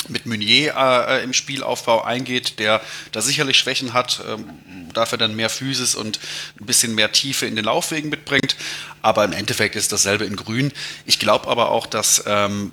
mit 0.08 0.26
Meunier 0.26 0.76
äh, 0.78 1.24
im 1.24 1.34
Spielaufbau 1.34 2.04
eingeht, 2.04 2.60
der 2.60 2.82
da 3.12 3.22
sicherlich 3.22 3.58
Schwächen 3.58 3.94
hat, 3.94 4.22
ähm, 4.28 4.46
dafür 4.94 5.18
dann 5.18 5.36
mehr 5.36 5.50
Physis 5.50 5.96
und 5.96 6.20
ein 6.60 6.66
bisschen 6.66 6.96
mehr 6.96 7.12
Tiefe 7.12 7.46
in 7.46 7.56
den 7.56 7.66
Laufwegen 7.66 8.10
mitbringt. 8.10 8.56
Aber 9.02 9.26
im 9.26 9.34
Endeffekt 9.34 9.76
ist 9.76 9.92
dasselbe 9.92 10.26
in 10.26 10.36
Grün. 10.36 10.72
Ich 11.06 11.20
glaube 11.20 11.48
aber 11.48 11.72
auch, 11.72 11.88
dass 11.88 12.24
ähm, 12.26 12.72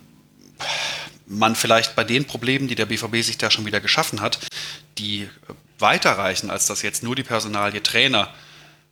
man 1.26 1.56
vielleicht 1.56 1.96
bei 1.96 2.04
den 2.04 2.24
Problemen, 2.24 2.68
die 2.68 2.74
der 2.74 2.86
BVB 2.86 3.22
sich 3.22 3.38
da 3.38 3.50
schon 3.50 3.66
wieder 3.66 3.80
geschaffen 3.80 4.20
hat, 4.20 4.38
die 4.98 5.28
weiterreichen, 5.78 6.50
als 6.50 6.66
dass 6.66 6.82
jetzt 6.82 7.02
nur 7.02 7.16
die 7.16 7.22
Personalie 7.22 7.82
Trainer 7.82 8.32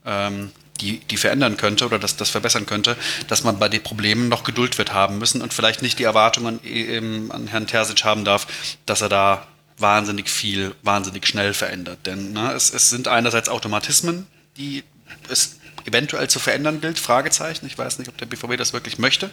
ähm, 0.04 0.50
die, 0.82 0.98
die 0.98 1.16
verändern 1.16 1.56
könnte 1.56 1.86
oder 1.86 1.98
das, 1.98 2.16
das 2.16 2.30
verbessern 2.30 2.66
könnte, 2.66 2.96
dass 3.28 3.44
man 3.44 3.58
bei 3.58 3.68
den 3.68 3.82
Problemen 3.82 4.28
noch 4.28 4.44
Geduld 4.44 4.76
wird 4.78 4.92
haben 4.92 5.18
müssen 5.18 5.40
und 5.40 5.54
vielleicht 5.54 5.80
nicht 5.82 5.98
die 5.98 6.04
Erwartungen 6.04 6.60
an, 6.62 7.30
an 7.30 7.46
Herrn 7.46 7.66
Terzic 7.66 8.04
haben 8.04 8.24
darf, 8.24 8.46
dass 8.84 9.00
er 9.00 9.08
da 9.08 9.46
wahnsinnig 9.78 10.28
viel, 10.28 10.74
wahnsinnig 10.82 11.26
schnell 11.26 11.54
verändert. 11.54 12.00
Denn 12.06 12.32
ne, 12.32 12.52
es, 12.52 12.72
es 12.72 12.90
sind 12.90 13.08
einerseits 13.08 13.48
Automatismen, 13.48 14.26
die 14.56 14.84
es 15.28 15.56
eventuell 15.84 16.28
zu 16.28 16.38
verändern 16.38 16.80
gilt, 16.80 16.98
Fragezeichen. 16.98 17.66
Ich 17.66 17.76
weiß 17.76 17.98
nicht, 17.98 18.08
ob 18.08 18.16
der 18.16 18.26
BVB 18.26 18.56
das 18.56 18.72
wirklich 18.72 18.98
möchte. 18.98 19.30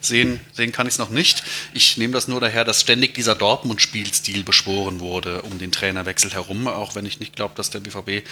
Sehen, 0.00 0.40
sehen 0.52 0.72
kann 0.72 0.86
ich 0.86 0.94
es 0.94 0.98
noch 0.98 1.10
nicht. 1.10 1.42
Ich 1.74 1.96
nehme 1.96 2.14
das 2.14 2.28
nur 2.28 2.40
daher, 2.40 2.64
dass 2.64 2.80
ständig 2.80 3.14
dieser 3.14 3.34
Dortmund-Spielstil 3.34 4.42
beschworen 4.42 5.00
wurde 5.00 5.42
um 5.42 5.58
den 5.58 5.72
Trainerwechsel 5.72 6.32
herum, 6.32 6.66
auch 6.66 6.94
wenn 6.94 7.06
ich 7.06 7.20
nicht 7.20 7.36
glaube, 7.36 7.54
dass 7.56 7.70
der 7.70 7.80
BVB 7.80 8.26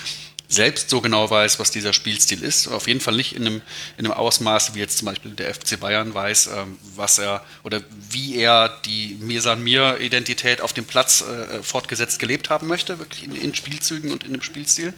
selbst 0.51 0.91
so 0.91 1.01
genau 1.01 1.31
weiß, 1.31 1.61
was 1.61 1.71
dieser 1.71 1.93
Spielstil 1.93 2.43
ist. 2.43 2.67
Auf 2.67 2.89
jeden 2.89 3.01
Fall 3.01 3.15
nicht 3.15 3.37
in 3.37 3.47
einem, 3.47 3.63
in 3.97 4.05
einem 4.05 4.13
Ausmaß, 4.13 4.75
wie 4.75 4.81
jetzt 4.81 4.99
zum 4.99 5.07
Beispiel 5.07 5.31
der 5.31 5.55
FC 5.55 5.79
Bayern 5.79 6.13
weiß, 6.13 6.49
ähm, 6.49 6.77
was 6.97 7.19
er 7.19 7.45
oder 7.63 7.81
wie 8.11 8.37
er 8.37 8.69
die 8.85 9.17
Mir 9.21 9.43
san 9.43 9.63
mir 9.63 10.01
Identität 10.01 10.61
auf 10.61 10.73
dem 10.73 10.85
Platz 10.85 11.23
äh, 11.23 11.63
fortgesetzt 11.63 12.19
gelebt 12.19 12.51
haben 12.51 12.67
möchte, 12.67 12.99
wirklich 12.99 13.23
in, 13.23 13.37
in, 13.37 13.55
Spielzügen 13.55 14.11
und 14.11 14.25
in 14.25 14.33
dem 14.33 14.43
Spielstil. 14.43 14.93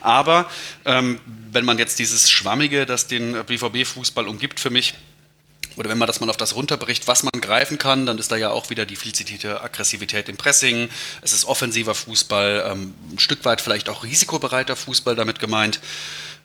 Aber 0.00 0.48
ähm, 0.84 1.20
wenn 1.50 1.64
man 1.64 1.78
jetzt 1.78 1.98
dieses 1.98 2.30
Schwammige, 2.30 2.86
das 2.86 3.08
den 3.08 3.32
BVB-Fußball 3.44 4.28
umgibt, 4.28 4.60
für 4.60 4.70
mich 4.70 4.94
oder 5.76 5.90
wenn 5.90 5.98
man 5.98 6.06
das 6.06 6.20
mal 6.20 6.30
auf 6.30 6.36
das 6.36 6.54
runterbricht, 6.54 7.08
was 7.08 7.22
man 7.22 7.40
greifen 7.40 7.78
kann, 7.78 8.06
dann 8.06 8.18
ist 8.18 8.30
da 8.30 8.36
ja 8.36 8.50
auch 8.50 8.70
wieder 8.70 8.86
die 8.86 8.96
viel 8.96 9.12
zitierte 9.12 9.60
Aggressivität 9.62 10.28
im 10.28 10.36
Pressing. 10.36 10.88
Es 11.20 11.32
ist 11.32 11.44
offensiver 11.44 11.94
Fußball, 11.94 12.64
ähm, 12.70 12.94
ein 13.12 13.18
Stück 13.18 13.44
weit 13.44 13.60
vielleicht 13.60 13.88
auch 13.88 14.04
risikobereiter 14.04 14.76
Fußball 14.76 15.16
damit 15.16 15.40
gemeint. 15.40 15.80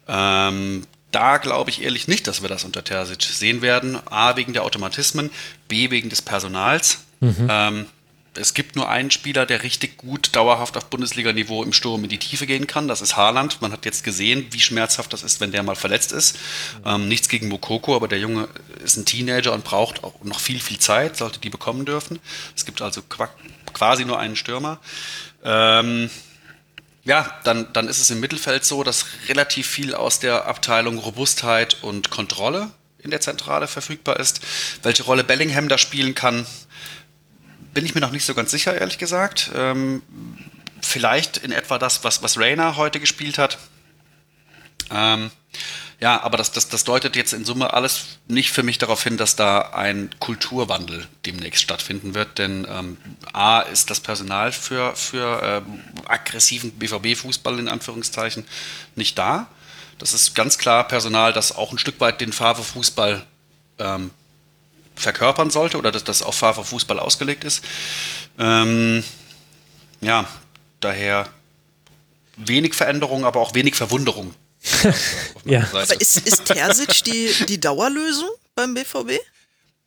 Ähm, 0.08 0.86
da 1.12 1.38
glaube 1.38 1.70
ich 1.70 1.82
ehrlich 1.82 2.08
nicht, 2.08 2.28
dass 2.28 2.42
wir 2.42 2.50
das 2.50 2.64
unter 2.64 2.84
Terzic 2.84 3.24
sehen 3.24 3.62
werden. 3.62 3.98
A, 4.10 4.36
wegen 4.36 4.54
der 4.54 4.64
Automatismen, 4.64 5.32
B, 5.68 5.90
wegen 5.90 6.10
des 6.10 6.22
Personals. 6.22 7.00
Mhm. 7.20 7.48
Ähm, 7.50 7.86
es 8.38 8.54
gibt 8.54 8.76
nur 8.76 8.90
einen 8.90 9.12
Spieler, 9.12 9.46
der 9.46 9.64
richtig 9.64 9.98
gut 9.98 10.36
dauerhaft 10.36 10.78
auf 10.78 10.86
Bundesliga-Niveau 10.86 11.64
im 11.64 11.74
Sturm 11.74 12.04
in 12.04 12.10
die 12.10 12.20
Tiefe 12.20 12.46
gehen 12.46 12.68
kann. 12.68 12.88
Das 12.88 13.02
ist 13.02 13.18
Haaland. 13.18 13.62
Man 13.62 13.72
hat 13.72 13.86
jetzt 13.86 14.04
gesehen, 14.04 14.48
wie 14.52 14.60
schmerzhaft 14.60 15.12
das 15.14 15.24
ist, 15.24 15.42
wenn 15.42 15.52
der 15.52 15.64
mal 15.64 15.76
verletzt 15.76 16.12
ist. 16.12 16.38
Ähm, 16.86 17.08
nichts 17.08 17.30
gegen 17.30 17.48
Mokoko, 17.48 17.96
aber 17.96 18.08
der 18.08 18.20
Junge 18.20 18.48
ist 18.84 18.98
ein 18.98 19.06
Teenager 19.06 19.54
und 19.54 19.64
braucht 19.64 20.04
auch 20.04 20.24
noch 20.24 20.40
viel, 20.40 20.60
viel 20.60 20.80
Zeit, 20.80 21.18
sollte 21.18 21.40
die 21.40 21.50
bekommen 21.50 21.86
dürfen. 21.86 22.20
Es 22.56 22.66
gibt 22.66 22.82
also 22.82 23.02
quasi 23.74 24.06
nur 24.06 24.20
einen 24.20 24.36
Stürmer. 24.36 24.80
Ähm, 25.44 26.10
ja, 27.04 27.40
dann, 27.44 27.72
dann 27.74 27.88
ist 27.88 28.02
es 28.02 28.10
im 28.10 28.20
Mittelfeld 28.20 28.66
so, 28.66 28.84
dass 28.84 29.06
relativ 29.30 29.68
viel 29.68 29.96
aus 29.96 30.20
der 30.20 30.46
Abteilung 30.46 30.98
Robustheit 30.98 31.78
und 31.82 32.10
Kontrolle 32.10 32.70
in 33.00 33.12
der 33.12 33.22
Zentrale 33.22 33.68
verfügbar 33.68 34.20
ist. 34.20 34.42
Welche 34.84 35.04
Rolle 35.04 35.24
Bellingham 35.24 35.70
da 35.70 35.78
spielen 35.78 36.16
kann, 36.16 36.46
bin 37.78 37.86
ich 37.86 37.94
mir 37.94 38.02
noch 38.02 38.10
nicht 38.10 38.26
so 38.26 38.34
ganz 38.34 38.50
sicher, 38.50 38.76
ehrlich 38.76 38.98
gesagt. 38.98 39.52
Ähm, 39.54 40.02
vielleicht 40.82 41.38
in 41.38 41.52
etwa 41.52 41.78
das, 41.78 42.04
was, 42.04 42.24
was 42.24 42.40
Rayner 42.40 42.76
heute 42.76 43.00
gespielt 43.00 43.38
hat. 43.38 43.60
Ähm, 44.90 45.30
ja, 46.00 46.20
aber 46.24 46.38
das, 46.38 46.52
das, 46.52 46.70
das 46.70 46.86
deutet 46.86 47.16
jetzt 47.16 47.34
in 47.34 47.46
Summe 47.46 47.72
alles 47.76 48.18
nicht 48.28 48.50
für 48.50 48.64
mich 48.64 48.80
darauf 48.80 49.04
hin, 49.04 49.16
dass 49.16 49.36
da 49.36 49.60
ein 49.74 50.10
Kulturwandel 50.18 51.06
demnächst 51.28 51.62
stattfinden 51.62 52.16
wird. 52.16 52.40
Denn 52.40 52.66
ähm, 52.68 52.98
A 53.32 53.60
ist 53.60 53.92
das 53.92 54.00
Personal 54.00 54.52
für, 54.52 54.96
für 54.96 55.40
ähm, 55.44 55.84
aggressiven 56.08 56.72
BVB-Fußball 56.72 57.60
in 57.60 57.68
Anführungszeichen 57.68 58.44
nicht 58.96 59.20
da. 59.20 59.50
Das 60.00 60.16
ist 60.16 60.34
ganz 60.34 60.58
klar 60.58 60.88
Personal, 60.88 61.32
das 61.32 61.56
auch 61.56 61.72
ein 61.72 61.78
Stück 61.78 62.00
weit 62.00 62.22
den 62.22 62.34
Favre-Fußball 62.34 63.24
ähm, 63.78 64.10
verkörpern 64.98 65.50
sollte 65.50 65.78
oder 65.78 65.92
dass 65.92 66.04
das 66.04 66.22
auf 66.22 66.36
Fußball 66.36 67.00
ausgelegt 67.00 67.44
ist. 67.44 67.64
Ähm, 68.40 69.04
ja, 70.02 70.28
daher 70.80 71.30
wenig 72.38 72.74
Veränderung, 72.74 73.26
aber 73.26 73.40
auch 73.40 73.54
wenig 73.54 73.76
Verwunderung. 73.76 74.34
ja. 75.46 75.62
Aber 75.72 75.84
ist, 76.00 76.18
ist 76.18 76.46
Terzic 76.46 77.04
die, 77.04 77.34
die 77.48 77.60
Dauerlösung 77.60 78.30
beim 78.56 78.74
BVB? 78.74 79.20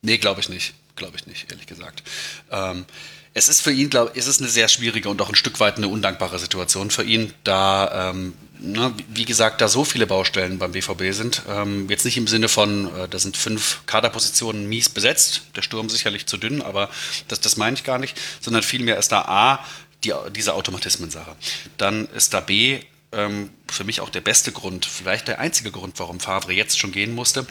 Nee, 0.01 0.17
glaube 0.17 0.41
ich 0.41 0.49
nicht. 0.49 0.73
Glaube 0.95 1.17
ich 1.17 1.25
nicht, 1.27 1.49
ehrlich 1.51 1.67
gesagt. 1.67 2.03
Ähm, 2.51 2.85
es 3.33 3.47
ist 3.47 3.61
für 3.61 3.71
ihn, 3.71 3.89
glaube 3.89 4.11
ich, 4.13 4.25
eine 4.25 4.49
sehr 4.49 4.67
schwierige 4.67 5.09
und 5.09 5.21
auch 5.21 5.29
ein 5.29 5.35
Stück 5.35 5.59
weit 5.59 5.77
eine 5.77 5.87
undankbare 5.87 6.37
Situation 6.37 6.91
für 6.91 7.03
ihn, 7.03 7.33
da, 7.43 8.11
ähm, 8.11 8.33
na, 8.59 8.93
wie 9.07 9.25
gesagt, 9.25 9.61
da 9.61 9.67
so 9.67 9.85
viele 9.85 10.05
Baustellen 10.05 10.59
beim 10.59 10.73
BVB 10.73 11.13
sind. 11.13 11.43
Ähm, 11.47 11.89
jetzt 11.89 12.03
nicht 12.03 12.17
im 12.17 12.27
Sinne 12.27 12.49
von, 12.49 12.93
äh, 12.95 13.07
da 13.07 13.19
sind 13.19 13.37
fünf 13.37 13.81
Kaderpositionen 13.85 14.67
mies 14.67 14.89
besetzt, 14.89 15.43
der 15.55 15.61
Sturm 15.61 15.89
sicherlich 15.89 16.25
zu 16.27 16.37
dünn, 16.37 16.61
aber 16.61 16.89
das, 17.29 17.39
das 17.39 17.57
meine 17.57 17.75
ich 17.75 17.83
gar 17.83 17.99
nicht, 17.99 18.19
sondern 18.41 18.63
vielmehr 18.63 18.97
ist 18.97 19.11
da 19.11 19.21
A, 19.21 19.65
die, 20.03 20.13
diese 20.35 20.53
Automatismen-Sache. 20.53 21.35
Dann 21.77 22.07
ist 22.09 22.33
da 22.33 22.41
B, 22.41 22.81
ähm, 23.13 23.49
für 23.69 23.85
mich 23.85 24.01
auch 24.01 24.09
der 24.09 24.21
beste 24.21 24.51
Grund, 24.51 24.85
vielleicht 24.85 25.27
der 25.29 25.39
einzige 25.39 25.71
Grund, 25.71 25.97
warum 25.99 26.19
Favre 26.19 26.51
jetzt 26.51 26.79
schon 26.79 26.91
gehen 26.91 27.15
musste, 27.15 27.47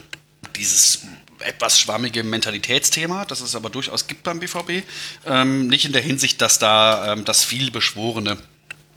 dieses 0.55 1.01
etwas 1.41 1.79
schwammige 1.79 2.23
Mentalitätsthema, 2.23 3.25
das 3.25 3.41
es 3.41 3.55
aber 3.55 3.69
durchaus 3.69 4.07
gibt 4.07 4.23
beim 4.23 4.39
BVB. 4.39 4.83
Ähm, 5.25 5.67
nicht 5.67 5.85
in 5.85 5.93
der 5.93 6.01
Hinsicht, 6.01 6.41
dass 6.41 6.59
da 6.59 7.13
ähm, 7.13 7.25
das 7.25 7.43
viel 7.43 7.71
beschworene 7.71 8.37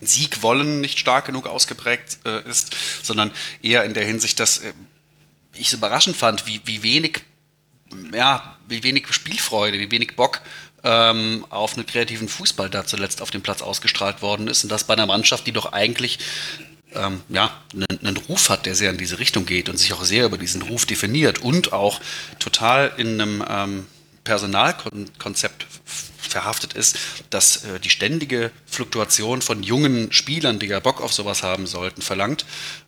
Siegwollen 0.01 0.81
nicht 0.81 0.99
stark 0.99 1.27
genug 1.27 1.47
ausgeprägt 1.47 2.19
äh, 2.25 2.49
ist, 2.49 2.75
sondern 3.03 3.31
eher 3.63 3.85
in 3.85 3.95
der 3.95 4.05
Hinsicht, 4.05 4.41
dass 4.41 4.59
äh, 4.59 4.73
ich 5.55 5.69
es 5.69 5.73
überraschend 5.73 6.17
fand, 6.17 6.47
wie, 6.47 6.61
wie 6.65 6.83
wenig, 6.83 7.21
ja, 8.13 8.57
wie 8.69 8.83
wenig 8.83 9.13
Spielfreude, 9.13 9.79
wie 9.79 9.91
wenig 9.91 10.17
Bock 10.17 10.41
ähm, 10.83 11.47
auf 11.49 11.75
einen 11.75 11.87
kreativen 11.87 12.29
Fußball 12.29 12.69
da 12.69 12.85
zuletzt 12.85 13.23
auf 13.23 13.31
dem 13.31 13.43
Platz 13.43 13.63
ausgestrahlt 13.63 14.23
worden 14.23 14.49
ist. 14.49 14.65
Und 14.65 14.71
das 14.71 14.85
bei 14.85 14.95
einer 14.95 15.07
Mannschaft, 15.07 15.47
die 15.47 15.53
doch 15.53 15.73
eigentlich 15.73 16.19
ähm, 16.95 17.23
ja, 17.29 17.51
einen, 17.73 18.17
Ruf 18.29 18.49
hat, 18.49 18.67
der 18.67 18.75
sehr 18.75 18.91
in 18.91 18.99
diese 18.99 19.19
Richtung 19.19 19.47
geht 19.47 19.69
und 19.69 19.77
sich 19.77 19.93
auch 19.93 20.05
sehr 20.05 20.27
über 20.27 20.39
diesen 20.39 20.63
Ruf 20.63 20.87
definiert 20.87 21.41
und 21.41 21.73
auch 21.73 22.01
total 22.39 22.93
in 22.97 23.21
einem 23.21 23.45
ähm, 23.49 23.87
Personalkonzept 24.25 25.67
verhaftet 26.35 26.73
ist, 26.73 26.99
dass 27.31 27.65
äh, 27.65 27.81
die 27.81 27.91
ständige 27.91 28.51
Fluktuation 28.67 29.43
von 29.43 29.63
jungen 29.63 30.13
Spielern, 30.13 30.59
die 30.59 30.67
ja 30.67 30.81
Bock 30.81 31.01
auf 31.01 31.13
sowas 31.13 31.43
haben 31.43 31.67
sollten, 31.67 32.03
verlangt. 32.03 32.45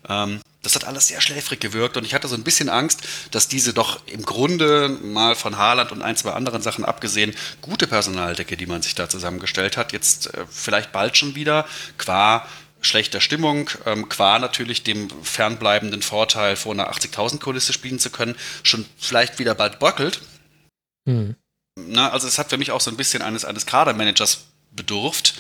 Ähm, 0.09 0.41
das 0.63 0.75
hat 0.75 0.85
alles 0.85 1.07
sehr 1.07 1.21
schläfrig 1.21 1.61
gewirkt 1.61 1.97
und 1.97 2.05
ich 2.05 2.13
hatte 2.13 2.27
so 2.27 2.35
ein 2.35 2.43
bisschen 2.43 2.69
Angst, 2.69 3.07
dass 3.31 3.47
diese 3.47 3.73
doch 3.73 4.01
im 4.07 4.23
Grunde 4.23 4.89
mal 4.89 5.37
von 5.37 5.59
Haaland 5.59 5.93
und 5.93 6.03
ein, 6.03 6.17
zwei 6.17 6.33
anderen 6.33 6.61
Sachen 6.61 6.85
abgesehen 6.85 7.37
gute 7.61 7.87
Personaldecke, 7.87 8.57
die 8.57 8.67
man 8.67 8.83
sich 8.83 8.97
da 8.97 9.09
zusammengestellt 9.09 9.77
hat, 9.77 9.93
jetzt 9.93 10.35
äh, 10.35 10.45
vielleicht 10.51 10.91
bald 10.91 11.17
schon 11.17 11.37
wieder 11.37 11.67
qua 11.99 12.49
schlechter 12.87 13.21
Stimmung, 13.21 13.71
ähm, 13.85 14.09
qua 14.09 14.39
natürlich 14.39 14.83
dem 14.83 15.11
fernbleibenden 15.23 16.03
Vorteil, 16.03 16.57
vor 16.57 16.73
einer 16.73 16.91
80.000 16.91 17.41
Kulisse 17.41 17.73
spielen 17.73 17.99
zu 17.99 18.11
können, 18.11 18.37
schon 18.63 18.87
vielleicht 18.99 19.39
wieder 19.39 19.55
bald 19.55 19.79
bröckelt. 19.79 20.21
Mhm. 21.05 21.37
Na, 21.79 22.11
also 22.11 22.27
es 22.27 22.39
hat 22.39 22.51
für 22.51 22.59
mich 22.59 22.71
auch 22.71 22.81
so 22.81 22.91
ein 22.91 22.97
bisschen 22.97 23.23
eines, 23.23 23.45
eines 23.45 23.67
Kadermanagers 23.67 24.47
bedurft, 24.71 25.35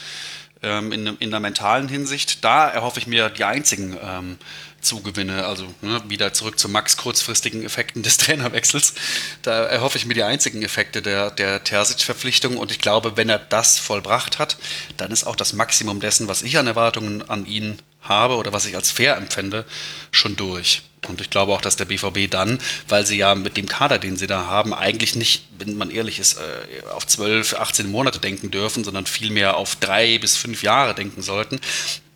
ähm, 0.63 0.93
in, 0.93 1.07
in 1.19 1.31
der 1.31 1.41
mentalen 1.41 1.89
Hinsicht. 1.89 2.45
Da 2.45 2.69
erhoffe 2.69 2.99
ich 2.99 3.07
mir 3.07 3.31
die 3.31 3.45
einzigen 3.45 3.97
ähm, 4.03 4.39
Zugewinne, 4.87 5.45
also 5.47 5.67
ne, 5.83 6.03
wieder 6.09 6.33
zurück 6.33 6.59
zu 6.59 6.69
Max 6.69 6.97
kurzfristigen 6.97 7.65
Effekten 7.65 8.03
des 8.03 8.17
Trainerwechsels. 8.19 8.95
Da 9.43 9.65
erhoffe 9.65 9.99
ich 9.99 10.07
mir 10.07 10.15
die 10.15 10.23
einzigen 10.23 10.63
Effekte 10.63 11.03
der, 11.03 11.31
der 11.31 11.65
Terzic-Verpflichtung 11.65 12.57
und 12.57 12.71
ich 12.71 12.79
glaube, 12.79 13.17
wenn 13.17 13.29
er 13.29 13.39
das 13.39 13.79
vollbracht 13.79 14.39
hat, 14.39 14.57
dann 14.97 15.11
ist 15.11 15.25
auch 15.25 15.37
das 15.37 15.53
Maximum 15.53 16.01
dessen, 16.01 16.29
was 16.29 16.43
ich 16.43 16.59
an 16.59 16.67
Erwartungen 16.67 17.29
an 17.29 17.47
ihn 17.47 17.79
habe 18.01 18.37
oder 18.37 18.53
was 18.53 18.67
ich 18.67 18.77
als 18.77 18.91
fair 18.91 19.17
empfände, 19.17 19.65
schon 20.11 20.37
durch. 20.37 20.83
Und 21.09 21.21
ich 21.21 21.31
glaube 21.31 21.53
auch, 21.53 21.61
dass 21.61 21.77
der 21.77 21.85
BVB 21.85 22.31
dann, 22.31 22.59
weil 22.89 23.07
sie 23.07 23.17
ja 23.17 23.35
mit 23.35 23.57
dem 23.57 23.67
Kader, 23.67 23.99
den 23.99 24.17
sie 24.17 24.27
da 24.27 24.47
haben, 24.47 24.75
eigentlich 24.75 25.15
nicht, 25.15 25.45
wenn 25.59 25.77
man 25.77 25.91
ehrlich 25.91 26.19
ist, 26.19 26.39
äh, 26.39 26.89
auf 26.91 27.07
12, 27.07 27.55
18 27.55 27.91
Monate 27.91 28.19
denken 28.19 28.51
dürfen, 28.51 28.83
sondern 28.85 29.07
vielmehr 29.07 29.57
auf 29.57 29.77
drei 29.77 30.19
bis 30.19 30.37
fünf 30.37 30.63
Jahre 30.63 30.95
denken 30.95 31.23
sollten, 31.23 31.61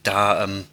da 0.03 0.45
ähm, 0.45 0.65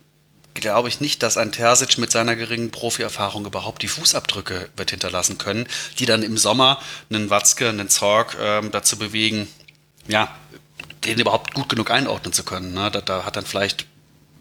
glaube 0.62 0.90
ich 0.90 1.02
nicht, 1.02 1.24
dass 1.24 1.38
ein 1.38 1.52
Terzic 1.52 1.98
mit 1.98 2.12
seiner 2.12 2.36
geringen 2.36 2.72
Profi-Erfahrung 2.72 3.46
überhaupt 3.46 3.82
die 3.82 3.88
Fußabdrücke 3.88 4.70
wird 4.76 4.92
hinterlassen 4.92 5.38
können, 5.38 5.68
die 6.00 6.06
dann 6.06 6.24
im 6.24 6.38
Sommer 6.38 6.80
einen 7.10 7.30
Watzke, 7.30 7.70
einen 7.70 7.90
Zorg 7.90 8.38
ähm, 8.40 8.72
dazu 8.72 8.98
bewegen, 8.98 9.48
ja, 10.08 10.36
den 11.06 11.20
überhaupt 11.20 11.54
gut 11.54 11.70
genug 11.70 11.92
einordnen 11.92 12.34
zu 12.34 12.44
können. 12.44 12.74
Ne? 12.74 12.92
Da, 12.92 13.02
da, 13.02 13.26
hat 13.26 13.36
dann 13.36 13.46
vielleicht 13.46 13.86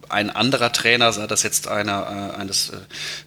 ein 0.09 0.31
anderer 0.31 0.73
Trainer, 0.73 1.13
sei 1.13 1.27
das 1.27 1.43
jetzt 1.43 1.69
einer 1.69 2.33
äh, 2.35 2.41
eines 2.41 2.71
äh, 2.71 2.79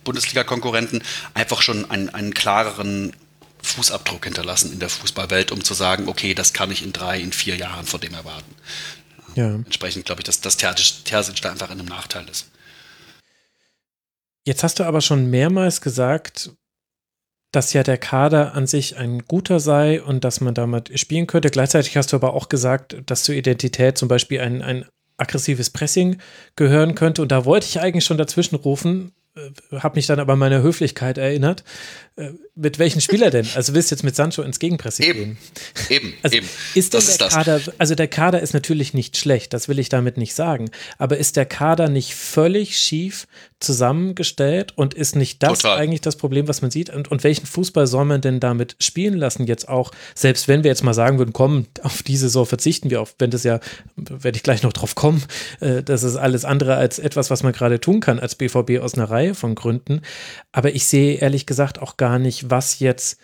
Bundesliga-Konkurrenten, 0.04 1.04
einfach 1.34 1.62
schon 1.62 1.90
einen, 1.90 2.10
einen 2.10 2.34
klareren 2.34 3.14
Fußabdruck 3.62 4.24
hinterlassen 4.24 4.72
in 4.72 4.80
der 4.80 4.90
Fußballwelt, 4.90 5.52
um 5.52 5.64
zu 5.64 5.74
sagen, 5.74 6.08
okay, 6.08 6.34
das 6.34 6.54
kann 6.54 6.72
ich 6.72 6.84
in 6.84 6.94
drei, 6.94 7.20
in 7.20 7.34
vier 7.34 7.58
Jahren 7.58 7.86
von 7.86 8.00
dem 8.00 8.14
erwarten. 8.14 8.56
Ja. 9.36 9.48
Entsprechend 9.48 10.06
glaube 10.06 10.22
ich, 10.22 10.26
dass, 10.26 10.42
dass 10.42 10.58
Terzic 10.58 11.42
da 11.42 11.52
einfach 11.52 11.70
in 11.70 11.80
einem 11.80 11.90
Nachteil 11.90 12.28
ist. 12.30 12.48
Jetzt 14.50 14.64
hast 14.64 14.80
du 14.80 14.84
aber 14.84 15.02
schon 15.02 15.30
mehrmals 15.30 15.80
gesagt, 15.80 16.50
dass 17.52 17.72
ja 17.74 17.84
der 17.84 18.00
Kader 18.00 18.56
an 18.56 18.66
sich 18.66 18.98
ein 18.98 19.20
guter 19.28 19.60
sei 19.60 20.02
und 20.02 20.24
dass 20.24 20.42
man 20.42 20.56
damit 20.56 21.00
spielen 21.00 21.28
könnte. 21.28 21.52
Gleichzeitig 21.52 21.96
hast 21.96 22.12
du 22.12 22.16
aber 22.16 22.34
auch 22.34 22.50
gesagt, 22.50 22.98
dass 23.06 23.26
zur 23.26 23.36
Identität 23.36 24.00
zum 24.00 24.08
Beispiel 24.08 24.40
ein, 24.40 24.64
ein 24.64 24.86
aggressives 25.18 25.70
Pressing 25.70 26.18
gehören 26.56 26.96
könnte. 26.96 27.22
Und 27.22 27.32
da 27.32 27.46
wollte 27.46 27.68
ich 27.68 27.80
eigentlich 27.80 28.06
schon 28.06 28.18
dazwischen 28.18 28.56
rufen, 28.56 29.12
äh, 29.36 29.52
habe 29.78 29.98
mich 29.98 30.08
dann 30.08 30.20
aber 30.20 30.34
an 30.34 30.40
meine 30.40 30.64
Höflichkeit 30.64 31.20
erinnert. 31.20 31.64
Äh, 32.20 32.34
mit 32.56 32.78
welchen 32.80 33.00
Spieler 33.00 33.30
denn? 33.30 33.48
Also 33.56 33.74
willst 33.74 33.90
du 33.90 33.96
jetzt 33.96 34.04
mit 34.04 34.14
Sancho 34.14 34.42
ins 34.42 34.60
Gegenpressing 34.60 35.06
eben, 35.06 35.20
gehen? 35.20 35.38
Eben, 35.90 36.14
also 36.24 36.36
eben. 36.36 36.50
Ist 36.76 36.94
denn 36.94 37.00
der 37.00 37.10
ist 37.10 37.34
Kader, 37.34 37.62
also 37.78 37.96
der 37.96 38.10
Kader 38.10 38.42
ist 38.42 38.54
natürlich 38.54 38.94
nicht 38.94 39.16
schlecht, 39.16 39.54
das 39.54 39.70
will 39.70 39.80
ich 39.80 39.88
damit 39.88 40.18
nicht 40.18 40.36
sagen. 40.36 40.70
Aber 40.98 41.18
ist 41.18 41.38
der 41.38 41.46
Kader 41.46 41.88
nicht 41.88 42.16
völlig 42.16 42.78
schief 42.78 43.26
zusammengestellt 43.62 44.74
und 44.76 44.94
ist 44.94 45.16
nicht 45.16 45.42
das 45.44 45.60
Total. 45.60 45.78
eigentlich 45.78 46.02
das 46.02 46.18
Problem, 46.18 46.50
was 46.50 46.62
man 46.62 46.72
sieht? 46.72 46.90
Und, 46.90 47.10
und 47.10 47.24
welchen 47.24 47.46
Fußball 47.46 47.88
soll 47.88 48.04
man 48.04 48.20
denn 48.20 48.42
damit 48.42 48.76
spielen 48.80 49.18
lassen 49.18 49.48
jetzt 49.48 49.70
auch? 49.70 49.92
Selbst 50.14 50.50
wenn 50.50 50.64
wir 50.64 50.72
jetzt 50.72 50.84
mal 50.84 50.94
sagen 50.94 51.20
würden, 51.20 51.32
komm, 51.32 51.68
auf 51.84 52.04
diese 52.04 52.28
Saison 52.28 52.46
verzichten 52.46 52.90
wir 52.90 53.02
auf, 53.02 53.16
wenn 53.20 53.32
das 53.32 53.46
ja, 53.46 53.62
werde 53.96 54.36
ich 54.36 54.44
gleich 54.44 54.64
noch 54.64 54.74
drauf 54.74 54.96
kommen, 54.96 55.24
äh, 55.62 55.84
das 55.84 56.04
ist 56.04 56.18
alles 56.18 56.44
andere 56.44 56.76
als 56.76 57.00
etwas, 57.00 57.30
was 57.30 57.44
man 57.44 57.54
gerade 57.54 57.80
tun 57.80 58.02
kann 58.02 58.20
als 58.20 58.36
BVB 58.36 58.80
aus 58.82 58.96
einer 58.96 59.10
Reihe 59.10 59.36
von 59.36 59.56
Gründen. 59.56 60.02
Aber 60.52 60.76
ich 60.76 60.86
sehe 60.86 61.16
ehrlich 61.16 61.46
gesagt 61.46 61.82
auch 61.82 61.96
gar 61.96 62.09
nicht, 62.18 62.50
was 62.50 62.80
jetzt 62.80 63.20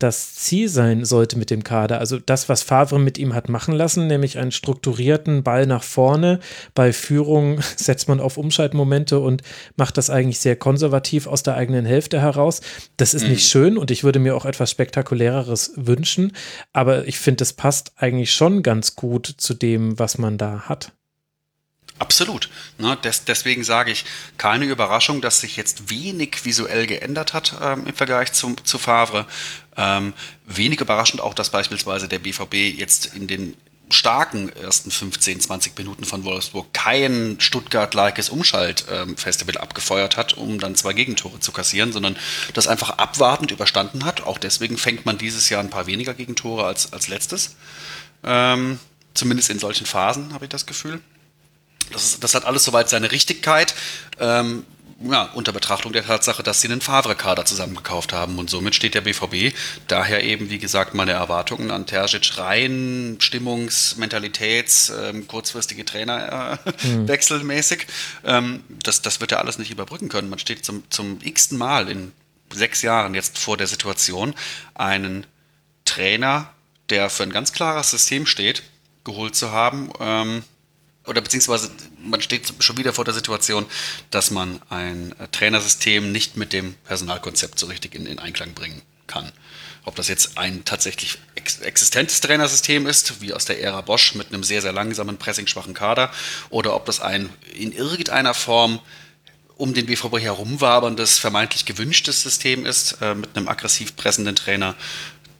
das 0.00 0.34
Ziel 0.34 0.68
sein 0.68 1.04
sollte 1.04 1.38
mit 1.38 1.50
dem 1.50 1.62
Kader. 1.62 2.00
Also 2.00 2.18
das, 2.18 2.48
was 2.48 2.62
Favre 2.62 2.98
mit 2.98 3.18
ihm 3.18 3.34
hat 3.34 3.50
machen 3.50 3.74
lassen, 3.74 4.06
nämlich 4.06 4.38
einen 4.38 4.50
strukturierten 4.50 5.42
Ball 5.42 5.66
nach 5.66 5.82
vorne. 5.82 6.40
Bei 6.74 6.92
Führung 6.92 7.60
setzt 7.76 8.08
man 8.08 8.18
auf 8.18 8.38
Umschaltmomente 8.38 9.20
und 9.20 9.42
macht 9.76 9.98
das 9.98 10.08
eigentlich 10.08 10.40
sehr 10.40 10.56
konservativ 10.56 11.26
aus 11.26 11.42
der 11.42 11.54
eigenen 11.54 11.84
Hälfte 11.84 12.20
heraus. 12.20 12.62
Das 12.96 13.12
ist 13.12 13.24
mhm. 13.24 13.30
nicht 13.30 13.46
schön 13.46 13.76
und 13.76 13.90
ich 13.90 14.02
würde 14.02 14.18
mir 14.18 14.34
auch 14.34 14.46
etwas 14.46 14.70
Spektakuläreres 14.70 15.72
wünschen. 15.76 16.32
Aber 16.72 17.06
ich 17.06 17.18
finde, 17.18 17.42
es 17.42 17.52
passt 17.52 17.92
eigentlich 17.96 18.32
schon 18.32 18.62
ganz 18.62 18.96
gut 18.96 19.26
zu 19.26 19.52
dem, 19.52 19.98
was 19.98 20.16
man 20.16 20.38
da 20.38 20.62
hat. 20.62 20.92
Absolut. 22.00 22.48
Ne, 22.78 22.96
des, 22.96 23.26
deswegen 23.26 23.62
sage 23.62 23.92
ich, 23.92 24.06
keine 24.38 24.64
Überraschung, 24.64 25.20
dass 25.20 25.42
sich 25.42 25.56
jetzt 25.56 25.90
wenig 25.90 26.46
visuell 26.46 26.86
geändert 26.86 27.34
hat 27.34 27.54
ähm, 27.62 27.86
im 27.86 27.94
Vergleich 27.94 28.32
zum, 28.32 28.56
zu 28.64 28.78
Favre. 28.78 29.26
Ähm, 29.76 30.14
wenig 30.46 30.80
überraschend 30.80 31.20
auch, 31.20 31.34
dass 31.34 31.50
beispielsweise 31.50 32.08
der 32.08 32.18
BVB 32.18 32.54
jetzt 32.54 33.14
in 33.14 33.26
den 33.26 33.54
starken 33.90 34.48
ersten 34.48 34.90
15, 34.90 35.40
20 35.40 35.76
Minuten 35.76 36.04
von 36.04 36.24
Wolfsburg 36.24 36.72
kein 36.72 37.36
Stuttgart-likes 37.38 38.30
Umschaltfestival 38.30 39.58
abgefeuert 39.58 40.16
hat, 40.16 40.32
um 40.38 40.58
dann 40.58 40.76
zwei 40.76 40.94
Gegentore 40.94 41.40
zu 41.40 41.52
kassieren, 41.52 41.92
sondern 41.92 42.16
das 42.54 42.66
einfach 42.66 42.96
abwartend 42.96 43.50
überstanden 43.50 44.06
hat. 44.06 44.22
Auch 44.22 44.38
deswegen 44.38 44.78
fängt 44.78 45.04
man 45.04 45.18
dieses 45.18 45.50
Jahr 45.50 45.60
ein 45.60 45.70
paar 45.70 45.86
weniger 45.86 46.14
Gegentore 46.14 46.64
als, 46.64 46.94
als 46.94 47.08
letztes. 47.08 47.56
Ähm, 48.24 48.78
zumindest 49.12 49.50
in 49.50 49.58
solchen 49.58 49.84
Phasen 49.84 50.32
habe 50.32 50.46
ich 50.46 50.50
das 50.50 50.64
Gefühl. 50.64 51.02
Das, 51.92 52.04
ist, 52.04 52.24
das 52.24 52.34
hat 52.34 52.44
alles 52.44 52.64
soweit 52.64 52.88
seine 52.88 53.12
Richtigkeit. 53.12 53.74
Ähm, 54.18 54.64
ja, 55.02 55.30
unter 55.32 55.52
Betrachtung 55.52 55.92
der 55.92 56.04
Tatsache, 56.04 56.42
dass 56.42 56.60
sie 56.60 56.68
einen 56.68 56.82
Favre-Kader 56.82 57.46
zusammengekauft 57.46 58.12
haben. 58.12 58.38
Und 58.38 58.50
somit 58.50 58.74
steht 58.74 58.94
der 58.94 59.00
BVB 59.00 59.54
daher 59.88 60.22
eben, 60.22 60.50
wie 60.50 60.58
gesagt, 60.58 60.94
meine 60.94 61.12
Erwartungen 61.12 61.70
an 61.70 61.86
Terzic 61.86 62.36
rein, 62.36 63.16
Stimmungs-, 63.18 63.96
Mentalitäts-, 63.98 64.92
ähm, 64.92 65.26
kurzfristige 65.26 65.86
Trainerwechsel 65.86 67.38
äh, 67.38 67.40
mhm. 67.40 67.46
mäßig. 67.46 67.86
Ähm, 68.24 68.62
das, 68.82 69.00
das 69.00 69.20
wird 69.20 69.32
er 69.32 69.38
alles 69.38 69.58
nicht 69.58 69.70
überbrücken 69.70 70.10
können. 70.10 70.28
Man 70.28 70.38
steht 70.38 70.64
zum, 70.64 70.82
zum 70.90 71.18
x-ten 71.22 71.56
Mal 71.56 71.88
in 71.88 72.12
sechs 72.52 72.82
Jahren 72.82 73.14
jetzt 73.14 73.38
vor 73.38 73.56
der 73.56 73.68
Situation, 73.68 74.34
einen 74.74 75.26
Trainer, 75.86 76.50
der 76.90 77.08
für 77.08 77.22
ein 77.22 77.32
ganz 77.32 77.52
klares 77.52 77.90
System 77.90 78.26
steht, 78.26 78.62
geholt 79.04 79.34
zu 79.34 79.50
haben. 79.50 79.90
Ähm, 79.98 80.44
oder 81.10 81.20
beziehungsweise 81.20 81.70
man 81.98 82.22
steht 82.22 82.52
schon 82.60 82.78
wieder 82.78 82.92
vor 82.92 83.04
der 83.04 83.12
Situation, 83.12 83.66
dass 84.10 84.30
man 84.30 84.62
ein 84.70 85.12
äh, 85.18 85.26
Trainersystem 85.28 86.12
nicht 86.12 86.36
mit 86.36 86.52
dem 86.52 86.74
Personalkonzept 86.84 87.58
so 87.58 87.66
richtig 87.66 87.96
in, 87.96 88.06
in 88.06 88.20
Einklang 88.20 88.54
bringen 88.54 88.80
kann. 89.08 89.32
Ob 89.84 89.96
das 89.96 90.06
jetzt 90.06 90.38
ein 90.38 90.64
tatsächlich 90.64 91.18
ex 91.34 91.58
existentes 91.58 92.20
Trainersystem 92.20 92.86
ist, 92.86 93.20
wie 93.20 93.34
aus 93.34 93.44
der 93.44 93.60
Ära 93.60 93.80
Bosch 93.80 94.14
mit 94.14 94.28
einem 94.28 94.44
sehr, 94.44 94.62
sehr 94.62 94.72
langsamen, 94.72 95.18
pressingschwachen 95.18 95.74
Kader, 95.74 96.12
oder 96.48 96.76
ob 96.76 96.86
das 96.86 97.00
ein 97.00 97.28
in 97.54 97.72
irgendeiner 97.72 98.34
Form 98.34 98.78
um 99.56 99.74
den 99.74 99.86
BVB 99.86 100.20
herumwaberndes, 100.20 101.18
vermeintlich 101.18 101.64
gewünschtes 101.64 102.22
System 102.22 102.64
ist, 102.64 102.98
äh, 103.02 103.16
mit 103.16 103.36
einem 103.36 103.48
aggressiv 103.48 103.96
pressenden 103.96 104.36
Trainer, 104.36 104.76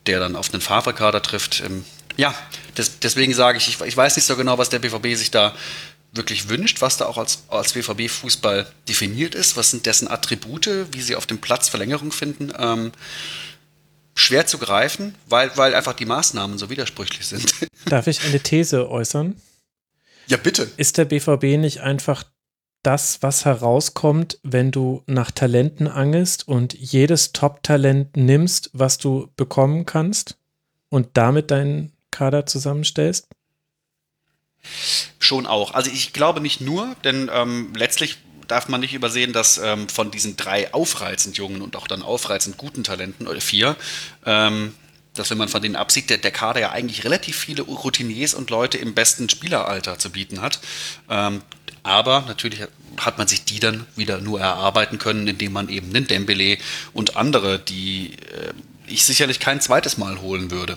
der 0.06 0.18
dann 0.18 0.34
auf 0.34 0.52
einen 0.52 0.60
Favre-Kader 0.60 1.22
trifft. 1.22 1.62
Ähm, 1.64 1.84
ja, 2.20 2.34
des, 2.76 3.00
deswegen 3.00 3.32
sage 3.32 3.56
ich, 3.56 3.66
ich, 3.66 3.80
ich 3.80 3.96
weiß 3.96 4.14
nicht 4.16 4.26
so 4.26 4.36
genau, 4.36 4.58
was 4.58 4.68
der 4.68 4.78
BVB 4.78 5.16
sich 5.16 5.30
da 5.30 5.54
wirklich 6.12 6.50
wünscht, 6.50 6.82
was 6.82 6.98
da 6.98 7.06
auch 7.06 7.16
als, 7.16 7.44
als 7.48 7.72
BVB-Fußball 7.72 8.66
definiert 8.88 9.34
ist, 9.34 9.56
was 9.56 9.70
sind 9.70 9.86
dessen 9.86 10.06
Attribute, 10.06 10.68
wie 10.92 11.00
sie 11.00 11.16
auf 11.16 11.24
dem 11.24 11.40
Platz 11.40 11.70
Verlängerung 11.70 12.12
finden. 12.12 12.52
Ähm, 12.58 12.92
schwer 14.14 14.46
zu 14.46 14.58
greifen, 14.58 15.14
weil, 15.28 15.50
weil 15.56 15.74
einfach 15.74 15.94
die 15.94 16.04
Maßnahmen 16.04 16.58
so 16.58 16.68
widersprüchlich 16.68 17.26
sind. 17.26 17.54
Darf 17.86 18.06
ich 18.06 18.22
eine 18.22 18.40
These 18.40 18.90
äußern? 18.90 19.40
Ja, 20.26 20.36
bitte. 20.36 20.70
Ist 20.76 20.98
der 20.98 21.06
BVB 21.06 21.58
nicht 21.58 21.80
einfach 21.80 22.24
das, 22.82 23.22
was 23.22 23.46
herauskommt, 23.46 24.38
wenn 24.42 24.72
du 24.72 25.02
nach 25.06 25.30
Talenten 25.30 25.88
angelst 25.88 26.46
und 26.46 26.74
jedes 26.74 27.32
Top-Talent 27.32 28.16
nimmst, 28.18 28.70
was 28.74 28.98
du 28.98 29.30
bekommen 29.36 29.86
kannst 29.86 30.36
und 30.90 31.08
damit 31.14 31.50
deinen 31.50 31.92
Kader 32.10 32.46
zusammenstellst? 32.46 33.26
Schon 35.18 35.46
auch. 35.46 35.74
Also 35.74 35.90
ich 35.90 36.12
glaube 36.12 36.40
nicht 36.40 36.60
nur, 36.60 36.94
denn 37.04 37.30
ähm, 37.32 37.72
letztlich 37.74 38.18
darf 38.46 38.68
man 38.68 38.80
nicht 38.80 38.94
übersehen, 38.94 39.32
dass 39.32 39.58
ähm, 39.58 39.88
von 39.88 40.10
diesen 40.10 40.36
drei 40.36 40.74
aufreizend 40.74 41.36
jungen 41.36 41.62
und 41.62 41.76
auch 41.76 41.86
dann 41.86 42.02
aufreizend 42.02 42.56
guten 42.56 42.84
Talenten, 42.84 43.28
oder 43.28 43.40
vier, 43.40 43.76
ähm, 44.26 44.74
dass 45.14 45.30
wenn 45.30 45.38
man 45.38 45.48
von 45.48 45.62
denen 45.62 45.76
absieht, 45.76 46.10
der, 46.10 46.18
der 46.18 46.30
Kader 46.30 46.60
ja 46.60 46.70
eigentlich 46.70 47.04
relativ 47.04 47.36
viele 47.36 47.62
Routiniers 47.62 48.34
und 48.34 48.50
Leute 48.50 48.78
im 48.78 48.94
besten 48.94 49.28
Spieleralter 49.28 49.98
zu 49.98 50.10
bieten 50.10 50.40
hat. 50.40 50.60
Ähm, 51.08 51.42
aber 51.82 52.24
natürlich 52.26 52.60
hat 52.98 53.18
man 53.18 53.28
sich 53.28 53.44
die 53.44 53.60
dann 53.60 53.86
wieder 53.96 54.18
nur 54.18 54.40
erarbeiten 54.40 54.98
können, 54.98 55.26
indem 55.26 55.52
man 55.52 55.68
eben 55.68 55.88
einen 55.88 56.06
Dembele 56.06 56.58
und 56.92 57.16
andere, 57.16 57.58
die 57.58 58.14
äh, 58.14 58.52
ich 58.86 59.04
sicherlich 59.04 59.40
kein 59.40 59.60
zweites 59.60 59.96
Mal 59.96 60.20
holen 60.20 60.50
würde 60.50 60.76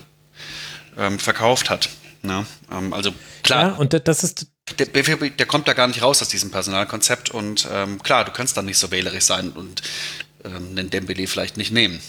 ähm, 0.97 1.19
verkauft 1.19 1.69
hat. 1.69 1.89
Ne? 2.21 2.45
Ähm, 2.71 2.93
also 2.93 3.13
klar. 3.43 3.69
Ja, 3.69 3.75
und 3.75 4.07
das 4.07 4.23
ist. 4.23 4.47
Der, 4.79 4.87
der, 4.87 5.45
kommt 5.45 5.67
da 5.67 5.73
gar 5.73 5.87
nicht 5.87 6.01
raus 6.01 6.21
aus 6.21 6.29
diesem 6.29 6.49
Personalkonzept 6.49 7.31
und 7.31 7.67
ähm, 7.69 8.01
klar, 8.01 8.23
du 8.23 8.31
kannst 8.31 8.55
dann 8.55 8.65
nicht 8.65 8.77
so 8.77 8.91
wählerisch 8.91 9.25
sein 9.25 9.49
und 9.49 9.81
ähm, 10.45 10.69
einen 10.71 10.89
Dembele 10.89 11.27
vielleicht 11.27 11.57
nicht 11.57 11.71
nehmen. 11.71 11.99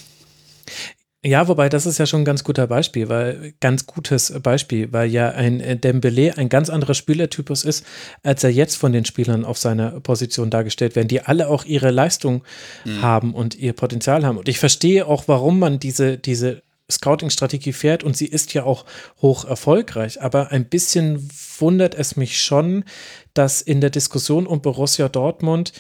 Ja, 1.27 1.49
wobei 1.49 1.71
das 1.71 1.87
ist 1.87 1.99
ja 1.99 2.05
schon 2.05 2.21
ein 2.21 2.27
ganz 2.27 2.45
guter 2.45 2.67
Beispiel, 2.67 3.09
weil 3.09 3.55
ganz 3.59 3.87
gutes 3.87 4.31
Beispiel, 4.43 4.93
weil 4.93 5.11
ja 5.11 5.31
ein 5.31 5.59
äh, 5.61 5.75
Dembele 5.75 6.37
ein 6.37 6.51
ganz 6.51 6.69
anderer 6.69 6.93
Spielertypus 6.93 7.65
ist, 7.65 7.87
als 8.23 8.45
er 8.45 8.51
jetzt 8.51 8.77
von 8.77 8.93
den 8.93 9.07
Spielern 9.07 9.47
auf 9.47 9.57
seiner 9.57 10.01
Position 10.01 10.51
dargestellt 10.51 10.97
werden, 10.97 11.09
die 11.09 11.23
alle 11.23 11.49
auch 11.49 11.65
ihre 11.65 11.91
Leistung 11.91 12.45
mhm. 12.85 13.01
haben 13.01 13.35
und 13.35 13.55
ihr 13.55 13.73
Potenzial 13.73 14.27
haben. 14.27 14.37
Und 14.37 14.51
ich 14.51 14.59
verstehe 14.59 15.07
auch, 15.07 15.27
warum 15.27 15.59
man 15.59 15.79
diese, 15.79 16.19
diese 16.19 16.63
Scouting-Strategie 16.91 17.73
fährt 17.73 18.05
und 18.05 18.17
sie 18.17 18.27
ist 18.27 18.53
ja 18.55 18.65
auch 18.65 18.85
hoch 19.23 19.45
erfolgreich. 19.45 20.21
Aber 20.21 20.51
ein 20.51 20.67
bisschen 20.67 21.29
wundert 21.59 21.95
es 21.95 22.17
mich 22.17 22.41
schon, 22.41 22.85
dass 23.33 23.63
in 23.63 23.81
der 23.81 23.91
Diskussion 23.91 24.47
um 24.47 24.61
Borussia 24.61 25.09
Dortmund 25.09 25.73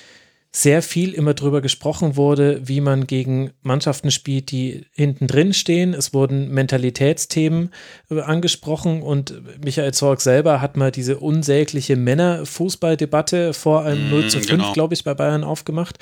sehr 0.56 0.82
viel 0.82 1.12
immer 1.12 1.34
drüber 1.34 1.60
gesprochen 1.60 2.14
wurde, 2.14 2.60
wie 2.62 2.80
man 2.80 3.08
gegen 3.08 3.50
Mannschaften 3.62 4.12
spielt, 4.12 4.52
die 4.52 4.86
hinten 4.92 5.26
drin 5.26 5.52
stehen. 5.52 5.94
Es 5.94 6.14
wurden 6.14 6.48
Mentalitätsthemen 6.52 7.70
äh, 8.08 8.20
angesprochen 8.20 9.02
und 9.02 9.34
Michael 9.64 9.92
Zorg 9.92 10.20
selber 10.20 10.60
hat 10.60 10.76
mal 10.76 10.92
diese 10.92 11.18
unsägliche 11.18 11.96
Männerfußballdebatte 11.96 13.52
vor 13.52 13.82
einem 13.82 14.08
0 14.10 14.26
mm, 14.26 14.28
zu 14.28 14.38
5, 14.38 14.48
genau. 14.48 14.72
glaube 14.74 14.94
ich, 14.94 15.02
bei 15.02 15.14
Bayern 15.14 15.42
aufgemacht. 15.42 15.98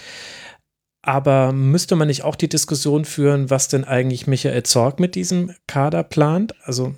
Aber 1.03 1.53
müsste 1.53 1.97
man 1.97 2.07
nicht 2.09 2.23
auch 2.23 2.37
die 2.37 2.49
Diskussion 2.49 3.05
führen, 3.05 3.51
was 3.51 3.69
denn 3.69 3.85
eigentlich 3.85 4.27
Michael 4.27 4.63
Zorg 4.63 5.01
mit 5.01 5.17
diesem 5.17 5.55
Kader 5.67 6.05
plant? 6.05 6.55
Also 6.65 6.95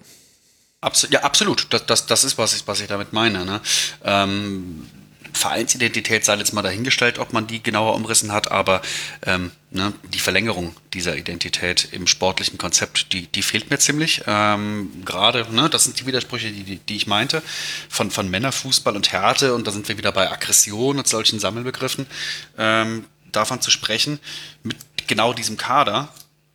Abs 0.83 1.09
ja, 1.11 1.23
absolut. 1.23 1.67
Das, 1.71 1.87
das, 1.87 2.07
das 2.07 2.25
ist, 2.25 2.37
was 2.37 2.55
ich, 2.55 2.67
was 2.67 2.81
ich 2.81 2.89
damit 2.89 3.15
meine. 3.15 3.47
Ne? 3.47 3.61
Ähm, 4.05 4.87
Vereinsidentität 5.33 6.25
sei 6.25 6.37
jetzt 6.37 6.53
mal 6.53 6.63
dahingestellt, 6.63 7.19
ob 7.19 7.33
man 7.33 7.47
die 7.47 7.63
genauer 7.63 7.95
umrissen 7.95 8.33
hat, 8.33 8.53
aber 8.53 8.83
ähm, 9.27 9.51
ne, 9.71 9.93
die 10.13 10.21
Verlängerung 10.21 10.77
dieser 10.93 11.17
Identität 11.17 11.89
im 11.91 12.07
sportlichen 12.07 12.57
Konzept, 12.57 13.13
die, 13.13 13.27
die 13.27 13.43
fehlt 13.43 13.69
mir 13.69 13.79
ziemlich. 13.79 14.23
Ähm, 14.27 15.03
Gerade, 15.05 15.47
ne, 15.53 15.69
das 15.69 15.85
sind 15.85 15.99
die 15.99 16.07
Widersprüche, 16.07 16.51
die, 16.51 16.77
die 16.77 16.97
ich 16.97 17.07
meinte, 17.07 17.43
von, 17.89 18.11
von 18.11 18.31
Männerfußball 18.31 18.95
und 18.95 19.11
Härte 19.11 19.55
und 19.55 19.67
da 19.67 19.73
sind 19.73 19.89
wir 19.89 19.99
wieder 19.99 20.13
bei 20.13 20.31
Aggression 20.31 20.99
und 20.99 21.09
solchen 21.09 21.41
Sammelbegriffen. 21.41 22.07
Ähm, 22.57 23.05
davon 23.37 23.61
zu 23.61 23.71
sprechen, 23.71 24.19
mit 24.63 24.77
genau 25.07 25.33
diesem 25.33 25.57
Kader, 25.57 26.09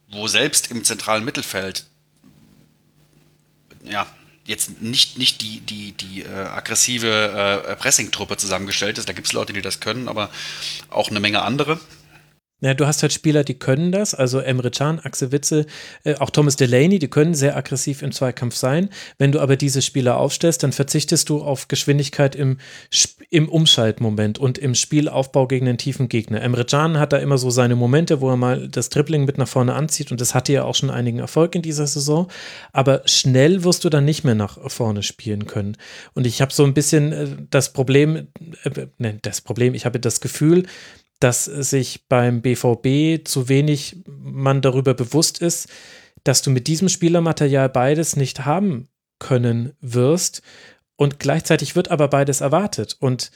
wo 0.09 0.27
selbst 0.27 0.71
im 0.71 0.83
zentralen 0.83 1.23
Mittelfeld 1.23 1.85
ja, 3.83 4.07
jetzt 4.45 4.81
nicht, 4.81 5.17
nicht 5.17 5.41
die, 5.41 5.61
die, 5.61 5.91
die 5.93 6.23
äh, 6.23 6.27
aggressive 6.27 7.07
äh, 7.67 7.75
Pressing-Truppe 7.75 8.37
zusammengestellt 8.37 8.97
ist. 8.97 9.07
Da 9.07 9.13
gibt 9.13 9.27
es 9.27 9.33
Leute, 9.33 9.53
die 9.53 9.61
das 9.61 9.79
können, 9.79 10.07
aber 10.07 10.29
auch 10.89 11.09
eine 11.09 11.19
Menge 11.19 11.41
andere. 11.41 11.79
Ja, 12.61 12.73
du 12.73 12.85
hast 12.85 13.01
halt 13.01 13.13
Spieler, 13.13 13.45
die 13.45 13.53
können 13.53 13.93
das, 13.93 14.13
also 14.13 14.39
Emre 14.39 14.69
Can, 14.69 14.99
Axel 14.99 15.31
Witzel, 15.31 15.65
äh, 16.03 16.15
auch 16.15 16.29
Thomas 16.29 16.57
Delaney, 16.57 16.99
die 16.99 17.07
können 17.07 17.33
sehr 17.33 17.55
aggressiv 17.55 18.01
im 18.01 18.11
Zweikampf 18.11 18.55
sein. 18.55 18.89
Wenn 19.17 19.31
du 19.31 19.39
aber 19.39 19.55
diese 19.55 19.81
Spieler 19.81 20.17
aufstellst, 20.17 20.63
dann 20.63 20.73
verzichtest 20.73 21.29
du 21.29 21.41
auf 21.41 21.69
Geschwindigkeit 21.69 22.35
im, 22.35 22.57
im 23.31 23.47
Umschaltmoment 23.47 24.39
und 24.39 24.57
im 24.57 24.73
Spielaufbau 24.73 25.47
gegen 25.47 25.67
den 25.67 25.77
tiefen 25.77 26.09
Gegner. 26.09 26.41
Emre 26.41 26.65
Can 26.65 26.97
hat 26.97 27.13
da 27.13 27.17
immer 27.17 27.37
so 27.37 27.51
seine 27.51 27.75
Momente, 27.75 28.21
wo 28.21 28.29
er 28.29 28.37
mal 28.37 28.67
das 28.67 28.89
Dribbling 28.89 29.25
mit 29.25 29.37
nach 29.37 29.47
vorne 29.47 29.75
anzieht 29.75 30.11
und 30.11 30.19
das 30.19 30.33
hatte 30.33 30.51
ja 30.51 30.63
auch 30.63 30.73
schon 30.73 30.89
einigen 30.89 31.19
Erfolg 31.19 31.53
in 31.53 31.61
dieser 31.61 31.85
Saison. 31.85 32.27
Aber 32.73 33.03
schnell 33.05 33.63
wirst 33.63 33.83
du 33.85 33.89
dann 33.89 34.05
nicht 34.05 34.23
mehr 34.23 34.33
nach 34.33 34.57
vorne 34.71 35.03
spielen 35.03 35.45
können. 35.45 35.77
Und 36.15 36.25
ich 36.25 36.41
habe 36.41 36.51
so 36.51 36.63
ein 36.63 36.73
bisschen 36.73 37.11
äh, 37.11 37.27
das 37.51 37.71
Problem, 37.71 38.27
äh, 38.63 38.87
ne, 38.97 39.19
das 39.21 39.41
Problem, 39.41 39.75
ich 39.75 39.85
habe 39.85 39.99
das 39.99 40.21
Gefühl, 40.21 40.65
dass 41.19 41.45
sich 41.45 42.07
beim 42.07 42.41
BVB 42.41 43.27
zu 43.27 43.47
wenig 43.49 43.97
man 44.07 44.61
darüber 44.61 44.93
bewusst 44.93 45.39
ist, 45.41 45.67
dass 46.23 46.41
du 46.41 46.49
mit 46.49 46.67
diesem 46.67 46.89
Spielermaterial 46.89 47.69
beides 47.69 48.15
nicht 48.15 48.45
haben 48.45 48.87
können 49.19 49.73
wirst. 49.81 50.41
Und 50.99 51.17
gleichzeitig 51.17 51.77
wird 51.77 51.91
aber 51.91 52.09
beides 52.09 52.41
erwartet. 52.41 52.97
Und 52.99 53.31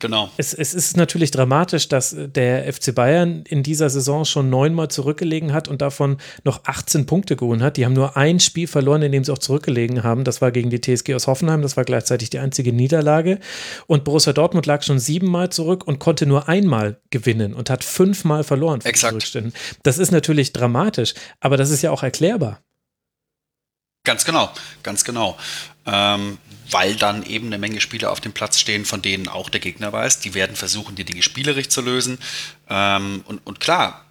Genau. 0.00 0.28
Es, 0.36 0.52
es, 0.52 0.74
ist 0.74 0.96
natürlich 0.96 1.30
dramatisch, 1.30 1.88
dass 1.88 2.14
der 2.18 2.70
FC 2.70 2.94
Bayern 2.94 3.44
in 3.46 3.62
dieser 3.62 3.88
Saison 3.88 4.24
schon 4.24 4.50
neunmal 4.50 4.88
zurückgelegen 4.88 5.52
hat 5.52 5.68
und 5.68 5.82
davon 5.82 6.18
noch 6.42 6.64
18 6.64 7.06
Punkte 7.06 7.36
geholt 7.36 7.62
hat. 7.62 7.76
Die 7.76 7.84
haben 7.84 7.92
nur 7.92 8.16
ein 8.16 8.40
Spiel 8.40 8.66
verloren, 8.66 9.02
in 9.02 9.12
dem 9.12 9.24
sie 9.24 9.32
auch 9.32 9.38
zurückgelegen 9.38 10.02
haben. 10.02 10.24
Das 10.24 10.42
war 10.42 10.50
gegen 10.50 10.68
die 10.68 10.80
TSG 10.80 11.14
aus 11.14 11.26
Hoffenheim. 11.26 11.62
Das 11.62 11.76
war 11.76 11.84
gleichzeitig 11.84 12.28
die 12.28 12.38
einzige 12.38 12.72
Niederlage. 12.72 13.38
Und 13.86 14.04
Borussia 14.04 14.32
Dortmund 14.32 14.66
lag 14.66 14.82
schon 14.82 14.98
siebenmal 14.98 15.50
zurück 15.50 15.86
und 15.86 16.00
konnte 16.00 16.26
nur 16.26 16.48
einmal 16.48 17.00
gewinnen 17.10 17.54
und 17.54 17.70
hat 17.70 17.84
fünfmal 17.84 18.42
verloren. 18.42 18.80
Exakt. 18.84 19.38
Das 19.84 19.98
ist 19.98 20.10
natürlich 20.10 20.52
dramatisch, 20.52 21.14
aber 21.40 21.56
das 21.56 21.70
ist 21.70 21.82
ja 21.82 21.92
auch 21.92 22.02
erklärbar. 22.02 22.60
Ganz 24.04 24.26
genau, 24.26 24.50
ganz 24.82 25.02
genau. 25.04 25.38
Ähm, 25.86 26.38
weil 26.70 26.96
dann 26.96 27.24
eben 27.24 27.46
eine 27.46 27.58
Menge 27.58 27.80
Spieler 27.80 28.10
auf 28.10 28.20
dem 28.20 28.32
Platz 28.32 28.58
stehen, 28.58 28.84
von 28.84 29.02
denen 29.02 29.28
auch 29.28 29.48
der 29.48 29.60
Gegner 29.60 29.92
weiß, 29.92 30.20
die 30.20 30.34
werden 30.34 30.56
versuchen, 30.56 30.94
die 30.94 31.04
Dinge 31.04 31.22
spielerisch 31.22 31.68
zu 31.68 31.80
lösen. 31.80 32.18
Ähm, 32.68 33.22
und, 33.26 33.46
und 33.46 33.60
klar, 33.60 34.03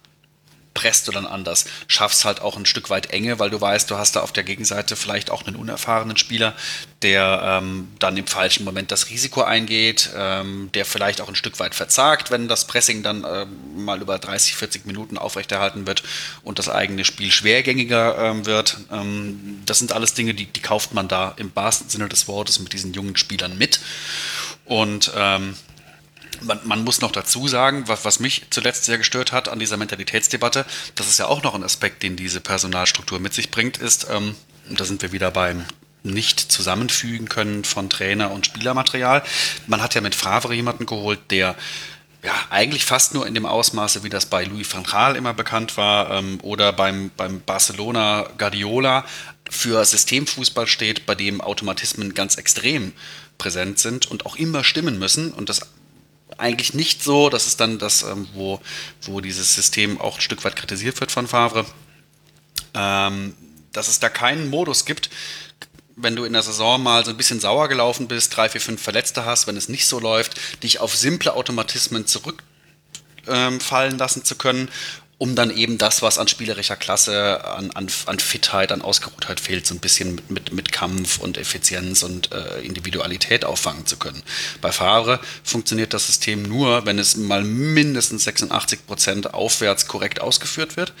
presst 0.74 1.06
du 1.06 1.12
dann 1.12 1.26
anders, 1.26 1.66
schaffst 1.86 2.24
halt 2.24 2.40
auch 2.40 2.56
ein 2.56 2.66
Stück 2.66 2.90
weit 2.90 3.06
Enge, 3.12 3.38
weil 3.38 3.48
du 3.48 3.60
weißt, 3.60 3.90
du 3.90 3.96
hast 3.96 4.16
da 4.16 4.20
auf 4.20 4.32
der 4.32 4.42
Gegenseite 4.42 4.96
vielleicht 4.96 5.30
auch 5.30 5.46
einen 5.46 5.56
unerfahrenen 5.56 6.16
Spieler, 6.16 6.52
der 7.02 7.60
ähm, 7.62 7.88
dann 8.00 8.16
im 8.16 8.26
falschen 8.26 8.64
Moment 8.64 8.90
das 8.90 9.08
Risiko 9.08 9.42
eingeht, 9.42 10.10
ähm, 10.16 10.70
der 10.74 10.84
vielleicht 10.84 11.20
auch 11.20 11.28
ein 11.28 11.36
Stück 11.36 11.60
weit 11.60 11.74
verzagt, 11.74 12.30
wenn 12.30 12.48
das 12.48 12.66
Pressing 12.66 13.02
dann 13.02 13.24
ähm, 13.24 13.84
mal 13.84 14.00
über 14.02 14.18
30, 14.18 14.56
40 14.56 14.84
Minuten 14.86 15.16
aufrechterhalten 15.16 15.86
wird 15.86 16.02
und 16.42 16.58
das 16.58 16.68
eigene 16.68 17.04
Spiel 17.04 17.30
schwergängiger 17.30 18.18
ähm, 18.18 18.46
wird. 18.46 18.78
Ähm, 18.90 19.62
das 19.66 19.78
sind 19.78 19.92
alles 19.92 20.14
Dinge, 20.14 20.34
die, 20.34 20.46
die 20.46 20.60
kauft 20.60 20.92
man 20.92 21.06
da 21.08 21.34
im 21.36 21.54
wahrsten 21.54 21.88
Sinne 21.88 22.08
des 22.08 22.26
Wortes 22.26 22.58
mit 22.58 22.72
diesen 22.72 22.92
jungen 22.92 23.16
Spielern 23.16 23.56
mit. 23.56 23.80
Und 24.64 25.12
ähm, 25.14 25.54
man, 26.44 26.60
man, 26.64 26.84
muss 26.84 27.00
noch 27.00 27.12
dazu 27.12 27.48
sagen, 27.48 27.84
was, 27.86 28.04
was, 28.04 28.20
mich 28.20 28.46
zuletzt 28.50 28.84
sehr 28.84 28.98
gestört 28.98 29.32
hat 29.32 29.48
an 29.48 29.58
dieser 29.58 29.76
Mentalitätsdebatte, 29.76 30.64
das 30.94 31.08
ist 31.08 31.18
ja 31.18 31.26
auch 31.26 31.42
noch 31.42 31.54
ein 31.54 31.64
Aspekt, 31.64 32.02
den 32.02 32.16
diese 32.16 32.40
Personalstruktur 32.40 33.20
mit 33.20 33.34
sich 33.34 33.50
bringt, 33.50 33.78
ist, 33.78 34.06
ähm, 34.10 34.34
da 34.70 34.84
sind 34.84 35.02
wir 35.02 35.12
wieder 35.12 35.30
beim 35.30 35.64
nicht 36.02 36.38
zusammenfügen 36.38 37.28
können 37.28 37.64
von 37.64 37.88
Trainer 37.88 38.30
und 38.30 38.46
Spielermaterial. 38.46 39.22
Man 39.66 39.82
hat 39.82 39.94
ja 39.94 40.02
mit 40.02 40.14
Favre 40.14 40.54
jemanden 40.54 40.86
geholt, 40.86 41.18
der 41.30 41.56
ja, 42.22 42.32
eigentlich 42.50 42.84
fast 42.84 43.12
nur 43.12 43.26
in 43.26 43.34
dem 43.34 43.44
Ausmaße, 43.44 44.02
wie 44.02 44.08
das 44.08 44.26
bei 44.26 44.44
Louis 44.44 44.72
van 44.72 44.84
Gaal 44.84 45.16
immer 45.16 45.34
bekannt 45.34 45.76
war 45.76 46.10
ähm, 46.10 46.38
oder 46.42 46.72
beim, 46.72 47.10
beim 47.16 47.40
Barcelona 47.40 48.28
Guardiola 48.38 49.04
für 49.50 49.84
Systemfußball 49.84 50.66
steht, 50.66 51.04
bei 51.04 51.14
dem 51.14 51.42
Automatismen 51.42 52.14
ganz 52.14 52.36
extrem 52.36 52.92
präsent 53.36 53.78
sind 53.78 54.10
und 54.10 54.24
auch 54.24 54.36
immer 54.36 54.64
stimmen 54.64 54.98
müssen 54.98 55.32
und 55.32 55.48
das 55.50 55.68
eigentlich 56.38 56.74
nicht 56.74 57.02
so. 57.02 57.30
Das 57.30 57.46
ist 57.46 57.60
dann 57.60 57.78
das, 57.78 58.02
ähm, 58.02 58.28
wo, 58.34 58.60
wo 59.02 59.20
dieses 59.20 59.54
System 59.54 60.00
auch 60.00 60.16
ein 60.16 60.20
Stück 60.20 60.44
weit 60.44 60.56
kritisiert 60.56 61.00
wird 61.00 61.12
von 61.12 61.26
Favre. 61.26 61.66
Ähm, 62.74 63.34
dass 63.72 63.88
es 63.88 64.00
da 64.00 64.08
keinen 64.08 64.50
Modus 64.50 64.84
gibt, 64.84 65.10
wenn 65.96 66.16
du 66.16 66.24
in 66.24 66.32
der 66.32 66.42
Saison 66.42 66.82
mal 66.82 67.04
so 67.04 67.10
ein 67.10 67.16
bisschen 67.16 67.40
sauer 67.40 67.68
gelaufen 67.68 68.08
bist, 68.08 68.36
drei, 68.36 68.48
vier, 68.48 68.60
fünf 68.60 68.82
Verletzte 68.82 69.24
hast, 69.24 69.46
wenn 69.46 69.56
es 69.56 69.68
nicht 69.68 69.86
so 69.86 70.00
läuft, 70.00 70.62
dich 70.62 70.80
auf 70.80 70.96
simple 70.96 71.34
Automatismen 71.34 72.06
zurückfallen 72.06 73.92
ähm, 73.92 73.98
lassen 73.98 74.24
zu 74.24 74.36
können 74.36 74.68
um 75.24 75.34
dann 75.34 75.50
eben 75.50 75.78
das, 75.78 76.02
was 76.02 76.18
an 76.18 76.28
spielerischer 76.28 76.76
Klasse, 76.76 77.46
an, 77.46 77.70
an, 77.70 77.88
an 78.04 78.18
Fitheit, 78.18 78.70
an 78.72 78.82
Ausgeruhtheit 78.82 79.40
fehlt, 79.40 79.66
so 79.66 79.74
ein 79.74 79.80
bisschen 79.80 80.16
mit, 80.16 80.30
mit, 80.30 80.52
mit 80.52 80.70
Kampf 80.70 81.18
und 81.18 81.38
Effizienz 81.38 82.02
und 82.02 82.30
äh, 82.30 82.60
Individualität 82.60 83.46
auffangen 83.46 83.86
zu 83.86 83.96
können. 83.96 84.22
Bei 84.60 84.70
Fahre 84.70 85.20
funktioniert 85.42 85.94
das 85.94 86.08
System 86.08 86.42
nur, 86.42 86.84
wenn 86.84 86.98
es 86.98 87.16
mal 87.16 87.42
mindestens 87.42 88.24
86 88.24 88.86
Prozent 88.86 89.32
aufwärts 89.32 89.86
korrekt 89.86 90.20
ausgeführt 90.20 90.76
wird. 90.76 90.92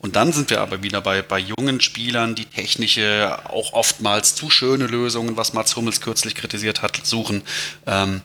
Und 0.00 0.16
dann 0.16 0.32
sind 0.32 0.50
wir 0.50 0.60
aber 0.60 0.82
wieder 0.82 1.00
bei, 1.00 1.22
bei 1.22 1.38
jungen 1.38 1.80
Spielern, 1.80 2.34
die 2.34 2.46
technische, 2.46 3.38
auch 3.44 3.74
oftmals 3.74 4.34
zu 4.34 4.50
schöne 4.50 4.88
Lösungen, 4.88 5.36
was 5.36 5.52
Mats 5.52 5.76
Hummels 5.76 6.00
kürzlich 6.00 6.34
kritisiert 6.34 6.82
hat, 6.82 6.98
suchen, 7.06 7.42
ähm, 7.86 8.22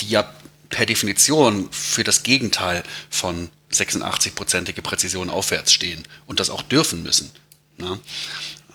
die 0.00 0.10
ja 0.10 0.30
per 0.68 0.84
Definition 0.84 1.70
für 1.72 2.04
das 2.04 2.22
Gegenteil 2.22 2.82
von 3.08 3.48
86-prozentige 3.72 4.82
Präzision 4.82 5.30
aufwärts 5.30 5.72
stehen 5.72 6.04
und 6.26 6.40
das 6.40 6.50
auch 6.50 6.62
dürfen 6.62 7.02
müssen. 7.02 7.30
Ne? 7.78 7.98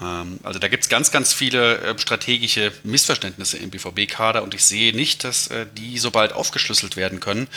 Ähm, 0.01 0.39
also 0.43 0.59
da 0.59 0.67
gibt 0.67 0.83
es 0.83 0.89
ganz, 0.89 1.11
ganz 1.11 1.33
viele 1.33 1.77
äh, 1.79 1.99
strategische 1.99 2.71
Missverständnisse 2.83 3.57
im 3.57 3.69
BVB-Kader 3.69 4.43
und 4.43 4.53
ich 4.53 4.63
sehe 4.65 4.95
nicht, 4.95 5.23
dass 5.23 5.47
äh, 5.47 5.65
die 5.77 5.97
so 5.97 6.11
bald 6.11 6.33
aufgeschlüsselt 6.33 6.95
werden 6.95 7.19
können. 7.19 7.47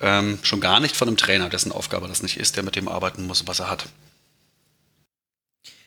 Ähm, 0.00 0.38
schon 0.42 0.60
gar 0.60 0.80
nicht 0.80 0.96
von 0.96 1.08
einem 1.08 1.16
Trainer, 1.16 1.48
dessen 1.48 1.72
Aufgabe 1.72 2.08
das 2.08 2.22
nicht 2.22 2.36
ist, 2.36 2.56
der 2.56 2.62
mit 2.62 2.76
dem 2.76 2.88
arbeiten 2.88 3.26
muss, 3.26 3.46
was 3.46 3.60
er 3.60 3.70
hat. 3.70 3.86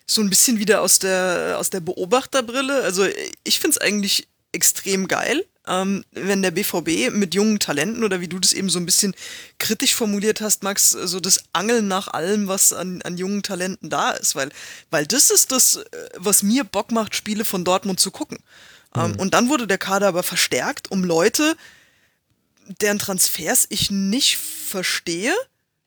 So 0.08 0.22
ein 0.22 0.30
bisschen 0.30 0.60
wieder 0.60 0.82
aus 0.82 1.00
der, 1.00 1.58
aus 1.60 1.72
der 1.72 1.80
Beobachterbrille. 1.80 2.84
Also 2.84 3.08
ich 3.44 3.60
finde 3.60 3.78
es 3.78 3.82
eigentlich 3.82 4.28
extrem 4.52 5.08
geil, 5.08 5.46
ähm, 5.68 6.06
wenn 6.12 6.42
der 6.42 6.52
BVB 6.52 7.12
mit 7.12 7.34
jungen 7.34 7.60
Talenten 7.60 8.04
oder 8.04 8.22
wie 8.22 8.28
du 8.28 8.40
das 8.40 8.54
eben 8.54 8.70
so 8.70 8.80
ein 8.80 8.86
bisschen 8.86 9.16
kritisch 9.58 9.96
formuliert 9.96 10.42
hast, 10.42 10.64
Max, 10.64 10.92
so 10.92 11.20
das 11.20 11.44
Angeln 11.54 11.88
nach 11.88 12.08
allem, 12.08 12.48
was 12.48 12.74
an, 12.74 13.02
an 13.02 13.18
jungen 13.18 13.44
Talenten 13.44 13.90
da 13.90 14.12
ist, 14.12 14.36
weil, 14.36 14.50
weil 14.92 15.06
das 15.06 15.30
ist 15.32 15.52
das, 15.52 15.78
äh, 15.78 16.10
was 16.16 16.44
mir 16.44 16.64
Bock 16.64 16.92
macht, 16.92 17.16
Spiele 17.16 17.46
von 17.46 17.64
Dortmund 17.64 18.00
zu 18.00 18.12
gucken. 18.12 18.38
Ähm, 18.96 19.12
mhm. 19.12 19.20
und 19.20 19.34
dann 19.34 19.50
wurde 19.50 19.68
der 19.68 19.78
Kader 19.78 20.08
aber 20.08 20.24
verstärkt, 20.24 20.92
um 20.92 21.04
Leute, 21.04 21.56
deren 22.82 23.00
Transfers 23.00 23.68
ich 23.70 23.92
nicht 23.92 24.38
verstehe, 24.38 25.34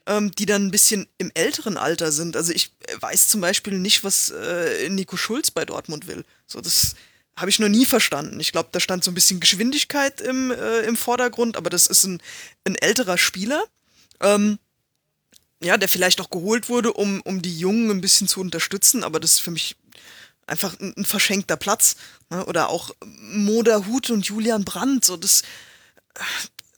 ähm, 0.06 0.32
die 0.32 0.46
dann 0.46 0.66
ein 0.66 0.70
bisschen 0.70 1.06
im 1.18 1.30
älteren 1.34 1.76
Alter 1.76 2.12
sind. 2.12 2.36
Also 2.36 2.52
ich 2.52 2.72
weiß 3.00 3.28
zum 3.28 3.40
Beispiel 3.40 3.78
nicht, 3.78 4.04
was 4.04 4.30
äh, 4.30 4.88
Nico 4.88 5.16
Schulz 5.16 5.50
bei 5.50 5.64
Dortmund 5.64 6.06
will. 6.06 6.24
So, 6.46 6.60
das 6.60 6.94
habe 7.38 7.50
ich 7.50 7.58
noch 7.58 7.68
nie 7.68 7.86
verstanden. 7.86 8.40
Ich 8.40 8.52
glaube, 8.52 8.68
da 8.72 8.80
stand 8.80 9.04
so 9.04 9.10
ein 9.10 9.14
bisschen 9.14 9.40
Geschwindigkeit 9.40 10.20
im, 10.20 10.50
äh, 10.50 10.80
im 10.80 10.96
Vordergrund, 10.96 11.56
aber 11.56 11.70
das 11.70 11.86
ist 11.86 12.04
ein, 12.04 12.20
ein 12.64 12.74
älterer 12.74 13.18
Spieler. 13.18 13.64
Ähm, 14.20 14.58
ja, 15.62 15.76
der 15.76 15.88
vielleicht 15.88 16.20
auch 16.20 16.30
geholt 16.30 16.68
wurde, 16.68 16.92
um, 16.92 17.20
um 17.22 17.42
die 17.42 17.56
Jungen 17.58 17.90
ein 17.90 18.00
bisschen 18.00 18.28
zu 18.28 18.40
unterstützen, 18.40 19.02
aber 19.02 19.18
das 19.20 19.34
ist 19.34 19.40
für 19.40 19.50
mich 19.50 19.76
einfach 20.46 20.78
ein, 20.80 20.94
ein 20.96 21.04
verschenkter 21.04 21.56
Platz. 21.56 21.96
Ne? 22.30 22.44
Oder 22.46 22.68
auch 22.68 22.94
Moda 23.04 23.86
Hut 23.86 24.10
und 24.10 24.26
Julian 24.26 24.64
Brandt, 24.64 25.04
so 25.04 25.16
das, 25.16 25.42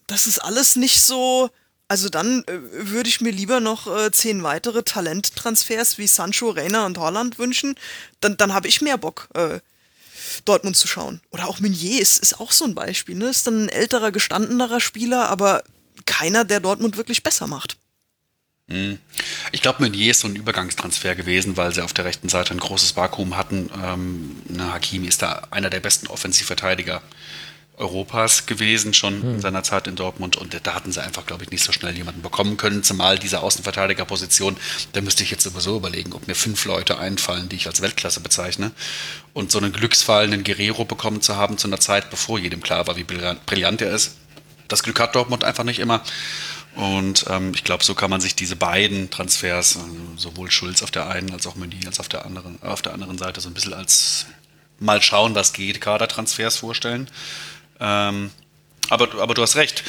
das 0.06 0.26
ist 0.26 0.38
alles 0.38 0.76
nicht 0.76 1.00
so. 1.00 1.50
Also 1.88 2.08
dann 2.08 2.44
äh, 2.44 2.60
würde 2.72 3.08
ich 3.08 3.20
mir 3.20 3.32
lieber 3.32 3.60
noch 3.60 3.86
äh, 3.86 4.12
zehn 4.12 4.42
weitere 4.42 4.82
Talenttransfers 4.82 5.98
wie 5.98 6.06
Sancho, 6.06 6.50
Reina 6.50 6.86
und 6.86 6.98
Holland 6.98 7.38
wünschen. 7.38 7.74
Dann, 8.20 8.36
dann 8.36 8.54
habe 8.54 8.68
ich 8.68 8.80
mehr 8.80 8.96
Bock, 8.96 9.28
äh, 9.34 9.60
Dortmund 10.44 10.76
zu 10.76 10.86
schauen. 10.86 11.20
Oder 11.30 11.48
auch 11.48 11.60
Meunier 11.60 12.00
ist, 12.00 12.18
ist 12.18 12.40
auch 12.40 12.52
so 12.52 12.64
ein 12.64 12.74
Beispiel. 12.74 13.16
Ne? 13.16 13.26
Ist 13.26 13.46
dann 13.46 13.64
ein 13.64 13.68
älterer, 13.68 14.12
gestandenerer 14.12 14.80
Spieler, 14.80 15.28
aber 15.28 15.62
keiner, 16.06 16.44
der 16.44 16.60
Dortmund 16.60 16.96
wirklich 16.96 17.22
besser 17.22 17.46
macht. 17.46 17.76
Hm. 18.68 18.98
Ich 19.52 19.62
glaube, 19.62 19.82
Meunier 19.82 20.12
ist 20.12 20.20
so 20.20 20.28
ein 20.28 20.36
Übergangstransfer 20.36 21.14
gewesen, 21.14 21.56
weil 21.56 21.74
sie 21.74 21.82
auf 21.82 21.92
der 21.92 22.04
rechten 22.04 22.28
Seite 22.28 22.54
ein 22.54 22.60
großes 22.60 22.96
Vakuum 22.96 23.36
hatten. 23.36 23.68
Ähm, 23.82 24.42
na, 24.48 24.72
Hakimi 24.72 25.08
ist 25.08 25.22
da 25.22 25.48
einer 25.50 25.70
der 25.70 25.80
besten 25.80 26.06
Offensivverteidiger 26.06 27.02
Europas 27.80 28.46
gewesen, 28.46 28.94
schon 28.94 29.22
hm. 29.22 29.34
in 29.34 29.40
seiner 29.40 29.62
Zeit 29.62 29.86
in 29.86 29.96
Dortmund. 29.96 30.36
Und 30.36 30.54
da 30.62 30.74
hatten 30.74 30.92
sie 30.92 31.02
einfach, 31.02 31.26
glaube 31.26 31.44
ich, 31.44 31.50
nicht 31.50 31.64
so 31.64 31.72
schnell 31.72 31.96
jemanden 31.96 32.22
bekommen 32.22 32.56
können. 32.56 32.82
Zumal 32.82 33.18
diese 33.18 33.40
Außenverteidigerposition, 33.40 34.56
da 34.92 35.00
müsste 35.00 35.24
ich 35.24 35.30
jetzt 35.30 35.44
sowieso 35.44 35.76
überlegen, 35.76 36.12
ob 36.12 36.28
mir 36.28 36.34
fünf 36.34 36.64
Leute 36.66 36.98
einfallen, 36.98 37.48
die 37.48 37.56
ich 37.56 37.66
als 37.66 37.80
Weltklasse 37.80 38.20
bezeichne. 38.20 38.70
Und 39.32 39.50
so 39.50 39.58
einen 39.58 39.72
Glücksfall, 39.72 40.24
einen 40.24 40.44
Guerrero 40.44 40.84
bekommen 40.84 41.22
zu 41.22 41.36
haben 41.36 41.58
zu 41.58 41.66
einer 41.66 41.80
Zeit, 41.80 42.10
bevor 42.10 42.38
jedem 42.38 42.62
klar 42.62 42.86
war, 42.86 42.96
wie 42.96 43.04
brillant 43.04 43.82
er 43.82 43.90
ist. 43.90 44.16
Das 44.68 44.82
Glück 44.82 45.00
hat 45.00 45.14
Dortmund 45.14 45.42
einfach 45.42 45.64
nicht 45.64 45.80
immer. 45.80 46.02
Und 46.76 47.24
ähm, 47.28 47.52
ich 47.54 47.64
glaube, 47.64 47.82
so 47.82 47.94
kann 47.94 48.10
man 48.10 48.20
sich 48.20 48.36
diese 48.36 48.56
beiden 48.56 49.10
Transfers, 49.10 49.76
also 49.76 49.88
sowohl 50.16 50.50
Schulz 50.50 50.82
auf 50.82 50.90
der 50.90 51.08
einen 51.08 51.32
als 51.32 51.46
auch 51.46 51.56
Meunier 51.56 51.86
als 51.86 51.98
auf 51.98 52.08
der 52.08 52.24
anderen, 52.24 52.62
auf 52.62 52.80
der 52.82 52.94
anderen 52.94 53.18
Seite 53.18 53.40
so 53.40 53.48
ein 53.48 53.54
bisschen 53.54 53.74
als 53.74 54.26
mal 54.78 55.02
schauen, 55.02 55.34
was 55.34 55.52
geht, 55.52 55.80
Kadertransfers 55.80 56.56
vorstellen. 56.56 57.08
Ähm, 57.80 58.30
aber, 58.90 59.20
aber 59.20 59.34
du 59.34 59.42
hast 59.42 59.56
recht. 59.56 59.84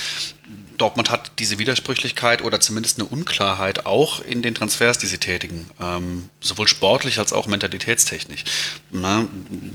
Dortmund 0.78 1.12
hat 1.12 1.34
diese 1.38 1.60
Widersprüchlichkeit 1.60 2.42
oder 2.42 2.60
zumindest 2.60 2.98
eine 2.98 3.08
Unklarheit 3.08 3.86
auch 3.86 4.20
in 4.20 4.42
den 4.42 4.56
Transfers, 4.56 4.98
die 4.98 5.06
sie 5.06 5.20
tätigen. 5.20 5.70
Ähm, 5.80 6.30
sowohl 6.40 6.68
sportlich 6.68 7.20
als 7.20 7.34
auch 7.34 7.46
mentalitätstechnisch. 7.46 8.44
Na, 8.90 9.28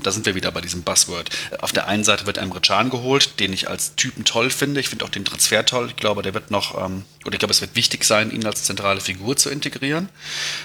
da 0.03 0.11
sind 0.11 0.25
wir 0.25 0.35
wieder 0.35 0.51
bei 0.51 0.59
diesem 0.59 0.83
Buzzword. 0.83 1.29
Auf 1.59 1.71
der 1.71 1.87
einen 1.87 2.03
Seite 2.03 2.25
wird 2.25 2.37
Emre 2.37 2.59
Can 2.59 2.89
geholt, 2.89 3.39
den 3.39 3.53
ich 3.53 3.69
als 3.69 3.95
Typen 3.95 4.25
toll 4.25 4.49
finde. 4.49 4.81
Ich 4.81 4.89
finde 4.89 5.05
auch 5.05 5.09
den 5.09 5.23
Transfer 5.23 5.65
toll. 5.65 5.87
Ich 5.87 5.95
glaube, 5.95 6.23
der 6.23 6.33
wird 6.33 6.51
noch, 6.51 6.77
ähm, 6.77 7.05
oder 7.25 7.35
ich 7.35 7.39
glaube, 7.39 7.53
es 7.53 7.61
wird 7.61 7.75
wichtig 7.75 8.03
sein, 8.03 8.29
ihn 8.29 8.45
als 8.45 8.65
zentrale 8.65 8.99
Figur 8.99 9.37
zu 9.37 9.49
integrieren. 9.49 10.09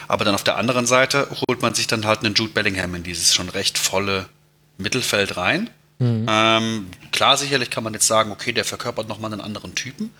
Aber 0.08 0.24
dann 0.24 0.34
auf 0.34 0.44
der 0.44 0.56
anderen 0.56 0.86
Seite 0.86 1.28
holt 1.48 1.62
man 1.62 1.74
sich 1.74 1.86
dann 1.86 2.04
halt 2.04 2.24
einen 2.24 2.34
Jude 2.34 2.52
Bellingham 2.52 2.96
in 2.96 3.04
dieses 3.04 3.32
schon 3.32 3.48
recht 3.48 3.78
volle 3.78 4.28
Mittelfeld 4.76 5.36
rein 5.36 5.70
Mhm. 6.02 6.26
Ähm, 6.28 6.86
klar, 7.12 7.36
sicherlich 7.36 7.70
kann 7.70 7.84
man 7.84 7.94
jetzt 7.94 8.08
sagen, 8.08 8.32
okay, 8.32 8.52
der 8.52 8.64
verkörpert 8.64 9.08
nochmal 9.08 9.32
einen 9.32 9.40
anderen 9.40 9.74
Typen. 9.74 10.10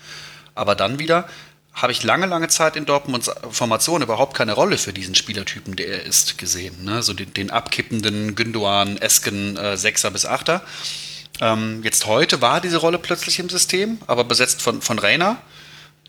Aber 0.55 0.75
dann 0.75 0.99
wieder 0.99 1.27
habe 1.73 1.91
ich 1.91 2.03
lange, 2.05 2.27
lange 2.27 2.49
Zeit 2.49 2.77
in 2.77 2.85
Dortmunds 2.85 3.31
Formation 3.51 4.03
überhaupt 4.03 4.37
keine 4.37 4.53
Rolle 4.53 4.79
für 4.79 4.93
diesen 4.93 5.15
Spielertypen, 5.15 5.75
der 5.75 5.89
er 5.89 6.03
ist, 6.03 6.39
gesehen. 6.39 6.85
Ne? 6.85 7.03
So 7.03 7.15
den, 7.15 7.33
den 7.33 7.51
abkippenden 7.51 8.35
Gündoan, 8.35 8.99
Esken, 8.99 9.57
äh, 9.57 9.77
Sechser 9.77 10.11
bis 10.11 10.27
Achter. 10.27 10.63
Ähm, 11.41 11.83
jetzt 11.83 12.07
heute 12.07 12.43
war 12.43 12.61
diese 12.61 12.77
Rolle 12.77 12.99
plötzlich 12.99 13.39
im 13.39 13.49
System, 13.49 13.99
aber 14.07 14.23
besetzt 14.23 14.61
von, 14.61 14.83
von 14.83 14.99
Rainer, 14.99 15.39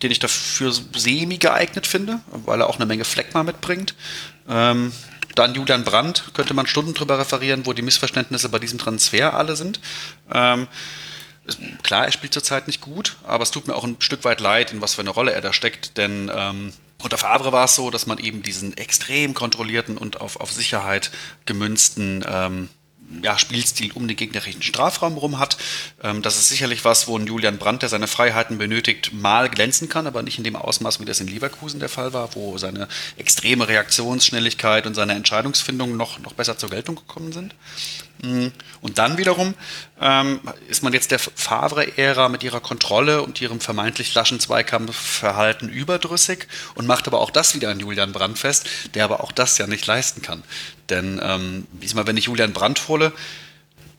den 0.04 0.12
ich 0.12 0.20
dafür 0.20 0.74
semi 0.96 1.38
geeignet 1.38 1.88
finde, 1.88 2.20
weil 2.28 2.60
er 2.60 2.70
auch 2.70 2.76
eine 2.76 2.86
Menge 2.86 3.06
Fleckma 3.06 3.44
mitbringt. 3.44 3.96
Ähm, 4.50 4.92
dann 5.36 5.56
Julian 5.56 5.84
Brandt, 5.84 6.32
könnte 6.34 6.54
man 6.54 6.68
Stunden 6.68 6.94
drüber 6.94 7.20
referieren, 7.20 7.66
wo 7.66 7.74
die 7.74 7.82
Missverständnisse 7.82 8.50
bei 8.50 8.60
diesem 8.60 8.80
Transfer 8.80 9.34
alle 9.34 9.56
sind. 9.56 9.80
Ähm, 10.32 10.68
klar, 11.82 12.06
er 12.06 12.12
spielt 12.12 12.34
zurzeit 12.34 12.68
nicht 12.68 12.82
gut, 12.82 13.18
aber 13.24 13.44
es 13.44 13.52
tut 13.52 13.68
mir 13.68 13.76
auch 13.76 13.84
ein 13.84 13.98
Stück 14.00 14.24
weit 14.24 14.40
leid, 14.40 14.72
in 14.72 14.82
was 14.82 14.96
für 14.96 15.02
eine 15.02 15.10
Rolle 15.10 15.34
er 15.34 15.42
da 15.42 15.54
steckt, 15.54 15.98
denn 15.98 16.32
ähm, 16.34 16.74
unter 17.02 17.18
Favre 17.18 17.52
war 17.52 17.66
es 17.66 17.76
so, 17.76 17.92
dass 17.92 18.06
man 18.06 18.18
eben 18.18 18.44
diesen 18.44 18.78
extrem 18.78 19.34
kontrollierten 19.34 19.98
und 19.98 20.22
auf, 20.22 20.40
auf 20.40 20.52
Sicherheit 20.52 21.12
gemünzten 21.46 22.24
ähm, 22.28 22.70
ja, 23.22 23.38
Spielstil 23.38 23.92
um 23.94 24.08
den 24.08 24.18
gegnerischen 24.18 24.62
Strafraum 24.62 25.18
rum 25.18 25.40
hat. 25.40 25.58
Ähm, 26.02 26.22
das 26.22 26.38
ist 26.38 26.50
sicherlich 26.50 26.86
was, 26.86 27.08
wo 27.08 27.18
ein 27.18 27.28
Julian 27.28 27.58
Brandt, 27.58 27.82
der 27.82 27.90
seine 27.90 28.08
Freiheiten 28.08 28.58
benötigt, 28.58 29.14
mal 29.14 29.50
glänzen 29.50 29.90
kann, 29.90 30.08
aber 30.08 30.24
nicht 30.24 30.38
in 30.38 30.44
dem 30.44 30.56
Ausmaß, 30.56 31.00
wie 31.00 31.06
das 31.06 31.20
in 31.20 31.28
Leverkusen 31.28 31.80
der 31.80 31.90
Fall 31.90 32.14
war, 32.14 32.36
wo 32.36 32.58
seine 32.58 32.88
extreme 33.18 33.68
Reaktionsschnelligkeit 33.68 34.88
und 34.88 34.96
seine 34.96 35.14
Entscheidungsfindung 35.14 35.96
noch, 35.98 36.20
noch 36.20 36.34
besser 36.34 36.58
zur 36.58 36.70
Geltung 36.70 36.96
gekommen 36.96 37.32
sind. 37.32 37.54
Mm. 38.24 38.48
Und 38.82 38.98
dann 38.98 39.18
wiederum 39.18 39.54
ähm, 40.02 40.40
ist 40.70 40.82
man 40.82 40.94
jetzt 40.94 41.12
der 41.12 41.20
Favre-Ära 41.20 42.30
mit 42.30 42.42
ihrer 42.42 42.62
Kontrolle 42.62 43.22
und 43.22 43.40
ihrem 43.42 43.60
vermeintlich 43.60 44.14
laschen 44.14 44.40
Zweikampfverhalten 44.40 45.70
überdrüssig 45.70 46.48
und 46.76 46.88
macht 46.88 47.06
aber 47.08 47.20
auch 47.20 47.32
das 47.32 47.54
wieder 47.54 47.70
an 47.70 47.80
Julian 47.80 48.14
Brandt 48.14 48.40
fest, 48.40 48.66
der 48.94 49.04
aber 49.04 49.24
auch 49.24 49.34
das 49.34 49.58
ja 49.58 49.68
nicht 49.68 49.86
leisten 49.86 50.22
kann. 50.22 50.42
Denn 50.90 51.20
ähm, 51.22 51.68
diesmal, 51.74 52.08
wenn 52.08 52.18
ich 52.18 52.26
Julian 52.26 52.54
Brandt 52.54 52.88
hole, 52.88 53.12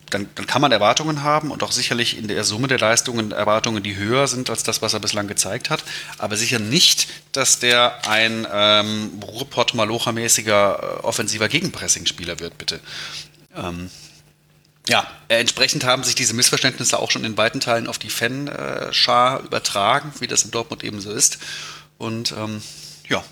dann, 0.08 0.28
dann, 0.36 0.46
kann 0.46 0.62
man 0.62 0.72
Erwartungen 0.72 1.22
haben 1.22 1.50
und 1.50 1.62
auch 1.62 1.72
sicherlich 1.72 2.16
in 2.16 2.28
der 2.28 2.44
Summe 2.44 2.68
der 2.68 2.78
Leistungen 2.78 3.32
Erwartungen, 3.32 3.82
die 3.82 3.96
höher 3.96 4.26
sind 4.28 4.48
als 4.48 4.62
das, 4.62 4.80
was 4.80 4.94
er 4.94 5.00
bislang 5.00 5.26
gezeigt 5.26 5.70
hat. 5.70 5.82
Aber 6.18 6.36
sicher 6.36 6.58
nicht, 6.58 7.08
dass 7.32 7.58
der 7.58 8.06
ein 8.06 8.46
ähm, 8.50 9.20
Ruhrpott-Malocha-mäßiger 9.22 10.78
äh, 10.78 11.02
offensiver 11.02 11.48
Gegenpressing-Spieler 11.48 12.38
wird, 12.38 12.56
bitte. 12.58 12.80
Ähm, 13.56 13.90
ja, 14.86 15.06
äh, 15.28 15.38
entsprechend 15.38 15.84
haben 15.84 16.04
sich 16.04 16.14
diese 16.14 16.34
Missverständnisse 16.34 16.98
auch 16.98 17.10
schon 17.10 17.24
in 17.24 17.36
weiten 17.36 17.60
Teilen 17.60 17.86
auf 17.86 17.98
die 17.98 18.10
Fanschar 18.10 19.40
übertragen, 19.40 20.12
wie 20.20 20.26
das 20.26 20.44
in 20.44 20.50
Dortmund 20.50 20.84
eben 20.84 21.00
so 21.00 21.10
ist. 21.10 21.38
Und 21.96 22.32
ähm, 22.32 22.62
ja, 23.08 23.24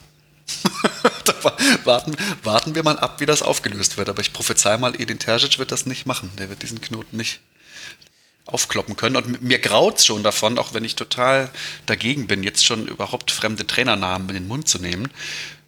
warten, 1.84 2.16
warten 2.42 2.74
wir 2.74 2.82
mal 2.82 2.98
ab, 2.98 3.20
wie 3.20 3.26
das 3.26 3.42
aufgelöst 3.42 3.98
wird. 3.98 4.08
Aber 4.08 4.20
ich 4.20 4.32
prophezei 4.32 4.78
mal, 4.78 4.98
Edin 5.00 5.18
Terzic 5.18 5.58
wird 5.58 5.72
das 5.72 5.84
nicht 5.86 6.06
machen. 6.06 6.30
Der 6.38 6.48
wird 6.48 6.62
diesen 6.62 6.80
Knoten 6.80 7.16
nicht 7.16 7.40
aufkloppen 8.46 8.96
können. 8.96 9.16
Und 9.16 9.42
mir 9.42 9.58
graut 9.58 9.98
es 9.98 10.06
schon 10.06 10.22
davon, 10.22 10.58
auch 10.58 10.74
wenn 10.74 10.84
ich 10.84 10.96
total 10.96 11.50
dagegen 11.86 12.26
bin, 12.26 12.42
jetzt 12.42 12.64
schon 12.64 12.88
überhaupt 12.88 13.30
fremde 13.30 13.66
Trainernamen 13.66 14.28
in 14.30 14.34
den 14.34 14.48
Mund 14.48 14.68
zu 14.68 14.78
nehmen. 14.78 15.10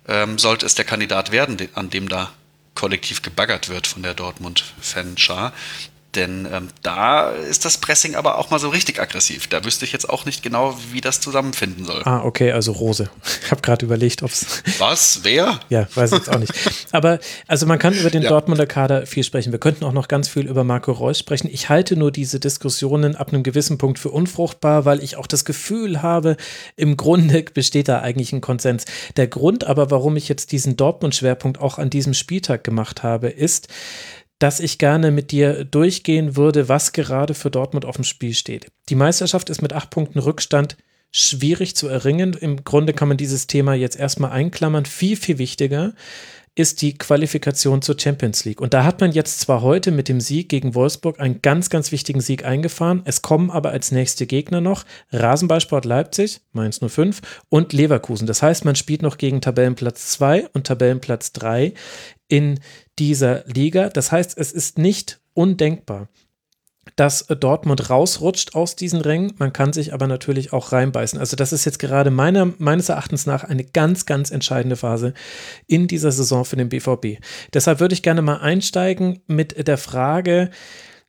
Ähm, 0.06 0.38
sollte 0.38 0.66
es 0.66 0.74
der 0.74 0.84
Kandidat 0.84 1.30
werden, 1.30 1.56
an 1.74 1.90
dem 1.90 2.08
da 2.08 2.32
kollektiv 2.74 3.22
gebaggert 3.22 3.68
wird 3.68 3.86
von 3.86 4.02
der 4.02 4.14
Dortmund-Fanschar, 4.14 5.52
denn 6.16 6.48
ähm, 6.52 6.68
da 6.82 7.30
ist 7.30 7.64
das 7.64 7.78
Pressing 7.78 8.14
aber 8.14 8.38
auch 8.38 8.50
mal 8.50 8.58
so 8.58 8.68
richtig 8.68 9.00
aggressiv. 9.00 9.46
Da 9.46 9.64
wüsste 9.64 9.84
ich 9.84 9.92
jetzt 9.92 10.08
auch 10.08 10.24
nicht 10.24 10.42
genau, 10.42 10.76
wie 10.92 11.00
das 11.00 11.20
zusammenfinden 11.20 11.84
soll. 11.84 12.02
Ah, 12.04 12.22
okay, 12.24 12.52
also 12.52 12.72
Rose. 12.72 13.10
Ich 13.44 13.50
habe 13.50 13.60
gerade 13.60 13.84
überlegt, 13.84 14.22
ob 14.22 14.30
es. 14.30 14.62
Was? 14.78 15.20
Wer? 15.22 15.60
ja, 15.68 15.86
weiß 15.94 16.12
ich 16.12 16.18
jetzt 16.18 16.30
auch 16.30 16.38
nicht. 16.38 16.52
Aber 16.92 17.18
also 17.46 17.66
man 17.66 17.78
kann 17.78 17.94
über 17.94 18.10
den 18.10 18.22
ja. 18.22 18.28
Dortmunder 18.28 18.66
Kader 18.66 19.06
viel 19.06 19.24
sprechen. 19.24 19.52
Wir 19.52 19.58
könnten 19.58 19.84
auch 19.84 19.92
noch 19.92 20.08
ganz 20.08 20.28
viel 20.28 20.46
über 20.46 20.64
Marco 20.64 20.92
Reus 20.92 21.18
sprechen. 21.18 21.48
Ich 21.50 21.68
halte 21.68 21.96
nur 21.96 22.10
diese 22.10 22.40
Diskussionen 22.40 23.16
ab 23.16 23.32
einem 23.32 23.42
gewissen 23.42 23.78
Punkt 23.78 23.98
für 23.98 24.10
unfruchtbar, 24.10 24.84
weil 24.84 25.02
ich 25.02 25.16
auch 25.16 25.26
das 25.26 25.44
Gefühl 25.44 26.02
habe, 26.02 26.36
im 26.76 26.96
Grunde 26.96 27.42
besteht 27.54 27.88
da 27.88 28.00
eigentlich 28.00 28.32
ein 28.32 28.40
Konsens. 28.40 28.84
Der 29.16 29.26
Grund 29.26 29.64
aber, 29.64 29.90
warum 29.90 30.16
ich 30.16 30.28
jetzt 30.28 30.52
diesen 30.52 30.76
Dortmund-Schwerpunkt 30.76 31.60
auch 31.60 31.78
an 31.78 31.90
diesem 31.90 32.14
Spieltag 32.14 32.64
gemacht 32.64 33.02
habe, 33.02 33.28
ist, 33.28 33.68
dass 34.38 34.60
ich 34.60 34.78
gerne 34.78 35.10
mit 35.10 35.30
dir 35.30 35.64
durchgehen 35.64 36.36
würde, 36.36 36.68
was 36.68 36.92
gerade 36.92 37.34
für 37.34 37.50
Dortmund 37.50 37.84
auf 37.84 37.96
dem 37.96 38.04
Spiel 38.04 38.34
steht. 38.34 38.66
Die 38.88 38.94
Meisterschaft 38.94 39.50
ist 39.50 39.62
mit 39.62 39.72
acht 39.72 39.90
Punkten 39.90 40.18
Rückstand 40.18 40.76
schwierig 41.12 41.76
zu 41.76 41.86
erringen. 41.88 42.34
Im 42.34 42.64
Grunde 42.64 42.92
kann 42.92 43.08
man 43.08 43.16
dieses 43.16 43.46
Thema 43.46 43.74
jetzt 43.74 43.96
erstmal 43.96 44.32
einklammern. 44.32 44.84
Viel, 44.84 45.16
viel 45.16 45.38
wichtiger 45.38 45.94
ist 46.56 46.82
die 46.82 46.96
Qualifikation 46.96 47.82
zur 47.82 47.98
Champions 47.98 48.44
League. 48.44 48.60
Und 48.60 48.74
da 48.74 48.84
hat 48.84 49.00
man 49.00 49.10
jetzt 49.10 49.40
zwar 49.40 49.62
heute 49.62 49.90
mit 49.90 50.08
dem 50.08 50.20
Sieg 50.20 50.48
gegen 50.48 50.74
Wolfsburg 50.74 51.18
einen 51.18 51.42
ganz, 51.42 51.68
ganz 51.68 51.90
wichtigen 51.90 52.20
Sieg 52.20 52.44
eingefahren. 52.44 53.02
Es 53.04 53.22
kommen 53.22 53.50
aber 53.50 53.70
als 53.70 53.90
nächste 53.90 54.26
Gegner 54.26 54.60
noch 54.60 54.84
Rasenballsport 55.10 55.84
Leipzig, 55.84 56.40
Mainz 56.52 56.78
05 56.78 57.20
und 57.48 57.72
Leverkusen. 57.72 58.26
Das 58.26 58.42
heißt, 58.42 58.64
man 58.64 58.76
spielt 58.76 59.02
noch 59.02 59.18
gegen 59.18 59.40
Tabellenplatz 59.40 60.10
2 60.10 60.48
und 60.52 60.66
Tabellenplatz 60.66 61.32
3 61.32 61.74
in 62.28 62.60
dieser 63.00 63.44
Liga. 63.46 63.88
Das 63.88 64.12
heißt, 64.12 64.38
es 64.38 64.52
ist 64.52 64.78
nicht 64.78 65.20
undenkbar, 65.32 66.08
dass 66.96 67.26
Dortmund 67.26 67.90
rausrutscht 67.90 68.54
aus 68.54 68.76
diesen 68.76 69.00
Rängen. 69.00 69.34
Man 69.38 69.52
kann 69.52 69.72
sich 69.72 69.92
aber 69.92 70.06
natürlich 70.06 70.52
auch 70.52 70.72
reinbeißen. 70.72 71.18
Also 71.18 71.36
das 71.36 71.52
ist 71.52 71.64
jetzt 71.64 71.78
gerade 71.78 72.10
meiner, 72.10 72.52
meines 72.58 72.88
Erachtens 72.88 73.26
nach 73.26 73.44
eine 73.44 73.64
ganz, 73.64 74.06
ganz 74.06 74.30
entscheidende 74.30 74.76
Phase 74.76 75.14
in 75.66 75.88
dieser 75.88 76.12
Saison 76.12 76.44
für 76.44 76.56
den 76.56 76.68
BVB. 76.68 77.18
Deshalb 77.52 77.80
würde 77.80 77.94
ich 77.94 78.02
gerne 78.02 78.22
mal 78.22 78.38
einsteigen 78.38 79.20
mit 79.26 79.66
der 79.66 79.78
Frage, 79.78 80.50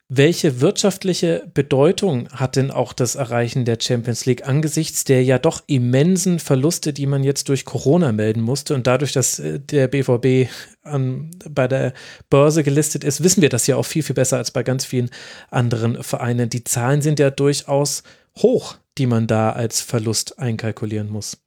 welche 0.08 0.62
wirtschaftliche 0.62 1.50
Bedeutung 1.54 2.30
hat 2.30 2.58
denn 2.58 2.70
auch 2.70 2.94
das 2.94 3.16
Erreichen 3.16 3.66
der 3.66 3.78
Champions 3.82 4.26
League 4.28 4.48
angesichts 4.48 5.04
der 5.04 5.24
ja 5.24 5.40
doch 5.40 5.64
immensen 5.66 6.38
Verluste, 6.38 6.94
die 6.94 7.08
man 7.08 7.24
jetzt 7.24 7.50
durch 7.50 7.66
Corona 7.66 8.12
melden 8.12 8.42
musste 8.42 8.76
und 8.76 8.86
dadurch, 8.86 9.14
dass 9.14 9.40
äh, 9.40 9.60
der 9.60 9.88
BVB 9.88 10.50
an, 10.84 11.32
bei 11.50 11.68
der 11.68 11.94
Börse 12.30 12.64
gelistet 12.64 13.04
ist, 13.04 13.24
wissen 13.24 13.42
wir 13.42 13.50
das 13.50 13.66
ja 13.66 13.78
auch 13.78 13.86
viel, 13.86 14.04
viel 14.04 14.16
besser 14.16 14.38
als 14.38 14.52
bei 14.52 14.62
ganz 14.62 14.86
vielen 14.86 15.10
anderen 15.50 16.04
Vereinen. 16.04 16.50
Die 16.50 16.64
Zahlen 16.64 17.02
sind 17.02 17.20
ja 17.20 17.32
durchaus 17.32 18.04
hoch, 18.38 18.76
die 19.00 19.08
man 19.08 19.26
da 19.26 19.54
als 19.54 19.82
Verlust 19.82 20.38
einkalkulieren 20.38 21.10
muss. 21.10 21.45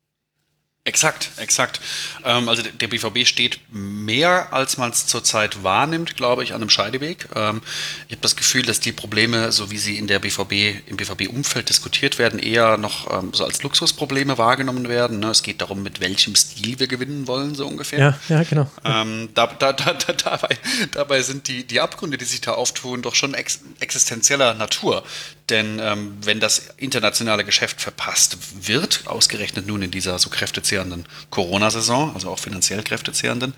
Exakt, 0.88 1.32
exakt. 1.36 1.80
Ähm, 2.24 2.48
also 2.48 2.62
der 2.62 2.88
BVB 2.88 3.26
steht 3.26 3.60
mehr, 3.70 4.54
als 4.54 4.78
man 4.78 4.90
es 4.90 5.06
zurzeit 5.06 5.62
wahrnimmt, 5.62 6.16
glaube 6.16 6.42
ich, 6.42 6.54
an 6.54 6.62
einem 6.62 6.70
Scheideweg. 6.70 7.28
Ähm, 7.34 7.60
ich 8.06 8.12
habe 8.12 8.22
das 8.22 8.36
Gefühl, 8.36 8.62
dass 8.62 8.80
die 8.80 8.92
Probleme, 8.92 9.52
so 9.52 9.70
wie 9.70 9.76
sie 9.76 9.98
in 9.98 10.06
der 10.06 10.18
BVB, 10.18 10.88
im 10.88 10.96
BVB-Umfeld 10.96 11.68
diskutiert 11.68 12.18
werden, 12.18 12.38
eher 12.38 12.78
noch 12.78 13.12
ähm, 13.12 13.34
so 13.34 13.44
als 13.44 13.62
Luxusprobleme 13.62 14.38
wahrgenommen 14.38 14.88
werden. 14.88 15.18
Ne? 15.18 15.28
Es 15.28 15.42
geht 15.42 15.60
darum, 15.60 15.82
mit 15.82 16.00
welchem 16.00 16.34
Stil 16.34 16.78
wir 16.78 16.86
gewinnen 16.86 17.26
wollen, 17.26 17.54
so 17.54 17.66
ungefähr. 17.66 17.98
Ja, 17.98 18.18
ja 18.30 18.42
genau. 18.44 18.70
Da, 18.82 19.46
da, 19.46 19.72
da, 19.74 19.92
dabei, 19.92 20.56
dabei 20.92 21.20
sind 21.20 21.48
die, 21.48 21.64
die 21.64 21.82
Abgründe, 21.82 22.16
die 22.16 22.24
sich 22.24 22.40
da 22.40 22.52
auftun, 22.52 23.02
doch 23.02 23.14
schon 23.14 23.34
ex 23.34 23.60
existenzieller 23.80 24.54
Natur. 24.54 25.04
Denn 25.50 25.78
ähm, 25.80 26.18
wenn 26.22 26.40
das 26.40 26.68
internationale 26.76 27.44
Geschäft 27.44 27.80
verpasst 27.80 28.36
wird, 28.66 29.06
ausgerechnet 29.06 29.66
nun 29.66 29.82
in 29.82 29.90
dieser 29.90 30.18
so 30.18 30.28
kräftezehrenden 30.28 31.06
Corona-Saison, 31.30 32.14
also 32.14 32.30
auch 32.30 32.38
finanziell 32.38 32.82
kräftezehrenden, 32.82 33.54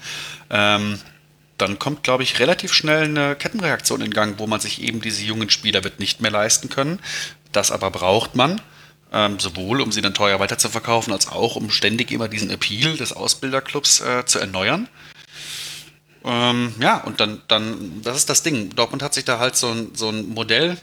ähm, 0.50 1.00
dann 1.58 1.78
kommt, 1.78 2.04
glaube 2.04 2.22
ich, 2.22 2.38
relativ 2.38 2.72
schnell 2.72 3.04
eine 3.04 3.36
Kettenreaktion 3.36 4.00
in 4.00 4.12
Gang, 4.12 4.38
wo 4.38 4.46
man 4.46 4.60
sich 4.60 4.80
eben 4.82 5.00
diese 5.00 5.22
jungen 5.22 5.50
Spieler 5.50 5.84
wird 5.84 6.00
nicht 6.00 6.20
mehr 6.20 6.30
leisten 6.30 6.70
können. 6.70 7.00
Das 7.52 7.70
aber 7.70 7.90
braucht 7.90 8.34
man, 8.34 8.60
ähm, 9.12 9.38
sowohl 9.38 9.80
um 9.80 9.92
sie 9.92 10.00
dann 10.00 10.14
teuer 10.14 10.40
weiterzuverkaufen, 10.40 11.12
als 11.12 11.28
auch 11.28 11.56
um 11.56 11.70
ständig 11.70 12.12
immer 12.12 12.28
diesen 12.28 12.50
Appeal 12.50 12.96
des 12.96 13.12
Ausbilderclubs 13.12 14.00
äh, 14.00 14.24
zu 14.24 14.38
erneuern. 14.38 14.88
Ähm, 16.24 16.74
ja, 16.80 16.98
und 16.98 17.20
dann, 17.20 17.42
dann, 17.48 18.02
das 18.02 18.16
ist 18.16 18.30
das 18.30 18.42
Ding. 18.42 18.74
Dortmund 18.74 19.02
hat 19.02 19.14
sich 19.14 19.24
da 19.24 19.38
halt 19.38 19.56
so 19.56 19.68
ein, 19.68 19.90
so 19.94 20.08
ein 20.08 20.28
Modell 20.28 20.78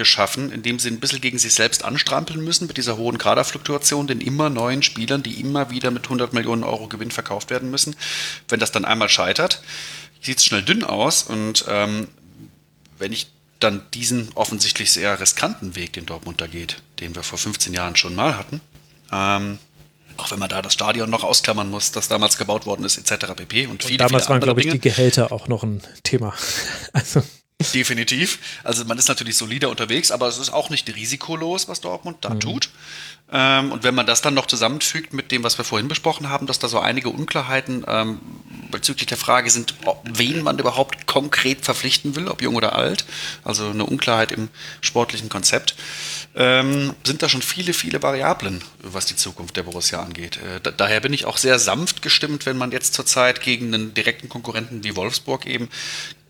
geschaffen, 0.00 0.50
indem 0.50 0.78
sie 0.78 0.88
ein 0.88 0.98
bisschen 0.98 1.20
gegen 1.20 1.38
sich 1.38 1.52
selbst 1.52 1.84
anstrampeln 1.84 2.42
müssen 2.42 2.66
mit 2.66 2.78
dieser 2.78 2.96
hohen 2.96 3.18
Kaderfluktuation, 3.18 4.06
den 4.06 4.22
immer 4.22 4.48
neuen 4.48 4.82
Spielern, 4.82 5.22
die 5.22 5.38
immer 5.38 5.68
wieder 5.68 5.90
mit 5.90 6.04
100 6.04 6.32
Millionen 6.32 6.64
Euro 6.64 6.88
Gewinn 6.88 7.10
verkauft 7.10 7.50
werden 7.50 7.70
müssen. 7.70 7.94
Wenn 8.48 8.60
das 8.60 8.72
dann 8.72 8.86
einmal 8.86 9.10
scheitert, 9.10 9.62
sieht 10.22 10.38
es 10.38 10.46
schnell 10.46 10.62
dünn 10.62 10.84
aus 10.84 11.22
und 11.22 11.66
ähm, 11.68 12.08
wenn 12.98 13.12
ich 13.12 13.30
dann 13.58 13.82
diesen 13.92 14.30
offensichtlich 14.36 14.90
sehr 14.90 15.20
riskanten 15.20 15.76
Weg, 15.76 15.92
den 15.92 16.06
Dortmund 16.06 16.40
da 16.40 16.46
geht, 16.46 16.80
den 17.00 17.14
wir 17.14 17.22
vor 17.22 17.38
15 17.38 17.74
Jahren 17.74 17.94
schon 17.94 18.14
mal 18.14 18.38
hatten, 18.38 18.62
ähm, 19.12 19.58
auch 20.16 20.30
wenn 20.30 20.38
man 20.38 20.48
da 20.48 20.62
das 20.62 20.72
Stadion 20.72 21.10
noch 21.10 21.24
ausklammern 21.24 21.70
muss, 21.70 21.92
das 21.92 22.08
damals 22.08 22.38
gebaut 22.38 22.64
worden 22.64 22.86
ist, 22.86 22.96
etc. 22.96 23.34
pp. 23.36 23.66
Und, 23.66 23.82
viele, 23.82 23.94
und 23.94 24.00
damals 24.00 24.24
viele 24.24 24.30
waren, 24.30 24.40
glaube 24.40 24.60
ich, 24.60 24.64
Dinge. 24.64 24.78
die 24.78 24.88
Gehälter 24.88 25.30
auch 25.30 25.46
noch 25.46 25.62
ein 25.62 25.82
Thema. 26.04 26.32
also. 26.94 27.22
Definitiv. 27.74 28.38
Also 28.64 28.84
man 28.84 28.98
ist 28.98 29.08
natürlich 29.08 29.36
solider 29.36 29.68
unterwegs, 29.68 30.10
aber 30.10 30.28
es 30.28 30.38
ist 30.38 30.50
auch 30.50 30.70
nicht 30.70 30.94
risikolos, 30.94 31.68
was 31.68 31.80
Dortmund 31.80 32.18
da 32.22 32.30
mhm. 32.30 32.40
tut. 32.40 32.70
Ähm, 33.32 33.70
und 33.70 33.84
wenn 33.84 33.94
man 33.94 34.06
das 34.06 34.22
dann 34.22 34.34
noch 34.34 34.46
zusammenfügt 34.46 35.12
mit 35.12 35.30
dem, 35.30 35.44
was 35.44 35.56
wir 35.56 35.64
vorhin 35.64 35.88
besprochen 35.88 36.28
haben, 36.28 36.46
dass 36.46 36.58
da 36.58 36.68
so 36.68 36.80
einige 36.80 37.10
Unklarheiten 37.10 37.84
ähm, 37.86 38.20
bezüglich 38.70 39.06
der 39.06 39.18
Frage 39.18 39.50
sind, 39.50 39.74
ob, 39.84 40.02
wen 40.04 40.42
man 40.42 40.58
überhaupt 40.58 41.06
konkret 41.06 41.64
verpflichten 41.64 42.16
will, 42.16 42.28
ob 42.28 42.42
jung 42.42 42.56
oder 42.56 42.74
alt, 42.74 43.04
also 43.44 43.68
eine 43.68 43.84
Unklarheit 43.84 44.32
im 44.32 44.48
sportlichen 44.80 45.28
Konzept, 45.28 45.76
ähm, 46.34 46.94
sind 47.04 47.22
da 47.22 47.28
schon 47.28 47.42
viele, 47.42 47.72
viele 47.72 48.02
Variablen, 48.02 48.62
was 48.82 49.06
die 49.06 49.16
Zukunft 49.16 49.56
der 49.56 49.64
Borussia 49.64 50.00
angeht. 50.00 50.36
Äh, 50.36 50.60
da, 50.62 50.70
daher 50.70 51.00
bin 51.00 51.12
ich 51.12 51.24
auch 51.24 51.36
sehr 51.36 51.58
sanft 51.58 52.02
gestimmt, 52.02 52.46
wenn 52.46 52.56
man 52.56 52.70
jetzt 52.70 52.94
zurzeit 52.94 53.42
gegen 53.42 53.74
einen 53.74 53.94
direkten 53.94 54.28
Konkurrenten 54.28 54.84
wie 54.84 54.94
Wolfsburg 54.94 55.46
eben 55.46 55.68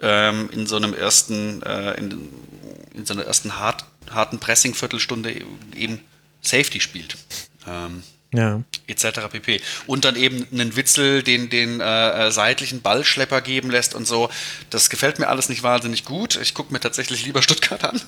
ähm, 0.01 0.49
in 0.53 0.67
so 0.67 0.77
einem 0.77 0.95
ersten, 0.95 1.63
äh, 1.63 1.95
in, 1.95 2.29
in, 2.95 3.05
so 3.05 3.13
einer 3.13 3.25
ersten 3.25 3.59
hart, 3.59 3.85
harten 4.11 4.39
Pressing-Viertelstunde 4.39 5.35
eben 5.77 6.01
Safety 6.41 6.81
spielt. 6.81 7.17
Ähm, 7.67 8.03
ja. 8.33 8.63
etc. 8.87 9.29
pp. 9.31 9.61
Und 9.87 10.05
dann 10.05 10.17
eben 10.17 10.47
einen 10.53 10.77
Witzel, 10.77 11.23
den, 11.23 11.51
den 11.51 11.81
äh, 11.81 12.29
äh, 12.29 12.31
seitlichen 12.31 12.81
Ballschlepper 12.81 13.41
geben 13.41 13.71
lässt 13.71 13.95
und 13.95 14.07
so. 14.07 14.31
Das 14.71 14.89
gefällt 14.89 15.19
mir 15.19 15.29
alles 15.29 15.49
nicht 15.49 15.63
wahnsinnig 15.63 16.05
gut. 16.05 16.37
Ich 16.37 16.55
gucke 16.55 16.73
mir 16.73 16.81
tatsächlich 16.81 17.27
lieber 17.27 17.43
Stuttgart 17.43 17.85
an. 17.85 18.01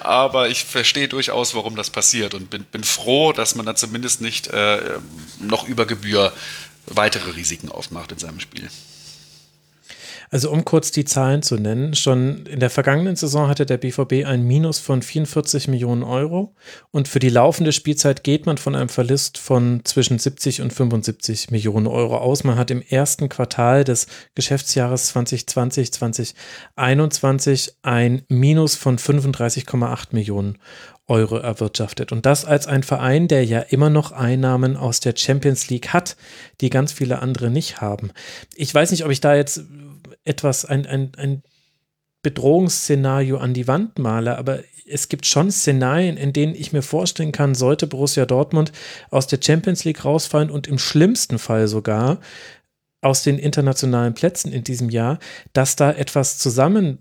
Aber 0.00 0.48
ich 0.48 0.64
verstehe 0.64 1.08
durchaus, 1.08 1.54
warum 1.54 1.76
das 1.76 1.90
passiert 1.90 2.34
und 2.34 2.50
bin, 2.50 2.64
bin 2.64 2.84
froh, 2.84 3.32
dass 3.32 3.54
man 3.54 3.66
da 3.66 3.74
zumindest 3.74 4.20
nicht 4.20 4.48
äh, 4.48 4.98
noch 5.40 5.66
über 5.66 5.86
Gebühr 5.86 6.32
weitere 6.86 7.30
Risiken 7.30 7.70
aufmacht 7.70 8.12
in 8.12 8.18
seinem 8.18 8.40
Spiel. 8.40 8.68
Also 10.32 10.50
um 10.50 10.64
kurz 10.64 10.90
die 10.90 11.04
Zahlen 11.04 11.42
zu 11.42 11.56
nennen, 11.56 11.94
schon 11.94 12.46
in 12.46 12.58
der 12.58 12.70
vergangenen 12.70 13.16
Saison 13.16 13.48
hatte 13.48 13.66
der 13.66 13.76
BVB 13.76 14.24
ein 14.24 14.44
Minus 14.44 14.78
von 14.78 15.02
44 15.02 15.68
Millionen 15.68 16.02
Euro 16.02 16.54
und 16.90 17.06
für 17.06 17.18
die 17.18 17.28
laufende 17.28 17.70
Spielzeit 17.70 18.24
geht 18.24 18.46
man 18.46 18.56
von 18.56 18.74
einem 18.74 18.88
Verlust 18.88 19.36
von 19.36 19.82
zwischen 19.84 20.18
70 20.18 20.62
und 20.62 20.72
75 20.72 21.50
Millionen 21.50 21.86
Euro 21.86 22.16
aus. 22.16 22.44
Man 22.44 22.56
hat 22.56 22.70
im 22.70 22.80
ersten 22.80 23.28
Quartal 23.28 23.84
des 23.84 24.06
Geschäftsjahres 24.34 25.08
2020, 25.08 25.92
2021 25.92 27.74
ein 27.82 28.22
Minus 28.28 28.74
von 28.74 28.96
35,8 28.96 30.06
Millionen 30.12 30.56
Euro 31.08 31.36
erwirtschaftet. 31.36 32.10
Und 32.10 32.24
das 32.24 32.46
als 32.46 32.66
ein 32.66 32.84
Verein, 32.84 33.28
der 33.28 33.44
ja 33.44 33.58
immer 33.60 33.90
noch 33.90 34.12
Einnahmen 34.12 34.78
aus 34.78 35.00
der 35.00 35.12
Champions 35.14 35.68
League 35.68 35.88
hat, 35.88 36.16
die 36.62 36.70
ganz 36.70 36.90
viele 36.90 37.20
andere 37.20 37.50
nicht 37.50 37.82
haben. 37.82 38.12
Ich 38.54 38.74
weiß 38.74 38.92
nicht, 38.92 39.04
ob 39.04 39.10
ich 39.10 39.20
da 39.20 39.34
jetzt 39.34 39.64
etwas, 40.24 40.64
ein, 40.64 40.86
ein, 40.86 41.12
ein 41.16 41.42
Bedrohungsszenario 42.22 43.38
an 43.38 43.54
die 43.54 43.66
Wand 43.66 43.98
male, 43.98 44.38
aber 44.38 44.60
es 44.86 45.08
gibt 45.08 45.26
schon 45.26 45.50
Szenarien, 45.50 46.16
in 46.16 46.32
denen 46.32 46.54
ich 46.54 46.72
mir 46.72 46.82
vorstellen 46.82 47.32
kann, 47.32 47.54
sollte 47.54 47.86
Borussia 47.86 48.26
Dortmund 48.26 48.72
aus 49.10 49.26
der 49.26 49.40
Champions 49.42 49.84
League 49.84 50.04
rausfallen 50.04 50.50
und 50.50 50.66
im 50.66 50.78
schlimmsten 50.78 51.38
Fall 51.38 51.66
sogar 51.68 52.20
aus 53.00 53.22
den 53.22 53.38
internationalen 53.38 54.14
Plätzen 54.14 54.52
in 54.52 54.64
diesem 54.64 54.88
Jahr, 54.88 55.18
dass 55.52 55.76
da 55.76 55.92
etwas 55.92 56.38
zusammen 56.38 56.98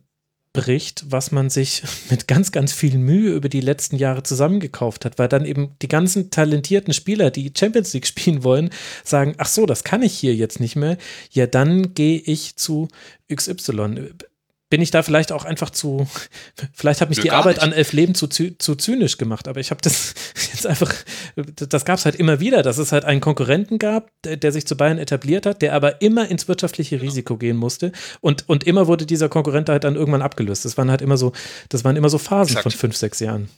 bricht, 0.53 1.05
was 1.09 1.31
man 1.31 1.49
sich 1.49 1.83
mit 2.09 2.27
ganz, 2.27 2.51
ganz 2.51 2.73
viel 2.73 2.97
Mühe 2.97 3.33
über 3.33 3.49
die 3.49 3.61
letzten 3.61 3.97
Jahre 3.97 4.23
zusammengekauft 4.23 5.05
hat, 5.05 5.19
weil 5.19 5.27
dann 5.27 5.45
eben 5.45 5.75
die 5.81 5.88
ganzen 5.88 6.30
talentierten 6.30 6.93
Spieler, 6.93 7.31
die 7.31 7.53
Champions 7.57 7.93
League 7.93 8.07
spielen 8.07 8.43
wollen, 8.43 8.69
sagen, 9.03 9.35
ach 9.38 9.47
so, 9.47 9.65
das 9.65 9.83
kann 9.83 10.01
ich 10.01 10.13
hier 10.13 10.35
jetzt 10.35 10.59
nicht 10.59 10.75
mehr, 10.75 10.97
ja, 11.31 11.47
dann 11.47 11.93
gehe 11.93 12.19
ich 12.19 12.55
zu 12.55 12.88
XY 13.33 14.13
bin 14.72 14.82
ich 14.82 14.90
da 14.90 15.03
vielleicht 15.03 15.32
auch 15.32 15.45
einfach 15.45 15.69
zu, 15.69 16.08
vielleicht 16.74 17.01
hat 17.01 17.09
mich 17.09 17.19
ja, 17.19 17.24
die 17.24 17.32
Arbeit 17.32 17.58
nicht. 17.58 17.64
an 17.64 17.74
elf 17.74 17.93
Leben 17.93 18.16
zu, 18.16 18.27
zu 18.27 18.75
zynisch 18.75 19.17
gemacht, 19.17 19.48
aber 19.48 19.59
ich 19.59 19.69
habe 19.69 19.82
das 19.82 20.16
jetzt 20.53 20.66
einfach, 20.66 20.91
das 21.35 21.85
gab 21.85 22.00
es 22.00 22.06
halt 22.06 22.16
immer 22.16 22.40
wieder, 22.40 22.64
dass 22.64 22.80
es 22.80 22.91
halt 22.91 23.06
einen 23.06 23.22
Konkurrenten 23.22 23.77
gab, 23.77 24.09
der, 24.24 24.38
der, 24.38 24.51
sich 24.51 24.66
zu 24.66 24.75
Bayern 24.75 24.98
etabliert 24.98 25.45
hat, 25.45 25.61
der 25.61 25.74
aber 25.74 26.01
immer 26.01 26.27
ins 26.30 26.48
wirtschaftliche 26.48 26.98
genau. 26.98 27.09
Risiko 27.09 27.38
gehen 27.38 27.58
musste 27.58 27.91
und, 28.22 28.48
und 28.50 28.64
immer 28.64 28.88
wurde 28.88 29.06
dieser 29.06 29.30
Konkurrent 29.30 29.69
halt 29.69 29.83
dann 29.83 29.95
irgendwann 29.95 30.22
abgelöst. 30.22 30.66
Das 30.66 30.77
waren 30.77 30.90
halt 30.90 31.01
immer 31.01 31.17
so, 31.17 31.33
das 31.69 31.83
waren 31.83 31.98
immer 31.98 32.09
so 32.09 32.17
Phasen 32.17 32.53
Exakt. 32.56 32.64
von 32.64 32.72
fünf, 32.72 32.95
sechs 32.95 33.19
Jahren 33.19 33.50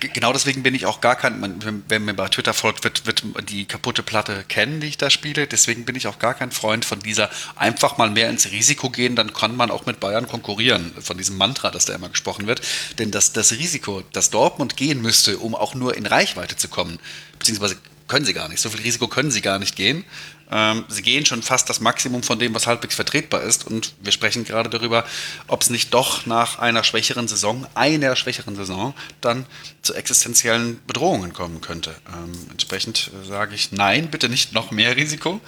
genau 0.00 0.32
deswegen 0.32 0.62
bin 0.62 0.74
ich 0.74 0.86
auch 0.86 1.00
gar 1.00 1.16
kein, 1.16 1.40
man, 1.40 1.84
wenn 1.88 2.04
mir 2.04 2.14
bei 2.14 2.28
Twitter 2.28 2.54
folgt, 2.54 2.84
wird, 2.84 3.06
wird 3.06 3.22
die 3.50 3.66
kaputte 3.66 4.02
Platte 4.02 4.44
kennen, 4.48 4.80
die 4.80 4.88
ich 4.88 4.98
da 4.98 5.10
spiele. 5.10 5.46
Deswegen 5.46 5.84
bin 5.84 5.96
ich 5.96 6.06
auch 6.06 6.18
gar 6.18 6.34
kein 6.34 6.50
Freund 6.50 6.84
von 6.84 7.00
dieser 7.00 7.30
einfach 7.56 7.98
mal 7.98 8.10
mehr 8.10 8.30
ins 8.30 8.50
Risiko 8.50 8.90
gehen, 8.90 9.16
dann 9.16 9.32
kann 9.32 9.56
man 9.56 9.70
auch 9.70 9.86
mit 9.86 10.00
Bayern 10.00 10.26
konkurrieren, 10.26 10.92
von 11.00 11.18
diesem 11.18 11.36
Mantra, 11.36 11.70
das 11.70 11.84
da 11.84 11.94
immer 11.94 12.08
gesprochen 12.08 12.46
wird. 12.46 12.62
Denn 12.98 13.10
das, 13.10 13.32
das 13.32 13.52
Risiko, 13.52 14.02
das 14.12 14.30
Dortmund 14.30 14.76
gehen 14.76 15.02
müsste, 15.02 15.38
um 15.38 15.54
auch 15.54 15.74
nur 15.74 15.96
in 15.96 16.06
Reichweite 16.06 16.56
zu 16.56 16.68
kommen, 16.68 16.98
beziehungsweise 17.38 17.76
können 18.10 18.26
sie 18.26 18.34
gar 18.34 18.48
nicht. 18.48 18.60
So 18.60 18.68
viel 18.68 18.80
Risiko 18.80 19.08
können 19.08 19.30
sie 19.30 19.40
gar 19.40 19.58
nicht 19.58 19.76
gehen. 19.76 20.04
Ähm, 20.50 20.84
sie 20.88 21.02
gehen 21.02 21.24
schon 21.24 21.42
fast 21.42 21.70
das 21.70 21.80
Maximum 21.80 22.24
von 22.24 22.38
dem, 22.38 22.52
was 22.54 22.66
halbwegs 22.66 22.96
vertretbar 22.96 23.42
ist. 23.42 23.66
Und 23.66 23.94
wir 24.02 24.10
sprechen 24.12 24.44
gerade 24.44 24.68
darüber, 24.68 25.04
ob 25.46 25.62
es 25.62 25.70
nicht 25.70 25.94
doch 25.94 26.26
nach 26.26 26.58
einer 26.58 26.82
schwächeren 26.82 27.28
Saison, 27.28 27.66
einer 27.74 28.16
schwächeren 28.16 28.56
Saison, 28.56 28.94
dann 29.20 29.46
zu 29.82 29.94
existenziellen 29.94 30.80
Bedrohungen 30.86 31.32
kommen 31.32 31.60
könnte. 31.60 31.94
Ähm, 32.08 32.32
entsprechend 32.50 33.12
äh, 33.22 33.26
sage 33.26 33.54
ich, 33.54 33.70
nein, 33.70 34.10
bitte 34.10 34.28
nicht 34.28 34.52
noch 34.52 34.72
mehr 34.72 34.96
Risiko. 34.96 35.40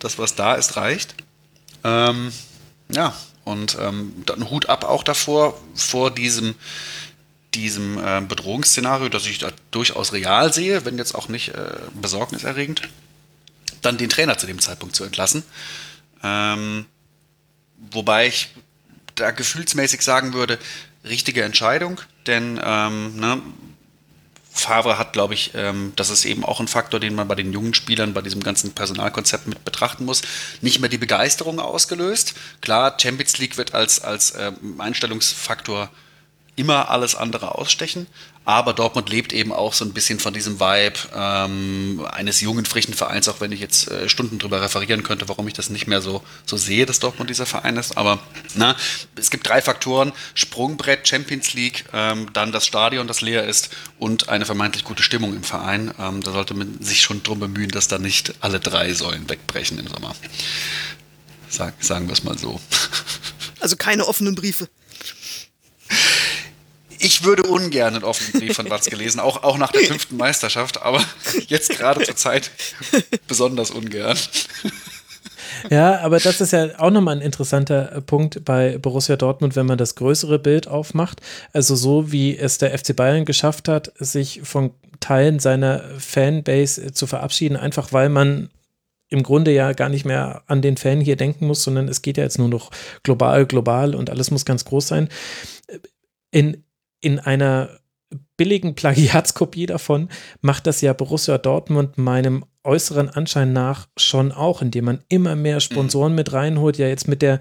Das, 0.00 0.18
was 0.18 0.34
da 0.34 0.54
ist, 0.56 0.76
reicht. 0.76 1.14
Ähm, 1.84 2.32
ja, 2.90 3.14
und 3.44 3.78
ähm, 3.80 4.12
dann 4.26 4.50
Hut 4.50 4.68
ab 4.68 4.84
auch 4.84 5.04
davor, 5.04 5.58
vor 5.74 6.10
diesem 6.10 6.56
diesem 7.54 7.98
äh, 7.98 8.20
Bedrohungsszenario, 8.20 9.08
das 9.08 9.26
ich 9.26 9.38
da 9.38 9.50
durchaus 9.70 10.12
real 10.12 10.52
sehe, 10.52 10.84
wenn 10.84 10.98
jetzt 10.98 11.14
auch 11.14 11.28
nicht 11.28 11.48
äh, 11.50 11.72
besorgniserregend 11.94 12.82
dann 13.82 13.96
den 13.96 14.08
Trainer 14.08 14.38
zu 14.38 14.46
dem 14.46 14.58
Zeitpunkt 14.58 14.96
zu 14.96 15.04
entlassen. 15.04 15.42
Ähm, 16.22 16.86
wobei 17.90 18.26
ich 18.26 18.48
da 19.14 19.30
gefühlsmäßig 19.30 20.02
sagen 20.02 20.32
würde, 20.32 20.58
richtige 21.04 21.42
Entscheidung, 21.42 22.00
denn 22.26 22.60
ähm, 22.62 23.16
ne, 23.16 23.42
Favre 24.50 24.98
hat, 24.98 25.12
glaube 25.12 25.34
ich, 25.34 25.52
ähm, 25.54 25.92
das 25.94 26.10
ist 26.10 26.24
eben 26.24 26.44
auch 26.44 26.58
ein 26.58 26.68
Faktor, 26.68 26.98
den 26.98 27.14
man 27.14 27.28
bei 27.28 27.36
den 27.36 27.52
jungen 27.52 27.74
Spielern, 27.74 28.14
bei 28.14 28.22
diesem 28.22 28.42
ganzen 28.42 28.72
Personalkonzept 28.72 29.46
mit 29.46 29.64
betrachten 29.64 30.04
muss, 30.04 30.22
nicht 30.60 30.80
mehr 30.80 30.88
die 30.88 30.98
Begeisterung 30.98 31.60
ausgelöst. 31.60 32.34
Klar, 32.60 32.96
Champions 33.00 33.38
League 33.38 33.56
wird 33.56 33.74
als, 33.74 34.00
als 34.00 34.34
ähm, 34.36 34.80
Einstellungsfaktor 34.80 35.90
immer 36.58 36.90
alles 36.90 37.14
andere 37.14 37.54
ausstechen, 37.54 38.06
aber 38.44 38.72
Dortmund 38.72 39.10
lebt 39.10 39.32
eben 39.32 39.52
auch 39.52 39.74
so 39.74 39.84
ein 39.84 39.92
bisschen 39.92 40.18
von 40.18 40.32
diesem 40.32 40.58
Vibe 40.58 40.98
ähm, 41.14 42.06
eines 42.10 42.40
jungen, 42.40 42.64
frischen 42.64 42.94
Vereins, 42.94 43.28
auch 43.28 43.40
wenn 43.40 43.52
ich 43.52 43.60
jetzt 43.60 43.90
äh, 43.90 44.08
Stunden 44.08 44.38
drüber 44.38 44.62
referieren 44.62 45.02
könnte, 45.02 45.28
warum 45.28 45.46
ich 45.48 45.54
das 45.54 45.70
nicht 45.70 45.86
mehr 45.86 46.00
so, 46.00 46.22
so 46.46 46.56
sehe, 46.56 46.86
dass 46.86 46.98
Dortmund 46.98 47.30
dieser 47.30 47.46
Verein 47.46 47.76
ist. 47.76 47.96
Aber 47.96 48.18
na, 48.54 48.74
es 49.16 49.30
gibt 49.30 49.46
drei 49.46 49.60
Faktoren: 49.60 50.12
Sprungbrett, 50.34 51.06
Champions 51.06 51.52
League, 51.52 51.84
ähm, 51.92 52.32
dann 52.32 52.50
das 52.50 52.66
Stadion, 52.66 53.06
das 53.06 53.20
leer 53.20 53.46
ist 53.46 53.68
und 53.98 54.30
eine 54.30 54.46
vermeintlich 54.46 54.82
gute 54.82 55.02
Stimmung 55.02 55.36
im 55.36 55.44
Verein. 55.44 55.92
Ähm, 55.98 56.22
da 56.22 56.32
sollte 56.32 56.54
man 56.54 56.82
sich 56.82 57.02
schon 57.02 57.22
drum 57.22 57.40
bemühen, 57.40 57.70
dass 57.70 57.88
da 57.88 57.98
nicht 57.98 58.32
alle 58.40 58.60
drei 58.60 58.94
Säulen 58.94 59.28
wegbrechen 59.28 59.78
im 59.78 59.88
Sommer. 59.88 60.14
Sag, 61.50 61.74
sagen 61.84 62.08
wir 62.08 62.14
es 62.14 62.24
mal 62.24 62.38
so. 62.38 62.60
Also 63.60 63.76
keine 63.76 64.06
offenen 64.06 64.34
Briefe 64.36 64.68
ich 66.98 67.24
würde 67.24 67.44
ungern 67.44 67.94
einen 67.94 68.04
offenen 68.04 68.32
Brief 68.32 68.56
von 68.56 68.70
Watz 68.70 68.86
gelesen, 68.86 69.20
auch, 69.20 69.42
auch 69.42 69.58
nach 69.58 69.72
der 69.72 69.82
fünften 69.82 70.16
Meisterschaft, 70.16 70.82
aber 70.82 71.02
jetzt 71.46 71.70
gerade 71.70 72.04
zur 72.04 72.16
Zeit 72.16 72.50
besonders 73.26 73.70
ungern. 73.70 74.16
Ja, 75.70 76.00
aber 76.00 76.18
das 76.18 76.40
ist 76.40 76.52
ja 76.52 76.78
auch 76.78 76.90
nochmal 76.90 77.16
ein 77.16 77.22
interessanter 77.22 78.00
Punkt 78.02 78.44
bei 78.44 78.78
Borussia 78.78 79.16
Dortmund, 79.16 79.56
wenn 79.56 79.66
man 79.66 79.78
das 79.78 79.94
größere 79.94 80.38
Bild 80.38 80.68
aufmacht. 80.68 81.20
Also 81.52 81.74
so 81.74 82.12
wie 82.12 82.36
es 82.36 82.58
der 82.58 82.76
FC 82.76 82.94
Bayern 82.94 83.24
geschafft 83.24 83.68
hat, 83.68 83.92
sich 83.98 84.42
von 84.44 84.70
Teilen 85.00 85.38
seiner 85.38 85.82
Fanbase 85.98 86.92
zu 86.92 87.06
verabschieden, 87.06 87.56
einfach 87.56 87.92
weil 87.92 88.08
man 88.08 88.50
im 89.10 89.22
Grunde 89.22 89.52
ja 89.52 89.72
gar 89.72 89.88
nicht 89.88 90.04
mehr 90.04 90.42
an 90.46 90.60
den 90.60 90.76
Fan 90.76 91.00
hier 91.00 91.16
denken 91.16 91.46
muss, 91.46 91.62
sondern 91.62 91.88
es 91.88 92.02
geht 92.02 92.18
ja 92.18 92.24
jetzt 92.24 92.38
nur 92.38 92.48
noch 92.48 92.70
global, 93.02 93.46
global 93.46 93.94
und 93.94 94.10
alles 94.10 94.30
muss 94.30 94.44
ganz 94.44 94.64
groß 94.64 94.86
sein. 94.86 95.08
In 96.30 96.62
in 97.00 97.18
einer 97.18 97.70
billigen 98.36 98.74
Plagiatskopie 98.74 99.66
davon 99.66 100.08
macht 100.40 100.66
das 100.66 100.80
ja 100.80 100.92
Borussia 100.92 101.38
Dortmund 101.38 101.98
meinem 101.98 102.44
äußeren 102.64 103.08
Anschein 103.08 103.52
nach 103.52 103.88
schon 103.96 104.32
auch, 104.32 104.62
indem 104.62 104.86
man 104.86 105.04
immer 105.08 105.36
mehr 105.36 105.60
Sponsoren 105.60 106.12
mhm. 106.12 106.16
mit 106.16 106.32
reinholt, 106.32 106.78
ja 106.78 106.88
jetzt 106.88 107.08
mit 107.08 107.22
der 107.22 107.40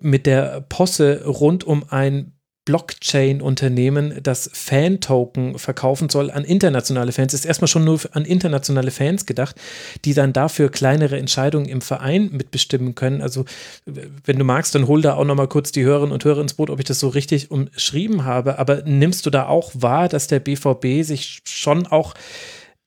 mit 0.00 0.26
der 0.26 0.60
Posse 0.68 1.24
rund 1.24 1.64
um 1.64 1.84
ein 1.88 2.33
Blockchain-Unternehmen, 2.64 4.20
das 4.22 4.50
Fan-Token 4.52 5.58
verkaufen 5.58 6.08
soll 6.08 6.30
an 6.30 6.44
internationale 6.44 7.12
Fans, 7.12 7.34
ist 7.34 7.44
erstmal 7.44 7.68
schon 7.68 7.84
nur 7.84 8.00
an 8.12 8.24
internationale 8.24 8.90
Fans 8.90 9.26
gedacht, 9.26 9.56
die 10.04 10.14
dann 10.14 10.32
dafür 10.32 10.70
kleinere 10.70 11.18
Entscheidungen 11.18 11.66
im 11.66 11.82
Verein 11.82 12.30
mitbestimmen 12.32 12.94
können. 12.94 13.20
Also, 13.20 13.44
wenn 13.84 14.38
du 14.38 14.44
magst, 14.44 14.74
dann 14.74 14.86
hol 14.86 15.02
da 15.02 15.14
auch 15.14 15.24
nochmal 15.24 15.48
kurz 15.48 15.72
die 15.72 15.84
Hörerinnen 15.84 16.12
und 16.12 16.24
Hörer 16.24 16.40
ins 16.40 16.54
Boot, 16.54 16.70
ob 16.70 16.78
ich 16.78 16.86
das 16.86 17.00
so 17.00 17.08
richtig 17.08 17.50
umschrieben 17.50 18.24
habe. 18.24 18.58
Aber 18.58 18.82
nimmst 18.84 19.26
du 19.26 19.30
da 19.30 19.46
auch 19.46 19.70
wahr, 19.74 20.08
dass 20.08 20.26
der 20.26 20.40
BVB 20.40 21.02
sich 21.02 21.42
schon 21.44 21.86
auch 21.86 22.14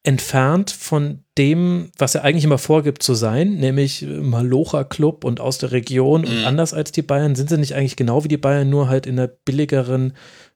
entfernt 0.08 0.72
von 0.72 1.26
dem, 1.38 1.92
was 1.98 2.16
er 2.16 2.24
eigentlich 2.24 2.46
immer 2.46 2.58
vorgibt 2.58 3.04
zu 3.04 3.14
sein, 3.14 3.56
nämlich 3.56 4.04
Malocha 4.04 4.86
Club 4.86 5.26
und 5.26 5.42
aus 5.42 5.58
der 5.58 5.74
Region 5.74 6.22
mhm. 6.22 6.28
und 6.28 6.46
anders 6.46 6.74
als 6.74 6.94
die 6.94 7.02
Bayern. 7.02 7.36
Sind 7.36 7.50
sie 7.50 7.58
nicht 7.58 7.76
eigentlich 7.76 7.98
genau 7.98 8.24
wie 8.24 8.30
die 8.30 8.38
Bayern, 8.38 8.70
nur 8.70 8.88
halt 8.88 9.06
in 9.06 9.20
einer 9.20 9.28
billigeren 9.28 10.14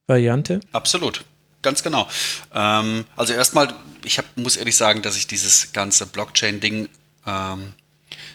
Variante? 0.08 0.62
Absolut. 0.72 1.26
Ganz 1.62 1.84
genau. 1.84 2.08
Ähm, 2.56 3.04
also 3.18 3.34
erstmal, 3.34 3.74
ich 4.06 4.18
hab, 4.18 4.26
muss 4.38 4.56
ehrlich 4.56 4.78
sagen, 4.78 5.02
dass 5.02 5.18
ich 5.18 5.28
dieses 5.28 5.74
ganze 5.74 6.06
Blockchain-Ding 6.06 6.88
ähm, 7.28 7.74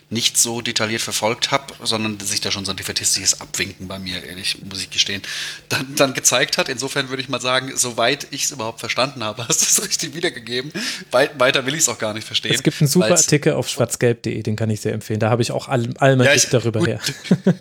nicht 0.09 0.39
so 0.39 0.61
detailliert 0.61 1.03
verfolgt 1.03 1.51
habe, 1.51 1.75
sondern 1.83 2.21
sich 2.21 2.41
da 2.41 2.53
schon 2.53 2.65
so 2.65 2.71
ein 2.71 2.77
defetistisches 2.77 3.41
Abwinken 3.41 3.89
bei 3.89 3.99
mir, 3.99 4.23
ehrlich, 4.23 4.59
muss 4.63 4.81
ich 4.81 4.91
gestehen, 4.91 5.21
dann, 5.69 5.97
dann 5.97 6.15
gezeigt 6.15 6.59
hat. 6.59 6.69
Insofern 6.69 7.09
würde 7.09 7.23
ich 7.23 7.29
mal 7.29 7.41
sagen, 7.41 7.73
soweit 7.77 8.29
ich 8.31 8.45
es 8.45 8.53
überhaupt 8.53 8.79
verstanden 8.79 9.25
habe, 9.25 9.45
hast 9.49 9.63
du 9.63 9.67
es 9.67 9.89
richtig 9.89 10.15
wiedergegeben. 10.15 10.73
Weit, 11.11 11.41
weiter 11.41 11.67
will 11.67 11.75
ich 11.75 11.81
es 11.81 11.89
auch 11.89 11.99
gar 11.99 12.15
nicht 12.15 12.25
verstehen. 12.25 12.55
Es 12.55 12.63
gibt 12.63 12.81
einen 12.81 12.89
super 12.89 13.11
Artikel 13.11 13.55
auf 13.55 13.69
schwarzgelb.de, 13.69 14.43
den 14.45 14.55
kann 14.55 14.71
ich 14.71 14.81
sehr 14.81 14.93
empfehlen. 14.93 15.19
Da 15.19 15.29
habe 15.29 15.43
ich 15.43 15.51
auch 15.51 15.67
all, 15.69 15.89
all 15.99 16.15
mein 16.15 16.27
ja, 16.27 16.35
ich, 16.35 16.49
darüber 16.51 16.79
gut, 16.79 16.89
her. 16.89 17.01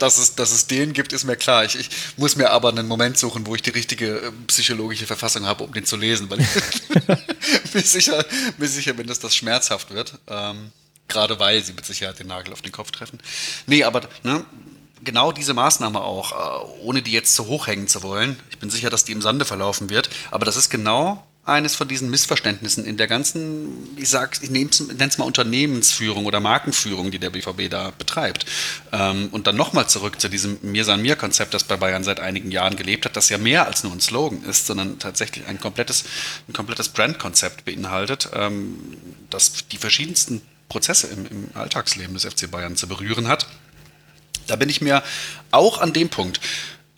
dass, 0.00 0.18
es, 0.18 0.34
dass 0.34 0.50
es 0.50 0.66
den 0.66 0.92
gibt, 0.92 1.12
ist 1.12 1.22
mir 1.22 1.36
klar. 1.36 1.64
Ich, 1.64 1.78
ich, 1.78 1.88
muss 2.16 2.34
mir 2.34 2.50
aber 2.50 2.70
einen 2.70 2.88
Moment 2.88 3.16
suchen, 3.16 3.46
wo 3.46 3.54
ich 3.54 3.62
die 3.62 3.70
richtige 3.70 4.16
äh, 4.16 4.32
psychologische 4.48 5.06
Verfassung 5.06 5.46
habe, 5.46 5.62
um 5.62 5.72
den 5.72 5.84
zu 5.84 5.96
lesen, 5.96 6.28
weil 6.30 6.40
ich 6.40 7.74
mir, 7.74 7.80
sicher, 7.80 8.24
mir 8.58 8.66
sicher 8.66 8.92
bin, 8.92 9.06
dass 9.06 9.20
das 9.20 9.36
schmerzhaft 9.36 9.94
wird. 9.94 10.18
Ähm, 10.26 10.72
Gerade 11.08 11.38
weil 11.38 11.62
sie 11.62 11.72
mit 11.72 11.84
Sicherheit 11.84 12.18
den 12.18 12.28
Nagel 12.28 12.52
auf 12.52 12.62
den 12.62 12.72
Kopf 12.72 12.90
treffen. 12.90 13.18
Nee, 13.66 13.84
aber 13.84 14.02
ne, 14.22 14.44
genau 15.02 15.32
diese 15.32 15.54
Maßnahme 15.54 16.00
auch, 16.00 16.32
äh, 16.32 16.82
ohne 16.82 17.02
die 17.02 17.12
jetzt 17.12 17.34
zu 17.34 17.46
hoch 17.46 17.66
hängen 17.66 17.88
zu 17.88 18.02
wollen. 18.02 18.38
Ich 18.50 18.58
bin 18.58 18.70
sicher, 18.70 18.90
dass 18.90 19.04
die 19.04 19.12
im 19.12 19.22
Sande 19.22 19.44
verlaufen 19.44 19.90
wird. 19.90 20.10
Aber 20.30 20.44
das 20.44 20.56
ist 20.56 20.70
genau 20.70 21.24
eines 21.46 21.74
von 21.74 21.86
diesen 21.86 22.10
Missverständnissen 22.10 22.86
in 22.86 22.96
der 22.96 23.06
ganzen, 23.06 23.94
ich 23.98 24.08
sag, 24.08 24.42
ich 24.42 24.50
nenne 24.50 24.70
es 24.70 25.18
mal 25.18 25.24
Unternehmensführung 25.24 26.24
oder 26.24 26.40
Markenführung, 26.40 27.10
die 27.10 27.18
der 27.18 27.30
BVB 27.30 27.68
da 27.68 27.92
betreibt. 27.96 28.46
Ähm, 28.92 29.28
und 29.30 29.46
dann 29.46 29.56
nochmal 29.56 29.86
zurück 29.86 30.20
zu 30.20 30.28
diesem 30.28 30.58
Mir 30.62 30.84
san 30.84 31.02
mir 31.02 31.16
Konzept, 31.16 31.52
das 31.52 31.64
bei 31.64 31.76
Bayern 31.76 32.02
seit 32.02 32.18
einigen 32.18 32.50
Jahren 32.50 32.76
gelebt 32.76 33.04
hat, 33.04 33.16
das 33.16 33.28
ja 33.28 33.36
mehr 33.36 33.66
als 33.66 33.84
nur 33.84 33.92
ein 33.92 34.00
Slogan 34.00 34.42
ist, 34.44 34.66
sondern 34.66 34.98
tatsächlich 34.98 35.46
ein 35.46 35.60
komplettes, 35.60 36.04
ein 36.48 36.54
komplettes 36.54 36.88
Brandkonzept 36.88 37.66
beinhaltet, 37.66 38.30
ähm, 38.32 38.78
das 39.28 39.68
die 39.70 39.78
verschiedensten 39.78 40.40
Prozesse 40.68 41.08
im, 41.08 41.26
im 41.26 41.48
Alltagsleben 41.54 42.14
des 42.14 42.24
FC 42.24 42.50
Bayern 42.50 42.76
zu 42.76 42.88
berühren 42.88 43.28
hat. 43.28 43.46
Da 44.46 44.56
bin 44.56 44.68
ich 44.68 44.80
mir 44.80 45.02
auch 45.50 45.78
an 45.78 45.92
dem 45.92 46.08
Punkt 46.08 46.40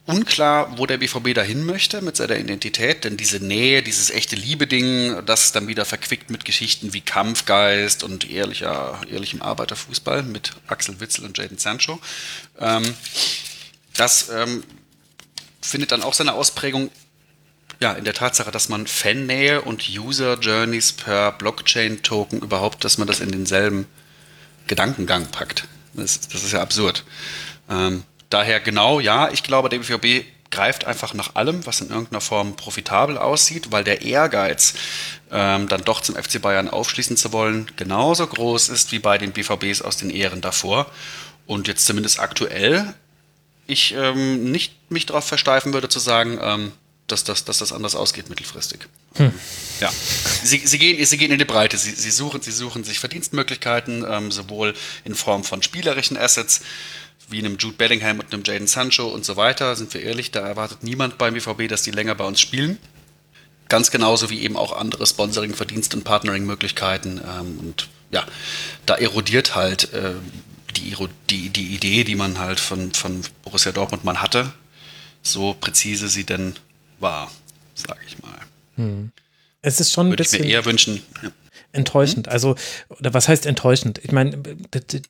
unklar, 0.06 0.78
wo 0.78 0.86
der 0.86 0.98
BVB 0.98 1.34
dahin 1.34 1.64
möchte 1.64 2.00
mit 2.00 2.16
seiner 2.16 2.36
Identität, 2.36 3.04
denn 3.04 3.16
diese 3.16 3.40
Nähe, 3.44 3.82
dieses 3.82 4.10
echte 4.10 4.36
Liebe-Ding, 4.36 5.26
das 5.26 5.50
dann 5.50 5.66
wieder 5.66 5.84
verquickt 5.84 6.30
mit 6.30 6.44
Geschichten 6.44 6.92
wie 6.92 7.00
Kampfgeist 7.00 8.04
und 8.04 8.30
ehrlicher, 8.30 9.00
ehrlichem 9.10 9.42
Arbeiterfußball 9.42 10.22
mit 10.22 10.52
Axel 10.68 11.00
Witzel 11.00 11.24
und 11.24 11.36
Jaden 11.36 11.58
Sancho, 11.58 12.00
ähm, 12.60 12.84
das 13.96 14.28
ähm, 14.28 14.62
findet 15.60 15.90
dann 15.90 16.02
auch 16.02 16.14
seine 16.14 16.34
Ausprägung 16.34 16.90
ja, 17.80 17.92
in 17.92 18.04
der 18.04 18.14
Tatsache, 18.14 18.50
dass 18.50 18.68
man 18.68 18.86
Fannähe 18.86 19.62
und 19.62 19.88
User 19.88 20.38
Journeys 20.38 20.92
per 20.92 21.32
Blockchain-Token 21.32 22.40
überhaupt, 22.40 22.84
dass 22.84 22.98
man 22.98 23.06
das 23.06 23.20
in 23.20 23.30
denselben 23.30 23.86
Gedankengang 24.66 25.26
packt. 25.26 25.68
Das, 25.94 26.20
das 26.20 26.42
ist 26.42 26.52
ja 26.52 26.62
absurd. 26.62 27.04
Ähm, 27.70 28.04
daher 28.30 28.60
genau, 28.60 29.00
ja, 29.00 29.30
ich 29.30 29.42
glaube, 29.42 29.68
der 29.68 29.78
BVB 29.78 30.26
greift 30.50 30.84
einfach 30.86 31.12
nach 31.12 31.34
allem, 31.34 31.66
was 31.66 31.80
in 31.80 31.90
irgendeiner 31.90 32.20
Form 32.20 32.56
profitabel 32.56 33.18
aussieht, 33.18 33.72
weil 33.72 33.84
der 33.84 34.02
Ehrgeiz, 34.02 34.74
ähm, 35.30 35.68
dann 35.68 35.84
doch 35.84 36.00
zum 36.00 36.14
FC 36.14 36.40
Bayern 36.40 36.70
aufschließen 36.70 37.16
zu 37.16 37.32
wollen, 37.32 37.70
genauso 37.76 38.26
groß 38.26 38.68
ist 38.68 38.92
wie 38.92 39.00
bei 39.00 39.18
den 39.18 39.32
BVBs 39.32 39.82
aus 39.82 39.96
den 39.96 40.10
Ehren 40.10 40.40
davor. 40.40 40.86
Und 41.46 41.68
jetzt 41.68 41.86
zumindest 41.86 42.20
aktuell 42.20 42.94
ich 43.66 43.94
ähm, 43.94 44.50
nicht 44.50 44.90
mich 44.90 45.06
darauf 45.06 45.24
versteifen 45.24 45.72
würde 45.72 45.88
zu 45.88 45.98
sagen, 45.98 46.38
ähm, 46.40 46.72
dass, 47.06 47.24
dass, 47.24 47.44
dass 47.44 47.58
das 47.58 47.72
anders 47.72 47.94
ausgeht 47.94 48.28
mittelfristig. 48.28 48.88
Hm. 49.14 49.32
Ja, 49.80 49.92
sie, 50.42 50.58
sie, 50.58 50.78
gehen, 50.78 51.04
sie 51.04 51.16
gehen 51.16 51.30
in 51.30 51.38
die 51.38 51.44
Breite. 51.44 51.76
Sie, 51.76 51.92
sie, 51.92 52.10
suchen, 52.10 52.42
sie 52.42 52.50
suchen 52.50 52.84
sich 52.84 52.98
Verdienstmöglichkeiten, 52.98 54.04
ähm, 54.08 54.32
sowohl 54.32 54.74
in 55.04 55.14
Form 55.14 55.44
von 55.44 55.62
spielerischen 55.62 56.16
Assets, 56.16 56.62
wie 57.28 57.38
einem 57.38 57.56
Jude 57.58 57.76
Bellingham 57.76 58.20
und 58.20 58.32
einem 58.32 58.42
Jaden 58.44 58.66
Sancho 58.66 59.06
und 59.08 59.24
so 59.24 59.36
weiter. 59.36 59.76
Sind 59.76 59.94
wir 59.94 60.02
ehrlich, 60.02 60.30
da 60.30 60.46
erwartet 60.46 60.82
niemand 60.82 61.18
beim 61.18 61.34
BVB, 61.34 61.68
dass 61.68 61.82
die 61.82 61.90
länger 61.90 62.14
bei 62.14 62.24
uns 62.24 62.40
spielen. 62.40 62.78
Ganz 63.68 63.90
genauso 63.90 64.30
wie 64.30 64.40
eben 64.42 64.56
auch 64.56 64.72
andere 64.76 65.06
Sponsoring, 65.06 65.54
Verdienst- 65.54 65.94
und 65.94 66.04
Partnering-Möglichkeiten. 66.04 67.20
Ähm, 67.24 67.58
und 67.58 67.88
ja, 68.10 68.24
da 68.84 68.94
erodiert 68.94 69.54
halt 69.54 69.92
äh, 69.92 70.14
die, 70.76 70.94
die, 71.30 71.48
die 71.50 71.74
Idee, 71.74 72.04
die 72.04 72.14
man 72.14 72.38
halt 72.38 72.60
von, 72.60 72.92
von 72.92 73.22
Borussia 73.42 73.72
Dortmund 73.72 74.04
mal 74.04 74.20
hatte, 74.20 74.52
so 75.22 75.54
präzise 75.54 76.08
sie 76.08 76.24
denn 76.24 76.54
war, 76.98 77.30
sage 77.74 78.00
ich 78.06 78.22
mal. 78.22 78.38
Hm. 78.76 79.12
Es 79.62 79.80
ist 79.80 79.92
schon 79.92 80.06
Würde 80.06 80.14
ein 80.14 80.24
bisschen. 80.24 80.40
Ich 80.40 80.46
mir 80.46 80.52
eher 80.52 80.64
wünschen. 80.64 81.02
Ja 81.22 81.30
enttäuschend. 81.76 82.26
Mhm. 82.26 82.32
Also, 82.32 82.54
oder 82.88 83.14
was 83.14 83.28
heißt 83.28 83.46
enttäuschend? 83.46 84.00
Ich 84.02 84.12
meine, 84.12 84.38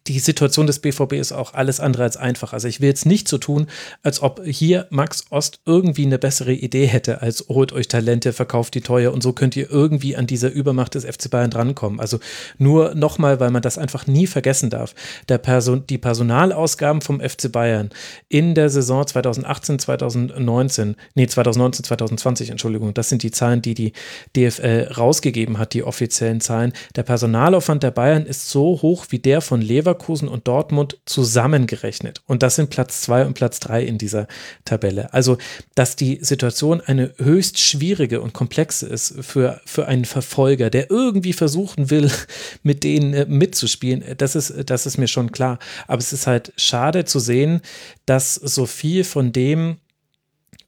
die 0.06 0.18
Situation 0.18 0.66
des 0.66 0.80
BVB 0.80 1.14
ist 1.14 1.32
auch 1.32 1.54
alles 1.54 1.80
andere 1.80 2.02
als 2.02 2.16
einfach. 2.16 2.52
Also, 2.52 2.68
ich 2.68 2.80
will 2.80 2.88
jetzt 2.88 3.06
nicht 3.06 3.28
so 3.28 3.38
tun, 3.38 3.66
als 4.02 4.22
ob 4.22 4.42
hier 4.44 4.86
Max 4.90 5.26
Ost 5.30 5.60
irgendwie 5.64 6.04
eine 6.04 6.18
bessere 6.18 6.52
Idee 6.52 6.86
hätte, 6.86 7.22
als 7.22 7.46
holt 7.48 7.72
euch 7.72 7.88
Talente, 7.88 8.32
verkauft 8.32 8.74
die 8.74 8.80
teuer 8.80 9.12
und 9.12 9.22
so 9.22 9.32
könnt 9.32 9.56
ihr 9.56 9.70
irgendwie 9.70 10.16
an 10.16 10.26
dieser 10.26 10.50
Übermacht 10.50 10.94
des 10.94 11.04
FC 11.04 11.30
Bayern 11.30 11.50
drankommen. 11.50 12.00
Also, 12.00 12.20
nur 12.58 12.94
nochmal, 12.94 13.40
weil 13.40 13.50
man 13.50 13.62
das 13.62 13.78
einfach 13.78 14.06
nie 14.06 14.26
vergessen 14.26 14.70
darf. 14.70 14.94
Der 15.28 15.38
Person, 15.38 15.84
die 15.88 15.98
Personalausgaben 15.98 17.00
vom 17.00 17.20
FC 17.20 17.50
Bayern 17.50 17.90
in 18.28 18.54
der 18.54 18.70
Saison 18.70 19.06
2018, 19.06 19.78
2019, 19.78 20.96
nee, 21.14 21.26
2019, 21.26 21.84
2020, 21.84 22.50
Entschuldigung, 22.50 22.94
das 22.94 23.08
sind 23.08 23.22
die 23.22 23.30
Zahlen, 23.30 23.62
die 23.62 23.74
die 23.74 23.92
DFL 24.36 24.92
rausgegeben 24.96 25.58
hat, 25.58 25.74
die 25.74 25.82
offiziellen 25.82 26.40
Zahlen 26.40 26.55
Zahlen. 26.56 26.72
Der 26.94 27.02
Personalaufwand 27.02 27.82
der 27.82 27.90
Bayern 27.90 28.26
ist 28.26 28.48
so 28.48 28.80
hoch 28.82 29.06
wie 29.10 29.18
der 29.18 29.40
von 29.40 29.60
Leverkusen 29.60 30.28
und 30.28 30.48
Dortmund 30.48 30.98
zusammengerechnet. 31.04 32.22
Und 32.26 32.42
das 32.42 32.56
sind 32.56 32.70
Platz 32.70 33.02
zwei 33.02 33.26
und 33.26 33.34
Platz 33.34 33.60
drei 33.60 33.84
in 33.84 33.98
dieser 33.98 34.26
Tabelle. 34.64 35.12
Also, 35.12 35.38
dass 35.74 35.96
die 35.96 36.18
Situation 36.22 36.80
eine 36.80 37.12
höchst 37.18 37.58
schwierige 37.58 38.20
und 38.20 38.32
komplexe 38.32 38.86
ist 38.86 39.14
für, 39.20 39.60
für 39.66 39.86
einen 39.86 40.04
Verfolger, 40.04 40.70
der 40.70 40.90
irgendwie 40.90 41.32
versuchen 41.32 41.90
will, 41.90 42.10
mit 42.62 42.84
denen 42.84 43.14
äh, 43.14 43.26
mitzuspielen, 43.26 44.04
das 44.16 44.36
ist, 44.36 44.54
das 44.66 44.86
ist 44.86 44.98
mir 44.98 45.08
schon 45.08 45.32
klar. 45.32 45.58
Aber 45.86 45.98
es 45.98 46.12
ist 46.12 46.26
halt 46.26 46.52
schade 46.56 47.04
zu 47.04 47.18
sehen, 47.18 47.60
dass 48.06 48.34
so 48.34 48.66
viel 48.66 49.04
von 49.04 49.32
dem, 49.32 49.76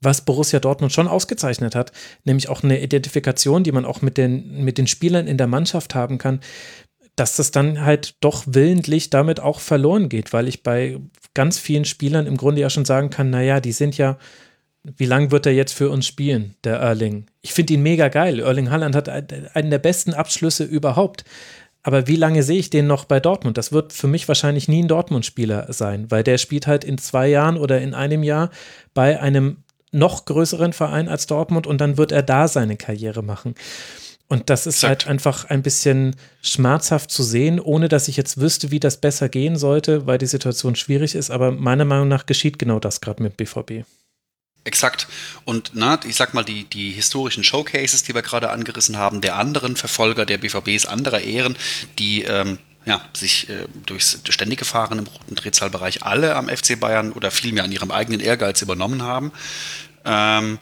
was 0.01 0.25
Borussia 0.25 0.61
Dortmund 0.61 0.93
schon 0.93 1.09
ausgezeichnet 1.09 1.75
hat, 1.75 1.93
nämlich 2.25 2.49
auch 2.49 2.63
eine 2.63 2.81
Identifikation, 2.81 3.65
die 3.65 3.73
man 3.73 3.85
auch 3.85 4.03
mit 4.03 4.17
den, 4.17 4.65
mit 4.65 4.79
den 4.79 4.87
Spielern 4.87 5.27
in 5.27 5.39
der 5.39 5.47
Mannschaft 5.47 5.95
haben 5.95 6.19
kann, 6.19 6.41
dass 7.17 7.37
das 7.37 7.51
dann 7.51 7.85
halt 7.85 8.15
doch 8.21 8.45
willentlich 8.47 9.11
damit 9.11 9.41
auch 9.41 9.61
verloren 9.61 10.09
geht, 10.09 10.33
weil 10.33 10.47
ich 10.47 10.63
bei 10.63 10.99
ganz 11.35 11.59
vielen 11.59 11.85
Spielern 11.85 12.27
im 12.27 12.37
Grunde 12.37 12.61
ja 12.61 12.71
schon 12.71 12.85
sagen 12.85 13.11
kann, 13.11 13.31
naja, 13.31 13.61
die 13.61 13.73
sind 13.73 13.99
ja, 13.99 14.19
wie 14.85 15.07
lange 15.07 15.31
wird 15.31 15.47
er 15.47 15.53
jetzt 15.53 15.73
für 15.73 15.91
uns 15.91 16.07
spielen, 16.07 16.55
der 16.63 16.77
Erling? 16.77 17.27
Ich 17.43 17.53
finde 17.53 17.75
ihn 17.75 17.83
mega 17.83 18.09
geil. 18.09 18.39
Erling 18.39 18.71
Halland 18.71 18.95
hat 18.95 19.09
einen 19.09 19.71
der 19.71 19.79
besten 19.79 20.15
Abschlüsse 20.15 20.65
überhaupt. 20.65 21.25
Aber 21.83 22.07
wie 22.07 22.17
lange 22.17 22.43
sehe 22.43 22.59
ich 22.59 22.71
den 22.71 22.87
noch 22.87 23.05
bei 23.05 23.19
Dortmund? 23.19 23.57
Das 23.57 23.73
wird 23.73 23.93
für 23.93 24.09
mich 24.09 24.29
wahrscheinlich 24.29 24.69
nie 24.69 24.83
ein 24.83 24.89
Dortmund-Spieler 24.89 25.73
sein, 25.73 26.11
weil 26.11 26.23
der 26.23 26.39
spielt 26.39 26.67
halt 26.67 26.85
in 26.85 26.99
zwei 26.99 27.29
Jahren 27.29 27.57
oder 27.57 27.81
in 27.81 27.95
einem 27.95 28.23
Jahr 28.23 28.51
bei 28.95 29.21
einem 29.21 29.59
noch 29.91 30.25
größeren 30.25 30.73
Verein 30.73 31.09
als 31.09 31.27
Dortmund 31.27 31.67
und 31.67 31.81
dann 31.81 31.97
wird 31.97 32.13
er 32.13 32.23
da 32.23 32.49
seine 32.49 32.77
Karriere 32.77 33.23
machen. 33.23 33.55
Und 34.29 34.51
das 34.51 34.67
ist 34.67 34.77
Exakt. 34.77 35.05
halt 35.05 35.11
einfach 35.11 35.47
ein 35.47 35.63
bisschen 35.63 36.15
schmerzhaft 36.43 37.11
zu 37.11 37.23
sehen, 37.23 37.59
ohne 37.59 37.89
dass 37.89 38.09
ich 38.09 38.17
jetzt 38.19 38.39
wüsste, 38.39 38.71
wie 38.71 38.79
das 38.81 38.99
besser 38.99 39.31
gehen 39.31 39.57
sollte, 39.57 40.07
weil 40.07 40.19
die 40.19 40.27
Situation 40.27 40.77
schwierig 40.77 41.15
ist. 41.15 41.31
Aber 41.31 41.51
meiner 41.51 41.87
Meinung 41.87 42.09
nach 42.09 42.27
geschieht 42.27 42.59
genau 42.59 42.79
das 42.79 43.01
gerade 43.01 43.23
mit 43.23 43.39
BVB. 43.39 43.85
Exakt. 44.65 45.09
Und 45.47 45.71
na, 45.73 45.99
ich 46.07 46.15
sag 46.15 46.35
mal, 46.35 46.45
die, 46.45 46.65
die 46.65 46.91
historischen 46.91 47.43
Showcases, 47.43 48.03
die 48.03 48.15
wir 48.15 48.21
gerade 48.21 48.51
angerissen 48.51 48.99
haben, 48.99 49.23
der 49.23 49.37
anderen 49.37 49.77
Verfolger 49.77 50.27
der 50.27 50.37
BVBs, 50.37 50.85
anderer 50.85 51.21
Ehren, 51.21 51.57
die 51.99 52.25
ähm, 52.25 52.59
ja, 52.89 53.03
sich 53.15 53.51
äh, 53.51 53.67
durchs 53.85 54.19
ständige 54.31 54.65
Fahren 54.65 54.99
im 54.99 55.07
roten 55.07 55.35
Drehzahlbereich 55.35 56.05
alle 56.05 56.35
am 56.35 56.49
FC 56.49 56.81
Bayern 56.81 57.13
oder 57.13 57.31
vielmehr 57.31 57.65
an 57.65 57.71
ihrem 57.71 57.91
eigenen 57.91 58.21
Ehrgeiz 58.21 58.63
übernommen 58.63 59.03
haben. 59.03 59.31
Ähm, 60.07 60.59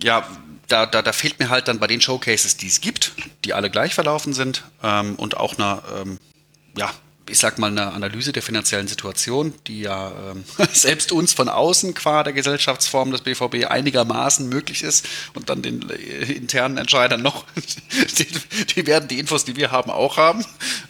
ja, 0.00 0.24
da, 0.68 0.86
da, 0.86 1.02
da 1.02 1.12
fehlt 1.12 1.40
mir 1.40 1.50
halt 1.50 1.66
dann 1.66 1.80
bei 1.80 1.88
den 1.88 2.00
Showcases, 2.00 2.56
die 2.56 2.68
es 2.68 2.80
gibt, 2.80 3.12
die 3.44 3.54
alle 3.54 3.70
gleich 3.70 3.92
verlaufen 3.92 4.32
sind 4.32 4.62
ähm, 4.84 5.16
und 5.16 5.36
auch 5.36 5.58
eine, 5.58 5.82
ähm, 6.00 6.18
ja, 6.76 6.92
ich 7.28 7.38
sag 7.38 7.58
mal, 7.58 7.68
eine 7.68 7.92
Analyse 7.92 8.32
der 8.32 8.42
finanziellen 8.42 8.86
Situation, 8.86 9.54
die 9.66 9.80
ja 9.80 10.12
ähm, 10.30 10.44
selbst 10.72 11.12
uns 11.12 11.32
von 11.32 11.48
außen 11.48 11.94
qua 11.94 12.22
der 12.22 12.32
Gesellschaftsform 12.32 13.10
des 13.10 13.22
BVB 13.22 13.66
einigermaßen 13.68 14.48
möglich 14.48 14.82
ist 14.82 15.06
und 15.34 15.48
dann 15.48 15.62
den 15.62 15.88
äh, 15.88 16.32
internen 16.32 16.76
Entscheidern 16.76 17.22
noch, 17.22 17.46
die, 18.18 18.26
die, 18.74 18.86
werden 18.86 19.08
die 19.08 19.18
Infos, 19.18 19.44
die 19.44 19.56
wir 19.56 19.70
haben, 19.70 19.90
auch 19.90 20.16
haben. 20.16 20.44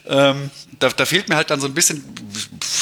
Ähm, 0.05 0.49
da, 0.79 0.89
da, 0.89 1.05
fehlt 1.05 1.29
mir 1.29 1.35
halt 1.35 1.51
dann 1.51 1.61
so 1.61 1.67
ein 1.67 1.73
bisschen, 1.73 2.03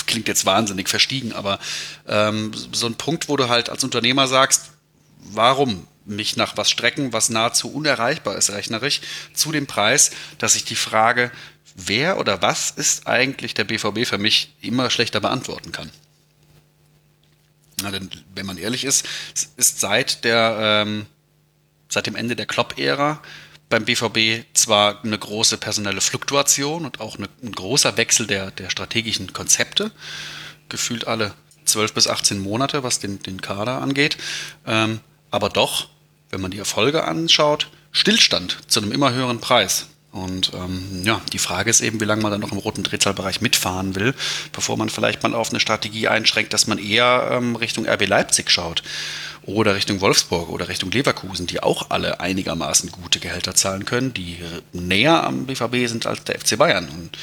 klingt 0.07 0.27
jetzt 0.27 0.45
wahnsinnig 0.45 0.90
verstiegen, 0.90 1.33
aber 1.33 1.59
ähm, 2.07 2.51
so 2.72 2.88
ein 2.88 2.95
Punkt, 2.95 3.30
wo 3.30 3.38
du 3.38 3.49
halt 3.49 3.69
als 3.69 3.83
Unternehmer 3.83 4.27
sagst, 4.27 4.72
warum 5.19 5.88
mich 6.06 6.35
nach 6.35 6.57
was 6.57 6.69
strecken, 6.69 7.14
was 7.14 7.30
nahezu 7.30 7.72
unerreichbar 7.72 8.35
ist 8.35 8.49
rechnerisch, 8.49 9.01
zu 9.33 9.51
dem 9.51 9.67
Preis, 9.67 10.11
dass 10.38 10.56
ich 10.56 10.65
die 10.65 10.75
Frage, 10.75 11.32
wer 11.76 12.19
oder 12.19 12.42
was 12.42 12.72
ist 12.72 13.08
eigentlich 13.08 13.53
der 13.53 13.64
BVB 13.64 14.06
für 14.06 14.18
mich 14.18 14.56
immer 14.61 14.90
schlechter 14.90 15.19
beantworten 15.19 15.72
kann. 15.72 15.90
Na, 17.82 17.92
denn, 17.92 18.10
wenn 18.35 18.45
man 18.45 18.58
ehrlich 18.58 18.85
ist, 18.85 19.06
ist 19.58 19.80
seit, 19.80 20.24
der, 20.24 20.58
ähm, 20.60 21.06
seit 21.90 22.06
dem 22.08 22.16
Ende 22.16 22.35
der 22.35 22.45
Klopp-Ära 22.45 23.22
beim 23.69 23.85
BVB 23.85 24.45
zwar 24.53 25.03
eine 25.03 25.18
große 25.18 25.58
personelle 25.58 26.02
Fluktuation 26.02 26.85
und 26.85 27.00
auch 27.00 27.18
eine, 27.18 27.27
ein 27.42 27.52
großer 27.52 27.98
Wechsel 27.98 28.27
der, 28.27 28.52
der 28.52 28.69
strategischen 28.69 29.34
Konzepte, 29.34 29.92
gefühlt 30.69 31.08
alle 31.08 31.34
12 31.66 31.93
bis 31.93 32.08
18 32.08 32.40
Monate, 32.40 32.84
was 32.84 33.00
den, 33.00 33.19
den 33.19 33.42
Kader 33.42 33.82
angeht, 33.82 34.18
ähm, 34.68 35.00
aber 35.32 35.50
doch, 35.50 35.90
wenn 36.30 36.42
man 36.42 36.52
die 36.52 36.60
Erfolge 36.60 37.03
anschaut, 37.03 37.69
Stillstand 37.92 38.60
zu 38.68 38.82
einem 38.82 38.92
immer 38.92 39.11
höheren 39.11 39.40
Preis. 39.40 39.88
Und 40.14 40.51
ähm, 40.53 41.01
ja, 41.03 41.22
die 41.33 41.40
Frage 41.40 41.72
ist 41.72 41.82
eben, 41.82 42.00
wie 42.00 42.06
lange 42.06 42.22
man 42.22 42.32
dann 42.32 42.42
noch 42.42 42.51
im 42.51 42.59
roten 42.59 42.83
Drehzahlbereich 42.83 43.42
mitfahren 43.42 43.95
will, 43.95 44.14
bevor 44.51 44.77
man 44.77 44.90
vielleicht 44.90 45.24
mal 45.24 45.33
auf 45.33 45.50
eine 45.50 45.59
Strategie 45.59 46.08
einschränkt, 46.08 46.53
dass 46.53 46.67
man 46.67 46.77
eher 46.77 47.30
ähm, 47.32 47.56
Richtung 47.56 47.88
RB 47.88 48.08
Leipzig 48.08 48.51
schaut 48.51 48.83
oder 49.42 49.74
Richtung 49.75 50.01
Wolfsburg 50.01 50.50
oder 50.50 50.69
Richtung 50.69 50.92
Leverkusen, 50.92 51.48
die 51.48 51.64
auch 51.64 51.90
alle 51.90 52.19
einigermaßen 52.19 52.92
gute 52.92 53.19
Gehälter 53.19 53.56
zahlen 53.56 53.85
können, 53.85 54.14
die 54.14 54.38
näher 54.72 55.24
am 55.24 55.48
BVB 55.48 55.88
sind 55.88 56.06
als 56.06 56.24
der 56.24 56.40
FC 56.40 56.59
Bayern 56.59 56.88
und 56.90 57.17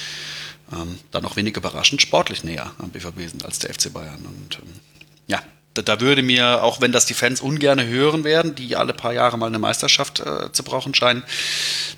ähm, 0.72 0.98
dann 1.12 1.24
auch 1.24 1.36
wenig 1.36 1.56
überraschend 1.56 2.02
sportlich 2.02 2.42
näher 2.42 2.72
am 2.78 2.90
BVB 2.90 3.28
sind 3.28 3.44
als 3.44 3.60
der 3.60 3.72
FC 3.72 3.92
Bayern. 3.92 4.24
Und 4.26 4.58
ähm, 4.58 4.80
ja, 5.28 5.40
da, 5.74 5.82
da, 5.82 6.00
würde 6.00 6.22
mir, 6.22 6.62
auch 6.62 6.80
wenn 6.80 6.92
das 6.92 7.06
die 7.06 7.14
Fans 7.14 7.40
ungern 7.40 7.84
hören 7.84 8.24
werden, 8.24 8.54
die 8.54 8.76
alle 8.76 8.92
paar 8.92 9.12
Jahre 9.12 9.38
mal 9.38 9.46
eine 9.46 9.58
Meisterschaft 9.58 10.20
äh, 10.20 10.52
zu 10.52 10.62
brauchen 10.62 10.94
scheinen, 10.94 11.22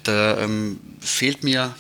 da 0.05 0.39
ähm, 0.39 0.81
fehlt 1.01 1.43
mir 1.43 1.75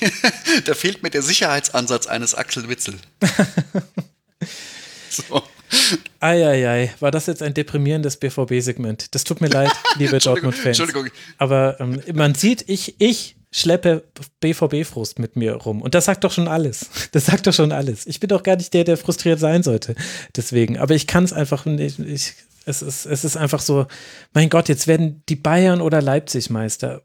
da 0.64 0.74
fehlt 0.74 1.02
mir 1.02 1.10
der 1.10 1.22
Sicherheitsansatz 1.22 2.06
eines 2.06 2.34
Axel 2.34 2.68
Witzel. 2.68 2.94
so. 5.10 5.42
Eieiei, 6.20 6.94
war 7.00 7.10
das 7.10 7.26
jetzt 7.26 7.42
ein 7.42 7.52
deprimierendes 7.52 8.16
BVB-Segment? 8.16 9.14
Das 9.14 9.24
tut 9.24 9.40
mir 9.40 9.48
leid, 9.48 9.70
liebe 9.96 10.18
Dortmund-Fans. 10.18 10.78
Entschuldigung. 10.78 11.10
Aber 11.36 11.78
ähm, 11.78 12.00
man 12.14 12.34
sieht, 12.34 12.64
ich, 12.68 13.00
ich 13.00 13.36
schleppe 13.50 14.04
BVB-Frust 14.40 15.18
mit 15.18 15.36
mir 15.36 15.54
rum. 15.54 15.82
Und 15.82 15.94
das 15.94 16.04
sagt 16.04 16.24
doch 16.24 16.32
schon 16.32 16.48
alles. 16.48 16.90
Das 17.12 17.26
sagt 17.26 17.46
doch 17.46 17.54
schon 17.54 17.72
alles. 17.72 18.06
Ich 18.06 18.20
bin 18.20 18.28
doch 18.28 18.42
gar 18.42 18.56
nicht 18.56 18.74
der, 18.74 18.84
der 18.84 18.96
frustriert 18.96 19.40
sein 19.40 19.62
sollte. 19.62 19.94
Deswegen. 20.36 20.78
Aber 20.78 20.94
ich 20.94 21.06
kann 21.06 21.24
es 21.24 21.32
einfach 21.32 21.64
nicht. 21.64 21.98
Ich, 21.98 22.34
es, 22.66 22.82
ist, 22.82 23.06
es 23.06 23.24
ist 23.24 23.36
einfach 23.36 23.60
so, 23.60 23.86
mein 24.34 24.50
Gott, 24.50 24.68
jetzt 24.68 24.86
werden 24.86 25.22
die 25.28 25.36
Bayern 25.36 25.80
oder 25.80 26.02
Leipzig 26.02 26.50
Meister. 26.50 27.02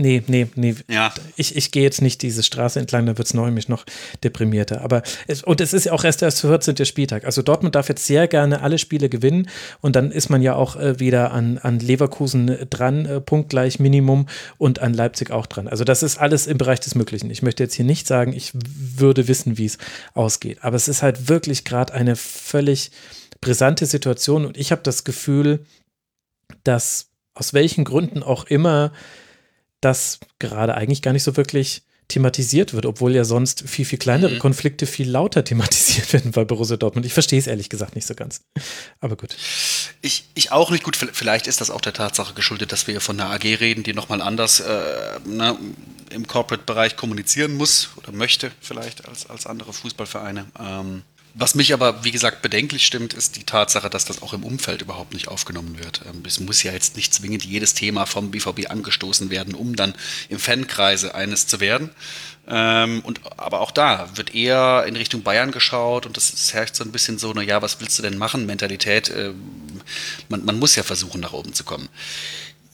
Nee, 0.00 0.22
nee, 0.28 0.46
nee. 0.54 0.76
Ja. 0.88 1.12
Ich, 1.34 1.56
ich 1.56 1.72
gehe 1.72 1.82
jetzt 1.82 2.00
nicht 2.02 2.22
diese 2.22 2.44
Straße 2.44 2.78
entlang, 2.78 3.06
da 3.06 3.18
wird 3.18 3.26
es 3.26 3.34
nämlich 3.34 3.68
noch 3.68 3.84
deprimierter. 4.22 4.80
Aber 4.82 5.02
es, 5.26 5.42
und 5.42 5.60
es 5.60 5.72
ist 5.72 5.86
ja 5.86 5.92
auch 5.92 6.04
erst 6.04 6.22
der 6.22 6.30
14. 6.30 6.86
Spieltag. 6.86 7.24
Also 7.24 7.42
Dortmund 7.42 7.74
darf 7.74 7.88
jetzt 7.88 8.06
sehr 8.06 8.28
gerne 8.28 8.62
alle 8.62 8.78
Spiele 8.78 9.08
gewinnen 9.08 9.48
und 9.80 9.96
dann 9.96 10.12
ist 10.12 10.30
man 10.30 10.40
ja 10.40 10.54
auch 10.54 10.76
äh, 10.76 11.00
wieder 11.00 11.32
an, 11.32 11.58
an 11.58 11.80
Leverkusen 11.80 12.68
dran, 12.70 13.06
äh, 13.06 13.20
punktgleich 13.20 13.80
Minimum 13.80 14.28
und 14.56 14.78
an 14.78 14.94
Leipzig 14.94 15.32
auch 15.32 15.46
dran. 15.46 15.66
Also 15.66 15.82
das 15.82 16.04
ist 16.04 16.16
alles 16.16 16.46
im 16.46 16.58
Bereich 16.58 16.78
des 16.78 16.94
Möglichen. 16.94 17.28
Ich 17.30 17.42
möchte 17.42 17.64
jetzt 17.64 17.74
hier 17.74 17.84
nicht 17.84 18.06
sagen, 18.06 18.32
ich 18.32 18.52
würde 18.54 19.26
wissen, 19.26 19.58
wie 19.58 19.66
es 19.66 19.78
ausgeht. 20.14 20.58
Aber 20.62 20.76
es 20.76 20.86
ist 20.86 21.02
halt 21.02 21.28
wirklich 21.28 21.64
gerade 21.64 21.92
eine 21.92 22.14
völlig 22.14 22.92
brisante 23.40 23.84
Situation 23.84 24.46
und 24.46 24.56
ich 24.56 24.70
habe 24.70 24.82
das 24.84 25.02
Gefühl, 25.02 25.66
dass 26.62 27.08
aus 27.34 27.52
welchen 27.52 27.84
Gründen 27.84 28.22
auch 28.22 28.44
immer 28.44 28.92
das 29.80 30.20
gerade 30.38 30.74
eigentlich 30.74 31.02
gar 31.02 31.12
nicht 31.12 31.22
so 31.22 31.36
wirklich 31.36 31.82
thematisiert 32.08 32.72
wird, 32.72 32.86
obwohl 32.86 33.14
ja 33.14 33.24
sonst 33.24 33.68
viel, 33.68 33.84
viel 33.84 33.98
kleinere 33.98 34.34
mhm. 34.34 34.38
Konflikte 34.38 34.86
viel 34.86 35.08
lauter 35.08 35.44
thematisiert 35.44 36.12
werden 36.12 36.32
bei 36.32 36.44
Borussia 36.44 36.76
Dortmund. 36.76 37.04
Ich 37.06 37.12
verstehe 37.12 37.38
es 37.38 37.46
ehrlich 37.46 37.68
gesagt 37.68 37.94
nicht 37.94 38.06
so 38.06 38.14
ganz. 38.14 38.40
Aber 39.00 39.16
gut. 39.16 39.36
Ich, 40.00 40.24
ich 40.34 40.50
auch 40.50 40.70
nicht 40.70 40.84
gut. 40.84 40.96
Vielleicht 40.96 41.46
ist 41.46 41.60
das 41.60 41.70
auch 41.70 41.82
der 41.82 41.92
Tatsache 41.92 42.34
geschuldet, 42.34 42.72
dass 42.72 42.86
wir 42.86 43.00
von 43.00 43.20
einer 43.20 43.30
AG 43.30 43.44
reden, 43.44 43.82
die 43.82 43.92
nochmal 43.92 44.22
anders 44.22 44.60
äh, 44.60 45.20
na, 45.26 45.58
im 46.10 46.26
Corporate-Bereich 46.26 46.96
kommunizieren 46.96 47.54
muss 47.54 47.90
oder 47.96 48.12
möchte 48.12 48.50
vielleicht 48.60 49.06
als, 49.06 49.28
als 49.28 49.46
andere 49.46 49.72
Fußballvereine. 49.72 50.46
Ähm, 50.58 51.02
was 51.38 51.54
mich 51.54 51.72
aber, 51.72 52.02
wie 52.02 52.10
gesagt, 52.10 52.42
bedenklich 52.42 52.84
stimmt, 52.84 53.14
ist 53.14 53.36
die 53.36 53.44
Tatsache, 53.44 53.88
dass 53.88 54.04
das 54.04 54.22
auch 54.22 54.32
im 54.32 54.42
Umfeld 54.42 54.82
überhaupt 54.82 55.14
nicht 55.14 55.28
aufgenommen 55.28 55.78
wird. 55.78 56.02
Ähm, 56.04 56.22
es 56.26 56.40
muss 56.40 56.64
ja 56.64 56.72
jetzt 56.72 56.96
nicht 56.96 57.14
zwingend 57.14 57.44
jedes 57.44 57.74
Thema 57.74 58.06
vom 58.06 58.32
BVB 58.32 58.68
angestoßen 58.70 59.30
werden, 59.30 59.54
um 59.54 59.76
dann 59.76 59.94
im 60.28 60.40
Fankreise 60.40 61.14
eines 61.14 61.46
zu 61.46 61.60
werden. 61.60 61.90
Ähm, 62.48 63.02
und, 63.04 63.20
aber 63.36 63.60
auch 63.60 63.70
da 63.70 64.10
wird 64.16 64.34
eher 64.34 64.84
in 64.88 64.96
Richtung 64.96 65.22
Bayern 65.22 65.52
geschaut 65.52 66.06
und 66.06 66.16
das 66.16 66.52
herrscht 66.52 66.74
so 66.74 66.82
ein 66.82 66.90
bisschen 66.90 67.18
so 67.18 67.30
eine, 67.30 67.44
ja, 67.44 67.62
was 67.62 67.80
willst 67.80 67.96
du 67.98 68.02
denn 68.02 68.18
machen, 68.18 68.44
Mentalität. 68.44 69.08
Ähm, 69.14 69.40
man, 70.28 70.44
man 70.44 70.58
muss 70.58 70.74
ja 70.74 70.82
versuchen, 70.82 71.20
nach 71.20 71.32
oben 71.32 71.52
zu 71.52 71.62
kommen 71.62 71.88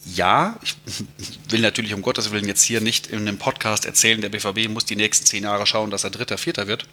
ja, 0.07 0.59
ich 0.63 0.77
will 1.49 1.61
natürlich 1.61 1.95
um 1.95 2.03
Gottes 2.03 2.31
Willen 2.31 2.47
jetzt 2.47 2.63
hier 2.63 2.81
nicht 2.81 3.07
in 3.07 3.21
einem 3.21 3.39
Podcast 3.39 3.87
erzählen, 3.87 4.21
der 4.21 4.29
BVB 4.29 4.69
muss 4.69 4.85
die 4.85 4.97
nächsten 4.97 5.25
zehn 5.27 5.45
Jahre 5.45 5.67
schauen, 5.67 5.91
dass 5.91 6.05
er 6.05 6.11
Dritter, 6.11 6.37
Vierter 6.39 6.67
wird. 6.67 6.87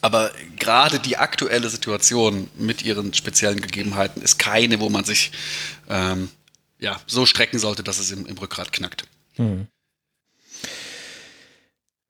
Aber 0.00 0.32
gerade 0.58 0.98
die 0.98 1.16
aktuelle 1.16 1.70
Situation 1.70 2.48
mit 2.58 2.82
ihren 2.82 3.14
speziellen 3.14 3.60
Gegebenheiten 3.60 4.22
ist 4.22 4.38
keine, 4.38 4.80
wo 4.80 4.90
man 4.90 5.04
sich 5.04 5.32
ähm, 5.88 6.28
ja, 6.78 7.00
so 7.06 7.24
strecken 7.26 7.58
sollte, 7.58 7.82
dass 7.82 7.98
es 7.98 8.10
im, 8.10 8.26
im 8.26 8.36
Rückgrat 8.36 8.72
knackt. 8.72 9.04
Hm. 9.34 9.66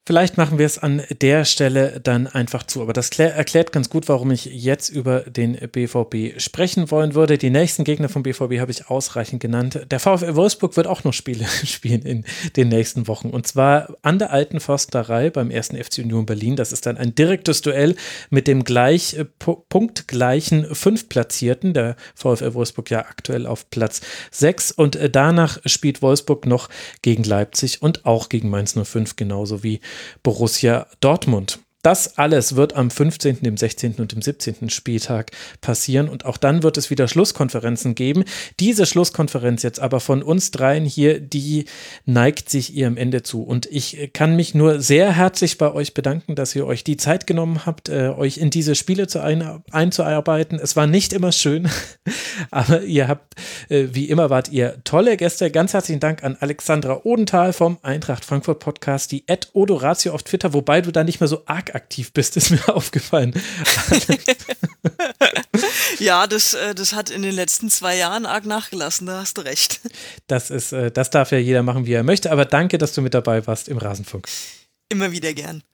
Vielleicht 0.06 0.36
machen 0.36 0.58
wir 0.58 0.66
es 0.66 0.76
an 0.76 1.02
der 1.22 1.46
Stelle 1.46 1.98
dann 1.98 2.26
einfach 2.26 2.64
zu. 2.64 2.82
Aber 2.82 2.92
das 2.92 3.08
erklärt 3.18 3.72
ganz 3.72 3.88
gut, 3.88 4.06
warum 4.06 4.30
ich 4.32 4.44
jetzt 4.44 4.90
über 4.90 5.20
den 5.20 5.54
BVB 5.56 6.38
sprechen 6.38 6.90
wollen 6.90 7.14
würde. 7.14 7.38
Die 7.38 7.48
nächsten 7.48 7.84
Gegner 7.84 8.10
vom 8.10 8.22
BVB 8.22 8.60
habe 8.60 8.70
ich 8.70 8.90
ausreichend 8.90 9.40
genannt. 9.40 9.86
Der 9.90 10.00
VfL 10.00 10.34
Wolfsburg 10.34 10.76
wird 10.76 10.86
auch 10.86 11.04
noch 11.04 11.14
Spiele 11.14 11.46
spielen 11.64 12.02
in 12.02 12.24
den 12.54 12.68
nächsten 12.68 13.08
Wochen. 13.08 13.30
Und 13.30 13.46
zwar 13.46 13.96
an 14.02 14.18
der 14.18 14.30
alten 14.30 14.60
Försterei 14.60 15.30
beim 15.30 15.50
ersten 15.50 15.82
FC 15.82 16.00
Union 16.00 16.26
Berlin. 16.26 16.56
Das 16.56 16.72
ist 16.72 16.84
dann 16.84 16.98
ein 16.98 17.14
direktes 17.14 17.62
Duell 17.62 17.96
mit 18.28 18.46
dem 18.46 18.64
gleich 18.64 19.14
äh, 19.14 19.24
punktgleichen 19.24 20.74
Fünftplatzierten. 20.74 21.72
Der 21.72 21.96
VfL 22.14 22.52
Wolfsburg 22.52 22.90
ja 22.90 22.98
aktuell 22.98 23.46
auf 23.46 23.70
Platz 23.70 24.02
6. 24.32 24.72
Und 24.72 24.96
äh, 24.96 25.08
danach 25.08 25.60
spielt 25.64 26.02
Wolfsburg 26.02 26.44
noch 26.44 26.68
gegen 27.00 27.24
Leipzig 27.24 27.80
und 27.80 28.04
auch 28.04 28.28
gegen 28.28 28.50
Mainz 28.50 28.74
05, 28.78 29.16
genauso 29.16 29.62
wie 29.62 29.80
Borussia 30.22 30.86
Dortmund. 31.00 31.63
Das 31.84 32.16
alles 32.16 32.56
wird 32.56 32.76
am 32.76 32.90
15., 32.90 33.42
dem 33.42 33.58
16. 33.58 33.96
und 33.98 34.12
dem 34.12 34.22
17. 34.22 34.70
Spieltag 34.70 35.32
passieren 35.60 36.08
und 36.08 36.24
auch 36.24 36.38
dann 36.38 36.62
wird 36.62 36.78
es 36.78 36.88
wieder 36.88 37.08
Schlusskonferenzen 37.08 37.94
geben. 37.94 38.24
Diese 38.58 38.86
Schlusskonferenz 38.86 39.62
jetzt 39.62 39.80
aber 39.80 40.00
von 40.00 40.22
uns 40.22 40.50
dreien 40.50 40.86
hier, 40.86 41.20
die 41.20 41.66
neigt 42.06 42.48
sich 42.48 42.74
ihrem 42.74 42.96
Ende 42.96 43.22
zu 43.22 43.42
und 43.42 43.66
ich 43.66 44.12
kann 44.14 44.34
mich 44.34 44.54
nur 44.54 44.80
sehr 44.80 45.12
herzlich 45.12 45.58
bei 45.58 45.74
euch 45.74 45.92
bedanken, 45.92 46.34
dass 46.36 46.56
ihr 46.56 46.64
euch 46.66 46.84
die 46.84 46.96
Zeit 46.96 47.26
genommen 47.26 47.66
habt, 47.66 47.90
äh, 47.90 48.08
euch 48.08 48.38
in 48.38 48.48
diese 48.48 48.76
Spiele 48.76 49.06
zu 49.06 49.22
ein, 49.22 49.62
einzuarbeiten. 49.70 50.58
Es 50.58 50.76
war 50.76 50.86
nicht 50.86 51.12
immer 51.12 51.32
schön, 51.32 51.68
aber 52.50 52.80
ihr 52.84 53.08
habt, 53.08 53.34
äh, 53.68 53.88
wie 53.92 54.08
immer 54.08 54.30
wart 54.30 54.50
ihr 54.50 54.82
tolle 54.84 55.18
Gäste. 55.18 55.50
Ganz 55.50 55.74
herzlichen 55.74 56.00
Dank 56.00 56.24
an 56.24 56.38
Alexandra 56.40 57.02
Odenthal 57.04 57.52
vom 57.52 57.76
Eintracht 57.82 58.24
Frankfurt 58.24 58.60
Podcast, 58.60 59.12
die 59.12 59.24
Ed 59.26 59.50
Odoratio 59.52 60.14
auf 60.14 60.22
Twitter, 60.22 60.54
wobei 60.54 60.80
du 60.80 60.90
da 60.90 61.04
nicht 61.04 61.20
mehr 61.20 61.28
so 61.28 61.42
arg 61.44 61.73
aktiv 61.74 62.12
bist, 62.12 62.36
ist 62.36 62.50
mir 62.50 62.68
aufgefallen. 62.74 63.34
Ja, 65.98 66.26
das, 66.26 66.54
äh, 66.54 66.74
das 66.74 66.92
hat 66.92 67.10
in 67.10 67.22
den 67.22 67.34
letzten 67.34 67.70
zwei 67.70 67.96
Jahren 67.96 68.26
arg 68.26 68.46
nachgelassen, 68.46 69.06
da 69.06 69.20
hast 69.20 69.38
du 69.38 69.42
recht. 69.42 69.80
Das 70.26 70.50
ist, 70.50 70.72
äh, 70.72 70.90
das 70.90 71.10
darf 71.10 71.30
ja 71.30 71.38
jeder 71.38 71.62
machen, 71.62 71.86
wie 71.86 71.92
er 71.92 72.02
möchte, 72.02 72.32
aber 72.32 72.44
danke, 72.44 72.78
dass 72.78 72.94
du 72.94 73.00
mit 73.00 73.14
dabei 73.14 73.46
warst 73.46 73.68
im 73.68 73.78
Rasenfunk. 73.78 74.26
Immer 74.94 75.10
wieder 75.10 75.34
gern. 75.34 75.64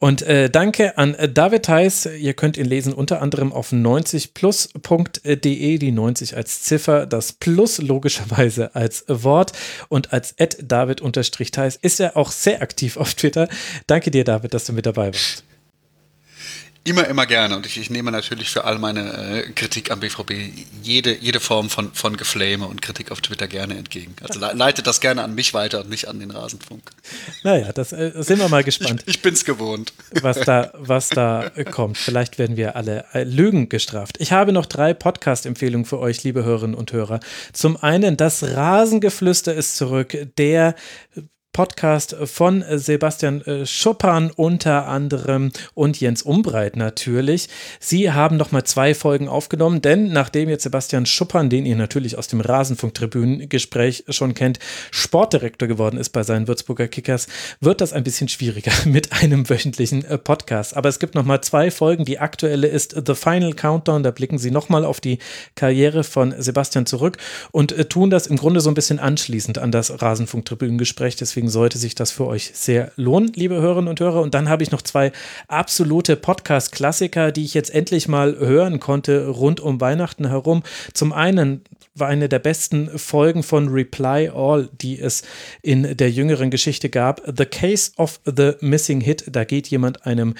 Und 0.00 0.22
äh, 0.22 0.50
danke 0.50 0.98
an 0.98 1.14
äh, 1.14 1.28
David 1.28 1.68
Heiß. 1.68 2.08
Ihr 2.18 2.34
könnt 2.34 2.56
ihn 2.56 2.66
lesen 2.66 2.92
unter 2.92 3.22
anderem 3.22 3.52
auf 3.52 3.70
90plus.de, 3.70 5.78
die 5.78 5.92
90 5.92 6.36
als 6.36 6.64
Ziffer, 6.64 7.06
das 7.06 7.32
Plus 7.32 7.78
logischerweise 7.78 8.74
als 8.74 9.04
Wort 9.06 9.52
und 9.88 10.12
als 10.12 10.34
David-Heiß 10.36 11.78
ist 11.80 12.00
er 12.00 12.16
auch 12.16 12.32
sehr 12.32 12.60
aktiv 12.60 12.96
auf 12.96 13.14
Twitter. 13.14 13.48
Danke 13.86 14.10
dir, 14.10 14.24
David, 14.24 14.52
dass 14.52 14.64
du 14.64 14.72
mit 14.72 14.86
dabei 14.86 15.06
warst. 15.06 15.44
Immer, 16.86 17.08
immer 17.08 17.26
gerne. 17.26 17.56
Und 17.56 17.66
ich, 17.66 17.78
ich 17.80 17.90
nehme 17.90 18.12
natürlich 18.12 18.48
für 18.48 18.62
all 18.62 18.78
meine 18.78 19.42
äh, 19.42 19.50
Kritik 19.50 19.90
am 19.90 19.98
BVB 19.98 20.32
jede, 20.84 21.16
jede 21.16 21.40
Form 21.40 21.68
von, 21.68 21.92
von 21.92 22.16
Geflame 22.16 22.64
und 22.68 22.80
Kritik 22.80 23.10
auf 23.10 23.20
Twitter 23.20 23.48
gerne 23.48 23.76
entgegen. 23.76 24.14
Also 24.22 24.38
le 24.38 24.52
leitet 24.52 24.86
das 24.86 25.00
gerne 25.00 25.24
an 25.24 25.34
mich 25.34 25.52
weiter 25.52 25.80
und 25.80 25.90
nicht 25.90 26.06
an 26.06 26.20
den 26.20 26.30
Rasenfunk. 26.30 26.92
Naja, 27.42 27.72
das 27.72 27.92
äh, 27.92 28.12
sind 28.18 28.38
wir 28.38 28.48
mal 28.48 28.62
gespannt. 28.62 29.02
Ich, 29.06 29.16
ich 29.16 29.22
bin's 29.22 29.44
gewohnt. 29.44 29.92
Was 30.22 30.38
da, 30.38 30.70
was 30.74 31.08
da 31.08 31.50
kommt. 31.72 31.98
Vielleicht 31.98 32.38
werden 32.38 32.56
wir 32.56 32.76
alle 32.76 33.04
äh, 33.14 33.24
Lügen 33.24 33.68
gestraft. 33.68 34.16
Ich 34.20 34.30
habe 34.30 34.52
noch 34.52 34.66
drei 34.66 34.94
Podcast-Empfehlungen 34.94 35.86
für 35.86 35.98
euch, 35.98 36.22
liebe 36.22 36.44
Hörerinnen 36.44 36.76
und 36.76 36.92
Hörer. 36.92 37.18
Zum 37.52 37.76
einen, 37.76 38.16
das 38.16 38.44
Rasengeflüster 38.44 39.52
ist 39.52 39.76
zurück. 39.76 40.16
Der 40.38 40.76
Podcast 41.56 42.14
von 42.24 42.62
Sebastian 42.70 43.40
äh, 43.40 43.64
Schuppan 43.64 44.30
unter 44.30 44.88
anderem 44.88 45.52
und 45.72 45.98
Jens 45.98 46.20
Umbreit 46.20 46.76
natürlich. 46.76 47.48
Sie 47.80 48.12
haben 48.12 48.36
nochmal 48.36 48.64
zwei 48.64 48.92
Folgen 48.92 49.26
aufgenommen, 49.26 49.80
denn 49.80 50.12
nachdem 50.12 50.50
jetzt 50.50 50.64
Sebastian 50.64 51.06
Schuppan, 51.06 51.48
den 51.48 51.64
ihr 51.64 51.76
natürlich 51.76 52.18
aus 52.18 52.28
dem 52.28 52.42
Rasenfunk-Tribünen-Gespräch 52.42 54.04
schon 54.10 54.34
kennt, 54.34 54.58
Sportdirektor 54.90 55.66
geworden 55.66 55.96
ist 55.96 56.10
bei 56.10 56.24
seinen 56.24 56.46
Würzburger 56.46 56.88
Kickers, 56.88 57.26
wird 57.62 57.80
das 57.80 57.94
ein 57.94 58.04
bisschen 58.04 58.28
schwieriger 58.28 58.72
mit 58.84 59.12
einem 59.12 59.48
wöchentlichen 59.48 60.04
äh, 60.04 60.18
Podcast. 60.18 60.76
Aber 60.76 60.90
es 60.90 60.98
gibt 60.98 61.14
nochmal 61.14 61.40
zwei 61.40 61.70
Folgen. 61.70 62.04
Die 62.04 62.18
aktuelle 62.18 62.66
ist 62.66 62.94
The 63.06 63.14
Final 63.14 63.54
Countdown. 63.54 64.02
Da 64.02 64.10
blicken 64.10 64.36
sie 64.36 64.50
nochmal 64.50 64.84
auf 64.84 65.00
die 65.00 65.20
Karriere 65.54 66.04
von 66.04 66.34
Sebastian 66.36 66.84
zurück 66.84 67.16
und 67.50 67.72
äh, 67.72 67.86
tun 67.86 68.10
das 68.10 68.26
im 68.26 68.36
Grunde 68.36 68.60
so 68.60 68.70
ein 68.70 68.74
bisschen 68.74 68.98
anschließend 68.98 69.56
an 69.56 69.72
das 69.72 70.02
Rasenfunk-Tribünen-Gespräch. 70.02 71.16
Deswegen 71.16 71.45
Deswegen 71.46 71.60
sollte 71.60 71.78
sich 71.78 71.94
das 71.94 72.10
für 72.10 72.26
euch 72.26 72.50
sehr 72.54 72.90
lohnen, 72.96 73.32
liebe 73.34 73.54
Hörerinnen 73.54 73.88
und 73.88 74.00
Hörer. 74.00 74.20
Und 74.20 74.34
dann 74.34 74.48
habe 74.48 74.64
ich 74.64 74.72
noch 74.72 74.82
zwei 74.82 75.12
absolute 75.46 76.16
Podcast-Klassiker, 76.16 77.30
die 77.30 77.44
ich 77.44 77.54
jetzt 77.54 77.72
endlich 77.72 78.08
mal 78.08 78.36
hören 78.36 78.80
konnte 78.80 79.28
rund 79.28 79.60
um 79.60 79.80
Weihnachten 79.80 80.26
herum. 80.26 80.64
Zum 80.92 81.12
einen 81.12 81.62
war 81.94 82.08
eine 82.08 82.28
der 82.28 82.40
besten 82.40 82.98
Folgen 82.98 83.44
von 83.44 83.68
Reply 83.68 84.28
All, 84.34 84.68
die 84.80 84.98
es 84.98 85.22
in 85.62 85.96
der 85.96 86.10
jüngeren 86.10 86.50
Geschichte 86.50 86.88
gab. 86.88 87.22
The 87.24 87.46
Case 87.46 87.92
of 87.96 88.18
the 88.24 88.54
Missing 88.60 89.00
Hit. 89.00 89.26
Da 89.30 89.44
geht 89.44 89.68
jemand 89.68 90.04
einem 90.04 90.34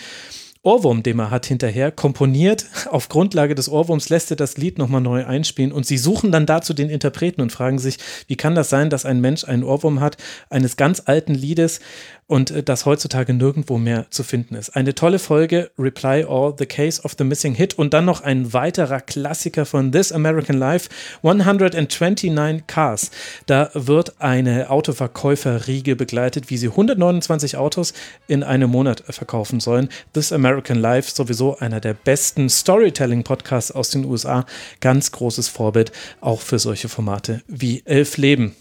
Ohrwurm, 0.67 1.05
den 1.05 1.21
er 1.21 1.31
hat, 1.31 1.47
hinterher, 1.47 1.93
komponiert. 1.93 2.67
Auf 2.91 3.09
Grundlage 3.09 3.55
des 3.55 3.69
Ohrwurms 3.69 4.09
lässt 4.09 4.31
er 4.31 4.37
das 4.37 4.57
Lied 4.57 4.79
nochmal 4.79 5.01
neu 5.01 5.25
einspielen 5.25 5.71
und 5.71 5.87
sie 5.87 5.97
suchen 5.97 6.33
dann 6.33 6.45
dazu 6.45 6.75
den 6.75 6.91
Interpreten 6.91 7.41
und 7.41 7.53
fragen 7.53 7.79
sich, 7.79 7.99
wie 8.27 8.37
kann 8.37 8.57
das 8.57 8.69
sein, 8.69 8.91
dass 8.91 9.07
ein 9.07 9.21
Mensch 9.21 9.45
einen 9.45 9.63
Ohrwurm 9.63 10.01
hat 10.01 10.17
eines 10.51 10.77
ganz 10.77 11.03
alten 11.07 11.35
Liedes 11.35 11.79
und 12.27 12.51
äh, 12.51 12.63
das 12.63 12.87
heutzutage 12.87 13.33
nirgendwo 13.33 13.79
mehr 13.79 14.07
zu 14.11 14.23
finden 14.23 14.55
ist. 14.55 14.71
Eine 14.71 14.95
tolle 14.95 15.19
Folge, 15.19 15.71
Reply 15.79 16.25
All, 16.29 16.55
The 16.59 16.67
Case 16.67 17.03
of 17.03 17.15
the 17.17 17.25
Missing 17.25 17.55
Hit 17.55 17.75
und 17.79 17.95
dann 17.95 18.05
noch 18.05 18.23
ein 18.23 18.53
weiterer 18.53 19.01
Klassiker 19.01 19.67
von 19.67 19.93
This 19.93 20.13
American 20.13 20.57
Life, 20.57 20.89
129 21.23 22.67
Cars. 22.67 23.11
Da 23.47 23.71
wird 23.75 24.21
eine 24.21 24.71
Autoverkäuferriege 24.71 25.97
begleitet, 25.97 26.51
wie 26.51 26.57
sie 26.57 26.69
129 26.69 27.57
Autos 27.57 27.93
in 28.27 28.43
einem 28.43 28.71
Monat 28.71 29.05
verkaufen 29.09 29.61
sollen. 29.61 29.89
This 30.13 30.33
American 30.33 30.79
Life, 30.79 31.11
sowieso 31.11 31.59
einer 31.59 31.81
der 31.81 31.95
besten 31.95 32.49
Storytelling-Podcasts 32.49 33.71
aus 33.71 33.91
den 33.91 34.05
USA. 34.05 34.45
Ganz 34.81 35.13
großes 35.13 35.49
Vorbild 35.49 35.93
auch 36.21 36.41
für 36.41 36.59
solche 36.59 36.89
Formate 36.89 37.43
wie 37.47 37.83
Elf 37.85 38.17
Leben. 38.17 38.57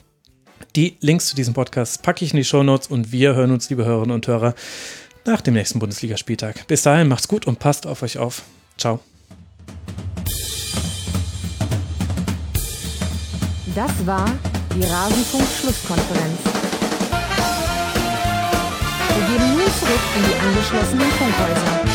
Die 0.76 0.98
Links 1.00 1.28
zu 1.28 1.38
diesem 1.38 1.54
Podcast 1.54 2.04
packe 2.04 2.26
ich 2.26 2.32
in 2.32 2.38
die 2.38 2.44
Show 2.44 2.62
Notes 2.62 2.88
und 2.88 3.14
wir 3.14 3.34
hören 3.34 3.52
uns, 3.52 3.70
liebe 3.70 3.86
Hörerinnen 3.86 4.14
und 4.14 4.28
Hörer, 4.28 4.56
nach 5.24 5.40
dem 5.40 5.54
nächsten 5.54 5.80
Bundesligaspieltag. 5.80 6.68
Bis 6.68 6.84
dahin, 6.84 7.08
macht's 7.08 7.30
gut 7.30 7.48
und 7.48 7.60
passt 7.60 7.88
auf 7.88 8.04
euch 8.04 8.18
auf. 8.18 8.42
Ciao. 8.78 9.00
Das 13.74 14.06
war 14.06 14.30
die 14.76 14.84
Rasenfunk-Schlusskonferenz. 14.84 16.40
Wir 19.16 19.28
geben 19.28 19.54
nun 19.54 19.72
zurück 19.80 20.02
in 20.18 20.24
die 20.30 20.36
angeschlossenen 20.46 21.10
Funkhäuser. 21.12 21.95